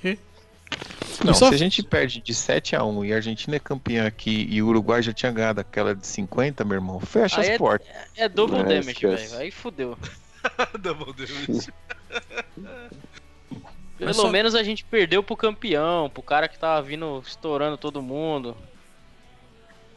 É. 0.04 0.18
Não, 1.24 1.34
Só- 1.36 1.50
se 1.50 1.54
a 1.54 1.58
gente 1.60 1.84
perde 1.84 2.22
de 2.22 2.34
7 2.34 2.76
a 2.76 2.84
1 2.84 3.06
e 3.06 3.14
a 3.14 3.18
Argentina 3.18 3.56
é 3.56 3.60
campeã 3.60 4.08
aqui 4.08 4.48
e 4.50 4.64
o 4.64 4.68
Uruguai 4.68 5.04
já 5.04 5.14
tinha 5.14 5.32
ganhado 5.32 5.62
aquela 5.62 5.96
de 5.96 6.08
50, 6.08 6.66
meu 6.66 6.78
irmão, 6.78 7.00
fecha 7.00 7.40
Aí 7.40 7.50
as 7.50 7.54
é- 7.54 7.58
portas. 7.60 7.88
É 8.18 8.28
double 8.28 8.64
damage, 8.64 9.00
velho. 9.00 9.38
Aí 9.38 9.52
fudeu. 9.52 9.96
Double 10.80 11.14
damage. 11.14 11.70
Pelo 13.98 14.14
só- 14.14 14.30
menos 14.30 14.56
a 14.56 14.64
gente 14.64 14.84
perdeu 14.84 15.24
pro 15.24 15.38
campeão, 15.38 16.10
pro 16.10 16.22
cara 16.22 16.48
que 16.48 16.60
tava 16.60 16.82
vindo 16.82 17.24
estourando 17.26 17.78
todo 17.78 18.02
mundo. 18.02 18.56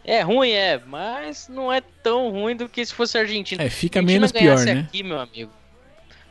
É 0.04 0.22
ruim, 0.22 0.50
é, 0.50 0.80
mas 0.86 1.48
não 1.48 1.72
é 1.72 1.80
tão 2.02 2.30
ruim 2.30 2.56
do 2.56 2.68
que 2.68 2.84
se 2.86 2.94
fosse 2.94 3.18
a 3.18 3.22
Argentina. 3.22 3.62
É, 3.62 3.68
fica 3.68 3.98
Argentina 3.98 4.20
menos 4.20 4.32
pior, 4.32 4.58
né? 4.64 4.80
aqui, 4.88 5.02
meu 5.02 5.18
amigo. 5.20 5.50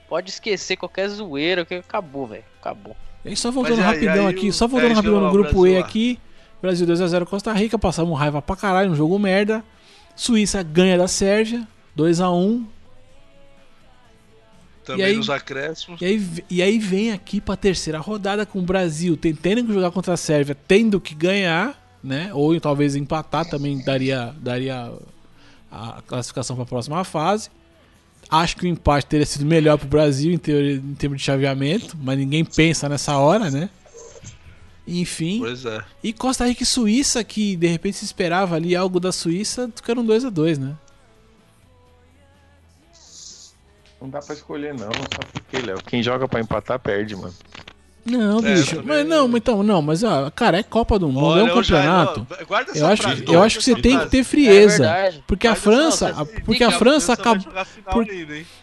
Pode 0.10 0.30
esquecer 0.30 0.78
qualquer 0.78 1.10
zoeira, 1.10 1.66
que 1.66 1.76
acabou, 1.76 2.26
velho. 2.26 2.46
Acabou. 2.62 2.96
E 3.26 3.36
só 3.36 3.52
voltando 3.52 3.78
Mas 3.78 3.86
rapidão 3.86 4.28
aí 4.28 4.34
aqui, 4.34 4.48
o- 4.50 4.54
só 4.54 4.66
voltando 4.68 4.92
é, 4.92 4.96
rapidão 4.96 5.20
no 5.22 5.30
grupo 5.32 5.52
Brasil 5.62 5.68
E 5.76 5.80
lá. 5.80 5.86
aqui. 5.86 6.20
Brasil 6.62 6.88
2x0 6.88 7.26
Costa 7.26 7.54
Rica, 7.54 7.78
passamos 7.78 8.18
raiva 8.18 8.42
pra 8.42 8.56
caralho, 8.56 8.92
um 8.92 8.96
jogo 8.96 9.20
merda. 9.20 9.64
Suíça 10.16 10.64
ganha 10.64 10.98
da 10.98 11.08
Sérvia, 11.08 11.68
2x1. 11.96 12.66
Também 14.88 15.06
aí- 15.06 15.18
nos 15.18 15.30
acréscimos. 15.30 16.02
E 16.02 16.06
aí, 16.06 16.28
e 16.50 16.62
aí 16.62 16.80
vem 16.80 17.12
aqui 17.12 17.42
pra 17.42 17.56
terceira 17.58 18.00
rodada 18.00 18.46
com 18.46 18.60
o 18.60 18.62
Brasil 18.62 19.18
tentando 19.18 19.74
jogar 19.74 19.92
contra 19.92 20.14
a 20.14 20.18
Sérvia, 20.18 20.56
tendo 20.68 21.00
que 21.02 21.14
ganhar, 21.14 21.98
né? 22.02 22.32
Ou 22.34 22.60
talvez 22.62 22.96
empatar 22.96 23.46
também 23.50 23.84
daria, 23.84 24.34
daria 24.40 24.92
a 25.70 26.02
classificação 26.08 26.56
pra 26.56 26.66
próxima 26.66 27.04
fase. 27.04 27.50
Acho 28.30 28.56
que 28.58 28.66
o 28.66 28.68
empate 28.68 29.06
teria 29.08 29.26
sido 29.26 29.46
melhor 29.46 29.78
pro 29.78 29.88
Brasil 29.88 30.32
em, 30.34 30.38
teoria, 30.38 30.76
em 30.76 30.96
termos 30.96 31.20
de 31.20 31.24
chaveamento, 31.26 31.98
mas 32.02 32.18
ninguém 32.18 32.44
pensa 32.46 32.88
nessa 32.90 33.18
hora, 33.18 33.52
né? 33.52 33.70
Enfim. 34.88 35.40
Pois 35.40 35.66
é. 35.66 35.84
E 36.02 36.14
Costa 36.14 36.46
Rica 36.46 36.64
e 36.64 36.66
Suíça, 36.66 37.22
que 37.24 37.58
de 37.58 37.68
repente 37.68 37.98
se 37.98 38.06
esperava 38.06 38.56
ali 38.56 38.74
algo 38.76 39.00
da 39.02 39.12
Suíça, 39.12 39.70
ficaram 39.76 40.06
2 40.06 40.24
a 40.24 40.30
2 40.30 40.58
né? 40.58 40.76
Não 44.02 44.10
dá 44.10 44.20
pra 44.20 44.34
escolher, 44.36 44.74
não. 44.74 44.92
Sabe 44.92 45.26
por 45.34 45.42
quê, 45.50 45.58
Léo? 45.66 45.78
Quem 45.86 46.04
joga 46.04 46.28
pra 46.28 46.40
empatar 46.40 46.80
perde, 46.80 47.16
mano. 47.16 47.34
Não, 48.06 48.40
É, 48.40 48.56
bicho. 48.56 48.78
eu 48.78 48.84
Mas 48.86 49.06
não, 49.06 49.36
então, 49.36 49.62
não, 49.64 49.82
mas 49.82 50.02
ó, 50.02 50.30
cara, 50.30 50.58
é 50.60 50.64
Copa 50.64 50.98
do 50.98 51.10
Mundo, 51.10 51.26
Olha, 51.26 51.42
é 51.42 51.44
um 51.44 51.48
eu 51.58 51.64
já- 51.64 51.76
campeonato. 51.78 52.28
guarda 52.48 52.72
essa 52.72 52.80
Eu 52.80 52.88
acho, 52.88 53.02
frase, 53.04 53.26
eu 53.28 53.44
acho 53.44 53.58
que 53.58 53.64
você 53.66 53.76
tem 53.76 54.00
que 54.00 54.06
ter 54.06 54.24
frieza. 54.24 54.86
É 54.90 55.14
porque 55.28 55.46
a 55.46 55.56
França, 55.56 56.10
a- 56.18 56.26
porque 56.46 56.64
a 56.64 56.72
França 56.72 57.14
acabou, 57.14 57.44
por- 57.92 58.08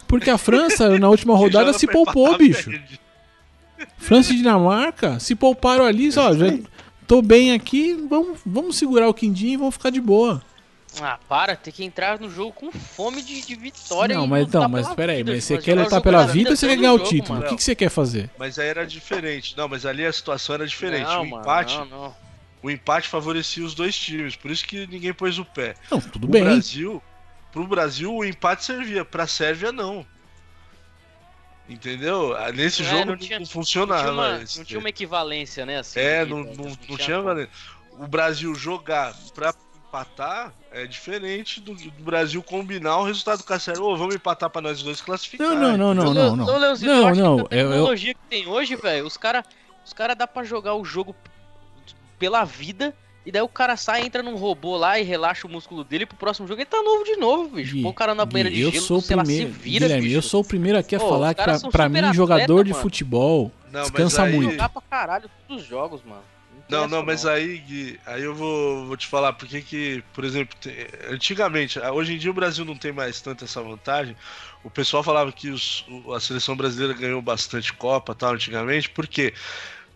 porque 0.08 0.30
a 0.30 0.38
França 0.38 0.98
na 0.98 1.08
última 1.10 1.36
rodada 1.36 1.74
se 1.74 1.86
poupou, 1.86 2.28
empatar, 2.28 2.38
bicho. 2.38 2.70
perde. 2.70 3.00
França 3.98 4.32
e 4.32 4.36
Dinamarca 4.36 5.18
se 5.20 5.34
pouparam 5.34 5.84
ali, 5.84 6.08
ó, 6.16 6.32
já 6.32 6.46
tô 7.06 7.20
bem 7.20 7.52
aqui, 7.52 7.92
vamos, 8.08 8.38
vamos 8.46 8.76
segurar 8.76 9.08
o 9.08 9.14
quindinho 9.14 9.52
e 9.52 9.56
vamos 9.58 9.74
ficar 9.74 9.90
de 9.90 10.00
boa. 10.00 10.40
Ah, 11.00 11.18
para, 11.28 11.56
tem 11.56 11.72
que 11.72 11.82
entrar 11.84 12.20
no 12.20 12.30
jogo 12.30 12.52
com 12.52 12.70
fome 12.72 13.20
de, 13.22 13.42
de 13.42 13.54
vitória. 13.56 14.14
Não, 14.16 14.26
mas 14.26 14.46
então, 14.46 14.68
mas 14.68 14.88
peraí, 14.94 15.18
vida, 15.18 15.32
mas 15.32 15.44
você 15.44 15.58
quer 15.58 15.74
lutar 15.78 16.00
pela 16.00 16.24
da 16.24 16.32
vida 16.32 16.50
ou 16.50 16.56
você 16.56 16.68
quer 16.68 16.76
ganhar 16.76 16.92
o 16.92 16.98
jogo, 16.98 17.08
título? 17.10 17.34
mano. 17.34 17.46
O 17.46 17.48
que, 17.50 17.56
que 17.56 17.62
você 17.64 17.74
quer 17.74 17.88
fazer? 17.90 18.30
Mas 18.38 18.58
aí 18.58 18.68
era 18.68 18.86
diferente. 18.86 19.56
Não, 19.56 19.68
mas 19.68 19.84
ali 19.84 20.06
a 20.06 20.12
situação 20.12 20.54
era 20.54 20.66
diferente. 20.66 21.06
Não, 21.08 21.22
o 21.22 21.30
mano, 21.30 21.42
empate, 21.42 21.76
não, 21.78 21.84
não. 21.86 22.16
o 22.62 22.70
empate 22.70 23.08
favorecia 23.08 23.64
os 23.64 23.74
dois 23.74 23.96
times, 23.96 24.36
por 24.36 24.50
isso 24.50 24.64
que 24.66 24.86
ninguém 24.86 25.12
pôs 25.12 25.38
o 25.38 25.44
pé. 25.44 25.74
Não, 25.90 26.00
tudo 26.00 26.26
o 26.26 26.30
bem. 26.30 26.44
Brasil, 26.44 27.02
pro 27.50 27.66
Brasil 27.66 28.14
o 28.14 28.24
empate 28.24 28.64
servia, 28.64 29.04
pra 29.04 29.26
Sérvia 29.26 29.72
não. 29.72 30.06
Entendeu? 31.68 32.36
Ah, 32.36 32.52
Nesse 32.52 32.82
É, 32.82 32.84
jogo 32.84 32.98
não 33.00 33.06
não, 33.06 33.16
tinha- 33.16 33.38
não 33.38 33.44
Não 33.46 33.50
funcionava. 33.50 34.02
tinha, 34.02 34.12
uma, 34.12 34.38
não 34.38 34.64
tinha 34.64 34.78
uma 34.78 34.88
equivalência, 34.90 35.64
né? 35.64 35.78
Assim, 35.78 35.98
É, 35.98 36.24
não, 36.24 36.40
não, 36.44 36.52
de- 36.66 36.78
não 36.90 36.96
tinha 36.98 37.20
valendo. 37.22 37.48
O 37.92 38.06
Brasil 38.06 38.54
jogar 38.54 39.14
pra 39.34 39.54
empatar 39.94 40.52
é 40.72 40.86
diferente 40.86 41.60
do, 41.60 41.74
do 41.74 41.90
Brasil 42.02 42.42
combinar 42.42 42.98
o 42.98 43.04
resultado 43.04 43.44
a 43.54 43.58
Sérvia. 43.58 43.84
Ô, 43.84 43.96
vamos 43.96 44.14
empatar 44.16 44.50
pra 44.50 44.60
nós 44.60 44.82
dois 44.82 45.00
classificar. 45.00 45.46
Não, 45.48 45.76
não, 45.76 45.94
não, 45.94 45.94
não, 45.94 46.14
não, 46.14 46.36
não. 46.36 46.46
Não, 46.46 46.54
eu 46.54 47.16
não, 47.16 47.36
que 47.36 47.42
com 47.48 47.54
a 47.54 47.56
eu- 47.56 47.66
eu- 47.66 47.68
tecnologia 47.70 48.14
que 48.14 48.20
tem 48.28 48.46
hoje, 48.48 48.74
velho, 48.76 49.06
os 49.06 49.16
caras 49.16 49.44
os 49.84 49.92
cara 49.92 50.14
dá 50.14 50.26
pra 50.26 50.42
jogar 50.42 50.74
o 50.74 50.84
jogo 50.84 51.14
pela 52.18 52.42
vida, 52.44 52.94
e 53.26 53.30
daí 53.30 53.42
o 53.42 53.48
cara 53.48 53.76
sai, 53.76 54.02
entra 54.06 54.22
num 54.22 54.34
robô 54.34 54.76
lá 54.78 54.98
e 54.98 55.02
relaxa 55.02 55.46
o 55.46 55.50
músculo 55.50 55.84
dele 55.84 56.06
pro 56.06 56.16
próximo 56.16 56.48
jogo, 56.48 56.60
ele 56.60 56.66
tá 56.66 56.82
novo 56.82 57.04
de 57.04 57.16
novo, 57.16 57.48
bicho. 57.50 57.74
Gui, 57.74 57.82
Põe 57.82 57.90
o 57.90 57.94
cara 57.94 58.14
na 58.14 58.24
banheira 58.24 58.48
Gui, 58.50 58.56
de 58.56 58.62
eu 58.62 58.70
gelo, 58.72 58.84
sou 58.84 58.98
o 58.98 59.00
sei 59.02 59.14
lá, 59.16 59.22
primeiro, 59.22 59.52
se 59.52 59.58
vira, 59.58 59.86
Guilherme, 59.86 60.06
bicho. 60.08 60.18
eu 60.18 60.22
sou 60.22 60.40
o 60.40 60.44
primeiro 60.44 60.78
aqui 60.78 60.96
a 60.96 60.98
Pô, 61.00 61.08
falar 61.08 61.34
que 61.34 61.42
pra, 61.42 61.58
pra 61.70 61.88
mim 61.88 61.98
atleta, 61.98 62.14
jogador 62.14 62.64
de 62.64 62.70
mano. 62.72 62.82
futebol 62.82 63.52
Não, 63.70 63.80
mas 63.80 63.90
descansa 63.90 64.22
aí- 64.22 64.34
muito. 64.34 64.52
Jogar 64.52 64.68
pra 64.70 64.82
caralho 64.82 65.30
todos 65.46 65.62
os 65.62 65.68
jogos, 65.68 66.00
mano. 66.04 66.22
Não, 66.66 66.88
não, 66.88 67.02
mas 67.04 67.26
aí, 67.26 67.58
Gui, 67.58 68.00
aí 68.06 68.22
eu 68.22 68.34
vou, 68.34 68.86
vou 68.86 68.96
te 68.96 69.06
falar 69.06 69.34
porque 69.34 69.60
que, 69.60 70.02
por 70.14 70.24
exemplo, 70.24 70.56
tem- 70.58 70.86
antigamente, 71.10 71.78
ah, 71.78 71.92
hoje 71.92 72.14
em 72.14 72.18
dia 72.18 72.30
o 72.30 72.34
Brasil 72.34 72.64
não 72.64 72.76
tem 72.76 72.90
mais 72.90 73.20
tanto 73.20 73.44
essa 73.44 73.62
vantagem. 73.62 74.16
O 74.62 74.70
pessoal 74.70 75.02
falava 75.02 75.30
que 75.30 75.50
os- 75.50 75.84
a 76.14 76.18
seleção 76.20 76.56
brasileira 76.56 76.94
ganhou 76.94 77.20
bastante 77.20 77.72
Copa 77.74 78.14
tal, 78.14 78.32
antigamente, 78.32 78.88
porque 78.88 79.34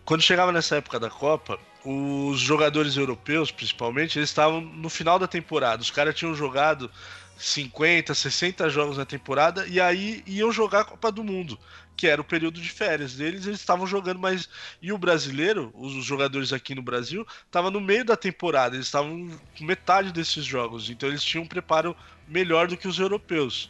quando 0.05 0.21
chegava 0.21 0.51
nessa 0.51 0.77
época 0.77 0.99
da 0.99 1.09
Copa, 1.09 1.59
os 1.83 2.39
jogadores 2.39 2.97
europeus, 2.97 3.51
principalmente, 3.51 4.19
eles 4.19 4.29
estavam 4.29 4.61
no 4.61 4.89
final 4.89 5.17
da 5.19 5.27
temporada. 5.27 5.81
Os 5.81 5.91
caras 5.91 6.15
tinham 6.15 6.35
jogado 6.35 6.91
50, 7.37 8.13
60 8.13 8.69
jogos 8.69 8.97
na 8.97 9.05
temporada 9.05 9.65
e 9.67 9.79
aí 9.79 10.23
iam 10.27 10.51
jogar 10.51 10.81
a 10.81 10.85
Copa 10.85 11.11
do 11.11 11.23
Mundo, 11.23 11.57
que 11.99 12.07
era 12.07 12.21
o 12.21 12.23
período 12.23 12.61
de 12.61 12.69
férias 12.69 13.15
deles, 13.15 13.45
eles 13.45 13.59
estavam 13.59 13.85
jogando 13.85 14.19
mais. 14.19 14.47
E 14.81 14.93
o 14.93 14.97
brasileiro, 14.97 15.69
os 15.75 15.91
jogadores 16.05 16.53
aqui 16.53 16.73
no 16.73 16.81
Brasil, 16.81 17.25
estavam 17.45 17.69
no 17.69 17.81
meio 17.81 18.05
da 18.05 18.15
temporada, 18.15 18.75
eles 18.77 18.85
estavam 18.85 19.29
com 19.57 19.65
metade 19.65 20.13
desses 20.13 20.45
jogos, 20.45 20.89
então 20.89 21.09
eles 21.09 21.21
tinham 21.23 21.43
um 21.43 21.47
preparo 21.47 21.93
melhor 22.25 22.67
do 22.67 22.77
que 22.77 22.87
os 22.87 22.97
europeus. 22.99 23.69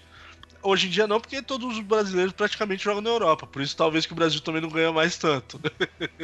hoje 0.61 0.87
em 0.87 0.89
dia 0.91 1.07
não, 1.07 1.19
porque 1.19 1.41
todos 1.41 1.77
os 1.77 1.83
brasileiros 1.83 2.33
praticamente 2.33 2.83
jogam 2.83 3.01
na 3.01 3.09
Europa. 3.09 3.47
Por 3.47 3.61
isso 3.61 3.75
talvez 3.75 4.05
que 4.05 4.13
o 4.13 4.15
Brasil 4.15 4.41
também 4.41 4.61
não 4.61 4.69
ganha 4.69 4.91
mais 4.91 5.17
tanto. 5.17 5.59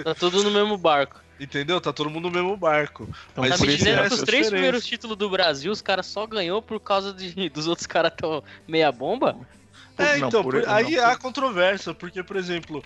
Tá 0.03 0.13
tudo 0.13 0.43
no 0.43 0.51
mesmo 0.51 0.77
barco. 0.77 1.23
Entendeu? 1.39 1.81
Tá 1.81 1.91
todo 1.91 2.09
mundo 2.09 2.25
no 2.25 2.31
mesmo 2.31 2.55
barco. 2.55 3.09
Então, 3.31 3.43
Mas 3.43 3.49
Tá 3.49 3.57
por 3.57 3.67
me 3.67 3.73
isso 3.73 3.77
dizendo 3.77 3.99
é 3.99 4.03
que 4.03 4.13
os 4.13 4.13
essa 4.13 4.23
três 4.23 4.47
diferença. 4.49 4.51
primeiros 4.51 4.85
títulos 4.85 5.17
do 5.17 5.29
Brasil, 5.29 5.71
os 5.71 5.81
caras 5.81 6.05
só 6.07 6.25
ganhou 6.27 6.61
por 6.61 6.79
causa 6.79 7.13
de, 7.13 7.49
dos 7.49 7.67
outros 7.67 7.87
caras 7.87 8.13
tão 8.15 8.43
meia 8.67 8.91
bomba? 8.91 9.37
É, 9.97 10.17
Não, 10.17 10.27
então, 10.27 10.43
por- 10.43 10.61
por- 10.61 10.69
aí 10.69 10.95
não, 10.95 11.05
há 11.05 11.17
controvérsia, 11.17 11.93
porque, 11.93 12.23
por 12.23 12.35
exemplo, 12.35 12.83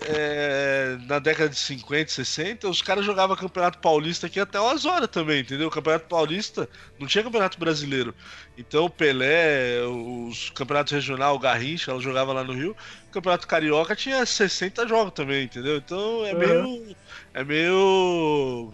é, 0.00 0.96
na 1.06 1.18
década 1.18 1.48
de 1.50 1.56
50, 1.56 2.10
60, 2.10 2.68
os 2.68 2.82
caras 2.82 3.04
jogavam 3.04 3.36
Campeonato 3.36 3.78
Paulista 3.80 4.26
aqui 4.26 4.40
até 4.40 4.60
umas 4.60 4.84
horas 4.84 5.08
também, 5.08 5.40
entendeu? 5.42 5.68
O 5.68 5.70
Campeonato 5.70 6.06
Paulista 6.08 6.68
não 6.98 7.06
tinha 7.06 7.24
Campeonato 7.24 7.58
Brasileiro. 7.58 8.14
Então 8.56 8.84
o 8.86 8.90
Pelé, 8.90 9.80
os 9.86 10.50
campeonatos 10.50 10.92
regional, 10.92 11.34
o 11.36 11.38
Garrincha, 11.38 11.90
ela 11.90 12.00
jogava 12.00 12.32
lá 12.32 12.44
no 12.44 12.52
Rio. 12.54 12.72
O 12.72 13.10
Campeonato 13.12 13.46
Carioca 13.46 13.96
tinha 13.96 14.24
60 14.26 14.86
jogos 14.88 15.12
também, 15.14 15.44
entendeu? 15.44 15.76
Então 15.78 16.24
é 16.24 16.34
meio. 16.34 16.96
É 17.34 17.44
meio. 17.44 18.72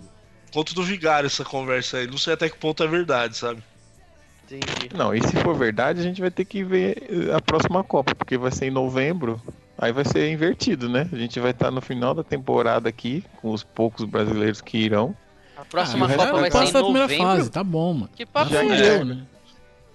Conto 0.52 0.74
do 0.74 0.82
vigário 0.84 1.26
essa 1.26 1.44
conversa 1.44 1.98
aí. 1.98 2.06
Não 2.06 2.18
sei 2.18 2.34
até 2.34 2.48
que 2.50 2.59
ponto 2.59 2.82
é 2.82 2.86
verdade, 2.86 3.36
sabe? 3.36 3.64
Entendi. 4.57 4.91
Não, 4.95 5.15
e 5.15 5.20
se 5.23 5.37
for 5.37 5.55
verdade, 5.57 6.01
a 6.01 6.03
gente 6.03 6.20
vai 6.20 6.31
ter 6.31 6.45
que 6.45 6.62
ver 6.65 7.03
eh, 7.09 7.35
a 7.35 7.41
próxima 7.41 7.83
Copa, 7.83 8.15
porque 8.15 8.37
vai 8.37 8.51
ser 8.51 8.66
em 8.66 8.70
novembro. 8.70 9.41
Aí 9.79 9.93
vai 9.93 10.05
ser 10.05 10.31
invertido, 10.31 10.89
né? 10.89 11.09
A 11.12 11.16
gente 11.16 11.41
vai 11.41 11.51
estar 11.51 11.70
no 11.70 11.81
final 11.81 12.15
da 12.15 12.23
temporada 12.23 12.89
aqui, 12.89 13.24
com 13.41 13.51
os 13.51 13.65
poucos 13.65 14.05
brasileiros 14.05 14.61
que 14.61 14.79
irão. 14.79 15.16
A 15.57 15.65
próxima 15.65 16.07
Ah, 16.07 16.09
Copa 16.16 16.23
é 16.24 16.41
vai 16.41 16.51
ser 16.51 16.65
em 16.69 16.73
da 16.73 16.83
primeira 16.83 17.09
novembro. 17.09 17.27
fase, 17.27 17.51
tá 17.51 17.65
bom, 17.65 17.95
mano. 17.95 18.11
Que 18.15 18.27
papo 18.27 18.51
Já 18.51 18.62
é 18.62 18.66
é. 18.97 19.05
né? 19.05 19.23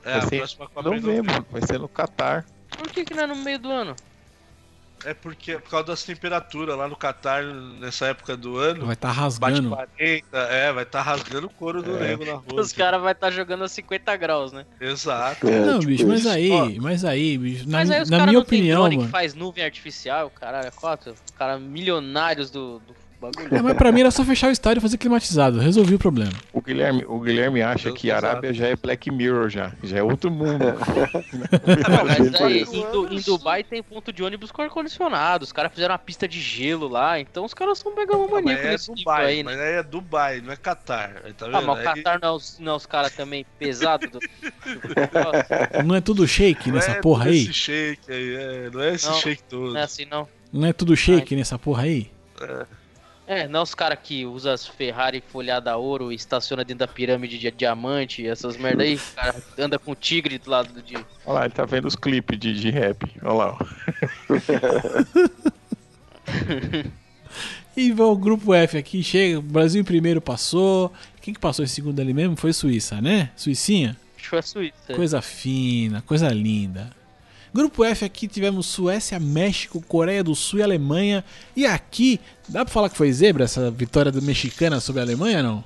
É, 0.03 0.11
Vai 0.11 0.19
a 0.19 0.21
ser 0.23 0.37
próxima 0.37 0.67
Copa 0.67 0.89
é 0.89 0.91
em 0.91 0.99
Novembro, 1.01 1.45
vai 1.51 1.61
ser 1.61 1.79
no 1.79 1.87
Catar. 1.87 2.45
Por 2.77 2.89
que, 2.89 3.05
que 3.05 3.13
não 3.13 3.23
é 3.23 3.27
no 3.27 3.35
meio 3.35 3.59
do 3.59 3.69
ano? 3.71 3.95
É 5.05 5.13
porque 5.13 5.51
é 5.53 5.59
por 5.59 5.69
causa 5.69 5.87
das 5.87 6.03
temperaturas 6.03 6.75
lá 6.77 6.87
no 6.87 6.95
Catar 6.95 7.43
nessa 7.43 8.07
época 8.07 8.35
do 8.35 8.57
ano. 8.57 8.85
Vai 8.85 8.95
tá 8.95 9.09
Bate 9.09 9.19
rasgando. 9.19 9.69
40, 9.69 10.37
é, 10.37 10.73
vai 10.73 10.83
estar 10.83 11.01
rasgando 11.01 11.47
o 11.47 11.49
couro 11.49 11.81
do 11.83 11.95
É. 11.97 12.07
nego 12.09 12.25
na 12.25 12.33
rua. 12.33 12.61
Os 12.61 12.73
caras 12.73 12.99
vão 12.99 13.09
estar 13.11 13.29
jogando 13.31 13.63
a 13.63 13.67
50 13.67 14.15
graus, 14.17 14.51
né? 14.51 14.65
Exato. 14.81 15.47
É, 15.47 15.59
Não, 15.59 15.79
tipo 15.79 15.91
bicho, 15.91 16.07
mas 16.07 16.19
isso. 16.21 16.29
aí, 16.29 16.79
mas 16.79 17.05
aí, 17.05 17.37
bicho, 17.37 17.69
na, 17.69 17.77
Mas 17.79 17.91
aí 17.91 18.01
os 18.01 18.09
na 18.09 18.17
minha 18.17 18.25
não 18.27 18.33
tem 18.33 18.41
opinião, 18.59 18.81
drone 18.81 18.95
mano. 18.97 19.07
que 19.07 19.11
faz 19.11 19.33
nuvem 19.33 19.63
artificial, 19.63 20.29
caralho, 20.31 20.67
é 20.67 20.71
quatro. 20.71 21.11
Os 21.13 21.31
caras 21.37 21.61
milionários 21.61 22.49
do, 22.49 22.79
do 22.79 22.95
bagulho. 23.19 23.55
É, 23.55 23.61
mas 23.61 23.77
pra 23.77 23.91
mim 23.91 24.01
era 24.01 24.11
só 24.11 24.23
fechar 24.23 24.47
o 24.47 24.51
estádio 24.51 24.79
e 24.79 24.81
fazer 24.81 24.97
climatizado. 24.97 25.59
Resolvi 25.59 25.95
o 25.95 25.99
problema. 25.99 26.31
O 26.53 26.61
Guilherme, 26.61 27.03
o 27.07 27.19
Guilherme 27.19 27.61
acha 27.61 27.91
que 27.91 28.11
a. 28.11 28.17
Arábia 28.17 28.53
já 28.53 28.67
é 28.67 28.75
Black 28.75 29.11
Mirror 29.11 29.49
já. 29.49 29.71
Já 29.83 29.97
é 29.99 30.03
outro 30.03 30.29
mundo. 30.31 30.65
Não, 31.89 32.05
mas 32.05 32.41
aí, 32.41 32.61
Isso. 32.61 32.75
em, 32.75 32.91
Du- 32.91 33.13
em 33.13 33.21
Dubai 33.21 33.63
tem 33.63 33.81
ponto 33.83 34.11
de 34.11 34.23
ônibus 34.23 34.51
com 34.51 34.61
ar-condicionado. 34.61 35.43
Os 35.43 35.51
caras 35.51 35.71
fizeram 35.71 35.93
uma 35.93 35.99
pista 35.99 36.27
de 36.27 36.39
gelo 36.41 36.87
lá, 36.87 37.19
então 37.19 37.45
os 37.45 37.53
caras 37.53 37.77
são 37.79 37.95
megalomaníacos 37.95 38.43
Mas 38.63 38.65
é 38.65 38.71
nesse 38.71 38.93
Dubai, 38.95 39.25
aí, 39.25 39.37
né? 39.37 39.43
mas 39.43 39.59
aí 39.59 39.73
é 39.73 39.83
Dubai, 39.83 40.41
não 40.41 40.51
é 40.53 40.55
Catar. 40.55 41.21
aí 41.23 41.33
Tá 41.33 41.45
vendo? 41.45 41.57
Ah, 41.57 41.61
mas 41.61 41.77
o 41.77 41.79
Aí 41.79 41.83
Qatar 41.95 42.19
não 42.21 42.29
é 42.29 42.31
os, 42.31 42.59
não 42.59 42.73
é 42.73 42.75
os 42.75 42.85
caras 42.85 43.15
também 43.15 43.45
pesados 43.59 44.09
do... 44.09 44.19
Não 45.85 45.95
é 45.95 46.01
tudo 46.01 46.27
shake 46.27 46.67
não 46.69 46.75
nessa 46.75 46.91
é 46.91 47.01
porra 47.01 47.25
aí? 47.25 47.41
Esse 47.43 47.53
shake 47.53 48.11
aí, 48.11 48.35
é, 48.35 48.69
não 48.73 48.81
é 48.81 48.93
esse 48.93 49.07
Não, 49.07 49.13
shake 49.15 49.43
todo. 49.43 49.73
não 49.73 49.79
é 49.79 49.83
assim 49.83 50.05
não. 50.05 50.27
Não 50.51 50.67
é 50.67 50.73
tudo 50.73 50.95
shake 50.95 51.35
nessa 51.35 51.57
porra 51.59 51.83
aí? 51.83 52.09
É, 52.41 52.65
não 53.49 53.61
os 53.63 53.75
caras 53.75 53.99
que 54.01 54.25
usam 54.25 54.53
as 54.53 54.65
Ferrari 54.65 55.21
folhada 55.21 55.71
a 55.71 55.77
ouro 55.77 56.11
e 56.11 56.15
estaciona 56.15 56.63
dentro 56.63 56.87
da 56.87 56.87
pirâmide 56.87 57.37
de 57.37 57.51
diamante, 57.51 58.25
essas 58.25 58.55
merda 58.55 58.83
aí, 58.83 58.95
o 58.95 59.01
cara 59.15 59.35
anda 59.57 59.77
com 59.77 59.93
tigre 59.93 60.37
do 60.37 60.49
lado 60.49 60.81
de. 60.81 60.95
Olha 61.25 61.39
lá, 61.39 61.45
ele 61.45 61.53
tá 61.53 61.65
vendo 61.65 61.85
os 61.85 61.95
clipes 61.95 62.39
de, 62.39 62.53
de 62.53 62.69
rap. 62.69 63.05
Olha 63.21 63.33
lá, 63.33 63.57
ó. 63.59 63.65
E 67.77 67.91
vai 67.91 68.07
o 68.07 68.17
grupo 68.17 68.55
F 68.55 68.75
aqui, 68.75 69.03
chega, 69.03 69.39
Brasil 69.39 69.79
em 69.79 69.83
primeiro 69.83 70.19
passou. 70.19 70.91
Quem 71.21 71.31
que 71.31 71.39
passou 71.39 71.63
em 71.63 71.67
segundo 71.67 71.99
ali 71.99 72.11
mesmo? 72.11 72.35
Foi 72.35 72.51
Suíça, 72.51 72.99
né? 72.99 73.29
Suicinha? 73.35 73.95
Acho 74.15 74.23
que 74.23 74.29
foi 74.29 74.39
a 74.39 74.41
Suíça. 74.41 74.93
Coisa 74.95 75.21
fina, 75.21 76.01
coisa 76.01 76.27
linda. 76.29 76.89
Grupo 77.57 77.83
F 77.83 78.05
aqui 78.05 78.27
tivemos 78.27 78.67
Suécia, 78.67 79.19
México, 79.19 79.81
Coreia 79.87 80.23
do 80.23 80.35
Sul 80.35 80.59
e 80.59 80.63
Alemanha. 80.63 81.25
E 81.55 81.65
aqui, 81.65 82.21
dá 82.47 82.63
pra 82.63 82.71
falar 82.71 82.87
que 82.89 82.95
foi 82.95 83.11
zebra 83.11 83.45
essa 83.45 83.71
vitória 83.71 84.11
do 84.11 84.21
mexicana 84.21 84.79
sobre 84.79 85.01
a 85.01 85.03
Alemanha, 85.03 85.41
não? 85.41 85.63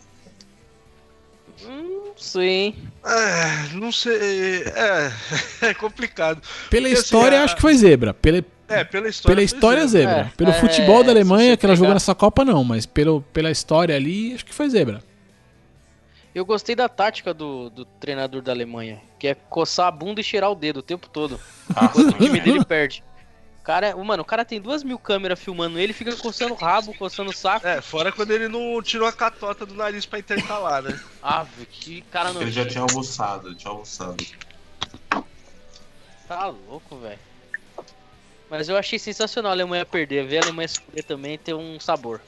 Hum, 1.67 2.11
sim. 2.15 2.73
É, 3.05 3.75
não 3.75 3.91
sei. 3.91 4.63
É, 4.67 5.11
é 5.69 5.73
complicado. 5.73 6.41
Pela 6.69 6.83
Porque, 6.83 6.93
assim, 6.93 7.03
história, 7.03 7.41
a- 7.41 7.43
acho 7.43 7.55
que 7.55 7.61
foi 7.61 7.75
zebra. 7.75 8.13
Pela, 8.13 8.37
É, 8.69 8.83
pela 8.85 9.09
história. 9.09 9.35
pela 9.35 9.43
história, 9.43 9.85
zebra. 9.87 10.13
zebra. 10.15 10.31
É, 10.31 10.37
Pelo 10.37 10.51
é, 10.51 10.53
futebol 10.53 11.03
da 11.03 11.11
Alemanha, 11.11 11.57
que 11.57 11.65
ela 11.65 11.75
jogou 11.75 11.93
nessa 11.93 12.15
Copa, 12.15 12.45
não. 12.45 12.63
Mas 12.63 12.85
pelo, 12.85 13.21
pela 13.33 13.51
história 13.51 13.95
ali, 13.95 14.33
acho 14.33 14.45
que 14.45 14.53
foi 14.53 14.69
zebra. 14.69 15.03
Eu 16.33 16.45
gostei 16.45 16.75
da 16.75 16.87
tática 16.87 17.33
do, 17.33 17.69
do 17.69 17.83
treinador 17.83 18.41
da 18.41 18.51
Alemanha, 18.51 19.01
que 19.19 19.27
é 19.27 19.35
coçar 19.35 19.87
a 19.87 19.91
bunda 19.91 20.21
e 20.21 20.23
cheirar 20.23 20.49
o 20.49 20.55
dedo 20.55 20.77
o 20.77 20.83
tempo 20.83 21.09
todo. 21.09 21.39
Enquanto 21.69 22.15
o 22.15 22.17
time 22.17 22.39
dele 22.39 22.63
perde. 22.63 23.03
O 23.59 23.63
Cara, 23.63 23.95
mano, 23.95 24.23
o 24.23 24.25
cara 24.25 24.43
tem 24.43 24.59
duas 24.59 24.83
mil 24.83 24.97
câmeras 24.97 25.39
filmando 25.39 25.77
ele, 25.77 25.93
fica 25.93 26.15
coçando 26.15 26.53
o 26.53 26.57
rabo, 26.57 26.95
coçando 26.95 27.29
o 27.29 27.33
saco. 27.33 27.67
É, 27.67 27.79
fora 27.79 28.11
quando 28.11 28.31
ele 28.31 28.47
não 28.47 28.81
tirou 28.81 29.07
a 29.07 29.13
catota 29.13 29.65
do 29.65 29.75
nariz 29.75 30.05
pra 30.05 30.17
intercalar, 30.17 30.81
né? 30.81 30.99
Ave, 31.21 31.65
que 31.67 32.01
cara 32.03 32.33
não. 32.33 32.41
Ele 32.41 32.51
já 32.51 32.65
tinha 32.65 32.81
almoçado, 32.81 33.49
ele 33.49 33.55
tinha 33.55 33.71
almoçado. 33.71 34.25
Tá 36.27 36.47
louco, 36.47 36.97
velho. 36.97 37.19
Mas 38.49 38.67
eu 38.67 38.75
achei 38.75 38.97
sensacional 38.97 39.51
a 39.51 39.53
Alemanha 39.53 39.85
perder. 39.85 40.25
Ver 40.25 40.39
a 40.39 40.43
Alemanha 40.43 40.67
se 40.67 40.79
fuder 40.79 41.03
também 41.03 41.37
tem 41.37 41.53
um 41.53 41.79
sabor. 41.79 42.19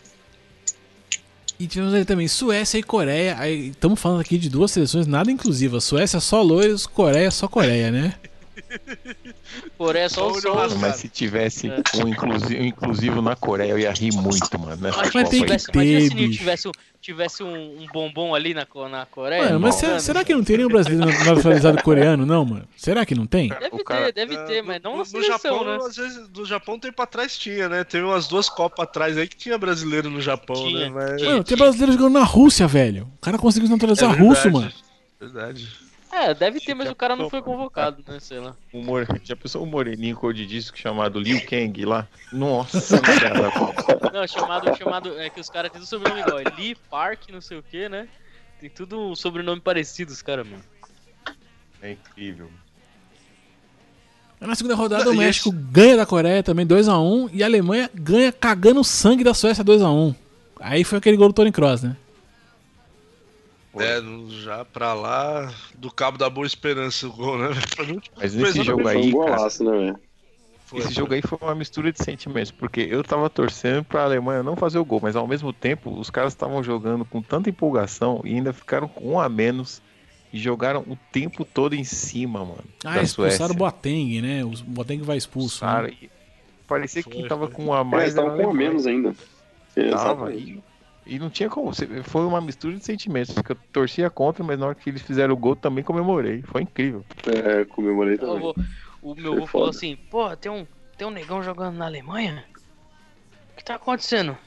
E 1.63 1.67
tivemos 1.67 1.93
aí 1.93 2.03
também 2.03 2.27
Suécia 2.27 2.77
e 2.77 2.83
Coreia. 2.83 3.37
Estamos 3.47 3.97
falando 3.97 4.19
aqui 4.19 4.37
de 4.37 4.49
duas 4.49 4.69
seleções 4.69 5.07
nada 5.07 5.31
inclusivas. 5.31 5.85
Suécia 5.85 6.19
só 6.19 6.41
loiros, 6.41 6.85
Coreia 6.85 7.31
só 7.31 7.47
Coreia, 7.47 7.89
né? 7.89 8.15
Coreia 9.77 10.09
só 10.09 10.33
Só 10.39 10.67
o. 10.67 10.79
Mas 10.79 10.95
se 10.97 11.07
tivesse 11.09 11.69
É. 11.69 11.81
um 12.03 12.07
inclusivo, 12.07 12.61
um 12.61 12.65
inclusivo 12.65 13.21
na 13.21 13.35
Coreia, 13.35 13.71
eu 13.71 13.79
ia 13.79 13.91
rir 13.91 14.11
muito, 14.13 14.59
mano. 14.59 14.77
Mas 14.79 14.95
Mas 14.95 15.11
tem 15.11 15.23
que 15.23 15.45
tivesse, 15.45 15.67
imagina 15.73 15.99
ter, 15.99 16.09
se 16.09 16.37
tivesse, 16.37 16.67
um- 16.67 16.71
tivesse 17.01 17.43
um, 17.43 17.81
um 17.81 17.87
bombom 17.93 18.33
ali 18.33 18.53
na, 18.53 18.65
na 18.89 19.05
Coreia. 19.05 19.45
Mano, 19.45 19.59
mas 19.59 19.75
será, 19.75 19.99
será 19.99 20.23
que 20.23 20.33
não 20.33 20.43
tem 20.43 20.57
nenhum 20.57 20.69
brasileiro 20.69 21.05
naturalizado 21.25 21.81
coreano, 21.83 22.25
não, 22.25 22.45
mano? 22.45 22.67
Será 22.77 23.05
que 23.05 23.13
não 23.15 23.25
tem? 23.25 23.49
Deve 23.49 23.67
O 23.67 23.77
ter, 23.77 23.83
cara- 23.83 24.11
deve 24.11 24.35
É, 24.35 24.43
ter, 24.45 24.61
mas 24.63 24.81
não 24.81 24.91
no, 24.91 24.97
na 24.97 25.03
no 25.03 25.05
seleção, 25.05 25.37
Japão, 25.37 25.63
né? 25.65 25.77
às 25.85 25.95
vezes, 25.95 26.29
no 26.29 26.45
Japão 26.45 26.79
tempo 26.79 27.01
atrás 27.01 27.37
tinha, 27.37 27.67
né? 27.69 27.83
Teve 27.83 28.05
umas 28.05 28.27
duas 28.27 28.49
Copas 28.49 28.83
atrás 28.83 29.17
aí 29.17 29.27
que 29.27 29.35
tinha 29.35 29.57
brasileiro 29.57 30.09
no 30.09 30.21
Japão, 30.21 30.55
Tinha, 30.55 30.89
né? 30.89 30.89
Mas... 30.93 31.17
tinha. 31.21 31.31
Mano, 31.31 31.43
tem 31.43 31.57
brasileiro 31.57 31.91
jogando 31.93 32.13
na 32.13 32.23
Rússia, 32.23 32.67
velho. 32.67 33.07
O 33.17 33.21
cara 33.21 33.37
conseguiu 33.37 33.67
se 33.67 33.73
naturalizar 33.73 34.13
É 34.13 34.17
russo, 34.17 34.49
mano. 34.51 34.71
Verdade. 35.19 35.82
É, 36.13 36.31
deve 36.31 36.59
ter, 36.59 36.75
mas 36.75 36.91
o 36.91 36.95
cara 36.95 37.15
não 37.15 37.27
foi 37.27 37.41
convocado, 37.41 38.03
né? 38.07 38.19
Sei 38.19 38.39
lá. 38.39 38.55
Um 38.71 38.83
more... 38.83 39.07
Já 39.23 39.35
pensou 39.35 39.63
um 39.63 39.65
moreninho 39.65 40.15
cor 40.15 40.31
de 40.31 40.45
disco 40.45 40.77
chamado 40.77 41.19
Liu 41.19 41.43
Kang 41.43 41.83
lá? 41.85 42.07
Nossa, 42.31 43.01
cara. 43.01 43.49
Não, 44.13 44.27
chamado, 44.27 44.77
chamado. 44.77 45.19
É 45.19 45.31
que 45.31 45.41
os 45.41 45.49
caras 45.49 45.71
têm 45.71 45.81
o 45.81 45.85
sobrenome 45.85 46.21
igual. 46.21 46.37
É 46.37 46.43
Lee 46.55 46.75
Park, 46.75 47.29
não 47.29 47.41
sei 47.41 47.57
o 47.57 47.63
que, 47.63 47.89
né? 47.89 48.07
Tem 48.61 48.69
tudo 48.69 48.99
um 48.99 49.15
sobrenome 49.15 49.59
parecido, 49.59 50.11
os 50.11 50.21
caras, 50.21 50.47
mano. 50.47 50.63
É 51.81 51.93
incrível. 51.93 52.47
Na 54.39 54.53
segunda 54.53 54.75
rodada, 54.75 55.09
o 55.09 55.15
México 55.15 55.51
ganha 55.51 55.97
da 55.97 56.05
Coreia 56.05 56.43
também 56.43 56.67
2x1 56.67 57.31
e 57.33 57.41
a 57.41 57.45
Alemanha 57.47 57.89
ganha 57.93 58.31
cagando 58.31 58.81
o 58.81 58.83
sangue 58.83 59.23
da 59.23 59.33
Suécia 59.33 59.63
2x1. 59.63 60.15
Aí 60.59 60.83
foi 60.83 60.99
aquele 60.99 61.17
gol 61.17 61.29
do 61.29 61.33
Tony 61.33 61.51
Kroos, 61.51 61.81
né? 61.81 61.95
É, 63.81 63.99
já 64.43 64.63
pra 64.65 64.93
lá 64.93 65.51
do 65.75 65.91
Cabo 65.91 66.17
da 66.17 66.29
Boa 66.29 66.45
Esperança 66.45 67.07
o 67.07 67.11
gol, 67.13 67.37
né? 67.37 67.49
Mas 68.17 68.33
nesse 68.35 68.63
jogo 68.63 68.83
Foi 68.83 68.95
um 68.95 68.99
aí, 68.99 69.11
cara, 69.11 69.35
golaço, 69.35 69.63
né, 69.63 69.71
velho? 69.71 69.99
Esse 70.75 70.83
foi. 70.85 70.91
jogo 70.93 71.13
aí 71.13 71.21
foi 71.21 71.37
uma 71.41 71.53
mistura 71.55 71.91
de 71.91 72.03
sentimentos, 72.03 72.49
porque 72.51 72.81
eu 72.81 73.03
tava 73.03 73.29
torcendo 73.29 73.83
pra 73.83 74.03
Alemanha 74.03 74.41
não 74.41 74.55
fazer 74.55 74.79
o 74.79 74.85
gol, 74.85 74.99
mas 75.01 75.15
ao 75.15 75.27
mesmo 75.27 75.53
tempo 75.53 75.91
os 75.99 76.09
caras 76.09 76.33
estavam 76.33 76.63
jogando 76.63 77.05
com 77.05 77.21
tanta 77.21 77.49
empolgação 77.49 78.21
e 78.23 78.33
ainda 78.33 78.51
ficaram 78.53 78.87
com 78.87 79.13
um 79.13 79.19
a 79.19 79.29
menos 79.29 79.81
e 80.31 80.39
jogaram 80.39 80.81
o 80.87 80.97
tempo 81.11 81.45
todo 81.45 81.75
em 81.75 81.83
cima, 81.83 82.39
mano. 82.39 82.63
Ah, 82.83 82.95
da 82.95 83.03
expulsaram 83.03 83.37
Suécia. 83.37 83.53
o 83.53 83.57
Boateng, 83.57 84.21
né? 84.21 84.43
O 84.43 84.49
Boateng 84.65 85.01
vai 85.03 85.17
expulso. 85.17 85.63
Né? 85.63 85.91
e 86.01 86.09
Parecia 86.67 87.03
Foi, 87.03 87.11
que 87.13 87.27
tava 87.27 87.45
foi. 87.45 87.55
com 87.55 87.65
um 87.65 87.73
a 87.73 87.81
É, 87.81 87.83
mais. 87.83 88.03
eles 88.03 88.15
estavam 88.15 88.37
com 88.43 88.49
a 88.49 88.53
menos 88.53 88.87
ainda. 88.87 89.13
Tava, 89.75 89.85
Exatamente. 90.33 90.41
e, 90.53 90.63
e 91.05 91.19
não 91.19 91.29
tinha 91.29 91.49
como. 91.49 91.71
Foi 92.03 92.25
uma 92.25 92.41
mistura 92.41 92.75
de 92.75 92.83
sentimentos. 92.83 93.33
Porque 93.33 93.51
eu 93.51 93.57
torcia 93.71 94.09
contra, 94.09 94.43
mas 94.43 94.57
na 94.59 94.67
hora 94.67 94.75
que 94.75 94.89
eles 94.89 95.01
fizeram 95.01 95.33
o 95.33 95.37
gol 95.37 95.55
também 95.55 95.83
comemorei. 95.83 96.41
Foi 96.43 96.61
incrível. 96.61 97.03
É, 97.27 97.65
comemorei 97.65 98.17
também. 98.17 98.39
vou- 98.39 98.55
o 99.01 99.15
meu 99.15 99.33
avô 99.33 99.47
falou 99.47 99.69
assim: 99.69 99.97
Pô, 100.09 100.35
tem 100.37 100.51
um, 100.51 100.65
tem 100.97 101.07
um 101.07 101.11
negão 101.11 101.43
jogando 101.43 101.77
na 101.77 101.85
Alemanha? 101.85 102.43
O 103.53 103.57
que 103.57 103.63
tá 103.63 103.75
acontecendo? 103.75 104.37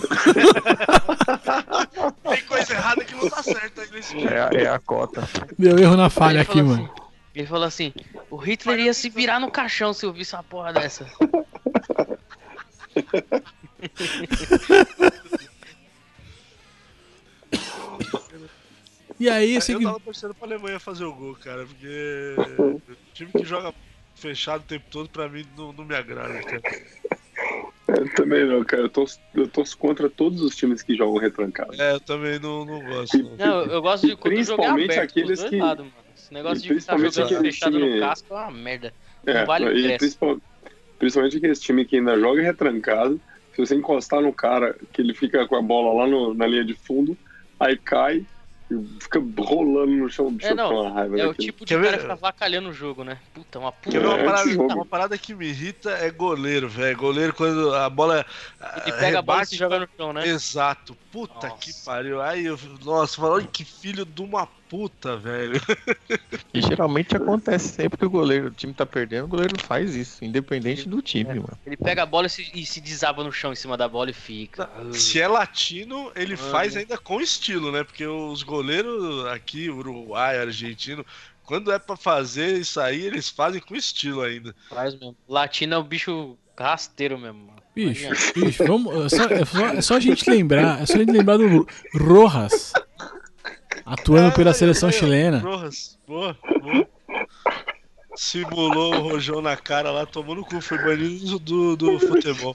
Tem 2.30 2.42
coisa 2.44 2.72
errada 2.72 3.04
que 3.04 3.14
não 3.14 3.28
tá 3.28 3.42
certa 3.42 3.82
aí 3.82 3.90
nesse 3.90 4.18
jogo. 4.18 4.32
É, 4.32 4.40
a- 4.40 4.50
é 4.52 4.66
a 4.68 4.78
cota. 4.78 5.28
Deu 5.58 5.78
erro 5.78 5.96
na 5.96 6.08
falha 6.08 6.40
aqui, 6.42 6.62
mano. 6.62 6.84
assim- 6.84 6.88
ele 7.34 7.46
falou 7.46 7.64
assim: 7.64 7.92
O 8.30 8.36
Hitler 8.36 8.78
ia 8.80 8.94
se 8.94 9.08
virar 9.10 9.38
no 9.40 9.50
caixão 9.50 9.92
se 9.92 10.06
eu 10.06 10.12
visse 10.12 10.34
uma 10.34 10.42
porra 10.42 10.72
dessa. 10.72 11.06
E 19.18 19.28
aí, 19.28 19.56
esse 19.56 19.72
Eu 19.72 19.82
tava 19.82 20.00
torcendo 20.00 20.34
pra 20.34 20.46
Alemanha 20.48 20.80
fazer 20.80 21.04
o 21.04 21.12
gol, 21.14 21.34
cara, 21.36 21.66
porque 21.66 22.34
o 22.58 22.80
time 23.12 23.30
que 23.32 23.44
joga 23.44 23.74
fechado 24.14 24.62
o 24.62 24.64
tempo 24.64 24.84
todo, 24.90 25.08
pra 25.10 25.28
mim, 25.28 25.44
não, 25.56 25.72
não 25.72 25.84
me 25.84 25.94
agrada, 25.94 26.40
cara. 26.42 26.62
Eu 27.88 28.14
também 28.14 28.46
não, 28.46 28.64
cara. 28.64 28.82
Eu 28.82 28.88
torço, 28.88 29.18
eu 29.34 29.48
torço 29.48 29.76
contra 29.76 30.08
todos 30.08 30.40
os 30.40 30.56
times 30.56 30.82
que 30.82 30.94
jogam 30.96 31.18
retrancado. 31.20 31.74
É, 31.80 31.94
eu 31.94 32.00
também 32.00 32.38
não, 32.38 32.64
não 32.64 32.80
gosto. 32.82 33.18
Não. 33.18 33.36
Não, 33.36 33.60
eu, 33.64 33.66
eu 33.72 33.82
gosto 33.82 34.06
de 34.06 34.16
quando 34.16 34.32
é 34.32 34.36
Principalmente 34.36 34.92
aberto 34.92 35.10
aqueles 35.10 35.42
que- 35.44 35.56
lados, 35.58 35.84
mano. 35.86 35.96
Esse 36.16 36.32
negócio 36.34 36.62
de 36.62 36.68
ficar 36.68 36.94
principalmente 36.96 37.14
jogando 37.14 37.34
aqueles 37.36 37.54
fechado 37.56 37.72
time- 37.78 37.94
no 37.94 38.00
casco 38.00 38.34
é 38.34 38.36
uma 38.36 38.50
merda. 38.52 38.94
É, 39.26 39.34
Não 39.40 39.46
vale 39.46 39.64
o 39.66 39.72
e 39.72 39.80
ingresso. 39.80 39.98
principal- 39.98 40.38
principalmente 40.98 41.36
aqueles 41.36 41.60
times 41.60 41.86
que 41.88 41.96
ainda 41.96 42.18
joga 42.18 42.42
retrancado. 42.42 43.20
Se 43.54 43.58
você 43.66 43.74
encostar 43.74 44.22
no 44.22 44.32
cara 44.32 44.76
que 44.92 45.02
ele 45.02 45.12
fica 45.12 45.46
com 45.48 45.56
a 45.56 45.62
bola 45.62 46.02
lá 46.04 46.08
no- 46.08 46.32
na 46.32 46.46
linha 46.46 46.64
de 46.64 46.74
fundo, 46.74 47.18
aí 47.60 47.76
cai 47.76 48.26
e 48.70 49.00
fica 49.00 49.20
rolando 49.38 49.92
no 49.92 50.08
chão. 50.08 50.32
Bicho, 50.32 50.48
É, 50.48 50.54
não, 50.54 50.68
com 50.70 50.92
raiva 50.92 51.18
É 51.18 51.24
o 51.24 51.28
daquilo. 51.30 51.44
tipo 51.46 51.64
de 51.64 51.74
Quer 51.74 51.82
cara 51.82 51.96
ver? 51.96 52.02
ficar 52.02 52.14
vacalhando 52.14 52.68
o 52.68 52.72
jogo, 52.72 53.02
né? 53.02 53.18
Puta, 53.34 53.58
uma 53.58 53.72
puta. 53.72 53.90
Quer 53.90 54.00
ver 54.00 54.06
uma 54.06 54.18
É, 54.18 54.24
parada, 54.24 54.50
uma 54.62 54.86
parada 54.86 55.18
que 55.18 55.34
me 55.34 55.46
irrita 55.48 55.90
é 55.90 56.08
goleiro, 56.10 56.68
velho. 56.68 56.96
Goleiro 56.96 57.34
quando 57.34 57.74
a 57.74 57.90
bola. 57.90 58.24
Ele 58.86 58.92
pega 58.92 59.18
a 59.18 59.22
bola 59.22 59.38
e 59.38 59.40
rebate 59.40 59.48
se 59.50 59.56
joga 59.56 59.80
no 59.80 59.88
chão, 59.98 60.12
né? 60.12 60.26
Exato. 60.26 60.96
Puta 61.12 61.48
Nossa. 61.48 61.56
que 61.60 61.72
pariu. 61.84 62.22
Aí 62.22 62.46
eu. 62.46 62.58
Nossa, 62.84 63.16
falou 63.16 63.42
que 63.44 63.64
filho 63.64 64.04
de 64.04 64.22
uma 64.22 64.46
puta, 64.46 65.16
velho. 65.16 65.60
E 66.54 66.62
geralmente 66.62 67.16
acontece 67.16 67.68
sempre 67.68 67.98
que 67.98 68.04
o 68.06 68.10
goleiro, 68.10 68.46
o 68.46 68.50
time 68.52 68.72
tá 68.72 68.86
perdendo, 68.86 69.24
o 69.24 69.28
goleiro 69.28 69.60
faz 69.60 69.94
isso, 69.96 70.24
independente 70.24 70.88
do 70.88 71.02
time, 71.02 71.30
É. 71.30 71.34
mano. 71.34 71.58
Ele 71.66 71.76
pega 71.76 72.04
a 72.04 72.06
bola 72.06 72.26
e 72.28 72.30
se, 72.30 72.50
e 72.54 72.64
se 72.64 72.80
desaba 72.80 73.24
no 73.24 73.32
chão 73.32 73.52
em 73.52 73.56
cima 73.56 73.76
da 73.76 73.88
bola 73.88 74.10
e 74.10 74.12
fica. 74.14 74.70
Se 74.92 75.20
é 75.20 75.26
latino, 75.26 76.12
ele 76.14 76.36
Mano. 76.36 76.50
faz 76.50 76.76
ainda 76.76 76.96
com 76.96 77.20
estilo, 77.20 77.72
né? 77.72 77.82
Porque 77.82 78.06
os 78.06 78.42
goleiros 78.44 79.26
aqui, 79.26 79.68
Uruguai, 79.68 80.38
argentino, 80.38 81.04
quando 81.44 81.72
é 81.72 81.78
pra 81.80 81.96
fazer 81.96 82.56
isso 82.58 82.80
aí, 82.80 83.00
eles 83.02 83.28
fazem 83.28 83.60
com 83.60 83.74
estilo 83.74 84.22
ainda. 84.22 84.54
Faz 84.68 84.94
mesmo. 84.94 85.16
Latino 85.28 85.74
é 85.74 85.78
um 85.78 85.82
bicho 85.84 86.38
rasteiro 86.56 87.18
mesmo. 87.18 87.46
mano. 87.46 87.60
Bicho, 87.88 88.32
bicho, 88.34 88.64
vamos. 88.66 89.12
É 89.12 89.16
só, 89.16 89.24
é 89.24 89.44
só- 89.44 89.66
é 89.66 89.80
só 89.80 89.96
a 89.96 90.00
gente 90.00 90.28
lembrar. 90.30 90.82
É 90.82 90.86
só 90.86 90.94
a 90.94 90.98
gente 90.98 91.12
lembrar 91.12 91.36
do 91.38 91.66
Rojas. 91.94 92.72
Atuando 93.84 94.28
É, 94.28 94.30
pela 94.30 94.52
seleção 94.54 94.90
chilena. 94.92 95.38
Rojas, 95.38 95.98
boa, 96.06 96.36
boa. 96.62 96.86
Simulou 98.16 98.94
o 98.94 99.00
rojão 99.10 99.40
na 99.40 99.56
cara 99.56 99.90
lá, 99.90 100.04
tomou 100.04 100.34
no 100.34 100.44
cu, 100.44 100.60
foi 100.60 100.78
banido 100.78 101.38
do, 101.38 101.76
do 101.76 101.98
futebol. 102.00 102.54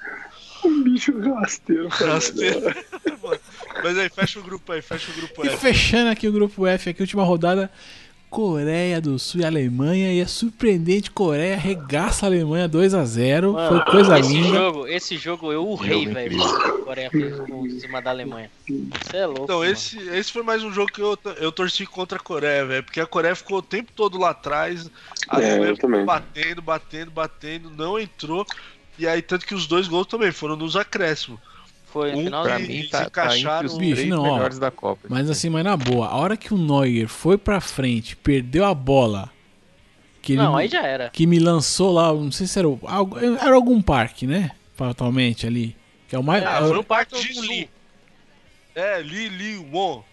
Um 0.64 0.84
bicho 0.84 1.18
rasteiro. 1.20 1.88
Rasteiro. 1.88 2.62
Mas 3.84 3.98
aí, 3.98 4.10
fecha 4.10 4.40
o 4.40 4.44
grupo 4.44 4.72
aí, 4.72 4.82
fecha 4.82 5.12
o 5.12 5.16
grupo 5.16 5.46
E 5.46 5.50
aí. 5.50 5.58
fechando 5.58 6.10
aqui 6.10 6.28
o 6.28 6.32
grupo 6.32 6.66
F, 6.68 6.90
aqui, 6.90 7.02
última 7.02 7.24
rodada. 7.24 7.72
Coreia 8.36 9.00
do 9.00 9.18
Sul 9.18 9.42
e 9.42 9.46
Alemanha. 9.46 10.12
E 10.12 10.20
é 10.20 10.28
surpreendente, 10.28 11.10
Coreia 11.10 11.56
arregaça 11.56 12.26
a 12.26 12.30
Alemanha 12.30 12.68
2x0. 12.68 13.42
Foi 13.42 13.52
Mano, 13.54 13.86
coisa 13.86 14.20
esse 14.20 14.34
linda. 14.34 14.48
jogo, 14.50 14.88
esse 14.88 15.18
jogo 15.18 15.52
eu 15.54 15.66
urrei, 15.66 16.06
velho. 16.06 16.44
A 16.44 16.72
Coreia 16.84 17.10
fez 17.10 17.38
gol 17.40 17.66
em 17.66 17.80
cima 17.80 18.02
da 18.02 18.10
Alemanha. 18.10 18.52
Você 18.68 19.18
é 19.18 19.26
louco. 19.26 19.44
Então, 19.46 19.60
mano. 19.60 19.72
esse, 19.72 19.98
esse 20.10 20.34
foi 20.34 20.44
mais 20.44 20.64
um 20.64 20.72
jogo 20.74 20.92
que 20.92 21.02
eu, 21.02 21.18
eu 21.38 21.52
torci 21.52 21.86
contra 21.86 22.18
a 22.18 22.22
Coreia, 22.22 22.66
velho. 22.66 22.84
Porque 22.84 23.00
a 23.00 23.06
Coreia 23.06 23.36
ficou 23.36 23.60
o 23.60 23.62
tempo 23.62 23.92
todo 23.96 24.18
lá 24.20 24.32
atrás. 24.32 24.90
A 25.30 25.40
É, 25.42 25.52
Alemanha 25.52 25.76
ficou 25.76 26.06
batendo, 26.06 26.62
batendo, 26.62 27.12
batendo, 27.12 27.70
não 27.70 27.98
entrou. 27.98 28.46
E 29.00 29.08
aí, 29.08 29.22
tanto 29.22 29.46
que 29.46 29.56
os 29.56 29.66
dois 29.66 29.88
gols 29.88 30.08
também 30.08 30.32
foram 30.34 30.56
nos 30.58 30.76
acréscimos. 30.76 31.40
Foi 31.96 32.14
um 32.14 32.24
final 32.26 32.44
Pra 32.44 32.60
mim 32.60 32.86
tá, 32.92 33.10
tá 33.10 33.38
entre 33.38 33.68
os 33.68 33.78
Bicho, 33.78 33.96
três 33.96 34.10
não, 34.10 34.22
ó. 34.24 34.34
melhores 34.34 34.60
da 34.60 34.70
Copa. 34.70 35.08
Mas 35.10 35.30
assim, 35.30 35.50
mas 35.50 35.64
na 35.64 35.78
boa, 35.78 36.08
a 36.08 36.18
hora 36.18 36.36
que 36.36 36.54
o 36.54 36.58
Neuer 36.58 37.08
foi 37.08 37.38
pra 37.38 37.62
frente, 37.62 38.18
perdeu 38.18 38.66
a 38.66 38.74
bola. 38.74 39.32
Que 40.22 40.34
ele, 40.34 40.42
Não, 40.42 40.58
aí 40.58 40.68
já 40.68 40.82
era. 40.86 41.10
que 41.10 41.26
me 41.26 41.40
lançou 41.40 41.94
lá, 41.94 42.12
não 42.12 42.34
sei 42.34 42.48
se 42.48 42.60
era, 42.60 42.68
era 43.42 43.56
algum 43.56 43.82
parque, 43.82 44.28
né? 44.28 44.52
Fatalmente 44.76 45.48
ali. 45.48 45.74
Que 46.10 46.18
é 46.18 46.20
o 46.20 46.24
mais. 46.24 46.44
Ah, 46.44 46.58
é 46.58 46.62
o- 46.64 46.68
foi 46.68 46.76
no 46.78 46.84
Parque 46.84 47.16
do 47.34 47.42
Li. 47.44 47.70
É, 48.76 49.02
Li 49.02 49.30
Li 49.30 49.58
Won. 49.72 50.04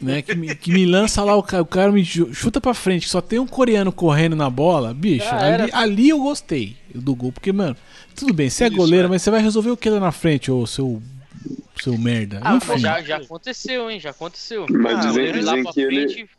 Né, 0.00 0.22
que, 0.22 0.34
me, 0.34 0.54
que 0.54 0.72
me 0.72 0.86
lança 0.86 1.22
lá, 1.24 1.34
o 1.36 1.42
cara, 1.42 1.62
o 1.62 1.66
cara 1.66 1.92
me 1.92 2.04
chuta 2.04 2.60
pra 2.60 2.74
frente, 2.74 3.08
só 3.08 3.20
tem 3.20 3.38
um 3.38 3.46
coreano 3.46 3.92
correndo 3.92 4.34
na 4.36 4.48
bola, 4.48 4.92
bicho, 4.94 5.24
Já 5.24 5.54
ali, 5.62 5.70
ali 5.72 6.08
eu 6.08 6.20
gostei 6.20 6.76
do 6.94 7.14
gol, 7.14 7.32
porque, 7.32 7.52
mano, 7.52 7.76
tudo 8.14 8.32
bem, 8.32 8.48
você 8.50 8.64
é 8.64 8.68
Isso, 8.68 8.76
goleiro, 8.76 9.06
é. 9.06 9.10
mas 9.10 9.22
você 9.22 9.30
vai 9.30 9.40
resolver 9.42 9.70
o 9.70 9.76
que 9.76 9.88
lá 9.90 10.00
na 10.00 10.12
frente, 10.12 10.50
ô 10.50 10.66
seu, 10.66 11.02
seu 11.80 11.96
merda. 11.98 12.40
Ah, 12.42 12.54
Enfim, 12.56 12.78
já, 12.78 13.00
já 13.02 13.16
aconteceu, 13.18 13.90
hein? 13.90 14.00
Já 14.00 14.10
aconteceu. 14.10 14.66
Mas 14.70 14.98
Ah, 14.98 15.08
dizem, 15.08 15.24
Ele 15.24 15.40
lá 15.42 15.52
dizem 15.52 15.62
pra 15.64 15.72
que 15.72 15.80
ele. 15.80 16.08
frente. 16.12 16.30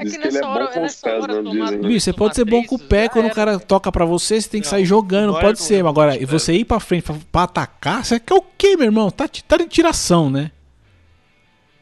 É 0.00 0.04
diz 0.04 0.12
que 0.12 0.18
que 0.20 0.28
ele 0.28 0.36
é 0.36 0.40
nessa 0.40 0.46
bom 0.46 0.52
hora, 0.54 0.80
nessa 0.80 1.10
pés, 1.10 1.22
hora 1.22 1.42
tomar 1.42 1.64
dizem. 1.72 1.80
Bicho, 1.80 2.00
você 2.04 2.12
tomar 2.12 2.18
pode 2.26 2.36
ser 2.36 2.44
bom 2.44 2.64
com 2.64 2.74
o 2.76 2.78
pé, 2.78 3.08
quando 3.08 3.26
o 3.26 3.34
cara 3.34 3.58
toca 3.58 3.90
pra 3.90 4.04
você, 4.04 4.40
você 4.40 4.48
tem 4.48 4.60
que 4.60 4.66
Não, 4.68 4.70
sair 4.70 4.84
jogando, 4.84 5.32
pode 5.40 5.60
ser, 5.60 5.76
é 5.76 5.82
mas 5.82 5.90
agora, 5.90 6.26
você 6.26 6.52
ir 6.52 6.64
pra 6.64 6.78
frente 6.78 7.02
pra, 7.02 7.16
pra 7.32 7.42
atacar, 7.42 8.04
você 8.04 8.20
quer 8.20 8.34
o 8.34 8.44
quê, 8.56 8.76
meu 8.76 8.86
irmão? 8.86 9.10
Tá, 9.10 9.28
tá 9.28 9.56
de 9.56 9.66
tiração, 9.66 10.30
né? 10.30 10.52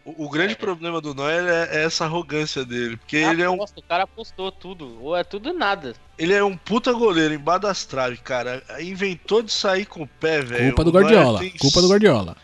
O, 0.06 0.26
o 0.26 0.30
grande 0.30 0.52
É. 0.52 0.56
problema 0.56 1.00
do 1.00 1.12
Neuer 1.14 1.44
é, 1.48 1.78
é 1.78 1.84
essa 1.84 2.04
arrogância 2.04 2.64
dele. 2.64 2.96
Porque 2.96 3.16
Ah, 3.18 3.32
ele 3.32 3.42
é, 3.42 3.50
um, 3.50 3.54
aposta, 3.54 3.80
O 3.80 3.82
cara 3.82 4.04
apostou 4.04 4.52
tudo. 4.52 5.02
Ou 5.02 5.16
é 5.16 5.24
tudo 5.24 5.52
nada. 5.52 5.94
ele 6.16 6.32
é 6.32 6.42
um 6.44 6.56
puta 6.56 6.92
goleiro 6.92 7.34
embaixo 7.34 7.62
das 7.62 7.84
traves, 7.84 8.20
cara. 8.20 8.62
Inventou 8.80 9.42
de 9.42 9.52
sair 9.52 9.84
com 9.84 10.02
o 10.02 10.06
pé, 10.06 10.40
velho. 10.42 10.66
Culpa 10.66 10.84
do 10.84 10.90
Guardiola, 10.92 11.40
tem 11.40 11.50
culpa 11.50 11.82
do 11.82 11.88
Guardiola. 11.88 12.36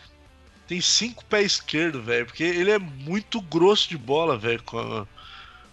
tem 0.67 0.81
cinco 0.81 1.23
pés 1.25 1.53
esquerdo, 1.53 2.01
velho. 2.01 2.25
Porque 2.25 2.43
ele 2.43 2.69
é 2.71 2.77
muito 2.79 3.39
grosso 3.41 3.87
de 3.89 3.97
bola, 3.97 4.37
velho, 4.37 4.61
com 4.63 4.79
a, 4.79 5.07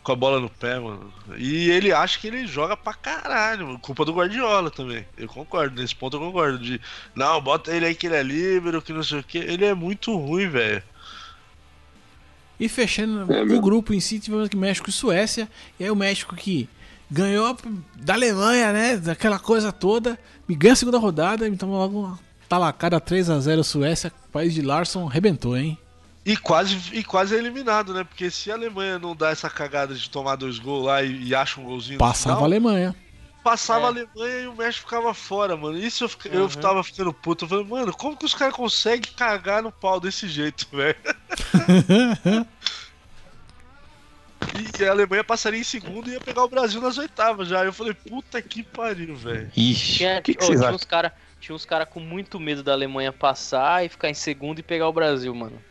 com 0.05 0.13
a 0.13 0.15
bola 0.17 0.39
no 0.39 0.49
pé, 0.49 0.79
mano. 0.79 1.13
E 1.37 1.71
ele 1.71 1.93
acha 1.93 2.21
que 2.21 2.29
ele 2.29 2.47
joga 2.47 2.77
pra 2.77 2.95
caralho, 2.95 3.67
mano. 3.67 3.79
Culpa 3.81 4.05
do 4.05 4.13
Guardiola 4.13 4.71
também. 4.71 5.05
Eu 5.19 5.27
concordo, 5.27 5.81
nesse 5.81 5.95
ponto 5.97 6.17
eu 6.17 6.21
concordo. 6.21 6.59
De, 6.59 6.81
não, 7.17 7.41
bota 7.41 7.75
ele 7.75 7.87
aí 7.87 7.95
que 7.97 8.07
ele 8.07 8.15
é 8.17 8.23
livre, 8.23 8.81
que 8.81 8.93
não 8.93 9.03
sei 9.03 9.19
o 9.19 9.25
que. 9.25 9.39
Ele 9.39 9.65
é 9.65 9.75
muito 9.75 10.17
ruim, 10.17 10.49
velho. 10.49 10.83
E 12.61 12.69
fechando 12.69 13.21
É 13.33 13.43
o 13.43 13.47
mesmo. 13.47 13.61
grupo 13.63 13.95
em 13.95 14.01
si, 14.01 14.21
tivemos 14.21 14.47
aqui 14.47 14.57
México 14.57 14.91
e 14.91 14.93
Suécia. 14.93 15.49
E 15.79 15.85
aí 15.85 15.91
o 15.91 15.97
México 15.97 16.37
que 16.37 16.69
ganhou 17.11 17.57
da 17.97 18.15
Alemanha, 18.15 18.73
né? 18.73 18.97
Daquela 18.99 19.39
coisa 19.39 19.73
toda. 19.73 20.19
Me 20.47 20.55
ganha 20.55 20.75
a 20.75 20.77
segunda 20.77 20.99
rodada. 20.99 21.49
Então 21.49 21.71
logo 21.71 22.01
uma 22.01 22.19
talacada 22.49 23.01
3x0 23.01 23.63
Suécia. 23.63 24.13
País 24.31 24.53
de 24.55 24.61
Larson 24.63 25.09
arrebentou, 25.09 25.57
hein? 25.57 25.79
E 26.25 26.37
quase, 26.37 26.79
e 26.93 27.03
quase 27.03 27.35
é 27.35 27.39
eliminado, 27.39 27.95
né? 27.95 28.05
Porque 28.05 28.31
se 28.31 28.51
a 28.51 28.55
Alemanha 28.55 28.99
não 28.99 29.17
dá 29.17 29.31
essa 29.31 29.49
cagada 29.49 29.95
de 29.95 30.11
tomar 30.11 30.37
dois 30.37 30.59
gols 30.59 30.85
lá 30.85 31.03
e, 31.03 31.29
e 31.29 31.35
acha 31.35 31.59
um 31.59 31.65
golzinho 31.65 31.99
Passava 31.99 32.35
a 32.35 32.37
final, 32.37 32.45
Alemanha. 32.45 32.95
Passava 33.43 33.81
É. 33.81 33.85
a 33.85 33.89
Alemanha 33.89 34.41
e 34.43 34.47
o 34.47 34.55
México 34.57 34.85
ficava 34.89 35.13
fora, 35.15 35.57
mano. 35.57 35.79
Isso 35.79 36.05
eu, 36.05 36.09
fica- 36.09 36.29
eu 36.29 36.43
Uhum. 36.43 36.49
tava 36.49 36.83
ficando 36.85 37.13
puto. 37.13 37.45
Eu 37.45 37.49
falei, 37.49 37.65
mano, 37.65 37.93
como 37.97 38.17
que 38.17 38.25
os 38.25 38.35
caras 38.35 38.55
conseguem 38.55 39.13
cagar 39.15 39.63
no 39.63 39.73
pau 39.73 39.99
desse 40.01 40.29
jeito, 40.29 40.67
velho? 40.73 40.97
E 44.79 44.85
a 44.85 44.91
Alemanha 44.91 45.23
passaria 45.23 45.61
em 45.61 45.65
segundo 45.65 46.09
e 46.09 46.15
ia 46.15 46.21
pegar 46.21 46.43
o 46.45 46.49
Brasil 46.49 46.81
nas 46.81 46.99
oitavas 46.99 47.49
já. 47.49 47.65
Eu 47.65 47.73
falei, 47.73 47.95
puta 47.95 48.41
que 48.43 48.63
pariu, 48.63 49.15
velho. 49.15 49.51
Ixi, 49.57 50.05
que, 50.23 50.35
que 50.35 50.45
vocês 50.45 50.61
tinha 50.61 50.73
uns 50.73 50.85
cara, 50.85 51.13
tinha 51.41 51.55
uns 51.55 51.65
cara 51.65 51.85
com 51.87 52.01
muito 52.01 52.41
medo 52.41 52.63
da 52.63 52.73
Alemanha 52.73 53.13
passar 53.13 53.85
e 53.85 53.89
ficar 53.89 54.09
em 54.09 54.15
segundo 54.15 54.59
e 54.59 54.63
pegar 54.63 54.89
o 54.89 54.93
Brasil, 54.93 55.35
mano. 55.35 55.63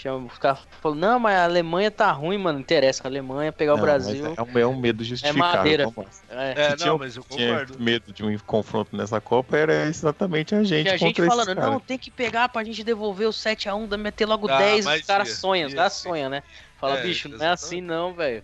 Tinha 0.00 0.14
os 0.14 0.38
caras 0.38 0.60
falando, 0.80 0.98
não, 0.98 1.18
mas 1.20 1.36
a 1.36 1.44
Alemanha 1.44 1.90
tá 1.90 2.10
ruim, 2.10 2.38
mano. 2.38 2.54
Não 2.54 2.60
interessa, 2.62 3.02
a 3.04 3.06
Alemanha 3.06 3.52
pegar 3.52 3.74
o 3.74 3.76
Não, 3.76 3.82
Brasil. 3.82 4.24
mas 4.30 4.38
É 4.38 4.42
um, 4.42 4.58
é 4.60 4.66
um 4.66 4.74
medo 4.80 5.04
justificável. 5.04 5.56
madeira. 5.58 5.84
vamos 5.84 6.06
lá. 6.30 6.42
É. 6.42 6.52
É, 6.52 6.70
Se 6.70 6.76
tinha- 6.76 6.88
não, 6.88 6.98
mas 6.98 7.16
eu 7.16 7.22
Tinha 7.28 7.48
concordo. 7.50 7.78
medo 7.82 8.10
de 8.10 8.24
um 8.24 8.38
confronto 8.38 8.96
nessa 8.96 9.20
Copa, 9.20 9.58
era 9.58 9.74
exatamente 9.86 10.54
a 10.54 10.62
gente 10.64 10.84
Tinha 10.84 10.96
gente 10.96 11.20
contra 11.20 11.26
falando, 11.26 11.54
não, 11.54 11.78
tem 11.78 11.98
que 11.98 12.10
pegar 12.10 12.48
pra 12.48 12.64
gente 12.64 12.82
devolver 12.82 13.28
o 13.28 13.32
7x1, 13.32 13.86
da 13.86 13.98
meter 13.98 14.24
logo 14.24 14.48
Ah, 14.50 14.56
10. 14.56 14.86
mas 14.86 15.00
Os 15.02 15.06
caras 15.06 15.28
sonham, 15.32 15.68
os 15.68 15.74
caras 15.74 15.92
sim. 15.92 16.08
sonham, 16.08 16.30
né? 16.30 16.42
Fala, 16.80 16.98
É, 16.98 17.02
bicho, 17.02 17.28
não 17.28 17.44
é 17.44 17.48
assim 17.50 17.82
não, 17.82 18.14
velho. 18.14 18.42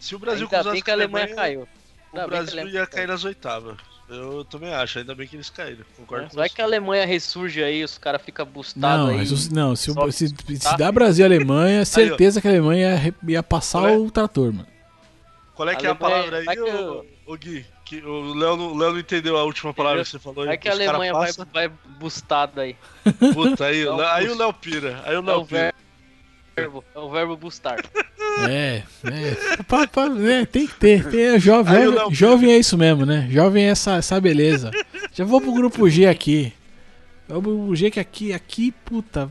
Se 0.00 0.14
o 0.14 0.18
Brasil 0.18 0.46
Ainda 0.46 0.56
cruzasse 0.56 0.72
bem 0.74 0.82
que 0.82 0.90
a 0.90 0.94
Alemanha 0.94 1.34
caiu. 1.34 1.60
o 1.62 1.66
Ainda 2.12 2.24
a 2.24 2.26
Brasil 2.26 2.52
Alemanha 2.54 2.74
ia 2.80 2.86
caiu. 2.86 2.96
cair 2.96 3.08
nas 3.08 3.24
oitavas. 3.24 3.76
Eu 4.08 4.44
também 4.44 4.72
acho, 4.72 5.00
ainda 5.00 5.14
bem 5.16 5.26
que 5.26 5.34
eles 5.34 5.50
caíram. 5.50 5.84
Concordo 5.96 6.28
com 6.30 6.36
Vai 6.36 6.48
que 6.48 6.62
a 6.62 6.64
Alemanha 6.64 7.04
ressurge 7.04 7.62
aí, 7.62 7.82
os 7.82 7.98
caras 7.98 8.22
ficam 8.22 8.46
bustados 8.46 9.06
Não, 9.06 9.08
aí. 9.18 9.22
isso- 9.24 9.52
não 9.52 9.74
se, 9.74 9.90
o- 9.90 9.94
sobe, 9.94 10.12
se, 10.12 10.28
se 10.28 10.76
dá 10.78 10.92
Brasil 10.92 11.24
e 11.24 11.26
Alemanha, 11.26 11.84
certeza 11.86 12.40
que 12.40 12.46
a 12.46 12.50
Alemanha 12.52 13.02
ia, 13.04 13.14
ia 13.34 13.42
passar 13.42 13.90
é? 13.90 13.96
o 13.96 14.08
trator, 14.10 14.52
mano. 14.52 14.66
Qual 15.54 15.68
é 15.68 15.74
que 15.74 15.86
é 15.86 15.90
a 15.90 15.94
palavra 15.94 16.38
aí, 16.38 16.58
ô, 16.60 17.04
ô 17.26 17.36
Gui? 17.36 17.64
Que 17.84 18.00
o 18.00 18.34
Léo 18.34 18.56
não, 18.56 18.76
Léo 18.76 18.92
não 18.92 18.98
entendeu 18.98 19.36
a 19.38 19.44
última 19.44 19.72
palavra 19.72 20.02
que 20.04 20.10
você 20.10 20.18
falou 20.18 20.42
aí. 20.42 20.48
Vai 20.48 20.58
que 20.58 20.68
a 20.68 20.72
Alemanha 20.72 21.12
vai, 21.12 21.30
vai 21.52 21.68
bustada 22.00 22.62
aí. 22.62 22.76
Puta, 23.32 23.64
aí, 23.66 23.86
o 23.86 23.96
Dá 23.96 23.96
Léo- 23.96 24.08
aí 24.12 24.28
o. 24.28 24.36
Léo 24.36 24.52
pira. 24.52 25.00
Aí 25.04 25.16
o 25.16 25.22
Léo 25.22 25.46
pira. 25.46 25.74
Verbo, 26.56 26.84
é 26.94 26.98
o 26.98 27.10
verbo 27.10 27.36
bustar. 27.36 27.78
É, 28.48 28.82
é, 29.04 30.32
é, 30.32 30.46
tem 30.46 30.66
que 30.66 30.74
ter. 30.74 31.08
Tem, 31.10 31.20
é 31.20 31.38
jovem, 31.38 31.76
Aí 31.76 31.86
o 31.86 32.10
jovem, 32.10 32.52
é 32.52 32.58
isso 32.58 32.76
mesmo, 32.78 33.04
né? 33.04 33.28
Jovem 33.30 33.66
é 33.66 33.68
essa, 33.68 33.96
essa 33.96 34.20
beleza. 34.20 34.70
Já 35.12 35.24
vou 35.24 35.40
pro 35.40 35.52
grupo 35.52 35.88
G 35.88 36.06
aqui. 36.06 36.52
Vou 37.28 37.42
pro 37.42 37.56
grupo 37.56 37.76
G 37.76 37.90
que 37.90 38.00
aqui, 38.00 38.32
aqui, 38.32 38.72
puta. 38.84 39.30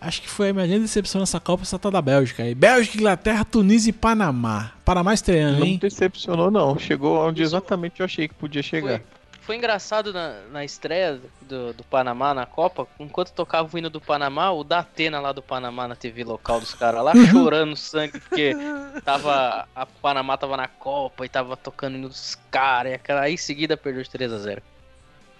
Acho 0.00 0.20
que 0.20 0.28
foi 0.28 0.50
a 0.50 0.52
minha 0.52 0.66
grande 0.66 0.82
decepção 0.82 1.20
nessa 1.20 1.40
Copa, 1.40 1.62
essa 1.62 1.78
tal 1.78 1.90
da 1.90 2.02
Bélgica 2.02 2.42
aí. 2.42 2.54
Bélgica, 2.54 2.98
Inglaterra, 2.98 3.44
Tunísia 3.44 3.90
e 3.90 3.92
Panamá. 3.92 4.72
Panamá 4.84 5.14
estreando, 5.14 5.60
Não 5.60 5.66
hein? 5.66 5.78
decepcionou, 5.80 6.50
não. 6.50 6.78
Chegou 6.78 7.26
onde 7.26 7.42
exatamente 7.42 8.00
eu 8.00 8.04
achei 8.04 8.28
que 8.28 8.34
podia 8.34 8.62
chegar. 8.62 8.98
Foi, 8.98 9.06
foi 9.44 9.56
engraçado 9.56 10.12
na, 10.12 10.40
na 10.50 10.64
estreia 10.64 11.20
do, 11.42 11.72
do 11.72 11.84
Panamá 11.84 12.32
na 12.34 12.46
Copa, 12.46 12.86
enquanto 12.98 13.32
tocava 13.32 13.68
o 13.72 13.78
hino 13.78 13.90
do 13.90 14.00
Panamá, 14.00 14.50
o 14.50 14.64
Datena 14.64 15.20
lá 15.20 15.32
do 15.32 15.42
Panamá 15.42 15.86
na 15.86 15.94
TV 15.94 16.24
local 16.24 16.60
dos 16.60 16.74
caras 16.74 17.04
lá, 17.04 17.12
chorando 17.30 17.76
sangue, 17.76 18.18
porque 18.20 18.56
tava, 19.04 19.68
a 19.74 19.84
Panamá 19.86 20.36
tava 20.36 20.56
na 20.56 20.66
Copa 20.68 21.24
e 21.26 21.28
tava 21.28 21.56
tocando 21.56 21.94
o 21.94 21.98
hino 21.98 22.08
dos 22.08 22.36
caras, 22.50 22.92
e 22.92 22.94
aquela- 22.94 23.20
aí 23.22 23.34
em 23.34 23.38
seguida 23.38 23.76
perdeu 23.76 24.02
de 24.02 24.08
3x0. 24.10 24.62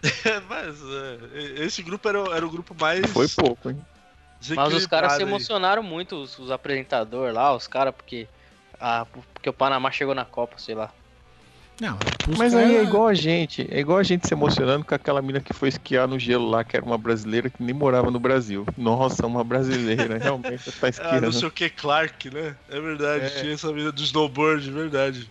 Mas 0.48 0.78
é, 0.82 1.64
esse 1.64 1.82
grupo 1.82 2.08
era, 2.08 2.22
o- 2.22 2.34
era 2.34 2.46
o 2.46 2.50
grupo 2.50 2.74
mais. 2.78 3.10
Foi 3.10 3.26
pouco, 3.28 3.70
hein? 3.70 3.80
Mas 4.54 4.74
os 4.74 4.86
caras 4.86 5.12
se 5.12 5.22
aí. 5.22 5.28
emocionaram 5.28 5.82
muito, 5.82 6.16
os, 6.16 6.38
os 6.38 6.50
apresentadores 6.50 7.34
lá, 7.34 7.54
os 7.54 7.66
caras, 7.66 7.94
porque, 7.94 8.28
ah, 8.78 9.06
porque 9.32 9.48
o 9.48 9.52
Panamá 9.54 9.90
chegou 9.90 10.14
na 10.14 10.26
Copa, 10.26 10.58
sei 10.58 10.74
lá. 10.74 10.92
Não, 11.80 11.98
Mas 12.38 12.54
aí 12.54 12.76
é 12.76 12.82
igual 12.84 13.08
a 13.08 13.14
gente. 13.14 13.66
É 13.68 13.80
igual 13.80 13.98
a 13.98 14.02
gente 14.04 14.28
se 14.28 14.32
emocionando 14.32 14.84
com 14.84 14.94
aquela 14.94 15.20
mina 15.20 15.40
que 15.40 15.52
foi 15.52 15.68
esquiar 15.68 16.06
no 16.06 16.18
gelo 16.18 16.48
lá, 16.48 16.62
que 16.62 16.76
era 16.76 16.86
uma 16.86 16.96
brasileira 16.96 17.50
que 17.50 17.60
nem 17.62 17.74
morava 17.74 18.10
no 18.12 18.20
Brasil. 18.20 18.64
Nossa, 18.78 19.26
uma 19.26 19.42
brasileira, 19.42 20.16
realmente 20.22 20.70
tá 20.70 20.86
Ah, 20.86 20.88
esquiando. 20.90 21.20
não 21.22 21.32
sei 21.32 21.48
o 21.48 21.50
que 21.50 21.68
Clark, 21.68 22.30
né? 22.30 22.54
É 22.68 22.80
verdade, 22.80 23.24
É. 23.24 23.28
tinha 23.40 23.52
essa 23.54 23.72
mina 23.72 23.90
do 23.90 24.00
snowboard, 24.02 24.70
verdade. 24.70 25.28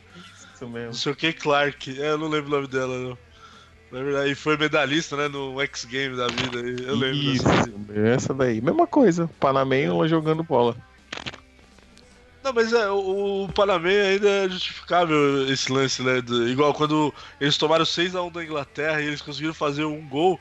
Isso 0.53 0.65
Não 0.65 0.69
mesmo. 0.69 0.93
sei 0.93 1.11
o 1.13 1.15
que 1.15 1.31
Clark. 1.31 2.01
É, 2.01 2.09
eu 2.11 2.17
não 2.17 2.27
lembro 2.27 2.49
o 2.51 2.55
nome 2.55 2.67
dela, 2.67 2.97
não. 2.99 3.17
Na 3.91 4.03
verdade, 4.03 4.31
e 4.31 4.35
foi 4.35 4.57
medalhista, 4.57 5.15
né, 5.15 5.27
no 5.29 5.61
X 5.61 5.85
Game 5.85 6.17
da 6.17 6.27
vida. 6.27 6.59
aí, 6.59 6.75
Eu 6.87 6.95
lembro 6.95 7.15
Isso, 7.31 7.43
dessa. 7.45 7.99
essa 8.15 8.33
daí. 8.33 8.59
Mesma 8.59 8.85
coisa, 8.87 9.29
Panamenho 9.39 10.05
jogando 10.09 10.43
bola. 10.43 10.75
Não, 12.43 12.51
mas 12.51 12.73
é, 12.73 12.89
o, 12.89 13.43
o 13.45 13.53
Panamá 13.53 13.87
ainda 13.87 14.27
é 14.29 14.49
justificável 14.49 15.49
esse 15.51 15.71
lance, 15.71 16.01
né? 16.01 16.21
do- 16.21 16.47
igual 16.49 16.73
quando 16.73 17.13
eles 17.39 17.57
tomaram 17.57 17.85
6x1 17.85 18.31
da 18.31 18.43
Inglaterra 18.43 19.01
e 19.01 19.05
eles 19.07 19.21
conseguiram 19.21 19.53
fazer 19.53 19.85
um 19.85 20.05
gol. 20.07 20.39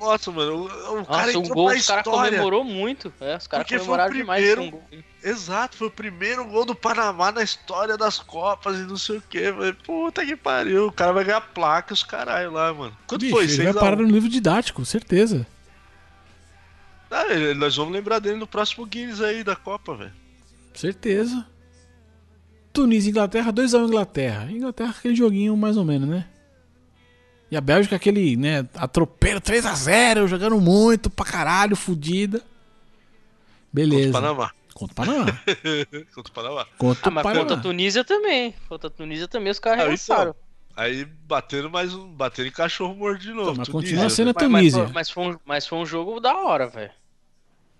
Nossa, 0.00 0.32
mano, 0.32 0.62
o, 0.64 1.00
o 1.00 1.06
cara 1.06 1.26
Nossa, 1.26 1.38
um 1.38 1.42
entrou 1.42 1.54
gol, 1.54 1.66
pra 1.68 1.76
os 1.78 1.86
caras 1.86 2.04
história. 2.06 2.30
comemorou 2.32 2.64
muito. 2.64 3.12
É, 3.20 3.36
os 3.36 3.46
caras 3.46 3.64
Porque 3.64 3.74
foi 3.78 3.82
o 3.84 3.86
comemoraram 3.86 4.12
demais 4.12 4.44
primeiro- 4.44 4.62
esse 4.62 4.68
um 4.68 4.70
gol. 4.72 5.04
Exato, 5.24 5.76
foi 5.76 5.86
o 5.86 5.90
primeiro 5.92 6.44
gol 6.46 6.64
do 6.64 6.74
Panamá 6.74 7.30
na 7.30 7.44
história 7.44 7.96
das 7.96 8.18
Copas 8.18 8.76
e 8.78 8.82
não 8.82 8.96
sei 8.96 9.18
o 9.18 9.22
que. 9.22 9.40
Puta 9.84 10.26
que 10.26 10.34
pariu, 10.34 10.88
o 10.88 10.92
cara 10.92 11.12
vai 11.12 11.22
ganhar 11.22 11.40
placa 11.40 11.94
os 11.94 12.02
caralho 12.02 12.50
lá, 12.50 12.74
mano. 12.74 12.96
Quanto 13.06 13.20
Bicho, 13.20 13.32
foi? 13.36 13.44
ele 13.44 13.52
6 13.52 13.58
vai 13.58 13.72
a 13.74 13.76
1? 13.76 13.78
parar 13.80 13.96
no 14.02 14.08
livro 14.10 14.28
didático, 14.28 14.84
certeza. 14.84 15.46
Ah, 17.08 17.26
nós 17.56 17.76
vamos 17.76 17.92
lembrar 17.92 18.18
dele 18.18 18.36
no 18.38 18.46
próximo 18.48 18.84
Guinness 18.86 19.20
aí 19.20 19.44
da 19.44 19.54
Copa, 19.54 19.94
velho. 19.94 20.12
Certeza. 20.74 21.46
Tunísia 22.72 23.08
e 23.08 23.10
Inglaterra, 23.10 23.52
2x1 23.52 23.86
Inglaterra. 23.86 24.50
Inglaterra, 24.50 24.94
aquele 24.98 25.14
joguinho 25.14 25.56
mais 25.56 25.76
ou 25.76 25.84
menos, 25.84 26.08
né? 26.08 26.26
E 27.50 27.56
a 27.56 27.60
Bélgica, 27.60 27.96
aquele, 27.96 28.34
né, 28.34 28.66
atropelo 28.74 29.38
3x0, 29.40 30.26
jogando 30.26 30.58
muito 30.58 31.10
pra 31.10 31.24
caralho, 31.26 31.76
fudida. 31.76 32.38
Contra 32.38 32.50
Beleza. 33.72 34.08
o 34.08 34.12
Panamá. 34.12 34.50
Contra 34.74 34.92
o 34.92 34.94
Panamá. 35.06 35.26
Contra 36.14 36.30
o 36.30 36.32
Panamá. 36.32 36.66
Contra 36.78 37.08
Ah, 37.08 37.10
mas 37.10 37.22
Panamá. 37.22 37.40
contra 37.40 37.56
a 37.56 37.60
Tunísia 37.60 38.04
também. 38.04 38.54
Contra 38.68 38.86
a 38.88 38.90
Tunísia 38.90 39.28
também 39.28 39.50
os 39.52 39.58
caras 39.58 39.80
arregaçaram. 39.80 40.34
Aí 40.74 41.04
bateram 41.04 41.68
mais 41.68 41.92
um. 41.94 42.08
Bateram 42.10 42.48
em 42.48 42.52
cachorro 42.52 42.94
morto 42.94 43.20
de 43.20 43.28
novo. 43.34 43.42
Então, 43.50 43.54
mas 43.58 43.68
Tunísia, 43.68 43.96
continua 43.98 44.10
sendo 44.10 44.30
a 44.30 44.32
Mas, 44.34 44.48
mas, 44.48 44.60
Tunísia. 44.72 44.84
foi, 44.84 44.92
mas, 44.94 45.10
foi 45.10 45.24
um, 45.26 45.38
mas 45.44 45.66
foi 45.66 45.78
um 45.78 45.84
jogo 45.86 46.20
da 46.20 46.34
hora, 46.34 46.66
velho. 46.68 46.90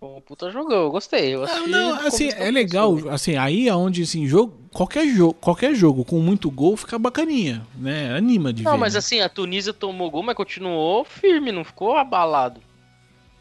Um 0.03 0.20
puta 0.20 0.51
jogão, 0.51 0.83
eu 0.85 0.91
gostei. 0.91 1.33
Eu 1.35 1.41
Não, 1.41 1.45
assisti 1.45 1.70
não, 1.70 2.07
assim, 2.07 2.29
é 2.31 2.51
legal, 2.51 2.95
assim. 2.97 3.09
assim, 3.09 3.37
aí 3.37 3.69
aonde, 3.69 4.03
assim, 4.03 4.27
jogo, 4.27 4.53
qualquer 4.73 5.07
jogo, 5.07 5.35
qualquer 5.35 5.74
jogo 5.77 6.05
com 6.05 6.19
muito 6.19 6.51
gol 6.51 6.77
fica 6.77 6.99
bacaninha, 6.99 7.65
né? 7.77 8.12
Anima 8.16 8.53
de 8.53 8.65
Não, 8.65 8.73
ver. 8.73 8.79
mas 8.79 8.95
né? 8.95 8.99
assim, 8.99 9.20
a 9.20 9.29
Tunísia 9.29 9.73
tomou 9.73 10.11
gol, 10.11 10.24
mas 10.24 10.35
continuou 10.35 11.05
firme, 11.05 11.53
não 11.53 11.62
ficou 11.62 11.97
abalado. 11.97 12.61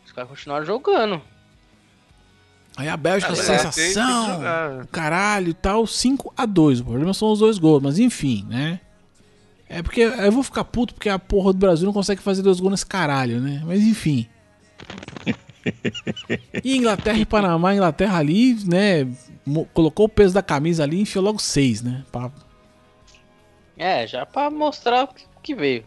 Os 0.05 0.11
caras 0.11 0.29
continuaram 0.29 0.65
jogando. 0.65 1.19
Aí 2.77 2.87
a 2.87 2.95
Bélgica, 2.95 3.33
Ah, 3.33 3.35
mas 3.35 3.45
sensação, 3.45 4.41
caralho 4.91 5.49
e 5.49 5.53
tal, 5.53 5.85
5 5.85 6.33
a 6.37 6.45
2 6.45 6.79
O 6.79 6.85
problema 6.85 7.13
são 7.13 7.31
os 7.31 7.39
dois 7.39 7.57
gols, 7.57 7.81
mas 7.83 7.99
enfim, 7.99 8.45
né? 8.47 8.79
É 9.67 9.81
porque 9.81 10.01
eu 10.01 10.31
vou 10.31 10.43
ficar 10.43 10.63
puto 10.63 10.93
porque 10.93 11.09
a 11.09 11.17
porra 11.17 11.53
do 11.53 11.59
Brasil 11.59 11.85
não 11.85 11.93
consegue 11.93 12.21
fazer 12.21 12.41
dois 12.41 12.59
gols 12.59 12.71
nesse 12.71 12.85
caralho, 12.85 13.39
né? 13.41 13.61
Mas 13.65 13.81
enfim. 13.81 14.27
E 16.63 16.77
Inglaterra 16.77 17.17
e 17.17 17.25
Panamá, 17.25 17.73
Inglaterra 17.75 18.17
ali, 18.19 18.55
né? 18.65 19.07
Colocou 19.73 20.05
o 20.05 20.09
peso 20.09 20.33
da 20.33 20.41
camisa 20.41 20.83
ali 20.83 20.97
e 20.97 21.01
enfiou 21.01 21.23
logo 21.23 21.39
seis, 21.39 21.81
né? 21.81 22.03
Pra- 22.11 22.31
É, 23.77 24.05
já 24.07 24.25
pra 24.25 24.49
mostrar 24.49 25.03
o 25.05 25.09
que- 25.41 25.55
veio. 25.55 25.83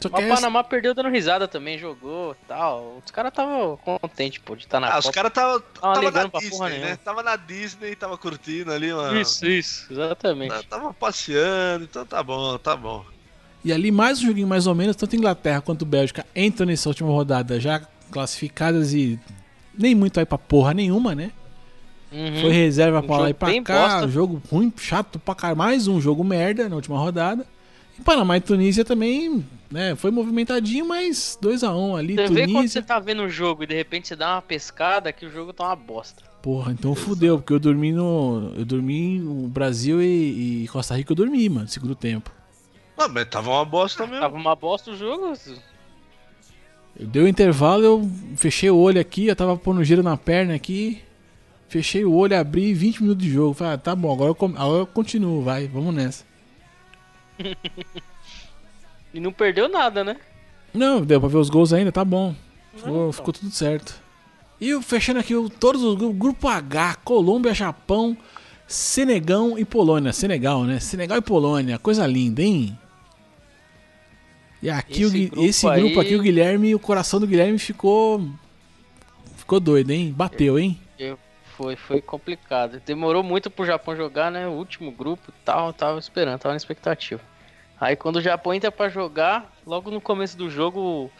Só 0.00 0.08
Mas 0.10 0.20
o 0.20 0.24
essa- 0.26 0.34
Panamá 0.34 0.64
perdeu 0.64 0.92
dando 0.94 1.08
risada 1.10 1.46
também, 1.46 1.78
jogou 1.78 2.32
e 2.32 2.46
tal. 2.48 3.00
Os 3.04 3.10
caras 3.12 3.30
estavam 3.30 3.76
contentes, 3.76 4.42
pô, 4.44 4.56
de 4.56 4.64
estar 4.64 4.80
na 4.80 4.88
Ah, 4.92 4.98
os 4.98 5.04
Copa. 5.06 5.14
caras 5.14 5.32
tava, 5.32 5.60
Tava 5.60 5.94
tava 5.94 6.10
na 6.10 6.40
Disney, 6.40 6.78
né? 6.80 6.96
Tava 6.96 7.22
na 7.22 7.36
Disney, 7.36 7.94
tava 7.94 8.18
curtindo 8.18 8.72
ali, 8.72 8.92
mano. 8.92 9.20
Isso, 9.20 9.46
isso, 9.46 9.92
exatamente. 9.92 10.66
Tava 10.66 10.92
passeando, 10.92 11.84
então 11.84 12.04
tá 12.04 12.20
bom, 12.22 12.58
tá 12.58 12.74
bom. 12.76 13.04
E 13.64 13.72
ali 13.72 13.90
mais 13.92 14.20
um 14.20 14.26
joguinho 14.26 14.46
mais 14.48 14.66
ou 14.66 14.74
menos, 14.74 14.96
tanto 14.96 15.14
Inglaterra 15.14 15.60
quanto 15.60 15.84
Bélgica 15.86 16.26
entram 16.34 16.66
nessa 16.66 16.88
última 16.88 17.10
rodada 17.10 17.60
já 17.60 17.80
classificadas 18.10 18.92
e 18.92 19.18
nem 19.76 19.94
muito 19.94 20.18
aí 20.18 20.26
pra 20.26 20.36
porra 20.38 20.74
nenhuma, 20.74 21.14
né? 21.14 21.30
Uhum. 22.12 22.40
Foi 22.42 22.50
reserva 22.52 22.98
Um 23.00 23.06
pra 23.06 23.16
lá 23.18 23.30
e 23.30 23.34
pra 23.34 23.62
cá, 23.62 23.88
bosta. 23.94 24.08
jogo 24.08 24.42
ruim, 24.50 24.72
chato 24.76 25.18
pra 25.18 25.34
caralho. 25.34 25.56
Mais 25.58 25.86
um 25.88 26.00
jogo 26.00 26.22
merda 26.22 26.68
na 26.68 26.76
última 26.76 26.98
rodada. 26.98 27.46
E 27.98 28.02
Panamá 28.02 28.36
e 28.36 28.40
Tunísia 28.40 28.84
também, 28.84 29.44
né? 29.70 29.94
Foi 29.94 30.10
movimentadinho, 30.10 30.86
mas 30.86 31.38
2x1 31.42 31.98
ali, 31.98 32.14
Você 32.16 32.22
vê 32.28 32.40
quando 32.42 32.46
você 32.48 32.52
Tunísia. 32.52 32.82
tá 32.82 32.98
vendo 32.98 33.22
o 33.22 33.30
jogo 33.30 33.62
e 33.62 33.66
de 33.66 33.74
repente 33.74 34.08
você 34.08 34.16
dá 34.16 34.34
uma 34.34 34.42
pescada 34.42 35.10
que 35.12 35.24
o 35.24 35.30
jogo 35.30 35.52
tá 35.52 35.64
uma 35.64 35.76
bosta. 35.76 36.22
Porra, 36.42 36.72
então 36.72 36.94
fudeu, 36.94 37.38
porque 37.38 37.52
eu 37.52 37.60
dormi 37.60 37.92
no. 37.92 38.52
Eu 38.58 38.64
dormi 38.64 39.18
no 39.20 39.46
Brasil 39.48 40.02
e, 40.02 40.64
e 40.64 40.68
Costa 40.68 40.96
Rica, 40.96 41.12
eu 41.12 41.16
dormi, 41.16 41.48
mano, 41.48 41.68
segundo 41.68 41.94
tempo. 41.94 42.30
Ah, 42.96 43.08
mas 43.08 43.28
tava 43.28 43.50
uma 43.50 43.64
bosta 43.64 44.06
mesmo. 44.06 44.20
Tava 44.20 44.36
uma 44.36 44.54
bosta 44.54 44.90
o 44.90 44.96
jogo. 44.96 45.32
Eu 46.98 47.06
dei 47.06 47.22
o 47.22 47.28
intervalo, 47.28 47.82
eu 47.84 48.10
fechei 48.36 48.70
o 48.70 48.76
olho 48.76 49.00
aqui, 49.00 49.26
eu 49.26 49.36
tava 49.36 49.56
pondo 49.56 49.82
giro 49.82 50.02
na 50.02 50.16
perna 50.16 50.54
aqui. 50.54 51.02
Fechei 51.68 52.04
o 52.04 52.12
olho, 52.14 52.38
abri 52.38 52.74
20 52.74 53.02
minutos 53.02 53.24
de 53.24 53.30
jogo. 53.32 53.54
Falei, 53.54 53.74
ah, 53.74 53.78
tá 53.78 53.96
bom, 53.96 54.12
agora 54.12 54.30
eu, 54.30 54.34
com- 54.34 54.54
agora 54.56 54.80
eu 54.82 54.86
continuo, 54.86 55.42
vai, 55.42 55.66
vamos 55.66 55.94
nessa. 55.94 56.24
E 59.14 59.20
não 59.20 59.30
perdeu 59.32 59.68
nada, 59.68 60.02
né? 60.02 60.16
Não, 60.72 61.02
deu 61.04 61.20
pra 61.20 61.28
ver 61.28 61.36
os 61.36 61.50
gols 61.50 61.72
ainda, 61.72 61.92
tá 61.92 62.02
bom. 62.02 62.34
Ficou, 62.74 62.90
então. 62.90 63.12
ficou 63.12 63.32
tudo 63.34 63.50
certo. 63.50 64.00
E 64.58 64.80
fechando 64.80 65.20
aqui 65.20 65.34
todos 65.60 65.82
os 65.82 65.94
grupos, 65.96 66.16
grupo 66.18 66.48
H, 66.48 66.96
Colômbia, 67.04 67.52
Japão, 67.52 68.16
Senegão 68.66 69.58
e 69.58 69.66
Polônia. 69.66 70.14
Senegal, 70.14 70.64
né? 70.64 70.80
Senegal 70.80 71.18
e 71.18 71.20
Polônia, 71.20 71.78
coisa 71.78 72.06
linda, 72.06 72.40
hein? 72.42 72.78
E 74.62 74.70
aqui 74.70 75.02
Esse 75.02 75.04
o, 75.04 75.28
grupo 75.28 75.42
esse 75.44 75.66
grupo 75.68 76.00
aí- 76.00 76.06
aqui, 76.06 76.16
o 76.16 76.22
Guilherme, 76.22 76.74
o 76.74 76.78
coração 76.78 77.18
do 77.18 77.26
Guilherme 77.26 77.58
ficou. 77.58 78.24
Ficou 79.36 79.58
doido, 79.58 79.90
hein? 79.90 80.12
Bateu, 80.16 80.58
hein? 80.58 80.78
Foi, 81.56 81.76
foi 81.76 82.00
complicado. 82.00 82.80
Demorou 82.84 83.22
muito 83.22 83.50
pro 83.50 83.66
Japão 83.66 83.94
jogar, 83.94 84.30
né? 84.30 84.48
O 84.48 84.52
último 84.52 84.90
grupo 84.90 85.30
e 85.30 85.44
tal, 85.44 85.72
tava 85.72 85.98
esperando, 85.98 86.38
tava 86.38 86.54
na 86.54 86.56
expectativa. 86.56 87.20
Aí 87.78 87.94
quando 87.94 88.16
o 88.16 88.20
Japão 88.22 88.54
entra 88.54 88.72
pra 88.72 88.88
jogar, 88.88 89.52
logo 89.66 89.90
no 89.90 90.00
começo 90.00 90.36
do 90.36 90.48
jogo, 90.48 91.10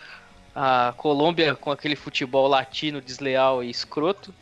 a 0.54 0.94
Colômbia 0.96 1.54
com 1.54 1.70
aquele 1.70 1.94
futebol 1.94 2.48
latino 2.48 3.00
desleal 3.00 3.62
e 3.62 3.68
escroto, 3.68 4.32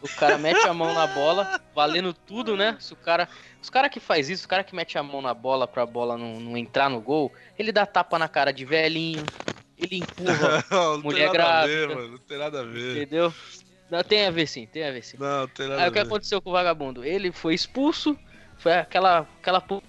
o 0.00 0.08
cara 0.08 0.38
mete 0.38 0.66
a 0.66 0.72
mão 0.74 0.94
na 0.94 1.06
bola, 1.06 1.60
valendo 1.74 2.12
tudo, 2.14 2.56
né? 2.56 2.76
Se 2.80 2.92
o 2.92 2.96
cara, 2.96 3.28
os 3.60 3.68
cara 3.68 3.88
que 3.88 4.00
faz 4.00 4.28
isso, 4.28 4.42
os 4.42 4.46
cara 4.46 4.64
que 4.64 4.74
mete 4.74 4.96
a 4.96 5.02
mão 5.02 5.20
na 5.20 5.34
bola 5.34 5.66
pra 5.68 5.84
bola 5.84 6.16
não, 6.16 6.40
não 6.40 6.56
entrar 6.56 6.88
no 6.88 7.00
gol, 7.00 7.32
ele 7.58 7.70
dá 7.72 7.84
tapa 7.86 8.18
na 8.18 8.28
cara 8.28 8.52
de 8.52 8.64
velhinho, 8.64 9.30
ele 9.76 9.96
empurra, 9.96 10.64
Não, 10.70 10.96
não 10.96 11.02
Mulher 11.02 11.30
tem 11.30 11.38
nada 11.38 11.60
a 11.62 11.66
ver, 11.66 11.86
grávida. 11.88 11.94
mano. 12.00 12.12
Não 12.12 12.18
tem 12.18 12.38
nada 12.38 12.60
a 12.60 12.64
ver. 12.64 12.96
entendeu? 12.96 13.34
Não, 13.90 14.02
tem 14.04 14.26
a 14.26 14.30
ver 14.30 14.46
sim, 14.46 14.66
tem 14.66 14.84
a 14.84 14.92
ver 14.92 15.02
sim. 15.02 15.16
Não, 15.18 15.48
tem 15.48 15.66
nada 15.68 15.82
Aí 15.82 15.88
o 15.88 15.92
que 15.92 15.98
aconteceu 15.98 16.40
com 16.40 16.50
o 16.50 16.52
vagabundo? 16.52 17.04
Ele 17.04 17.32
foi 17.32 17.54
expulso, 17.54 18.16
foi 18.56 18.72
aquela, 18.74 19.26
aquela 19.40 19.60
pu- 19.60 19.82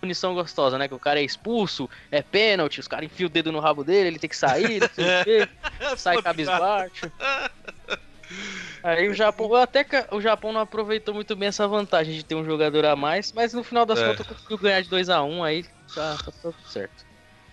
punição 0.00 0.34
gostosa, 0.34 0.76
né? 0.76 0.86
Que 0.86 0.94
o 0.94 0.98
cara 0.98 1.18
é 1.20 1.22
expulso, 1.24 1.88
é 2.10 2.20
pênalti, 2.20 2.80
os 2.80 2.86
caras 2.86 3.06
enfiam 3.06 3.26
o 3.26 3.30
dedo 3.30 3.50
no 3.50 3.60
rabo 3.60 3.82
dele, 3.82 4.08
ele 4.08 4.18
tem 4.18 4.28
que 4.28 4.36
sair, 4.36 4.80
não 4.80 4.88
sei 4.90 5.20
o 5.20 5.24
quê, 5.24 5.48
sai 5.96 6.20
cabisbaixo. 6.22 7.10
Aí 8.84 9.08
o 9.08 9.14
Japão, 9.14 9.54
até 9.54 9.82
que 9.82 9.96
o 10.12 10.20
Japão 10.20 10.52
não 10.52 10.60
aproveitou 10.60 11.14
muito 11.14 11.34
bem 11.34 11.48
essa 11.48 11.66
vantagem 11.66 12.14
de 12.14 12.22
ter 12.24 12.34
um 12.34 12.44
jogador 12.44 12.84
a 12.84 12.94
mais, 12.94 13.32
mas 13.32 13.54
no 13.54 13.64
final 13.64 13.86
das 13.86 13.98
É. 14.00 14.08
contas 14.08 14.26
conseguiu 14.26 14.58
ganhar 14.58 14.82
de 14.82 14.90
2x1, 14.90 15.42
aí 15.42 15.64
tá, 15.94 16.18
tá 16.18 16.32
tudo 16.42 16.56
certo. 16.64 17.06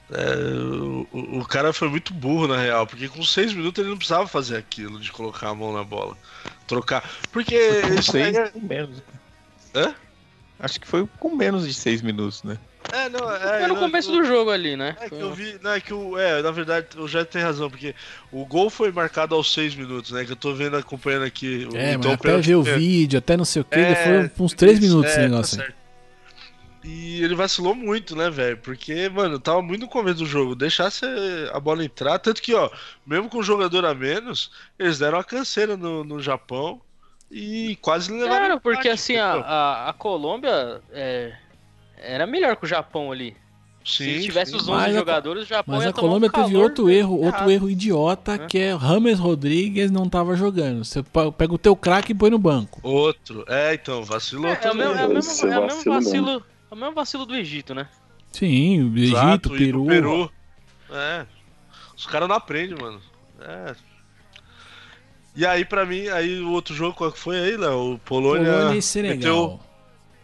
É, 0.10 0.36
o, 1.14 1.40
o- 1.40 1.48
cara 1.48 1.72
foi 1.72 1.88
muito 1.90 2.14
burro, 2.14 2.45
na 2.48 2.58
real, 2.58 2.86
porque 2.86 3.08
com 3.08 3.24
seis 3.24 3.53
minutos 3.53 3.80
ele 3.82 3.90
não 3.91 3.98
precisava 3.98 4.28
fazer 4.28 4.58
aquilo 4.58 4.99
de 4.99 5.10
colocar 5.12 5.49
a 5.49 5.56
mão 5.56 5.72
na 5.72 5.84
bola. 5.86 6.18
Trocar. 6.68 7.10
Porque 7.32 7.56
Com 7.88 8.02
seis, 8.02 8.36
é, 8.38 8.52
com 8.52 8.60
menos. 8.62 9.02
Hã? 9.76 9.95
Acho 10.60 10.80
que 10.80 10.88
foi 10.88 11.08
com 11.20 11.36
menos 11.36 11.68
de 11.68 11.74
seis 11.74 12.02
minutos, 12.02 12.44
né? 12.44 12.60
É, 12.91 13.09
não, 13.09 13.31
é, 13.31 13.59
Foi 13.59 13.68
no 13.68 13.73
não, 13.76 13.81
começo 13.81 14.11
eu- 14.11 14.18
do 14.18 14.23
jogo 14.26 14.51
ali, 14.51 14.76
né? 14.76 14.95
É 14.99 15.09
que 15.09 15.15
eu 15.15 15.34
vi, 15.34 15.57
não, 15.61 15.72
é 15.72 15.80
que 15.81 15.93
o, 15.93 16.18
é, 16.18 16.41
na 16.41 16.51
verdade, 16.51 16.88
o 16.97 17.07
Jé 17.07 17.23
tem 17.26 17.41
razão, 17.41 17.69
porque 17.69 17.95
o 18.31 18.45
gol 18.45 18.69
foi 18.69 18.91
marcado 18.91 19.34
aos 19.35 19.53
seis 19.53 19.73
minutos, 19.76 20.11
né? 20.11 20.26
Que 20.26 20.31
eu 20.31 20.35
tô 20.35 20.53
vendo, 20.53 20.76
acompanhando 20.77 21.23
aqui. 21.26 21.68
o- 21.72 21.76
É, 21.77 21.93
então, 21.93 22.11
mas 22.11 22.19
até 22.19 22.38
ver 22.41 22.55
o 22.55 22.68
é, 22.68 22.77
vídeo, 22.77 23.18
até 23.19 23.38
não 23.38 23.45
sei 23.45 23.61
o 23.61 23.65
que, 23.65 23.80
É, 23.80 24.30
foi 24.30 24.45
uns 24.45 24.53
3 24.53 24.77
isso, 24.80 24.88
minutos 24.88 25.11
é, 25.11 25.13
esse 25.13 25.22
tá 25.23 25.30
negócio 25.30 25.59
aí. 25.61 25.65
certo. 25.68 25.81
E 26.84 27.23
ele 27.23 27.35
vacilou 27.35 27.76
muito, 27.76 28.15
né, 28.15 28.30
velho? 28.31 28.57
Porque, 28.57 29.07
mano, 29.09 29.39
tava 29.39 29.61
muito 29.61 29.81
no 29.81 29.88
começo 29.88 30.18
do 30.18 30.26
jogo. 30.26 30.55
Deixasse 30.55 31.05
a 31.53 31.59
bola 31.59 31.85
entrar. 31.85 32.18
Tanto 32.18 32.41
que, 32.41 32.55
ó, 32.55 32.72
mesmo 33.05 33.30
com 33.30 33.38
um 33.38 33.43
jogador 33.43 33.85
a 33.85 33.93
menos, 33.93 34.49
eles 34.80 34.97
deram 34.97 35.19
uma 35.19 35.23
canseira 35.23 35.77
no, 35.77 36.03
no 36.03 36.19
Japão 36.19 36.81
e 37.30 37.77
quase 37.81 38.11
levaram. 38.11 38.30
Claro, 38.47 38.59
porque 38.61 38.89
assim, 38.89 39.15
a, 39.15 39.31
a, 39.34 39.89
a 39.89 39.93
Colômbia 39.93 40.81
é, 40.91 41.34
era 42.02 42.26
melhor 42.28 42.56
que 42.57 42.65
o 42.65 42.68
Japão 42.68 43.11
ali. 43.11 43.36
Sim, 43.84 44.19
Se 44.19 44.22
tivesse 44.26 44.52
sim. 44.52 44.57
os 44.57 44.68
11 44.68 44.78
Mas 44.80 44.94
jogadores, 44.95 45.44
o 45.44 45.48
Japão 45.48 45.76
Mas 45.76 45.84
ia 45.86 45.90
a 45.90 45.94
tomar 45.94 46.06
um 46.06 46.10
Colômbia 46.10 46.30
teve 46.30 46.56
outro 46.56 46.88
erro, 46.88 47.14
outro 47.15 47.28
errado. 47.40 47.52
erro 47.52 47.69
idiota, 47.69 48.38
Né? 48.38 48.45
que 48.48 48.60
é 48.60 48.73
Rames 48.76 49.18
Rodrigues 49.18 49.90
não 49.90 50.07
tava 50.07 50.36
jogando. 50.36 50.86
Você 50.86 51.02
pega 51.36 51.52
o 51.53 51.57
teu 51.57 51.76
craque 51.76 52.11
e 52.11 52.15
põe 52.15 52.30
no 52.30 52.38
banco. 52.38 52.80
Outro. 52.84 53.44
É, 53.48 53.73
então, 53.73 54.03
vacilou 54.03 54.52
É, 54.52 54.53
é 54.53 54.57
o 54.57 54.61
também. 54.61 54.88
mesmo, 54.88 54.99
é 54.99 55.06
o 55.07 55.10
mesmo, 55.14 55.48
é 55.48 55.60
o 55.60 55.61
mesmo 55.64 55.68
vacilo 55.68 55.94
mesmo. 55.94 55.94
vacilo, 55.94 56.45
é 56.69 56.73
o 56.73 56.78
mesmo 56.78 56.94
vacilo 56.94 57.26
do 57.26 57.36
Egito, 57.36 57.73
né? 57.73 57.88
Sim, 58.32 58.84
o 58.84 58.95
Egito, 58.98 59.18
Exato, 59.18 59.49
Peru. 59.49 59.80
do 59.82 59.88
Peru. 59.88 60.32
É. 60.91 61.26
Os 61.98 62.06
caras 62.06 62.30
não 62.30 62.36
aprendem, 62.36 62.78
mano. 62.80 63.02
É. 63.41 63.73
E 65.36 65.44
aí, 65.45 65.65
pra 65.65 65.86
mim, 65.88 66.07
aí 66.10 66.40
o 66.40 66.52
outro 66.52 66.76
jogo, 66.76 66.95
qual 66.95 67.11
que 67.11 67.18
foi 67.18 67.38
aí, 67.40 67.57
Léo? 67.57 67.94
O 67.94 67.99
Polônia. 67.99 68.52
Polônia 68.52 68.78
e 68.78 68.82
Senegal. 68.82 69.15
Meteu, 69.18 69.60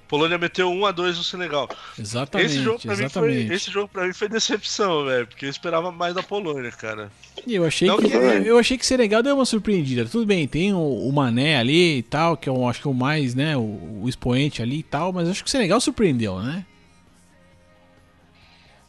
Polônia 0.07 0.37
meteu 0.37 0.69
1x2 0.69 1.17
no 1.17 1.23
Senegal. 1.23 1.69
Exatamente, 1.99 2.51
esse, 2.51 2.63
jogo 2.63 2.79
pra 2.79 2.91
mim 2.91 2.97
foi, 2.97 3.05
exatamente. 3.05 3.53
esse 3.53 3.71
jogo 3.71 3.87
pra 3.89 4.07
mim 4.07 4.13
foi 4.13 4.29
decepção, 4.29 5.05
velho. 5.05 5.27
Porque 5.27 5.45
eu 5.45 5.49
esperava 5.49 5.91
mais 5.91 6.15
da 6.15 6.23
Polônia, 6.23 6.71
cara. 6.71 7.11
E 7.45 7.55
eu 7.55 7.65
achei 7.65 7.87
Não 7.87 7.97
que 7.97 8.09
que- 8.09 8.15
eu 8.15 8.57
achei 8.57 8.77
que 8.77 8.85
Senegal 8.85 9.21
deu 9.21 9.35
uma 9.35 9.45
surpreendida. 9.45 10.05
Tudo 10.05 10.25
bem, 10.25 10.47
tem 10.47 10.73
o, 10.73 10.77
o 10.79 11.11
Mané 11.11 11.57
ali 11.57 11.97
e 11.97 12.03
tal, 12.03 12.37
que 12.37 12.47
eu 12.47 12.67
acho 12.67 12.81
que 12.81 12.87
é 12.87 12.91
o 12.91 12.93
mais, 12.93 13.35
né, 13.35 13.57
o, 13.57 14.01
o 14.03 14.09
expoente 14.09 14.61
ali 14.61 14.79
e 14.79 14.83
tal, 14.83 15.11
mas 15.11 15.27
acho 15.27 15.43
que 15.43 15.49
o 15.49 15.51
Senegal 15.51 15.79
surpreendeu, 15.81 16.39
né? 16.39 16.65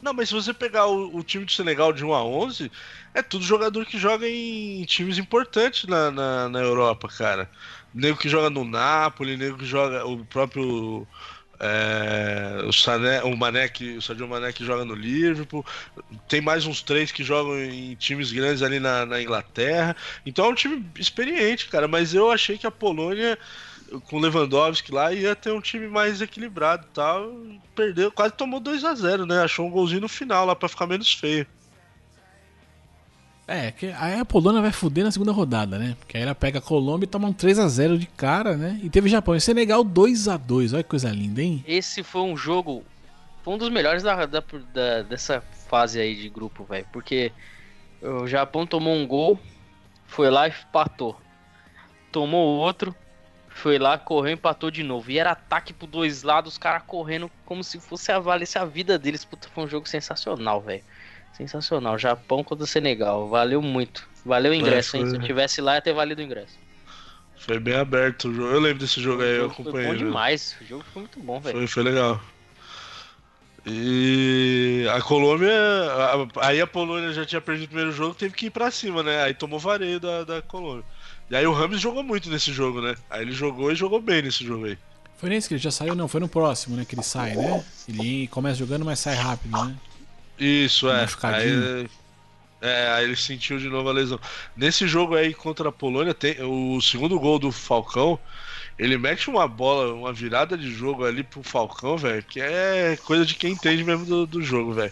Não, 0.01 0.13
mas 0.13 0.29
se 0.29 0.35
você 0.35 0.53
pegar 0.53 0.87
o, 0.87 1.17
o 1.17 1.23
time 1.23 1.43
do 1.43 1.51
Senegal 1.51 1.91
de 1.91 2.05
1 2.05 2.13
a 2.13 2.23
11, 2.23 2.71
é 3.13 3.21
tudo 3.21 3.43
jogador 3.43 3.85
que 3.85 3.97
joga 3.97 4.27
em 4.27 4.83
times 4.85 5.17
importantes 5.17 5.83
na, 5.89 6.09
na, 6.09 6.47
na 6.49 6.59
Europa, 6.59 7.09
cara. 7.09 7.49
Nego 7.93 8.17
que 8.17 8.29
joga 8.29 8.49
no 8.49 8.63
Napoli, 8.63 9.37
nego 9.37 9.57
que 9.57 9.65
joga 9.65 10.05
o 10.05 10.23
próprio 10.25 11.07
é, 11.59 12.61
o 12.65 12.71
Sané, 12.71 13.21
o 13.23 13.35
Mané 13.35 13.67
que 13.67 13.97
o 13.97 14.01
Sadio 14.01 14.27
Mané 14.27 14.53
que 14.53 14.65
joga 14.65 14.85
no 14.85 14.95
Liverpool. 14.95 15.65
Tem 16.27 16.39
mais 16.39 16.65
uns 16.65 16.81
três 16.81 17.11
que 17.11 17.23
jogam 17.23 17.57
em 17.59 17.95
times 17.95 18.31
grandes 18.31 18.63
ali 18.63 18.79
na, 18.79 19.05
na 19.05 19.21
Inglaterra. 19.21 19.95
Então 20.25 20.45
é 20.45 20.49
um 20.49 20.55
time 20.55 20.85
experiente, 20.97 21.67
cara. 21.67 21.87
Mas 21.87 22.13
eu 22.13 22.31
achei 22.31 22.57
que 22.57 22.65
a 22.65 22.71
Polônia 22.71 23.37
com 24.05 24.19
Lewandowski 24.19 24.91
lá 24.91 25.11
ia 25.11 25.35
ter 25.35 25.51
um 25.51 25.61
time 25.61 25.87
mais 25.87 26.21
equilibrado 26.21 26.87
tal. 26.93 27.33
Perdeu, 27.75 28.11
quase 28.11 28.33
tomou 28.33 28.59
2 28.59 28.85
a 28.85 28.95
0 28.95 29.25
né? 29.25 29.41
Achou 29.41 29.67
um 29.67 29.71
golzinho 29.71 30.01
no 30.01 30.09
final 30.09 30.45
lá 30.45 30.55
pra 30.55 30.69
ficar 30.69 30.87
menos 30.87 31.11
feio. 31.13 31.45
É, 33.51 33.71
que 33.71 33.87
aí 33.87 34.19
a 34.19 34.23
Polônia 34.23 34.61
vai 34.61 34.71
fuder 34.71 35.03
na 35.03 35.09
segunda 35.11 35.31
rodada, 35.31 35.79
né? 35.79 35.95
Porque 35.99 36.15
aí 36.15 36.21
ela 36.23 36.35
pega 36.35 36.59
a 36.59 36.61
Colômbia 36.61 37.05
e 37.05 37.09
toma 37.09 37.27
um 37.27 37.33
3x0 37.33 37.97
de 37.97 38.05
cara, 38.05 38.55
né? 38.55 38.79
E 38.83 38.89
teve 38.91 39.09
Japão 39.09 39.35
e 39.35 39.41
Senegal 39.41 39.83
2x2. 39.83 40.71
Olha 40.73 40.83
que 40.83 40.89
coisa 40.89 41.09
linda, 41.09 41.41
hein? 41.41 41.63
Esse 41.67 42.03
foi 42.03 42.21
um 42.21 42.37
jogo. 42.37 42.83
Foi 43.43 43.55
um 43.55 43.57
dos 43.57 43.69
melhores 43.69 44.03
da, 44.03 44.25
da- 44.27 44.43
da- 44.71 45.01
dessa 45.01 45.41
fase 45.67 45.99
aí 45.99 46.15
de 46.15 46.29
grupo, 46.29 46.63
velho. 46.63 46.85
Porque 46.93 47.31
o 48.03 48.27
Japão 48.27 48.67
tomou 48.67 48.93
um 48.93 49.07
gol, 49.07 49.39
foi 50.05 50.29
lá 50.29 50.47
e 50.47 50.51
empatou. 50.51 51.19
Tomou 52.11 52.57
outro, 52.59 52.95
foi 53.49 53.79
lá, 53.79 53.97
correu 53.97 54.31
e 54.31 54.33
empatou 54.33 54.69
de 54.69 54.83
novo. 54.83 55.09
E 55.09 55.17
era 55.17 55.31
ataque 55.31 55.73
por 55.73 55.87
dois 55.87 56.21
lados, 56.21 56.53
os 56.53 56.57
caras 56.59 56.83
correndo 56.85 57.31
como 57.45 57.63
se 57.63 57.79
fosse 57.79 58.11
a 58.11 58.19
valesse 58.19 58.59
a 58.59 58.65
vida 58.65 58.97
deles. 58.99 59.25
Puta, 59.25 59.47
foi 59.49 59.63
um 59.63 59.67
jogo 59.67 59.87
sensacional, 59.87 60.61
velho. 60.61 60.83
Sensacional. 61.33 61.97
Japão 61.97 62.43
contra 62.43 62.63
o 62.63 62.67
Senegal. 62.67 63.27
Valeu 63.29 63.61
muito. 63.61 64.07
Valeu 64.25 64.51
o 64.51 64.55
ingresso, 64.55 64.97
hein? 64.97 65.03
foi- 65.03 65.11
Se 65.11 65.15
eu 65.17 65.21
tivesse 65.21 65.61
lá, 65.61 65.75
ia 65.75 65.81
ter 65.81 65.93
valido 65.93 66.21
o 66.21 66.25
ingresso. 66.25 66.57
Foi 67.37 67.57
bem 67.59 67.75
aberto 67.75 68.27
o 68.29 68.33
jogo. 68.33 68.49
Eu 68.49 68.59
lembro 68.59 68.79
desse 68.79 69.01
jogo 69.01 69.21
aí, 69.21 69.29
eu 69.29 69.43
jogo 69.43 69.53
foi 69.55 69.63
acompanhei. 69.63 69.87
bom 69.87 69.93
né? 69.93 69.97
demais. 69.99 70.55
O 70.61 70.65
jogo 70.65 70.83
foi 70.91 71.01
muito 71.03 71.19
bom, 71.21 71.39
velho. 71.39 71.57
Foi, 71.57 71.67
foi 71.67 71.83
legal. 71.83 72.21
E 73.65 74.85
a 74.93 75.01
Colômbia. 75.01 75.51
a- 75.51 76.47
aí 76.47 76.61
a 76.61 76.67
Polônia 76.67 77.11
já 77.13 77.25
tinha 77.25 77.41
perdido 77.41 77.65
o 77.65 77.67
primeiro 77.69 77.91
jogo, 77.91 78.15
teve 78.15 78.33
que 78.33 78.47
ir 78.47 78.49
pra 78.49 78.71
cima, 78.71 79.03
né? 79.03 79.21
Aí 79.23 79.33
tomou 79.33 79.59
vareio 79.59 79.99
da, 79.99 80.23
da 80.23 80.41
Colômbia. 80.41 80.83
E 81.29 81.35
aí 81.35 81.45
o 81.45 81.53
Rames 81.53 81.79
jogou 81.79 82.03
muito 82.03 82.29
nesse 82.29 82.51
jogo, 82.51 82.81
né? 82.81 82.95
Aí 83.09 83.21
ele 83.21 83.31
jogou 83.31 83.71
e 83.71 83.75
jogou 83.75 84.01
bem 84.01 84.21
nesse 84.21 84.43
jogo 84.43 84.65
aí. 84.65 84.77
Foi 85.17 85.29
nesse 85.29 85.47
que 85.47 85.53
ele 85.53 85.61
já 85.61 85.69
saiu? 85.71 85.93
Não, 85.95 86.07
foi 86.07 86.19
no 86.21 86.29
próximo, 86.29 86.75
né? 86.75 86.85
Que 86.85 86.95
ele 86.95 87.03
sai, 87.03 87.35
né? 87.35 87.63
Ele 87.87 88.27
começa 88.29 88.57
jogando, 88.57 88.85
mas 88.85 88.99
sai 88.99 89.15
rápido, 89.15 89.51
né? 89.65 89.75
Isso, 90.39 90.89
é. 90.89 91.05
Aí, 91.23 91.87
é, 92.61 92.87
aí 92.93 93.03
ele 93.05 93.15
sentiu 93.15 93.57
de 93.57 93.69
novo 93.69 93.89
a 93.89 93.93
lesão. 93.93 94.19
Nesse 94.55 94.87
jogo 94.87 95.15
aí 95.15 95.33
contra 95.33 95.69
a 95.69 95.71
Polônia, 95.71 96.13
tem 96.13 96.35
o 96.41 96.79
segundo 96.81 97.19
gol 97.19 97.39
do 97.39 97.51
Falcão. 97.51 98.19
Ele 98.77 98.97
mete 98.97 99.29
uma 99.29 99.45
bola, 99.45 99.93
uma 99.93 100.13
virada 100.13 100.57
de 100.57 100.71
jogo 100.71 101.03
ali 101.03 101.21
pro 101.21 101.43
Falcão, 101.43 101.97
velho, 101.97 102.23
que 102.23 102.39
é 102.39 102.97
coisa 103.03 103.25
de 103.25 103.35
quem 103.35 103.51
entende 103.51 103.83
mesmo 103.83 104.05
do, 104.05 104.25
do 104.25 104.41
jogo, 104.41 104.71
velho. 104.71 104.91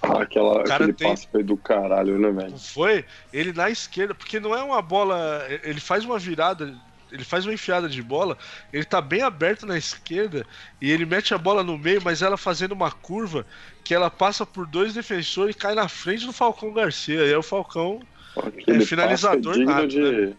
Aquela, 0.00 0.64
cara 0.64 0.84
aquele 0.84 0.92
tem- 0.94 1.10
passe 1.10 1.28
foi 1.30 1.42
do 1.42 1.54
caralho, 1.54 2.18
né, 2.18 2.30
velho? 2.30 2.52
Não 2.52 2.58
foi? 2.58 3.04
Ele 3.30 3.52
na 3.52 3.68
esquerda, 3.68 4.14
porque 4.14 4.40
não 4.40 4.54
é 4.54 4.62
uma 4.62 4.80
bola. 4.80 5.46
Ele 5.62 5.78
faz 5.78 6.06
uma 6.06 6.18
virada, 6.18 6.74
ele 7.10 7.24
faz 7.24 7.46
uma 7.46 7.54
enfiada 7.54 7.88
de 7.88 8.02
bola, 8.02 8.36
ele 8.72 8.84
tá 8.84 9.00
bem 9.00 9.22
aberto 9.22 9.66
na 9.66 9.76
esquerda 9.78 10.46
e 10.80 10.90
ele 10.90 11.04
mete 11.06 11.34
a 11.34 11.38
bola 11.38 11.62
no 11.62 11.78
meio, 11.78 12.00
mas 12.02 12.22
ela 12.22 12.36
fazendo 12.36 12.72
uma 12.72 12.90
curva 12.90 13.46
que 13.84 13.94
ela 13.94 14.10
passa 14.10 14.44
por 14.46 14.66
dois 14.66 14.94
defensores 14.94 15.54
e 15.54 15.58
cai 15.58 15.74
na 15.74 15.88
frente 15.88 16.26
do 16.26 16.32
Falcão 16.32 16.72
Garcia. 16.72 17.20
E 17.20 17.28
aí 17.30 17.34
o 17.36 17.42
Falcão. 17.42 18.06
Aquele 18.36 18.78
É, 18.78 18.80
finalizador 18.80 19.56
é 19.56 19.58
digno 19.58 19.74
nato, 19.74 19.88
de, 19.88 20.36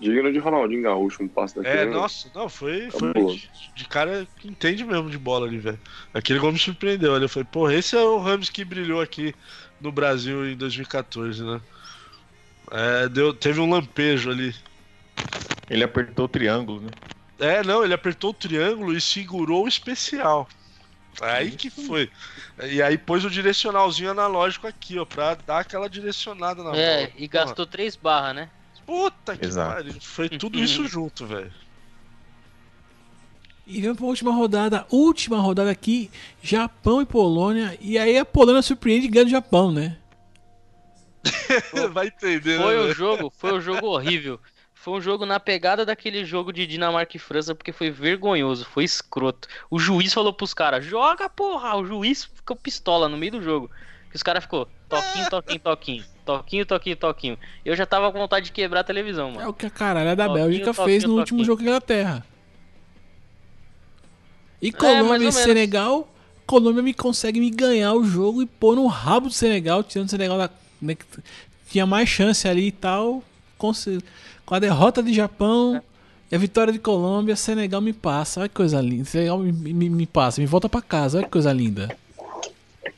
digno 0.00 0.32
de 0.32 0.38
Ronaldinho 0.38 0.82
Gaúcho, 0.82 1.22
um 1.22 1.28
passe 1.28 1.56
daquele. 1.56 1.82
É, 1.82 1.84
né? 1.86 1.92
nossa, 1.92 2.30
não, 2.34 2.48
foi, 2.48 2.90
foi 2.90 3.12
Cabuloso. 3.12 3.48
de, 3.52 3.72
de 3.74 3.84
cara 3.88 4.26
que 4.36 4.48
entende 4.48 4.84
mesmo 4.84 5.10
de 5.10 5.18
bola 5.18 5.46
ali, 5.46 5.58
velho. 5.58 5.80
Aquele 6.14 6.38
gol 6.38 6.52
me 6.52 6.58
surpreendeu. 6.58 7.14
Ali 7.14 7.24
eu 7.24 7.28
falei, 7.28 7.48
porra, 7.50 7.74
esse 7.74 7.96
é 7.96 8.00
o 8.00 8.18
Ramos 8.18 8.50
que 8.50 8.64
brilhou 8.64 9.00
aqui 9.00 9.34
no 9.80 9.92
Brasil 9.92 10.46
em 10.48 10.56
2014, 10.56 11.42
né? 11.44 11.60
É, 12.70 13.08
deu, 13.08 13.32
teve 13.34 13.60
um 13.60 13.70
lampejo 13.70 14.30
ali. 14.30 14.54
Ele 15.68 15.84
apertou 15.84 16.24
o 16.24 16.28
triângulo, 16.28 16.80
né? 16.80 16.90
É, 17.38 17.62
não, 17.62 17.84
ele 17.84 17.94
apertou 17.94 18.30
o 18.30 18.34
triângulo 18.34 18.92
e 18.96 19.00
segurou 19.00 19.64
o 19.64 19.68
especial. 19.68 20.48
Aí 21.20 21.50
que 21.52 21.68
foi. 21.70 22.10
E 22.62 22.80
aí 22.80 22.96
pôs 22.96 23.24
o 23.24 23.30
direcionalzinho 23.30 24.10
analógico 24.10 24.66
aqui, 24.66 24.98
ó, 24.98 25.04
pra 25.04 25.34
dar 25.34 25.60
aquela 25.60 25.88
direcionada 25.88 26.62
na 26.62 26.76
É, 26.76 27.06
bola. 27.06 27.12
e 27.16 27.26
gastou 27.28 27.66
três 27.66 27.96
barras, 27.96 28.34
né? 28.36 28.50
Puta 28.86 29.36
que 29.36 29.48
pariu. 29.48 29.94
Foi 30.00 30.28
tudo 30.28 30.58
isso 30.62 30.86
junto, 30.86 31.26
velho. 31.26 31.52
E 33.66 33.82
vamos 33.82 33.98
pra 33.98 34.06
última 34.06 34.32
rodada. 34.32 34.86
Última 34.90 35.38
rodada 35.40 35.70
aqui, 35.70 36.10
Japão 36.42 37.02
e 37.02 37.06
Polônia. 37.06 37.76
E 37.80 37.98
aí 37.98 38.16
a 38.16 38.24
Polônia 38.24 38.62
surpreende 38.62 39.06
e 39.06 39.10
ganha 39.10 39.26
do 39.26 39.30
Japão, 39.30 39.70
né? 39.70 39.98
Vai 41.92 42.06
entender, 42.06 42.58
Foi 42.58 42.74
né? 42.76 42.82
velho? 42.82 42.94
jogo, 42.94 43.32
foi 43.36 43.52
um 43.52 43.60
jogo 43.60 43.86
horrível. 43.88 44.40
Foi 44.80 44.94
um 44.98 45.00
jogo 45.00 45.26
na 45.26 45.40
pegada 45.40 45.84
daquele 45.84 46.24
jogo 46.24 46.52
de 46.52 46.66
Dinamarca 46.66 47.16
e 47.16 47.20
França, 47.20 47.54
porque 47.54 47.72
foi 47.72 47.90
vergonhoso, 47.90 48.64
foi 48.64 48.84
escroto. 48.84 49.48
O 49.70 49.78
juiz 49.78 50.12
falou 50.14 50.32
pros 50.32 50.54
caras, 50.54 50.84
joga 50.84 51.28
porra! 51.28 51.74
O 51.76 51.84
juiz 51.84 52.24
ficou 52.24 52.56
pistola 52.56 53.08
no 53.08 53.16
meio 53.16 53.32
do 53.32 53.42
jogo. 53.42 53.70
Que 54.10 54.16
os 54.16 54.22
caras 54.22 54.44
ficou 54.44 54.68
toquinho, 54.88 55.28
toquinho, 55.30 55.60
toquinho. 55.60 56.04
Toquinho, 56.24 56.66
toquinho, 56.66 56.96
toquinho. 56.96 57.38
Eu 57.64 57.74
já 57.74 57.84
tava 57.86 58.10
com 58.12 58.18
vontade 58.18 58.46
de 58.46 58.52
quebrar 58.52 58.80
a 58.80 58.84
televisão, 58.84 59.30
É 59.30 59.34
mano. 59.34 59.50
o 59.50 59.52
que 59.52 59.66
a 59.66 59.70
caralha 59.70 60.14
da 60.14 60.26
Toquinho, 60.26 60.44
Bélgica 60.44 60.64
toquinho, 60.66 60.86
fez 60.86 61.04
no 61.04 61.10
último 61.18 61.38
toquinho. 61.38 61.44
jogo 61.46 61.56
com 61.58 61.64
a 61.64 61.68
Inglaterra. 61.68 62.26
E 64.60 64.68
É, 64.68 64.72
Colômbia 64.72 65.22
ou 65.22 65.28
e. 65.28 65.32
Senegal. 65.32 66.08
Colômbia 66.46 66.82
me 66.82 66.94
consegue 66.94 67.40
me 67.40 67.50
ganhar 67.50 67.92
o 67.94 68.04
jogo 68.04 68.42
e 68.42 68.46
pôr 68.46 68.74
no 68.74 68.86
rabo 68.86 69.28
do 69.28 69.32
Senegal, 69.34 69.82
tirando 69.82 70.08
o 70.08 70.10
Senegal 70.10 70.38
da, 70.38 70.50
né, 70.80 70.94
que 70.94 71.04
tinha 71.70 71.84
mais 71.86 72.08
chance 72.08 72.46
ali 72.48 72.68
e 72.68 72.72
tal. 72.72 73.22
com, 73.58 73.74
se- 73.74 73.98
com 74.48 74.54
a 74.54 74.58
derrota 74.58 75.02
de 75.02 75.12
Japão 75.12 75.82
e 76.32 76.34
a 76.34 76.38
vitória 76.38 76.72
de 76.72 76.78
Colômbia, 76.78 77.36
Senegal 77.36 77.82
me 77.82 77.92
passa. 77.92 78.40
Olha 78.40 78.48
que 78.48 78.54
coisa 78.54 78.80
linda. 78.80 79.04
Senegal 79.04 79.38
me, 79.38 79.52
me, 79.52 79.90
me 79.90 80.06
passa, 80.06 80.40
me 80.40 80.46
volta 80.46 80.70
pra 80.70 80.80
casa. 80.80 81.18
Olha 81.18 81.26
que 81.26 81.30
coisa 81.30 81.52
linda. 81.52 81.94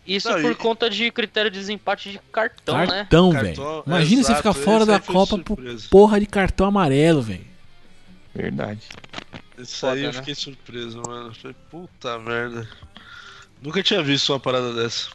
Isso 0.06 0.32
por 0.40 0.55
conta 0.55 0.89
de 0.89 1.10
critério 1.10 1.51
de 1.51 1.59
desempate 1.59 2.12
de 2.12 2.20
cartão, 2.32 2.78
né? 2.78 2.86
cartão, 2.86 3.32
velho. 3.32 3.56
Cartão, 3.56 3.82
Imagina 3.85 4.22
você 4.22 4.31
exato, 4.31 4.36
ficar 4.36 4.52
fora 4.52 4.85
esse 4.85 4.86
da 4.86 5.01
foi 5.01 5.12
Copa 5.12 5.39
por 5.39 5.59
porra 5.90 6.20
de 6.20 6.27
cartão 6.27 6.68
amarelo, 6.68 7.20
velho. 7.20 7.44
Verdade. 8.32 8.82
Isso 9.59 9.81
Foda, 9.81 9.94
aí 9.94 10.05
eu 10.05 10.12
né? 10.12 10.12
fiquei 10.12 10.36
surpreso, 10.36 11.02
mano. 11.05 11.35
Falei, 11.35 11.56
puta 11.68 12.16
merda. 12.20 12.68
Nunca 13.60 13.82
tinha 13.82 14.01
visto 14.05 14.32
uma 14.32 14.39
parada 14.39 14.72
dessa. 14.72 15.10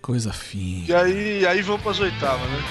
Coisa 0.00 0.30
E 0.30 0.32
fina. 0.32 1.00
aí, 1.02 1.46
aí 1.46 1.62
vamos 1.62 1.82
pras 1.82 2.00
oitavas, 2.00 2.48
né? 2.50 2.62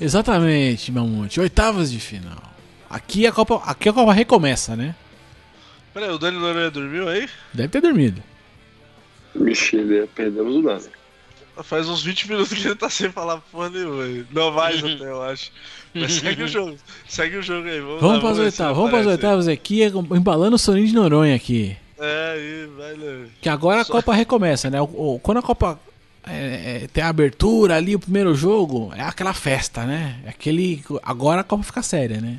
Exatamente, 0.00 0.90
Mamute. 0.92 1.40
Oitavas 1.40 1.90
de 1.90 2.00
final. 2.00 2.42
Aqui 2.90 3.26
a 3.26 3.32
Copa, 3.32 3.56
aqui 3.64 3.88
a 3.88 3.92
Copa 3.92 4.12
recomeça, 4.12 4.76
né? 4.76 4.94
Pera 5.92 6.06
aí, 6.06 6.12
o 6.12 6.18
Dani 6.18 6.38
Noronha 6.38 6.70
dormiu 6.70 7.08
aí? 7.08 7.28
Deve 7.52 7.68
ter 7.68 7.80
dormido. 7.80 8.22
Mexer, 9.34 10.08
perdemos 10.14 10.56
o 10.56 10.62
Dani. 10.62 10.88
Faz 11.62 11.88
uns 11.88 12.02
20 12.02 12.28
minutos 12.30 12.52
que 12.52 12.66
ele 12.66 12.74
tá 12.74 12.90
sem 12.90 13.10
falar 13.12 13.38
porra 13.38 13.70
nenhuma. 13.70 14.02
aí. 14.02 14.26
Não 14.32 14.50
mais 14.50 14.78
até, 14.82 15.04
eu 15.04 15.22
acho. 15.22 15.52
Mas 15.94 16.12
segue 16.20 16.42
o 16.42 16.48
jogo. 16.48 16.76
Segue 17.08 17.36
o 17.36 17.42
jogo 17.42 17.68
aí. 17.68 17.80
Vamos, 17.80 18.00
Vamos 18.00 18.16
lá, 18.16 18.20
para 18.20 18.30
as 18.30 18.38
oitavas, 18.38 18.76
vamos 18.76 18.90
para 18.90 19.00
as 19.00 19.06
oitavas 19.06 19.48
aqui, 19.48 19.82
embalando 19.84 20.56
o 20.56 20.58
soninho 20.58 20.86
de 20.86 20.94
Noronha 20.94 21.34
aqui. 21.36 21.76
É, 21.98 22.32
aí, 22.32 22.66
vai 22.76 22.94
lá. 22.94 23.26
Que 23.40 23.48
agora 23.48 23.80
a 23.80 23.84
Só- 23.84 23.92
Copa 23.92 24.12
recomeça, 24.14 24.68
né? 24.68 24.80
O- 24.80 25.14
o- 25.14 25.20
quando 25.22 25.38
a 25.38 25.42
Copa 25.42 25.78
é, 26.26 26.82
é, 26.84 26.88
tem 26.88 27.04
a 27.04 27.08
abertura 27.08 27.76
ali, 27.76 27.94
o 27.94 28.00
primeiro 28.00 28.34
jogo, 28.34 28.92
é 28.96 29.02
aquela 29.02 29.32
festa, 29.32 29.84
né? 29.84 30.18
É 30.26 30.30
aquele. 30.30 30.82
Agora 31.02 31.42
a 31.42 31.44
Copa 31.44 31.62
fica 31.62 31.82
séria, 31.82 32.20
né? 32.20 32.38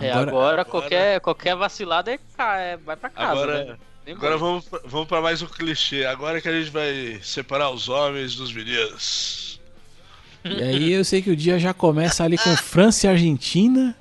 É, 0.00 0.10
Agora- 0.12 0.30
agora, 0.30 0.46
agora- 0.52 0.64
qualquer, 0.64 1.20
qualquer 1.20 1.56
vacilada 1.56 2.10
é, 2.12 2.18
é- 2.38 2.76
vai 2.78 2.96
pra 2.96 3.10
casa. 3.10 3.32
Agora, 3.32 3.64
né? 3.64 3.76
Agora 4.12 4.38
vamos, 4.38 4.64
pra- 4.66 4.80
vamos 4.86 5.06
pra 5.08 5.20
mais 5.20 5.42
um 5.42 5.46
clichê. 5.46 6.04
Agora 6.06 6.40
que 6.40 6.48
a 6.48 6.52
gente 6.52 6.70
vai 6.70 7.18
separar 7.22 7.70
os 7.70 7.88
homens 7.88 8.34
dos 8.34 8.52
meninos. 8.52 9.49
E 10.44 10.62
aí 10.62 10.92
eu 10.92 11.04
sei 11.04 11.20
que 11.22 11.30
o 11.30 11.36
dia 11.36 11.58
já 11.58 11.74
começa 11.74 12.24
ali 12.24 12.38
com 12.38 12.56
França 12.56 13.06
e 13.06 13.10
Argentina. 13.10 13.94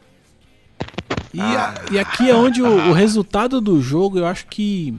E, 1.33 1.41
a- 1.41 1.73
e 1.91 1.99
aqui 1.99 2.29
é 2.29 2.35
onde 2.35 2.61
o, 2.61 2.89
o 2.89 2.93
resultado 2.93 3.59
do 3.61 3.81
jogo 3.81 4.17
eu 4.19 4.25
acho 4.25 4.45
que. 4.47 4.93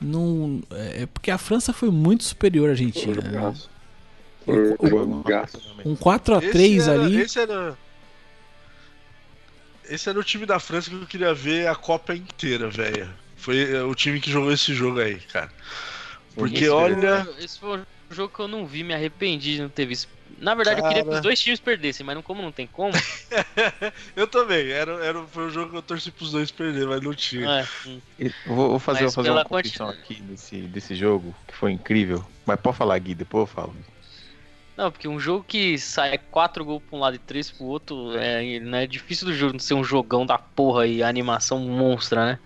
Não, 0.00 0.60
é 0.70 1.06
porque 1.06 1.30
a 1.30 1.38
França 1.38 1.72
foi 1.72 1.90
muito 1.90 2.22
superior 2.24 2.68
à 2.68 2.72
Argentina. 2.72 3.22
Né? 3.22 3.54
Um- 4.46 4.76
Foi 4.76 4.92
um 5.06 5.14
jogaço. 5.22 5.60
Um 5.84 5.96
4x3 5.96 6.54
Esse 6.54 6.90
era- 6.90 7.02
ali. 7.02 7.16
Esse 7.20 7.38
era. 7.40 7.78
Esse 9.88 10.08
era 10.08 10.18
o 10.18 10.24
time 10.24 10.44
da 10.46 10.58
França 10.58 10.90
que 10.90 10.96
eu 10.96 11.06
queria 11.06 11.32
ver 11.32 11.68
a 11.68 11.74
Copa 11.74 12.14
inteira, 12.14 12.68
velho. 12.68 13.08
Foi 13.36 13.72
é, 13.72 13.82
o 13.82 13.94
time 13.94 14.20
que 14.20 14.30
jogou 14.30 14.52
esse 14.52 14.74
jogo 14.74 14.98
aí, 15.00 15.16
cara. 15.32 15.50
Porque 16.34 16.56
Esse 16.64 16.68
olha. 16.68 17.26
Esse 17.38 17.58
foi 17.58 17.78
um 17.78 17.84
jogo 18.10 18.34
que 18.34 18.40
eu 18.40 18.48
não 18.48 18.66
vi, 18.66 18.82
me 18.82 18.92
arrependi 18.94 19.54
de 19.56 19.62
não 19.62 19.68
ter 19.68 19.86
visto. 19.86 20.08
Na 20.38 20.54
verdade, 20.54 20.80
eu 20.80 20.84
queria 20.84 21.02
que 21.02 21.08
Cara. 21.08 21.18
os 21.18 21.22
dois 21.22 21.40
times 21.40 21.60
perdessem, 21.60 22.04
mas 22.04 22.14
não, 22.14 22.22
como 22.22 22.42
não 22.42 22.52
tem 22.52 22.66
como. 22.66 22.92
Eu 24.14 24.26
também. 24.26 24.70
Era, 24.70 24.92
era, 25.04 25.22
foi 25.26 25.44
um 25.46 25.50
jogo 25.50 25.70
que 25.72 25.76
eu 25.76 25.82
torci 25.82 26.10
pros 26.10 26.32
dois 26.32 26.50
perder, 26.50 26.86
mas 26.86 27.00
não 27.02 27.14
tinha. 27.14 27.46
é, 27.46 27.66
hum. 27.88 28.00
Eu 28.18 28.30
Vou, 28.44 28.70
vou 28.70 28.78
fazer, 28.78 29.04
vou 29.04 29.12
fazer 29.12 29.30
uma 29.30 29.44
quanti- 29.44 29.82
aqui 29.82 30.14
desse, 30.22 30.60
desse 30.62 30.94
jogo, 30.94 31.34
que 31.46 31.54
foi 31.54 31.72
incrível. 31.72 32.24
Mas 32.46 32.60
pode 32.60 32.76
falar, 32.76 32.98
Gui, 32.98 33.14
depois 33.14 33.48
eu 33.48 33.54
falo. 33.54 33.74
Não, 34.76 34.90
porque 34.90 35.08
um 35.08 35.18
jogo 35.18 35.42
que 35.44 35.78
sai 35.78 36.18
quatro 36.18 36.64
gols 36.64 36.82
pra 36.82 36.96
um 36.96 37.00
lado 37.00 37.16
e 37.16 37.18
três 37.18 37.50
pro 37.50 37.64
outro, 37.64 38.14
é, 38.18 38.60
não 38.60 38.76
é 38.78 38.86
difícil 38.86 39.26
do 39.26 39.32
jogo 39.32 39.58
ser 39.58 39.72
um 39.74 39.82
jogão 39.82 40.26
da 40.26 40.36
porra 40.38 40.86
e 40.86 41.02
a 41.02 41.08
animação 41.08 41.58
monstra, 41.60 42.26
né? 42.26 42.38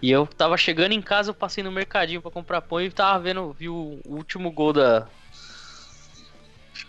E 0.00 0.10
eu 0.10 0.26
tava 0.26 0.56
chegando 0.56 0.92
em 0.92 1.02
casa, 1.02 1.30
eu 1.30 1.34
passei 1.34 1.62
no 1.64 1.72
mercadinho 1.72 2.22
pra 2.22 2.30
comprar 2.30 2.62
pão 2.62 2.80
e 2.80 2.90
tava 2.90 3.22
vendo, 3.22 3.52
vi 3.52 3.68
o 3.68 4.00
último 4.04 4.50
gol 4.52 4.72
da. 4.72 5.08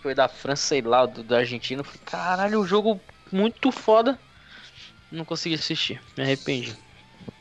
Foi 0.04 0.14
da 0.14 0.28
França, 0.28 0.66
sei 0.66 0.82
lá, 0.82 1.06
do, 1.06 1.24
da 1.24 1.38
Argentina. 1.38 1.80
Eu 1.80 1.84
falei, 1.84 2.00
caralho, 2.04 2.60
um 2.60 2.66
jogo 2.66 3.00
muito 3.32 3.72
foda. 3.72 4.18
Não 5.10 5.24
consegui 5.24 5.54
assistir, 5.54 5.98
me 6.14 6.22
arrependi. 6.22 6.76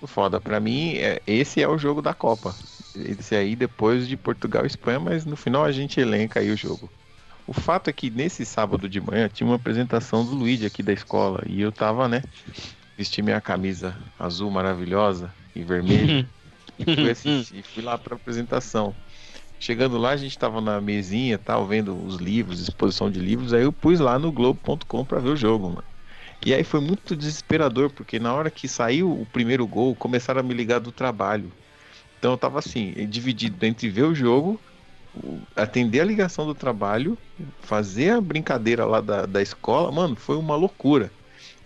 Foda, 0.06 0.40
pra 0.40 0.62
mim, 0.62 0.94
é- 0.94 1.22
esse 1.28 1.62
é 1.62 1.68
o 1.68 1.78
jogo 1.78 2.02
da 2.02 2.14
Copa. 2.14 2.56
Esse 2.96 3.36
aí 3.36 3.54
depois 3.54 4.08
de 4.08 4.16
Portugal 4.16 4.64
e 4.64 4.68
Espanha, 4.68 4.98
mas 4.98 5.26
no 5.26 5.36
final 5.36 5.66
a 5.66 5.74
gente 5.74 6.00
elenca 6.00 6.40
aí 6.40 6.52
o 6.52 6.56
jogo. 6.56 6.90
O 7.46 7.52
fato 7.52 7.90
é 7.90 7.94
que 7.94 8.10
nesse 8.10 8.46
sábado 8.46 8.88
de 8.88 9.02
manhã 9.02 9.28
tinha 9.28 9.46
uma 9.46 9.58
apresentação 9.58 10.24
do 10.24 10.34
Luigi 10.34 10.66
aqui 10.66 10.82
da 10.82 10.94
escola 10.94 11.44
e 11.46 11.60
eu 11.60 11.70
tava, 11.70 12.08
né, 12.08 12.22
vesti 12.98 13.22
minha 13.22 13.42
camisa 13.42 13.94
azul 14.18 14.50
maravilhosa 14.50 15.34
e 15.54 15.66
vermelha 15.66 16.26
e 16.80 16.86
fui 16.96 17.10
assistir, 17.12 17.62
fui 17.74 17.84
lá 17.84 17.98
pra 17.98 18.16
apresentação. 18.16 18.96
Chegando 19.64 19.98
lá, 19.98 20.10
a 20.10 20.18
gente 20.18 20.38
tava 20.38 20.60
na 20.60 20.82
mesinha, 20.82 21.38
tal, 21.38 21.66
vendo 21.66 21.96
os 22.06 22.18
livros, 22.18 22.60
exposição 22.60 23.10
de 23.10 23.18
livros, 23.18 23.54
aí 23.54 23.64
eu 23.64 23.72
pus 23.72 23.98
lá 23.98 24.20
no 24.20 24.30
globo.com 24.30 25.06
pra 25.06 25.20
ver 25.20 25.30
o 25.30 25.38
jogo, 25.38 25.70
mano. 25.70 25.84
E 26.46 26.54
aí 26.54 26.66
foi 26.66 26.82
muito 26.82 27.16
desesperador, 27.16 27.90
porque 27.90 28.20
na 28.20 28.34
hora 28.34 28.50
que 28.52 28.68
saiu 28.68 29.10
o 29.10 29.26
primeiro 29.26 29.66
gol, 29.66 29.96
começaram 29.96 30.42
a 30.42 30.44
me 30.44 30.54
ligar 30.54 30.82
do 30.82 30.92
trabalho. 30.92 31.50
Então 32.20 32.32
eu 32.32 32.38
tava 32.38 32.60
assim, 32.60 32.92
dividido 33.08 33.66
entre 33.66 33.88
ver 33.88 34.04
o 34.04 34.14
jogo, 34.14 34.60
atender 35.56 36.02
a 36.02 36.06
ligação 36.06 36.46
do 36.46 36.54
trabalho, 36.54 37.18
fazer 37.62 38.10
a 38.10 38.20
brincadeira 38.20 38.84
lá 38.86 39.00
da, 39.00 39.26
da 39.26 39.42
escola, 39.42 39.90
mano, 39.94 40.18
foi 40.18 40.36
uma 40.36 40.58
loucura. 40.58 41.10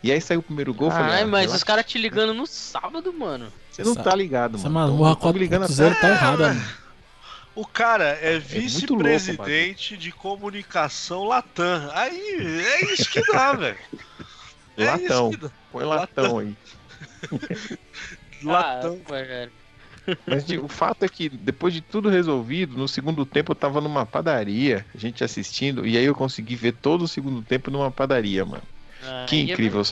E 0.04 0.12
aí 0.12 0.22
saiu 0.22 0.42
o 0.42 0.44
primeiro 0.44 0.72
gol, 0.72 0.90
eu 0.90 0.92
falei, 0.92 1.14
Ai, 1.14 1.24
ah, 1.24 1.26
mas 1.26 1.42
relaxa, 1.46 1.58
os 1.58 1.64
caras 1.64 1.86
te 1.88 1.98
ligando 1.98 2.36
no 2.36 2.46
sábado, 2.46 3.12
mano. 3.12 3.52
você 3.72 3.84
não 3.84 3.96
tá 3.96 4.16
ligado, 4.16 4.60
Essa 4.60 4.70
mano. 4.70 4.92
masmorra 4.92 5.14
Então, 5.14 5.30
eu 5.30 5.34
tô 5.34 5.40
me 5.40 5.44
ligando 5.44 5.64
4.0 5.64 5.88
até- 5.88 6.00
tá 6.00 6.10
errada, 6.10 6.48
mano. 6.50 6.87
O 7.58 7.66
cara 7.66 8.04
é 8.22 8.34
louco, 8.34 8.48
vice-presidente 8.48 9.98
de 9.98 10.12
comunicação 10.12 11.24
Latam. 11.24 11.90
Aí, 11.92 12.38
é 12.64 12.94
isso 12.94 13.10
que 13.10 13.20
dá, 13.32 13.54
velho. 13.58 13.78
É 14.78 14.86
Latão. 14.86 15.32
dá. 15.32 15.50
Põe 15.72 15.84
latão 15.84 16.38
aí. 16.38 16.56
Latão. 18.44 19.00
Ah, 19.08 19.12
velho. 19.12 19.52
Mas 20.28 20.46
de- 20.46 20.60
o 20.60 20.68
fato 20.68 21.04
é 21.04 21.10
que 21.10 21.28
depois 21.30 21.74
de 21.74 21.82
tudo 21.82 22.10
resolvido, 22.10 22.78
no 22.78 22.88
segundo 22.88 23.26
tempo 23.26 23.52
eu 23.54 23.56
tava 23.56 23.82
numa 23.82 24.06
padaria, 24.06 24.86
a 24.94 24.98
gente 24.98 25.24
assistindo, 25.24 25.86
e 25.86 25.98
aí 25.98 26.06
eu 26.06 26.14
consegui 26.14 26.56
ver 26.56 26.74
todo 26.74 27.02
o 27.04 27.08
segundo 27.08 27.42
tempo 27.42 27.72
numa 27.72 27.90
padaria, 27.92 28.46
mano. 28.46 28.64
Ah, 29.04 29.26
Que 29.28 29.36
é 29.36 29.40
incrível. 29.40 29.84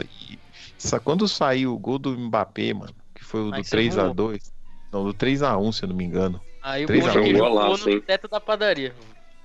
Sa- 0.77 0.99
quando 0.99 1.27
saiu 1.27 1.73
o 1.73 1.79
gol 1.79 1.97
do 1.97 2.11
Mbappé, 2.17 2.73
mano, 2.75 2.93
que 3.15 3.23
foi 3.25 3.41
o 3.41 3.51
do 3.51 3.57
você 3.57 3.75
3x2, 3.75 4.51
não, 4.93 5.03
do 5.03 5.13
3x1, 5.13 5.71
se 5.73 5.83
eu 5.83 5.89
não 5.89 5.95
me 5.95 6.03
engano. 6.05 6.39
Aí 6.67 6.83
o 6.83 7.01
jogou 7.13 7.31
Golaço, 7.33 7.85
no 7.85 7.91
hein? 7.91 8.01
teto 8.01 8.27
da 8.27 8.41
padaria. 8.41 8.95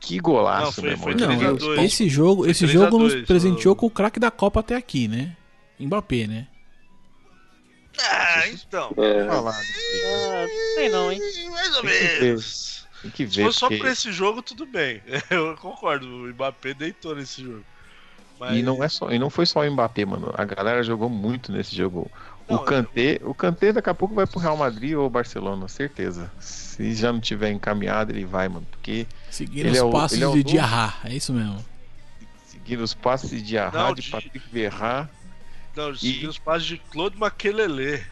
Que 0.01 0.19
golaço, 0.19 0.65
Não, 0.65 0.73
foi- 0.73 0.83
meu 0.83 0.93
irmão. 0.93 1.39
foi 1.39 1.45
Eu 1.45 1.51
Não, 1.51 1.57
dois. 1.57 1.83
esse 1.83 2.09
jogo, 2.09 2.47
esse 2.47 2.65
3 2.67 2.71
a 2.71 2.85
jogo 2.85 2.99
nos 2.99 3.13
2, 3.13 3.27
presenteou 3.27 3.77
com 3.77 3.85
o 3.85 3.91
craque 3.91 4.19
da 4.19 4.31
Copa 4.31 4.61
até 4.61 4.75
aqui, 4.75 5.07
né? 5.07 5.37
Mbappé, 5.79 6.27
né? 6.27 6.49
Ah, 8.03 8.49
então. 8.49 8.95
É. 8.97 9.21
Ah, 9.29 9.43
não 9.43 10.49
sei 10.75 10.89
não, 10.89 11.13
hein? 11.13 11.21
Mais 11.51 11.77
ou 11.77 11.83
Tem 11.83 11.91
que 11.91 11.97
ver. 12.07 12.21
menos. 12.23 12.87
Tem 13.03 13.11
que 13.11 13.29
Se 13.29 13.37
ver, 13.37 13.43
fosse 13.45 13.59
só 13.59 13.69
porque... 13.69 13.83
por 13.83 13.91
esse 13.91 14.11
jogo, 14.13 14.41
tudo 14.43 14.65
bem. 14.65 15.03
Eu 15.29 15.55
concordo. 15.59 16.07
O 16.07 16.29
Mbappé 16.29 16.73
deitou 16.73 17.15
nesse 17.15 17.43
jogo. 17.45 17.65
Mas... 18.39 18.57
E 18.57 18.63
não, 18.63 18.83
é 18.83 18.89
só, 18.89 19.11
e 19.11 19.19
não 19.19 19.29
foi 19.29 19.45
só 19.45 19.61
o 19.61 19.71
Mbappé, 19.71 20.07
mano. 20.07 20.33
A 20.35 20.45
galera 20.47 20.83
jogou 20.83 21.11
muito 21.11 21.53
nesse 21.53 21.77
jogo. 21.77 22.11
Não, 22.49 22.57
o 22.57 22.61
Kanté, 22.65 23.21
o 23.23 23.35
Kanté 23.35 23.71
daqui 23.73 23.91
a 23.91 23.95
pouco 23.95 24.15
vai 24.15 24.27
pro 24.27 24.41
Real 24.41 24.57
Madrid 24.57 24.95
ou 24.97 25.11
Barcelona, 25.11 25.69
certeza. 25.69 26.33
Se 26.81 26.95
já 26.95 27.13
não 27.13 27.21
tiver 27.21 27.51
encaminhado, 27.53 28.11
ele 28.13 28.25
vai, 28.25 28.49
mano. 28.49 28.67
Porque 28.71 29.07
Seguindo 29.31 29.61
Ele 29.67 29.71
os 29.71 29.77
é 29.79 29.83
o- 29.83 29.91
passos 29.91 30.17
ele 30.17 30.25
é 30.25 30.29
o 30.29 30.33
de 30.33 30.43
Diarra, 30.43 30.95
é 31.05 31.15
isso 31.15 31.33
mesmo. 31.33 31.65
seguindo 32.47 32.81
os 32.83 32.95
passes 32.95 33.43
de 33.43 33.59
Arra, 33.59 33.85
Não, 33.89 33.95
de 33.95 34.03
de- 34.03 34.11
Patrick 34.11 34.41
Verra, 34.53 35.11
Não, 35.77 35.95
segui 35.95 36.27
os 36.27 36.39
passos 36.39 36.65
de 36.67 36.79
Claude 36.91 37.19
Makelele. 37.19 38.03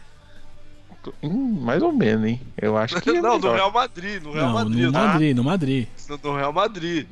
hum, 1.23 1.59
mais 1.61 1.81
ou 1.81 1.91
menos, 1.91 2.27
hein? 2.27 2.41
Eu 2.57 2.77
acho 2.77 2.99
que 3.01 3.09
é 3.09 3.13
não, 3.21 3.39
do 3.39 3.47
melhor. 3.47 3.55
Real 3.55 3.71
Madrid. 3.71 4.21
No 4.23 4.31
Real 4.33 4.47
Não, 4.47 4.53
Madrid. 4.53 4.83
no 4.85 4.91
tá? 4.91 4.99
Madrid, 5.07 5.35
no 5.35 5.43
Madrid. 5.43 5.87
No, 6.09 6.19
no 6.23 6.35
Real 6.37 6.53
Madrid. 6.53 7.07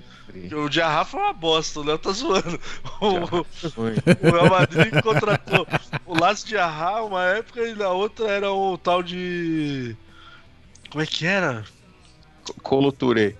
O 0.54 0.70
Diarra 0.70 1.06
foi 1.06 1.20
uma 1.22 1.34
bosta, 1.34 1.80
o 1.80 1.84
Léo 1.84 1.98
tá 1.98 2.12
zoando. 2.12 2.60
O, 3.02 3.08
o 3.08 4.32
Real 4.32 4.50
Madrid 4.50 5.02
contratou 5.02 5.66
o 6.06 6.20
Lácio 6.20 6.48
Diarra 6.48 7.02
uma 7.04 7.24
época 7.24 7.62
e 7.68 7.74
na 7.76 7.90
outra 7.90 8.28
era 8.30 8.52
o 8.52 8.78
tal 8.78 9.02
de. 9.02 9.96
Como 10.90 11.04
é 11.04 11.06
que 11.06 11.26
era? 11.26 11.66
Colo 12.62 12.92
Touré. 12.92 13.36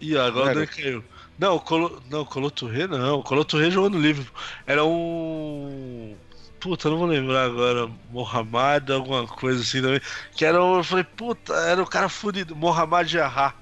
Ih, 0.00 0.16
agora 0.16 0.52
ele 0.52 0.66
caiu. 0.66 1.04
Não, 1.38 1.58
Colo... 1.58 2.02
não, 2.10 2.24
Colo 2.24 2.50
Touré 2.50 2.86
não. 2.86 3.20
O 3.20 3.22
Colo 3.22 3.44
Touré 3.44 3.70
jogou 3.70 3.90
no 3.90 3.98
Liverpool. 3.98 4.38
Era 4.66 4.84
um. 4.84 6.14
puta, 6.58 6.90
não 6.90 6.98
vou 6.98 7.06
lembrar 7.06 7.44
agora, 7.44 7.90
Mohamed, 8.10 8.92
alguma 8.92 9.26
coisa 9.26 9.62
assim 9.62 9.80
também. 9.80 10.00
Que 10.34 10.44
era, 10.44 10.58
eu 10.58 10.84
falei, 10.84 11.04
puta, 11.04 11.54
era 11.54 11.82
o 11.82 11.86
cara 11.86 12.08
fudido, 12.08 12.54
Mohamed 12.54 13.16
Yahá. 13.16 13.54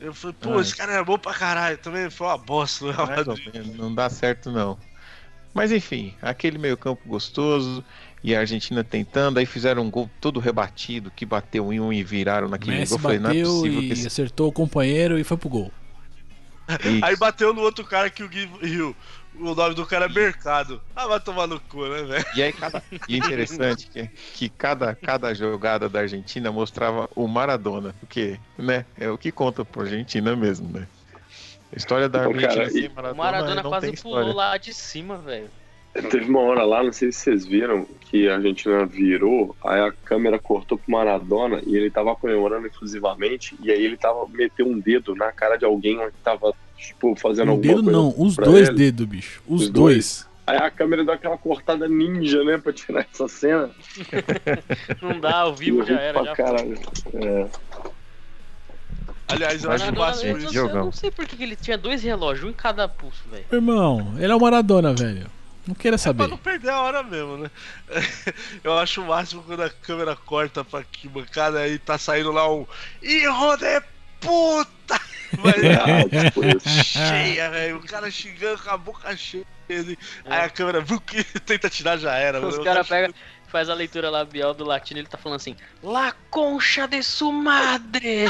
Eu 0.00 0.14
falei, 0.14 0.36
pô, 0.40 0.58
Ah, 0.58 0.60
esse 0.60 0.76
cara 0.76 0.92
é 0.92 1.04
bom 1.04 1.18
pra 1.18 1.34
caralho. 1.34 1.78
Também 1.78 2.08
foi 2.10 2.26
uma 2.26 2.38
bosta 2.38 2.86
Não 3.76 3.94
dá 3.94 4.08
certo, 4.08 4.50
não. 4.50 4.78
Mas 5.54 5.72
enfim, 5.72 6.14
aquele 6.22 6.58
meio-campo 6.58 7.02
gostoso 7.08 7.84
e 8.22 8.34
a 8.34 8.40
Argentina 8.40 8.82
tentando, 8.82 9.38
aí 9.38 9.46
fizeram 9.46 9.82
um 9.82 9.90
gol 9.90 10.10
todo 10.20 10.40
rebatido, 10.40 11.10
que 11.10 11.24
bateu 11.24 11.72
em 11.72 11.80
um 11.80 11.92
e 11.92 12.02
viraram 12.02 12.48
naquele 12.48 12.78
Messi 12.78 12.90
gol. 12.90 12.98
Eu 12.98 13.02
Falei, 13.02 13.18
não 13.18 13.30
é 13.30 13.34
bateu 13.34 13.50
possível 13.50 13.82
e 13.82 13.86
que 13.86 13.92
esse... 13.92 14.06
acertou 14.06 14.48
o 14.48 14.52
companheiro 14.52 15.18
e 15.18 15.24
foi 15.24 15.36
pro 15.36 15.48
gol. 15.48 15.72
Aí 17.02 17.12
Isso. 17.12 17.20
bateu 17.20 17.54
no 17.54 17.62
outro 17.62 17.84
cara 17.84 18.10
que 18.10 18.22
o 18.22 18.28
Gui 18.28 18.48
riu. 18.60 18.94
O 19.40 19.54
nome 19.54 19.74
do 19.74 19.86
cara 19.86 20.06
é 20.06 20.08
Mercado. 20.08 20.82
Ah, 20.96 21.06
vai 21.06 21.20
tomar 21.20 21.46
no 21.46 21.60
cu, 21.60 21.86
né, 21.86 22.02
velho? 22.02 22.24
E 22.34 22.42
aí, 22.42 22.52
cada... 22.52 22.82
e 23.08 23.14
é 23.14 23.18
interessante 23.18 23.86
que, 23.86 24.08
que 24.34 24.48
cada, 24.48 24.94
cada 24.96 25.32
jogada 25.32 25.88
da 25.88 26.00
Argentina 26.00 26.50
mostrava 26.50 27.08
o 27.14 27.28
Maradona, 27.28 27.94
porque, 28.00 28.38
né, 28.58 28.84
é 28.98 29.08
o 29.08 29.16
que 29.16 29.30
conta 29.30 29.64
pra 29.64 29.82
Argentina 29.82 30.34
mesmo, 30.34 30.68
né? 30.76 30.88
A 31.72 31.76
história 31.76 32.08
da 32.08 32.24
Pô, 32.24 32.30
Argentina 32.30 32.48
cara, 32.48 32.78
e- 32.78 32.88
Maradona, 32.88 33.12
O 33.12 33.16
Maradona 33.16 33.62
quase 33.62 33.92
pulou 34.02 34.18
história. 34.18 34.34
lá 34.34 34.56
de 34.56 34.74
cima, 34.74 35.18
velho. 35.18 35.48
Teve 36.10 36.26
uma 36.30 36.40
hora 36.40 36.64
lá, 36.64 36.82
não 36.82 36.92
sei 36.92 37.10
se 37.10 37.18
vocês 37.20 37.46
viram, 37.46 37.84
que 38.02 38.28
a 38.28 38.36
Argentina 38.36 38.86
virou, 38.86 39.56
aí 39.64 39.80
a 39.80 39.90
câmera 39.90 40.38
cortou 40.38 40.78
pro 40.78 40.92
Maradona 40.92 41.60
e 41.66 41.76
ele 41.76 41.90
tava 41.90 42.14
comemorando 42.14 42.66
exclusivamente, 42.68 43.56
e 43.62 43.70
aí 43.70 43.82
ele 43.84 43.96
tava 43.96 44.26
meteu 44.28 44.66
um 44.66 44.78
dedo 44.78 45.14
na 45.16 45.32
cara 45.32 45.56
de 45.56 45.64
alguém 45.64 45.96
que 45.98 46.20
tava, 46.22 46.54
tipo, 46.76 47.16
fazendo 47.16 47.48
Um 47.48 47.52
alguma 47.52 47.74
dedo 47.74 47.84
coisa. 47.84 47.98
não, 47.98 48.14
os 48.16 48.36
pra 48.36 48.44
dois 48.44 48.68
dedos, 48.68 49.06
bicho. 49.06 49.42
Os, 49.48 49.62
Os 49.62 49.70
dois. 49.70 50.28
Aí 50.46 50.56
a 50.56 50.70
câmera 50.70 51.04
deu 51.04 51.12
aquela 51.12 51.36
cortada 51.36 51.88
ninja, 51.88 52.42
né, 52.44 52.58
pra 52.58 52.72
tirar 52.72 53.06
essa 53.12 53.26
cena. 53.28 53.70
Não 55.02 55.18
dá, 55.20 55.40
ao 55.40 55.54
vivo 55.54 55.84
já 55.84 56.00
era. 56.00 56.24
Já 56.24 56.34
foi. 56.34 56.44
caralho. 56.44 56.78
É. 57.14 57.46
Aliás, 59.30 59.62
eu 59.62 59.68
Mas 59.70 59.82
acho 59.82 59.92
Maradona, 59.92 60.06
máximo 60.06 60.30
eu, 60.30 60.32
não 60.32 60.38
isso. 60.38 60.48
sei, 60.52 60.58
eu 60.62 60.66
jogão. 60.68 60.84
não 60.86 60.92
sei 60.92 61.10
por 61.10 61.26
que 61.26 61.36
que 61.36 61.42
ele 61.42 61.56
tinha 61.56 61.76
dois 61.76 62.02
relógios, 62.02 62.46
um 62.46 62.50
em 62.50 62.54
cada 62.54 62.88
pulso, 62.88 63.22
velho. 63.30 63.44
Irmão, 63.52 64.14
ele 64.18 64.32
é 64.32 64.34
o 64.34 64.40
Maradona, 64.40 64.94
velho. 64.94 65.26
Não 65.68 65.74
queira 65.74 65.98
Pra 65.98 66.02
saber. 66.02 66.28
não 66.28 66.38
perder 66.38 66.70
a 66.70 66.80
hora 66.80 67.02
mesmo, 67.02 67.36
né? 67.36 67.50
Eu 68.64 68.78
acho 68.78 69.02
o 69.02 69.06
máximo 69.06 69.42
quando 69.42 69.62
a 69.62 69.68
câmera 69.68 70.16
corta 70.16 70.64
pra 70.64 70.82
que 70.82 71.06
bancada 71.06 71.58
aí 71.58 71.78
tá 71.78 71.98
saindo 71.98 72.32
lá 72.32 72.50
um 72.50 72.66
Hijo 73.02 73.56
de 73.58 73.82
puta! 74.18 74.98
Mas 75.36 75.56
Ah, 75.56 76.24
tipo, 76.24 76.40
cheia, 76.66 77.50
velho. 77.50 77.76
O 77.76 77.86
cara 77.86 78.10
xingando 78.10 78.62
com 78.62 78.70
a 78.70 78.78
boca 78.78 79.14
cheia. 79.14 79.44
Ele... 79.68 79.98
Aí 80.24 80.40
a 80.46 80.48
câmera 80.48 80.80
viu 80.80 80.98
que 80.98 81.22
tenta 81.40 81.68
tirar 81.68 81.98
já 81.98 82.14
era. 82.16 82.40
Os 82.40 82.58
caras 82.60 82.88
pegam, 82.88 83.12
faz 83.48 83.68
a 83.68 83.74
leitura 83.74 84.08
labial 84.08 84.54
do 84.54 84.64
latino 84.64 85.00
ele 85.00 85.06
tá 85.06 85.18
falando 85.18 85.36
assim: 85.36 85.54
La 85.82 86.14
concha 86.30 86.88
de 86.88 87.02
su 87.02 87.30
madre! 87.30 88.26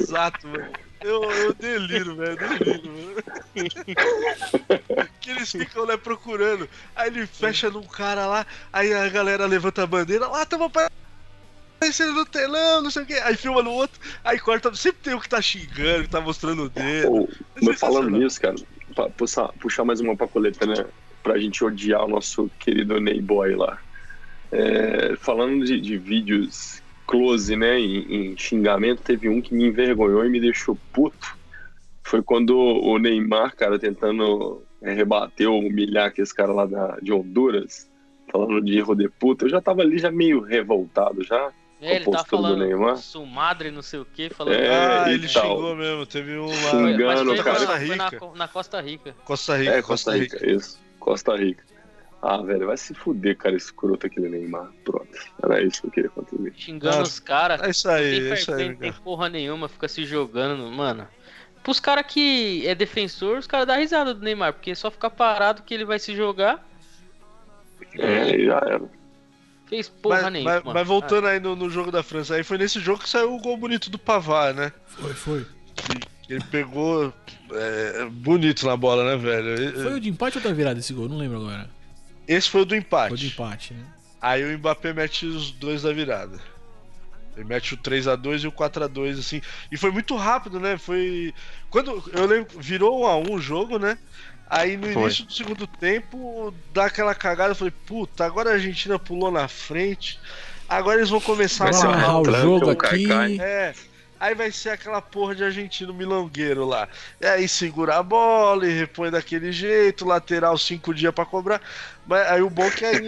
Exato, 0.00 0.46
mano. 0.46 0.70
Eu, 1.04 1.22
eu 1.30 1.54
deliro, 1.54 2.16
velho. 2.16 2.36
Deliro, 2.36 3.24
que 5.20 5.30
eles 5.30 5.50
ficam 5.50 5.86
né, 5.86 5.96
procurando. 5.96 6.68
Aí 6.94 7.08
ele 7.08 7.26
fecha 7.26 7.70
num 7.70 7.82
cara 7.82 8.26
lá. 8.26 8.46
Aí 8.72 8.92
a 8.92 9.08
galera 9.08 9.46
levanta 9.46 9.82
a 9.82 9.86
bandeira. 9.86 10.28
Lá, 10.28 10.44
tamo 10.46 10.64
aparecendo 10.64 12.12
no 12.12 12.26
telão, 12.26 12.82
não 12.82 12.90
sei 12.90 13.02
o 13.02 13.06
que. 13.06 13.14
Aí 13.14 13.36
filma 13.36 13.62
no 13.62 13.72
outro. 13.72 14.00
Aí 14.24 14.38
corta. 14.38 14.74
Sempre 14.74 15.02
tem 15.02 15.14
o 15.14 15.20
que 15.20 15.28
tá 15.28 15.40
xingando, 15.40 16.02
que 16.04 16.10
tá 16.10 16.20
mostrando 16.20 16.64
o 16.64 16.68
dedo. 16.68 17.28
É 17.56 17.64
mas 17.64 17.80
falando 17.80 18.10
nisso, 18.10 18.40
cara, 18.40 18.56
pra 18.94 19.08
puxar, 19.10 19.48
puxar 19.60 19.84
mais 19.84 20.00
uma 20.00 20.16
papoleta, 20.16 20.66
né? 20.66 20.84
Pra 21.22 21.38
gente 21.38 21.64
odiar 21.64 22.04
o 22.04 22.08
nosso 22.08 22.50
querido 22.58 23.00
Ney 23.00 23.20
Boy 23.20 23.54
lá. 23.54 23.78
É, 24.50 25.16
falando 25.16 25.64
de, 25.64 25.80
de 25.80 25.96
vídeos 25.96 26.81
close, 27.12 27.54
né, 27.54 27.78
em, 27.78 28.30
em 28.32 28.38
xingamento, 28.38 29.02
teve 29.02 29.28
um 29.28 29.42
que 29.42 29.54
me 29.54 29.66
envergonhou 29.66 30.24
e 30.24 30.30
me 30.30 30.40
deixou 30.40 30.78
puto. 30.94 31.36
Foi 32.02 32.22
quando 32.22 32.56
o 32.58 32.98
Neymar, 32.98 33.54
cara, 33.54 33.78
tentando 33.78 34.62
é, 34.80 34.94
rebater 34.94 35.46
ou 35.48 35.60
humilhar 35.60 36.06
aqueles 36.06 36.32
caras 36.32 36.56
lá 36.56 36.64
da, 36.64 36.96
de 37.02 37.12
Honduras, 37.12 37.86
falando 38.30 38.62
de 38.62 38.78
erro 38.78 38.94
de 38.94 39.10
puta. 39.10 39.44
Eu 39.44 39.50
já 39.50 39.60
tava 39.60 39.82
ali 39.82 39.98
já 39.98 40.10
meio 40.10 40.40
revoltado 40.40 41.22
já. 41.22 41.52
É, 41.82 41.96
ele 41.96 42.04
tá 42.06 42.10
postura 42.12 42.42
do 42.42 42.48
falando 42.48 42.64
Neymar. 42.64 42.96
su 42.96 43.26
madre, 43.26 43.70
não 43.70 43.82
sei 43.82 44.00
o 44.00 44.06
que, 44.06 44.30
falando. 44.30 44.54
É, 44.54 45.04
ah, 45.04 45.12
ele 45.12 45.28
tal. 45.28 45.42
xingou 45.56 45.76
mesmo. 45.76 46.06
Teve 46.06 46.38
um 46.38 46.46
lá. 46.46 46.52
Xingando, 46.70 47.36
cara. 47.36 47.60
na- 47.60 47.66
Costa 47.66 47.66
foi 47.66 47.96
na, 47.96 48.08
Rica. 48.08 48.30
na 48.36 48.48
Costa 48.48 48.80
Rica. 48.80 49.16
Costa 49.24 49.56
Rica. 49.58 49.70
É, 49.72 49.82
Costa 49.82 50.16
Rica, 50.16 50.50
isso. 50.50 50.80
Costa 50.98 51.36
Rica. 51.36 51.71
Ah, 52.24 52.40
velho, 52.40 52.66
vai 52.68 52.76
se 52.76 52.94
fuder, 52.94 53.36
cara, 53.36 53.56
escroto 53.56 54.06
aquele 54.06 54.28
Neymar. 54.28 54.70
Pronto. 54.84 55.08
Era 55.42 55.60
isso 55.60 55.80
que 55.82 55.88
eu 55.88 55.90
queria 55.90 56.10
contribuir. 56.10 56.54
Xingando 56.56 56.98
Nossa. 56.98 57.10
os 57.14 57.18
caras. 57.18 57.60
É 57.60 57.70
isso 57.70 57.88
aí, 57.88 58.30
é 58.30 58.34
isso 58.34 58.54
aí, 58.54 58.68
não 58.68 58.76
tem 58.76 58.92
porra 58.92 59.28
nenhuma, 59.28 59.68
fica 59.68 59.88
se 59.88 60.04
jogando, 60.04 60.70
mano. 60.70 61.06
Pros 61.64 61.80
caras 61.80 62.04
que 62.06 62.64
é 62.66 62.74
defensor, 62.76 63.38
os 63.38 63.46
caras 63.48 63.66
dão 63.66 63.76
risada 63.76 64.14
do 64.14 64.20
Neymar, 64.22 64.52
porque 64.52 64.70
é 64.70 64.74
só 64.74 64.88
ficar 64.90 65.10
parado 65.10 65.62
que 65.64 65.74
ele 65.74 65.84
vai 65.84 65.98
se 65.98 66.14
jogar. 66.14 66.64
É, 67.98 68.38
já 68.38 68.56
era. 68.66 68.82
Fez 69.66 69.88
porra 69.88 70.22
Mas, 70.22 70.32
nenhuma. 70.32 70.62
mas- 70.64 70.74
mas 70.74 70.86
voltando 70.86 71.26
aí 71.26 71.40
no, 71.40 71.56
no 71.56 71.68
jogo 71.70 71.90
da 71.90 72.02
França, 72.02 72.34
aí 72.36 72.44
foi 72.44 72.58
nesse 72.58 72.78
jogo 72.78 73.02
que 73.02 73.08
saiu 73.08 73.34
o 73.34 73.40
gol 73.40 73.56
bonito 73.56 73.90
do 73.90 73.98
Pavar, 73.98 74.54
né? 74.54 74.70
Foi, 74.86 75.12
foi. 75.14 75.46
Ele 76.28 76.44
pegou 76.50 77.12
é, 77.52 78.04
bonito 78.10 78.64
na 78.66 78.76
bola, 78.76 79.04
né, 79.04 79.16
velho? 79.16 79.72
Foi 79.82 79.94
o 79.94 80.00
de 80.00 80.08
empate 80.08 80.38
ou 80.38 80.44
da 80.44 80.52
virada 80.52 80.78
esse 80.78 80.92
gol? 80.92 81.08
Não 81.08 81.16
lembro 81.18 81.38
agora. 81.38 81.68
Esse 82.26 82.48
foi 82.48 82.62
o 82.62 82.64
do 82.64 82.76
empate. 82.76 83.08
Foi 83.08 83.18
de 83.18 83.26
empate, 83.28 83.74
né? 83.74 83.84
Aí 84.20 84.44
o 84.44 84.58
Mbappé 84.58 84.92
mete 84.92 85.26
os 85.26 85.50
dois 85.50 85.82
da 85.82 85.92
virada. 85.92 86.38
Ele 87.36 87.44
mete 87.44 87.74
o 87.74 87.78
3x2 87.78 88.44
e 88.44 88.46
o 88.46 88.52
4x2, 88.52 89.18
assim. 89.18 89.42
E 89.70 89.76
foi 89.76 89.90
muito 89.90 90.14
rápido, 90.16 90.60
né? 90.60 90.76
Foi. 90.76 91.34
Quando. 91.70 92.02
Eu 92.12 92.26
lembro. 92.26 92.60
Virou 92.60 93.02
1x1 93.02 93.30
o 93.30 93.38
jogo, 93.40 93.78
né? 93.78 93.98
Aí 94.48 94.76
no 94.76 94.86
Foi. 94.92 95.02
início 95.04 95.24
do 95.24 95.32
segundo 95.32 95.66
tempo, 95.66 96.52
dá 96.74 96.84
aquela 96.84 97.14
cagada. 97.14 97.52
Eu 97.52 97.56
falei, 97.56 97.72
puta, 97.86 98.26
agora 98.26 98.50
a 98.50 98.52
Argentina 98.52 98.98
pulou 98.98 99.30
na 99.30 99.48
frente. 99.48 100.20
Agora 100.68 100.98
eles 100.98 101.08
vão 101.08 101.22
começar 101.22 101.70
Vai 101.72 101.80
a 101.80 101.84
amarrar 101.84 102.20
o 102.20 102.32
jogo 102.32 102.70
aqui. 102.70 103.40
É. 103.40 103.74
Aí 104.22 104.36
vai 104.36 104.52
ser 104.52 104.70
aquela 104.70 105.02
porra 105.02 105.34
de 105.34 105.42
argentino 105.42 105.92
milongueiro 105.92 106.64
lá. 106.64 106.88
E 107.20 107.26
aí 107.26 107.48
segura 107.48 107.96
a 107.96 108.02
bola 108.04 108.64
e 108.68 108.70
repõe 108.78 109.10
daquele 109.10 109.50
jeito, 109.50 110.04
lateral 110.06 110.56
cinco 110.56 110.94
dias 110.94 111.12
pra 111.12 111.24
cobrar. 111.26 111.60
Mas 112.06 112.24
aí 112.30 112.40
o 112.40 112.48
bom 112.48 112.62
é 112.62 112.70
que 112.70 112.84
aí 112.84 112.98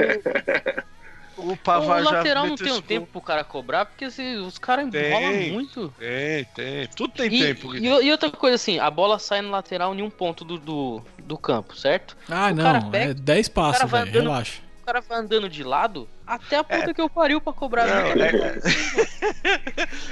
o, 1.36 1.42
o 1.48 1.52
O 1.52 1.56
Pavar 1.56 2.02
já 2.02 2.10
lateral 2.10 2.46
não 2.48 2.56
tem 2.56 2.72
um 2.72 2.80
tempo 2.80 3.06
pro 3.06 3.20
cara 3.20 3.44
cobrar, 3.44 3.84
porque 3.86 4.10
se- 4.10 4.38
os 4.38 4.58
caras 4.58 4.90
Tem. 4.90 5.06
enrolam 5.06 5.52
muito. 5.52 5.94
Tem, 6.00 6.44
tem. 6.46 6.88
Tudo 6.96 7.12
tem 7.14 7.32
E, 7.32 7.38
tempo. 7.40 7.76
e, 7.76 7.86
e 7.86 8.10
outra 8.10 8.32
coisa 8.32 8.56
assim, 8.56 8.80
a 8.80 8.90
bola 8.90 9.16
sai 9.20 9.40
no 9.40 9.50
lateral 9.50 9.94
em 9.94 10.02
um 10.02 10.10
ponto 10.10 10.44
do, 10.44 10.58
do, 10.58 11.00
do 11.22 11.38
campo, 11.38 11.76
certo? 11.76 12.16
Ah, 12.28 12.50
O 12.52 12.56
cara 12.56 12.80
não. 12.80 12.90
pega- 12.90 13.10
é 13.12 13.14
10 13.14 13.48
passos, 13.50 13.88
velho. 13.88 14.02
andando- 14.08 14.22
Relaxa. 14.30 14.60
O 14.82 14.86
cara 14.86 15.00
vai 15.00 15.18
andando 15.18 15.48
de 15.48 15.62
lado 15.62 16.08
até 16.26 16.56
a 16.56 16.64
puta 16.64 16.94
que 16.94 17.00
eu 17.00 17.08
pariu 17.10 17.40
pra 17.40 17.52
cobrar. 17.52 17.86
Não, 17.86 18.14
Não, 18.14 18.24
é- 18.24 18.58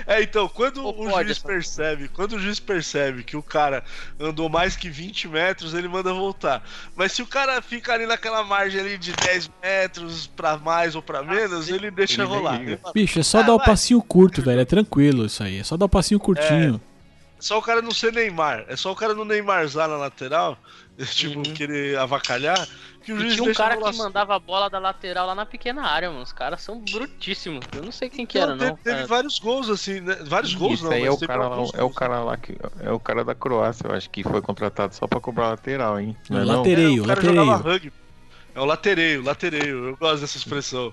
É, 0.07 0.23
então, 0.23 0.49
quando 0.49 0.85
Ou 0.85 1.07
o 1.07 1.11
pode, 1.11 1.29
juiz 1.29 1.39
percebe, 1.39 2.09
quando 2.09 2.33
o 2.35 2.39
juiz 2.39 2.59
percebe 2.61 3.23
que 3.23 3.37
o 3.37 3.43
cara 3.43 3.83
andou 4.19 4.49
mais 4.49 4.77
que 4.77 4.89
20 4.91 5.29
metros, 5.29 5.75
ele 5.75 5.89
manda 5.89 6.13
voltar. 6.13 6.63
Mas 6.97 7.13
se 7.13 7.23
o 7.23 7.27
cara 7.27 7.61
fica 7.63 7.93
ali 7.95 8.07
naquela 8.07 8.43
margem 8.45 8.81
ali 8.81 8.99
de 8.99 9.13
10 9.13 9.51
metros 9.63 10.27
pra 10.27 10.57
mais 10.57 10.95
ou 10.95 11.03
pra 11.03 11.23
menos, 11.23 11.69
ele 11.69 11.91
deixa 11.91 12.23
Ele 12.23 12.25
rolar. 12.31 12.61
Bicho, 12.95 13.19
é 13.19 13.23
só 13.23 13.41
Ah, 13.41 13.43
dar 13.43 13.55
o 13.55 13.59
vai. 13.59 13.67
passinho 13.67 14.03
curto, 14.03 14.43
velho. 14.43 14.61
É 14.61 14.65
tranquilo 14.65 15.27
isso 15.27 15.43
aí. 15.43 15.59
É 15.61 15.65
só 15.65 15.77
dar 15.77 15.87
o 15.87 15.89
passinho 15.89 16.21
curtinho. 16.21 16.81
Só 17.39 17.59
o 17.59 17.63
cara 17.63 17.83
não 17.83 17.91
ser 17.91 18.13
Neymar. 18.13 18.65
É 18.69 18.77
só 18.77 18.93
o 18.93 18.97
cara 18.97 19.15
não 19.15 19.25
Neymarzar 19.25 19.89
na 19.89 19.97
lateral, 19.97 20.57
tipo, 21.15 21.39
Uhum. 21.39 21.43
querer 21.55 21.99
avacalhar, 21.99 22.69
que 23.03 23.13
o 23.13 23.21
E 23.21 23.31
tinha 23.35 23.43
um 23.51 23.53
cara 23.55 23.77
que 23.77 23.97
mandava 23.99 24.37
a 24.37 24.39
bola 24.39 24.69
da 24.71 24.79
lateral 24.79 25.27
lá 25.27 25.35
na 25.35 25.45
pequena 25.47 25.83
área, 25.83 26.09
mano. 26.11 26.23
Os 26.23 26.33
caras 26.33 26.61
são 26.63 26.79
brutíssimos. 26.81 27.65
Eu 27.75 27.83
não 27.83 27.91
sei 27.93 28.09
quem 28.09 28.25
que 28.27 28.39
Não, 28.39 28.45
era, 28.51 28.57
teve, 28.57 28.71
não. 28.71 28.77
teve 28.77 29.07
vários 29.07 29.39
gols, 29.39 29.69
assim, 29.69 30.01
né? 30.01 30.15
Vários 30.27 30.55
gols 30.55 30.75
Isso 30.75 30.85
não, 30.85 30.93
aí 30.93 31.01
mas 31.01 31.09
é 31.09 31.13
o, 31.13 31.19
cara 31.27 31.49
lá, 31.49 31.55
alguns 31.57 31.75
é 31.75 31.79
o 31.79 31.81
gols. 31.83 31.95
cara 31.97 32.21
lá 32.23 32.37
que. 32.37 32.57
É 32.81 32.91
o 32.93 33.01
cara 33.01 33.25
da 33.25 33.35
Croácia, 33.35 33.87
eu 33.89 33.95
acho 33.95 34.09
que 34.11 34.23
foi 34.23 34.41
contratado 34.43 34.95
só 34.95 35.07
pra 35.09 35.19
cobrar 35.21 35.49
lateral, 35.51 35.99
hein? 35.99 36.17
Não 36.31 36.39
é 36.41 36.45
Lateral. 36.45 36.57
não? 36.57 36.63
Latereio, 36.63 36.99
É, 36.99 37.03
o 37.03 37.07
cara 37.07 37.21
latereio. 37.21 37.45
jogava 37.45 37.63
rugby. 37.71 37.93
É 38.55 38.61
o 38.61 38.65
latereio, 38.67 39.23
latereio. 39.25 39.85
Eu 39.89 39.97
gosto 39.97 40.21
dessa 40.21 40.37
expressão. 40.37 40.93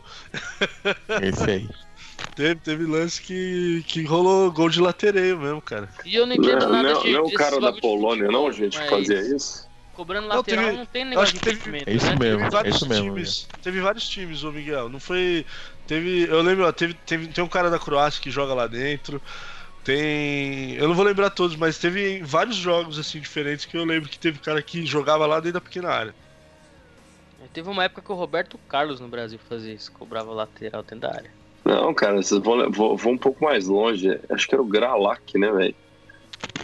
Esse 1.21 1.51
aí. 1.51 1.69
Teve, 2.35 2.55
teve 2.55 2.85
lance 2.85 3.21
que, 3.21 3.81
que 3.88 4.03
rolou 4.03 4.51
gol 4.51 4.69
de 4.69 4.81
latereio 4.81 5.38
mesmo, 5.39 5.61
cara. 5.61 5.88
E 6.05 6.15
eu 6.15 6.26
não 6.27 6.35
Não, 6.35 6.43
entendo 6.43 6.67
nada 6.67 6.93
não, 6.93 7.01
de. 7.01 7.11
não 7.13 7.19
é 7.19 7.21
o 7.23 7.31
cara 7.34 7.59
da 7.61 7.71
Polônia, 7.71 8.26
futebol, 8.26 8.43
não, 8.47 8.51
gente, 8.51 8.73
que 8.77 8.80
mas 8.80 8.89
fazia 8.89 9.35
isso? 9.35 9.68
Cobrando 9.99 10.30
Não, 10.30 10.38
lateral 10.38 10.63
teve- 10.63 10.77
não 10.77 10.85
tem 10.85 11.01
acho 11.01 11.09
negócio 11.09 11.34
de 11.34 11.39
teve- 11.41 11.55
impedimento, 11.57 11.89
É 11.89 11.93
isso 11.93 12.05
né? 12.05 12.15
mesmo. 12.15 12.38
Teve 12.39 12.49
vários 12.51 12.76
isso 12.77 12.88
mesmo, 12.88 13.03
times. 13.03 13.47
Teve 13.61 13.81
vários 13.81 14.07
times, 14.07 14.43
ô 14.45 14.51
Miguel. 14.53 14.88
Não 14.88 14.97
foi. 14.97 15.45
Teve. 15.85 16.23
Eu 16.30 16.41
lembro, 16.41 16.65
ó, 16.65 16.71
teve, 16.71 16.93
teve, 16.93 17.27
tem 17.27 17.43
um 17.43 17.49
cara 17.49 17.69
da 17.69 17.77
Croácia 17.77 18.21
que 18.21 18.31
joga 18.31 18.53
lá 18.53 18.65
dentro. 18.65 19.21
Tem. 19.84 20.76
Eu 20.76 20.88
não 20.88 20.95
vou 20.95 21.03
lembrar 21.03 21.30
todos, 21.31 21.57
mas 21.57 21.77
teve 21.77 22.21
vários 22.23 22.55
jogos 22.55 22.97
assim 22.97 23.19
diferentes 23.19 23.65
que 23.65 23.76
eu 23.76 23.84
lembro 23.84 24.07
que 24.07 24.17
teve 24.17 24.39
cara 24.39 24.61
que 24.61 24.85
jogava 24.85 25.26
lá 25.26 25.35
dentro 25.41 25.53
da 25.59 25.61
pequena 25.61 25.89
área. 25.89 26.15
É 27.43 27.47
Teve 27.51 27.67
uma 27.69 27.84
época 27.84 28.01
que 28.01 28.11
o 28.13 28.15
Roberto 28.15 28.57
Carlos 28.69 29.01
no 29.01 29.09
Brasil 29.09 29.38
fazia 29.49 29.73
isso, 29.73 29.91
cobrava 29.91 30.31
lateral 30.31 30.81
dentro 30.81 30.99
da 30.99 31.13
área. 31.13 31.31
Não, 31.65 31.93
cara, 31.93 32.15
vocês 32.21 32.41
vão, 32.41 32.71
vão, 32.71 32.95
vão 32.95 33.11
um 33.11 33.17
pouco 33.17 33.43
mais 33.43 33.67
longe. 33.67 34.17
Acho 34.30 34.47
que 34.47 34.55
era 34.55 34.61
o 34.61 34.65
Gralac, 34.65 35.38
né, 35.38 35.51
velho? 35.51 35.76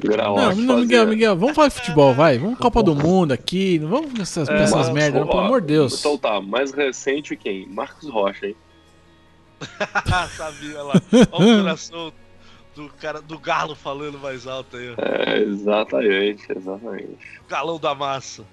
Não, 0.04 0.12
Gralac 0.12 0.56
não, 0.58 0.80
Miguel, 0.80 1.08
Miguel, 1.08 1.36
vamos 1.36 1.56
falar 1.56 1.70
de 1.70 1.76
futebol, 1.76 2.14
vai. 2.14 2.38
Vamos 2.38 2.60
Copa 2.60 2.84
do 2.84 2.96
Mundo 2.96 3.32
aqui. 3.32 3.80
Não 3.80 3.90
vamos 3.90 4.14
com 4.14 4.22
essas, 4.22 4.50
É, 4.50 4.64
essas 4.64 4.90
merdas, 4.90 5.22
não, 5.22 5.28
pelo 5.28 5.40
amor 5.42 5.62
de 5.62 5.68
Deus. 5.68 6.00
Então 6.00 6.18
tá, 6.18 6.42
mais 6.42 6.72
recente 6.72 7.36
quem? 7.36 7.68
Marcos 7.68 8.10
Rocha, 8.10 8.48
hein? 8.48 8.56
Sabia 10.36 10.84
lá. 10.84 10.94
Olha 11.32 11.54
o 11.54 11.62
coração 11.64 12.14
do 12.76 12.90
cara 13.00 13.22
do 13.22 13.40
galo 13.40 13.74
falando 13.74 14.20
mais 14.20 14.46
alto 14.46 14.76
aí, 14.76 14.92
ó. 14.92 14.96
É, 15.02 15.40
exatamente, 15.40 16.46
exatamente. 16.50 17.18
Galão 17.48 17.80
da 17.80 17.96
massa. 17.96 18.44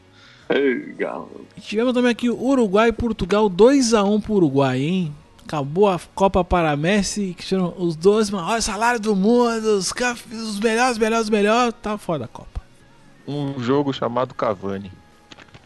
Ei, 0.49 0.93
galo. 0.97 1.47
E 1.57 1.61
Tivemos 1.61 1.93
também 1.93 2.13
aqui 2.13 2.31
Uruguai 2.31 2.91
e 2.91 2.93
Portugal 2.93 3.51
2x1 3.51 4.23
pro 4.23 4.35
Uruguai, 4.35 4.81
hein? 4.81 5.15
Acabou 5.53 5.87
a 5.91 6.01
Copa 6.15 6.43
para 6.43 6.75
Messi 6.77 7.25
e 7.25 7.35
Cristiano, 7.35 7.75
os 7.77 7.95
dois 7.95 8.31
maiores 8.31 8.65
salários 8.65 9.03
do 9.03 9.15
mundo, 9.15 9.77
os, 9.77 9.93
os 10.33 10.59
melhores, 10.59 10.97
melhores, 10.97 11.29
melhores, 11.29 11.75
tá 11.83 11.99
fora 11.99 12.21
da 12.21 12.29
Copa. 12.29 12.63
Um 13.29 13.61
jogo 13.63 13.93
chamado 13.93 14.33
Cavani. 14.35 14.91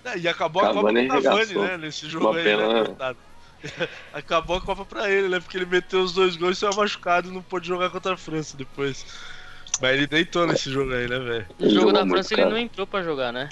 É, 0.05 0.19
e 0.19 0.27
acabou 0.27 0.63
a 0.63 0.69
Copa 0.75 0.81
Cavani 0.89 1.09
com 1.09 1.17
o 1.19 1.23
Cavani, 1.23 1.55
né? 1.55 1.77
Nesse 1.77 2.09
jogo 2.09 2.31
Uma 2.31 2.37
aí, 2.39 2.45
pena, 2.45 2.67
né? 2.67 2.75
né? 2.81 2.85
coitado. 2.87 3.19
Acabou 4.13 4.57
a 4.57 4.61
Copa 4.61 4.85
pra 4.85 5.09
ele, 5.09 5.29
né? 5.29 5.39
Porque 5.39 5.57
ele 5.57 5.67
meteu 5.67 6.01
os 6.01 6.13
dois 6.13 6.35
gols 6.37 6.57
e 6.57 6.61
saiu 6.61 6.75
machucado 6.75 7.29
e 7.29 7.33
não 7.33 7.41
pôde 7.43 7.69
jogar 7.69 7.89
contra 7.91 8.15
a 8.15 8.17
França 8.17 8.57
depois. 8.57 9.07
Mas 9.81 9.93
ele 9.93 10.09
deitou 10.09 10.49
nesse 10.49 10.69
jogo 10.69 10.93
aí, 10.93 11.09
né, 11.09 11.19
velho? 11.21 11.47
No 11.61 11.71
jogo 11.71 11.93
da 11.93 12.05
França 12.05 12.35
ele 12.35 12.45
não 12.45 12.59
entrou 12.59 12.89
pra 12.89 13.05
jogar, 13.05 13.33
né? 13.33 13.49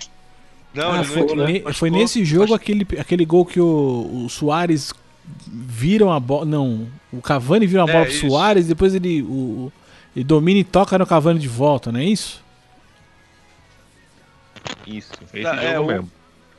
Não, 0.75 0.91
Ah, 0.91 0.97
ele 0.97 1.05
foi, 1.05 1.23
não 1.37 1.49
entrou, 1.49 1.63
machucou, 1.65 1.75
foi 1.75 1.91
nesse 1.91 2.25
jogo 2.25 2.53
machucou. 2.53 2.57
aquele, 2.57 2.87
aquele 2.99 3.25
gol 3.25 3.47
que 3.47 3.61
o, 3.61 4.25
o 4.25 4.29
Soares 4.29 4.93
viram 5.47 6.13
a 6.13 6.21
bola. 6.21 6.45
Não, 6.45 6.89
o 7.13 7.21
Cavani 7.23 7.67
vira 7.67 7.85
a 7.85 7.89
É, 7.89 7.93
bola 7.93 8.05
pro 8.05 8.15
isso. 8.15 8.29
Soares, 8.29 8.67
depois 8.67 8.95
ele, 8.95 9.23
o, 9.23 9.73
ele 10.15 10.25
domina 10.25 10.61
e 10.61 10.65
toca 10.65 10.99
no 10.99 11.07
Cavani 11.07 11.39
de 11.41 11.49
volta, 11.49 11.91
não 11.93 12.01
é 12.01 12.05
isso? 12.05 12.43
Isso, 14.87 15.11
esse 15.33 15.47
Ah, 15.47 15.63
é, 15.63 15.79
o- 15.79 15.87
mesmo. 15.87 16.11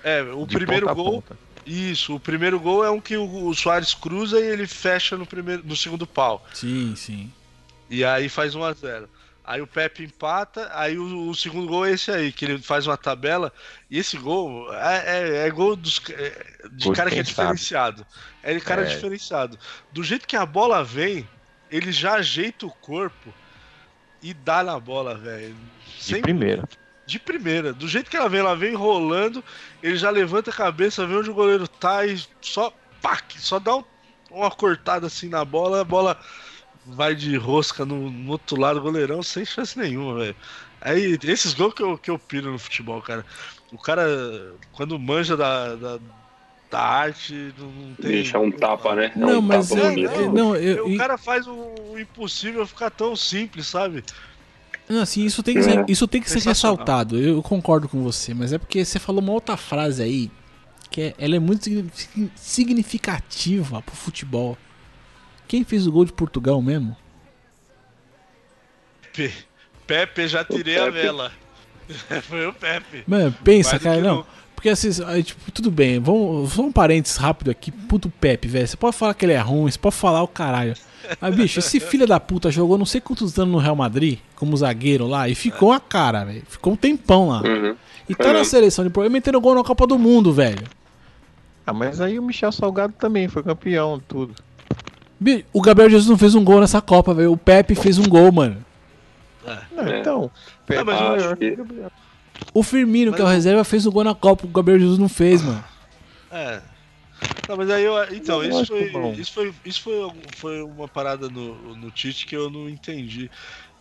É, 0.03 0.21
o 0.21 0.45
de 0.45 0.55
primeiro 0.57 0.93
gol. 0.93 1.21
ponta. 1.21 1.37
Isso, 1.65 2.15
o 2.15 2.19
primeiro 2.19 2.59
gol 2.59 2.85
é 2.85 2.91
um 2.91 3.01
que 3.01 3.17
o, 3.17 3.47
o 3.47 3.53
Soares 3.55 3.93
cruza 3.95 4.39
e 4.39 4.43
ele 4.43 4.67
fecha 4.67 5.17
no, 5.17 5.25
primeiro, 5.25 5.63
no 5.65 5.75
segundo 5.75 6.05
pau. 6.05 6.45
Sim, 6.53 6.93
sim. 6.95 7.31
E 7.89 8.03
aí 8.05 8.29
faz 8.29 8.53
1 8.53 8.63
a 8.63 8.73
0 8.73 9.09
Aí 9.47 9.61
o 9.61 9.67
Pepe 9.67 10.03
empata, 10.03 10.69
aí 10.73 10.97
o, 10.97 11.29
o 11.29 11.35
segundo 11.35 11.67
gol 11.67 11.85
é 11.85 11.91
esse 11.91 12.09
aí, 12.09 12.31
que 12.31 12.45
ele 12.45 12.57
faz 12.57 12.87
uma 12.87 12.97
tabela. 12.97 13.53
E 13.91 13.99
esse 13.99 14.17
gol 14.17 14.73
é, 14.73 15.03
é- 15.43 15.47
é 15.47 15.49
gol 15.51 15.75
dos, 15.75 16.01
é, 16.09 16.45
de 16.71 16.91
cara 16.91 17.09
que 17.11 17.19
é 17.19 17.23
quem 17.23 17.33
sabe. 17.33 17.53
diferenciado. 17.55 18.07
É 18.41 18.53
de 18.53 18.59
cara 18.61 18.81
É. 18.81 18.85
diferenciado. 18.85 19.59
Do 19.91 20.03
jeito 20.03 20.27
que 20.27 20.35
a 20.35 20.45
bola 20.45 20.83
vem, 20.83 21.27
ele 21.69 21.91
já 21.91 22.13
ajeita 22.15 22.65
o 22.65 22.71
corpo 22.71 23.31
e 24.21 24.33
dá 24.33 24.63
na 24.63 24.79
bola, 24.79 25.15
velho. 25.15 25.55
De 25.99 26.17
primeira. 26.21 26.63
de 27.05 27.19
primeira. 27.19 27.71
Do 27.71 27.87
jeito 27.87 28.09
que 28.09 28.17
ela 28.17 28.27
vem, 28.27 28.39
ela 28.39 28.55
vem 28.55 28.73
rolando, 28.73 29.43
ele 29.83 29.95
já 29.95 30.09
levanta 30.09 30.49
a 30.49 30.53
cabeça, 30.53 31.05
vê 31.05 31.13
onde 31.15 31.29
o 31.29 31.33
goleiro 31.35 31.67
tá 31.67 32.03
e 32.03 32.19
só 32.41 32.73
pac, 32.99 33.39
só 33.39 33.59
dá 33.59 33.75
um- 33.75 33.83
uma 34.31 34.49
cortada 34.49 35.05
assim 35.05 35.29
na 35.29 35.45
bola, 35.45 35.81
a 35.81 35.83
bola 35.83 36.19
vai 36.85 37.15
de 37.15 37.35
rosca 37.37 37.85
no, 37.85 38.09
no 38.09 38.31
outro 38.31 38.59
lado 38.59 38.79
do 38.79 38.83
goleirão 38.83 39.21
sem 39.23 39.43
chance 39.45 39.77
nenhuma, 39.77 40.19
velho. 40.19 40.35
Aí, 40.81 41.17
esses 41.23 41.53
gols 41.53 41.73
que 41.73 41.81
eu, 41.81 41.97
que 41.97 42.11
eu 42.11 42.19
piro 42.19 42.51
no 42.51 42.59
futebol, 42.59 43.01
cara. 43.01 43.25
O 43.71 43.77
cara, 43.77 44.53
quando 44.71 44.97
manja 44.99 45.35
da, 45.35 45.75
da, 45.75 45.99
da 46.69 46.79
arte, 46.79 47.53
não, 47.57 47.67
não 47.67 47.95
tem. 47.95 48.11
Deixa 48.11 48.37
um 48.39 48.51
tapa, 48.51 48.93
né? 48.95 49.11
É 49.15 49.19
Não, 49.19 49.39
um 49.39 49.41
mas 49.41 49.69
tapa 49.69 49.81
é- 49.81 49.89
bonito. 49.89 50.09
é- 50.11 50.27
não, 50.31 50.55
eu, 50.55 50.87
O 50.87 50.97
cara 50.97 51.17
faz 51.17 51.47
o, 51.47 51.73
impossível 51.97 52.65
ficar 52.67 52.91
tão 52.91 53.15
simples, 53.15 53.65
sabe? 53.67 54.03
Não, 54.87 55.01
assim, 55.01 55.25
isso 55.25 55.41
tem 55.41 55.55
que 55.55 55.63
ser, 55.63 55.79
É. 55.79 55.85
isso 55.87 56.07
tem 56.07 56.21
que 56.21 56.29
ser 56.29 56.43
ressaltado. 56.43 57.17
Eu 57.17 57.41
concordo 57.41 57.89
com 57.89 58.03
você, 58.03 58.35
mas 58.35 58.53
é 58.53 58.59
porque 58.59 58.85
você 58.85 58.99
falou 58.99 59.19
uma 59.21 59.33
outra 59.33 59.57
frase 59.57 60.03
aí 60.03 60.29
que 60.91 61.01
é- 61.01 61.15
ela 61.17 61.35
é 61.35 61.39
muito 61.39 61.63
signi- 61.63 62.31
significativa 62.35 63.81
pro 63.81 63.95
futebol. 63.95 64.55
Quem 65.47 65.63
fez 65.63 65.85
o 65.87 65.91
gol 65.91 66.05
de 66.05 66.13
Portugal 66.13 66.61
mesmo? 66.61 66.95
Pe- 69.13 69.33
Pepe, 69.87 70.27
já 70.27 70.43
tirei 70.43 70.77
a 70.77 70.85
Pepe. 70.85 70.97
vela. 71.01 71.31
Foi 72.23 72.47
o 72.47 72.53
Pepe. 72.53 73.03
Mano, 73.07 73.33
pensa, 73.43 73.71
Mais 73.71 73.83
cara, 73.83 74.01
não. 74.01 74.15
nunca. 74.17 74.27
Porque 74.55 74.69
assim, 74.69 74.89
aí, 75.05 75.21
tipo, 75.21 75.51
tudo 75.51 75.69
bem, 75.69 75.99
vamos, 75.99 76.53
só 76.53 76.63
um 76.63 76.71
parênteses 76.71 77.17
rápido 77.17 77.51
aqui. 77.51 77.71
Puto 77.71 78.09
Pepe, 78.09 78.47
velho. 78.47 78.67
Você 78.67 78.75
pode 78.77 78.95
falar 78.95 79.13
que 79.13 79.25
ele 79.25 79.33
é 79.33 79.39
ruim, 79.39 79.69
você 79.69 79.77
pode 79.77 79.95
falar 79.95 80.23
o 80.23 80.27
caralho. 80.27 80.73
Mas, 81.21 81.35
bicho, 81.35 81.59
esse 81.59 81.79
filho 81.81 82.07
da 82.07 82.19
puta 82.19 82.49
jogou 82.49 82.77
não 82.77 82.85
sei 82.85 82.99
quantos 82.99 83.37
anos 83.37 83.51
no 83.53 83.59
Real 83.59 83.75
Madrid, 83.75 84.17
como 84.35 84.57
zagueiro 84.57 85.05
lá, 85.05 85.29
e 85.29 85.35
ficou 85.35 85.71
a 85.71 85.79
cara, 85.79 86.23
velho. 86.25 86.43
Ficou 86.47 86.73
um 86.73 86.75
tempão 86.75 87.29
lá. 87.29 87.41
Uhum. 87.43 87.75
E 88.09 88.15
tá 88.15 88.33
na 88.33 88.43
seleção 88.43 88.83
de 88.83 88.89
Portugal 88.89 89.11
metendo 89.11 89.39
gol 89.41 89.53
na 89.55 89.63
Copa 89.63 89.85
do 89.85 89.99
Mundo, 89.99 90.33
velho. 90.33 90.63
Ah, 91.67 91.73
mas 91.73 91.99
aí 92.01 92.17
o 92.17 92.23
Michel 92.23 92.51
Salgado 92.51 92.93
também 92.93 93.27
foi 93.27 93.43
campeão, 93.43 93.99
tudo. 94.07 94.33
O 95.53 95.61
Gabriel 95.61 95.89
Jesus 95.89 96.09
não 96.09 96.17
fez 96.17 96.35
um 96.35 96.43
gol 96.43 96.59
nessa 96.59 96.81
Copa, 96.81 97.13
velho. 97.13 97.31
O 97.31 97.37
Pepe 97.37 97.73
fez 97.75 97.97
um 97.97 98.03
gol, 98.07 98.31
mano. 98.31 98.63
Não, 99.71 99.83
É. 99.87 99.99
então. 99.99 100.31
Pepe 100.65 100.83
mas 100.83 100.95
é 100.95 100.99
eu 100.99 101.03
maior 101.09 101.17
acho 101.19 101.35
que- 101.37 101.51
o 101.51 101.57
Gabriel. 101.57 101.91
O 102.53 102.63
Firmino, 102.63 103.11
Mas 103.11 103.15
que 103.17 103.21
é 103.21 103.25
o 103.25 103.29
reserva, 103.29 103.63
fez 103.63 103.85
um 103.85 103.91
gol 103.91 104.03
na 104.03 104.13
Copa. 104.15 104.45
O 104.45 104.49
Gabriel 104.49 104.79
Jesus 104.79 104.99
não 104.99 105.07
fez, 105.07 105.41
mano. 105.41 105.63
É. 106.31 106.61
Não, 107.47 107.55
mas 107.55 107.69
aí 107.69 107.83
eu. 107.83 107.93
Então, 108.13 108.43
Eu 108.43 108.49
isso 108.49 108.59
acho 108.61 108.67
foi, 108.73 108.89
bom. 108.91 109.13
isso 109.17 109.31
foi. 109.33 109.53
Isso 109.63 109.81
foi, 109.81 110.11
foi 110.35 110.61
uma 110.61 110.87
parada 110.87 111.29
no, 111.29 111.75
no 111.75 111.89
Tite 111.91 112.25
que 112.25 112.35
eu 112.35 112.49
não 112.49 112.67
entendi. 112.67 113.29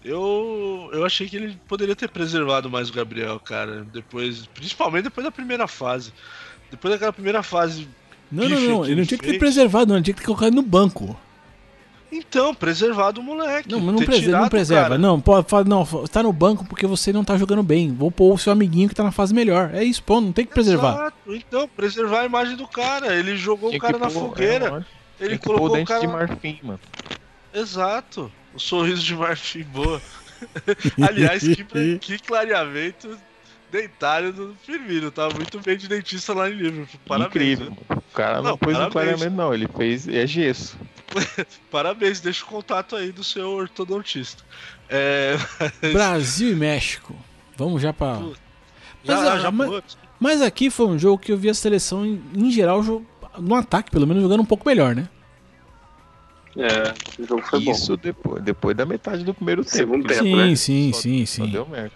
Eu, 0.04 0.90
eu 0.92 1.04
achei 1.04 1.28
que 1.28 1.36
ele 1.36 1.58
poderia 1.66 1.96
ter 1.96 2.08
preservado 2.08 2.70
mais 2.70 2.90
o 2.90 2.92
Gabriel, 2.92 3.40
cara. 3.40 3.84
Depois. 3.92 4.46
Principalmente 4.54 5.04
depois 5.04 5.24
da 5.24 5.32
primeira 5.32 5.66
fase. 5.66 6.12
Depois 6.70 6.92
daquela 6.94 7.12
primeira 7.12 7.42
fase. 7.42 7.88
Não, 8.30 8.48
não, 8.48 8.60
não. 8.60 8.84
Ele 8.84 8.96
não 8.96 9.06
tinha 9.06 9.18
que 9.18 9.26
ter 9.26 9.38
preservado, 9.38 9.86
não. 9.88 9.96
Ele 9.96 10.04
tinha 10.04 10.14
que 10.14 10.20
ter 10.20 10.26
colocado 10.26 10.52
no 10.54 10.62
banco. 10.62 11.16
Então, 12.10 12.54
preservado 12.54 13.20
o 13.20 13.24
moleque. 13.24 13.68
Não, 13.70 13.80
mas 13.80 13.94
não, 13.94 14.02
preserva, 14.04 14.22
tirado 14.24 14.40
não 14.40 14.46
o 14.46 14.50
preserva. 14.50 14.82
cara. 14.84 14.98
Não, 14.98 15.20
pode, 15.20 15.48
fala, 15.48 15.64
não, 15.64 15.84
tá 16.06 16.22
no 16.22 16.32
banco 16.32 16.64
porque 16.64 16.86
você 16.86 17.12
não 17.12 17.24
tá 17.24 17.36
jogando 17.36 17.62
bem. 17.62 17.92
Vou 17.92 18.08
pôr 18.10 18.32
o 18.32 18.38
seu 18.38 18.52
amiguinho 18.52 18.88
que 18.88 18.94
tá 18.94 19.02
na 19.02 19.10
fase 19.10 19.34
melhor. 19.34 19.70
É 19.74 19.82
isso, 19.82 20.00
pô, 20.02 20.20
não 20.20 20.30
tem 20.32 20.46
que 20.46 20.52
preservar. 20.52 20.92
Exato. 20.94 21.16
Então, 21.34 21.68
preservar 21.68 22.20
a 22.20 22.24
imagem 22.24 22.56
do 22.56 22.68
cara. 22.68 23.16
Ele 23.16 23.36
jogou 23.36 23.70
Tinha 23.70 23.78
o 23.78 23.82
cara 23.82 23.98
na 23.98 24.08
pôr- 24.10 24.28
fogueira. 24.28 24.66
é, 24.66 25.24
ele 25.24 25.28
Tinha 25.30 25.38
que 25.38 25.44
pôr 25.44 25.54
colocou 25.56 25.70
o 25.70 25.76
dente 25.76 25.88
cara. 25.88 26.00
de 26.00 26.06
marfim, 26.06 26.58
mano. 26.62 26.80
Exato. 27.52 28.30
O 28.54 28.60
sorriso 28.60 29.02
de 29.02 29.16
marfim 29.16 29.64
boa. 29.64 30.00
Aliás, 31.08 31.42
que, 31.42 31.98
que 31.98 32.18
clareamento 32.18 33.08
dentário 33.74 34.32
do 34.32 34.54
Firmino. 34.64 35.10
Tá 35.10 35.28
muito 35.30 35.60
bem 35.60 35.76
de 35.76 35.88
dentista 35.88 36.32
lá 36.32 36.48
em 36.48 36.52
Liverpool. 36.54 37.00
Parabéns. 37.06 37.30
Incrível. 37.58 37.70
né? 37.70 37.76
O 37.90 38.14
cara 38.14 38.36
não, 38.36 38.50
Não, 38.50 38.58
pôs 38.58 38.74
um 38.76 38.78
parabéns. 38.78 38.92
clareamento, 38.92 39.36
não. 39.36 39.52
Ele 39.52 39.66
fez. 39.76 40.06
É 40.08 40.26
gesso. 40.26 40.78
Parabéns. 41.70 42.20
Deixa 42.20 42.44
o 42.44 42.46
contato 42.48 42.94
aí 42.96 43.10
do 43.10 43.24
seu 43.24 43.50
ortodontista. 43.50 44.42
É, 44.88 45.36
Brasil 45.92 46.52
e 46.52 46.54
México. 46.54 47.14
Vamos 47.56 47.82
já 47.82 47.92
pra. 47.92 48.14
já, 49.02 49.16
Mas, 49.16 49.26
ah, 49.26 49.38
já 49.38 49.50
mas-. 49.50 49.98
Mas 50.20 50.42
aqui 50.42 50.70
foi 50.70 50.86
um 50.86 50.98
jogo 50.98 51.18
que 51.18 51.32
eu 51.32 51.36
vi 51.36 51.50
a 51.50 51.54
seleção, 51.54 52.04
em, 52.06 52.22
em 52.34 52.50
geral, 52.50 52.82
no 53.38 53.54
ataque, 53.56 53.90
pelo 53.90 54.06
menos, 54.06 54.22
jogando 54.22 54.40
um 54.40 54.46
pouco 54.46 54.66
melhor, 54.68 54.94
né? 54.94 55.08
É, 56.56 56.94
o 57.20 57.26
jogo 57.26 57.42
foi 57.42 57.58
Isso 57.64 57.96
depois, 57.96 58.40
depois 58.42 58.76
da 58.76 58.86
metade 58.86 59.24
do 59.24 59.34
primeiro 59.34 59.64
tempo. 59.64 59.76
Segundo 59.76 60.06
tempo, 60.06 60.22
sim, 60.22 60.36
né? 60.36 60.54
sim, 60.56 60.92
só- 60.92 61.00
sim, 61.00 61.26
Só 61.26 61.44
sim. 61.44 61.50
deu 61.50 61.66
merda. 61.66 61.92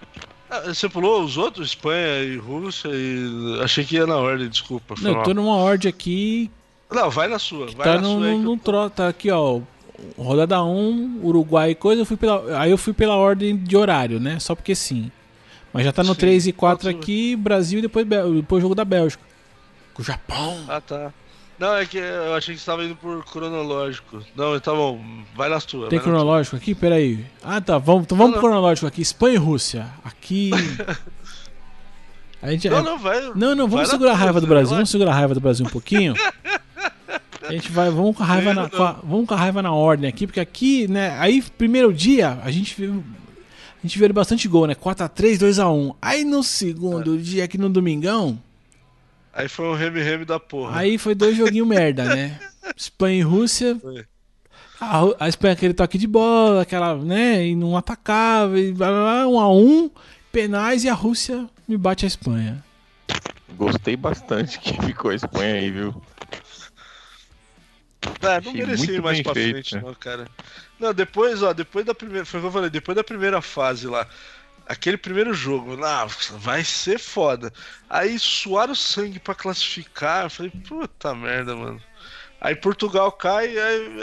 Ah, 0.51 0.61
Você 0.63 0.89
pulou 0.89 1.23
os 1.23 1.37
outros? 1.37 1.69
Espanha 1.69 2.23
e 2.25 2.37
Rússia 2.37 2.89
e. 2.93 3.61
Achei 3.63 3.85
que 3.85 3.97
ia 3.97 4.07
na 4.07 4.17
ordem, 4.17 4.49
desculpa. 4.49 4.95
Não, 5.01 5.13
eu 5.19 5.23
tô 5.23 5.35
numa 5.35 5.57
ordem 5.57 5.89
aqui 5.89 6.51
Não, 6.91 7.11
vai 7.11 7.29
na 7.29 7.39
sua. 7.39 7.67
Vai 7.67 7.87
tá 7.87 7.95
na 7.97 8.01
no, 8.01 8.19
sua 8.19 8.27
eu- 8.29 8.57
tro- 8.63 8.91
tá 8.91 9.09
aqui, 9.09 9.31
ó. 9.31 9.61
Rodada 10.17 10.63
1, 10.63 11.21
Uruguai 11.25 11.71
e 11.73 11.75
coisa, 11.75 12.03
eu 12.03 12.07
fui 12.07 12.17
pela, 12.17 12.61
aí 12.61 12.71
eu 12.71 12.79
fui 12.79 12.93
pela 12.93 13.17
ordem 13.17 13.57
de 13.57 13.77
horário, 13.77 14.21
né? 14.21 14.39
Só 14.39 14.55
porque 14.55 14.75
sim. 14.75 15.11
Mas 15.73 15.85
já 15.85 15.93
tá 15.93 16.03
no 16.03 16.15
Sim, 16.15 16.21
3 16.21 16.47
e 16.47 16.53
4 16.53 16.85
pode- 16.87 16.97
aqui, 16.97 17.37
Brasil 17.37 17.81
e 17.81 17.83
depois, 17.83 18.07
Bel- 18.07 18.33
depois 18.35 18.63
jogo 18.63 18.75
da 18.77 18.85
Bélgica. 18.85 19.23
Com 19.93 20.01
o 20.01 20.05
Japão. 20.05 20.57
Ah, 20.69 20.81
tá. 20.81 21.13
Não, 21.59 21.75
é 21.75 21.85
que 21.85 21.99
eu 21.99 22.35
achei 22.35 22.55
que 22.55 22.61
você 22.61 22.63
estava 22.63 22.85
indo 22.85 22.95
por 22.95 23.25
cronológico. 23.25 24.23
Não, 24.37 24.59
tá 24.61 24.73
bom. 24.73 25.01
Vai 25.35 25.49
na 25.49 25.59
sua. 25.59 25.89
Tem 25.89 25.99
cronológico 25.99 26.55
aqui? 26.57 26.75
Peraí. 26.75 27.27
Ah, 27.43 27.61
tá. 27.61 27.79
Vamos, 27.79 28.05
então 28.05 28.17
vamos 28.17 28.33
Não, 28.35 28.41
pro 28.41 28.49
cronológico 28.49 28.87
aqui. 28.87 29.03
Espanha 29.03 29.35
e 29.35 29.39
Rússia. 29.39 29.87
Aqui. 30.05 30.51
A 32.41 32.53
gente, 32.53 32.71
Não, 32.71 32.83
não, 32.83 32.99
vai. 32.99 33.21
Não, 33.35 33.55
não, 33.57 33.67
vamos 33.67 33.89
segurar 33.89 34.13
a 34.13 34.15
tua, 34.15 34.25
raiva 34.25 34.41
do 34.41 34.47
Brasil. 34.47 34.75
Vamos 34.75 34.91
segurar 34.91 35.11
a 35.11 35.15
raiva 35.15 35.35
do 35.35 35.41
Brasil 35.41 35.67
um 35.67 35.71
pouquinho. 35.71 36.15
A 37.43 37.53
gente 37.53 37.73
vai, 37.73 37.91
vamos 37.91 38.15
com 38.17 38.23
a 38.23 38.27
raiva 38.27 38.53
na, 38.53 38.69
com 38.69 38.83
a- 38.83 39.01
vamos 39.03 39.27
com 39.27 39.35
a 39.35 39.37
raiva 39.37 39.63
na 39.63 39.73
ordem 39.73 40.07
aqui, 40.07 40.27
porque 40.27 40.39
aqui, 40.39 40.87
né, 40.87 41.17
aí 41.19 41.41
primeiro 41.57 41.93
dia 41.95 42.39
a 42.45 42.51
gente 42.51 42.75
viu 42.79 43.03
a 43.83 43.87
gente 43.87 43.99
viu 43.99 44.13
bastante 44.13 44.47
gol, 44.47 44.67
né? 44.67 44.75
4 44.75 45.05
x 45.07 45.15
3, 45.15 45.39
2 45.39 45.59
x 45.59 45.67
1. 45.67 45.95
Aí 46.03 46.25
no 46.25 46.43
segundo 46.43 47.17
dia 47.17 47.45
aqui 47.45 47.57
no 47.57 47.71
domingão, 47.71 48.39
Aí 49.39 49.49
foi 49.49 49.67
um 49.67 49.75
reme-reme 49.75 50.25
da 50.25 50.41
porra. 50.41 50.81
Aí 50.81 50.99
foi 50.99 51.15
dois 51.15 51.37
joguinhos 51.37 51.67
merda, 51.69 52.03
né? 52.13 52.41
Espanha 52.77 53.21
e 53.21 53.23
Rússia. 53.23 53.79
Foi. 53.81 54.05
A, 54.81 55.03
a 55.21 55.29
Espanha 55.29 55.53
aquele 55.53 55.73
toque 55.73 55.97
de 55.97 56.09
bola, 56.09 56.63
aquela, 56.63 56.97
né? 56.97 57.47
E 57.47 57.55
não 57.55 57.77
atacava, 57.77 58.59
e 58.59 58.73
blá, 58.73 58.89
blá, 58.89 59.01
blá, 59.01 59.29
um 59.29 59.39
a 59.39 59.49
um, 59.49 59.89
penais 60.33 60.83
e 60.83 60.89
a 60.89 60.95
Rússia 60.95 61.49
me 61.69 61.77
bate 61.77 62.05
a 62.05 62.09
Espanha. 62.09 62.65
Gostei 63.57 63.97
bastante 63.97 64.59
que 64.59 64.73
ficou 64.83 65.13
a 65.13 65.15
Espanha 65.15 65.55
aí, 65.55 65.71
viu? 65.71 66.03
É, 68.21 68.41
não 68.41 68.53
merecia 68.53 68.95
ir 68.95 69.03
mais 69.03 69.23
pra 69.23 69.35
feito, 69.35 69.53
frente, 69.53 69.75
né? 69.77 69.83
não, 69.85 69.95
cara. 69.95 70.27
Não, 70.81 70.93
depois, 70.93 71.45
ó, 71.45 71.53
depois 71.53 71.87
da 71.87 71.95
primeira. 71.95 72.25
Foi 72.27 72.41
o 72.41 72.43
que 72.43 72.49
eu 72.49 72.53
falei, 72.53 72.71
depois 72.71 72.97
da 72.97 73.05
primeira 73.05 73.41
fase 73.41 73.87
lá. 73.87 74.05
Aquele 74.69 74.99
primeiro 74.99 75.33
jogo, 75.33 75.83
ah, 75.83 76.07
vai 76.33 76.63
ser 76.63 76.99
foda. 76.99 77.51
Aí 77.89 78.19
suaram 78.19 78.75
sangue 78.75 79.19
pra 79.19 79.35
classificar. 79.35 80.25
Eu 80.25 80.31
falei, 80.31 80.53
puta 80.69 81.15
merda, 81.15 81.57
mano. 81.57 81.83
Aí 82.41 82.55
Portugal 82.55 83.11
cai, 83.11 83.55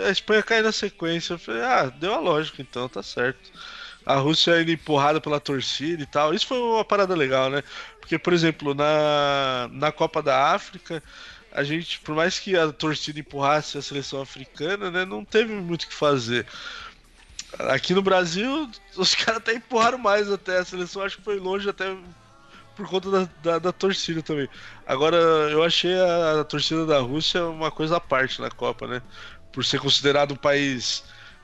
a 0.06 0.10
Espanha 0.10 0.42
cai 0.44 0.62
na 0.62 0.72
sequência. 0.72 1.34
Eu 1.34 1.40
falei, 1.40 1.62
ah, 1.62 1.86
deu 1.86 2.14
a 2.14 2.20
lógica 2.20 2.62
então, 2.62 2.90
tá 2.90 3.04
certo. 3.04 3.52
A 4.06 4.16
Rússia 4.16 4.62
indo 4.62 4.72
empurrada 4.72 5.22
pela 5.22 5.40
torcida 5.40 6.02
e 6.02 6.06
tal. 6.06 6.34
Isso 6.34 6.48
foi 6.48 6.60
uma 6.60 6.84
parada 6.84 7.16
legal, 7.16 7.50
né? 7.50 7.64
Porque, 8.00 8.18
por 8.20 8.34
exemplo, 8.34 8.74
na, 8.74 9.70
na 9.72 9.92
Copa 9.92 10.22
da 10.22 10.54
África, 10.54 11.02
a 11.56 11.64
gente, 11.64 12.00
por 12.02 12.14
mais 12.14 12.38
que 12.38 12.56
a 12.58 12.72
torcida 12.72 13.20
empurrasse 13.20 13.78
a 13.78 13.82
seleção 13.82 14.22
africana, 14.22 14.92
né, 14.92 15.06
não 15.06 15.24
teve 15.24 15.54
muito 15.54 15.84
o 15.84 15.88
que 15.88 15.94
fazer. 15.94 16.46
Aqui 17.60 17.94
no 17.94 18.02
Brasil, 18.02 18.70
os 18.98 19.16
caras 19.16 19.38
até 19.38 19.54
empurraram 19.54 19.98
mais 19.98 20.32
até 20.32 20.60
a 20.60 20.66
seleção, 20.66 21.02
acho 21.02 21.18
que 21.18 21.24
foi 21.24 21.40
longe 21.40 21.70
até 21.70 21.96
por 22.76 22.88
conta 22.88 23.10
da, 23.10 23.30
da, 23.42 23.60
da 23.60 23.72
torcida 23.72 24.22
também. 24.22 24.50
Agora, 24.86 25.18
eu 25.18 25.64
achei 25.64 25.98
a, 25.98 26.42
a 26.42 26.44
torcida 26.44 26.86
da 26.86 27.00
Rússia 27.00 27.46
uma 27.46 27.72
coisa 27.72 27.98
à 27.98 28.00
parte 28.00 28.42
na 28.42 28.50
Copa, 28.50 28.86
né? 28.86 29.02
Por 29.52 29.64
ser 29.64 29.80
considerado 29.80 30.34
um 30.34 30.38
país 30.38 31.04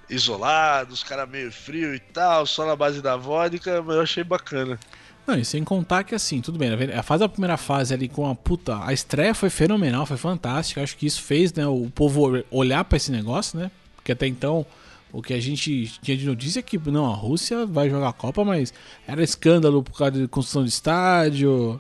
isolado, 0.10 0.94
os 0.94 1.04
caras 1.04 1.30
meio 1.30 1.52
frio 1.52 1.96
e 1.96 2.00
tal, 2.00 2.46
só 2.46 2.66
na 2.66 2.76
base 2.76 3.02
da 3.02 3.16
vodka, 3.16 3.82
mas 3.82 3.96
eu 3.96 4.02
achei 4.02 4.24
bacana. 4.24 4.78
Não, 5.26 5.38
e 5.38 5.46
sem 5.46 5.64
contar 5.64 6.04
que 6.04 6.14
assim, 6.14 6.42
tudo 6.42 6.58
bem, 6.58 6.70
né? 6.76 6.96
a 6.96 7.04
fase 7.04 7.22
da 7.22 7.30
primeira 7.30 7.56
fase 7.56 7.94
ali 7.94 8.10
com 8.10 8.30
a 8.30 8.36
puta, 8.36 8.84
a 8.84 8.92
estreia 8.92 9.34
foi 9.34 9.50
fenomenal, 9.50 10.06
foi 10.06 10.18
fantástica. 10.18 10.84
Acho 10.84 10.98
que 10.98 11.06
isso 11.06 11.22
fez, 11.22 11.54
né, 11.54 11.66
o 11.66 11.90
povo 11.94 12.44
olhar 12.50 12.84
pra 12.84 12.98
esse 12.98 13.12
negócio, 13.12 13.58
né? 13.58 13.72
Porque 13.96 14.12
até 14.12 14.28
então 14.28 14.66
o 15.12 15.22
que 15.22 15.34
a 15.34 15.40
gente 15.40 16.00
tinha 16.02 16.16
de 16.16 16.26
notícia 16.26 16.60
é 16.60 16.64
que 16.64 16.78
não, 16.90 17.06
a 17.06 17.16
Rússia 17.16 17.66
vai 17.66 17.90
jogar 17.90 18.10
a 18.10 18.14
Copa, 18.14 18.46
mas 18.46 18.74
era 19.08 19.24
escândalo 19.24 19.84
por 19.84 19.98
causa 19.98 20.20
de 20.20 20.28
construção 20.28 20.64
de 20.64 20.70
estádio, 20.70 21.80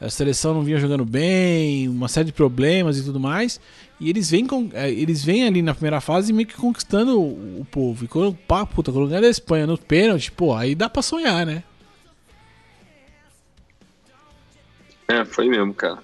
a 0.00 0.10
seleção 0.10 0.52
não 0.52 0.62
vinha 0.62 0.78
jogando 0.78 1.04
bem, 1.04 1.88
uma 1.88 2.08
série 2.08 2.26
de 2.26 2.32
problemas 2.32 2.98
e 2.98 3.04
tudo 3.04 3.20
mais. 3.20 3.60
E 4.00 4.10
eles 4.10 4.28
vêm, 4.28 4.44
com, 4.44 4.68
eh, 4.72 4.90
eles 4.90 5.24
vêm 5.24 5.44
ali 5.44 5.62
na 5.62 5.74
primeira 5.74 6.00
fase 6.00 6.32
meio 6.32 6.48
que 6.48 6.56
conquistando 6.56 7.20
o, 7.20 7.60
o 7.60 7.64
povo. 7.70 8.04
E 8.04 8.08
quando, 8.08 8.34
pá, 8.34 8.66
puta, 8.66 8.90
quando 8.90 9.08
ganha 9.08 9.20
da 9.20 9.28
Espanha 9.28 9.64
no 9.64 9.78
pênalti, 9.78 10.32
pô, 10.32 10.54
aí 10.54 10.74
dá 10.74 10.90
pra 10.90 11.02
sonhar, 11.02 11.46
né? 11.46 11.62
É, 15.06 15.24
foi 15.24 15.48
mesmo, 15.48 15.72
cara. 15.72 16.02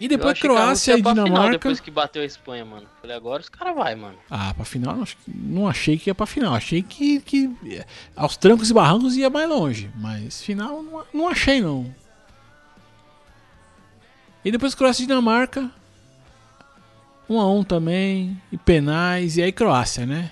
E 0.00 0.06
depois 0.06 0.38
Croácia 0.38 0.96
e 0.96 1.02
pra 1.02 1.12
final 1.12 1.24
Dinamarca. 1.24 1.52
Depois 1.52 1.80
que 1.80 1.90
bateu 1.90 2.22
a 2.22 2.24
Espanha, 2.24 2.64
mano. 2.64 2.86
Falei, 3.00 3.16
agora 3.16 3.42
os 3.42 3.48
caras 3.48 3.74
vai, 3.74 3.94
mano. 3.94 4.16
Ah, 4.30 4.54
pra 4.54 4.64
final, 4.64 4.96
não, 5.26 5.68
achei 5.68 5.98
que 5.98 6.08
ia 6.08 6.14
pra 6.14 6.26
final. 6.26 6.54
Achei 6.54 6.82
que, 6.82 7.20
que 7.20 7.50
aos 8.14 8.36
trancos 8.36 8.70
e 8.70 8.74
barrancos 8.74 9.16
ia 9.16 9.28
mais 9.28 9.48
longe. 9.48 9.90
Mas 9.96 10.40
final 10.40 10.82
não, 10.82 11.04
não 11.12 11.28
achei, 11.28 11.60
não. 11.60 11.92
E 14.44 14.52
depois 14.52 14.74
Croácia 14.74 15.02
e 15.02 15.06
Dinamarca. 15.06 15.70
Um 17.28 17.40
a 17.40 17.50
um 17.52 17.64
também. 17.64 18.40
E 18.52 18.56
penais. 18.56 19.36
E 19.36 19.42
aí 19.42 19.52
Croácia, 19.52 20.06
né? 20.06 20.30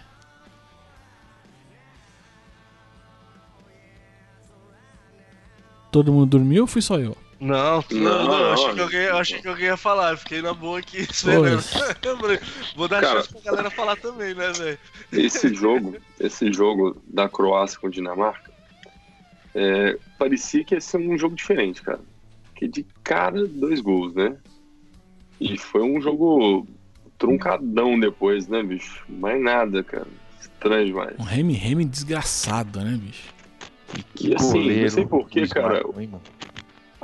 Todo 5.91 6.13
mundo 6.13 6.27
dormiu 6.27 6.63
ou 6.63 6.67
fui 6.67 6.83
só 6.83 6.99
eu? 6.99 7.17
Não, 7.39 7.85
não, 7.91 8.01
Não, 8.01 8.29
não, 8.29 8.53
achei 8.53 8.67
não, 8.69 8.75
que 8.75 8.81
alguém, 8.81 9.07
achei 9.09 9.43
que 9.43 9.49
alguém 9.49 9.67
ia 9.67 9.77
falar, 9.77 10.17
fiquei 10.17 10.41
na 10.41 10.55
boa 10.55 10.79
aqui 10.79 11.03
esperando. 11.03 11.61
Falei, 12.19 12.41
Vou 12.75 12.89
dar 12.89 13.03
Cara. 13.03 13.17
chance 13.17 13.33
pra 13.33 13.41
galera 13.43 13.71
falar 13.71 13.97
também, 13.97 14.35
né, 14.35 14.53
velho? 14.53 14.79
Esse 15.13 15.55
jogo, 15.55 15.97
esse 16.19 16.51
jogo 16.53 16.97
da 17.07 17.29
Croácia 17.29 17.79
com 17.79 17.91
Dinamarca, 17.91 18.51
é, 19.55 19.99
parecia 20.19 20.65
que 20.65 20.75
ia 20.75 20.81
ser 20.81 20.97
um 20.97 21.19
jogo 21.19 21.35
diferente, 21.35 21.83
cara. 21.83 22.01
Que 22.55 22.67
de 22.67 22.87
cara, 23.05 23.47
dois 23.47 23.81
gols, 23.81 24.15
né? 24.15 24.37
E 25.39 25.59
foi 25.59 25.83
um 25.83 26.01
jogo 26.01 26.67
truncadão 27.19 28.01
depois, 28.01 28.49
né, 28.49 28.63
bicho? 28.63 29.05
Mais 29.09 29.41
nada, 29.41 29.83
cara. 29.83 30.07
Estranho 30.41 30.87
demais. 30.87 31.15
Um 31.19 31.25
reme-reme 31.25 31.85
desgraçado, 31.85 32.81
né, 32.81 32.99
bicho? 32.99 33.35
E 34.21 34.35
assim, 34.35 34.81
não 34.83 34.89
sei 34.89 35.07
porquê, 35.07 35.47
cara. 35.47 35.75
Marco, 35.75 36.01
hein, 36.01 36.09
mano? 36.09 36.23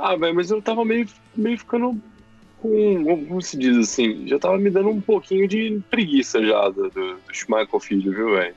Ah, 0.05 0.17
velho, 0.17 0.35
mas 0.35 0.51
eu 0.51 0.61
tava 0.61 0.83
meio, 0.83 1.07
meio 1.33 1.57
ficando 1.57 1.97
com. 2.57 3.05
Como 3.25 3.41
se 3.41 3.57
diz 3.57 3.77
assim? 3.77 4.27
Já 4.27 4.37
tava 4.37 4.57
me 4.57 4.69
dando 4.69 4.89
um 4.89 4.99
pouquinho 4.99 5.47
de 5.47 5.81
preguiça 5.89 6.45
já 6.45 6.67
do, 6.67 6.89
do, 6.89 7.15
do 7.15 7.33
Schmeichel 7.33 7.79
Filho, 7.79 8.11
viu, 8.11 8.31
velho? 8.31 8.53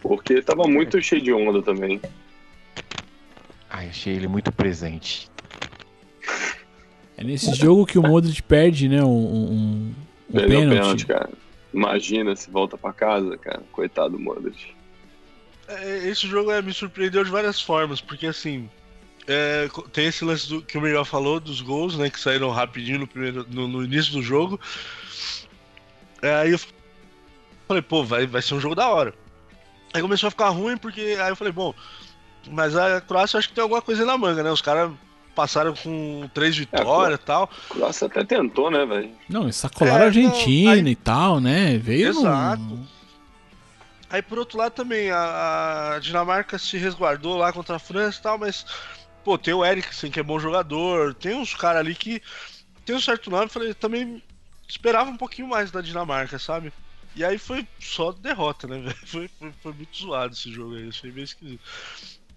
Porque 0.00 0.40
tava 0.40 0.66
muito 0.66 1.02
cheio 1.02 1.20
de 1.20 1.34
onda 1.34 1.60
também. 1.60 2.00
Ai, 3.68 3.88
achei 3.90 4.14
ele 4.14 4.26
muito 4.26 4.50
presente. 4.50 5.30
É 7.18 7.22
nesse 7.22 7.52
jogo 7.54 7.84
que 7.84 7.98
o 7.98 8.02
Modric 8.02 8.42
perde, 8.42 8.88
né? 8.88 9.04
Um, 9.04 9.08
um, 9.08 9.94
um 10.30 10.32
Perdeu 10.32 10.60
pênalti. 10.60 10.80
pênalti, 10.80 11.06
cara. 11.06 11.30
Imagina 11.74 12.34
se 12.34 12.50
volta 12.50 12.78
pra 12.78 12.90
casa, 12.90 13.36
cara. 13.36 13.62
Coitado 13.70 14.16
do 14.16 14.18
Modric. 14.18 14.74
É, 15.68 16.08
Esse 16.08 16.26
jogo 16.26 16.50
é, 16.50 16.62
me 16.62 16.72
surpreendeu 16.72 17.22
de 17.22 17.30
várias 17.30 17.60
formas, 17.60 18.00
porque 18.00 18.26
assim. 18.28 18.70
É, 19.26 19.68
tem 19.92 20.06
esse 20.06 20.24
lance 20.24 20.48
do, 20.48 20.62
que 20.62 20.76
o 20.76 20.80
Miguel 20.80 21.04
falou 21.04 21.40
dos 21.40 21.60
gols, 21.60 21.96
né? 21.96 22.10
Que 22.10 22.20
saíram 22.20 22.50
rapidinho 22.50 23.00
no, 23.00 23.06
primeiro, 23.06 23.46
no, 23.50 23.66
no 23.66 23.84
início 23.84 24.12
do 24.12 24.22
jogo. 24.22 24.60
É, 26.22 26.34
aí 26.36 26.52
eu 26.52 26.60
falei, 27.66 27.82
pô, 27.82 28.04
vai, 28.04 28.26
vai 28.26 28.42
ser 28.42 28.54
um 28.54 28.60
jogo 28.60 28.74
da 28.74 28.88
hora. 28.88 29.14
Aí 29.92 30.02
começou 30.02 30.28
a 30.28 30.30
ficar 30.30 30.48
ruim, 30.48 30.76
porque. 30.76 31.16
Aí 31.20 31.28
eu 31.30 31.36
falei, 31.36 31.52
bom, 31.52 31.74
mas 32.50 32.76
a 32.76 33.00
Croácia 33.00 33.38
acho 33.38 33.48
que 33.48 33.54
tem 33.54 33.62
alguma 33.62 33.80
coisa 33.82 34.04
na 34.04 34.18
manga, 34.18 34.42
né? 34.42 34.50
Os 34.50 34.62
caras 34.62 34.90
passaram 35.34 35.74
com 35.74 36.28
três 36.32 36.56
vitórias 36.56 37.18
e 37.18 37.22
tal. 37.22 37.50
A 37.70 37.74
Croácia 37.74 38.06
até 38.06 38.24
tentou, 38.24 38.70
né, 38.70 38.84
velho? 38.84 39.10
Não, 39.28 39.42
eles 39.44 39.56
sacolaram 39.56 39.98
É, 39.98 40.02
a 40.02 40.06
Argentina 40.06 40.76
não, 40.76 40.82
aí- 40.84 40.88
e 40.88 40.96
tal, 40.96 41.40
né? 41.40 41.78
Veio 41.78 42.08
Exato. 42.08 42.80
Aí 44.10 44.22
por 44.22 44.38
outro 44.38 44.58
lado 44.58 44.72
também, 44.72 45.10
a, 45.10 45.94
a 45.94 45.98
Dinamarca 45.98 46.56
se 46.56 46.76
resguardou 46.78 47.36
lá 47.36 47.52
contra 47.52 47.76
a 47.76 47.80
França 47.80 48.18
e 48.20 48.22
tal, 48.22 48.38
mas, 48.38 48.64
pô, 49.24 49.38
tem 49.38 49.54
o 49.54 49.64
Eriksen 49.64 50.10
que 50.10 50.20
é 50.20 50.22
bom 50.22 50.38
jogador, 50.38 51.14
tem 51.14 51.34
uns 51.34 51.54
caras 51.54 51.80
ali 51.80 51.94
que 51.94 52.20
tem 52.84 52.94
um 52.94 53.00
certo 53.00 53.30
nome, 53.30 53.48
falei, 53.48 53.72
também 53.72 54.22
esperava 54.68 55.10
um 55.10 55.16
pouquinho 55.16 55.48
mais 55.48 55.70
da 55.70 55.80
Dinamarca, 55.80 56.38
sabe? 56.38 56.72
E 57.16 57.24
aí 57.24 57.38
foi 57.38 57.66
só 57.80 58.12
derrota, 58.12 58.66
né, 58.66 58.78
velho? 58.80 59.06
Foi, 59.06 59.28
foi, 59.38 59.52
foi 59.62 59.72
muito 59.72 59.96
zoado 59.96 60.34
esse 60.34 60.52
jogo 60.52 60.76
aí, 60.76 60.88
achei 60.88 61.10
meio 61.10 61.24
esquisito. 61.24 61.62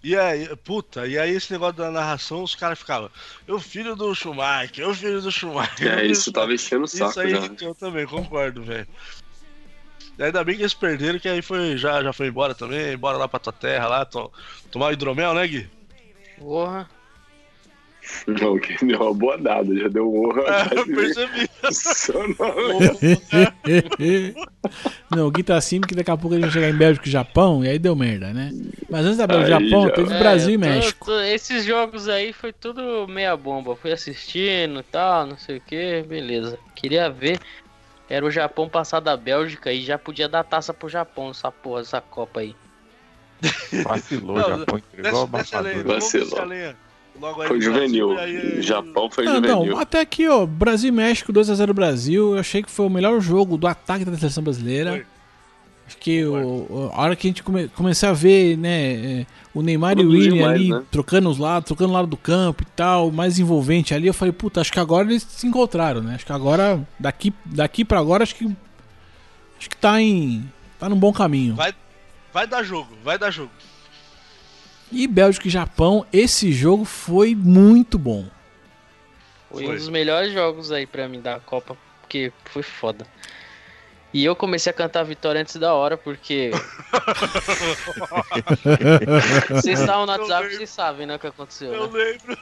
E 0.04 0.16
aí, 0.16 0.56
puta, 0.58 1.08
e 1.08 1.18
aí 1.18 1.32
esse 1.32 1.52
negócio 1.52 1.76
da 1.76 1.92
narração, 1.92 2.44
os 2.44 2.56
caras 2.56 2.80
ficavam, 2.80 3.10
eu 3.48 3.60
filho 3.60 3.96
do 3.96 4.14
Schumacher, 4.14 4.86
eu 4.86 4.94
filho 4.94 5.22
do 5.22 5.32
Schumacher. 5.32 6.00
É, 6.00 6.06
isso 6.06 6.32
tava 6.32 6.54
enchendo 6.54 6.84
o 6.84 6.86
isso 6.86 6.98
saco 6.98 7.20
aí 7.20 7.32
já. 7.32 7.50
eu 7.62 7.76
também 7.76 8.06
concordo, 8.06 8.64
velho. 8.64 8.88
Ainda 10.20 10.44
bem 10.44 10.56
que 10.56 10.62
eles 10.62 10.74
perderam, 10.74 11.20
que 11.20 11.28
aí 11.28 11.42
foi, 11.42 11.78
já, 11.78 12.02
já 12.02 12.14
foi 12.14 12.28
embora 12.28 12.56
também, 12.56 12.98
bora 12.98 13.18
lá 13.18 13.28
pra 13.28 13.40
tua 13.40 13.54
terra 13.54 13.88
lá, 13.88 14.06
to, 14.06 14.32
tomar 14.72 14.94
hidromel, 14.94 15.34
né, 15.34 15.48
Gui? 15.48 15.70
Porra. 16.40 16.90
Não, 18.26 18.58
que 18.58 18.86
deu 18.86 19.02
uma 19.02 19.14
boa 19.14 19.38
dada, 19.38 19.76
já 19.78 19.90
deu 19.90 20.10
honra. 20.14 20.42
É, 20.44 20.80
eu 20.80 20.86
percebi. 20.86 21.50
Não. 22.40 22.78
não, 25.18 25.28
o 25.28 25.32
Gui 25.32 25.44
tá 25.44 25.58
assim 25.58 25.80
porque 25.82 25.94
daqui 25.96 26.10
a 26.12 26.16
pouco 26.18 26.34
a 26.36 26.38
gente 26.40 26.46
vai 26.46 26.52
chegar 26.54 26.70
em 26.70 26.78
Bélgica 26.78 27.08
e 27.08 27.12
Japão 27.12 27.66
e 27.66 27.68
aí 27.70 27.78
deu 27.78 27.96
merda, 27.98 28.32
né? 28.34 28.52
Mas 28.90 29.06
antes 29.06 29.18
da 29.18 29.28
Bélgica 29.28 29.62
e 29.62 29.70
Japão, 29.70 29.88
já- 29.88 29.94
teve 29.94 30.14
É, 30.14 30.20
Brasil 30.20 30.50
e 30.52 30.54
tô- 30.54 30.60
México. 30.60 31.06
tô- 31.06 31.20
esses 31.20 31.66
jogos 31.66 32.08
aí 32.08 32.32
foi 32.32 32.54
tudo 32.54 33.08
meia 33.10 33.36
bomba. 33.36 33.76
Fui 33.76 33.92
assistindo 33.92 34.80
e 34.80 34.84
tal, 34.84 35.26
não 35.28 35.38
sei 35.38 35.58
o 35.58 35.62
que, 35.62 36.02
beleza. 36.08 36.58
Queria 36.76 37.10
ver. 37.10 37.40
Era 38.10 38.26
o 38.26 38.32
Japão 38.32 38.70
passar 38.70 39.02
da 39.02 39.18
Bélgica 39.18 39.70
e 39.74 39.82
já 39.82 39.98
podia 39.98 40.30
dar 40.30 40.46
taça 40.46 40.74
pro 40.74 40.88
Japão, 40.88 41.32
essa 41.32 41.52
porra, 41.52 41.82
essa 41.82 42.00
Copa 42.00 42.40
aí. 42.40 42.56
Vacilou, 43.84 44.38
Não, 44.38 44.60
Japão 44.60 44.78
entregou 44.80 45.22
a 45.22 45.26
Vacilou. 45.26 46.40
Logo 47.20 47.42
aí 47.42 47.48
Foi 47.48 47.60
juvenil. 47.62 48.18
Aí- 48.18 48.62
Japão 48.62 49.10
foi 49.10 49.28
Ah, 49.28 49.36
juvenil. 49.36 49.66
não, 49.66 49.80
até 49.80 50.02
aqui, 50.02 50.28
ó, 50.28 50.46
Brasil 50.46 50.90
e 50.90 50.92
México 50.92 51.34
2x0 51.34 51.74
Brasil. 51.74 52.34
Eu 52.36 52.40
achei 52.40 52.62
que 52.62 52.70
foi 52.70 52.86
o 52.86 52.90
melhor 52.90 53.20
jogo 53.20 53.58
do 53.58 53.66
ataque 53.68 54.06
da 54.06 54.16
seleção 54.16 54.44
brasileira. 54.44 54.92
Foi. 54.92 55.06
Acho 55.88 55.98
que 55.98 56.26
o, 56.26 56.92
a 56.94 57.02
hora 57.02 57.16
que 57.16 57.28
a 57.28 57.30
gente 57.30 57.42
come, 57.42 57.70
começar 57.70 58.10
a 58.10 58.14
ver, 58.14 58.58
né, 58.58 59.22
é, 59.22 59.26
o 59.54 59.62
Neymar 59.62 59.98
e 59.98 60.06
o 60.06 60.10
William 60.10 60.46
ali 60.50 60.70
né? 60.70 60.84
trocando 60.92 61.30
os 61.30 61.38
lados, 61.38 61.66
trocando 61.66 61.92
o 61.92 61.94
lado 61.94 62.08
do 62.08 62.18
campo 62.18 62.62
e 62.62 62.66
tal, 62.76 63.10
mais 63.10 63.40
envolvente 63.40 63.94
ali, 63.94 64.06
eu 64.06 64.14
falei, 64.14 64.34
puta, 64.34 64.60
acho 64.60 64.72
que 64.72 64.82
agora 64.82 65.08
eles 65.10 65.24
se 65.24 65.48
encontraram, 65.48 66.02
né? 66.04 66.16
Acho 66.16 66.26
que 66.26 66.34
agora, 66.34 66.86
daqui, 67.00 67.34
daqui 67.46 67.86
pra 67.86 68.00
agora, 68.00 68.24
acho 68.24 68.36
que. 68.36 68.46
Acho 69.58 69.70
que 69.70 69.78
tá 69.78 70.00
em. 70.02 70.44
tá 70.78 70.90
num 70.90 71.00
bom 71.00 71.14
caminho. 71.14 71.56
Vai, 71.56 71.74
vai 72.38 72.46
dar 72.46 72.62
jogo, 72.62 72.96
vai 73.04 73.18
dar 73.18 73.32
jogo. 73.32 73.50
E 74.92 75.08
Bélgica 75.08 75.48
e 75.48 75.50
Japão, 75.50 76.06
esse 76.14 76.52
jogo 76.52 76.86
foi 76.86 77.34
muito 77.34 77.98
bom. 77.98 78.28
Foi 79.50 79.64
Foi. 79.66 79.74
um 79.74 79.78
dos 79.78 79.90
melhores 79.90 80.32
jogos 80.32 80.72
aí 80.72 80.86
pra 80.86 81.08
mim 81.10 81.20
da 81.20 81.40
Copa, 81.40 81.76
porque 82.02 82.32
foi 82.46 82.62
foda. 82.62 83.08
E 84.14 84.24
eu 84.24 84.36
comecei 84.36 84.70
a 84.70 84.74
cantar 84.74 85.00
a 85.00 85.04
vitória 85.04 85.42
antes 85.42 85.56
da 85.56 85.74
hora, 85.74 85.98
porque. 85.98 86.52
vocês 89.50 89.80
estavam 89.80 90.06
no 90.06 90.14
Eu 90.14 90.20
WhatsApp, 90.20 90.56
vocês 90.56 90.70
sabem, 90.70 91.08
né, 91.08 91.16
o 91.16 91.20
que 91.20 91.28
aconteceu. 91.28 91.74
Eu 91.74 91.92
Né? 91.92 92.00
lembro. 92.22 92.38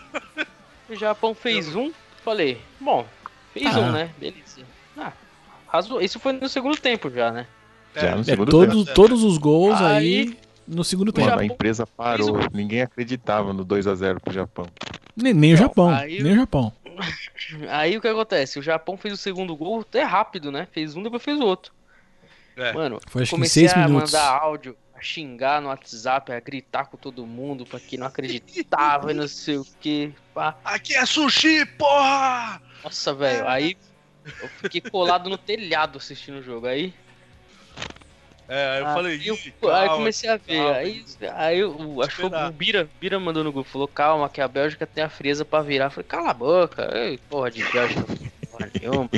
O 0.89 0.95
Japão 0.95 1.33
fez 1.33 1.73
um, 1.73 1.93
falei, 2.23 2.61
bom, 2.81 3.07
fez 3.53 3.73
Ah. 3.73 3.79
um, 3.79 3.91
né? 3.93 4.11
Beleza. 4.17 4.61
Ah, 4.97 5.13
razo... 5.67 6.01
Isso 6.01 6.19
foi 6.19 6.33
no 6.33 6.49
segundo 6.49 6.77
tempo 6.77 7.09
já, 7.09 7.31
né? 7.31 7.47
Já 7.95 8.15
no 8.15 8.21
É, 8.21 8.23
segundo 8.23 8.51
todos, 8.51 8.83
tempo. 8.85 8.93
todos 8.95 9.23
os 9.23 9.37
gols 9.37 9.79
aí, 9.81 10.19
Aí- 10.19 10.37
no 10.67 10.83
segundo 10.83 11.11
tempo. 11.13 11.29
Mano, 11.29 11.41
a 11.41 11.45
empresa 11.45 11.85
parou. 11.87 12.35
fez 12.37 12.49
Ninguém 12.53 12.81
acreditava 12.81 13.53
no 13.53 13.63
2x0 13.65 14.19
pro 14.19 14.33
Japão. 14.33 14.65
Nem, 15.15 15.33
nem 15.33 15.53
o 15.53 15.57
Não, 15.57 15.63
Japão, 15.63 15.89
aí- 15.89 16.21
nem 16.21 16.33
o 16.33 16.35
Japão. 16.35 16.73
Aí 17.69 17.97
o 17.97 18.01
que 18.01 18.07
acontece? 18.07 18.57
O 18.57 18.61
Japão 18.61 18.95
fez 18.97 19.13
o 19.13 19.17
segundo 19.17 19.55
gol 19.55 19.81
até 19.81 20.03
rápido, 20.03 20.51
né? 20.51 20.65
Fez 20.71 20.95
um, 20.95 21.03
depois 21.03 21.21
fez 21.21 21.39
o 21.39 21.43
outro. 21.45 21.73
É. 22.55 22.71
Mano, 22.71 22.99
Foi 23.07 23.23
acho 23.23 23.29
que 23.31 23.35
em 23.35 23.39
comecei 23.39 23.67
seis 23.67 23.73
a 23.77 23.85
minutos. 23.87 24.13
mandar 24.13 24.29
áudio, 24.29 24.77
a 24.95 25.01
xingar 25.01 25.61
no 25.61 25.67
WhatsApp, 25.67 26.31
a 26.31 26.39
gritar 26.39 26.85
com 26.85 26.95
todo 26.95 27.25
mundo, 27.27 27.65
pra 27.65 27.79
quem 27.81 27.99
não 27.99 28.07
acreditava 28.07 29.11
e 29.11 29.13
não 29.13 29.27
sei 29.27 29.57
o 29.57 29.65
que. 29.81 30.13
Aqui 30.63 30.95
é 30.95 31.05
sushi, 31.05 31.65
porra! 31.77 32.61
Nossa, 32.81 33.13
velho, 33.13 33.45
aí 33.47 33.75
eu 34.41 34.47
fiquei 34.61 34.79
colado 34.81 35.29
no 35.29 35.37
telhado 35.37 35.97
assistindo 35.97 36.39
o 36.39 36.41
jogo. 36.43 36.65
Aí, 36.67 36.93
É, 38.47 38.67
aí 38.77 38.81
eu 38.81 38.87
falei, 38.87 39.15
eu, 39.25 39.35
"Ih, 39.35 39.69
aí 39.71 39.87
calma, 39.87 39.95
comecei 39.95 40.29
a 40.29 40.37
ver. 40.37 40.55
calma." 40.55 40.77
Aí, 40.77 41.03
aí 41.33 41.59
eu, 41.59 42.01
acho 42.01 42.15
que 42.15 42.25
o 42.25 42.53
Bira, 42.53 42.91
Bira 42.99 43.19
mandou 43.19 43.43
no 43.43 43.51
grupo, 43.51 43.69
falou, 43.69 43.87
calma, 43.87 44.29
que 44.29 44.39
a 44.39 44.47
Bélgica 44.47 44.85
tem 44.85 45.03
a 45.03 45.09
frieza 45.09 45.43
pra 45.43 45.61
virar. 45.63 45.85
Eu 45.85 45.91
falei, 45.91 46.07
cala 46.07 46.29
a 46.29 46.33
boca, 46.33 46.89
ei, 46.95 47.17
porra 47.27 47.49
de 47.49 47.63
Bélgica, 47.63 48.05
nenhuma. 48.59 49.09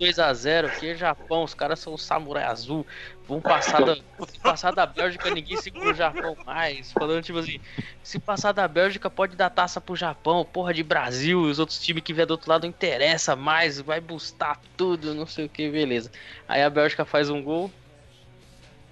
2x0 0.00 0.66
aqui, 0.70 0.94
Japão, 0.94 1.44
os 1.44 1.54
caras 1.54 1.78
são 1.78 1.96
samurai 1.96 2.44
azul. 2.44 2.86
Vão 3.26 3.40
passar 3.40 3.84
da, 3.84 3.94
se 3.94 4.38
passar 4.42 4.72
da 4.72 4.84
Bélgica, 4.86 5.30
ninguém 5.30 5.56
segura 5.56 5.90
o 5.90 5.94
Japão 5.94 6.36
mais. 6.44 6.92
Falando 6.92 7.22
tipo 7.22 7.38
assim, 7.38 7.60
se 8.02 8.18
passar 8.18 8.52
da 8.52 8.66
Bélgica, 8.66 9.08
pode 9.08 9.36
dar 9.36 9.50
taça 9.50 9.80
pro 9.80 9.94
Japão, 9.94 10.44
porra 10.44 10.74
de 10.74 10.82
Brasil, 10.82 11.46
e 11.46 11.50
os 11.50 11.58
outros 11.58 11.78
times 11.78 12.02
que 12.02 12.12
vier 12.12 12.26
do 12.26 12.32
outro 12.32 12.50
lado 12.50 12.62
não 12.62 12.70
interessa 12.70 13.36
mais, 13.36 13.80
vai 13.80 14.00
bustar 14.00 14.60
tudo, 14.76 15.14
não 15.14 15.26
sei 15.26 15.46
o 15.46 15.48
que, 15.48 15.70
beleza. 15.70 16.10
Aí 16.48 16.62
a 16.62 16.70
Bélgica 16.70 17.04
faz 17.04 17.30
um 17.30 17.42
gol, 17.42 17.70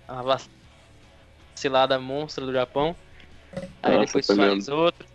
a 0.07 0.23
vacilada 1.53 1.99
monstra 1.99 2.47
do 2.47 2.53
Japão. 2.53 2.95
Aí 3.83 3.97
Nossa, 3.97 4.07
depois 4.07 4.27
faz 4.27 4.69
outro. 4.69 5.08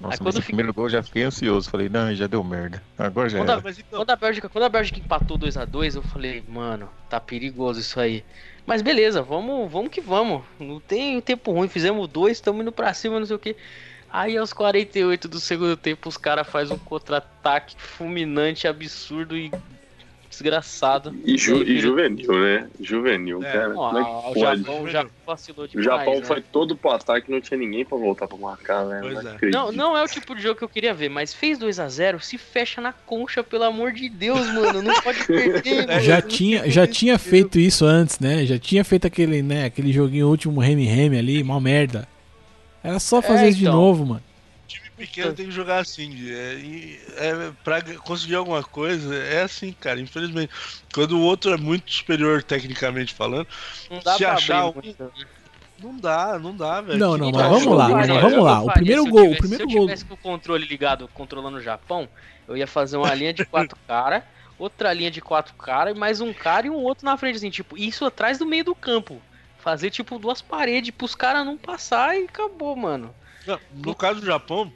Nossa, 0.00 0.14
Aí 0.14 0.18
quando 0.18 0.38
o 0.38 0.42
primeiro 0.42 0.74
gol 0.74 0.84
eu 0.86 0.90
já 0.90 1.02
fiquei 1.02 1.22
ansioso. 1.22 1.70
Falei, 1.70 1.88
não, 1.88 2.14
já 2.14 2.26
deu 2.26 2.44
merda. 2.44 2.82
Agora 2.98 3.28
já 3.28 3.38
Quando 3.38 3.50
era. 3.50 3.58
a, 3.66 3.70
então, 3.70 3.84
quando 3.90 4.10
a 4.10 4.16
Bélgica, 4.16 4.48
quando 4.48 4.64
a 4.64 4.68
Bélgica 4.68 4.98
empatou 4.98 5.38
2 5.38 5.56
a 5.56 5.64
2 5.64 5.96
eu 5.96 6.02
falei, 6.02 6.44
mano, 6.46 6.88
tá 7.08 7.18
perigoso 7.18 7.80
isso 7.80 7.98
aí. 7.98 8.22
Mas 8.66 8.82
beleza, 8.82 9.22
vamos, 9.22 9.70
vamos 9.70 9.90
que 9.90 10.00
vamos. 10.00 10.42
Não 10.58 10.80
tem 10.80 11.20
tempo 11.20 11.52
ruim, 11.52 11.68
fizemos 11.68 12.08
dois, 12.08 12.36
estamos 12.36 12.60
indo 12.60 12.72
pra 12.72 12.92
cima, 12.92 13.18
não 13.18 13.26
sei 13.26 13.36
o 13.36 13.38
que. 13.38 13.56
Aí 14.10 14.36
aos 14.36 14.52
48 14.52 15.28
do 15.28 15.40
segundo 15.40 15.76
tempo 15.76 16.08
os 16.08 16.16
caras 16.16 16.46
fazem 16.46 16.74
um 16.74 16.78
contra-ataque 16.78 17.74
fulminante, 17.78 18.68
absurdo 18.68 19.36
e 19.36 19.50
desgraçado. 20.36 21.14
E, 21.24 21.36
ju- 21.38 21.62
e 21.62 21.78
juvenil, 21.80 22.32
né? 22.32 22.68
Juvenil, 22.80 23.42
É. 23.44 23.52
cara. 23.52 23.70
Como 23.74 23.98
é 23.98 24.04
que 24.04 24.10
o 24.10 24.22
pode? 24.34 24.40
Japão, 24.62 24.82
o 24.82 24.88
Japão 24.88 25.10
vacilou 25.26 25.64
O 25.64 25.68
demais. 25.68 25.84
Japão 25.84 26.14
né? 26.20 26.22
foi 26.24 26.40
todo 26.42 26.76
pro 26.76 26.90
ataque 26.90 27.30
não 27.30 27.40
tinha 27.40 27.58
ninguém 27.58 27.84
pra 27.84 27.96
voltar 27.98 28.28
pra 28.28 28.36
marcar, 28.36 28.84
né? 28.86 29.00
Pois 29.02 29.24
é. 29.24 29.50
Não, 29.50 29.72
não 29.72 29.96
é 29.96 30.02
o 30.02 30.06
tipo 30.06 30.34
de 30.34 30.42
jogo 30.42 30.56
que 30.58 30.64
eu 30.64 30.68
queria 30.68 30.92
ver, 30.94 31.08
mas 31.08 31.32
fez 31.34 31.58
2 31.58 31.80
a 31.80 31.88
0 31.88 32.20
se 32.20 32.36
fecha 32.38 32.80
na 32.80 32.92
concha, 32.92 33.42
pelo 33.42 33.64
amor 33.64 33.92
de 33.92 34.08
Deus, 34.08 34.46
mano. 34.52 34.82
Não 34.82 35.00
pode 35.02 35.24
perder, 35.26 35.86
mano. 35.88 36.00
Já 36.00 36.20
Não 36.20 36.28
tinha, 36.28 36.70
já 36.70 36.86
tinha 36.86 37.18
feito 37.18 37.58
isso 37.58 37.84
antes, 37.84 38.18
né? 38.20 38.44
Já 38.46 38.58
tinha 38.58 38.84
feito 38.84 39.06
aquele, 39.06 39.42
né, 39.42 39.64
aquele 39.64 39.92
joguinho 39.92 40.28
último 40.28 40.60
Remy-Remy 40.60 41.18
ali, 41.18 41.42
mal 41.42 41.60
merda. 41.60 42.06
Era 42.84 43.00
só 43.00 43.20
fazer 43.20 43.46
É, 43.46 43.48
isso 43.48 43.58
de 43.58 43.64
então. 43.64 43.74
novo, 43.76 44.06
mano. 44.06 44.22
Pequeno 44.96 45.32
tem 45.34 45.46
que 45.46 45.52
jogar 45.52 45.78
assim. 45.78 46.10
É, 46.30 47.26
é, 47.28 47.52
pra 47.62 47.80
conseguir 47.98 48.34
alguma 48.36 48.62
coisa, 48.62 49.14
é 49.14 49.42
assim, 49.42 49.72
cara. 49.72 50.00
Infelizmente. 50.00 50.52
Quando 50.94 51.12
o 51.18 51.20
outro 51.22 51.52
é 51.52 51.56
muito 51.56 51.92
superior 51.92 52.42
tecnicamente 52.42 53.14
falando, 53.14 53.46
Não 53.90 54.00
dá 54.00 54.12
Se 54.12 54.18
pra 54.24 54.32
achar 54.34 54.64
abrir 54.66 54.96
um- 54.98 55.04
né? 55.04 55.10
não 55.78 55.96
dá, 55.98 56.38
não 56.38 56.56
dá, 56.56 56.80
velho. 56.80 56.98
Não, 56.98 57.18
não, 57.18 57.30
mas 57.30 57.42
dá? 57.42 57.48
vamos 57.48 57.76
lá, 57.76 57.90
faria, 57.90 58.20
vamos 58.20 58.32
eu 58.38 58.42
lá. 58.42 58.62
O 58.62 58.72
primeiro 58.72 59.04
gol, 59.06 59.20
o 59.20 59.22
tivesse- 59.24 59.38
primeiro 59.40 59.64
Se 59.64 59.70
eu 59.70 59.78
gol. 59.78 59.86
tivesse 59.86 60.04
com 60.06 60.14
o 60.14 60.18
controle 60.18 60.64
ligado, 60.66 61.06
controlando 61.12 61.58
o 61.58 61.60
Japão, 61.62 62.08
eu 62.48 62.56
ia 62.56 62.66
fazer 62.66 62.96
uma 62.96 63.12
linha 63.14 63.32
de 63.34 63.44
quatro 63.74 63.76
caras, 63.86 64.22
outra 64.58 64.90
linha 64.94 65.10
de 65.10 65.20
quatro 65.20 65.54
caras, 65.54 65.94
e 65.94 65.98
mais 65.98 66.22
um 66.22 66.32
cara 66.32 66.66
e 66.66 66.70
um 66.70 66.76
outro 66.82 67.04
na 67.04 67.16
frente, 67.18 67.36
assim, 67.36 67.50
tipo, 67.50 67.76
isso 67.76 68.06
atrás 68.06 68.38
do 68.38 68.46
meio 68.46 68.64
do 68.64 68.74
campo. 68.74 69.20
Fazer, 69.58 69.90
tipo, 69.90 70.18
duas 70.18 70.40
paredes 70.40 70.92
pros 70.92 71.14
caras 71.14 71.44
não 71.44 71.58
passar 71.58 72.16
e 72.16 72.24
acabou, 72.24 72.74
mano. 72.76 73.14
Não, 73.46 73.58
no 73.74 73.94
caso 73.94 74.20
do 74.20 74.26
Japão, 74.26 74.72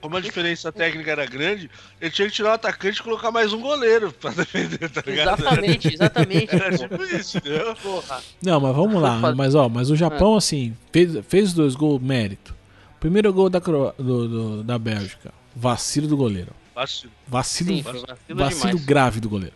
como 0.00 0.16
a 0.16 0.20
diferença 0.20 0.72
técnica 0.72 1.10
era 1.10 1.26
grande, 1.26 1.70
ele 2.00 2.10
tinha 2.10 2.28
que 2.28 2.34
tirar 2.34 2.50
o 2.50 2.54
atacante 2.54 3.00
e 3.00 3.02
colocar 3.02 3.30
mais 3.30 3.52
um 3.52 3.60
goleiro 3.60 4.12
pra 4.20 4.30
defender, 4.30 4.88
tá 4.90 5.02
ligado? 5.06 5.40
Exatamente, 5.40 5.94
exatamente. 5.94 6.54
Era 6.54 6.76
tipo 6.78 7.02
isso, 7.04 7.38
entendeu? 7.38 7.74
Porra. 7.76 8.20
Não, 8.42 8.60
mas 8.60 8.74
vamos 8.76 9.00
lá. 9.02 9.18
Mas 9.34 9.54
ó, 9.54 9.68
mas 9.68 9.90
o 9.90 9.96
Japão, 9.96 10.36
assim, 10.36 10.74
fez, 10.92 11.18
fez 11.28 11.48
os 11.48 11.54
dois 11.54 11.74
gols 11.74 12.00
mérito. 12.02 12.54
Primeiro 12.98 13.32
gol 13.32 13.48
da, 13.48 13.60
Cro- 13.60 13.94
do- 13.98 14.28
do- 14.28 14.62
da 14.64 14.78
Bélgica. 14.78 15.32
Vacilo 15.56 16.06
do 16.06 16.16
goleiro. 16.16 16.52
Vacilo. 16.74 17.12
Vacilo, 17.26 17.70
Sim, 17.76 17.82
vacilo, 17.82 18.06
vacilo 18.30 18.78
grave 18.80 19.20
do 19.20 19.28
goleiro. 19.28 19.54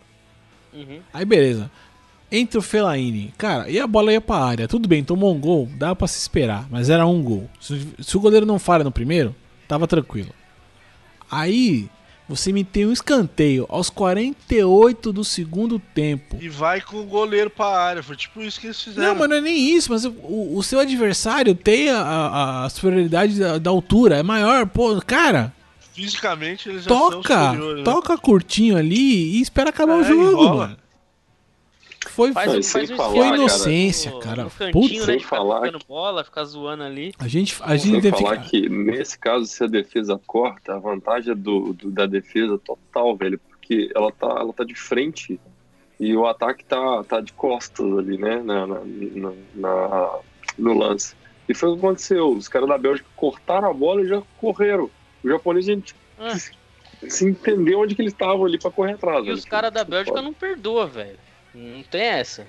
Uhum. 0.73 0.99
Aí 1.13 1.23
beleza. 1.25 1.71
Entra 2.31 2.59
o 2.59 2.61
Fellaini. 2.61 3.33
Cara, 3.37 3.69
e 3.69 3.79
a 3.79 3.85
bola 3.87 4.11
ia 4.11 4.19
pra 4.19 4.37
área. 4.37 4.67
Tudo 4.67 4.87
bem, 4.87 5.03
tomou 5.03 5.33
um 5.33 5.39
gol, 5.39 5.69
dava 5.77 5.95
pra 5.95 6.07
se 6.07 6.19
esperar. 6.19 6.67
Mas 6.69 6.89
era 6.89 7.05
um 7.05 7.21
gol. 7.21 7.49
Se, 7.61 7.87
se 8.01 8.17
o 8.17 8.19
goleiro 8.19 8.45
não 8.45 8.59
falha 8.59 8.83
no 8.83 8.91
primeiro, 8.91 9.33
tava 9.67 9.87
tranquilo. 9.87 10.29
Aí, 11.29 11.89
você 12.27 12.51
me 12.51 12.63
tem 12.63 12.85
um 12.85 12.91
escanteio 12.91 13.65
aos 13.69 13.89
48 13.89 15.11
do 15.11 15.23
segundo 15.23 15.79
tempo. 15.79 16.37
E 16.39 16.47
vai 16.49 16.81
com 16.81 16.97
o 16.97 17.03
goleiro 17.03 17.49
pra 17.49 17.65
área. 17.67 18.03
Foi 18.03 18.15
tipo 18.15 18.41
isso 18.41 18.59
que 18.59 18.67
eles 18.67 18.81
fizeram. 18.81 19.09
Não, 19.09 19.15
mas 19.19 19.29
não 19.29 19.35
é 19.37 19.41
nem 19.41 19.75
isso, 19.75 19.91
mas 19.91 20.05
o, 20.05 20.13
o 20.55 20.63
seu 20.63 20.79
adversário 20.79 21.53
tem 21.55 21.89
a, 21.89 21.99
a, 22.01 22.65
a 22.65 22.69
superioridade 22.69 23.39
da, 23.39 23.57
da 23.57 23.69
altura, 23.69 24.17
é 24.17 24.23
maior, 24.23 24.65
pô, 24.67 24.99
cara, 25.05 25.53
Fisicamente 25.93 26.67
eles 26.67 26.83
já 26.83 26.89
são 26.89 27.09
toca, 27.09 27.45
superiores. 27.45 27.77
né? 27.77 27.83
toca 27.85 28.17
curtinho 28.17 28.75
ali 28.75 29.37
e 29.37 29.41
espera 29.41 29.69
acabar 29.69 29.97
o 29.97 30.01
É, 30.01 30.03
jogo, 30.03 30.43
enrola. 30.43 30.55
mano. 30.67 30.77
Foi, 32.09 32.31
Faz, 32.33 32.53
um 32.75 32.95
falar, 32.95 33.09
foi 33.15 33.27
inocência, 33.27 34.11
no- 34.11 34.19
cara. 34.19 34.43
No 34.45 34.49
Putz, 34.49 34.57
cantinho, 34.57 35.05
né, 35.07 35.13
ficar 35.19 35.27
falar 35.29 35.59
tocando 35.61 35.79
bola, 35.87 36.23
ficar 36.23 36.43
zoando 36.45 36.83
ali. 36.83 37.13
a 37.19 37.27
gente, 37.27 37.55
a 37.61 37.75
gente 37.75 38.01
teve 38.01 38.17
falar 38.17 38.37
que... 38.37 38.61
que 38.61 38.69
nesse 38.69 39.17
caso, 39.17 39.45
se 39.45 39.63
a 39.63 39.67
defesa 39.67 40.19
corta, 40.25 40.75
a 40.75 40.79
vantagem 40.79 41.31
é 41.31 41.35
do, 41.35 41.73
do- 41.73 41.91
da 41.91 42.05
defesa 42.05 42.57
total, 42.57 43.15
velho, 43.15 43.39
porque 43.49 43.91
ela 43.95 44.11
tá, 44.11 44.27
ela 44.27 44.53
tá 44.53 44.63
de 44.63 44.75
frente 44.75 45.39
e 45.99 46.15
o 46.15 46.25
ataque 46.27 46.63
tá, 46.65 47.03
tá 47.05 47.21
de 47.21 47.33
costas 47.33 47.85
ali, 47.97 48.17
né, 48.17 48.41
na, 48.43 48.67
na- 48.67 48.81
na- 48.85 49.31
na- 49.55 50.19
no 50.57 50.73
lance. 50.77 51.15
E 51.47 51.53
foi 51.53 51.69
o 51.69 51.73
que 51.73 51.79
aconteceu. 51.79 52.29
Os 52.31 52.47
caras 52.47 52.67
da 52.67 52.77
Bélgica 52.77 53.07
cortaram 53.15 53.69
a 53.69 53.73
bola 53.73 54.01
e 54.01 54.07
já 54.07 54.21
correram. 54.39 54.89
O 55.23 55.29
japonês, 55.29 55.67
a 55.67 55.71
gente 55.73 55.95
Ah. 56.19 56.35
se 57.07 57.25
entendeu 57.25 57.79
onde 57.81 57.93
que 57.95 58.01
eles 58.01 58.13
estavam 58.13 58.45
ali 58.45 58.57
pra 58.57 58.71
correr 58.71 58.93
atrás. 58.93 59.21
E 59.21 59.25
velho. 59.27 59.37
os 59.37 59.45
caras 59.45 59.71
da 59.71 59.83
Bélgica 59.83 60.21
não 60.21 60.33
perdoam, 60.33 60.87
velho. 60.87 61.17
Não 61.55 61.81
tem 61.83 62.01
essa. 62.01 62.45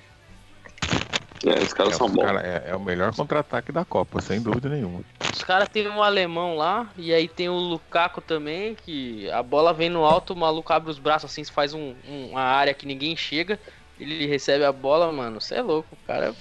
É, 1.44 1.62
os 1.62 1.72
caras 1.72 1.94
É, 1.94 1.96
são 1.96 2.06
o 2.06 2.10
bons. 2.10 2.24
cara, 2.24 2.40
é, 2.40 2.70
é 2.70 2.74
o 2.76 2.80
melhor 2.80 3.14
contra-ataque 3.14 3.70
da 3.70 3.84
Copa, 3.84 4.20
sem 4.20 4.40
dúvida 4.40 4.68
nenhuma. 4.68 5.04
Os 5.32 5.44
caras 5.44 5.68
tem 5.68 5.86
um 5.88 6.02
alemão 6.02 6.56
lá, 6.56 6.90
e 6.96 7.14
aí 7.14 7.28
tem 7.28 7.48
o 7.48 7.54
Lukaku 7.54 8.20
também, 8.20 8.74
que 8.74 9.30
a 9.30 9.42
bola 9.42 9.72
vem 9.72 9.88
no 9.88 10.04
alto, 10.04 10.32
o 10.32 10.36
maluco 10.36 10.72
abre 10.72 10.90
os 10.90 10.98
braços 10.98 11.30
assim, 11.30 11.44
faz 11.44 11.72
um, 11.72 11.94
um- 12.08 12.30
uma 12.30 12.40
área 12.40 12.74
que 12.74 12.84
ninguém 12.86 13.14
chega, 13.14 13.60
ele 13.98 14.26
recebe 14.26 14.64
a 14.64 14.72
bola, 14.72 15.12
mano, 15.12 15.40
você 15.40 15.54
é 15.56 15.62
louco, 15.62 15.88
o 15.92 16.06
cara. 16.06 16.34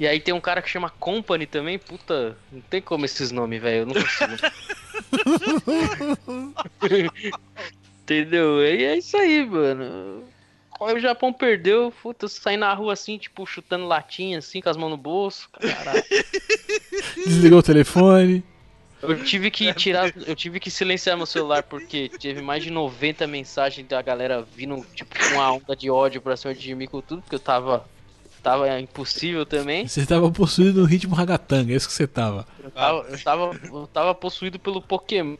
E 0.00 0.06
aí 0.08 0.18
tem 0.18 0.32
um 0.32 0.40
cara 0.40 0.62
que 0.62 0.70
chama 0.70 0.88
Company 0.88 1.46
também, 1.46 1.78
puta, 1.78 2.36
não 2.50 2.60
tem 2.62 2.80
como 2.80 3.04
esses 3.04 3.30
nomes, 3.30 3.60
velho, 3.60 3.82
eu 3.82 3.86
não 3.86 3.94
consigo. 3.94 4.32
Entendeu? 8.02 8.64
E 8.64 8.84
é 8.84 8.96
isso 8.96 9.16
aí, 9.16 9.44
mano. 9.46 10.24
Aí 10.84 10.94
o 10.94 11.00
Japão 11.00 11.32
perdeu, 11.32 11.92
puta, 12.02 12.24
eu 12.24 12.28
saí 12.28 12.56
na 12.56 12.72
rua 12.74 12.92
assim, 12.92 13.18
tipo, 13.18 13.46
chutando 13.46 13.86
latinha, 13.86 14.38
assim, 14.38 14.60
com 14.60 14.68
as 14.68 14.76
mãos 14.76 14.90
no 14.90 14.96
bolso. 14.96 15.48
Caralho. 15.50 16.02
Desligou 17.26 17.58
o 17.58 17.62
telefone. 17.62 18.44
Eu 19.02 19.24
tive 19.24 19.50
que 19.50 19.72
tirar, 19.74 20.12
eu 20.26 20.36
tive 20.36 20.60
que 20.60 20.70
silenciar 20.70 21.16
meu 21.16 21.26
celular 21.26 21.64
porque 21.64 22.08
teve 22.20 22.40
mais 22.40 22.62
de 22.62 22.70
90 22.70 23.26
mensagens 23.26 23.86
da 23.88 24.00
galera 24.00 24.46
vindo, 24.54 24.86
tipo, 24.94 25.18
com 25.18 25.34
uma 25.34 25.52
onda 25.52 25.74
de 25.74 25.90
ódio 25.90 26.22
pra 26.22 26.36
cima 26.36 26.54
de 26.54 26.72
mim 26.74 26.86
com 26.86 27.00
tudo, 27.00 27.20
porque 27.20 27.34
eu 27.34 27.40
tava. 27.40 27.84
Tava 28.40 28.80
impossível 28.80 29.46
também. 29.46 29.86
Você 29.86 30.04
tava 30.04 30.28
possuído 30.28 30.80
no 30.80 30.84
ritmo 30.84 31.14
ragatanga, 31.14 31.72
é 31.72 31.76
isso 31.76 31.86
que 31.86 31.94
você 31.94 32.08
tava. 32.08 32.44
Eu 32.60 32.72
tava, 32.72 32.98
eu 33.08 33.22
tava, 33.22 33.60
eu 33.62 33.86
tava 33.86 34.14
possuído 34.16 34.58
pelo 34.58 34.82
Pokémon, 34.82 35.36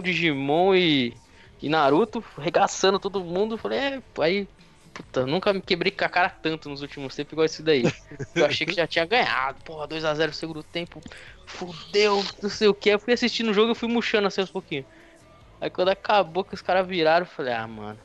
Digimon 0.00 0.72
e, 0.76 1.12
e 1.62 1.68
Naruto, 1.68 2.24
regaçando 2.38 2.98
todo 2.98 3.22
mundo. 3.22 3.58
Falei, 3.58 3.78
é, 3.78 4.02
aí, 4.20 4.48
puta, 4.94 5.26
nunca 5.26 5.52
me 5.52 5.60
quebrei 5.60 5.92
com 5.92 6.04
a 6.04 6.08
cara 6.08 6.30
tanto 6.30 6.68
nos 6.68 6.82
últimos 6.82 7.14
tempos 7.14 7.32
igual 7.32 7.44
esse 7.44 7.62
daí. 7.62 7.84
Eu 8.34 8.46
achei 8.46 8.66
que 8.66 8.74
já 8.74 8.86
tinha 8.86 9.04
ganhado, 9.04 9.62
porra, 9.64 9.88
2x0 9.88 10.26
no 10.26 10.32
segundo 10.32 10.62
tempo, 10.62 11.00
fudeu, 11.46 12.24
não 12.42 12.50
sei 12.50 12.68
o 12.68 12.74
que. 12.74 12.90
Eu 12.90 12.98
fui 12.98 13.12
assistindo 13.12 13.50
o 13.50 13.54
jogo 13.54 13.72
e 13.72 13.74
fui 13.74 13.88
murchando 13.88 14.26
assim 14.26 14.40
aos 14.40 14.50
pouquinhos. 14.50 14.86
Aí 15.60 15.68
quando 15.68 15.90
acabou 15.90 16.44
que 16.44 16.54
os 16.54 16.62
caras 16.62 16.86
viraram, 16.86 17.26
eu 17.26 17.30
falei, 17.30 17.52
ah, 17.52 17.66
mano. 17.66 17.98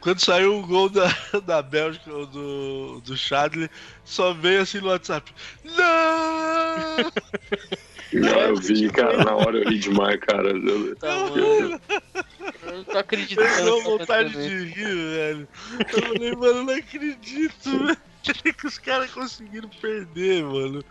Quando 0.00 0.20
saiu 0.20 0.58
o 0.58 0.66
gol 0.66 0.88
da, 0.88 1.08
da 1.44 1.62
Bélgica, 1.62 2.12
ou 2.12 2.26
do, 2.26 3.00
do 3.00 3.16
Chadley, 3.16 3.68
só 4.04 4.32
veio 4.32 4.62
assim 4.62 4.80
no 4.80 4.88
WhatsApp. 4.88 5.32
Não! 5.64 7.12
Não, 8.12 8.40
eu 8.40 8.56
vi, 8.56 8.90
cara, 8.90 9.24
na 9.24 9.34
hora 9.36 9.58
eu 9.58 9.68
ri 9.68 9.78
demais, 9.78 10.18
cara. 10.20 10.50
Eu- 10.50 10.96
Tá, 10.96 11.14
mano. 11.14 11.80
Eu 12.62 12.72
não 12.76 12.84
tô 12.84 12.98
acreditando. 12.98 13.48
Eu 13.68 13.78
tá 13.82 13.90
vontade 13.90 14.32
de 14.32 14.64
rir, 14.64 14.94
velho. 14.94 15.48
Eu 15.78 16.02
falei, 16.02 16.32
mano, 16.34 16.58
eu 16.58 16.64
não 16.64 16.74
acredito, 16.74 17.70
velho. 17.70 17.96
Que 18.58 18.66
os 18.66 18.76
caras 18.78 19.10
conseguiram 19.10 19.70
perder, 19.80 20.42
mano. 20.42 20.84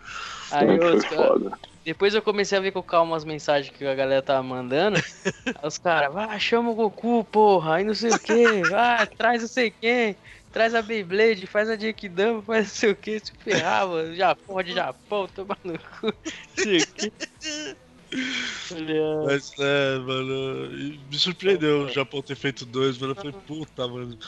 Aí 0.50 0.78
caras. 0.78 1.04
foda. 1.04 1.58
Depois 1.84 2.12
eu 2.12 2.20
comecei 2.20 2.58
a 2.58 2.60
ver 2.60 2.72
com 2.72 2.82
calma 2.82 3.16
as 3.16 3.24
mensagens 3.24 3.74
que 3.74 3.86
a 3.86 3.94
galera 3.94 4.20
tava 4.20 4.42
mandando. 4.42 4.98
Aí 5.46 5.54
os 5.62 5.78
caras, 5.78 6.12
vai, 6.12 6.38
chama 6.40 6.70
o 6.70 6.74
Goku, 6.74 7.24
porra, 7.24 7.76
aí 7.76 7.84
não 7.84 7.94
sei 7.94 8.10
o 8.10 8.18
que, 8.18 8.62
vai, 8.68 9.06
traz 9.06 9.42
não 9.42 9.48
sei 9.48 9.70
quem, 9.70 10.16
traz 10.52 10.74
a 10.74 10.82
Beyblade, 10.82 11.46
faz 11.46 11.68
a 11.68 11.76
Genkidama, 11.76 12.42
faz 12.42 12.66
não 12.66 12.74
sei 12.74 12.90
o 12.90 12.96
que, 12.96 13.18
se 13.18 13.32
ferrar, 13.38 13.86
mano, 13.86 14.14
Japão 14.14 14.62
de 14.62 14.72
Japão, 14.72 15.28
toma 15.34 15.56
no 15.64 15.78
cu, 15.78 16.06
não 16.06 16.12
sei 16.64 16.78
o 16.78 16.86
que. 16.86 17.12
Olha, 18.72 19.24
Mas, 19.26 19.52
é, 19.58 19.98
mano, 19.98 20.70
me 21.10 21.18
surpreendeu 21.18 21.84
o 21.84 21.88
Japão 21.88 22.22
ter 22.22 22.36
feito 22.36 22.64
dois, 22.64 22.96
mano. 22.98 23.12
Eu 23.12 23.16
falei, 23.16 23.34
puta, 23.46 23.86
mano. 23.86 24.18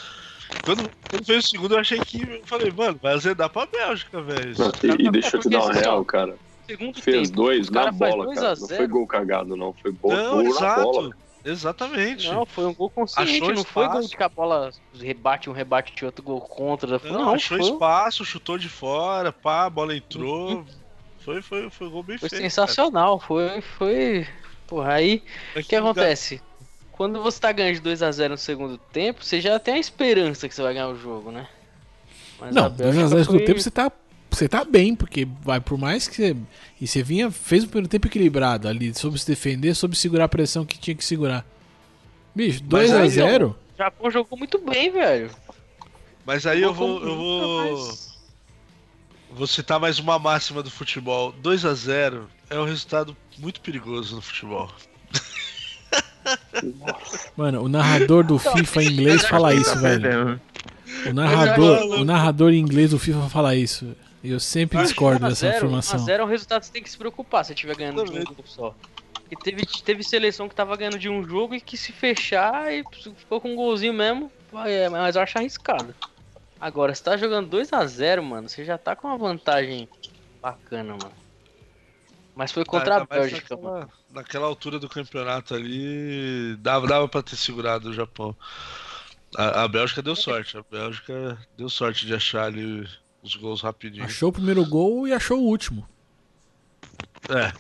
Quando, 0.65 0.91
quando 1.09 1.25
fez 1.25 1.45
o 1.45 1.49
segundo, 1.49 1.75
eu 1.75 1.79
achei 1.79 1.99
que. 2.01 2.23
Eu 2.23 2.43
falei, 2.45 2.71
mano, 2.71 2.99
vai 3.01 3.15
azedar 3.15 3.49
pra 3.49 3.67
Bélgica, 3.67 4.21
velho. 4.21 4.55
E, 4.83 5.07
e 5.07 5.11
deixa 5.11 5.37
eu 5.37 5.41
te 5.41 5.49
dar 5.49 5.65
uma 5.65 5.73
real, 5.73 6.05
cara. 6.05 6.37
segundo 6.67 7.01
Fez 7.01 7.29
tempo, 7.29 7.37
dois 7.37 7.71
na 7.71 7.91
bola, 7.91 8.35
cara. 8.35 8.57
Não 8.57 8.69
foi 8.69 8.87
gol 8.87 9.07
cagado, 9.07 9.57
não. 9.57 9.73
Foi 9.73 9.93
gol, 9.93 10.13
Não, 10.13 10.45
gol 10.45 10.61
na 10.61 10.75
bola. 10.75 11.17
Exatamente. 11.45 12.29
Não, 12.29 12.45
foi 12.45 12.67
um 12.67 12.75
gol 12.75 12.91
consciente, 12.91 13.37
Achou 13.37 13.55
não 13.55 13.65
foi 13.65 13.85
gol 13.85 13.93
espaço. 13.95 14.09
de 14.11 14.17
que 14.17 14.23
a 14.23 14.29
bola 14.29 14.71
rebate 14.95 15.49
um, 15.49 15.53
rebate 15.53 15.95
de 15.95 16.05
outro 16.05 16.23
gol 16.23 16.41
contra. 16.41 16.99
Não, 17.05 17.13
Não, 17.13 17.35
achou 17.35 17.57
foi, 17.59 17.67
espaço, 17.67 18.25
chutou 18.25 18.59
de 18.59 18.69
fora, 18.69 19.33
pá, 19.33 19.65
a 19.67 19.71
bola 19.71 19.97
entrou. 19.97 20.65
Foi, 21.21 21.41
foi, 21.43 21.71
foi 21.71 21.89
gol 21.89 22.03
bem 22.03 22.19
foi 22.19 22.29
feito. 22.29 22.43
sensacional, 22.43 23.19
foi, 23.21 23.61
foi... 23.61 24.27
Porra, 24.67 24.95
aí... 24.95 25.19
cara. 25.21 25.61
O 25.61 25.65
que 25.69 25.77
acontece? 25.77 26.43
Quando 26.93 27.23
você 27.23 27.41
tá 27.41 27.51
ganhando 27.53 27.81
de 27.81 27.91
2x0 27.91 28.29
no 28.29 28.37
segundo 28.39 28.77
tempo, 28.77 29.25
você 29.25 29.41
já 29.41 29.59
tem 29.59 29.75
a 29.75 29.79
esperança 29.79 30.49
que 30.49 30.55
você 30.55 30.63
vai 30.63 30.75
ganhar 30.75 30.89
o 30.89 30.97
jogo, 30.97 31.31
né? 31.31 31.49
Mas 32.39 32.55
Não, 32.55 32.69
Bélgica 32.71 33.07
2x0 33.07 33.19
no 33.19 33.25
foi- 33.25 33.45
tempo 33.45 33.61
você 33.61 33.71
tá, 33.71 33.91
você 34.37 34.49
tá 34.49 34.65
bem, 34.65 34.95
porque 34.95 35.27
vai 35.43 35.61
por 35.61 35.79
mais 35.79 36.07
que 36.09 36.17
você. 36.17 36.37
E 36.81 36.87
você 36.87 37.03
vinha, 37.03 37.31
fez 37.31 37.65
o 37.65 37.67
primeiro 37.67 37.89
tempo 37.89 38.07
equilibrado 38.07 38.69
ali, 38.69 38.95
soube 38.95 39.19
se 39.19 39.27
defender, 39.27 39.75
soube 39.75 39.97
segurar 39.97 40.25
a 40.25 40.29
pressão 40.29 40.65
que 40.65 40.79
tinha 40.79 40.95
que 40.95 41.05
segurar. 41.05 41.45
Bicho, 42.35 42.63
Mas 42.71 42.93
aí, 42.93 43.09
2x0. 43.09 43.51
O 43.51 43.57
Japão 43.77 44.11
jogou 44.11 44.39
muito 44.39 44.59
bem, 44.59 44.91
velho. 44.91 45.31
Mas 46.25 46.47
aí 46.47 46.63
eu 46.63 46.73
vou, 46.73 47.03
eu 47.03 47.17
vou, 47.17 47.99
vou 49.33 49.47
citar 49.47 49.81
mais 49.81 49.99
uma 49.99 50.19
máxima 50.19 50.63
do 50.63 50.71
futebol. 50.71 51.33
2 51.33 51.65
a 51.65 51.75
0 51.75 52.29
é 52.49 52.59
um 52.59 52.65
resultado 52.65 53.17
muito 53.39 53.61
perigoso 53.61 54.17
no 54.17 54.23
futebol. 54.23 54.71
Mano, 57.37 57.63
o 57.63 57.69
narrador 57.69 58.25
do 58.25 58.37
Então, 58.37 58.57
FIFA 58.57 58.83
em 58.83 58.87
inglês 58.93 59.27
fala 59.27 59.55
isso, 59.55 59.79
velho. 59.79 60.41
O 61.07 61.13
narrador, 61.13 62.01
o 62.01 62.05
narrador 62.05 62.53
em 62.53 62.59
inglês 62.59 62.91
do 62.91 62.99
FIFA 62.99 63.29
fala 63.29 63.57
isso. 63.57 63.97
E 64.23 64.31
eu 64.31 64.41
sempre 64.41 64.79
Acho 64.79 64.89
discordo 64.89 65.27
dessa 65.27 65.47
1x0 65.47 65.57
afirmação. 65.57 66.01
1x0 66.01 66.19
é 66.19 66.23
um 66.25 66.27
resultado 66.27 66.61
que 66.61 66.67
você 66.67 66.73
tem 66.73 66.83
que 66.83 66.91
se 66.91 66.99
preocupar 66.99 67.45
se 67.45 67.53
estiver 67.53 67.77
ganhando 67.77 68.05
de 68.05 68.11
um 68.19 68.21
jogo 68.21 68.45
só. 68.45 68.75
E 69.31 69.37
teve, 69.37 69.65
teve 69.65 70.03
seleção 70.03 70.49
que 70.49 70.55
tava 70.55 70.77
ganhando 70.77 70.99
de 70.99 71.09
um 71.09 71.23
jogo 71.27 71.55
e 71.55 71.61
que 71.61 71.77
se 71.77 71.93
fechar 71.93 72.73
e 72.73 72.85
ficou 73.17 73.41
com 73.41 73.53
um 73.53 73.57
golzinho 73.57 73.95
mesmo, 73.95 74.31
é, 74.67 74.89
mas 74.89 75.17
eu 75.17 75.23
acho 75.23 75.39
arriscado. 75.39 75.95
Agora, 76.61 76.95
se 76.95 77.03
tá 77.03 77.17
jogando 77.17 77.57
2x0, 77.57 78.21
mano, 78.21 78.49
você 78.49 78.65
já 78.65 78.77
tá 78.77 78.95
com 78.95 79.09
uma 79.09 79.17
vantagem 79.17 79.89
bacana, 80.43 80.93
mano. 81.01 81.13
Mas 82.35 82.53
foi 82.53 82.65
contra 82.65 82.97
Ah, 82.97 83.03
a 83.03 83.05
Bélgica, 83.05 83.57
mano. 83.57 83.79
naquela, 83.79 83.89
naquela 84.11 84.47
altura 84.47 84.79
do 84.79 84.89
campeonato 84.89 85.55
ali, 85.55 86.57
dava, 86.57 86.87
dava 86.87 87.09
pra 87.09 87.23
ter 87.23 87.37
segurado 87.37 87.91
o 87.91 87.95
Japão. 87.95 88.37
A, 89.37 89.63
a 89.63 89.69
Bélgica 89.69 90.03
deu 90.03 90.17
sorte. 90.17 90.59
A 90.59 90.65
Bélgica 90.69 91.39
deu 91.57 91.69
sorte 91.69 92.05
de 92.05 92.15
achar 92.15 92.45
ali 92.45 92.87
os 93.23 93.35
gols 93.37 93.61
rapidinho. 93.63 94.05
Achou 94.05 94.31
o 94.31 94.33
primeiro 94.33 94.65
gol 94.67 95.07
e 95.07 95.13
achou 95.13 95.39
o 95.39 95.45
último. 95.45 95.87
É, 97.29 97.53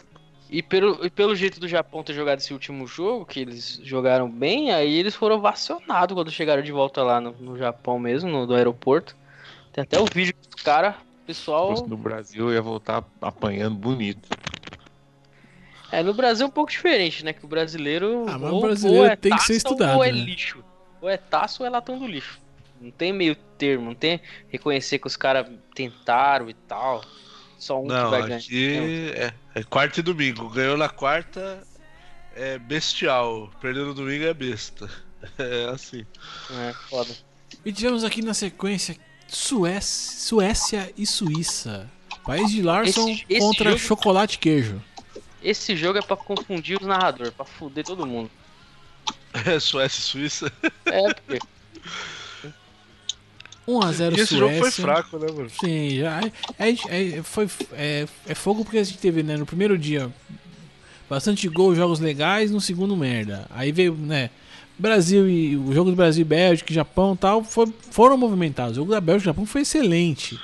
E 0.51 0.63
pelo, 0.63 1.05
e 1.05 1.11
pelo 1.11 1.37
jeito 1.37 1.61
do 1.61 1.69
Japão 1.69 2.03
ter 2.03 2.13
jogado 2.15 2.39
esse 2.39 2.53
último 2.53 2.87
jogo, 2.87 3.25
que 3.25 3.41
eles 3.41 3.81
jogaram 3.85 4.29
bem, 4.29 4.73
aí 4.73 4.93
eles 4.95 5.15
foram 5.15 5.37
ovacionados 5.37 6.15
quando 6.15 6.31
chegaram 6.31 6.63
de 6.63 6.73
volta 6.73 7.03
lá 7.03 7.21
no, 7.21 7.33
no 7.33 7.57
Japão 7.57 7.99
mesmo, 7.99 8.31
no, 8.31 8.47
do 8.47 8.55
aeroporto. 8.55 9.15
Tem 9.73 9.83
até 9.83 10.01
o 10.01 10.07
vídeo 10.07 10.35
dos 10.51 10.63
caras, 10.63 10.95
Se 10.95 11.27
pessoal. 11.27 11.69
fosse 11.77 11.89
no 11.89 11.97
Brasil, 11.97 12.49
eu 12.49 12.55
ia 12.55 12.63
voltar 12.63 13.05
apanhando 13.21 13.77
bonito. 13.77 14.29
É, 15.93 16.03
no 16.03 16.15
Brasil 16.15 16.47
é 16.47 16.49
um 16.49 16.53
pouco 16.53 16.71
diferente, 16.71 17.25
né? 17.25 17.33
Que 17.33 17.45
o 17.45 17.49
brasileiro. 17.49 18.25
Ah, 18.29 18.39
mas 18.39 18.53
o 18.53 18.61
brasileiro 18.61 19.17
tem 19.17 19.33
que 19.33 19.39
ser 19.43 19.55
taça 19.55 19.69
estudado, 19.71 19.97
Ou 19.97 20.05
é 20.05 20.13
né? 20.13 20.19
lixo. 20.19 20.65
Ou 21.01 21.09
é 21.09 21.17
taça 21.17 21.63
ou 21.63 21.67
é 21.67 21.71
latão 21.71 21.99
do 21.99 22.07
lixo. 22.07 22.41
Não 22.81 22.91
tem 22.91 23.13
meio 23.13 23.35
termo, 23.59 23.87
não 23.87 23.95
tem 23.95 24.21
reconhecer 24.49 24.99
que 24.99 25.07
os 25.07 25.17
caras 25.17 25.47
tentaram 25.75 26.49
e 26.49 26.55
tal. 26.55 27.05
Só 27.59 27.79
um 27.79 27.83
que 27.87 27.93
não, 27.93 28.11
vai 28.11 28.23
ganhar. 28.23 28.37
aqui 28.39 29.13
é, 29.15 29.35
é 29.55 29.63
quarta 29.65 30.01
e 30.01 30.03
domingo. 30.03 30.49
Ganhou 30.49 30.77
na 30.79 30.89
quarta 30.89 31.63
é 32.35 32.59
bestial. 32.59 33.51
Perdeu 33.61 33.85
no 33.87 33.95
domingo 33.95 34.25
é 34.25 34.33
besta. 34.35 34.89
É 35.39 35.69
assim. 35.69 36.07
É, 36.51 36.73
foda. 36.89 37.15
E 37.63 37.71
tivemos 37.71 38.05
aqui 38.05 38.23
na 38.23 38.33
sequência 38.33 38.97
Suécia, 39.29 40.19
Suécia 40.19 40.95
e 40.97 41.05
Suíça. 41.05 41.91
País 42.25 42.51
de 42.51 42.63
Larson 42.63 43.07
Esse- 43.11 43.25
esse 43.29 43.39
contra 43.41 43.71
jogo- 43.73 43.83
chocolate 43.83 44.37
e 44.37 44.39
queijo. 44.39 44.83
Esse 45.43 45.77
jogo 45.77 45.99
é 45.99 46.03
pra 46.03 46.17
confundir 46.17 46.79
os 46.81 46.87
narradores, 46.87 47.33
pra 47.35 47.45
fuder 47.45 47.85
todo 47.85 48.07
mundo. 48.07 48.31
É 49.47 49.61
Suécia 49.61 49.99
e 49.99 50.03
Suíça. 50.03 50.53
É, 50.87 51.13
porque 51.15 51.39
1x0 53.79 54.11
E 54.11 54.21
esse 54.21 54.27
Suécia. 54.27 54.39
jogo 54.39 54.55
foi 54.59 54.71
fraco, 54.71 55.19
né, 55.19 55.27
mano? 55.33 55.51
Sim, 55.51 55.97
já. 55.99 56.21
É, 56.59 56.69
é, 56.71 57.19
é- 57.19 57.23
foi, 57.23 57.49
é, 57.73 58.07
é 58.27 58.35
fogo 58.35 58.65
porque 58.65 58.79
a 58.79 58.85
gente 58.85 58.99
teve, 58.99 59.23
né, 59.23 59.37
no 59.37 59.47
primeiro 59.47 59.77
dia 59.79 60.11
bastante 61.09 61.49
gol, 61.49 61.75
jogos 61.75 61.99
legais, 62.01 62.51
no 62.51 62.61
segundo 62.61 62.97
merda. 62.97 63.47
Aí 63.51 63.73
veio, 63.73 63.95
né, 63.95 64.31
Brasil 64.79 65.29
e 65.29 65.57
o 65.57 65.73
jogo 65.73 65.91
do 65.91 65.97
Brasil 65.97 66.23
e 66.23 66.25
Bélgica, 66.25 66.73
e 66.73 66.75
Japão 66.75 67.15
e 67.15 67.17
tal, 67.17 67.43
foi, 67.45 67.67
foram 67.91 68.17
movimentados. 68.17 68.73
O 68.73 68.77
jogo 68.81 68.93
da 68.93 69.01
Bélgica 69.01 69.31
e 69.31 69.33
Japão 69.33 69.45
foi 69.47 69.63
excelente. 69.63 70.39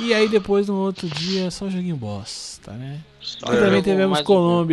E 0.00 0.14
aí 0.14 0.28
depois 0.28 0.66
no 0.68 0.74
outro 0.76 1.06
dia 1.08 1.50
só 1.50 1.68
joguinho 1.68 1.96
bosta, 1.96 2.72
né? 2.72 2.98
E 3.20 3.36
também 3.56 3.82
tivemos 3.82 4.10
mais 4.12 4.22
um 4.28 4.64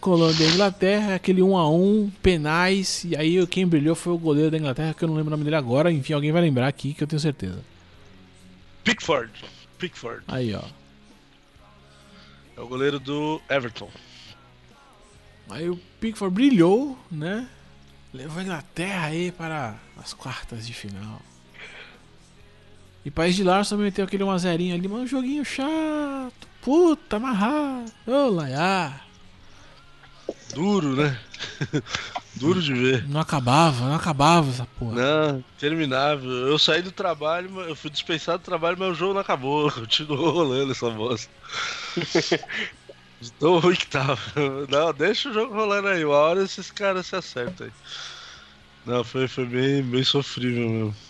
Colômbia, 0.00 0.34
Colômbia 0.36 0.46
e 0.46 0.54
Inglaterra, 0.54 1.14
aquele 1.14 1.42
1 1.42 1.56
a 1.56 1.70
1 1.70 2.10
penais, 2.22 3.04
e 3.04 3.16
aí 3.16 3.46
quem 3.46 3.66
brilhou 3.66 3.94
foi 3.94 4.12
o 4.12 4.18
goleiro 4.18 4.50
da 4.50 4.58
Inglaterra, 4.58 4.94
que 4.94 5.04
eu 5.04 5.08
não 5.08 5.14
lembro 5.16 5.28
o 5.28 5.32
nome 5.32 5.44
dele 5.44 5.56
agora, 5.56 5.92
enfim, 5.92 6.12
alguém 6.12 6.32
vai 6.32 6.42
lembrar 6.42 6.68
aqui 6.68 6.94
que 6.94 7.02
eu 7.02 7.06
tenho 7.06 7.20
certeza. 7.20 7.60
Pickford. 8.84 9.32
Pickford. 9.78 10.24
Aí, 10.28 10.54
ó. 10.54 10.62
É 12.56 12.60
o 12.60 12.66
goleiro 12.66 12.98
do 12.98 13.40
Everton. 13.48 13.90
Aí 15.50 15.68
o 15.68 15.76
Pickford 16.00 16.34
brilhou, 16.34 16.98
né? 17.10 17.48
Levou 18.12 18.40
a 18.40 18.42
Inglaterra 18.42 19.06
aí 19.06 19.30
para 19.30 19.76
as 19.96 20.12
quartas 20.12 20.66
de 20.66 20.72
final. 20.72 21.20
E 23.04 23.10
País 23.10 23.36
de 23.36 23.44
Larson 23.44 23.76
meteu 23.76 24.04
aquele 24.04 24.24
1x0 24.24 24.74
ali, 24.74 24.88
mas 24.88 25.00
um 25.02 25.06
joguinho 25.06 25.44
chato. 25.44 26.48
Puta, 26.60 27.16
amarrado. 27.16 27.92
Ô, 28.06 28.28
Laiá. 28.28 29.07
Duro, 30.54 30.96
né? 30.96 31.18
Duro 32.34 32.60
de 32.62 32.72
ver. 32.72 33.08
Não 33.08 33.20
acabava, 33.20 33.86
não 33.86 33.94
acabava 33.94 34.48
essa 34.50 34.66
porra. 34.78 34.94
Não, 34.94 35.44
terminável. 35.58 36.30
Eu 36.30 36.58
saí 36.58 36.82
do 36.82 36.92
trabalho, 36.92 37.60
eu 37.60 37.76
fui 37.76 37.90
dispensado 37.90 38.38
do 38.38 38.44
trabalho, 38.44 38.76
mas 38.78 38.90
o 38.90 38.94
jogo 38.94 39.14
não 39.14 39.20
acabou. 39.20 39.70
Continuou 39.72 40.30
rolando 40.30 40.72
essa 40.72 40.90
bosta. 40.90 41.30
Tão 43.38 43.58
ruim 43.58 43.74
que 43.74 43.86
tava. 43.86 44.20
Não, 44.68 44.92
deixa 44.94 45.28
o 45.28 45.34
jogo 45.34 45.52
rolando 45.52 45.88
aí. 45.88 46.04
Uma 46.04 46.16
hora 46.16 46.42
esses 46.42 46.70
caras 46.70 47.06
se 47.06 47.16
acertam 47.16 47.66
aí. 47.66 47.72
Não, 48.86 49.02
foi, 49.02 49.26
foi 49.26 49.44
bem, 49.44 49.82
bem 49.82 50.04
sofrível 50.04 50.68
mesmo. 50.68 51.07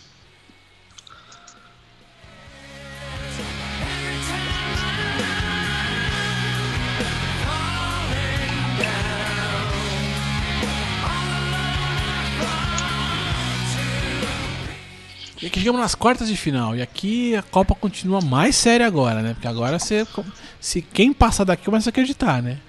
E 15.41 15.47
aqui 15.47 15.59
chegamos 15.59 15.79
nas 15.79 15.95
quartas 15.95 16.27
de 16.27 16.35
final. 16.35 16.75
E 16.75 16.81
aqui 16.81 17.35
a 17.35 17.41
Copa 17.41 17.73
continua 17.73 18.19
mais 18.21 18.55
séria 18.55 18.85
agora, 18.85 19.21
né? 19.21 19.33
Porque 19.33 19.47
agora 19.47 19.79
você. 19.79 20.05
Se 20.59 20.81
quem 20.81 21.13
passar 21.13 21.45
daqui 21.45 21.63
começa 21.65 21.89
a 21.89 21.91
acreditar, 21.91 22.43
né? 22.43 22.59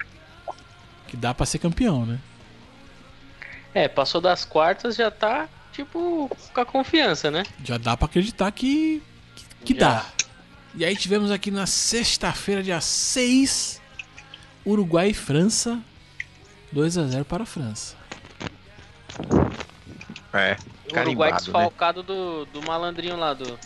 Que 1.07 1.17
dá 1.17 1.33
pra 1.33 1.45
ser 1.45 1.59
campeão, 1.59 2.05
né? 2.05 2.19
É, 3.73 3.87
passou 3.87 4.21
das 4.21 4.45
quartas, 4.45 4.95
já 4.95 5.09
tá, 5.11 5.47
tipo, 5.73 6.29
com 6.53 6.61
a 6.61 6.65
confiança, 6.65 7.29
né? 7.29 7.43
Já 7.63 7.77
dá 7.77 7.97
pra 7.97 8.05
acreditar 8.05 8.49
que. 8.51 9.01
que, 9.35 9.45
que 9.65 9.73
dá. 9.73 10.05
E 10.73 10.85
aí 10.85 10.95
tivemos 10.95 11.29
aqui 11.31 11.51
na 11.51 11.65
sexta-feira, 11.65 12.63
dia 12.63 12.79
6, 12.79 13.81
Uruguai 14.65 15.09
e 15.09 15.13
França. 15.13 15.79
2 16.71 16.97
a 16.97 17.05
0 17.05 17.25
para 17.25 17.43
a 17.43 17.45
França. 17.45 17.95
É, 20.33 20.55
O 20.91 20.99
Uruguai 20.99 21.29
carimbado, 21.31 21.33
né? 21.33 21.37
desfalcado 21.39 22.03
do, 22.03 22.45
do 22.45 22.61
malandrinho 22.61 23.17
lá, 23.17 23.33
do 23.33 23.57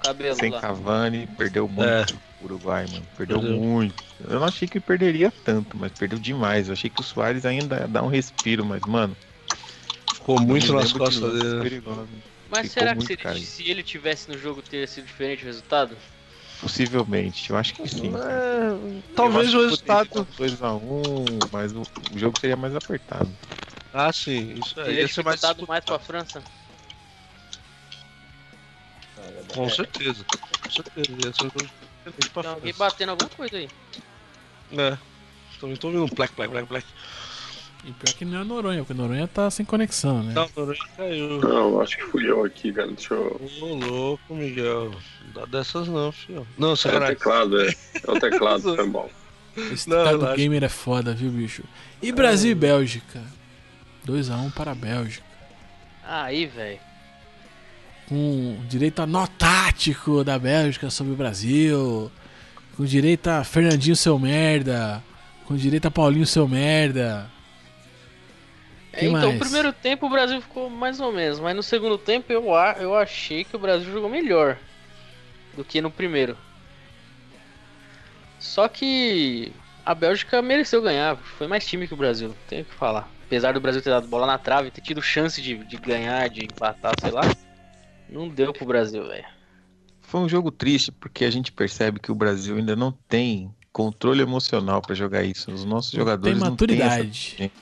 cabelo 0.00 0.36
Sem 0.36 0.50
lá. 0.50 0.60
Cavani, 0.60 1.26
perdeu 1.36 1.68
muito 1.68 1.88
É. 1.88 2.06
o 2.40 2.44
Uruguai, 2.44 2.86
mano. 2.90 3.06
Perdeu, 3.16 3.40
Perdeu. 3.40 3.58
muito. 3.58 3.94
Eu 4.28 4.38
não 4.40 4.46
achei 4.46 4.68
que 4.68 4.78
perderia 4.80 5.32
tanto, 5.44 5.76
mas 5.76 5.92
perdeu 5.92 6.18
demais. 6.18 6.68
Eu 6.68 6.74
achei 6.74 6.88
que 6.90 7.00
o 7.00 7.04
Soares 7.04 7.44
ainda 7.44 7.86
dá 7.88 8.02
um 8.02 8.08
respiro, 8.08 8.64
mas, 8.64 8.80
mano. 8.82 9.16
Ficou 10.12 10.40
muito 10.40 10.72
nas 10.72 10.92
costas 10.92 11.32
dele. 11.32 11.82
né? 11.86 12.06
Mas 12.50 12.68
Ficou 12.68 12.82
será 12.82 12.94
que 12.94 13.04
se 13.06 13.12
ele, 13.12 13.22
caro. 13.22 13.38
se 13.38 13.70
ele 13.70 13.82
tivesse 13.82 14.30
no 14.30 14.38
jogo 14.38 14.62
teria 14.62 14.86
sido 14.86 15.06
diferente 15.06 15.42
o 15.42 15.46
resultado? 15.46 15.96
Possivelmente, 16.60 17.50
eu 17.50 17.56
acho 17.56 17.74
que 17.74 17.86
sim. 17.88 18.12
É, 18.14 19.02
talvez 19.14 19.52
o 19.52 19.60
resultado. 19.62 20.08
poderia 20.08 20.56
ser 20.56 20.56
2x1, 20.64 21.48
mas 21.52 21.72
o, 21.72 21.82
o 22.14 22.18
jogo 22.18 22.38
seria 22.38 22.56
mais 22.56 22.74
apertado. 22.74 23.28
Ah, 23.94 24.12
sim. 24.12 24.54
Isso 24.54 24.78
aí. 24.80 24.96
Ia 24.96 25.08
ser 25.08 25.22
mais 25.24 25.40
dificultado 25.40 25.66
mais 25.68 25.84
pra 25.84 25.98
França? 26.00 26.42
Com 29.54 29.68
certeza. 29.68 30.24
Com 30.62 30.70
certeza. 30.70 31.10
Ia 31.12 31.32
ser 31.32 31.48
diferente 31.48 32.30
pra 32.32 32.42
Tem 32.42 32.52
alguém 32.52 32.72
França. 32.72 32.78
batendo 32.90 33.08
alguma 33.10 33.30
coisa 33.30 33.56
aí. 33.56 33.68
É. 34.76 34.98
Também 35.60 35.76
tô 35.76 35.86
ouvindo 35.86 36.04
um 36.04 36.08
plec, 36.08 36.32
plec, 36.34 36.50
plec, 36.50 36.66
plec. 36.66 36.86
E 37.86 37.92
pior 37.92 38.14
que 38.14 38.24
não 38.24 38.40
é 38.40 38.44
Noronha, 38.44 38.78
porque 38.82 38.94
Noronha 38.94 39.28
tá 39.28 39.50
sem 39.50 39.64
conexão, 39.64 40.22
né? 40.22 40.32
Não, 40.34 40.50
Noronha 40.56 40.78
caiu. 40.96 41.38
Não, 41.40 41.80
acho 41.80 41.96
que 41.98 42.02
fui 42.04 42.28
eu 42.28 42.42
aqui, 42.44 42.72
cara. 42.72 42.88
Deixa 42.88 43.14
eu. 43.14 43.40
Ô, 43.60 43.74
louco, 43.74 44.34
Miguel. 44.34 44.90
Não 45.26 45.32
dá 45.34 45.44
dessas 45.46 45.86
não, 45.86 46.10
filho. 46.10 46.46
Não, 46.58 46.70
É 46.70 46.72
o 46.72 46.76
sacanagem. 46.76 47.16
teclado, 47.16 47.60
é. 47.60 47.68
É 48.06 48.10
o 48.10 48.18
teclado, 48.18 48.74
foi 48.74 48.86
bom. 48.88 49.08
Esse 49.56 49.88
Não, 49.88 50.34
gamer 50.34 50.64
é 50.64 50.68
foda, 50.68 51.14
viu, 51.14 51.30
bicho? 51.30 51.62
E 52.02 52.10
Brasil 52.10 52.50
e 52.50 52.54
Bélgica. 52.56 53.22
2x1 54.06 54.52
para 54.52 54.72
a 54.72 54.74
Bélgica. 54.74 55.24
Aí, 56.04 56.46
velho. 56.46 56.80
Com 58.08 58.58
direito 58.68 59.00
a 59.00 59.06
nó 59.06 59.26
tático 59.26 60.22
da 60.22 60.38
Bélgica 60.38 60.90
sobre 60.90 61.12
o 61.12 61.16
Brasil. 61.16 62.12
Com 62.76 62.84
direito 62.84 63.28
a 63.28 63.42
Fernandinho 63.44 63.96
seu 63.96 64.18
merda. 64.18 65.02
Com 65.46 65.56
direito 65.56 65.86
a 65.86 65.90
Paulinho 65.90 66.26
seu 66.26 66.46
merda. 66.46 67.30
É, 68.92 69.06
então, 69.06 69.12
mais? 69.12 69.36
o 69.36 69.38
primeiro 69.38 69.72
tempo 69.72 70.06
o 70.06 70.10
Brasil 70.10 70.40
ficou 70.40 70.70
mais 70.70 71.00
ou 71.00 71.12
menos, 71.12 71.40
mas 71.40 71.56
no 71.56 71.62
segundo 71.62 71.98
tempo 71.98 72.32
eu, 72.32 72.44
eu 72.78 72.94
achei 72.94 73.42
que 73.42 73.56
o 73.56 73.58
Brasil 73.58 73.92
jogou 73.92 74.08
melhor 74.08 74.56
do 75.56 75.64
que 75.64 75.80
no 75.80 75.90
primeiro. 75.90 76.36
Só 78.38 78.68
que 78.68 79.52
a 79.84 79.94
Bélgica 79.94 80.40
mereceu 80.40 80.80
ganhar, 80.80 81.16
foi 81.16 81.46
mais 81.48 81.66
time 81.66 81.88
que 81.88 81.94
o 81.94 81.96
Brasil, 81.96 82.34
tenho 82.48 82.64
que 82.64 82.74
falar. 82.74 83.08
Apesar 83.26 83.52
do 83.54 83.60
Brasil 83.60 83.80
ter 83.82 83.90
dado 83.90 84.06
bola 84.06 84.26
na 84.26 84.38
trave, 84.38 84.70
ter 84.70 84.80
tido 84.80 85.02
chance 85.02 85.40
de, 85.40 85.56
de 85.64 85.76
ganhar, 85.76 86.28
de 86.28 86.44
empatar, 86.44 86.98
sei 87.00 87.10
lá, 87.10 87.22
não 88.08 88.28
deu 88.28 88.52
pro 88.52 88.66
Brasil, 88.66 89.06
velho. 89.06 89.24
Foi 90.02 90.20
um 90.20 90.28
jogo 90.28 90.50
triste 90.50 90.92
porque 90.92 91.24
a 91.24 91.30
gente 91.30 91.50
percebe 91.50 91.98
que 91.98 92.12
o 92.12 92.14
Brasil 92.14 92.56
ainda 92.56 92.76
não 92.76 92.92
tem 93.08 93.50
controle 93.72 94.22
emocional 94.22 94.80
pra 94.80 94.94
jogar 94.94 95.24
isso. 95.24 95.50
Os 95.50 95.64
nossos 95.64 95.90
Tem 95.90 95.98
jogadores 96.00 96.38
não 96.38 96.54
têm 96.54 96.76
essa 96.80 96.98
maturidade. 96.98 97.52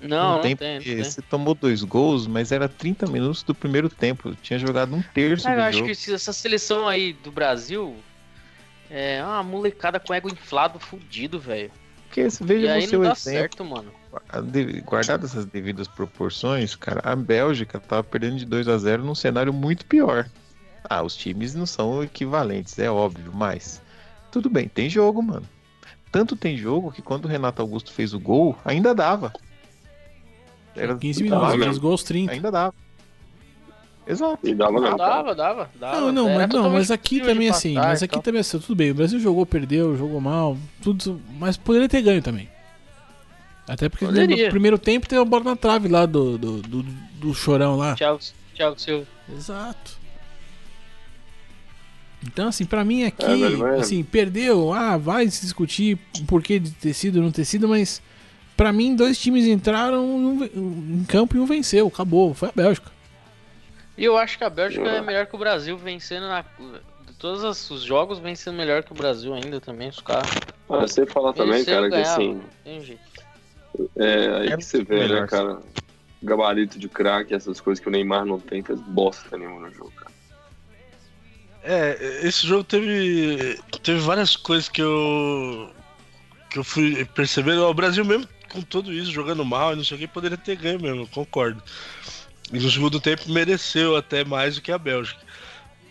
Não, 0.00 0.34
não, 0.36 0.40
tem, 0.40 0.50
não 0.52 0.56
porque 0.56 0.94
tem. 0.94 1.04
você 1.04 1.22
tomou 1.22 1.54
dois 1.54 1.82
gols, 1.82 2.26
mas 2.26 2.50
era 2.50 2.68
30 2.68 3.06
minutos 3.06 3.42
do 3.42 3.54
primeiro 3.54 3.88
tempo. 3.88 4.34
Tinha 4.36 4.58
jogado 4.58 4.94
um 4.94 5.02
terço 5.02 5.46
Ah, 5.46 5.52
eu 5.52 5.56
do 5.56 5.62
acho 5.62 5.78
jogo. 5.78 5.88
que 5.90 5.94
se 5.94 6.14
essa 6.14 6.32
seleção 6.32 6.88
aí 6.88 7.12
do 7.12 7.30
Brasil 7.30 7.94
é 8.90 9.22
uma 9.22 9.42
molecada 9.42 10.00
com 10.00 10.14
ego 10.14 10.28
inflado 10.28 10.78
fudido, 10.80 11.38
velho. 11.38 11.70
Porque 12.06 12.30
se 12.30 12.42
E 12.42 12.46
veja 12.46 12.72
aí 12.72 12.82
você 12.86 12.96
não 12.96 13.00
o 13.00 13.04
dá 13.04 13.12
exemplo. 13.12 13.32
certo, 13.32 13.64
mano. 13.64 13.92
Guardado 14.84 15.24
essas 15.24 15.46
devidas 15.46 15.88
proporções, 15.88 16.74
cara, 16.74 17.00
a 17.02 17.16
Bélgica 17.16 17.80
tava 17.80 18.04
perdendo 18.04 18.36
de 18.36 18.44
2 18.44 18.68
a 18.68 18.76
0 18.76 19.04
num 19.04 19.14
cenário 19.14 19.52
muito 19.52 19.86
pior. 19.86 20.28
Ah, 20.84 21.02
os 21.02 21.16
times 21.16 21.54
não 21.54 21.64
são 21.64 22.02
equivalentes, 22.02 22.78
é 22.78 22.90
óbvio, 22.90 23.32
mas 23.32 23.80
tudo 24.30 24.50
bem, 24.50 24.68
tem 24.68 24.90
jogo, 24.90 25.22
mano. 25.22 25.46
Tanto 26.10 26.36
tem 26.36 26.58
jogo 26.58 26.92
que 26.92 27.00
quando 27.00 27.24
o 27.24 27.28
Renato 27.28 27.62
Augusto 27.62 27.92
fez 27.92 28.12
o 28.12 28.20
gol, 28.20 28.58
ainda 28.64 28.94
dava. 28.94 29.32
Era 30.76 30.96
15 30.96 31.28
Dava 31.28 31.44
minutos, 31.46 31.66
dois 31.66 31.78
gols 31.78 32.02
30. 32.02 32.32
Ainda 32.32 32.50
dava. 32.50 32.74
Exato. 34.06 34.46
E 34.46 34.54
dava 34.54 34.72
não. 34.72 34.96
Dava, 34.96 35.34
dava, 35.34 35.70
dava. 35.78 36.00
Não, 36.00 36.12
não, 36.12 36.34
mas, 36.34 36.48
não, 36.48 36.70
mas 36.70 36.90
aqui 36.90 37.20
possível 37.20 37.28
de 37.28 37.32
também 37.34 37.48
assim, 37.48 37.74
mas 37.74 38.02
aqui 38.02 38.14
tal. 38.14 38.22
também 38.22 38.40
assim, 38.40 38.58
tudo 38.58 38.74
bem, 38.74 38.90
o 38.90 38.94
Brasil 38.94 39.20
jogou, 39.20 39.46
perdeu, 39.46 39.96
jogou 39.96 40.20
mal, 40.20 40.56
tudo, 40.82 41.20
mas 41.38 41.56
poderia 41.56 41.88
ter 41.88 42.02
ganho 42.02 42.20
também. 42.20 42.48
Até 43.72 43.88
porque 43.88 44.04
Poderia. 44.04 44.44
no 44.44 44.50
primeiro 44.50 44.78
tempo 44.78 45.08
teve 45.08 45.22
a 45.22 45.24
bola 45.24 45.44
na 45.44 45.56
trave 45.56 45.88
lá 45.88 46.04
do, 46.04 46.36
do, 46.36 46.60
do, 46.62 46.82
do 46.82 47.34
chorão 47.34 47.76
lá. 47.76 47.94
Thiago, 47.94 48.18
Thiago 48.54 48.78
Silva. 48.78 49.06
Exato. 49.34 49.98
Então, 52.24 52.48
assim, 52.48 52.64
pra 52.64 52.84
mim 52.84 53.04
aqui, 53.04 53.24
É, 53.24 53.80
assim, 53.80 54.02
perdeu, 54.04 54.72
ah, 54.72 54.96
vai 54.96 55.28
se 55.28 55.40
discutir 55.40 55.98
o 56.20 56.24
porquê 56.26 56.58
de 56.58 56.70
ter 56.70 56.92
sido 56.92 57.16
ou 57.16 57.22
não 57.22 57.32
ter 57.32 57.44
sido, 57.44 57.66
mas 57.66 58.00
pra 58.56 58.72
mim 58.72 58.94
dois 58.94 59.18
times 59.18 59.46
entraram 59.46 60.04
um 60.04 60.44
em 60.44 61.04
campo 61.08 61.36
e 61.36 61.40
um 61.40 61.46
venceu, 61.46 61.86
acabou, 61.88 62.32
foi 62.34 62.50
a 62.50 62.52
Bélgica. 62.54 62.92
E 63.96 64.04
eu 64.04 64.16
acho 64.18 64.36
que 64.38 64.44
a 64.44 64.50
Bélgica 64.50 64.86
é 64.86 65.00
melhor 65.00 65.26
que 65.26 65.34
o 65.34 65.38
Brasil, 65.38 65.76
vencendo 65.78 66.26
na. 66.28 66.44
Todos 67.18 67.42
os- 67.44 67.70
os 67.70 67.82
jogos, 67.82 68.18
vencendo 68.18 68.56
melhor 68.56 68.82
que 68.82 68.90
o 68.92 68.94
Brasil 68.96 69.32
ainda 69.32 69.60
também, 69.60 69.88
os 69.88 70.00
caras. 70.00 70.28
Ah, 70.68 70.86
sei 70.88 71.06
falar 71.06 71.32
também, 71.32 71.64
cara, 71.64 71.84
que 71.84 71.90
ganhar, 71.90 72.12
assim, 72.12 72.28
mano. 72.28 72.44
Tem 72.64 72.82
jeito. 72.84 73.11
É 73.96 74.28
aí 74.36 74.48
É 74.48 74.56
que 74.56 74.64
você 74.64 74.82
vê, 74.84 75.00
melhor. 75.00 75.22
né, 75.22 75.26
cara? 75.26 75.60
Gabarito 76.22 76.78
de 76.78 76.88
craque, 76.88 77.34
essas 77.34 77.60
coisas 77.60 77.82
que 77.82 77.88
o 77.88 77.92
Neymar 77.92 78.24
não 78.24 78.38
tem, 78.38 78.62
fez 78.62 78.80
bosta 78.80 79.36
nenhuma 79.36 79.68
no 79.68 79.74
jogo, 79.74 79.92
cara. 79.96 80.12
É, 81.64 82.26
esse 82.26 82.46
jogo 82.46 82.64
teve 82.64 83.58
teve 83.82 84.00
várias 84.00 84.36
coisas 84.36 84.68
que 84.68 84.82
eu 84.82 85.70
que 86.50 86.58
eu 86.58 86.64
fui 86.64 87.04
percebendo. 87.04 87.64
O 87.64 87.74
Brasil 87.74 88.04
mesmo 88.04 88.28
com 88.52 88.60
tudo 88.60 88.92
isso 88.92 89.10
jogando 89.10 89.44
mal 89.44 89.72
e 89.72 89.76
não 89.76 89.84
sei 89.84 89.96
o 89.96 90.00
que 90.00 90.06
poderia 90.06 90.36
ter 90.36 90.56
ganho 90.56 90.80
mesmo, 90.80 91.06
concordo. 91.08 91.62
E 92.52 92.58
no 92.58 92.70
segundo 92.70 93.00
tempo 93.00 93.30
mereceu 93.30 93.96
até 93.96 94.24
mais 94.24 94.56
do 94.56 94.60
que 94.60 94.70
a 94.70 94.78
Bélgica. 94.78 95.20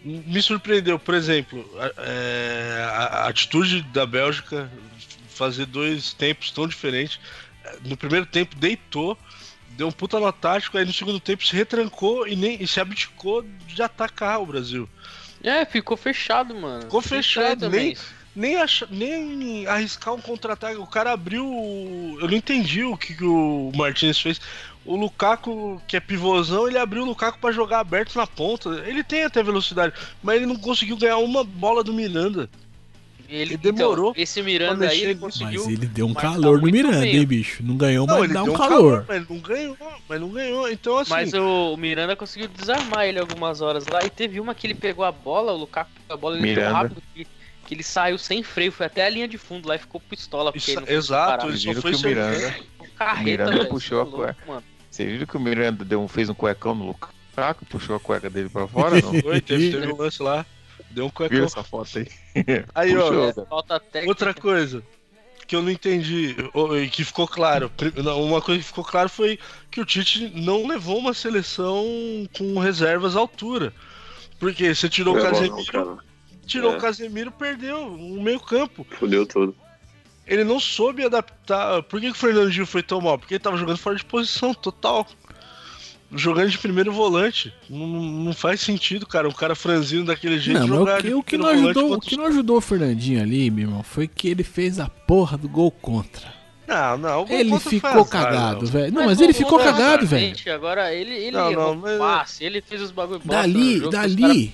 Me 0.04 0.42
surpreendeu, 0.42 1.00
por 1.00 1.14
exemplo, 1.14 1.68
a, 1.80 1.92
é, 2.04 2.84
a 2.88 3.28
atitude 3.28 3.82
da 3.94 4.06
Bélgica 4.06 4.70
fazer 5.30 5.66
dois 5.66 6.14
tempos 6.14 6.52
tão 6.52 6.68
diferentes. 6.68 7.20
No 7.86 7.96
primeiro 7.98 8.26
tempo 8.26 8.56
deitou, 8.56 9.18
deu 9.72 9.88
um 9.88 9.92
puta 9.92 10.20
nó 10.20 10.32
tático, 10.32 10.78
aí 10.78 10.86
no 10.86 10.94
segundo 10.94 11.20
tempo 11.20 11.46
se 11.46 11.56
retrancou 11.56 12.28
e 12.28 12.36
nem 12.36 12.62
e 12.62 12.68
se 12.68 12.80
abdicou 12.80 13.44
de 13.68 13.82
atacar 13.82 14.42
o 14.42 14.46
Brasil. 14.46 14.88
É, 15.44 15.66
ficou 15.66 15.98
fechado, 15.98 16.54
mano. 16.54 16.84
Ficou 16.84 17.02
fechado, 17.02 17.70
nem- 17.70 17.98
nem, 18.36 18.56
ach... 18.62 18.84
nem 18.90 19.66
arriscar 19.68 20.14
um 20.14 20.22
contra-ataque. 20.22 20.78
O 20.78 20.86
cara 20.86 21.12
abriu. 21.12 21.44
Eu 22.22 22.28
não 22.28 22.38
entendi 22.38 22.84
o 22.84 22.96
que, 22.96 23.16
que 23.16 23.24
o 23.26 23.72
Martinez 23.76 24.20
fez. 24.20 24.40
O 24.86 24.96
Lukaku, 24.96 25.82
que 25.88 25.96
é 25.98 26.00
pivôzão, 26.00 26.68
ele 26.68 26.78
abriu 26.78 27.04
o 27.04 27.06
Lukaku 27.06 27.40
pra 27.40 27.52
jogar 27.52 27.80
aberto 27.80 28.16
na 28.16 28.26
ponta. 28.26 28.70
Ele 28.88 29.04
tem 29.04 29.24
até 29.24 29.42
velocidade, 29.44 29.94
mas 30.24 30.38
ele 30.38 30.46
não 30.46 30.56
conseguiu 30.56 30.98
ganhar 30.98 31.18
uma 31.18 31.44
bola 31.44 31.84
do 31.84 31.94
Miranda. 31.94 32.50
Ele, 33.32 33.54
Ele 33.54 33.58
demorou 33.58 34.12
então, 34.12 34.22
esse 34.24 34.42
Miranda 34.42 34.90
aí, 34.90 35.02
ele 35.04 35.14
nisso. 35.14 35.22
Mas 35.24 35.38
conseguiu. 35.40 35.70
ele 35.70 35.86
deu 35.88 36.06
um 36.06 36.14
calor 36.14 36.60
no 36.62 36.66
Miranda, 36.70 37.08
hein, 37.08 37.26
bicho? 37.26 37.64
Não 37.64 37.78
ganhou, 37.78 38.06
Não, 38.06 38.16
mas 38.16 38.24
ele 38.26 38.34
dá 38.34 38.44
deu 38.44 38.52
um 38.52 38.56
um 38.56 38.58
calor. 38.58 39.06
mas 39.08 39.30
não 39.30 39.40
ganhou, 39.40 39.78
mas 40.10 40.20
não 40.22 40.30
ganhou. 40.30 40.70
Então, 40.70 40.98
assim. 40.98 41.12
Mas 41.12 41.34
o 41.34 41.78
Miranda 41.78 42.16
conseguiu 42.16 42.50
desarmar 42.50 43.06
ele 43.06 43.20
algumas 43.20 43.62
horas 43.62 43.88
lá. 43.88 44.04
E 44.06 44.10
teve 44.10 44.40
uma 44.42 44.54
que 44.54 44.68
ele 44.68 44.76
pegou 44.76 45.06
a 45.06 45.12
bola, 45.14 45.54
o 45.54 45.58
Lukaku 45.58 45.90
pegou 46.02 46.14
a 46.14 46.18
bola 46.18 46.36
ele 46.36 46.44
Miranda. 46.44 46.68
tão 46.68 46.76
rápido 46.78 47.02
que, 47.16 47.26
que 47.66 47.74
ele 47.74 47.84
saiu 47.84 48.18
sem 48.18 48.44
freio, 48.44 48.72
foi 48.72 48.86
até 48.88 49.06
a 49.06 49.10
linha 49.10 49.28
de 49.30 49.38
fundo 49.38 49.66
lá 49.68 49.76
e 49.76 49.80
ficou 49.80 50.02
pistola. 50.02 50.52
Porque 50.52 50.60
Isso- 50.60 50.72
ele 50.72 50.76
não 50.82 50.82
conseguiu 50.88 51.00
exato, 51.00 51.48
ele 51.48 51.58
só 51.58 51.68
viram 51.70 51.82
foi 51.82 51.92
que 51.94 51.98
o. 51.98 52.02
Miranda. 52.10 52.56
Carreta, 52.98 53.24
Miranda 53.24 53.52
velho, 53.58 53.70
puxou 53.70 54.02
a 54.02 54.04
você 54.04 54.30
é 54.30 54.36
mano. 54.48 54.64
Vocês 54.90 55.10
viram 55.12 55.26
que 55.26 55.38
o 55.38 55.40
Miranda 55.40 55.86
deu 55.86 56.02
um, 56.02 56.08
fez 56.08 56.30
um 56.30 56.34
cuecão 56.34 56.76
no 56.76 56.86
Lukaku, 56.88 57.66
puxou 57.70 57.96
a 57.96 58.00
cueca 58.00 58.30
dele 58.30 58.50
pra 58.50 58.68
fora, 58.70 59.02
não? 59.02 59.14
Foi, 59.22 59.40
teve, 59.40 59.72
teve 59.72 59.92
um 59.92 59.96
lance 59.98 60.22
lá. 60.22 60.46
Deu 60.92 61.06
um 61.06 61.08
Viu 61.08 61.14
cuecão. 61.14 61.44
essa 61.46 61.64
foto 61.64 61.98
aí? 62.00 62.08
Aí, 62.76 62.96
ó, 62.98 63.32
Puxou. 63.32 63.48
Outra 64.08 64.34
coisa 64.34 64.84
que 65.48 65.56
eu 65.56 65.62
não 65.62 65.70
entendi 65.72 66.36
e 66.82 66.88
que 66.90 67.04
ficou 67.04 67.28
claro, 67.28 67.70
não, 68.02 68.22
uma 68.24 68.42
coisa 68.42 68.62
que 68.62 68.68
ficou 68.68 68.86
claro 68.86 69.10
foi 69.10 69.38
que 69.70 69.82
o 69.82 69.86
Tite 69.86 70.32
não 70.34 70.66
levou 70.66 70.98
uma 70.98 71.14
seleção 71.14 71.84
com 72.38 72.58
reservas 72.60 73.16
à 73.18 73.20
altura. 73.20 73.74
Porque 74.40 74.74
você 74.74 74.88
tirou 74.88 75.14
o 75.14 75.18
Não 75.18 75.26
não, 75.26 75.32
Casemiro, 75.32 75.66
cara. 75.72 75.98
tirou 76.48 76.74
É. 76.74 76.78
o 76.78 76.80
Casemiro, 76.80 77.32
perdeu 77.32 77.86
o 77.86 78.22
meio 78.22 78.40
campo. 78.40 78.88
Fudeu 78.98 79.26
tudo. 79.26 79.56
Ele 80.26 80.44
não 80.46 80.60
soube 80.60 81.04
adaptar. 81.04 81.84
Por 81.84 82.00
que, 82.00 82.08
que 82.08 82.14
o 82.14 82.20
Fernandinho 82.20 82.66
foi 82.66 82.82
tão 82.82 83.02
mal? 83.02 83.20
Porque 83.20 83.34
ele 83.34 83.44
tava 83.44 83.58
jogando 83.58 83.78
fora 83.78 83.96
de 83.98 84.06
posição, 84.06 84.54
total. 84.54 85.06
Jogando 86.14 86.50
de 86.50 86.58
primeiro 86.58 86.92
volante. 86.92 87.54
Não, 87.70 87.88
não 87.88 88.34
faz 88.34 88.60
sentido, 88.60 89.06
cara. 89.08 89.30
Um 89.30 89.32
cara 89.32 89.56
franzino 89.56 90.04
daquele 90.06 90.38
jeito 90.40 90.60
Não, 90.60 90.68
mas 90.68 90.78
jogar 90.78 91.00
o 91.00 91.02
que, 91.02 91.08
de 91.08 91.14
o 91.14 91.24
que 91.24 91.38
não 91.38 91.48
ajudou, 91.48 91.94
o 91.94 92.00
que 92.02 92.12
os- 92.14 92.18
não 92.18 92.26
ajudou 92.26 92.58
o 92.58 92.62
Fernandinho 92.62 93.22
ali, 93.22 93.50
meu 93.50 93.64
irmão, 93.66 93.82
foi 93.84 94.08
que 94.08 94.28
ele 94.28 94.44
fez 94.44 94.78
a 94.80 94.90
porra 94.90 95.38
do 95.38 95.48
gol 95.48 95.72
contra. 95.72 96.34
Não, 96.68 96.98
não. 96.98 97.22
o 97.22 97.26
gol 97.26 97.38
Ele 97.38 97.60
ficou 97.60 97.90
azar, 97.90 98.08
cagado, 98.10 98.66
velho. 98.66 98.94
Não, 98.94 99.02
Mas 99.02 99.12
mas 99.12 99.22
ele 99.22 99.34
ficou 99.34 99.58
cagado, 99.58 100.06
velho. 100.06 100.22
exatamente, 100.26 100.50
Agora 100.50 100.94
ele, 100.94 101.12
ele 101.14 101.32
Não, 101.32 101.52
errou 101.52 101.76
não, 101.76 101.82
mas- 101.82 101.98
passe, 101.98 102.44
ele 102.44 102.62
fez 102.62 102.82
os 102.82 102.92
bagulho 102.92 103.22
Dali, 103.26 103.78
jogo, 103.78 103.90
dali. 103.92 104.54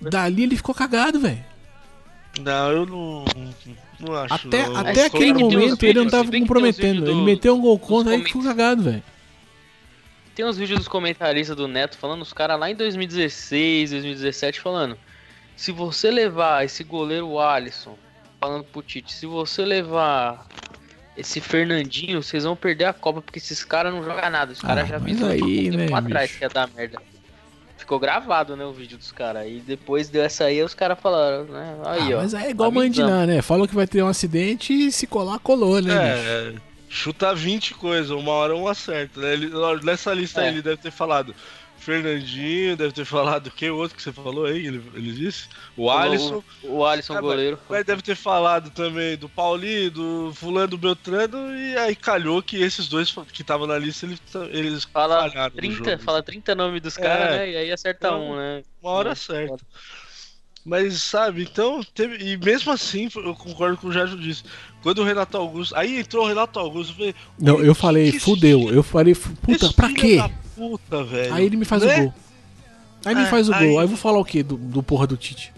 Dali 0.00 0.42
ele 0.44 0.56
ficou 0.56 0.74
cagado, 0.74 1.18
velho. 1.20 1.44
Não, 2.40 2.70
eu 2.70 2.86
não, 2.86 3.24
não 3.98 4.14
acho. 4.14 4.34
Até, 4.34 4.68
não. 4.68 4.76
até 4.76 5.06
aquele 5.06 5.32
momento 5.32 5.82
ele 5.82 5.98
não 6.00 6.08
tava 6.08 6.30
comprometendo. 6.30 7.04
Ele 7.06 7.12
do- 7.14 7.22
meteu 7.24 7.56
um 7.56 7.60
gol 7.60 7.78
contra 7.78 8.12
aí 8.14 8.18
que 8.20 8.26
ficou 8.26 8.42
cagado, 8.42 8.82
velho. 8.82 9.02
Tem 10.38 10.46
uns 10.46 10.56
vídeos 10.56 10.78
dos 10.78 10.86
comentaristas 10.86 11.56
do 11.56 11.66
Neto 11.66 11.98
falando, 11.98 12.22
os 12.22 12.32
caras 12.32 12.60
lá 12.60 12.70
em 12.70 12.74
2016, 12.76 13.90
2017, 13.90 14.60
falando: 14.60 14.96
se 15.56 15.72
você 15.72 16.12
levar 16.12 16.64
esse 16.64 16.84
goleiro 16.84 17.40
Alisson, 17.40 17.98
falando 18.40 18.62
pro 18.62 18.80
Tite, 18.80 19.12
se 19.12 19.26
você 19.26 19.64
levar 19.64 20.46
esse 21.16 21.40
Fernandinho, 21.40 22.22
vocês 22.22 22.44
vão 22.44 22.54
perder 22.54 22.84
a 22.84 22.92
Copa, 22.92 23.20
porque 23.20 23.40
esses 23.40 23.64
caras 23.64 23.92
não 23.92 24.04
jogam 24.04 24.30
nada. 24.30 24.52
Os 24.52 24.60
caras 24.60 24.84
Ah, 24.84 24.86
já 24.86 24.98
viram 24.98 25.26
aí, 25.26 25.70
um 25.72 25.74
né, 25.76 25.88
atrás 25.92 26.30
que 26.30 26.44
ia 26.44 26.48
dar 26.48 26.68
merda. 26.72 27.02
Ficou 27.76 27.98
gravado, 27.98 28.54
né, 28.54 28.64
o 28.64 28.72
vídeo 28.72 28.96
dos 28.96 29.10
caras. 29.10 29.44
E 29.44 29.58
depois 29.66 30.08
deu 30.08 30.22
essa 30.22 30.44
aí, 30.44 30.62
os 30.62 30.72
caras 30.72 31.00
falaram, 31.00 31.46
né? 31.46 31.76
Aí, 31.84 32.12
Ah, 32.12 32.16
ó. 32.16 32.22
mas 32.22 32.34
é 32.34 32.50
igual. 32.50 32.70
Mandinar, 32.70 33.26
né? 33.26 33.42
Falou 33.42 33.66
que 33.66 33.74
vai 33.74 33.88
ter 33.88 34.04
um 34.04 34.06
acidente 34.08 34.72
e 34.72 34.92
se 34.92 35.04
colar, 35.04 35.40
colou, 35.40 35.82
né, 35.82 36.52
bicho? 36.52 36.67
É, 36.88 36.92
chuta 36.92 37.34
20 37.34 37.74
coisas, 37.74 38.10
uma 38.10 38.32
hora 38.32 38.54
um 38.56 38.66
acerta. 38.68 39.20
Né? 39.20 39.32
Ele, 39.34 39.50
nessa 39.82 40.12
lista 40.14 40.40
aí 40.40 40.48
É. 40.48 40.50
ele 40.50 40.62
deve 40.62 40.78
ter 40.78 40.90
falado 40.90 41.34
Fernandinho, 41.76 42.76
deve 42.76 42.92
ter 42.92 43.04
falado 43.04 43.50
quem 43.50 43.70
outro 43.70 43.96
que 43.96 44.02
você 44.02 44.12
falou 44.12 44.44
aí, 44.44 44.66
ele, 44.66 44.82
ele 44.94 45.12
disse? 45.12 45.48
O 45.76 45.88
Alisson. 45.90 46.42
O, 46.62 46.78
o 46.78 46.84
Alisson, 46.86 47.14
Ah, 47.14 47.20
goleiro. 47.20 47.58
Mas 47.68 47.84
deve 47.84 48.02
ter 48.02 48.16
falado 48.16 48.68
também 48.70 49.16
do 49.16 49.28
Paulinho, 49.28 49.90
do 49.90 50.32
Fulano 50.34 50.66
do 50.68 50.76
Beltrano, 50.76 51.56
e 51.56 51.78
aí 51.78 51.94
calhou 51.96 52.42
que 52.42 52.60
esses 52.60 52.88
dois 52.88 53.12
que 53.32 53.42
estavam 53.42 53.66
na 53.66 53.78
lista 53.78 54.04
eles, 54.06 54.20
eles 54.50 54.84
Fala 54.84 55.30
falharam 55.30 55.54
no 55.54 55.56
30, 55.56 55.90
jogo. 55.92 56.02
fala 56.02 56.22
30 56.22 56.54
nomes 56.54 56.82
dos 56.82 56.96
caras, 56.96 57.28
É. 57.34 57.38
né? 57.38 57.50
E 57.52 57.56
aí 57.56 57.72
acerta 57.72 58.08
Então, 58.08 58.32
um, 58.32 58.36
né? 58.36 58.62
Uma 58.82 58.90
hora 58.90 59.12
Hum, 59.12 59.14
certa. 59.14 59.64
Mas, 60.68 61.00
sabe, 61.02 61.48
então, 61.50 61.80
teve, 61.94 62.22
e 62.22 62.36
mesmo 62.36 62.70
assim, 62.70 63.08
eu 63.16 63.34
concordo 63.34 63.78
com 63.78 63.88
o 63.88 63.92
Jajo 63.92 64.18
disse. 64.18 64.42
Quando 64.82 64.98
o 64.98 65.04
Renato 65.04 65.34
Augusto. 65.38 65.74
Aí 65.74 65.98
entrou 66.00 66.24
o 66.24 66.28
Renato 66.28 66.58
Augusto, 66.58 66.90
eu 66.90 66.96
falei. 66.96 67.14
Não, 67.40 67.60
eu 67.60 67.74
falei, 67.74 68.12
fudeu. 68.20 68.68
Eu 68.70 68.82
falei, 68.82 69.14
puta, 69.14 69.72
pra 69.72 69.90
quê? 69.92 70.18
Puta, 70.54 71.02
velho. 71.04 71.32
Aí 71.32 71.46
ele 71.46 71.56
me 71.56 71.64
faz 71.64 71.82
Né? 71.82 71.96
o 71.96 72.02
gol. 72.02 72.14
Aí 73.06 73.14
me 73.14 73.24
faz 73.26 73.48
o 73.48 73.54
aí- 73.54 73.66
gol. 73.66 73.78
Aí 73.78 73.84
eu 73.84 73.88
vou 73.88 73.96
falar 73.96 74.18
o 74.18 74.24
quê 74.24 74.42
do, 74.42 74.56
do 74.58 74.82
porra 74.82 75.06
do 75.06 75.16
Tite? 75.16 75.54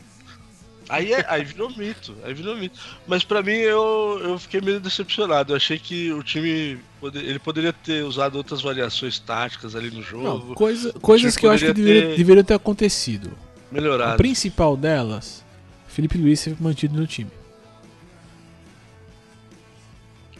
Aí, 0.88 1.12
é- 1.12 1.24
aí 1.28 1.44
virou 1.44 1.70
mito, 1.76 2.14
aí 2.24 2.32
virou 2.32 2.56
mito. 2.56 2.78
Mas 3.06 3.24
pra 3.24 3.42
mim 3.42 3.52
eu, 3.52 4.20
eu 4.22 4.38
fiquei 4.38 4.60
meio 4.60 4.78
decepcionado. 4.80 5.52
Eu 5.52 5.56
achei 5.56 5.78
que 5.78 6.12
o 6.12 6.22
time 6.22 6.78
ele 7.14 7.38
poderia 7.40 7.72
ter 7.72 8.04
usado 8.04 8.36
outras 8.36 8.60
variações 8.62 9.18
táticas 9.18 9.74
ali 9.74 9.88
no 9.90 9.96
Não, 9.98 10.02
jogo, 10.02 10.54
coisa- 10.54 10.92
coisas 10.94 11.36
que 11.36 11.46
eu 11.46 11.50
acho 11.50 11.66
que 11.66 11.74
ter- 11.74 12.16
deveriam 12.16 12.44
ter 12.44 12.54
acontecido. 12.54 13.30
A 13.70 13.74
melhorado. 13.74 14.16
principal 14.16 14.76
delas, 14.76 15.44
Felipe 15.88 16.18
Luiz 16.18 16.40
ser 16.40 16.56
mantido 16.60 16.98
no 16.98 17.06
time. 17.06 17.30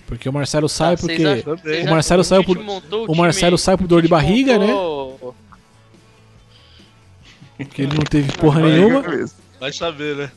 Porque 0.06 0.28
o 0.28 0.32
Marcelo 0.32 0.68
sai 0.68 0.96
Tá, 0.96 1.00
porque. 1.02 1.24
acham- 1.24 1.56
Também. 1.56 1.62
vocês 1.62 1.86
O 1.86 1.90
Marcelo 1.90 2.22
Tite 2.24 2.46
por- 2.46 2.56
o 2.58 3.06
time- 3.06 3.18
Marcelo 3.18 3.58
sai 3.58 3.76
por 3.76 3.86
dor 3.86 4.02
de 4.02 4.08
barriga, 4.08 4.58
né? 4.58 4.66
montou- 4.66 5.34
Porque 7.56 7.82
ele 7.82 7.94
não 7.94 8.04
teve 8.04 8.32
porra 8.32 8.60
nenhuma. 8.62 9.02
Vai 9.60 9.72
saber, 9.72 10.16
né? 10.16 10.32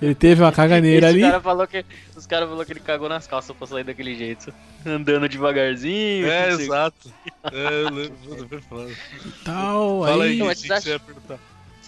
Ele 0.00 0.14
teve 0.14 0.40
uma 0.42 0.50
caganeira 0.52 1.08
ali. 1.08 1.20
cara 1.20 1.40
falou 1.42 1.66
que, 1.66 1.84
os 2.16 2.24
caras 2.26 2.48
falaram 2.48 2.64
que 2.64 2.72
ele 2.72 2.80
cagou 2.80 3.06
nas 3.08 3.26
calças 3.26 3.54
pra 3.54 3.66
sair 3.66 3.84
daquele 3.84 4.16
jeito. 4.16 4.54
Andando 4.86 5.28
devagarzinho. 5.28 6.26
É, 6.26 6.54
o 6.54 6.60
exato. 6.60 7.12
É, 7.52 7.82
eu 7.82 7.90
lembro, 7.90 8.12
puta, 8.24 8.46
foi 8.48 8.60
foda. 8.62 8.90
Tal, 9.44 10.04
Fala 10.04 10.24
aí. 10.24 10.30
aí, 10.30 10.38
Não, 10.38 10.46
o 10.46 10.50
que 10.50 10.68
você 10.68 10.90
ia 10.90 10.98
perguntar? 11.00 11.38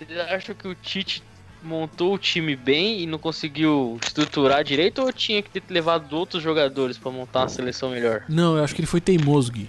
Vocês 0.06 0.18
acham 0.30 0.54
que 0.54 0.66
o 0.68 0.74
Tite 0.74 1.22
montou 1.62 2.14
o 2.14 2.18
time 2.18 2.56
bem 2.56 3.00
e 3.00 3.06
não 3.06 3.18
conseguiu 3.18 3.98
estruturar 4.04 4.64
direito 4.64 5.00
ou 5.02 5.12
tinha 5.12 5.40
que 5.42 5.48
ter 5.50 5.62
levado 5.68 6.12
outros 6.12 6.42
jogadores 6.42 6.98
pra 6.98 7.10
montar 7.12 7.40
uma 7.42 7.48
seleção 7.48 7.90
melhor? 7.90 8.24
Não, 8.28 8.56
eu 8.56 8.64
acho 8.64 8.74
que 8.74 8.80
ele 8.80 8.86
foi 8.86 9.00
teimoso, 9.00 9.52
Gui. 9.52 9.68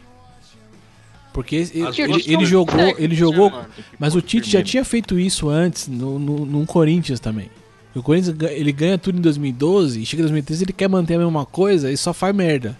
Porque 1.33 1.55
ele, 1.55 1.71
ele- 1.73 2.23
ele 2.27 2.45
jogou, 2.45 2.79
ele 2.97 3.07
né, 3.09 3.15
jogou, 3.15 3.51
mas 3.99 4.15
o 4.15 4.21
Tite 4.21 4.49
já 4.49 4.61
tinha 4.63 4.85
feito 4.85 5.19
isso 5.19 5.49
antes 5.49 5.87
no, 5.87 6.19
no, 6.19 6.45
no 6.45 6.65
Corinthians 6.65 7.19
também. 7.19 7.49
O 7.95 8.01
Corinthians 8.01 8.35
ele 8.51 8.71
ganha 8.71 8.97
tudo 8.97 9.17
em 9.17 9.21
2012 9.21 10.01
e 10.01 10.05
chega 10.05 10.21
em 10.21 10.25
2013 10.25 10.63
ele 10.63 10.73
quer 10.73 10.87
manter 10.89 11.15
a 11.15 11.19
mesma 11.19 11.45
coisa 11.45 11.91
e 11.91 11.97
só 11.97 12.13
faz 12.13 12.35
merda. 12.35 12.77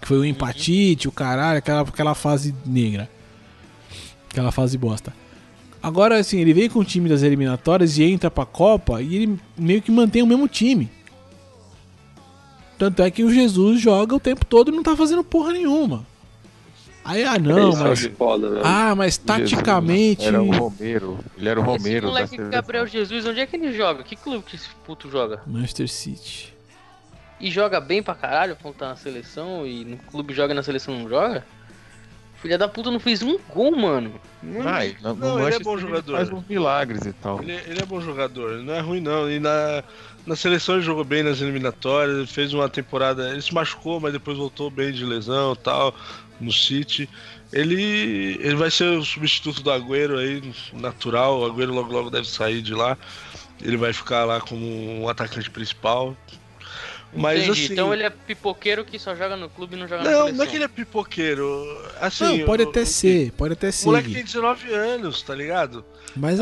Que 0.00 0.08
foi 0.08 0.18
o 0.18 0.24
empatite, 0.24 1.06
o 1.06 1.12
caralho, 1.12 1.58
aquela, 1.58 1.80
aquela 1.82 2.14
fase 2.14 2.54
negra. 2.66 3.08
Aquela 4.30 4.50
fase 4.50 4.76
bosta. 4.78 5.12
Agora, 5.82 6.18
assim, 6.18 6.38
ele 6.38 6.54
veio 6.54 6.70
com 6.70 6.78
o 6.78 6.84
time 6.84 7.08
das 7.08 7.22
eliminatórias 7.22 7.98
e 7.98 8.04
entra 8.04 8.30
pra 8.30 8.46
Copa 8.46 9.02
e 9.02 9.16
ele 9.16 9.38
meio 9.56 9.82
que 9.82 9.90
mantém 9.90 10.22
o 10.22 10.26
mesmo 10.26 10.46
time. 10.46 10.88
Tanto 12.78 13.02
é 13.02 13.10
que 13.10 13.24
o 13.24 13.32
Jesus 13.32 13.80
joga 13.80 14.14
o 14.14 14.20
tempo 14.20 14.44
todo 14.44 14.70
e 14.70 14.74
não 14.74 14.82
tá 14.82 14.96
fazendo 14.96 15.24
porra 15.24 15.52
nenhuma. 15.52 16.06
Aí, 17.04 17.24
ah, 17.24 17.36
não, 17.38 17.74
mas. 17.74 18.06
foda, 18.16 18.50
né? 18.50 18.60
Ah, 18.64 18.94
mas 18.94 19.16
taticamente. 19.16 20.24
Era 20.24 20.40
o 20.40 20.50
Romero. 20.52 21.18
Ele 21.36 21.48
era 21.48 21.60
o 21.60 21.62
Esse 21.62 21.70
Romero 21.72 22.06
da 22.06 22.12
moleque 22.12 22.28
seleção. 22.28 22.50
Gabriel 22.50 22.86
Jesus, 22.86 23.26
onde 23.26 23.40
é 23.40 23.46
que 23.46 23.56
ele 23.56 23.72
joga? 23.72 24.04
Que 24.04 24.14
clube 24.14 24.44
que 24.44 24.54
esse 24.54 24.68
puto 24.86 25.10
joga? 25.10 25.42
Manchester 25.46 25.88
City. 25.88 26.54
E 27.40 27.50
joga 27.50 27.80
bem 27.80 28.02
pra 28.04 28.14
caralho 28.14 28.56
quando 28.62 28.76
tá 28.76 28.88
na 28.90 28.96
seleção 28.96 29.66
e 29.66 29.84
no 29.84 29.96
clube 29.96 30.32
joga 30.32 30.52
e 30.52 30.56
na 30.56 30.62
seleção 30.62 30.96
não 30.96 31.08
joga? 31.08 31.44
Filha 32.42 32.58
da 32.58 32.66
puta 32.66 32.90
não 32.90 32.98
fez 32.98 33.22
um 33.22 33.38
gol, 33.48 33.70
mano. 33.70 34.20
Ai, 34.64 34.96
Não, 35.00 35.14
no 35.14 35.46
ele 35.46 35.54
é 35.54 35.58
bom 35.60 35.74
ele 35.74 35.82
jogador. 35.82 36.16
Faz 36.16 36.28
uns 36.28 36.44
milagres 36.48 37.06
e 37.06 37.12
tal. 37.12 37.40
Ele, 37.40 37.52
ele 37.52 37.80
é 37.80 37.86
bom 37.86 38.00
jogador, 38.00 38.54
ele 38.54 38.64
não 38.64 38.74
é 38.74 38.80
ruim 38.80 39.00
não. 39.00 39.30
E 39.30 39.38
na, 39.38 39.84
na 40.26 40.34
seleção 40.34 40.74
ele 40.74 40.84
jogou 40.84 41.04
bem 41.04 41.22
nas 41.22 41.40
eliminatórias, 41.40 42.16
ele 42.16 42.26
fez 42.26 42.52
uma 42.52 42.68
temporada. 42.68 43.30
Ele 43.30 43.40
se 43.40 43.54
machucou, 43.54 44.00
mas 44.00 44.12
depois 44.12 44.36
voltou 44.36 44.72
bem 44.72 44.90
de 44.90 45.04
lesão 45.04 45.52
e 45.52 45.56
tal, 45.58 45.94
no 46.40 46.52
City. 46.52 47.08
Ele, 47.52 48.36
ele 48.40 48.56
vai 48.56 48.72
ser 48.72 48.86
o 48.86 49.04
substituto 49.04 49.62
do 49.62 49.70
Agüero 49.70 50.18
aí, 50.18 50.42
natural. 50.72 51.38
O 51.38 51.46
Agüero 51.46 51.72
logo 51.72 51.92
logo 51.92 52.10
deve 52.10 52.26
sair 52.26 52.60
de 52.60 52.74
lá. 52.74 52.98
Ele 53.62 53.76
vai 53.76 53.92
ficar 53.92 54.24
lá 54.24 54.40
como 54.40 54.66
um 55.00 55.08
atacante 55.08 55.48
principal. 55.48 56.16
Mas 57.14 57.42
Entendi. 57.42 57.64
assim. 57.64 57.72
Então 57.74 57.92
ele 57.92 58.04
é 58.04 58.10
pipoqueiro 58.10 58.84
que 58.84 58.98
só 58.98 59.14
joga 59.14 59.36
no 59.36 59.48
clube 59.50 59.76
e 59.76 59.78
não 59.78 59.86
joga 59.86 60.02
na 60.02 60.10
Não, 60.10 60.18
seleção. 60.20 60.36
não 60.38 60.44
é 60.44 60.46
que 60.46 60.56
ele 60.56 60.64
é 60.64 60.68
pipoqueiro. 60.68 61.82
Assim, 62.00 62.38
Não, 62.38 62.46
pode 62.46 62.62
o- 62.64 62.68
até 62.70 62.82
o- 62.82 62.86
ser, 62.86 63.32
pode 63.32 63.52
até 63.52 63.68
O 63.68 63.72
ser. 63.72 63.86
moleque 63.86 64.08
Gui. 64.08 64.14
tem 64.14 64.24
19 64.24 64.72
anos, 64.72 65.20
tá 65.22 65.34
ligado? 65.34 65.84
Mas 66.16 66.38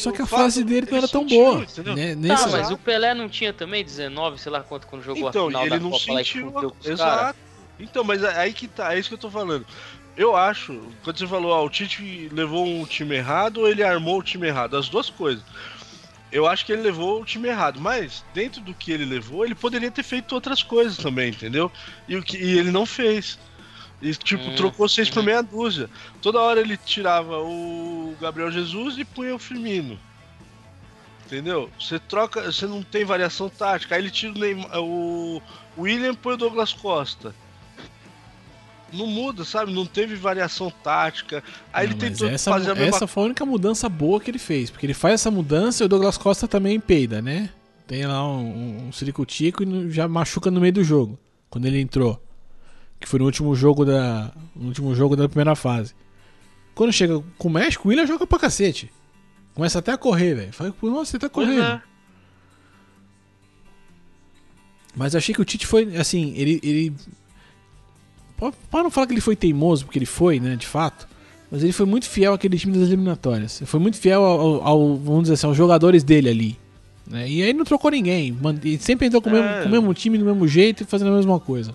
só 0.00 0.10
que 0.12 0.20
a 0.22 0.24
o 0.24 0.26
fase 0.26 0.64
dele 0.64 0.86
não 0.90 0.98
era 0.98 1.08
tão 1.08 1.22
sentiu, 1.22 1.38
boa. 1.38 1.62
entendeu? 1.62 1.94
Né? 1.96 2.14
Tá, 2.14 2.20
Nesse- 2.20 2.48
mas 2.48 2.70
o 2.70 2.78
Pelé 2.78 3.14
não 3.14 3.28
tinha 3.28 3.52
também 3.52 3.84
19, 3.84 4.38
sei 4.40 4.50
lá 4.52 4.60
quanto 4.60 4.86
quando 4.86 5.02
jogou 5.02 5.28
Então, 5.28 5.44
a 5.44 5.48
final 5.48 5.62
e 5.62 5.64
ele 5.66 5.70
da 5.70 5.80
não 5.82 5.90
Copa 5.90 6.12
lá 6.12 6.20
e 6.22 6.24
sentiu. 6.24 6.46
os 6.48 6.52
caras. 6.54 6.72
Exato. 6.86 7.38
Então, 7.78 8.02
mas 8.04 8.24
aí 8.24 8.52
que 8.54 8.66
tá, 8.68 8.94
é 8.94 8.98
isso 8.98 9.08
que 9.10 9.14
eu 9.14 9.18
tô 9.18 9.30
falando. 9.30 9.66
Eu 10.16 10.34
acho, 10.34 10.80
quando 11.04 11.18
você 11.18 11.26
falou, 11.26 11.52
ah, 11.52 11.62
o 11.62 11.68
Tite 11.68 12.30
levou 12.32 12.66
um 12.66 12.86
time 12.86 13.16
errado 13.16 13.58
ou 13.58 13.68
ele 13.68 13.82
armou 13.82 14.18
o 14.18 14.22
time 14.22 14.46
errado? 14.48 14.74
As 14.74 14.88
duas 14.88 15.10
coisas. 15.10 15.44
Eu 16.36 16.46
acho 16.46 16.66
que 16.66 16.72
ele 16.72 16.82
levou 16.82 17.22
o 17.22 17.24
time 17.24 17.48
errado, 17.48 17.80
mas 17.80 18.22
dentro 18.34 18.60
do 18.60 18.74
que 18.74 18.92
ele 18.92 19.06
levou, 19.06 19.42
ele 19.42 19.54
poderia 19.54 19.90
ter 19.90 20.02
feito 20.02 20.34
outras 20.34 20.62
coisas 20.62 20.98
também, 20.98 21.30
entendeu? 21.30 21.72
E, 22.06 22.14
o 22.14 22.22
que, 22.22 22.36
e 22.36 22.58
ele 22.58 22.70
não 22.70 22.84
fez. 22.84 23.38
E, 24.02 24.14
tipo, 24.14 24.44
Hum, 24.44 24.54
trocou 24.54 24.86
seis 24.86 25.08
por 25.08 25.20
uhum. 25.20 25.24
meia 25.24 25.42
dúzia. 25.42 25.88
Toda 26.20 26.38
hora 26.38 26.60
ele 26.60 26.76
tirava 26.76 27.38
o 27.38 28.14
Gabriel 28.20 28.50
Jesus 28.50 28.98
e 28.98 29.04
punha 29.06 29.34
o 29.34 29.38
Firmino. 29.38 29.98
Entendeu? 31.24 31.70
Você 31.80 31.98
troca, 31.98 32.52
você 32.52 32.66
não 32.66 32.82
tem 32.82 33.02
variação 33.02 33.48
tática. 33.48 33.94
Aí 33.94 34.02
ele 34.02 34.10
tira 34.10 34.34
o, 34.34 34.38
Neymar, 34.38 34.78
o 34.78 35.40
William 35.78 36.12
e 36.12 36.16
põe 36.16 36.34
o 36.34 36.36
Douglas 36.36 36.74
Costa. 36.74 37.34
Não 38.96 39.06
muda, 39.06 39.44
sabe? 39.44 39.72
Não 39.72 39.84
teve 39.86 40.14
variação 40.16 40.70
tática. 40.82 41.42
Aí 41.72 41.86
Não, 41.86 41.92
ele 41.92 42.00
tentou 42.00 42.28
essa, 42.28 42.50
fazer 42.50 42.70
a 42.70 42.74
mesma 42.74 42.96
essa 42.96 43.06
foi 43.06 43.22
a 43.22 43.26
única 43.26 43.44
mudança 43.44 43.88
boa 43.88 44.20
que 44.20 44.30
ele 44.30 44.38
fez. 44.38 44.70
Porque 44.70 44.86
ele 44.86 44.94
faz 44.94 45.14
essa 45.14 45.30
mudança 45.30 45.82
e 45.82 45.86
o 45.86 45.88
Douglas 45.88 46.16
Costa 46.16 46.48
também 46.48 46.80
peida, 46.80 47.20
né? 47.20 47.50
Tem 47.86 48.04
lá 48.06 48.26
um, 48.26 48.40
um, 48.46 48.88
um 48.88 48.92
ciricutico 48.92 49.62
e 49.62 49.90
já 49.90 50.08
machuca 50.08 50.50
no 50.50 50.60
meio 50.60 50.72
do 50.72 50.82
jogo. 50.84 51.18
Quando 51.48 51.66
ele 51.66 51.80
entrou. 51.80 52.20
Que 52.98 53.06
foi 53.08 53.18
no 53.18 53.26
último 53.26 53.54
jogo 53.54 53.84
da. 53.84 54.32
No 54.54 54.68
último 54.68 54.94
jogo 54.94 55.14
da 55.14 55.28
primeira 55.28 55.54
fase. 55.54 55.94
Quando 56.74 56.92
chega 56.92 57.22
com 57.38 57.48
o 57.48 57.50
México, 57.50 57.86
o 57.86 57.90
William 57.90 58.06
joga 58.06 58.26
pra 58.26 58.38
cacete. 58.38 58.90
Começa 59.54 59.78
até 59.78 59.92
a 59.92 59.98
correr, 59.98 60.34
velho. 60.34 60.52
Fala, 60.52 60.72
"Pô, 60.72 60.90
nossa, 60.90 61.12
você 61.12 61.18
tá 61.18 61.28
correndo. 61.28 61.62
é. 61.62 61.82
Mas 64.96 65.14
achei 65.14 65.34
que 65.34 65.40
o 65.40 65.44
Tite 65.44 65.66
foi, 65.66 65.94
assim, 65.96 66.32
ele. 66.36 66.58
ele... 66.62 66.94
Para 68.36 68.82
não 68.82 68.90
falar 68.90 69.06
que 69.06 69.14
ele 69.14 69.20
foi 69.20 69.34
teimoso, 69.36 69.84
porque 69.84 69.98
ele 69.98 70.06
foi, 70.06 70.38
né, 70.40 70.56
de 70.56 70.66
fato. 70.66 71.08
Mas 71.50 71.62
ele 71.62 71.72
foi 71.72 71.86
muito 71.86 72.06
fiel 72.08 72.34
àquele 72.34 72.58
time 72.58 72.76
das 72.76 72.88
eliminatórias. 72.88 73.60
Ele 73.60 73.66
foi 73.66 73.78
muito 73.80 73.96
fiel 73.98 74.22
ao, 74.24 74.62
ao- 74.66 74.96
vamos 74.96 75.22
dizer 75.22 75.34
assim, 75.34 75.46
aos 75.46 75.56
jogadores 75.56 76.02
dele 76.04 76.28
ali. 76.28 76.58
né? 77.08 77.28
E 77.28 77.40
aí 77.42 77.52
não 77.52 77.64
trocou 77.64 77.88
ninguém. 77.90 78.36
Ele 78.64 78.78
sempre 78.78 79.06
entrou 79.06 79.22
com, 79.22 79.30
o 79.30 79.36
É. 79.36 79.40
mesmo, 79.40 79.62
com 79.62 79.68
o 79.68 79.70
mesmo 79.72 79.94
time, 79.94 80.18
do 80.18 80.24
mesmo 80.24 80.46
jeito 80.48 80.82
e 80.82 80.86
fazendo 80.86 81.12
a 81.12 81.16
mesma 81.16 81.38
coisa. 81.38 81.72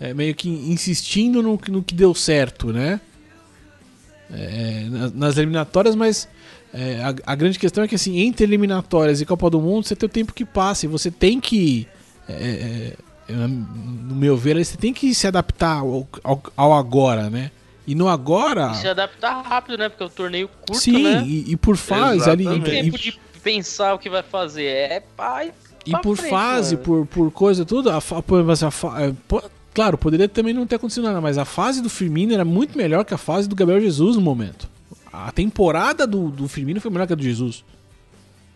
É, 0.00 0.14
meio 0.14 0.34
que 0.36 0.48
insistindo 0.48 1.42
no, 1.42 1.58
que- 1.58 1.70
no 1.70 1.82
que 1.82 1.94
deu 1.94 2.14
certo, 2.14 2.72
né? 2.72 3.00
É, 4.32 4.86
nas, 5.14 5.36
eliminatórias, 5.36 5.94
mas 5.94 6.26
é, 6.72 7.02
a, 7.02 7.32
a 7.32 7.34
grande 7.34 7.58
questão 7.58 7.84
é 7.84 7.88
que 7.88 7.94
assim, 7.96 8.18
entre 8.20 8.44
eliminatórias 8.44 9.20
e 9.20 9.26
Copa 9.26 9.50
do 9.50 9.60
Mundo, 9.60 9.84
você 9.86 9.94
tem 9.96 10.06
o 10.06 10.10
tempo 10.10 10.32
que 10.32 10.44
passa 10.44 10.86
e 10.86 10.88
você 10.88 11.10
tem 11.10 11.38
que. 11.40 11.86
É, 13.32 13.44
é, 13.44 13.46
no 13.48 14.14
meu 14.14 14.36
ver, 14.36 14.62
você 14.64 14.76
tem 14.76 14.92
que 14.92 15.14
se 15.14 15.26
adaptar 15.26 15.78
ao, 15.80 16.06
ao- 16.22 16.42
ao 16.56 16.72
agora, 16.74 17.28
né? 17.30 17.50
E 17.86 17.94
no 17.94 18.08
agora. 18.08 18.70
E 18.72 18.76
se 18.76 18.86
adaptar 18.88 19.42
rápido, 19.42 19.76
né? 19.78 19.88
Porque 19.88 20.02
é 20.02 20.06
um 20.06 20.10
torneio 20.10 20.48
curto, 20.48 20.80
sim, 20.80 21.02
né? 21.02 21.24
e, 21.26 21.52
e 21.52 21.56
por 21.56 21.76
fase 21.76 22.28
ali. 22.30 22.44
Não 22.44 22.60
tem 22.60 22.78
e- 22.80 22.82
tempo 22.84 22.98
de 22.98 23.18
pensar 23.42 23.94
o 23.94 23.98
que 23.98 24.08
vai 24.08 24.22
fazer. 24.22 24.66
É 24.66 25.00
pai. 25.16 25.52
E 25.84 25.90
por 25.98 26.16
frente, 26.16 26.30
fase, 26.30 26.76
por, 26.76 27.06
por 27.06 27.32
coisa 27.32 27.64
tudo, 27.64 27.90
a, 27.90 27.96
assim, 27.98 28.64
a 28.66 28.70
fa- 28.70 29.02
é, 29.02 29.12
claro, 29.74 29.98
poderia 29.98 30.28
também 30.28 30.54
não 30.54 30.64
ter 30.64 30.76
acontecido 30.76 31.02
nada, 31.02 31.20
mas 31.20 31.36
a 31.38 31.44
fase 31.44 31.82
do 31.82 31.90
Firmino 31.90 32.32
era 32.32 32.44
muito 32.44 32.78
melhor 32.78 33.04
que 33.04 33.12
a 33.12 33.18
fase 33.18 33.48
do 33.48 33.56
Gabriel 33.56 33.80
Jesus 33.80 34.14
no 34.14 34.22
momento. 34.22 34.68
A 35.12 35.32
temporada 35.32 36.06
do, 36.06 36.30
do 36.30 36.46
Firmino 36.46 36.80
foi 36.80 36.88
melhor 36.88 37.08
que 37.08 37.12
a 37.12 37.16
do 37.16 37.22
Jesus. 37.24 37.64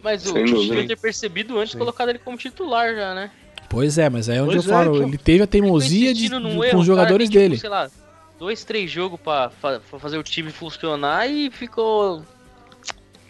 Mas 0.04 0.24
o 0.24 0.32
Tite 0.34 0.54
devia 0.68 0.86
ter 0.86 0.96
percebido 0.96 1.58
antes 1.58 1.70
e 1.70 1.72
Sim. 1.72 1.78
colocado 1.80 2.10
ele 2.10 2.20
como 2.20 2.36
titular 2.38 2.94
já, 2.94 3.12
né? 3.12 3.32
Pois 3.68 3.98
é, 3.98 4.08
mas 4.08 4.28
aí 4.28 4.38
é 4.38 4.42
onde 4.42 4.54
Pois 4.54 4.66
eu 4.66 4.72
é, 4.72 4.76
falo, 4.84 4.96
então. 4.96 5.08
ele 5.08 5.18
teve 5.18 5.42
a 5.42 5.46
teimosia 5.46 6.14
de, 6.14 6.28
de- 6.28 6.34
erro, 6.34 6.42
com 6.50 6.58
os 6.58 6.70
cara 6.70 6.84
jogadores 6.84 7.28
tem, 7.28 7.32
tipo, 7.38 7.38
dele. 7.42 7.58
sei 7.58 7.68
lá, 7.68 7.90
dois, 8.38 8.64
três 8.64 8.90
jogos 8.90 9.18
pra, 9.20 9.50
fa- 9.50 9.80
pra 9.90 9.98
fazer 9.98 10.18
o 10.18 10.22
time 10.22 10.50
funcionar 10.50 11.26
e 11.28 11.50
ficou. 11.50 12.22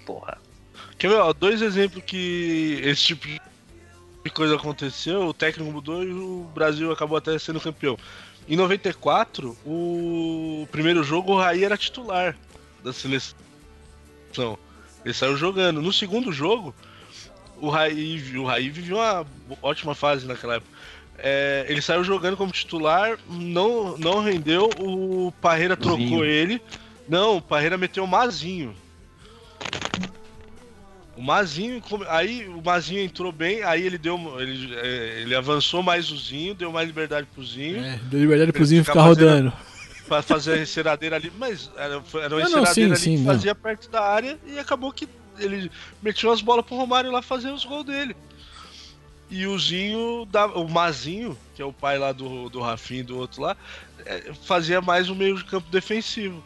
Porra. 0.05 0.39
Quer 0.99 1.09
ver, 1.09 1.17
ó, 1.17 1.33
dois 1.33 1.61
exemplos 1.63 2.03
que 2.05 2.81
esse 2.85 3.03
tipo 3.03 3.27
de 3.27 4.31
coisa 4.31 4.57
aconteceu, 4.57 5.27
o 5.27 5.35
técnico 5.35 5.71
mudou 5.71 6.03
e 6.03 6.13
o 6.13 6.49
Brasil 6.55 6.91
acabou 6.93 7.17
até 7.19 7.39
sendo 7.39 7.61
campeão. 7.61 7.97
Em 8.49 8.57
94, 8.57 9.57
o 9.67 10.67
primeiro 10.71 11.03
jogo 11.03 11.33
o 11.33 11.37
Raí 11.39 11.65
era 11.65 11.77
titular 11.77 12.37
da 12.85 12.93
seleção. 12.93 13.35
Ele 15.05 15.15
saiu 15.15 15.37
jogando. 15.37 15.83
No 15.83 15.93
segundo 15.93 16.33
jogo, 16.33 16.75
o 17.61 17.69
Raí, 17.69 18.37
o 18.37 18.45
Raí 18.45 18.69
viveu 18.71 18.97
uma 18.99 19.27
ótima 19.63 19.95
fase 19.95 20.27
naquela 20.27 20.57
época. 20.57 20.71
É, 21.19 21.65
ele 21.69 21.81
saiu 21.81 22.05
jogando 22.05 22.37
como 22.37 22.53
titular, 22.53 23.19
não, 23.29 23.97
não 23.97 24.21
rendeu, 24.23 24.69
o 24.79 25.33
Parreira 25.41 25.77
trocou 25.77 25.99
Zinho. 25.99 26.25
ele. 26.25 26.61
Não, 27.09 27.37
o 27.39 27.43
Parreira 27.43 27.79
meteu 27.79 28.05
o 28.05 28.09
Mazinho. 28.09 28.75
O 31.17 31.23
Mazinho, 31.23 31.83
aí 32.09 32.47
o 32.47 32.61
Mazinho 32.63 33.01
entrou 33.01 33.33
bem, 33.33 33.63
aí 33.63 33.83
ele 33.87 33.97
deu, 33.97 34.19
ele, 34.39 34.75
é, 34.77 35.21
ele 35.23 35.35
avançou 35.35 35.83
mais 35.83 36.11
o 36.11 36.17
Zinho, 36.19 36.55
deu 36.55 36.71
mais 36.71 36.87
liberdade 36.87 37.27
pro 37.35 37.43
Zinho 37.43 37.83
É, 37.83 37.99
deu 38.03 38.21
liberdade 38.21 38.53
pro 38.53 38.65
Zinho 38.67 38.85
ficar 38.85 38.93
ficar 39.01 39.07
rodando. 39.07 39.53
pra 40.07 40.21
fazer 40.21 40.53
a 40.59 40.63
enceradeira 40.63 41.17
ali, 41.17 41.33
mas 41.39 41.71
era, 41.75 42.03
era 42.21 42.35
uma 42.37 42.45
Não, 42.45 42.51
não, 42.51 42.61
enceradeira 42.61 42.75
sim, 42.75 42.85
ali 42.85 42.97
sim, 42.97 43.17
que 43.17 43.23
não. 43.23 43.33
fazia 43.33 43.55
perto 43.55 43.89
da 43.91 44.03
área 44.03 44.39
e 44.47 44.59
acabou 44.59 44.93
que 44.93 45.09
ele 45.39 45.71
metiu 46.03 46.31
as 46.33 46.41
bolas 46.41 46.65
pro 46.65 46.77
Romário 46.77 47.11
lá 47.11 47.23
fazer 47.23 47.51
os 47.51 47.65
gols 47.65 47.85
dele. 47.85 48.17
E 49.29 49.47
o 49.47 49.59
Zinho, 49.59 50.29
o 50.55 50.69
Mazinho, 50.69 51.37
que 51.55 51.61
é 51.61 51.65
o 51.65 51.73
pai 51.73 51.99
lá 51.99 52.13
do, 52.13 52.49
do 52.49 52.61
Rafinha 52.61 53.01
e 53.01 53.05
do 53.05 53.19
outro 53.19 53.43
lá, 53.43 53.57
é, 54.05 54.33
fazia 54.45 54.81
mais 54.81 55.09
o 55.09 55.15
meio 55.15 55.37
de 55.37 55.45
campo 55.45 55.69
defensivo. 55.71 56.43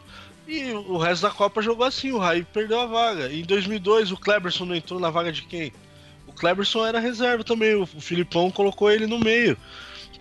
E 0.47 0.71
o 0.71 0.97
resto 0.97 1.21
da 1.21 1.29
Copa 1.29 1.61
jogou 1.61 1.85
assim, 1.85 2.11
o 2.11 2.17
Raí 2.17 2.43
perdeu 2.43 2.79
a 2.79 2.85
vaga. 2.85 3.31
Em 3.31 3.43
2002, 3.43 4.11
o 4.11 4.17
Kleberson 4.17 4.65
não 4.65 4.75
entrou 4.75 4.99
na 4.99 5.09
vaga 5.09 5.31
de 5.31 5.43
quem? 5.43 5.71
O 6.25 6.33
Kleberson 6.33 6.85
era 6.85 6.99
reserva 6.99 7.43
também, 7.43 7.75
o 7.75 7.85
Filipão 7.85 8.49
colocou 8.49 8.89
ele 8.89 9.05
no 9.05 9.19
meio. 9.19 9.55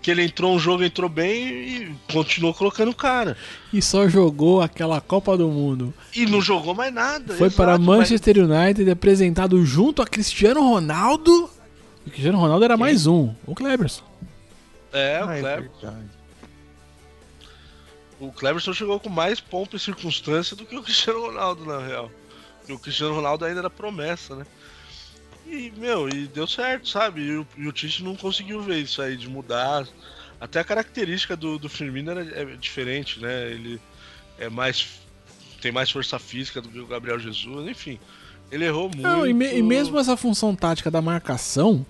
Que 0.02 0.10
ele 0.10 0.22
entrou 0.24 0.54
um 0.54 0.58
jogo, 0.58 0.82
entrou 0.82 1.08
bem 1.10 1.46
e 1.48 1.96
continuou 2.10 2.54
colocando 2.54 2.90
o 2.90 2.94
cara. 2.94 3.36
E 3.72 3.82
só 3.82 4.08
jogou 4.08 4.62
aquela 4.62 5.00
Copa 5.00 5.36
do 5.36 5.48
Mundo. 5.48 5.92
E 6.14 6.24
não 6.24 6.40
jogou 6.40 6.74
mais 6.74 6.92
nada. 6.92 7.34
Foi 7.34 7.48
exato, 7.48 7.56
para 7.56 7.78
mas- 7.78 7.86
Manchester 7.86 8.38
United 8.38 8.90
apresentado 8.90 9.62
junto 9.64 10.00
a 10.00 10.06
Cristiano 10.06 10.60
Ronaldo. 10.62 11.50
E 12.06 12.08
o 12.08 12.12
Cristiano 12.12 12.38
Ronaldo 12.38 12.64
era 12.64 12.76
mais 12.78 13.06
um, 13.06 13.34
o 13.46 13.54
Kleberson. 13.54 14.02
É, 14.92 15.22
o, 15.22 15.28
Ah, 15.28 15.36
é 15.38 15.68
o 18.18 18.30
Cleberson 18.32 18.72
chegou 18.72 19.00
com 19.00 19.08
mais 19.08 19.40
pompa 19.40 19.76
e 19.76 19.78
circunstância 19.78 20.54
do 20.54 20.64
que 20.66 20.76
o 20.76 20.82
Cristiano 20.82 21.20
Ronaldo, 21.20 21.64
na 21.64 21.78
real. 21.78 22.10
Porque 22.58 22.72
o 22.72 22.78
Cristiano 22.78 23.14
Ronaldo 23.14 23.44
ainda 23.44 23.60
era 23.60 23.70
promessa, 23.70 24.36
né? 24.36 24.44
E, 25.50 25.72
meu, 25.76 26.08
e 26.08 26.26
deu 26.28 26.46
certo, 26.46 26.88
sabe? 26.88 27.22
E 27.22 27.36
o, 27.38 27.46
e 27.56 27.66
o 27.66 27.72
Tite 27.72 28.04
não 28.04 28.14
conseguiu 28.14 28.62
ver 28.62 28.78
isso 28.78 29.02
aí, 29.02 29.16
de 29.16 29.28
mudar. 29.28 29.86
Até 30.40 30.60
a 30.60 30.64
característica 30.64 31.36
do, 31.36 31.58
do 31.58 31.68
Firmino 31.68 32.10
era, 32.12 32.22
é 32.22 32.44
diferente, 32.56 33.20
né? 33.20 33.50
Ele 33.50 33.80
é 34.38 34.48
mais. 34.48 35.00
tem 35.60 35.72
mais 35.72 35.90
força 35.90 36.18
física 36.18 36.60
do 36.62 36.68
que 36.68 36.78
o 36.78 36.86
Gabriel 36.86 37.18
Jesus, 37.18 37.68
enfim. 37.68 37.98
Ele 38.50 38.64
errou 38.64 38.84
muito. 38.84 39.02
Não, 39.02 39.26
e, 39.26 39.32
me- 39.32 39.52
e 39.58 39.62
mesmo 39.62 39.98
essa 39.98 40.16
função 40.16 40.54
tática 40.54 40.90
da 40.90 41.02
marcação, 41.02 41.84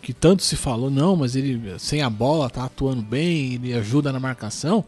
que 0.00 0.12
tanto 0.12 0.42
se 0.42 0.56
falou, 0.56 0.90
não, 0.90 1.16
mas 1.16 1.34
ele 1.36 1.78
sem 1.78 2.02
a 2.02 2.10
bola 2.10 2.48
tá 2.50 2.64
atuando 2.64 3.02
bem, 3.02 3.54
ele 3.54 3.72
ajuda 3.74 4.12
na 4.12 4.20
marcação. 4.20 4.84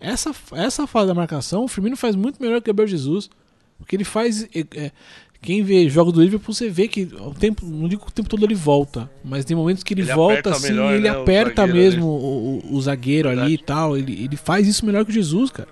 Essa, 0.00 0.34
essa 0.52 0.86
fase 0.86 1.06
da 1.08 1.14
marcação, 1.14 1.64
o 1.64 1.68
Firmino 1.68 1.96
faz 1.96 2.14
muito 2.14 2.40
melhor 2.40 2.60
que 2.60 2.68
o 2.70 2.72
Gabriel 2.72 2.88
Jesus. 2.88 3.30
Porque 3.78 3.94
ele 3.96 4.04
faz. 4.04 4.44
é, 4.44 4.66
é, 4.74 4.92
quem 5.42 5.62
vê 5.62 5.88
jogos 5.88 6.12
do 6.12 6.22
Liverpool, 6.22 6.52
você 6.54 6.68
vê 6.68 6.88
que 6.88 7.02
o 7.20 7.32
tempo, 7.34 7.64
não 7.64 7.86
digo 7.88 8.02
que 8.04 8.08
o 8.08 8.12
tempo 8.12 8.28
todo 8.28 8.44
ele 8.44 8.54
volta, 8.54 9.08
mas 9.24 9.44
tem 9.44 9.56
momentos 9.56 9.82
que 9.84 9.94
ele, 9.94 10.02
Ele 10.02 10.12
volta 10.12 10.50
assim, 10.50 10.68
melhor, 10.70 10.94
ele 10.94 11.02
né, 11.04 11.12
o 11.16 11.22
aperta 11.22 11.62
zagueiro 11.66 11.78
mesmo 11.78 12.06
o, 12.06 12.62
o- 12.72 12.74
o 12.76 12.80
zagueiro 12.82 13.28
ali 13.28 13.38
e 13.38 13.42
Verdade. 13.42 13.64
tal. 13.64 13.96
Ele, 13.96 14.24
ele 14.24 14.36
faz 14.36 14.66
isso 14.66 14.84
melhor 14.84 15.04
que 15.04 15.10
o 15.10 15.14
Jesus, 15.14 15.50
cara. 15.50 15.68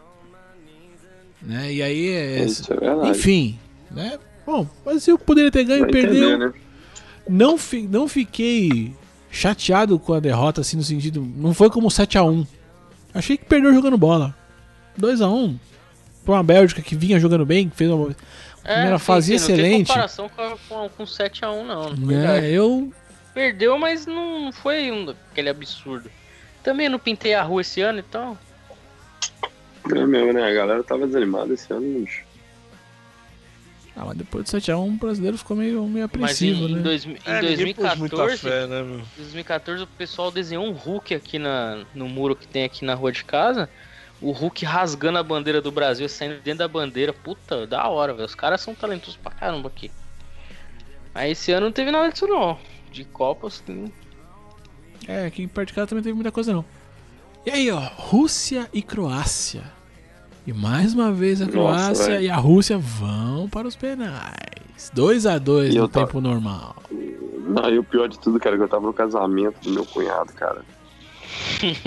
Né? 1.42 1.72
E 1.74 1.82
aí 1.82 2.08
é. 2.08 2.44
Isso 2.44 2.72
é 2.72 2.76
verdade. 2.76 3.10
Enfim, 3.10 3.58
né? 3.90 4.18
Bom, 4.46 4.66
mas 4.84 5.06
eu 5.08 5.18
poderia 5.18 5.50
ter 5.50 5.64
ganho, 5.64 5.80
Vai 5.82 5.90
perdeu. 5.90 6.28
entender, 6.30 6.38
né? 6.46 6.52
Não, 7.28 7.56
fi- 7.58 7.88
não 7.90 8.06
fiquei 8.06 8.92
chateado 9.30 9.98
com 9.98 10.12
a 10.12 10.20
derrota, 10.20 10.60
assim, 10.60 10.76
no 10.76 10.82
sentido. 10.82 11.26
Não 11.36 11.52
foi 11.54 11.70
como 11.70 11.88
7x1. 11.88 12.46
Achei 13.12 13.36
que 13.36 13.44
perdeu 13.44 13.72
jogando 13.74 13.96
bola. 13.98 14.34
2x1. 15.00 15.54
Pra 16.24 16.34
uma 16.34 16.42
Bélgica 16.42 16.80
que 16.82 16.94
vinha 16.94 17.18
jogando 17.20 17.44
bem, 17.44 17.68
que 17.68 17.76
fez 17.76 17.90
uma. 17.90 18.14
Primeira 18.64 18.98
fase 18.98 19.30
Não 19.30 19.36
excelente. 19.36 19.70
tem 19.70 19.84
comparação 19.84 20.28
com, 20.28 20.56
com, 20.68 20.88
com 20.88 21.04
7x1, 21.04 21.64
não. 21.64 21.94
verdade. 21.94 22.46
É, 22.46 22.50
eu. 22.50 22.92
Perdeu, 23.34 23.78
mas 23.78 24.06
não 24.06 24.50
foi 24.52 24.90
um, 24.90 25.14
aquele 25.30 25.50
absurdo. 25.50 26.10
Também 26.62 26.88
não 26.88 26.98
pintei 26.98 27.34
a 27.34 27.42
rua 27.42 27.60
esse 27.60 27.80
ano, 27.82 27.98
então. 27.98 28.38
É 29.90 30.06
mesmo, 30.06 30.32
né? 30.32 30.48
A 30.48 30.54
galera 30.54 30.82
tava 30.82 31.06
desanimada 31.06 31.52
esse 31.52 31.70
ano, 31.72 32.00
bicho. 32.00 32.22
Ah, 33.96 34.04
mas 34.06 34.16
depois 34.16 34.44
do 34.50 34.56
7x1 34.58 34.88
o 34.88 34.90
brasileiro 34.92 35.38
ficou 35.38 35.56
meio, 35.56 35.82
meio 35.86 36.08
Mas 36.18 36.32
apreensivo, 36.32 36.62
em, 36.62 36.72
em, 36.72 36.74
né? 36.76 36.82
dois, 36.82 37.04
em 37.04 37.16
É, 37.24 37.42
ninguém 37.42 37.74
pôs 37.74 37.96
muita 37.96 38.16
2014, 38.16 38.38
fé, 38.38 38.66
né, 38.66 38.82
meu? 38.82 39.02
2014 39.16 39.82
o 39.84 39.86
pessoal 39.86 40.32
desenhou 40.32 40.66
um 40.66 40.72
Hulk 40.72 41.14
aqui 41.14 41.38
na, 41.38 41.84
no 41.94 42.08
muro 42.08 42.34
que 42.34 42.46
tem 42.48 42.64
aqui 42.64 42.84
na 42.84 42.94
rua 42.94 43.12
de 43.12 43.24
casa. 43.24 43.68
O 44.24 44.32
Hulk 44.32 44.64
rasgando 44.64 45.18
a 45.18 45.22
bandeira 45.22 45.60
do 45.60 45.70
Brasil, 45.70 46.08
saindo 46.08 46.40
dentro 46.40 46.60
da 46.60 46.68
bandeira. 46.68 47.12
Puta, 47.12 47.66
da 47.66 47.86
hora, 47.88 48.12
velho. 48.14 48.24
Os 48.24 48.34
caras 48.34 48.60
são 48.60 48.74
talentosos 48.74 49.16
pra 49.16 49.30
caramba 49.30 49.68
aqui. 49.68 49.90
Aí 51.14 51.32
esse 51.32 51.52
ano 51.52 51.66
não 51.66 51.72
teve 51.72 51.90
nada 51.90 52.10
disso 52.10 52.26
não. 52.26 52.58
De 52.90 53.04
Copas, 53.04 53.60
tem- 53.60 53.92
É, 55.06 55.26
aqui 55.26 55.42
em 55.42 55.48
perto 55.48 55.68
de 55.68 55.74
casa 55.74 55.88
também 55.88 56.02
teve 56.02 56.14
muita 56.14 56.32
coisa 56.32 56.52
não. 56.52 56.64
E 57.44 57.50
aí, 57.50 57.70
ó, 57.70 57.78
Rússia 57.78 58.68
e 58.72 58.80
Croácia. 58.82 59.64
E 60.46 60.52
mais 60.52 60.94
uma 60.94 61.12
vez 61.12 61.40
a 61.42 61.44
Nossa, 61.44 61.52
Croácia 61.52 62.20
e 62.20 62.30
a 62.30 62.36
Rússia 62.36 62.78
vão 62.78 63.48
para 63.48 63.68
os 63.68 63.76
penais. 63.76 64.90
2 64.94 65.26
a 65.26 65.38
2 65.38 65.74
E 65.74 65.78
no 65.78 65.88
tá- 65.88 66.00
tempo 66.06 66.20
normal. 66.20 66.76
Não, 66.90 67.68
e 67.68 67.78
o 67.78 67.84
pior 67.84 68.08
de 68.08 68.18
tudo, 68.18 68.40
cara, 68.40 68.54
é 68.56 68.58
que 68.58 68.64
eu 68.64 68.68
tava 68.68 68.86
no 68.86 68.92
casamento 68.94 69.60
do 69.60 69.70
meu 69.70 69.84
cunhado, 69.84 70.32
cara. 70.32 70.62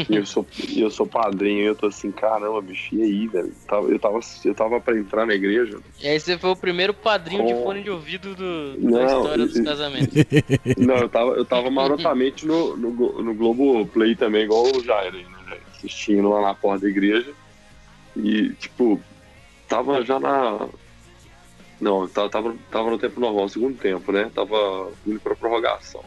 E 0.09 0.15
eu 0.15 0.25
sou, 0.25 0.45
eu 0.75 0.89
sou 0.89 1.05
padrinho, 1.05 1.61
e 1.61 1.65
eu 1.65 1.75
tô 1.75 1.87
assim, 1.87 2.11
caramba, 2.11 2.61
bicho, 2.61 2.95
e 2.95 3.01
aí, 3.01 3.27
velho? 3.27 3.51
Eu 3.89 3.99
tava, 3.99 4.19
eu 4.45 4.55
tava 4.55 4.79
pra 4.79 4.97
entrar 4.97 5.25
na 5.25 5.33
igreja. 5.33 5.79
E 6.01 6.07
aí 6.07 6.19
você 6.19 6.37
foi 6.37 6.49
o 6.51 6.55
primeiro 6.55 6.93
padrinho 6.93 7.45
de 7.45 7.53
Oh. 7.53 7.63
fone 7.63 7.81
de 7.83 7.89
ouvido 7.89 8.35
do, 8.35 8.73
da 8.73 8.77
Não, 8.79 9.17
história 9.17 9.45
dos 9.45 9.59
casamentos. 9.59 10.15
Não, 10.77 10.97
eu 10.97 11.09
tava, 11.09 11.31
eu 11.31 11.45
tava 11.45 11.69
marotamente 11.69 12.45
no, 12.45 12.77
no, 12.77 12.91
no 13.23 13.33
Globo 13.33 13.85
Play 13.87 14.15
também, 14.15 14.43
igual 14.43 14.63
o 14.65 14.83
Jair 14.83 15.13
aí, 15.13 15.23
né? 15.23 15.57
Assistindo 15.75 16.29
lá 16.29 16.41
na 16.41 16.53
porta 16.53 16.83
da 16.83 16.89
igreja. 16.89 17.33
E, 18.15 18.49
tipo, 18.53 19.01
tava 19.67 20.03
já 20.03 20.19
na. 20.19 20.67
Não, 21.79 22.07
tava, 22.07 22.29
tava, 22.29 22.55
tava 22.71 22.89
no 22.89 22.97
tempo 22.97 23.19
normal, 23.19 23.47
segundo 23.49 23.77
tempo, 23.77 24.11
né? 24.11 24.31
Tava 24.33 24.91
indo 25.05 25.19
pra 25.19 25.35
prorrogação. 25.35 26.03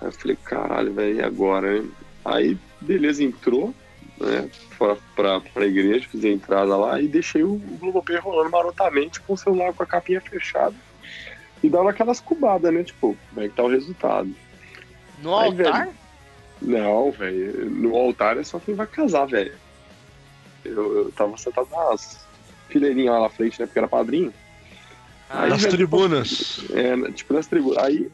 Aí 0.00 0.08
eu 0.08 0.12
falei, 0.12 0.36
caralho, 0.44 0.92
velho, 0.92 1.16
e 1.16 1.22
agora, 1.22 1.76
hein? 1.78 1.90
Aí, 2.24 2.56
beleza, 2.80 3.22
entrou, 3.22 3.74
né? 4.18 4.48
Pra, 4.78 4.96
pra, 5.14 5.40
pra 5.40 5.66
igreja, 5.66 6.08
fiz 6.08 6.24
a 6.24 6.28
entrada 6.28 6.76
lá 6.76 7.00
e 7.00 7.08
deixei 7.08 7.42
o, 7.42 7.54
o 7.54 7.78
Globoplay 7.80 8.18
rolando 8.18 8.50
marotamente 8.50 9.20
com 9.20 9.34
o 9.34 9.36
celular 9.36 9.72
com 9.72 9.82
a 9.82 9.86
capinha 9.86 10.20
fechada. 10.20 10.74
E 11.62 11.68
dava 11.68 11.90
aquelas 11.90 12.20
cubadas, 12.20 12.72
né? 12.72 12.82
Tipo, 12.82 13.16
como 13.30 13.46
é 13.46 13.48
que 13.48 13.54
tá 13.54 13.62
o 13.62 13.68
resultado? 13.68 14.34
No 15.22 15.36
Aí, 15.38 15.46
altar? 15.46 15.88
Não, 16.60 17.10
velho. 17.12 17.70
No 17.70 17.96
altar 17.96 18.36
é 18.36 18.42
só 18.42 18.58
quem 18.58 18.74
vai 18.74 18.86
casar, 18.86 19.26
velho. 19.26 19.54
Eu, 20.64 21.04
eu 21.04 21.12
tava 21.12 21.36
sentado 21.36 21.68
nas 21.70 22.24
fileirinhas 22.68 23.14
lá 23.14 23.20
na 23.22 23.28
frente, 23.28 23.60
né? 23.60 23.66
Porque 23.66 23.78
era 23.78 23.88
padrinho. 23.88 24.32
Ah, 25.28 25.44
Aí, 25.44 25.50
Nas 25.50 25.62
velho, 25.62 25.76
tribunas. 25.76 26.60
É, 26.72 26.96
né, 26.96 27.10
tipo 27.12 27.32
nas 27.32 27.46
tribunas. 27.46 27.82
Aí 27.84 28.10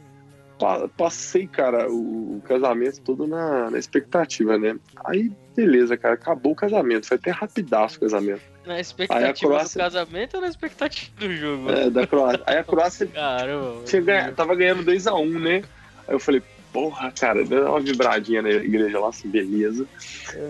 passei, 0.97 1.47
cara, 1.47 1.89
o, 1.89 2.41
casamento 2.45 3.01
todo 3.01 3.25
na, 3.27 3.69
na 3.69 3.77
expectativa, 3.77 4.57
né? 4.57 4.75
Aí, 5.05 5.31
beleza, 5.55 5.95
cara, 5.97 6.15
acabou 6.15 6.51
o 6.51 6.55
casamento. 6.55 7.07
Foi 7.07 7.17
até 7.17 7.31
rapidaço 7.31 7.97
o 7.97 8.01
casamento. 8.01 8.41
na 8.65 8.79
expectativa 8.79 9.33
Croácia- 9.49 9.77
do 9.79 9.83
casamento 9.83 10.33
ou 10.35 10.41
na 10.41 10.47
expectativa 10.47 11.11
do 11.19 11.35
jogo? 11.35 11.71
É, 11.71 11.89
da 11.89 12.05
Croácia. 12.05 12.43
Aí 12.45 12.57
a 12.57 12.63
Croácia 12.63 13.07
Caramba. 13.13 13.83
tinha 13.85 14.01
ganha- 14.01 14.31
tava 14.31 14.55
ganhando 14.55 14.83
2x1, 14.83 15.39
né? 15.39 15.63
Aí 16.07 16.15
eu 16.15 16.19
falei, 16.19 16.41
porra, 16.73 17.11
cara, 17.11 17.43
deu 17.45 17.65
uma 17.67 17.79
vibradinha 17.79 18.41
na 18.41 18.49
igreja 18.49 18.99
lá, 18.99 19.09
assim, 19.09 19.27
beleza. 19.29 19.85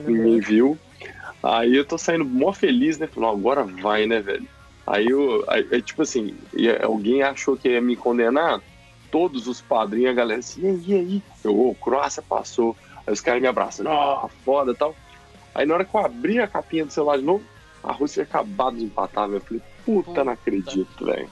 Ninguém 0.05 0.39
viu. 0.39 0.77
Aí 1.41 1.75
eu 1.75 1.85
tô 1.85 1.97
saindo 1.97 2.25
mó 2.25 2.51
feliz, 2.51 2.97
né? 2.97 3.07
Falei, 3.07 3.29
"Não, 3.29 3.37
agora 3.37 3.63
vai, 3.63 4.05
né, 4.05 4.19
velho? 4.19 4.45
Aí 4.85 5.07
eu, 5.07 5.45
aí, 5.47 5.81
tipo 5.81 6.01
assim, 6.01 6.35
alguém 6.81 7.21
achou 7.21 7.55
que 7.55 7.69
ia 7.69 7.79
me 7.79 7.95
condenar, 7.95 8.59
todos 9.11 9.47
os 9.47 9.61
padrinhos, 9.61 10.11
a 10.11 10.13
galera 10.13 10.39
assim, 10.39 10.61
e 10.61 10.67
aí, 10.67 10.83
e 10.87 10.93
aí? 10.93 11.23
Eu, 11.43 11.59
ô, 11.59 11.75
Croácia 11.75 12.21
passou. 12.21 12.75
Aí 13.05 13.13
os 13.13 13.21
caras 13.21 13.41
me 13.41 13.47
abraçam, 13.47 13.85
ó, 13.87 14.27
foda 14.45 14.71
e 14.71 14.75
tal. 14.75 14.95
Aí 15.55 15.65
na 15.65 15.73
hora 15.73 15.85
que 15.85 15.95
eu 15.95 16.05
abri 16.05 16.39
a 16.39 16.47
capinha 16.47 16.85
do 16.85 16.91
celular 16.93 17.17
de 17.17 17.23
novo, 17.23 17.43
a 17.83 17.91
Rússia 17.91 18.23
tinha 18.25 18.39
acabado 18.41 18.77
de 18.77 18.83
empatar, 18.85 19.27
velho. 19.27 19.37
Eu 19.37 19.41
falei, 19.45 19.63
puta, 19.85 20.23
não 20.23 20.33
acredito, 20.33 21.05
velho. 21.05 21.29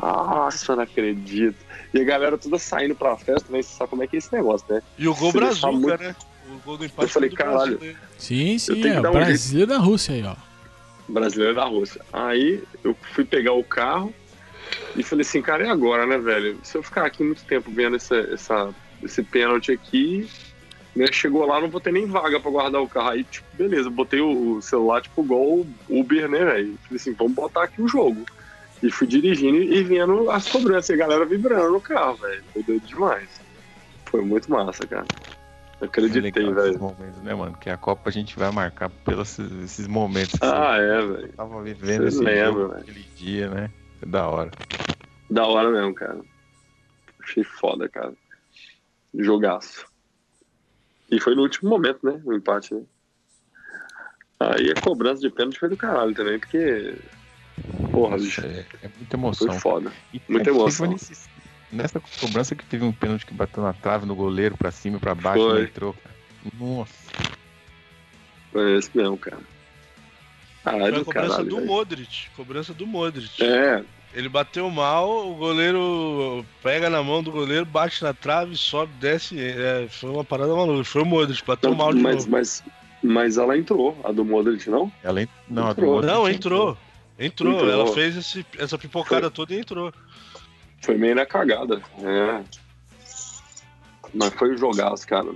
Nossa, 0.00 0.76
não 0.76 0.82
acredito. 0.82 1.56
E 1.92 2.00
a 2.00 2.04
galera 2.04 2.36
toda 2.36 2.58
saindo 2.58 2.94
pra 2.94 3.16
festa, 3.16 3.50
né? 3.52 3.62
Você 3.62 3.74
sabe 3.76 3.90
como 3.90 4.02
é 4.02 4.06
que 4.06 4.16
é 4.16 4.18
esse 4.18 4.32
negócio, 4.32 4.66
né? 4.68 4.82
E 4.98 5.08
o 5.08 5.14
gol 5.14 5.32
brazuca, 5.32 5.72
muito- 5.72 6.02
né? 6.02 6.14
O 6.48 6.58
gol 6.64 6.76
do 6.76 6.84
empate 6.84 7.02
Eu 7.02 7.08
falei, 7.08 7.30
caralho. 7.30 7.78
Brasil, 7.78 7.92
né? 7.94 7.98
Sim, 8.18 8.58
sim, 8.58 8.86
é 8.88 9.00
o 9.00 9.08
um 9.08 9.12
Brasil 9.12 9.66
da 9.66 9.78
Rússia 9.78 10.14
aí, 10.14 10.22
ó. 10.24 10.36
brasileiro 11.08 11.54
da 11.54 11.64
Rússia. 11.64 12.00
Aí 12.12 12.62
eu 12.84 12.96
fui 13.12 13.24
pegar 13.24 13.52
o 13.52 13.64
carro 13.64 14.12
e 14.94 15.02
falei 15.02 15.22
assim, 15.22 15.42
cara, 15.42 15.64
e 15.66 15.68
agora, 15.68 16.06
né, 16.06 16.18
velho? 16.18 16.58
Se 16.62 16.76
eu 16.78 16.82
ficar 16.82 17.04
aqui 17.06 17.22
muito 17.22 17.44
tempo 17.44 17.70
vendo 17.70 17.96
essa, 17.96 18.16
essa, 18.16 18.74
esse 19.02 19.22
pênalti 19.22 19.70
aqui, 19.72 20.28
né, 20.94 21.06
chegou 21.12 21.44
lá, 21.44 21.60
não 21.60 21.68
vou 21.68 21.80
ter 21.80 21.92
nem 21.92 22.06
vaga 22.06 22.40
pra 22.40 22.50
guardar 22.50 22.80
o 22.80 22.88
carro. 22.88 23.10
Aí, 23.10 23.24
tipo, 23.24 23.46
beleza, 23.52 23.90
botei 23.90 24.20
o 24.20 24.60
celular, 24.62 25.02
tipo, 25.02 25.22
igual 25.22 25.42
o 25.42 25.66
Uber, 25.88 26.28
né, 26.28 26.38
velho? 26.44 26.78
Falei 26.84 26.96
assim, 26.96 27.12
vamos 27.12 27.34
botar 27.34 27.64
aqui 27.64 27.82
o 27.82 27.88
jogo. 27.88 28.24
E 28.82 28.90
fui 28.90 29.06
dirigindo 29.06 29.56
e 29.58 29.82
vendo 29.82 30.30
as 30.30 30.48
cobranças, 30.48 30.90
e 30.90 30.94
a 30.94 30.96
galera 30.96 31.24
vibrando 31.24 31.72
no 31.72 31.80
carro, 31.80 32.16
velho. 32.16 32.42
Foi 32.52 32.62
doido 32.62 32.86
demais. 32.86 33.28
Foi 34.06 34.22
muito 34.22 34.50
massa, 34.50 34.86
cara. 34.86 35.06
Eu 35.80 35.84
É 35.84 35.86
acreditei, 35.86 36.50
velho. 36.52 36.78
momentos, 36.78 37.20
né, 37.22 37.34
mano? 37.34 37.56
Que 37.58 37.68
a 37.68 37.76
Copa 37.76 38.08
a 38.08 38.12
gente 38.12 38.38
vai 38.38 38.50
marcar 38.50 38.88
pelos 38.88 39.38
esses 39.38 39.86
momentos 39.86 40.38
que 40.38 40.46
Ah, 40.46 40.76
é, 40.78 41.02
velho. 41.02 41.32
tava 41.36 41.62
vivendo 41.62 42.02
Você 42.02 42.08
esse 42.08 42.24
lembra, 42.24 42.62
jogo, 42.62 42.74
aquele 42.74 43.04
dia, 43.16 43.48
né? 43.50 43.70
É 44.02 44.06
da 44.06 44.28
hora. 44.28 44.54
Da 45.30 45.46
hora 45.46 45.70
mesmo, 45.70 45.94
cara. 45.94 46.20
Achei 47.22 47.42
foda, 47.44 47.88
cara. 47.88 48.14
Jogaço. 49.14 49.86
E 51.10 51.20
foi 51.20 51.34
no 51.34 51.42
último 51.42 51.70
momento, 51.70 52.04
né? 52.04 52.20
O 52.24 52.32
empate, 52.32 52.74
né? 52.74 52.82
Aí 54.38 54.70
a 54.70 54.76
cobrança 54.76 55.20
de 55.20 55.30
pênalti 55.30 55.58
foi 55.58 55.68
do 55.68 55.76
caralho 55.76 56.14
também, 56.14 56.38
porque. 56.38 56.94
Porra, 57.92 58.16
bicho. 58.16 58.44
É, 58.44 58.66
é 58.82 58.88
muita 58.96 59.16
emoção. 59.16 59.48
Foi 59.48 59.58
foda. 59.58 59.92
E 60.12 60.20
Muita 60.28 60.44
teve 60.44 60.58
emoção. 60.58 60.86
nesse- 60.88 61.28
nessa 61.72 62.00
cobrança 62.20 62.54
que 62.54 62.64
teve 62.66 62.84
um 62.84 62.92
pênalti 62.92 63.24
que 63.24 63.32
bateu 63.34 63.62
na 63.62 63.72
trave, 63.72 64.04
no 64.06 64.14
goleiro, 64.14 64.56
pra 64.56 64.70
cima 64.70 64.98
e 64.98 65.00
pra 65.00 65.14
baixo, 65.14 65.42
Foi. 65.42 65.54
não 65.54 65.62
entrou. 65.68 65.96
Nossa. 66.54 67.12
Foi 68.52 68.76
esse 68.76 68.94
mesmo, 68.96 69.16
cara. 69.16 69.42
Caralho 70.66 70.92
Foi 70.94 71.00
a 71.02 71.04
cobrança 71.04 71.28
caralho. 71.36 71.48
do. 71.48 71.60
Modric. 71.64 72.26
Cobrança 72.36 72.74
do 72.74 72.86
Modric. 72.86 73.42
É, 73.42 73.84
Ele 74.12 74.28
bateu 74.28 74.68
mal, 74.68 75.30
o 75.30 75.34
goleiro 75.36 76.44
pega 76.62 76.90
na 76.90 77.02
mão 77.02 77.22
do 77.22 77.30
goleiro, 77.30 77.64
bate 77.64 78.02
na 78.02 78.12
trave, 78.12 78.56
sobe, 78.56 78.92
desce. 78.98 79.38
É, 79.38 79.86
foi 79.88 80.10
uma 80.10 80.24
parada 80.24 80.52
maluca. 80.54 80.82
Foi 80.84 81.02
o 81.02 81.06
Modric, 81.06 81.44
bateu 81.46 81.70
não, 81.70 81.76
mal 81.76 81.92
de 81.94 82.00
mas, 82.00 82.16
novo. 82.16 82.30
mas, 82.30 82.64
mas 83.02 83.36
ela 83.38 83.56
entrou, 83.56 83.96
a 84.02 84.10
do 84.10 84.24
Modric, 84.24 84.68
não? 84.68 84.90
Ela 85.04 85.22
en- 85.22 85.28
não, 85.48 85.66
a 85.68 85.72
do 85.72 85.80
Entrou. 85.80 85.94
Modric 85.94 86.12
Não, 86.12 86.28
entrou. 86.28 86.78
Entrou. 87.18 87.52
Entrou. 87.52 87.70
Ela 87.70 87.86
fez 87.92 88.16
esse- 88.16 88.44
essa 88.58 88.76
pipocada 88.76 89.30
toda 89.30 89.54
e 89.54 89.60
entrou. 89.60 89.92
Foi 90.82 90.96
meio 90.96 91.14
na 91.14 91.24
cagada. 91.26 91.80
É. 92.02 92.42
Mas 94.14 94.32
foi 94.34 94.54
um 94.54 94.58
jogaço, 94.58 95.06
cara. 95.06 95.28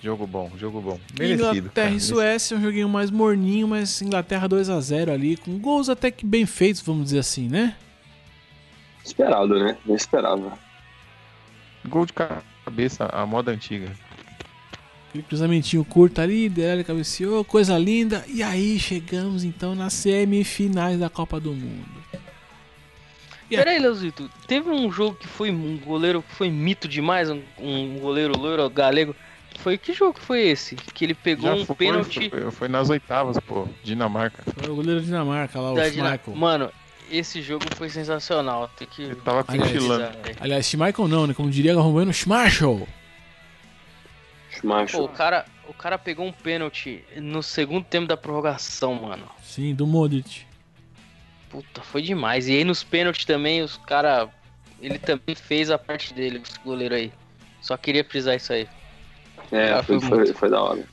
Jogo 0.00 0.26
bom, 0.26 0.50
jogo 0.56 0.80
bom. 0.80 1.00
Merecido. 1.18 1.48
Inglaterra 1.48 1.86
cara. 1.86 1.96
e 1.96 2.00
Suécia, 2.00 2.56
um 2.56 2.60
joguinho 2.60 2.88
mais 2.88 3.10
morninho, 3.10 3.66
mas 3.66 4.00
Inglaterra 4.00 4.48
2x0 4.48 5.12
ali, 5.12 5.36
com 5.36 5.58
gols 5.58 5.88
até 5.88 6.10
que 6.10 6.24
bem 6.24 6.46
feitos, 6.46 6.80
vamos 6.80 7.04
dizer 7.04 7.18
assim, 7.18 7.48
né? 7.48 7.76
Esperado, 9.04 9.58
né? 9.58 9.76
Esperava. 9.88 10.56
Gol 11.88 12.06
de 12.06 12.12
cabeça, 12.12 13.06
a 13.06 13.26
moda 13.26 13.50
antiga. 13.50 13.90
Aquele 15.08 15.24
cruzamentinho 15.24 15.84
curto 15.84 16.20
ali, 16.20 16.48
Dele 16.48 16.84
cabeceou, 16.84 17.42
coisa 17.42 17.78
linda. 17.78 18.24
E 18.28 18.42
aí 18.42 18.78
chegamos 18.78 19.42
então 19.42 19.74
nas 19.74 19.94
semifinais 19.94 21.00
da 21.00 21.08
Copa 21.08 21.40
do 21.40 21.52
Mundo. 21.52 21.98
Pera 23.48 23.70
aí, 23.70 23.78
Leozito. 23.78 24.30
Teve 24.46 24.68
um 24.68 24.92
jogo 24.92 25.16
que 25.16 25.26
foi 25.26 25.50
um 25.50 25.78
goleiro 25.78 26.22
que 26.22 26.34
foi 26.34 26.50
mito 26.50 26.86
demais, 26.86 27.30
um, 27.30 27.40
um 27.58 27.98
goleiro 27.98 28.38
loiro 28.38 28.68
galego. 28.68 29.16
Foi 29.62 29.76
que 29.76 29.92
jogo 29.92 30.14
que 30.14 30.20
foi 30.20 30.40
esse? 30.48 30.76
Que 30.76 31.04
ele 31.04 31.14
pegou 31.14 31.50
um 31.52 31.64
foi, 31.64 31.76
pênalti 31.76 32.30
Foi, 32.30 32.50
foi 32.50 32.68
nas 32.68 32.88
oitavas, 32.90 33.38
pô. 33.38 33.68
Dinamarca. 33.82 34.42
Foi 34.56 34.70
o 34.70 34.76
goleiro 34.76 35.00
da 35.00 35.06
Dinamarca 35.06 35.60
lá, 35.60 35.72
o 35.72 35.76
Schmeichel. 35.76 36.34
Mano, 36.34 36.70
esse 37.10 37.42
jogo 37.42 37.64
foi 37.76 37.88
sensacional. 37.90 38.68
Tem 38.76 38.86
que 38.86 39.02
Ele 39.02 39.16
tava 39.16 39.44
Aliás, 39.48 39.72
cochilando. 39.72 40.22
velho. 40.22 40.36
Aliás, 40.40 40.66
Schmeichel 40.66 41.08
não, 41.08 41.26
né? 41.26 41.34
Como 41.34 41.50
diria 41.50 41.76
o 41.76 41.82
Romano, 41.82 42.12
Schmeichel. 42.12 42.86
Macho. 44.62 44.98
Pô, 44.98 45.04
o 45.04 45.08
cara, 45.08 45.44
o 45.68 45.72
cara 45.72 45.98
pegou 45.98 46.26
um 46.26 46.32
pênalti 46.32 47.04
no 47.16 47.42
segundo 47.42 47.84
tempo 47.84 48.06
da 48.06 48.16
prorrogação, 48.16 48.94
mano. 48.94 49.26
Sim, 49.42 49.74
do 49.74 49.86
Modric. 49.86 50.42
Puta, 51.48 51.80
foi 51.82 52.02
demais. 52.02 52.48
E 52.48 52.56
aí 52.56 52.64
nos 52.64 52.82
pênaltis 52.82 53.24
também, 53.24 53.62
os 53.62 53.76
cara. 53.76 54.28
Ele 54.80 54.98
também 54.98 55.34
fez 55.34 55.70
a 55.70 55.78
parte 55.78 56.14
dele, 56.14 56.40
esse 56.44 56.58
goleiro 56.60 56.94
aí. 56.94 57.12
Só 57.60 57.76
queria 57.76 58.04
frisar 58.04 58.36
isso 58.36 58.52
aí. 58.52 58.68
É, 59.52 59.72
Ah, 59.72 59.82
foi, 59.82 59.98
foi 60.00 60.08
foi, 60.08 60.18
muito. 60.18 60.34
foi 60.34 60.50
da 60.50 60.62
hora. 60.62 60.84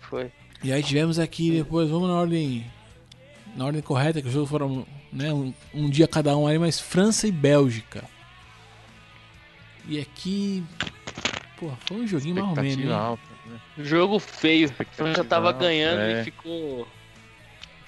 Foi. 0.00 0.30
E 0.62 0.72
aí 0.72 0.82
tivemos 0.82 1.18
aqui 1.18 1.50
depois, 1.50 1.88
vamos 1.88 2.08
na 2.08 2.14
ordem. 2.14 2.66
Na 3.56 3.64
ordem 3.64 3.82
correta, 3.82 4.20
que 4.20 4.28
os 4.28 4.32
jogos 4.34 4.48
foram 4.50 4.86
né, 5.12 5.32
um, 5.32 5.52
um 5.74 5.88
dia 5.90 6.06
cada 6.08 6.36
um 6.36 6.46
aí, 6.46 6.58
mas 6.58 6.78
França 6.80 7.26
e 7.26 7.32
Bélgica. 7.32 8.04
E 9.86 9.98
aqui. 10.00 10.62
Pô, 11.58 11.70
foi 11.86 11.96
um 11.98 12.06
joguinho 12.06 12.34
mais 12.36 12.56
ou 12.56 12.62
menos, 12.62 12.90
alta. 12.92 13.22
Né? 13.46 13.58
Jogo 13.84 14.18
feio. 14.18 14.70
A 14.78 14.84
França 14.84 15.22
já 15.22 15.24
tava 15.24 15.52
ganhando 15.52 16.00
é. 16.00 16.20
e 16.20 16.24
ficou. 16.24 16.86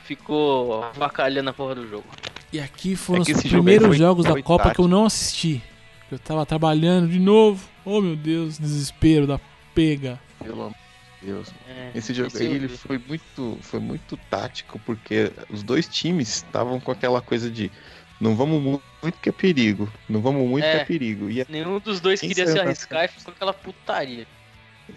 Ficou 0.05 0.85
vacalhando 0.95 1.51
a 1.51 1.53
porra 1.53 1.75
do 1.77 1.89
jogo. 1.89 2.05
E 2.53 2.59
aqui 2.59 2.97
foram 2.97 3.21
É 3.21 3.23
os 3.23 3.29
jogo 3.29 3.49
primeiros 3.49 3.87
foi- 3.89 3.97
jogos 3.97 4.25
da 4.25 4.33
foi 4.33 4.43
Copa 4.43 4.65
que 4.65 4.69
eu 4.71 4.85
tático. 4.85 4.89
não 4.89 5.05
assisti. 5.07 5.63
Eu 6.11 6.19
tava 6.19 6.45
trabalhando 6.45 7.09
de 7.09 7.21
novo. 7.21 7.65
Oh 7.85 8.01
meu 8.01 8.17
Deus, 8.17 8.59
desespero 8.59 9.27
da 9.27 9.39
pega. 9.75 10.21
Pelo 10.43 10.63
amor 10.63 10.75
de 11.21 11.27
Deus. 11.27 11.53
É, 11.69 11.91
Esse 11.95 12.15
jogo 12.15 12.29
esse 12.29 12.43
aí 12.43 12.53
ele 12.53 12.69
foi 12.69 12.99
muito, 12.99 13.59
foi 13.63 13.81
muito 13.81 14.17
tático, 14.17 14.79
porque 14.81 15.31
os 15.49 15.63
dois 15.63 15.87
times 15.89 16.29
estavam 16.29 16.81
com 16.81 16.91
aquela 16.91 17.21
coisa 17.21 17.51
de 17.51 17.71
não 18.21 18.35
vamos 18.37 18.63
mu- 18.63 18.83
muito 19.03 19.19
que 19.19 19.29
é 19.29 19.33
perigo, 19.33 19.89
não 20.09 20.21
vamos 20.21 20.47
muito 20.49 20.65
É. 20.65 20.77
que 20.77 20.83
é 20.83 20.85
perigo. 20.85 21.31
E 21.31 21.45
Nenhum 21.49 21.79
dos 21.79 22.01
dois 22.01 22.21
queria 22.21 22.47
se 22.47 22.53
pra 22.55 22.63
arriscar 22.63 23.05
e 23.05 23.09
ficou 23.09 23.33
aquela 23.33 23.53
putaria. 23.53 24.27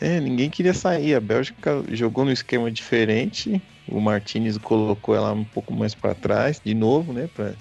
é, 0.02 0.20
ninguém 0.20 0.50
queria 0.50 0.74
sair. 0.74 1.14
A 1.16 1.20
Bélgica 1.22 1.84
jogou 1.92 2.26
num 2.26 2.32
esquema 2.32 2.70
diferente. 2.72 3.62
O 3.88 4.00
Martinez 4.00 4.58
colocou 4.58 5.16
ela 5.16 5.32
um 5.34 5.44
pouco 5.44 5.74
mais 5.74 5.94
para 5.94 6.16
trás, 6.16 6.60
de 6.64 6.74
novo, 6.74 7.14
né, 7.14 7.28
para 7.34 7.54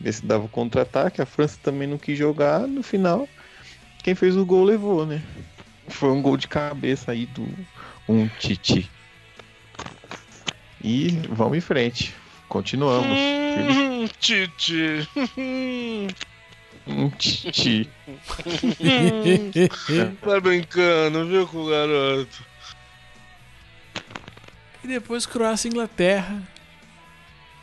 ver 0.00 0.12
se 0.12 0.24
dava 0.26 0.44
o 0.44 0.48
contra-ataque. 0.48 1.22
A 1.22 1.26
França 1.26 1.58
também 1.62 1.86
não 1.88 1.96
quis 1.98 2.18
jogar. 2.18 2.66
No 2.66 2.82
final, 2.82 3.28
quem 4.02 4.14
fez 4.14 4.36
o 4.36 4.44
gol 4.44 4.64
levou, 4.64 5.06
né? 5.06 5.22
Foi 5.90 6.10
um 6.10 6.22
gol 6.22 6.36
de 6.36 6.48
cabeça 6.48 7.12
aí 7.12 7.26
do 7.26 7.46
um 8.08 8.28
Titi. 8.38 8.90
E 10.82 11.10
vamos 11.28 11.58
em 11.58 11.60
frente. 11.60 12.14
Continuamos. 12.48 13.06
Hum, 13.16 14.08
Tite. 14.18 15.08
Um 16.86 17.10
Titi. 17.10 17.88
Tá 20.22 20.40
brincando, 20.40 21.26
viu, 21.26 21.46
com 21.46 21.58
o 21.58 21.66
garoto? 21.68 22.50
e 24.82 24.88
depois 24.88 25.26
Croácia 25.26 25.68
e 25.68 25.70
Inglaterra. 25.70 26.42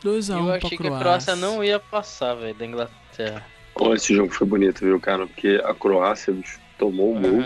2x1 0.04 0.38
eu 0.38 0.44
pra 0.44 0.56
achei 0.56 0.70
que 0.70 0.76
Croácia. 0.76 0.96
a 0.96 1.00
Croácia 1.00 1.36
não 1.36 1.64
ia 1.64 1.80
passar, 1.80 2.34
velho, 2.34 2.54
da 2.54 2.64
Inglaterra. 2.64 3.44
Ó, 3.74 3.92
esse 3.94 4.14
jogo 4.14 4.32
foi 4.32 4.46
bonito, 4.46 4.84
viu, 4.84 5.00
cara? 5.00 5.26
Porque 5.26 5.60
a 5.64 5.74
Croácia 5.74 6.32
bicho, 6.32 6.60
tomou 6.78 7.16
o 7.16 7.20
gol. 7.20 7.44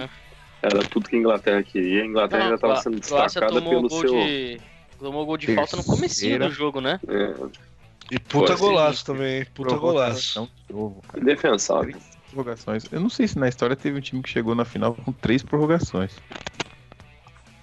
Era 0.62 0.82
tudo 0.84 1.08
que 1.08 1.16
a 1.16 1.18
Inglaterra 1.18 1.62
queria. 1.62 2.02
A 2.02 2.07
Inglaterra 2.07 2.49
já 2.50 2.55
estava 2.55 2.76
sendo 2.76 3.00
destacada 3.00 3.49
tomou 3.60 3.68
pelo 3.70 3.89
gol 3.89 4.00
seu. 4.00 4.12
de. 4.12 4.60
Tomou 4.99 5.26
gol 5.26 5.36
de 5.36 5.52
falta 5.55 5.76
no 5.76 5.82
comecinho 5.84 6.39
Terceira. 6.39 6.49
do 6.49 6.55
jogo, 6.55 6.81
né? 6.81 7.00
É, 7.08 7.34
E 8.12 8.18
puta 8.20 8.57
Foi, 8.57 8.68
golaço 8.68 9.05
também, 9.05 9.39
hein? 9.41 9.47
puta 9.52 9.74
golaço. 9.76 10.34
Prorrogação 10.34 10.49
de 10.68 10.73
novo, 10.73 11.02
cara. 11.08 11.20
indefensável. 11.20 11.97
Prorrogações. 12.31 12.84
Eu 12.92 13.00
não 13.00 13.08
sei 13.10 13.26
se 13.26 13.36
na 13.39 13.49
história 13.49 13.74
teve 13.74 13.99
um 13.99 14.00
time 14.00 14.23
que 14.23 14.28
chegou 14.31 14.55
na 14.55 14.65
final 14.65 14.94
com 14.94 15.10
três 15.12 15.42
prorrogações. 15.42 16.12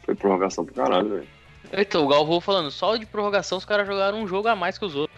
Foi 0.03 0.13
prorrogação 0.15 0.65
pro 0.65 0.73
caralho, 0.75 1.09
velho. 1.09 1.27
Então, 1.71 2.03
o 2.03 2.07
Galvão 2.09 2.41
falando, 2.41 2.69
só 2.71 2.97
de 2.97 3.05
prorrogação 3.05 3.57
os 3.57 3.65
caras 3.65 3.87
jogaram 3.87 4.21
um 4.21 4.27
jogo 4.27 4.47
a 4.49 4.55
mais 4.55 4.77
que 4.77 4.83
os 4.85 4.95
outros. 4.95 5.17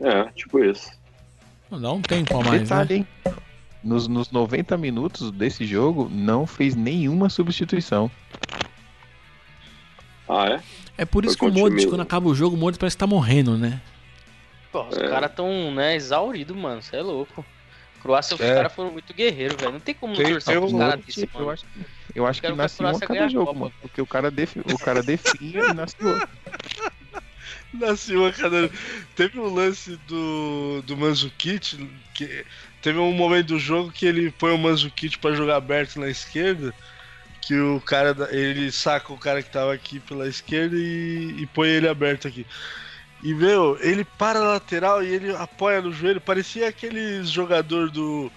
É, 0.00 0.24
tipo 0.32 0.62
isso. 0.62 0.90
Não 1.70 1.96
um 1.96 2.02
tempo 2.02 2.38
a 2.40 2.44
mais, 2.44 2.62
Detalhe, 2.62 2.88
né? 3.00 3.06
hein? 3.26 3.34
Nos, 3.82 4.06
nos 4.08 4.30
90 4.30 4.76
minutos 4.76 5.30
desse 5.30 5.64
jogo, 5.64 6.08
não 6.12 6.46
fez 6.46 6.74
nenhuma 6.74 7.30
substituição. 7.30 8.10
Ah, 10.28 10.46
é? 10.46 10.60
É 10.98 11.04
por 11.04 11.24
isso 11.24 11.34
que 11.34 11.40
Foi 11.40 11.48
o 11.50 11.52
com 11.52 11.58
o 11.58 11.62
Modric, 11.62 11.86
quando 11.88 12.02
acaba 12.02 12.28
o 12.28 12.34
jogo, 12.34 12.56
o 12.56 12.58
Modric 12.58 12.78
parece 12.78 12.96
que 12.96 13.00
tá 13.00 13.06
morrendo, 13.06 13.56
né? 13.56 13.80
Pô, 14.70 14.82
os 14.86 14.96
É. 14.96 15.08
caras 15.08 15.32
tão, 15.34 15.72
né, 15.74 15.96
exauridos, 15.96 16.56
mano. 16.56 16.80
Você 16.82 16.96
é 16.96 17.02
louco. 17.02 17.44
Croácia, 18.02 18.34
os 18.34 18.40
É. 18.40 18.54
caras 18.54 18.72
foram 18.72 18.92
muito 18.92 19.12
guerreiros, 19.12 19.56
velho. 19.60 19.72
Não 19.72 19.80
tem 19.80 19.94
como 19.94 20.14
não 20.14 20.22
Tem- 20.22 20.32
torcer 20.32 20.58
um 20.58 20.78
caras 20.78 21.04
desse, 21.04 21.22
eu 21.22 21.28
mano. 21.34 21.50
acho, 21.50 21.64
eu 22.14 22.26
acho 22.26 22.40
que 22.40 22.46
Quero 22.46 22.54
que 22.54 22.60
a 22.60 22.64
nasce 22.64 22.82
um 22.82 22.98
cada 23.08 23.28
jogo, 23.28 23.46
Copa. 23.46 23.58
mano. 23.58 23.72
Porque 23.82 24.00
o 24.00 24.06
cara, 24.06 24.30
defi, 24.30 24.60
o 24.60 24.78
cara 24.78 25.02
definha 25.02 25.64
e 25.70 25.74
nasce 25.74 25.96
outro. 26.04 26.28
Nasceu 27.72 28.26
a 28.26 28.32
cada. 28.32 28.70
Teve 29.14 29.38
um 29.38 29.52
lance 29.52 29.96
do, 30.08 30.82
do 30.86 30.96
Manzukic, 30.96 31.88
que 32.14 32.44
teve 32.82 32.98
um 32.98 33.12
momento 33.12 33.48
do 33.48 33.58
jogo 33.58 33.92
que 33.92 34.06
ele 34.06 34.30
põe 34.30 34.52
o 34.52 34.58
Manzukic 34.58 35.18
pra 35.18 35.32
jogar 35.32 35.56
aberto 35.56 35.98
na 36.00 36.08
esquerda, 36.08 36.74
que 37.40 37.54
o 37.54 37.80
cara 37.80 38.14
ele 38.30 38.70
saca 38.70 39.12
o 39.12 39.18
cara 39.18 39.42
que 39.42 39.50
tava 39.50 39.72
aqui 39.72 40.00
pela 40.00 40.28
esquerda 40.28 40.76
e, 40.76 41.36
e 41.38 41.46
põe 41.46 41.68
ele 41.68 41.88
aberto 41.88 42.28
aqui. 42.28 42.46
E 43.22 43.34
meu, 43.34 43.78
ele 43.80 44.04
para 44.04 44.40
na 44.40 44.52
lateral 44.52 45.02
e 45.02 45.08
ele 45.08 45.34
apoia 45.36 45.82
no 45.82 45.92
joelho, 45.92 46.20
parecia 46.20 46.68
aquele 46.68 47.22
jogador 47.24 47.90
do 47.90 48.32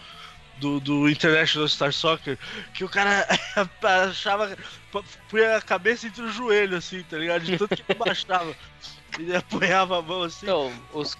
do, 0.59 0.79
do 0.79 1.09
International 1.09 1.67
Star 1.67 1.91
Soccer, 1.91 2.37
que 2.73 2.83
o 2.83 2.89
cara 2.89 3.27
achava, 4.07 4.55
punha 5.29 5.57
a 5.57 5.61
cabeça 5.61 6.07
entre 6.07 6.21
o 6.21 6.31
joelho 6.31 6.77
assim, 6.77 7.03
tá 7.03 7.17
ligado? 7.17 7.43
De 7.43 7.57
tanto 7.57 7.75
que 7.75 7.83
ele 7.87 7.99
baixava. 7.99 8.55
Ele 9.19 9.35
apoiava 9.35 9.99
a 9.99 10.01
mão 10.01 10.23
assim. 10.23 10.47
Então, 10.47 10.73
os, 10.91 11.15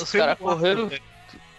os 0.00 0.12
caras 0.12 0.38
correram, 0.38 0.88
velho. 0.88 1.02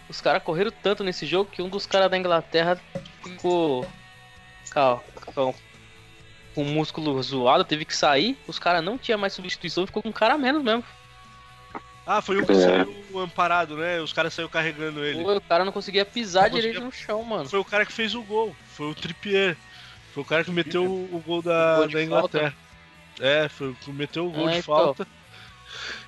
Os 0.09 0.21
cara 0.21 0.39
correram 0.39 0.71
tanto 0.83 1.03
nesse 1.03 1.25
jogo 1.25 1.49
que 1.51 1.61
um 1.61 1.69
dos 1.69 1.85
caras 1.85 2.09
da 2.09 2.17
Inglaterra 2.17 2.79
ficou 3.23 3.85
com, 4.73 4.99
com, 5.33 5.53
com 6.55 6.61
o 6.61 6.65
músculo 6.65 7.21
zoado, 7.21 7.63
teve 7.63 7.85
que 7.85 7.95
sair. 7.95 8.37
Os 8.47 8.57
caras 8.59 8.83
não 8.83 8.97
tinha 8.97 9.17
mais 9.17 9.33
substituição, 9.33 9.85
ficou 9.85 10.01
com 10.03 10.09
um 10.09 10.13
cara 10.13 10.37
menos 10.37 10.63
mesmo. 10.63 10.83
Ah, 12.05 12.21
foi 12.21 12.41
um 12.41 12.45
que 12.45 12.53
É. 12.53 12.55
saiu 12.55 13.19
amparado, 13.19 13.75
né? 13.75 13.99
Os 13.99 14.13
caras 14.13 14.33
saíram 14.33 14.49
carregando 14.49 15.03
ele. 15.03 15.21
O 15.23 15.41
cara 15.41 15.65
não 15.65 15.73
conseguia 15.73 16.05
pisar 16.05 16.43
Não 16.49 16.55
direito 16.55 16.79
conseguia- 16.81 16.85
no 16.85 16.91
chão, 16.91 17.23
mano. 17.23 17.49
Foi 17.49 17.59
o 17.59 17.65
cara 17.65 17.85
que 17.85 17.91
fez 17.91 18.15
o 18.15 18.21
gol. 18.23 18.55
Foi 18.75 18.87
o 18.89 18.95
Trippier. 18.95 19.57
Foi 20.13 20.23
o 20.23 20.25
cara 20.25 20.43
que 20.45 20.51
meteu 20.51 20.85
o, 20.85 21.15
o 21.15 21.19
gol 21.19 21.41
da, 21.41 21.75
O 21.75 21.77
gol 21.79 21.87
da 21.89 22.03
Inglaterra. 22.03 22.53
É, 23.19 23.49
foi 23.49 23.69
o 23.71 23.75
que 23.75 23.91
meteu 23.91 24.25
o 24.27 24.31
gol 24.31 24.47
É, 24.47 24.53
de 24.53 24.59
então. 24.59 24.75
falta. 24.75 25.07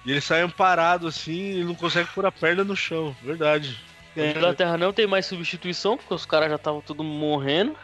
E 0.06 0.12
ele 0.12 0.22
sai 0.22 0.42
amparado 0.42 1.06
assim 1.06 1.60
e 1.60 1.64
não 1.66 1.76
consegue 1.76 2.08
pôr 2.16 2.26
a 2.26 2.32
perna 2.32 2.64
no 2.64 2.78
chão. 2.78 3.14
Verdade. 3.22 3.78
A 4.22 4.32
Inglaterra 4.32 4.78
não 4.78 4.92
tem 4.94 5.08
mais 5.08 5.26
substituição, 5.26 5.98
porque 5.98 6.14
os 6.14 6.26
caras 6.26 6.50
já 6.50 6.56
estavam 6.56 6.82
tudo 6.82 7.04
morrendo. 7.04 7.76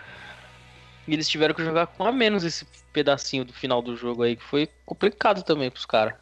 E 1.07 1.13
eles 1.13 1.27
tiveram 1.29 1.53
que 1.53 1.63
jogar 1.63 1.87
com 1.87 2.03
a 2.05 2.11
menos 2.11 2.43
esse 2.43 2.65
pedacinho 2.91 3.45
do 3.45 3.53
final 3.53 3.81
do 3.81 3.95
jogo 3.95 4.23
aí, 4.23 4.35
que 4.35 4.43
foi 4.43 4.67
complicado 4.85 5.43
também 5.43 5.69
pros 5.69 5.85
caras. 5.85 6.15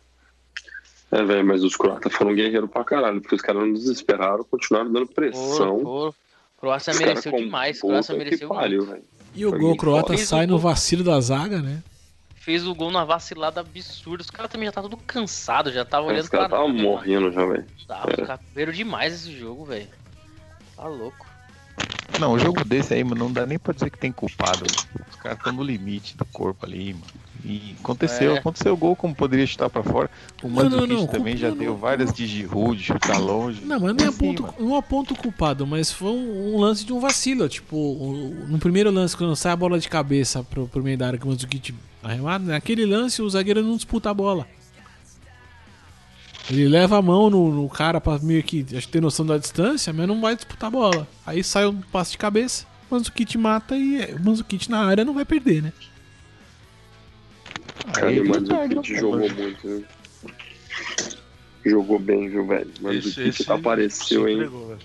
É, 1.11 1.23
velho, 1.23 1.45
mas 1.45 1.63
os 1.63 1.75
croatas 1.75 2.11
foram 2.13 2.33
guerreiros 2.33 2.69
pra 2.69 2.83
caralho, 2.83 3.21
porque 3.21 3.35
os 3.35 3.41
caras 3.41 3.61
não 3.61 3.71
desesperaram, 3.73 4.43
continuaram 4.43 4.91
dando 4.91 5.07
pressão. 5.07 5.57
Foram, 5.57 5.81
foram. 5.81 6.15
Croácia 6.59 6.91
Os 6.91 6.99
mereceu 6.99 7.31
caras 7.31 7.45
demais, 7.45 7.81
Croácia 7.81 8.13
que 8.15 8.23
mereceu 8.23 8.49
pariu, 8.49 8.79
muito. 8.79 8.91
velho. 8.91 9.03
E 9.35 9.45
o 9.45 9.57
gol 9.57 9.75
croata 9.77 10.17
sai 10.17 10.45
no 10.47 10.57
vacilo 10.57 11.03
da 11.03 11.19
zaga, 11.19 11.61
né? 11.61 11.81
Fez 12.35 12.67
o 12.67 12.75
gol 12.75 12.91
na 12.91 13.05
vacilada 13.05 13.61
absurda. 13.61 14.21
Os 14.21 14.29
caras 14.29 14.51
também 14.51 14.65
já 14.65 14.71
estavam 14.71 14.89
tudo 14.89 15.01
cansado, 15.05 15.71
já 15.71 15.85
tava 15.85 16.05
Os 16.07 16.11
olhando 16.11 16.29
caras 16.29 16.47
pra 16.47 16.57
estavam 16.57 16.67
nada, 16.67 16.77
mano. 16.77 16.89
morrendo 16.89 17.31
já, 17.31 17.45
velho. 17.45 17.65
Tava, 17.87 18.09
os 18.09 18.27
caras 18.27 18.45
correram 18.51 18.73
demais 18.73 19.13
esse 19.13 19.31
jogo, 19.37 19.65
velho. 19.65 19.87
Tá 20.75 20.87
louco. 20.87 21.25
Não, 22.19 22.33
um 22.33 22.39
jogo 22.39 22.63
desse 22.63 22.93
aí, 22.93 23.03
mano, 23.03 23.15
não 23.25 23.31
dá 23.31 23.45
nem 23.45 23.57
pra 23.57 23.73
dizer 23.73 23.89
que 23.89 23.97
tem 23.97 24.11
culpado. 24.11 24.63
Os 24.65 25.15
caras 25.15 25.37
estão 25.37 25.51
no 25.53 25.63
limite 25.63 26.15
do 26.15 26.23
corpo 26.25 26.65
ali, 26.65 26.93
mano. 26.93 27.05
E 27.43 27.75
aconteceu, 27.81 28.35
É. 28.35 28.37
aconteceu 28.37 28.73
o 28.73 28.77
gol 28.77 28.95
como 28.95 29.13
poderia 29.15 29.45
chutar 29.47 29.69
pra 29.69 29.83
fora. 29.83 30.09
O 30.41 30.47
Não, 30.47 30.63
não, 30.63 30.69
Mandzukic 30.79 30.93
não, 30.93 31.07
também 31.07 31.35
já 31.35 31.49
não, 31.49 31.57
deu 31.57 31.71
não. 31.71 31.77
várias 31.77 32.13
de 32.13 32.25
Giroud, 32.27 32.77
de 32.77 32.83
chutar 32.85 33.17
longe. 33.19 33.65
Não, 33.65 33.79
mas 33.79 33.95
não 33.95 34.05
é 34.07 34.11
ponto, 34.11 34.43
mano. 34.43 34.53
não 34.59 34.77
é 34.77 34.81
ponto 34.81 35.15
culpado, 35.15 35.65
mas 35.67 35.91
foi 35.91 36.11
um, 36.11 36.55
um 36.55 36.59
lance 36.59 36.85
de 36.85 36.93
um 36.93 36.99
vacilo. 36.99 37.49
Tipo, 37.49 37.75
o- 37.75 38.45
no 38.47 38.59
primeiro 38.59 38.91
lance, 38.91 39.17
quando 39.17 39.35
sai 39.35 39.51
a 39.51 39.55
bola 39.57 39.79
de 39.79 39.89
cabeça 39.89 40.43
pro, 40.43 40.67
pro 40.67 40.83
meio 40.83 40.97
da 40.97 41.07
área 41.07 41.19
que 41.19 41.25
o 41.25 41.29
Mandzukic 41.29 41.73
arremata, 42.03 42.45
naquele 42.45 42.85
lance 42.85 43.21
o 43.21 43.29
zagueiro 43.29 43.63
não 43.63 43.75
disputa 43.75 44.09
a 44.09 44.13
bola. 44.13 44.47
Ele 46.49 46.67
leva 46.67 46.97
a 46.97 47.01
mão 47.01 47.29
no, 47.29 47.49
no 47.53 47.69
cara 47.69 48.01
pra 48.01 48.19
meio 48.19 48.43
que 48.43 48.65
acho 48.75 48.85
que 48.87 48.93
ter 48.93 49.01
noção 49.01 49.25
da 49.25 49.37
distância, 49.37 49.93
mas 49.93 50.07
não 50.07 50.19
vai 50.19 50.35
disputar 50.35 50.67
a 50.67 50.71
bola. 50.71 51.07
Aí 51.25 51.43
sai 51.43 51.65
um 51.65 51.79
passe 51.81 52.11
de 52.11 52.17
cabeça, 52.17 52.65
o 52.89 52.93
Mandzukic 52.95 53.37
mata 53.37 53.77
e 53.77 54.01
é, 54.01 54.13
o 54.13 54.23
Mandzukic 54.23 54.69
na 54.69 54.85
área 54.85 55.05
não 55.05 55.13
vai 55.13 55.23
perder, 55.25 55.63
né? 55.63 55.73
Cara, 57.93 58.07
Aí 58.07 58.19
o 58.19 58.43
perde, 58.45 58.95
jogou 58.95 59.19
mano. 59.29 59.35
muito, 59.35 59.61
viu? 59.61 59.85
Jogou 61.65 61.99
bem, 61.99 62.29
viu, 62.29 62.45
velho? 62.45 62.69
O 62.79 62.83
Mandzukic 62.83 63.49
apareceu, 63.49 64.27
hein? 64.27 64.35
entregou. 64.35 64.77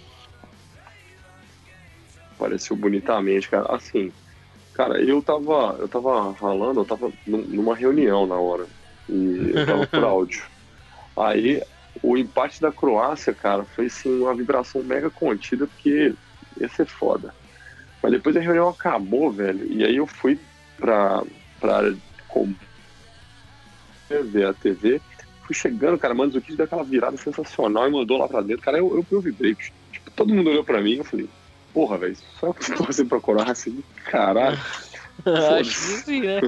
Apareceu 2.36 2.76
bonitamente, 2.76 3.48
cara. 3.48 3.74
Assim, 3.74 4.12
cara, 4.74 5.00
eu 5.02 5.20
tava, 5.20 5.76
eu 5.80 5.88
tava 5.88 6.32
falando, 6.34 6.80
eu 6.80 6.84
tava 6.84 7.12
num- 7.26 7.42
numa 7.48 7.74
reunião 7.74 8.26
na 8.26 8.36
hora. 8.36 8.64
E 9.08 9.50
eu 9.52 9.66
tava 9.66 9.86
por 9.88 10.04
áudio. 10.04 10.42
Aí, 11.20 11.62
o 12.02 12.16
empate 12.16 12.60
da 12.60 12.72
Croácia, 12.72 13.34
cara, 13.34 13.64
foi 13.64 13.86
assim, 13.86 14.20
uma 14.20 14.34
vibração 14.34 14.82
mega 14.82 15.10
contida, 15.10 15.66
porque 15.66 16.14
ia 16.60 16.68
ser 16.68 16.86
foda. 16.86 17.34
Mas 18.02 18.12
depois 18.12 18.36
a 18.36 18.40
reunião 18.40 18.68
acabou, 18.68 19.30
velho, 19.30 19.66
e 19.70 19.84
aí 19.84 19.96
eu 19.96 20.06
fui 20.06 20.38
pra, 20.76 21.22
pra 21.60 21.76
área 21.78 21.96
ver 24.22 24.46
a 24.46 24.54
TV. 24.54 25.00
Fui 25.46 25.54
chegando, 25.54 25.98
cara, 25.98 26.14
Mandzukic 26.14 26.56
deu 26.56 26.64
aquela 26.64 26.84
virada 26.84 27.16
sensacional 27.16 27.88
e 27.88 27.92
mandou 27.92 28.18
lá 28.18 28.28
pra 28.28 28.42
dentro. 28.42 28.62
Cara, 28.62 28.78
eu, 28.78 28.96
eu, 28.96 29.06
eu 29.10 29.20
vibrei. 29.20 29.54
Tipo, 29.54 30.10
todo 30.14 30.34
mundo 30.34 30.50
olhou 30.50 30.64
pra 30.64 30.80
mim 30.80 30.92
e 30.92 30.98
eu 30.98 31.04
falei, 31.04 31.28
porra, 31.72 31.98
velho, 31.98 32.16
só 32.38 32.52
que 32.52 32.72
você 32.74 33.04
pra 33.04 33.20
Croácia, 33.20 33.72
caralho. 34.04 34.58
Acho 35.26 35.70
que 35.70 35.76
sim, 36.04 36.20
né? 36.20 36.40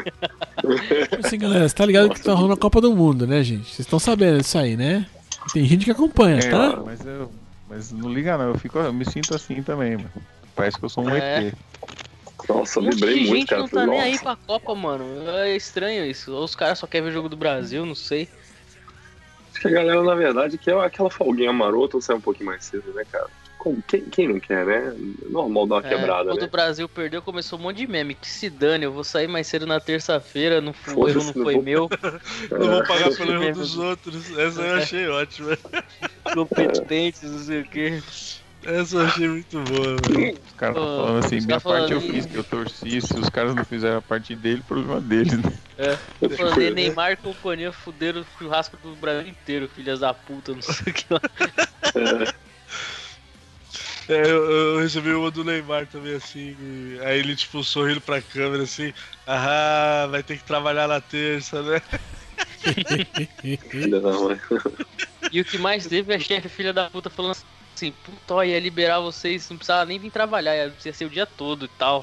Assim, 1.22 1.38
galera, 1.38 1.68
você 1.68 1.74
tá 1.74 1.84
ligado 1.86 2.10
que 2.10 2.20
tá 2.22 2.32
rolando 2.32 2.54
a 2.54 2.56
Copa 2.56 2.80
do 2.80 2.94
Mundo, 2.94 3.26
né, 3.26 3.42
gente? 3.42 3.64
Vocês 3.66 3.80
estão 3.80 3.98
sabendo 3.98 4.38
disso 4.40 4.58
aí, 4.58 4.76
né? 4.76 5.06
Tem 5.52 5.64
gente 5.64 5.84
que 5.84 5.90
acompanha, 5.90 6.38
É, 6.38 6.50
tá? 6.50 6.76
mas, 6.84 7.04
eu, 7.04 7.30
mas 7.68 7.92
não 7.92 8.12
liga 8.12 8.36
não, 8.38 8.48
eu, 8.48 8.58
fico, 8.58 8.78
eu 8.78 8.92
me 8.92 9.04
sinto 9.04 9.34
assim 9.34 9.62
também, 9.62 9.96
mano. 9.96 10.10
Parece 10.54 10.78
que 10.78 10.84
eu 10.84 10.88
sou 10.88 11.04
um 11.04 11.10
É. 11.10 11.48
ET. 11.48 11.54
Nossa, 12.48 12.80
Um 12.80 12.90
vibrei 12.90 13.14
de 13.24 13.28
muito, 13.28 13.36
gente 13.38 13.48
cara. 13.48 13.60
não 13.62 13.68
tá 13.68 13.80
Falei, 13.80 13.90
nem 13.90 14.00
aí 14.00 14.10
nossa. 14.12 14.22
pra 14.24 14.36
Copa, 14.36 14.74
mano. 14.74 15.04
É 15.30 15.54
estranho 15.56 16.04
isso. 16.06 16.32
Ou 16.32 16.44
os 16.44 16.54
caras 16.54 16.78
só 16.78 16.86
querem 16.86 17.04
ver 17.04 17.10
o 17.10 17.14
jogo 17.14 17.28
do 17.28 17.36
Brasil, 17.36 17.84
não 17.84 17.94
sei. 17.94 18.28
Acho 19.52 19.60
que 19.60 19.68
a 19.68 19.70
galera, 19.70 20.02
na 20.02 20.14
verdade, 20.14 20.56
quer 20.56 20.74
aquela 20.78 21.10
folguinha 21.10 21.52
marota 21.52 21.96
ou 21.96 22.00
sair 22.00 22.16
um 22.16 22.20
pouquinho 22.20 22.46
mais 22.46 22.64
cedo, 22.64 22.92
né, 22.94 23.04
cara? 23.10 23.26
Como- 23.60 23.82
Quem, 23.86 24.00
quem 24.06 24.26
não 24.26 24.40
quer, 24.40 24.64
né? 24.64 24.94
Normal 25.28 25.66
dar 25.66 25.74
uma 25.76 25.86
É, 25.86 25.88
quebrada, 25.90 26.30
quando 26.30 26.40
né? 26.40 26.46
o 26.46 26.50
Brasil 26.50 26.88
perdeu, 26.88 27.20
começou 27.20 27.58
um 27.58 27.62
monte 27.62 27.76
de 27.76 27.86
meme. 27.86 28.14
Que 28.14 28.26
se 28.26 28.48
dane, 28.48 28.86
eu 28.86 28.92
vou 28.92 29.04
sair 29.04 29.28
mais 29.28 29.46
cedo 29.46 29.66
na 29.66 29.78
terça-feira, 29.78 30.62
não, 30.62 30.70
o 30.70 30.74
Foda-se, 30.74 31.18
erro 31.18 31.26
não 31.26 31.44
foi 31.44 31.54
vou- 31.56 31.62
meu. 31.62 31.88
Não 32.50 32.70
vou 32.70 32.82
pagar 32.84 33.12
É. 33.12 33.14
pelo 33.14 33.32
erro 33.44 33.52
dos 33.60 33.76
outros. 33.76 34.38
Essa 34.38 34.62
eu 34.62 34.74
achei 34.76 35.06
ótima. 35.08 35.58
Competentes, 36.34 37.22
não 37.22 37.38
sei 37.38 37.60
o 37.60 37.64
quê. 37.64 38.02
Essa 38.64 38.96
eu 38.96 39.00
achei 39.06 39.28
muito 39.28 39.58
boa, 39.64 39.96
velho. 40.08 40.38
Os 40.46 40.52
caras 40.56 40.76
estão 40.76 40.96
falando 40.96 41.18
assim, 41.24 41.36
minha 41.36 41.46
caras 41.48 41.62
parte 41.62 41.92
eu 41.92 42.00
falando- 42.00 42.14
fiz, 42.14 42.26
que 42.26 42.36
eu 42.36 42.44
torci, 42.44 43.00
se 43.02 43.14
os 43.18 43.28
caras 43.30 43.54
não 43.54 43.64
fizeram 43.64 43.98
a 43.98 44.02
parte 44.02 44.34
dele, 44.34 44.62
problema 44.66 45.00
deles, 45.00 45.32
né? 45.34 45.52
Falando, 46.36 46.56
Nem- 46.58 46.70
Neymar 46.74 47.12
e 47.12 47.16
companhia 47.16 47.72
fuderam 47.72 48.20
o 48.22 48.26
churrasco 48.38 48.76
do 48.82 48.94
Brasil 48.96 49.28
inteiro, 49.30 49.68
filhas 49.68 50.00
da 50.00 50.12
puta, 50.14 50.52
não 50.54 50.60
sei 50.62 50.92
o 50.92 50.94
que 50.94 51.04
lá. 51.12 51.20
É, 51.94 52.49
eu, 54.14 54.50
eu 54.50 54.78
recebi 54.80 55.12
uma 55.12 55.30
do 55.30 55.44
Neymar 55.44 55.86
também, 55.86 56.14
assim. 56.14 56.56
Aí 57.04 57.18
ele, 57.18 57.36
tipo, 57.36 57.62
sorrindo 57.62 58.00
pra 58.00 58.22
câmera, 58.22 58.62
assim. 58.62 58.92
Ah, 59.26 60.08
vai 60.10 60.22
ter 60.22 60.38
que 60.38 60.44
trabalhar 60.44 60.88
na 60.88 61.00
terça, 61.00 61.62
né? 61.62 61.82
Filha 63.70 64.00
da 64.00 64.12
mãe. 64.12 64.40
E 65.32 65.40
o 65.40 65.44
que 65.44 65.58
mais 65.58 65.86
teve 65.86 66.12
é 66.12 66.16
a 66.16 66.20
chefe 66.20 66.48
filha 66.48 66.72
da 66.72 66.90
puta 66.90 67.08
falando 67.08 67.36
assim, 67.74 67.92
puta, 68.04 68.34
ó, 68.34 68.42
ia 68.42 68.58
liberar 68.58 69.00
vocês, 69.00 69.48
não 69.48 69.56
precisava 69.56 69.86
nem 69.86 69.98
vir 69.98 70.10
trabalhar, 70.10 70.54
ia 70.56 70.72
ia 70.84 70.92
ser 70.92 71.04
o 71.04 71.10
dia 71.10 71.26
todo 71.26 71.66
e 71.66 71.68
tal. 71.68 72.02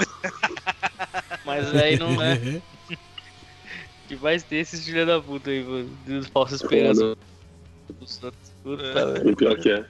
Mas 1.45 1.73
aí 1.75 1.97
não 1.97 2.21
é. 2.21 2.35
O 2.35 2.97
que 4.07 4.15
mais 4.15 4.43
tem 4.43 4.59
esses 4.59 4.85
filha 4.85 5.05
da 5.05 5.21
puta 5.21 5.49
aí, 5.49 5.63
mano. 5.63 5.89
Deus 6.05 6.27
falsa 6.27 6.55
esperança 6.55 7.17
do 7.89 8.07
Santos. 8.07 8.51
Puta, 8.63 9.13
velho. 9.13 9.31
O 9.31 9.35
pior 9.35 9.57
que 9.57 9.71
é. 9.71 9.85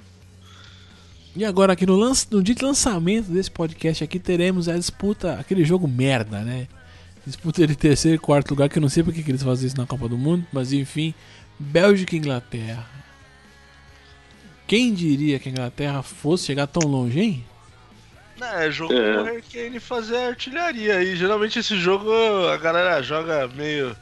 E 1.38 1.45
agora 1.45 1.74
aqui 1.74 1.85
no, 1.85 1.95
lança- 1.95 2.25
no 2.32 2.41
dia 2.41 2.56
de 2.56 2.66
lançamento 2.66 3.30
desse 3.30 3.51
podcast 3.51 4.03
aqui 4.03 4.17
teremos 4.17 4.67
a 4.67 4.74
disputa, 4.75 5.33
aquele 5.40 5.64
jogo 5.64 5.88
merda, 5.88 6.40
né? 6.40 6.67
Disputa 7.24 7.67
de 7.67 7.75
terceiro 7.75 8.16
e 8.16 8.19
quarto 8.19 8.49
lugar, 8.49 8.67
que 8.69 8.80
eu 8.80 8.82
não 8.82 8.90
sei 8.90 9.03
porque 9.03 9.22
que 9.22 9.30
eles 9.30 9.43
fazem 9.43 9.67
isso 9.67 9.77
na 9.77 9.85
Copa 9.85 10.09
do 10.09 10.17
Mundo, 10.17 10.48
mas 10.51 10.74
enfim, 10.74 11.14
Bélgica 11.59 12.16
e 12.16 12.17
Inglaterra. 12.17 12.83
Quem 14.66 14.91
diria 14.95 15.38
que 15.38 15.48
a 15.48 15.51
Inglaterra 15.51 16.01
fosse 16.01 16.48
chegar 16.48 16.66
tão 16.66 16.90
longe, 16.90 17.19
hein? 17.19 17.45
Não, 18.40 18.48
é 18.48 18.72
jogo 18.72 18.93
É. 18.93 19.24
Harry 19.24 19.43
Kane 19.43 19.80
fazer 19.80 20.17
artilharia. 20.17 21.03
E 21.03 21.16
geralmente 21.16 21.59
esse 21.59 21.77
jogo 21.77 22.11
a 22.51 22.57
galera 22.57 22.99
joga 23.03 23.48
meio 23.49 23.95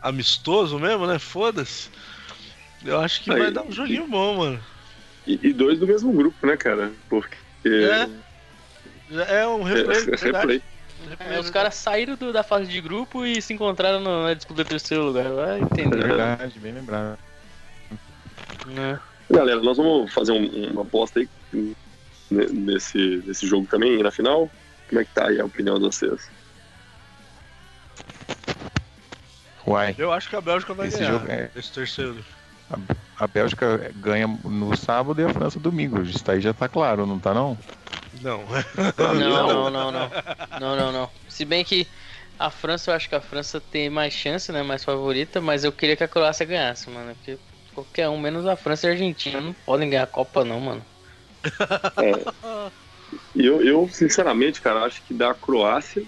amistoso 0.00 0.78
mesmo, 0.78 1.06
né? 1.06 1.18
Foda-se. 1.18 1.90
Eu 2.84 2.98
acho 3.00 3.22
que 3.22 3.30
Aí, 3.30 3.38
vai 3.38 3.50
dar 3.50 3.64
um 3.64 3.70
joguinho 3.72 4.06
bom, 4.08 4.38
mano. 4.38 4.60
E, 5.30 5.38
e 5.48 5.52
dois 5.52 5.78
do 5.78 5.86
mesmo 5.86 6.12
grupo, 6.12 6.44
né, 6.44 6.56
cara? 6.56 6.92
Porque. 7.08 7.36
É, 9.08 9.40
é 9.42 9.46
um 9.46 9.66
é, 9.68 9.74
replay, 9.74 9.98
é 9.98 10.00
verdade. 10.02 10.24
replay. 10.24 10.62
É, 11.20 11.38
os 11.38 11.48
caras 11.50 11.74
saíram 11.76 12.16
do- 12.16 12.32
da 12.32 12.42
fase 12.42 12.70
de 12.70 12.80
grupo 12.80 13.24
e 13.24 13.40
se 13.40 13.54
encontraram 13.54 14.00
no- 14.00 14.24
na 14.24 14.34
disputa 14.34 14.64
do 14.64 14.68
terceiro 14.68 15.04
lugar. 15.04 15.30
Vai 15.32 15.60
entender. 15.60 16.00
É 16.00 16.06
verdade, 16.08 16.58
bem 16.58 16.72
lembrado. 16.72 17.16
né? 18.66 19.00
Galera, 19.30 19.60
nós 19.62 19.76
vamos 19.76 20.12
fazer 20.12 20.32
um- 20.32 20.72
uma 20.72 20.82
aposta 20.82 21.20
aí 21.20 21.28
ne- 21.52 22.46
nesse, 22.52 23.22
nesse 23.24 23.46
jogo 23.46 23.66
também, 23.68 24.02
na 24.02 24.10
final. 24.10 24.50
Como 24.88 25.00
é 25.00 25.04
que 25.04 25.14
tá 25.14 25.28
aí 25.28 25.40
a 25.40 25.44
opinião 25.44 25.76
de 25.76 25.82
vocês? 25.82 26.28
Uai, 29.66 29.94
Eu 29.96 30.12
acho 30.12 30.28
que 30.28 30.34
a 30.34 30.40
Bélgica 30.40 30.74
vai 30.74 30.88
Esse 30.88 30.98
ganhar 30.98 31.12
jogo 31.12 31.26
é- 31.30 31.50
esse 31.54 31.72
terceiro. 31.72 32.24
A 33.16 33.26
Bélgica 33.26 33.92
ganha 33.96 34.26
no 34.26 34.76
sábado 34.76 35.20
e 35.20 35.24
a 35.24 35.32
França 35.32 35.58
domingo. 35.58 36.02
Isso 36.02 36.28
aí 36.30 36.40
já 36.40 36.54
tá 36.54 36.68
claro, 36.68 37.06
não 37.06 37.18
tá 37.18 37.34
não? 37.34 37.58
Não. 38.20 38.44
Não, 38.98 39.14
não, 39.14 39.70
não, 39.70 39.92
não. 39.92 40.10
Não, 40.60 40.76
não, 40.76 40.92
não. 40.92 41.10
Se 41.28 41.44
bem 41.44 41.64
que 41.64 41.86
a 42.38 42.50
França, 42.50 42.90
eu 42.90 42.94
acho 42.94 43.08
que 43.08 43.14
a 43.14 43.20
França 43.20 43.60
tem 43.60 43.88
mais 43.88 44.12
chance, 44.12 44.50
né? 44.50 44.62
Mais 44.62 44.82
favorita, 44.82 45.40
mas 45.40 45.62
eu 45.62 45.70
queria 45.70 45.96
que 45.96 46.02
a 46.02 46.08
Croácia 46.08 46.44
ganhasse, 46.44 46.90
mano. 46.90 47.14
Porque 47.14 47.38
qualquer 47.74 48.08
um, 48.08 48.18
menos 48.18 48.46
a 48.46 48.56
França 48.56 48.86
e 48.86 48.90
a 48.90 48.92
Argentina, 48.92 49.40
não 49.40 49.52
podem 49.52 49.88
ganhar 49.88 50.02
a 50.02 50.08
Copa, 50.08 50.44
não, 50.44 50.60
mano. 50.60 50.84
E 53.34 53.46
eu, 53.46 53.62
eu, 53.64 53.88
sinceramente, 53.88 54.60
cara, 54.60 54.84
acho 54.84 55.02
que 55.02 55.14
da 55.14 55.34
Croácia 55.34 56.02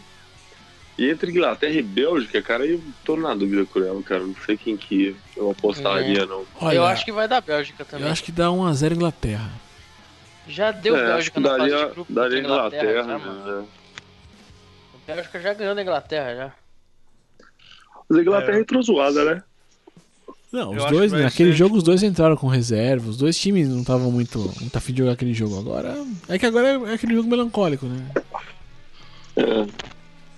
e 0.98 1.08
entre 1.10 1.30
Inglaterra 1.30 1.72
e 1.74 1.82
Bélgica, 1.82 2.42
cara, 2.42 2.66
eu 2.66 2.80
tô 3.04 3.16
na 3.16 3.34
dúvida 3.34 3.64
com 3.66 3.80
ela, 3.80 4.02
cara. 4.02 4.20
Não 4.24 4.34
sei 4.44 4.56
quem 4.56 4.76
que 4.76 5.16
eu 5.36 5.50
apostaria, 5.50 6.26
não. 6.26 6.44
Olha, 6.60 6.76
eu 6.76 6.84
acho 6.84 7.04
que 7.04 7.12
vai 7.12 7.26
dar 7.26 7.40
Bélgica 7.40 7.82
eu 7.82 7.86
também. 7.86 8.08
acho 8.08 8.22
que 8.22 8.32
dá 8.32 8.48
1x0 8.48 8.92
Inglaterra. 8.94 9.50
Já 10.48 10.70
deu 10.72 10.96
É, 10.96 11.06
Bélgica 11.06 11.40
na 11.40 11.48
fase 11.50 11.70
daria, 11.70 11.86
de 11.88 11.94
grupo 11.94 12.12
daria 12.12 12.38
Inglaterra, 12.40 12.82
Inglaterra, 12.82 13.18
já, 13.18 13.18
mano. 13.26 13.60
né? 13.62 13.66
A 15.08 15.12
Bélgica 15.14 15.40
já 15.40 15.54
ganhou 15.54 15.74
da 15.74 15.82
Inglaterra, 15.82 16.34
já. 16.34 16.52
Mas 18.08 18.18
a 18.18 18.22
Inglaterra 18.22 18.54
É. 18.54 18.58
é 18.58 18.60
entrozoada, 18.60 19.24
né? 19.24 19.42
Não, 20.52 20.74
Eu 20.74 20.84
os 20.84 20.90
dois, 20.90 21.12
naquele 21.12 21.50
ser, 21.52 21.56
jogo, 21.56 21.76
os 21.76 21.80
tipo- 21.82 21.90
dois 21.92 22.02
entraram 22.02 22.36
com 22.36 22.46
reserva. 22.46 23.08
Os 23.08 23.16
dois 23.16 23.38
times 23.38 23.68
não 23.70 23.80
estavam 23.80 24.10
muito, 24.10 24.38
muito 24.60 24.76
afim 24.76 24.92
de 24.92 24.98
jogar 24.98 25.12
aquele 25.12 25.32
jogo. 25.32 25.58
Agora. 25.58 25.96
É 26.28 26.38
que 26.38 26.44
agora 26.44 26.68
é 26.90 26.94
aquele 26.94 27.14
jogo 27.14 27.30
melancólico, 27.30 27.86
né? 27.86 28.10
É. 29.36 29.92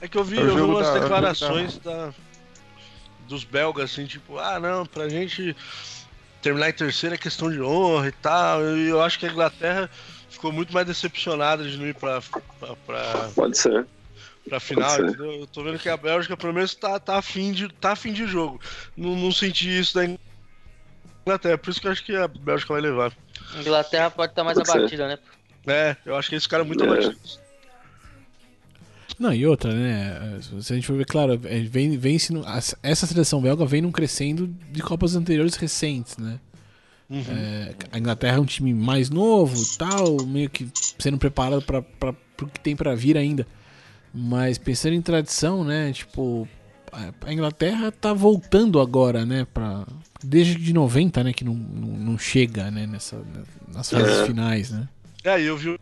É 0.05 0.09
que 0.09 0.19
eu 0.19 0.23
vi, 0.25 0.37
É 0.37 0.41
o 0.41 0.45
eu 0.45 0.51
vi 0.53 0.59
jogo 0.59 0.73
umas 0.75 0.83
da- 0.87 0.91
o 0.91 0.95
jogo 0.97 1.01
declarações 1.05 1.79
da... 1.79 2.13
dos 3.27 3.43
belgas, 3.43 3.91
assim, 3.91 4.05
tipo, 4.05 4.39
ah 4.39 4.61
não, 4.61 4.85
pra 4.85 5.09
gente 5.09 5.57
terminar 6.43 6.69
em 6.69 6.73
terceiro 6.75 7.15
é 7.15 7.19
questão 7.19 7.51
de 7.51 7.59
honra 7.63 8.09
e 8.09 8.13
tal. 8.13 8.61
E 8.77 8.87
eu 8.91 9.01
acho 9.03 9.19
que 9.19 9.25
a 9.25 9.31
Inglaterra 9.31 9.89
ficou 10.29 10.53
muito 10.53 10.75
mais 10.75 10.87
decepcionada 10.87 11.65
de 11.67 11.79
não 11.79 11.87
ir 11.87 11.95
pra, 11.95 12.21
pra, 12.61 12.77
pra, 12.87 13.31
Pode 13.35 13.57
ser. 13.57 13.87
pra 14.47 14.61
final, 14.61 14.91
ser. 14.91 15.19
Eu 15.19 15.47
tô 15.47 15.65
vendo 15.65 15.79
que 15.79 15.89
a 15.89 15.97
Bélgica, 15.97 16.37
pelo 16.37 16.53
menos, 16.53 16.75
tá, 16.75 17.01
tá, 17.01 17.17
afim, 17.17 17.51
de, 17.53 17.71
tá 17.73 17.93
afim 17.93 18.13
de 18.13 18.27
jogo. 18.27 18.61
Não, 18.95 19.17
não 19.17 19.33
senti 19.33 19.71
isso 19.81 19.95
da 19.95 20.05
Inglaterra, 21.27 21.57
por 21.57 21.71
isso 21.71 21.81
que 21.81 21.87
eu 21.87 21.93
acho 21.93 22.05
que 22.05 22.15
a 22.15 22.29
Bélgica 22.29 22.75
vai 22.75 22.83
levar. 22.83 23.11
A 23.57 23.61
Inglaterra 23.61 24.11
pode 24.11 24.33
estar 24.33 24.45
mais 24.45 24.59
Pode 24.59 24.71
ser. 24.71 24.79
abatida, 24.81 25.09
né? 25.09 25.19
É, 25.67 25.97
eu 26.05 26.15
acho 26.15 26.29
que 26.29 26.35
esse 26.37 26.47
cara 26.47 26.63
é 26.63 26.67
muito 26.67 26.85
É. 26.85 26.87
abatido. 26.87 27.17
Não, 29.19 29.33
e 29.33 29.47
outra, 29.47 29.73
né? 29.73 30.39
Se 30.61 30.73
a 30.73 30.77
gente 30.77 30.87
for 30.87 30.97
ver, 30.97 31.07
claro, 31.07 31.39
é, 31.45 31.61
vem, 31.61 31.97
vem 31.97 32.19
se 32.19 32.33
no- 32.33 32.45
essa 32.83 33.07
seleção 33.07 33.41
belga 33.41 33.65
vem 33.65 33.81
num 33.83 33.93
crescendo 33.93 34.47
de 34.73 34.83
Copas 34.83 35.15
anteriores 35.15 35.55
recentes, 35.57 36.17
né? 36.17 36.39
Uhum. 37.09 37.23
É, 37.29 37.75
a 37.93 37.99
Inglaterra 37.99 38.39
é 38.39 38.41
um 38.41 38.45
time 38.47 38.73
mais 38.75 39.11
novo 39.11 39.55
tal, 39.79 40.25
meio 40.27 40.49
que 40.51 40.67
sendo 40.99 41.19
preparado 41.19 41.63
para 41.63 41.81
o 42.43 42.47
que 42.47 42.59
tem 42.61 42.75
para 42.75 42.95
vir 42.95 43.17
ainda. 43.17 43.47
Mas 44.13 44.59
pensando 44.59 44.95
em 44.95 45.03
tradição, 45.03 45.63
né? 45.65 45.93
Tipo, 45.93 46.49
a- 46.93 47.33
Inglaterra 47.33 47.93
tá 47.93 48.13
voltando 48.13 48.81
agora, 48.81 49.25
né? 49.27 49.47
Pra, 49.53 49.87
desde 50.23 50.55
de 50.55 50.73
90, 50.73 51.23
né? 51.23 51.33
Que 51.33 51.45
não, 51.45 51.55
não, 51.55 51.89
não 51.89 52.19
chega, 52.19 52.71
né? 52.71 52.87
Nessa, 52.87 53.21
nas 53.73 53.91
fases 53.91 54.21
É. 54.21 54.27
finais, 54.27 54.71
né? 54.71 54.89
É, 55.23 55.41
eu 55.41 55.57
vi 55.57 55.79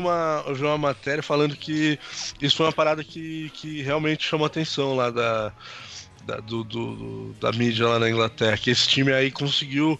uma, 0.00 0.44
eu 0.46 0.54
vi 0.54 0.62
uma 0.64 0.78
matéria 0.78 1.22
falando 1.22 1.56
que 1.56 1.98
isso 2.40 2.56
foi 2.56 2.66
uma 2.66 2.72
parada 2.72 3.04
que, 3.04 3.50
que 3.52 3.82
realmente 3.82 4.24
chamou 4.24 4.46
atenção 4.46 4.94
lá 4.96 5.10
da, 5.10 5.54
da, 6.22 6.36
do, 6.40 6.64
do- 6.64 7.34
da 7.40 7.52
mídia 7.52 7.88
lá 7.88 7.98
na 7.98 8.10
Inglaterra, 8.10 8.58
que 8.58 8.70
esse 8.70 8.88
time 8.88 9.12
aí 9.12 9.30
conseguiu 9.30 9.98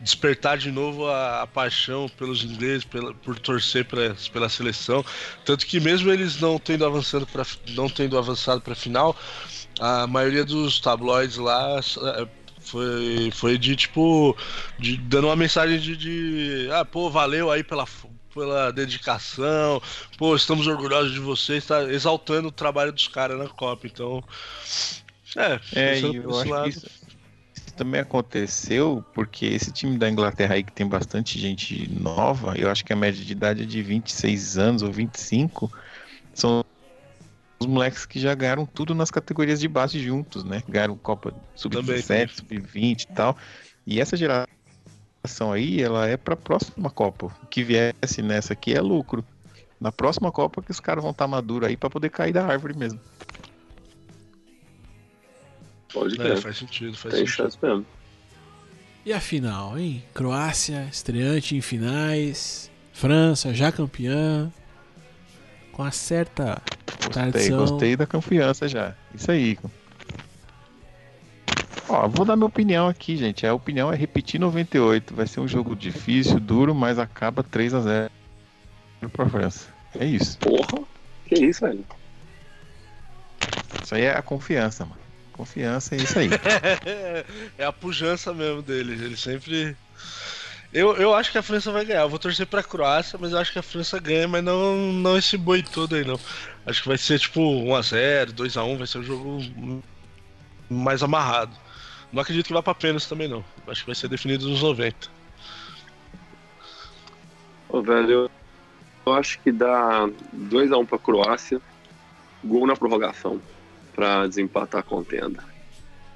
despertar 0.00 0.58
de 0.58 0.70
novo 0.70 1.06
a, 1.06 1.42
a 1.42 1.46
paixão 1.46 2.08
pelos 2.10 2.44
ingleses, 2.44 2.84
pela, 2.84 3.14
por 3.14 3.38
torcer 3.38 3.86
pra, 3.86 4.14
pela 4.32 4.48
seleção, 4.48 5.02
tanto 5.44 5.66
que 5.66 5.80
mesmo 5.80 6.10
eles 6.12 6.38
não 6.38 6.58
tendo 6.58 6.84
avançado 6.84 7.26
para 7.26 7.44
não 7.70 7.88
tendo 7.88 8.18
avançado 8.18 8.60
para 8.60 8.74
final, 8.74 9.16
a 9.80 10.06
maioria 10.06 10.44
dos 10.44 10.80
tabloides 10.80 11.36
lá 11.38 11.78
eh, 11.80 12.28
foi, 12.60 13.30
foi 13.32 13.58
de 13.58 13.76
tipo 13.76 14.36
de, 14.78 14.96
dando 14.98 15.28
uma 15.28 15.36
mensagem 15.36 15.78
de, 15.80 15.96
de 15.96 16.68
ah 16.72 16.84
pô 16.84 17.10
valeu 17.10 17.50
aí 17.50 17.62
pela 17.64 17.86
pela 18.36 18.70
dedicação, 18.70 19.80
pô, 20.18 20.36
estamos 20.36 20.66
orgulhosos 20.66 21.12
de 21.12 21.18
vocês, 21.20 21.64
tá 21.64 21.82
exaltando 21.84 22.48
o 22.48 22.52
trabalho 22.52 22.92
dos 22.92 23.08
caras 23.08 23.38
na 23.38 23.48
Copa, 23.48 23.86
então 23.86 24.22
é, 25.34 25.58
É, 25.74 26.00
eu 26.00 26.38
acho 26.38 26.50
lado. 26.50 26.64
que 26.64 26.68
isso, 26.68 26.86
isso 27.56 27.74
também 27.74 28.00
aconteceu 28.00 29.02
porque 29.14 29.46
esse 29.46 29.72
time 29.72 29.96
da 29.96 30.08
Inglaterra 30.08 30.54
aí 30.54 30.62
que 30.62 30.72
tem 30.72 30.86
bastante 30.86 31.38
gente 31.38 31.90
nova, 31.90 32.54
eu 32.58 32.70
acho 32.70 32.84
que 32.84 32.92
a 32.92 32.96
média 32.96 33.24
de 33.24 33.32
idade 33.32 33.62
é 33.62 33.66
de 33.66 33.82
26 33.82 34.58
anos 34.58 34.82
ou 34.82 34.92
25, 34.92 35.72
são 36.34 36.62
os 37.58 37.66
moleques 37.66 38.04
que 38.04 38.20
já 38.20 38.34
ganharam 38.34 38.66
tudo 38.66 38.94
nas 38.94 39.10
categorias 39.10 39.60
de 39.60 39.66
base 39.66 39.98
juntos, 39.98 40.44
né? 40.44 40.62
Ganharam 40.68 40.94
Copa 40.96 41.30
Também, 41.70 42.02
Sub-17, 42.02 42.30
Sub-20 42.36 43.02
e 43.02 43.06
tal. 43.14 43.36
E 43.86 43.98
essa 43.98 44.14
geração 44.14 44.55
prorrogação 45.26 45.52
aí, 45.52 45.82
ela 45.82 46.06
é 46.06 46.16
pra 46.16 46.36
próxima 46.36 46.88
Copa. 46.90 47.26
O 47.42 47.46
que 47.46 47.62
viesse 47.62 48.22
nessa 48.22 48.52
aqui 48.52 48.72
é 48.74 48.80
lucro. 48.80 49.24
Na 49.80 49.92
próxima 49.92 50.32
Copa 50.32 50.62
que 50.62 50.70
os 50.70 50.80
caras 50.80 51.02
vão 51.02 51.10
estar 51.10 51.26
maduros 51.26 51.68
aí 51.68 51.76
pra 51.76 51.90
poder 51.90 52.08
cair 52.10 52.32
da 52.32 52.46
árvore 52.46 52.76
mesmo. 52.76 52.98
Pode 55.92 56.14
É, 56.14 56.18
crer. 56.18 56.38
faz 56.38 56.56
sentido, 56.58 56.96
faz 56.96 57.14
Tem 57.14 57.26
sentido. 57.26 57.36
chance 57.36 57.58
mesmo. 57.62 57.86
E 59.04 59.12
a 59.12 59.20
final, 59.20 59.78
hein? 59.78 60.02
Croácia, 60.14 60.88
estreante 60.90 61.54
em 61.56 61.60
finais. 61.60 62.70
França, 62.92 63.52
já 63.54 63.70
campeã. 63.70 64.50
Com 65.72 65.82
a 65.82 65.90
certa 65.90 66.60
Gostei, 66.86 67.10
tradição. 67.12 67.58
gostei 67.58 67.96
da 67.96 68.06
confiança 68.06 68.66
já. 68.66 68.94
Isso 69.14 69.30
aí. 69.30 69.58
Ó, 71.88 72.08
vou 72.08 72.24
dar 72.24 72.36
minha 72.36 72.46
opinião 72.46 72.88
aqui, 72.88 73.16
gente. 73.16 73.46
A 73.46 73.54
opinião 73.54 73.92
é 73.92 73.96
repetir 73.96 74.40
98. 74.40 75.14
Vai 75.14 75.26
ser 75.26 75.40
um 75.40 75.48
jogo 75.48 75.76
difícil, 75.76 76.40
duro, 76.40 76.74
mas 76.74 76.98
acaba 76.98 77.42
3 77.42 77.74
a 77.74 77.80
0 77.80 78.10
pra 79.12 79.28
França. 79.28 79.68
É 79.98 80.04
isso. 80.04 80.38
Porra, 80.38 80.82
que 81.26 81.34
isso, 81.34 81.60
velho. 81.60 81.84
Isso 83.82 83.94
aí 83.94 84.02
é 84.02 84.16
a 84.16 84.22
confiança, 84.22 84.84
mano. 84.84 85.00
Confiança 85.32 85.94
é 85.94 85.98
isso 85.98 86.18
aí. 86.18 86.30
é 87.56 87.64
a 87.64 87.72
pujança 87.72 88.34
mesmo 88.34 88.62
dele. 88.62 88.92
Ele 88.92 89.16
sempre. 89.16 89.76
Eu, 90.72 90.96
eu 90.96 91.14
acho 91.14 91.30
que 91.30 91.38
a 91.38 91.42
França 91.42 91.70
vai 91.70 91.84
ganhar. 91.84 92.00
Eu 92.00 92.08
vou 92.08 92.18
torcer 92.18 92.46
pra 92.46 92.62
Croácia, 92.64 93.18
mas 93.20 93.32
eu 93.32 93.38
acho 93.38 93.52
que 93.52 93.58
a 93.58 93.62
França 93.62 94.00
ganha, 94.00 94.26
mas 94.26 94.42
não, 94.42 94.76
não 94.92 95.16
esse 95.16 95.36
boi 95.36 95.62
todo 95.62 95.94
aí, 95.94 96.04
não. 96.04 96.18
Acho 96.66 96.82
que 96.82 96.88
vai 96.88 96.98
ser 96.98 97.20
tipo 97.20 97.40
1x0, 97.40 98.32
2x1, 98.32 98.76
vai 98.76 98.86
ser 98.86 98.98
um 98.98 99.02
jogo 99.04 99.82
mais 100.68 101.02
amarrado. 101.02 101.56
Não 102.16 102.22
acredito 102.22 102.46
que 102.46 102.52
vá 102.54 102.62
pra 102.62 102.74
pênalti 102.74 103.06
também, 103.06 103.28
não. 103.28 103.44
Acho 103.68 103.82
que 103.82 103.88
vai 103.88 103.94
ser 103.94 104.08
definido 104.08 104.48
nos 104.48 104.62
90. 104.62 105.08
Ô, 107.68 107.82
velho, 107.82 108.30
eu, 109.04 109.12
acho 109.12 109.38
que 109.40 109.52
dá 109.52 110.08
2x1 110.34 110.86
pra 110.86 110.98
Croácia. 110.98 111.60
Gol 112.42 112.66
na 112.66 112.74
prorrogação. 112.74 113.38
Pra 113.94 114.26
desempatar 114.26 114.80
a 114.80 114.82
contenda. 114.82 115.44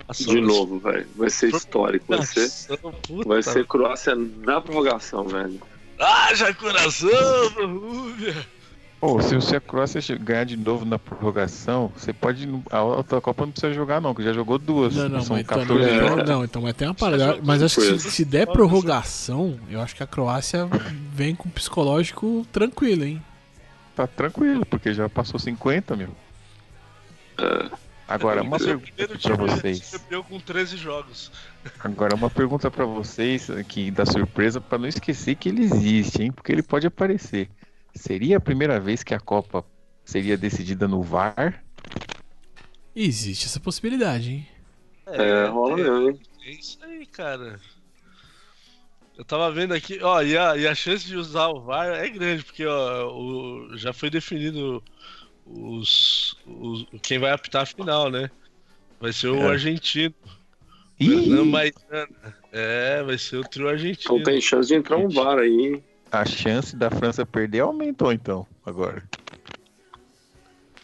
Nossa, 0.09 0.25
De 0.25 0.41
novo, 0.41 0.79
velho. 0.79 1.07
Vai 1.17 1.29
ser 1.29 1.55
histórico. 1.55 2.07
Vai 2.09 2.25
ser, 2.25 2.51
Nossa, 2.83 3.29
vai 3.29 3.43
ser 3.43 3.67
Croácia 3.67 4.15
na 4.15 4.59
prorrogação, 4.59 5.29
velho. 5.29 5.61
Ah, 5.99 6.35
já 6.35 6.55
coração, 6.55 7.11
Rúbia. 7.59 8.47
Pô, 9.01 9.19
se 9.23 9.35
você 9.35 9.57
a 9.57 9.61
Croácia 9.61 10.01
ganhar 10.19 10.45
de 10.45 10.59
novo 10.59 10.85
na 10.85 10.99
prorrogação, 10.99 11.91
você 11.97 12.13
pode. 12.13 12.47
A 12.71 12.83
outra 12.83 13.19
Copa 13.19 13.47
não 13.47 13.53
precisa 13.53 13.73
jogar, 13.73 13.99
não, 13.99 14.15
que 14.15 14.23
já 14.23 14.31
jogou 14.31 14.59
duas. 14.59 14.95
Não, 14.95 15.09
não, 15.09 15.23
São 15.23 15.37
mas 15.37 15.45
então, 15.47 15.59
14 15.61 15.89
é. 15.89 15.99
jogos. 16.01 16.29
não, 16.29 16.45
então, 16.45 16.61
mas 16.61 16.75
tem 16.75 16.87
uma 16.87 16.95
parada. 16.95 17.39
Mas 17.43 17.63
acho 17.63 17.77
que 17.77 17.99
se, 17.99 18.11
se 18.11 18.25
der 18.27 18.47
prorrogação, 18.47 19.59
eu 19.71 19.81
acho 19.81 19.97
que 19.97 20.03
a 20.03 20.07
Croácia 20.07 20.69
vem 21.15 21.35
com 21.35 21.49
psicológico 21.49 22.47
tranquilo, 22.53 23.05
hein? 23.05 23.23
Tá 23.97 24.07
tranquilo, 24.07 24.67
porque 24.67 24.93
já 24.93 25.09
passou 25.09 25.41
50, 25.41 25.97
meu. 25.97 26.11
Agora, 28.07 28.43
uma 28.43 28.57
o 28.57 28.61
pergunta 28.61 29.17
time 29.17 29.37
vocês. 29.37 30.01
com 30.29 30.39
13 30.39 30.77
jogos. 30.77 31.33
Agora, 31.83 32.15
uma 32.15 32.29
pergunta 32.29 32.71
pra 32.71 32.85
vocês 32.85 33.49
aqui 33.49 33.91
da 33.91 34.05
surpresa, 34.05 34.61
pra 34.61 34.77
não 34.77 34.89
esquecer 34.89 35.37
que 35.37 35.49
ele 35.49 35.63
existe, 35.63 36.23
hein? 36.23 36.33
Porque 36.33 36.53
ele 36.53 36.63
pode 36.63 36.87
aparecer. 36.87 37.49
Seria 37.95 38.37
a 38.39 38.41
primeira 38.41 38.79
vez 38.81 39.03
que 39.03 39.15
a 39.15 39.21
Copa 39.21 39.65
seria 40.05 40.37
decidida 40.37 40.87
no 40.89 41.03
VAR? 41.03 41.63
Existe 42.95 43.47
essa 43.47 43.61
possibilidade, 43.61 44.31
hein? 44.31 44.49
É, 45.07 45.47
rola 45.47 45.77
mesmo, 45.77 46.11
hein? 46.11 46.21
É 46.45 46.51
isso 46.51 46.79
aí, 46.83 47.07
cara. 47.07 47.61
Eu 49.17 49.25
tava 49.25 49.51
vendo 49.53 49.75
aqui, 49.75 49.99
ó, 50.03 50.23
e 50.23 50.37
a, 50.37 50.57
e 50.57 50.67
a 50.67 50.75
chance 50.75 51.07
de 51.07 51.17
usar 51.17 51.49
o 51.49 51.61
VAR 51.61 51.89
é 51.89 52.09
grande, 52.09 52.43
porque 52.45 52.65
ó, 52.65 53.13
o, 53.13 53.77
já 53.77 53.93
foi 53.93 54.09
definido 54.09 54.83
os, 55.45 56.37
os- 56.47 56.87
quem 57.03 57.19
vai 57.19 57.31
apitar 57.33 57.63
a 57.63 57.67
final, 57.67 58.11
né? 58.11 58.31
Vai 59.01 59.13
ser 59.13 59.29
o 59.29 59.37
É. 59.45 59.49
argentino. 59.53 60.15
Ih, 60.99 61.09
Fernando 61.09 61.47
Maidana. 61.47 62.09
É, 62.53 63.03
vai 63.03 63.19
ser 63.19 63.37
o 63.39 63.45
trio 63.45 63.69
argentino. 63.69 64.17
Então 64.19 64.33
tem 64.33 64.41
chance 64.41 64.69
de 64.69 64.75
entrar 64.75 64.97
um 64.99 65.09
VAR 65.09 65.39
aí, 65.39 65.51
hein? 65.51 65.85
A 66.11 66.25
chance 66.25 66.75
da 66.77 66.91
França 66.91 67.25
perder 67.25 67.61
aumentou 67.61 68.13
então, 68.13 68.47
agora. 68.65 69.03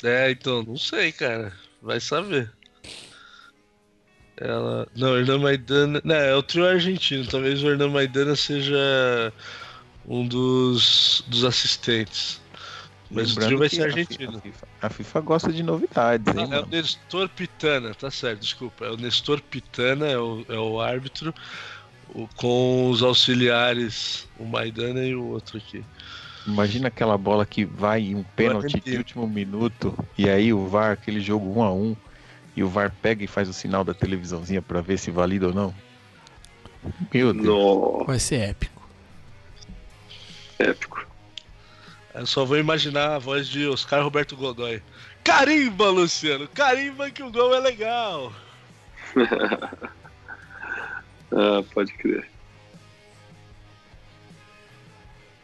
É, 0.05 0.31
então, 0.31 0.63
não 0.63 0.77
sei, 0.77 1.13
cara. 1.13 1.53
Vai 1.81 2.01
saber. 2.01 2.53
Ela. 4.39 4.87
Não, 4.95 5.17
Hernan 5.17 5.39
Maidana. 5.39 6.01
Não, 6.05 6.15
é 6.15 6.35
o 6.35 6.43
trio 6.43 6.67
argentino. 6.67 7.27
Talvez 7.27 7.63
o 7.63 7.69
Hernan 7.71 7.89
Maidana 7.89 8.37
seja 8.37 9.33
um 10.07 10.27
dos, 10.27 11.25
dos 11.27 11.45
assistentes. 11.45 12.41
Mas 13.11 13.31
o 13.37 13.41
Lembrando 13.41 13.47
trio 13.47 13.59
vai 13.59 13.69
ser 13.69 13.83
argentino. 13.85 14.39
A 14.39 14.41
FIFA, 14.41 14.69
a 14.83 14.91
FIFA 14.91 15.21
gosta 15.21 15.53
de 15.53 15.63
novidades, 15.63 16.35
hein, 16.35 16.49
Ah, 16.51 16.57
é 16.57 16.61
o? 16.61 16.67
Nestor 16.67 17.29
Pitana, 17.31 17.95
tá 17.95 18.11
certo, 18.11 18.41
desculpa. 18.41 18.85
É 18.85 18.91
o 18.91 18.97
Nestor 18.97 19.41
Pitana, 19.41 20.07
é 20.07 20.19
o, 20.19 20.45
é 20.49 20.59
o 20.59 20.81
árbitro, 20.81 21.33
o- 21.33 21.35
com 22.37 22.91
os 22.91 23.03
auxiliares, 23.03 24.29
o 24.39 24.45
Maidana 24.45 25.05
e 25.05 25.15
o 25.15 25.25
outro 25.25 25.59
aqui. 25.59 25.85
Imagina 26.47 26.89
aquela 26.89 27.19
bola 27.19 27.45
que 27.45 27.65
vai 27.65 28.03
em 28.03 28.15
um 28.15 28.23
pênalti 28.23 28.81
de 28.81 28.97
último 28.97 29.27
minuto 29.27 29.97
e 30.17 30.29
aí 30.29 30.53
o 30.53 30.67
VAR, 30.67 30.93
aquele 30.93 31.21
jogo 31.21 31.59
1 31.59 31.63
a 31.63 31.73
1 31.73 31.97
e 32.57 32.63
o 32.63 32.69
VAR 32.69 32.93
pega 33.03 33.25
e 33.25 33.27
faz 33.27 33.49
o 33.49 33.53
sinal 33.53 33.83
da 33.83 33.93
televisãozinha 33.93 34.63
pra 34.63 34.81
ver 34.81 34.99
se 34.99 35.11
valida 35.11 35.49
ou 35.49 35.55
não. 35.55 35.75
Meu 37.13 37.33
Deus. 37.33 37.45
No 37.45 38.05
Vai 38.07 38.19
ser 38.21 38.51
épico. 38.51 38.89
épico. 40.59 41.05
Eu 42.15 42.27
só 42.27 42.45
vou 42.45 42.57
imaginar 42.57 43.17
a 43.17 43.19
voz 43.19 43.49
de 43.49 43.67
Oscar 43.67 44.03
Roberto 44.03 44.37
Godoy. 44.37 44.81
Carimba, 45.23 45.91
Luciano! 45.91 46.47
Carimba 46.49 47.11
que 47.11 47.23
o 47.23 47.31
gol 47.31 47.55
é 47.55 47.61
legal! 47.61 48.33
Ah, 51.33 51.63
pode 51.75 51.93
crer. 51.95 52.29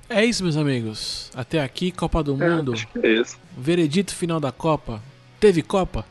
É 0.08 0.24
isso, 0.24 0.42
meus 0.42 0.56
amigos. 0.56 1.30
Até 1.34 1.60
aqui, 1.62 1.90
Copa 1.90 2.22
do 2.22 2.36
Mundo. 2.36 2.74
Acho 2.74 2.86
que 2.88 2.98
é 2.98 3.14
isso. 3.20 3.38
Veredito 3.56 4.14
final 4.14 4.38
da 4.38 4.52
Copa. 4.52 5.02
Teve 5.40 5.62
Copa? 5.62 6.04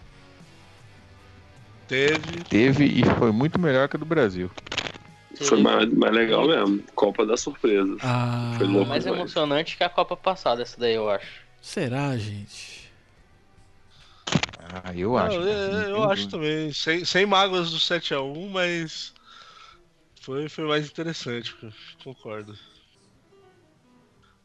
Teve. 1.88 2.44
Teve 2.50 2.86
e 2.86 3.04
foi 3.20 3.32
muito 3.32 3.60
melhor 3.60 3.88
que 3.88 3.96
a 3.98 4.00
do 4.00 4.06
Brasil. 4.06 4.50
Foi 5.40 5.62
mais, 5.62 5.92
mais 5.94 6.14
legal 6.14 6.48
mesmo. 6.48 6.84
Copa 6.96 7.26
das 7.26 7.42
surpresas. 7.42 7.98
Ah, 8.02 8.56
Foi 8.58 8.68
louco. 8.68 8.90
Mais 8.90 9.04
demais. 9.04 9.20
emocionante 9.20 9.78
que 9.78 9.84
a 9.84 9.90
Copa 9.90 10.16
passada, 10.16 10.62
essa 10.62 10.80
daí, 10.80 10.96
eu 10.96 11.10
acho. 11.10 11.28
será, 11.62 12.16
gente? 12.18 12.90
Ah, 14.84 14.94
eu 14.96 15.18
acho. 15.18 15.36
É, 15.42 15.72
não 15.72 15.90
eu 15.90 15.96
tem 16.02 16.12
acho 16.12 16.30
também. 16.30 16.74
Sem, 16.74 17.04
sem 17.06 17.26
mágoas 17.26 17.72
do 17.72 17.78
7x1, 17.78 18.50
mas. 18.50 19.14
Foi, 20.22 20.48
foi 20.50 20.68
mais 20.68 20.88
interessante, 20.88 21.56
concordo. 22.04 22.56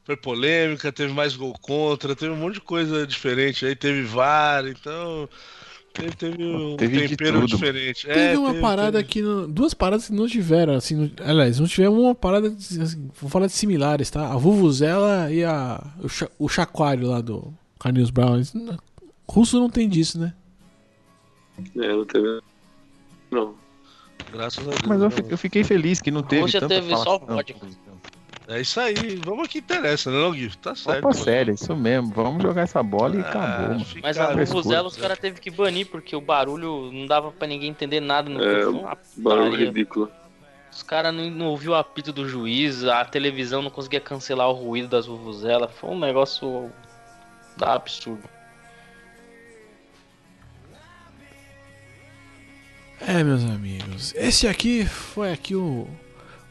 Foi 0.04 0.16
polêmica, 0.16 0.90
teve 0.92 1.12
mais 1.12 1.34
gol 1.36 1.52
contra, 1.60 2.14
teve 2.16 2.32
um 2.32 2.36
monte 2.36 2.54
de 2.54 2.60
coisa 2.60 3.06
diferente 3.06 3.66
aí, 3.66 3.74
teve 3.76 4.02
VAR, 4.04 4.66
então. 4.66 5.28
Teve, 5.92 6.14
teve 6.14 6.44
um 6.44 6.76
Teve 6.76 7.08
de 7.08 7.16
tempero 7.16 7.40
tudo. 7.40 7.46
diferente. 7.48 8.06
Teve 8.06 8.34
É, 8.34 8.38
uma 8.38 8.54
parada 8.54 8.98
teve. 8.98 9.08
que. 9.10 9.22
não- 9.22 9.50
duas 9.50 9.72
paradas 9.74 10.06
que 10.06 10.12
não 10.12 10.26
tiveram, 10.28 10.74
assim. 10.74 10.94
no- 10.94 11.10
aliás, 11.24 11.58
não 11.58 11.66
tiveram 11.66 11.98
uma 11.98 12.14
parada. 12.14 12.48
assim, 12.48 13.10
vou 13.18 13.30
falar 13.30 13.46
de 13.46 13.52
similares, 13.54 14.10
tá? 14.10 14.30
A 14.32 14.36
Vuvuzela 14.36 15.32
e 15.32 15.42
a, 15.42 15.82
o, 16.02 16.08
cha- 16.08 16.30
o 16.38 16.48
Chacoalho 16.48 17.08
lá 17.08 17.20
do 17.22 17.52
Carlinhos 17.80 18.10
Brown. 18.10 18.40
Não- 18.54 18.78
Russo 19.28 19.58
não 19.58 19.68
tem 19.70 19.88
disso, 19.88 20.18
né? 20.20 20.34
É, 21.76 21.88
não 21.92 22.04
teve. 22.04 22.40
Não. 23.30 23.54
Graças 24.36 24.66
a 24.66 24.70
Deus. 24.70 24.82
Mas 24.86 25.02
eu, 25.02 25.10
fi- 25.10 25.24
eu 25.28 25.38
fiquei 25.38 25.64
feliz 25.64 26.00
que 26.00 26.10
não 26.10 26.22
teve 26.22 26.42
Rússia 26.42 26.60
tanta 26.60 26.74
teve 26.74 26.96
só 26.96 27.18
vodka. 27.18 27.66
É 28.48 28.60
isso 28.60 28.78
aí, 28.78 29.16
vamos 29.16 29.48
que 29.48 29.58
interessa, 29.58 30.08
né, 30.08 30.18
não, 30.18 30.30
Gui? 30.30 30.56
Tá 30.58 30.72
certo. 30.76 31.02
Copa 31.02 31.14
séria, 31.14 31.50
isso 31.52 31.74
mesmo. 31.74 32.12
Vamos 32.14 32.40
jogar 32.40 32.62
essa 32.62 32.80
bola 32.80 33.16
e 33.16 33.20
Ah, 33.20 33.28
acabou, 33.28 33.86
Mas 34.00 34.16
a. 34.18 34.34
Vuvuzela 34.34 34.86
os 34.86 34.96
caras 34.96 35.18
teve 35.18 35.40
que 35.40 35.50
banir, 35.50 35.86
porque 35.90 36.14
o 36.14 36.20
barulho 36.20 36.92
não 36.92 37.06
dava 37.08 37.32
pra 37.32 37.48
ninguém 37.48 37.70
entender 37.70 37.98
nada 37.98 38.30
no 38.30 38.40
É, 38.40 38.60
Barulho 39.16 39.46
putaria. 39.50 39.66
ridículo. 39.66 40.08
Os 40.70 40.82
caras 40.82 41.12
não, 41.12 41.28
não 41.28 41.46
ouviu 41.46 41.72
o 41.72 41.74
apito 41.74 42.12
do 42.12 42.28
juiz, 42.28 42.84
a 42.84 43.04
televisão 43.04 43.62
não 43.62 43.70
conseguia 43.70 43.98
cancelar 44.00 44.48
o 44.48 44.52
ruído 44.52 44.86
das 44.88 45.06
vuvuzelas. 45.06 45.70
Foi 45.72 45.90
um 45.90 45.98
negócio 45.98 46.70
da 47.56 47.72
absurdo. 47.74 48.22
É, 53.00 53.22
meus 53.22 53.44
amigos. 53.44 54.14
Esse 54.16 54.48
aqui 54.48 54.84
foi 54.84 55.32
aqui 55.32 55.54
o, 55.54 55.86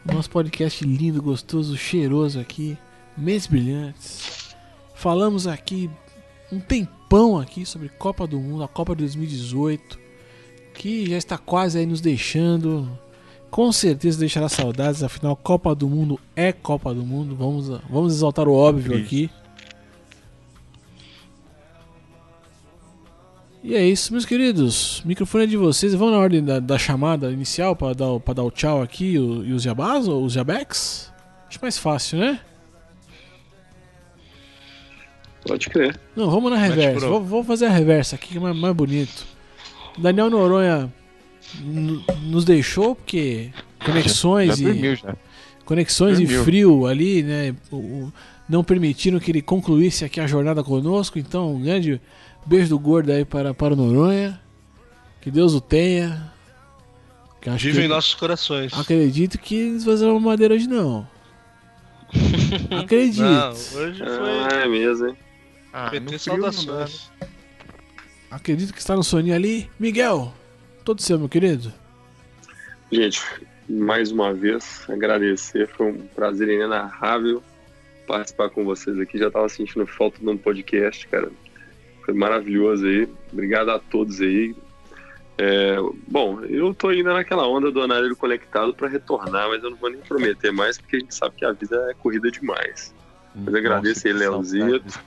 o 0.05 0.13
nosso 0.13 0.29
podcast 0.29 0.85
lindo, 0.85 1.21
gostoso, 1.21 1.75
cheiroso 1.75 2.39
aqui. 2.39 2.77
Mentes 3.17 3.47
Brilhantes. 3.47 4.55
Falamos 4.93 5.47
aqui 5.47 5.89
um 6.51 6.59
tempão 6.59 7.39
aqui 7.39 7.65
sobre 7.65 7.89
Copa 7.89 8.27
do 8.27 8.39
Mundo, 8.39 8.63
a 8.63 8.67
Copa 8.67 8.95
de 8.95 9.01
2018, 9.03 9.99
que 10.73 11.09
já 11.09 11.17
está 11.17 11.37
quase 11.37 11.79
aí 11.79 11.85
nos 11.85 12.01
deixando. 12.01 12.87
com 13.49 13.71
certeza 13.71 14.19
deixará 14.19 14.47
saudades, 14.49 15.01
afinal, 15.01 15.35
Copa 15.35 15.73
do 15.73 15.87
Mundo 15.87 16.19
é 16.35 16.51
Copa 16.51 16.93
do 16.93 17.05
Mundo. 17.05 17.35
Vamos, 17.35 17.67
vamos 17.89 18.13
exaltar 18.13 18.47
o 18.47 18.53
óbvio 18.53 18.97
aqui. 18.97 19.29
E 23.67 23.73
é 23.73 23.83
isso, 23.83 24.11
meus 24.13 24.25
queridos. 24.25 24.99
O 24.99 25.07
microfone 25.07 25.45
é 25.45 25.47
de 25.47 25.57
vocês. 25.57 25.95
Vamos 25.95 26.13
na 26.13 26.19
ordem 26.19 26.43
da, 26.43 26.59
da 26.59 26.77
chamada 26.77 27.31
inicial 27.31 27.75
para 27.75 27.95
dar, 27.95 28.19
pra 28.19 28.33
dar 28.35 28.43
o 28.43 28.51
tchau 28.51 28.79
aqui 28.79 29.13
e 29.13 29.19
o- 29.19 29.43
e 29.43 29.53
os 29.53 29.63
jabás 29.63 30.07
ou 30.07 30.23
os 30.23 30.33
jabecs? 30.33 31.11
Acho 31.49 31.57
mais 31.61 31.75
fácil, 31.75 32.19
né? 32.19 32.39
Pode 35.47 35.67
crer. 35.69 35.99
Não, 36.15 36.29
vamos 36.29 36.51
na 36.51 36.57
reversa. 36.57 37.07
Vou, 37.07 37.23
vou 37.23 37.43
fazer 37.43 37.65
a 37.65 37.71
reversa 37.71 38.15
aqui 38.15 38.29
que 38.29 38.37
é 38.37 38.39
mais, 38.39 38.55
mais 38.55 38.75
bonito. 38.75 39.25
Daniel 39.97 40.29
Noronha 40.29 40.91
nos 42.23 42.45
deixou 42.45 42.95
porque 42.95 43.49
conexões 43.83 44.57
Já 44.57 44.63
e 44.63 44.65
dormiu 44.73 44.95
já. 44.95 45.15
conexões 45.63 46.19
e 46.19 46.23
dormiu. 46.25 46.43
frio 46.43 46.85
ali, 46.87 47.23
né, 47.23 47.55
o- 47.71 47.75
o- 47.77 48.13
não 48.47 48.63
permitiram 48.63 49.19
que 49.19 49.31
ele 49.31 49.41
concluísse 49.41 50.05
aqui 50.05 50.19
a 50.19 50.27
jornada 50.27 50.63
conosco. 50.63 51.17
Então, 51.17 51.55
um 51.55 51.61
grande 51.61 52.01
beijo 52.45 52.69
do 52.69 52.79
gordo 52.79 53.11
aí 53.11 53.25
para, 53.25 53.53
para 53.53 53.73
o 53.73 53.77
Noronha. 53.77 54.39
Que 55.21 55.31
Deus 55.31 55.53
o 55.53 55.61
tenha. 55.61 56.31
Que 57.41 57.49
Vive 57.51 57.79
que 57.79 57.85
em 57.85 57.87
nossos 57.87 58.13
corações. 58.13 58.73
Acredito 58.73 59.37
que 59.37 59.55
eles 59.55 59.83
vão 59.83 59.93
fazer 59.93 60.05
uma 60.05 60.19
madeira 60.19 60.53
hoje 60.53 60.67
não. 60.67 61.07
Acredito. 62.79 63.21
Não, 63.21 63.49
hoje 63.49 63.97
foi 63.99 64.39
Ah, 64.39 64.63
é 64.63 64.67
mesmo, 64.67 65.07
hein? 65.07 65.17
Ah, 65.73 65.89
PT 65.89 66.19
saudações. 66.19 67.11
Acredito 68.31 68.73
que 68.73 68.79
está 68.79 68.95
no 68.95 69.03
soninho 69.03 69.35
ali. 69.35 69.69
Miguel, 69.79 70.33
todo 70.83 71.01
seu, 71.01 71.17
meu 71.17 71.29
querido. 71.29 71.73
Gente, 72.91 73.21
mais 73.67 74.11
uma 74.11 74.33
vez, 74.33 74.83
agradecer. 74.87 75.67
Foi 75.67 75.87
um 75.87 76.07
prazer 76.15 76.49
inenarrável 76.49 77.43
participar 78.05 78.49
com 78.49 78.63
vocês 78.63 78.99
aqui. 78.99 79.17
Já 79.17 79.29
tava 79.29 79.49
sentindo 79.49 79.85
falta 79.85 80.19
de 80.19 80.29
um 80.29 80.37
podcast, 80.37 81.07
cara. 81.07 81.31
Foi 82.03 82.13
maravilhoso 82.13 82.85
aí. 82.85 83.07
Obrigado 83.31 83.69
a 83.69 83.79
todos 83.79 84.21
aí. 84.21 84.55
É, 85.37 85.75
bom, 86.07 86.41
eu 86.45 86.73
tô 86.73 86.87
ainda 86.87 87.13
naquela 87.13 87.45
onda 87.47 87.69
do 87.69 87.81
anárioco 87.81 88.15
conectado 88.15 88.73
para 88.73 88.87
retornar, 88.87 89.49
mas 89.49 89.61
eu 89.63 89.71
não 89.71 89.77
vou 89.77 89.89
nem 89.89 89.99
prometer 89.99 90.51
mais, 90.51 90.77
porque 90.77 90.95
a 90.95 90.99
gente 90.99 91.13
sabe 91.13 91.35
que 91.35 91.45
a 91.45 91.51
vida 91.51 91.87
é 91.91 91.93
corrida 91.95 92.31
demais. 92.31 92.93
Mas 93.35 93.53
agradeço 93.53 94.07
aí, 94.07 94.13
Leozito. 94.13 94.99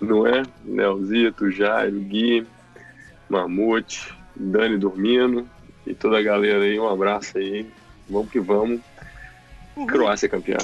Não 0.00 0.26
é? 0.26 0.42
Leozito, 0.66 1.50
Jairo, 1.50 1.98
Gui, 2.00 2.46
Mamute, 3.28 4.14
Dani 4.34 4.76
dormindo 4.76 5.48
e 5.86 5.94
toda 5.94 6.18
a 6.18 6.22
galera 6.22 6.62
aí. 6.62 6.78
Um 6.78 6.88
abraço 6.88 7.38
aí. 7.38 7.66
Vamos 8.08 8.30
que 8.30 8.38
vamos. 8.38 8.80
Croácia 9.88 10.28
campeã. 10.28 10.58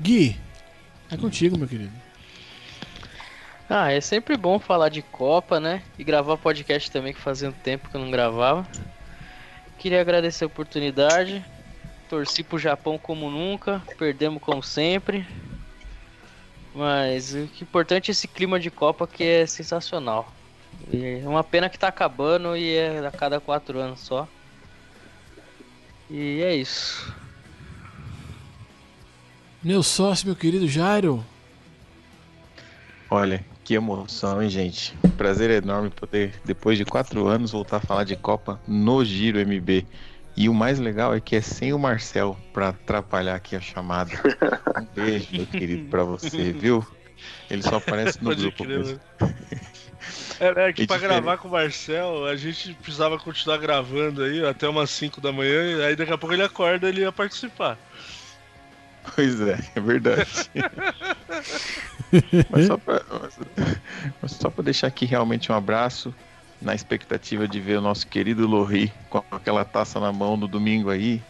Gui, 0.00 0.36
é 1.10 1.16
contigo, 1.16 1.56
meu 1.56 1.68
querido. 1.68 1.92
Ah, 3.68 3.90
é 3.92 4.00
sempre 4.00 4.36
bom 4.36 4.58
falar 4.58 4.88
de 4.88 5.00
Copa, 5.00 5.58
né? 5.58 5.82
E 5.98 6.04
gravar 6.04 6.36
podcast 6.36 6.90
também, 6.90 7.14
que 7.14 7.20
fazia 7.20 7.48
um 7.48 7.52
tempo 7.52 7.88
que 7.88 7.96
eu 7.96 8.00
não 8.00 8.10
gravava. 8.10 8.66
Queria 9.78 10.00
agradecer 10.00 10.44
a 10.44 10.46
oportunidade. 10.46 11.44
Torci 12.08 12.42
pro 12.42 12.58
Japão 12.58 12.98
como 12.98 13.30
nunca, 13.30 13.82
perdemos 13.96 14.42
como 14.42 14.62
sempre. 14.62 15.26
Mas 16.74 17.32
o 17.34 17.46
que 17.46 17.62
é 17.62 17.66
importante 17.66 18.10
é 18.10 18.12
esse 18.12 18.28
clima 18.28 18.58
de 18.58 18.70
Copa 18.70 19.06
que 19.06 19.24
é 19.24 19.46
sensacional. 19.46 20.30
E 20.92 21.20
é 21.24 21.28
uma 21.28 21.44
pena 21.44 21.70
que 21.70 21.78
tá 21.78 21.88
acabando 21.88 22.56
e 22.56 22.76
é 22.76 23.06
a 23.06 23.10
cada 23.10 23.40
quatro 23.40 23.78
anos 23.78 24.00
só. 24.00 24.28
E 26.10 26.42
é 26.42 26.54
isso. 26.54 27.14
Meu 29.64 29.82
sócio, 29.82 30.26
meu 30.26 30.36
querido 30.36 30.68
Jairo. 30.68 31.24
Olha, 33.10 33.44
que 33.64 33.74
emoção, 33.74 34.42
hein, 34.42 34.48
gente? 34.50 34.94
Prazer 35.16 35.50
enorme 35.50 35.90
poder, 35.90 36.40
depois 36.44 36.76
de 36.76 36.84
quatro 36.84 37.26
anos, 37.26 37.52
voltar 37.52 37.78
a 37.78 37.80
falar 37.80 38.04
de 38.04 38.16
Copa 38.16 38.60
no 38.66 39.04
Giro 39.04 39.38
MB. 39.38 39.86
E 40.36 40.48
o 40.48 40.54
mais 40.54 40.78
legal 40.78 41.14
é 41.14 41.20
que 41.20 41.36
é 41.36 41.40
sem 41.40 41.72
o 41.72 41.78
Marcel 41.78 42.36
pra 42.52 42.70
atrapalhar 42.70 43.36
aqui 43.36 43.54
a 43.54 43.60
chamada. 43.60 44.20
Um 44.76 44.84
beijo, 44.84 45.28
meu 45.32 45.46
querido, 45.46 45.84
pra 45.88 46.02
você, 46.04 46.52
viu? 46.52 46.84
Ele 47.48 47.62
só 47.62 47.76
aparece 47.76 48.22
no 48.22 48.30
Pode 48.30 48.42
grupo 48.42 48.64
crer, 48.64 48.78
mesmo. 48.78 49.00
mano. 49.20 49.34
É, 50.40 50.68
é 50.68 50.72
que 50.72 50.82
É 50.84 50.86
pra 50.86 50.98
diferente. 50.98 50.98
gravar 50.98 51.38
com 51.38 51.48
o 51.48 51.52
Marcel, 51.52 52.26
a 52.26 52.36
gente 52.36 52.74
precisava 52.74 53.18
continuar 53.18 53.58
gravando 53.58 54.22
aí 54.22 54.44
até 54.44 54.68
umas 54.68 54.90
5 54.90 55.20
da 55.20 55.32
manhã, 55.32 55.78
e 55.78 55.84
aí 55.84 55.96
daqui 55.96 56.12
a 56.12 56.18
pouco 56.18 56.34
ele 56.34 56.42
acorda 56.42 56.86
e 56.86 56.90
ele 56.90 57.00
ia 57.02 57.12
participar. 57.12 57.78
Pois 59.14 59.40
é, 59.40 59.58
é 59.74 59.80
verdade. 59.80 60.50
mas, 62.50 62.66
só 62.66 62.76
pra, 62.78 63.02
mas- 63.20 63.38
mas 64.20 64.32
só 64.32 64.50
pra 64.50 64.64
deixar 64.64 64.86
aqui 64.86 65.04
realmente 65.04 65.52
um 65.52 65.54
abraço, 65.54 66.14
na 66.60 66.74
expectativa 66.74 67.46
de 67.46 67.60
ver 67.60 67.78
o 67.78 67.82
nosso 67.82 68.06
querido 68.06 68.46
Lorri 68.46 68.90
com 69.10 69.22
aquela 69.30 69.64
taça 69.64 70.00
na 70.00 70.12
mão 70.12 70.36
no 70.36 70.48
domingo 70.48 70.90
aí. 70.90 71.20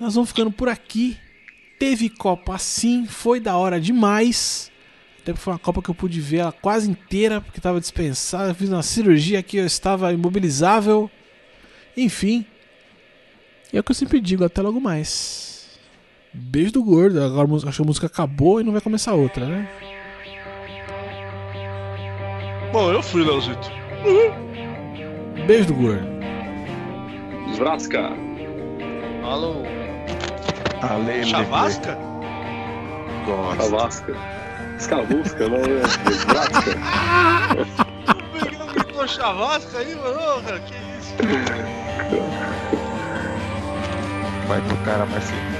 Nós 0.00 0.14
vamos 0.14 0.30
ficando 0.30 0.50
por 0.50 0.68
aqui. 0.68 1.16
Teve 1.78 2.08
Copa 2.08 2.58
sim, 2.58 3.06
foi 3.06 3.38
da 3.38 3.56
hora 3.56 3.80
demais. 3.80 4.72
Até 5.24 5.32
porque 5.32 5.42
foi 5.42 5.54
uma 5.54 5.58
Copa 5.58 5.80
que 5.80 5.88
eu 5.88 5.94
pude 5.94 6.20
ver 6.20 6.36
ela 6.38 6.52
quase 6.52 6.90
inteira, 6.90 7.40
porque 7.40 7.58
estava 7.58 7.80
dispensada. 7.80 8.52
Fiz 8.52 8.68
uma 8.68 8.82
cirurgia 8.82 9.38
aqui, 9.38 9.56
eu 9.56 9.64
estava 9.64 10.12
imobilizável. 10.12 11.10
Enfim, 11.96 12.44
é 13.72 13.80
o 13.80 13.82
que 13.82 13.90
eu 13.90 13.94
sempre 13.94 14.20
digo, 14.20 14.44
até 14.44 14.60
logo 14.60 14.78
mais. 14.78 15.78
Beijo 16.30 16.72
do 16.72 16.84
gordo. 16.84 17.22
Agora 17.22 17.44
a 17.44 17.46
música- 17.46 17.70
acho 17.70 17.78
que 17.78 17.82
a 17.82 17.86
música 17.86 18.06
acabou 18.06 18.60
e 18.60 18.64
não 18.64 18.72
vai 18.72 18.82
começar 18.82 19.14
outra, 19.14 19.46
né? 19.46 19.66
Bom, 22.70 22.92
eu 22.92 23.02
fui, 23.02 23.24
Leozito. 23.24 23.70
Beijo 25.46 25.68
do 25.68 25.74
gordo. 25.74 26.06
Zvraska. 27.54 28.10
Falou. 29.22 29.62
Ale, 30.82 31.24
Chavasca? 31.24 31.96
Gosto. 33.24 33.62
Chavasca. 33.62 34.43
Escavusca, 34.84 35.48
né? 35.48 35.58
Miguel 38.34 38.66
gritou 38.66 39.08
chavasca 39.08 39.78
aí, 39.78 39.94
mano. 39.94 40.42
Que 40.66 40.74
isso? 40.74 41.14
Vai 44.46 44.60
pro 44.60 44.76
cara, 44.84 45.06
Marcelo. 45.06 45.53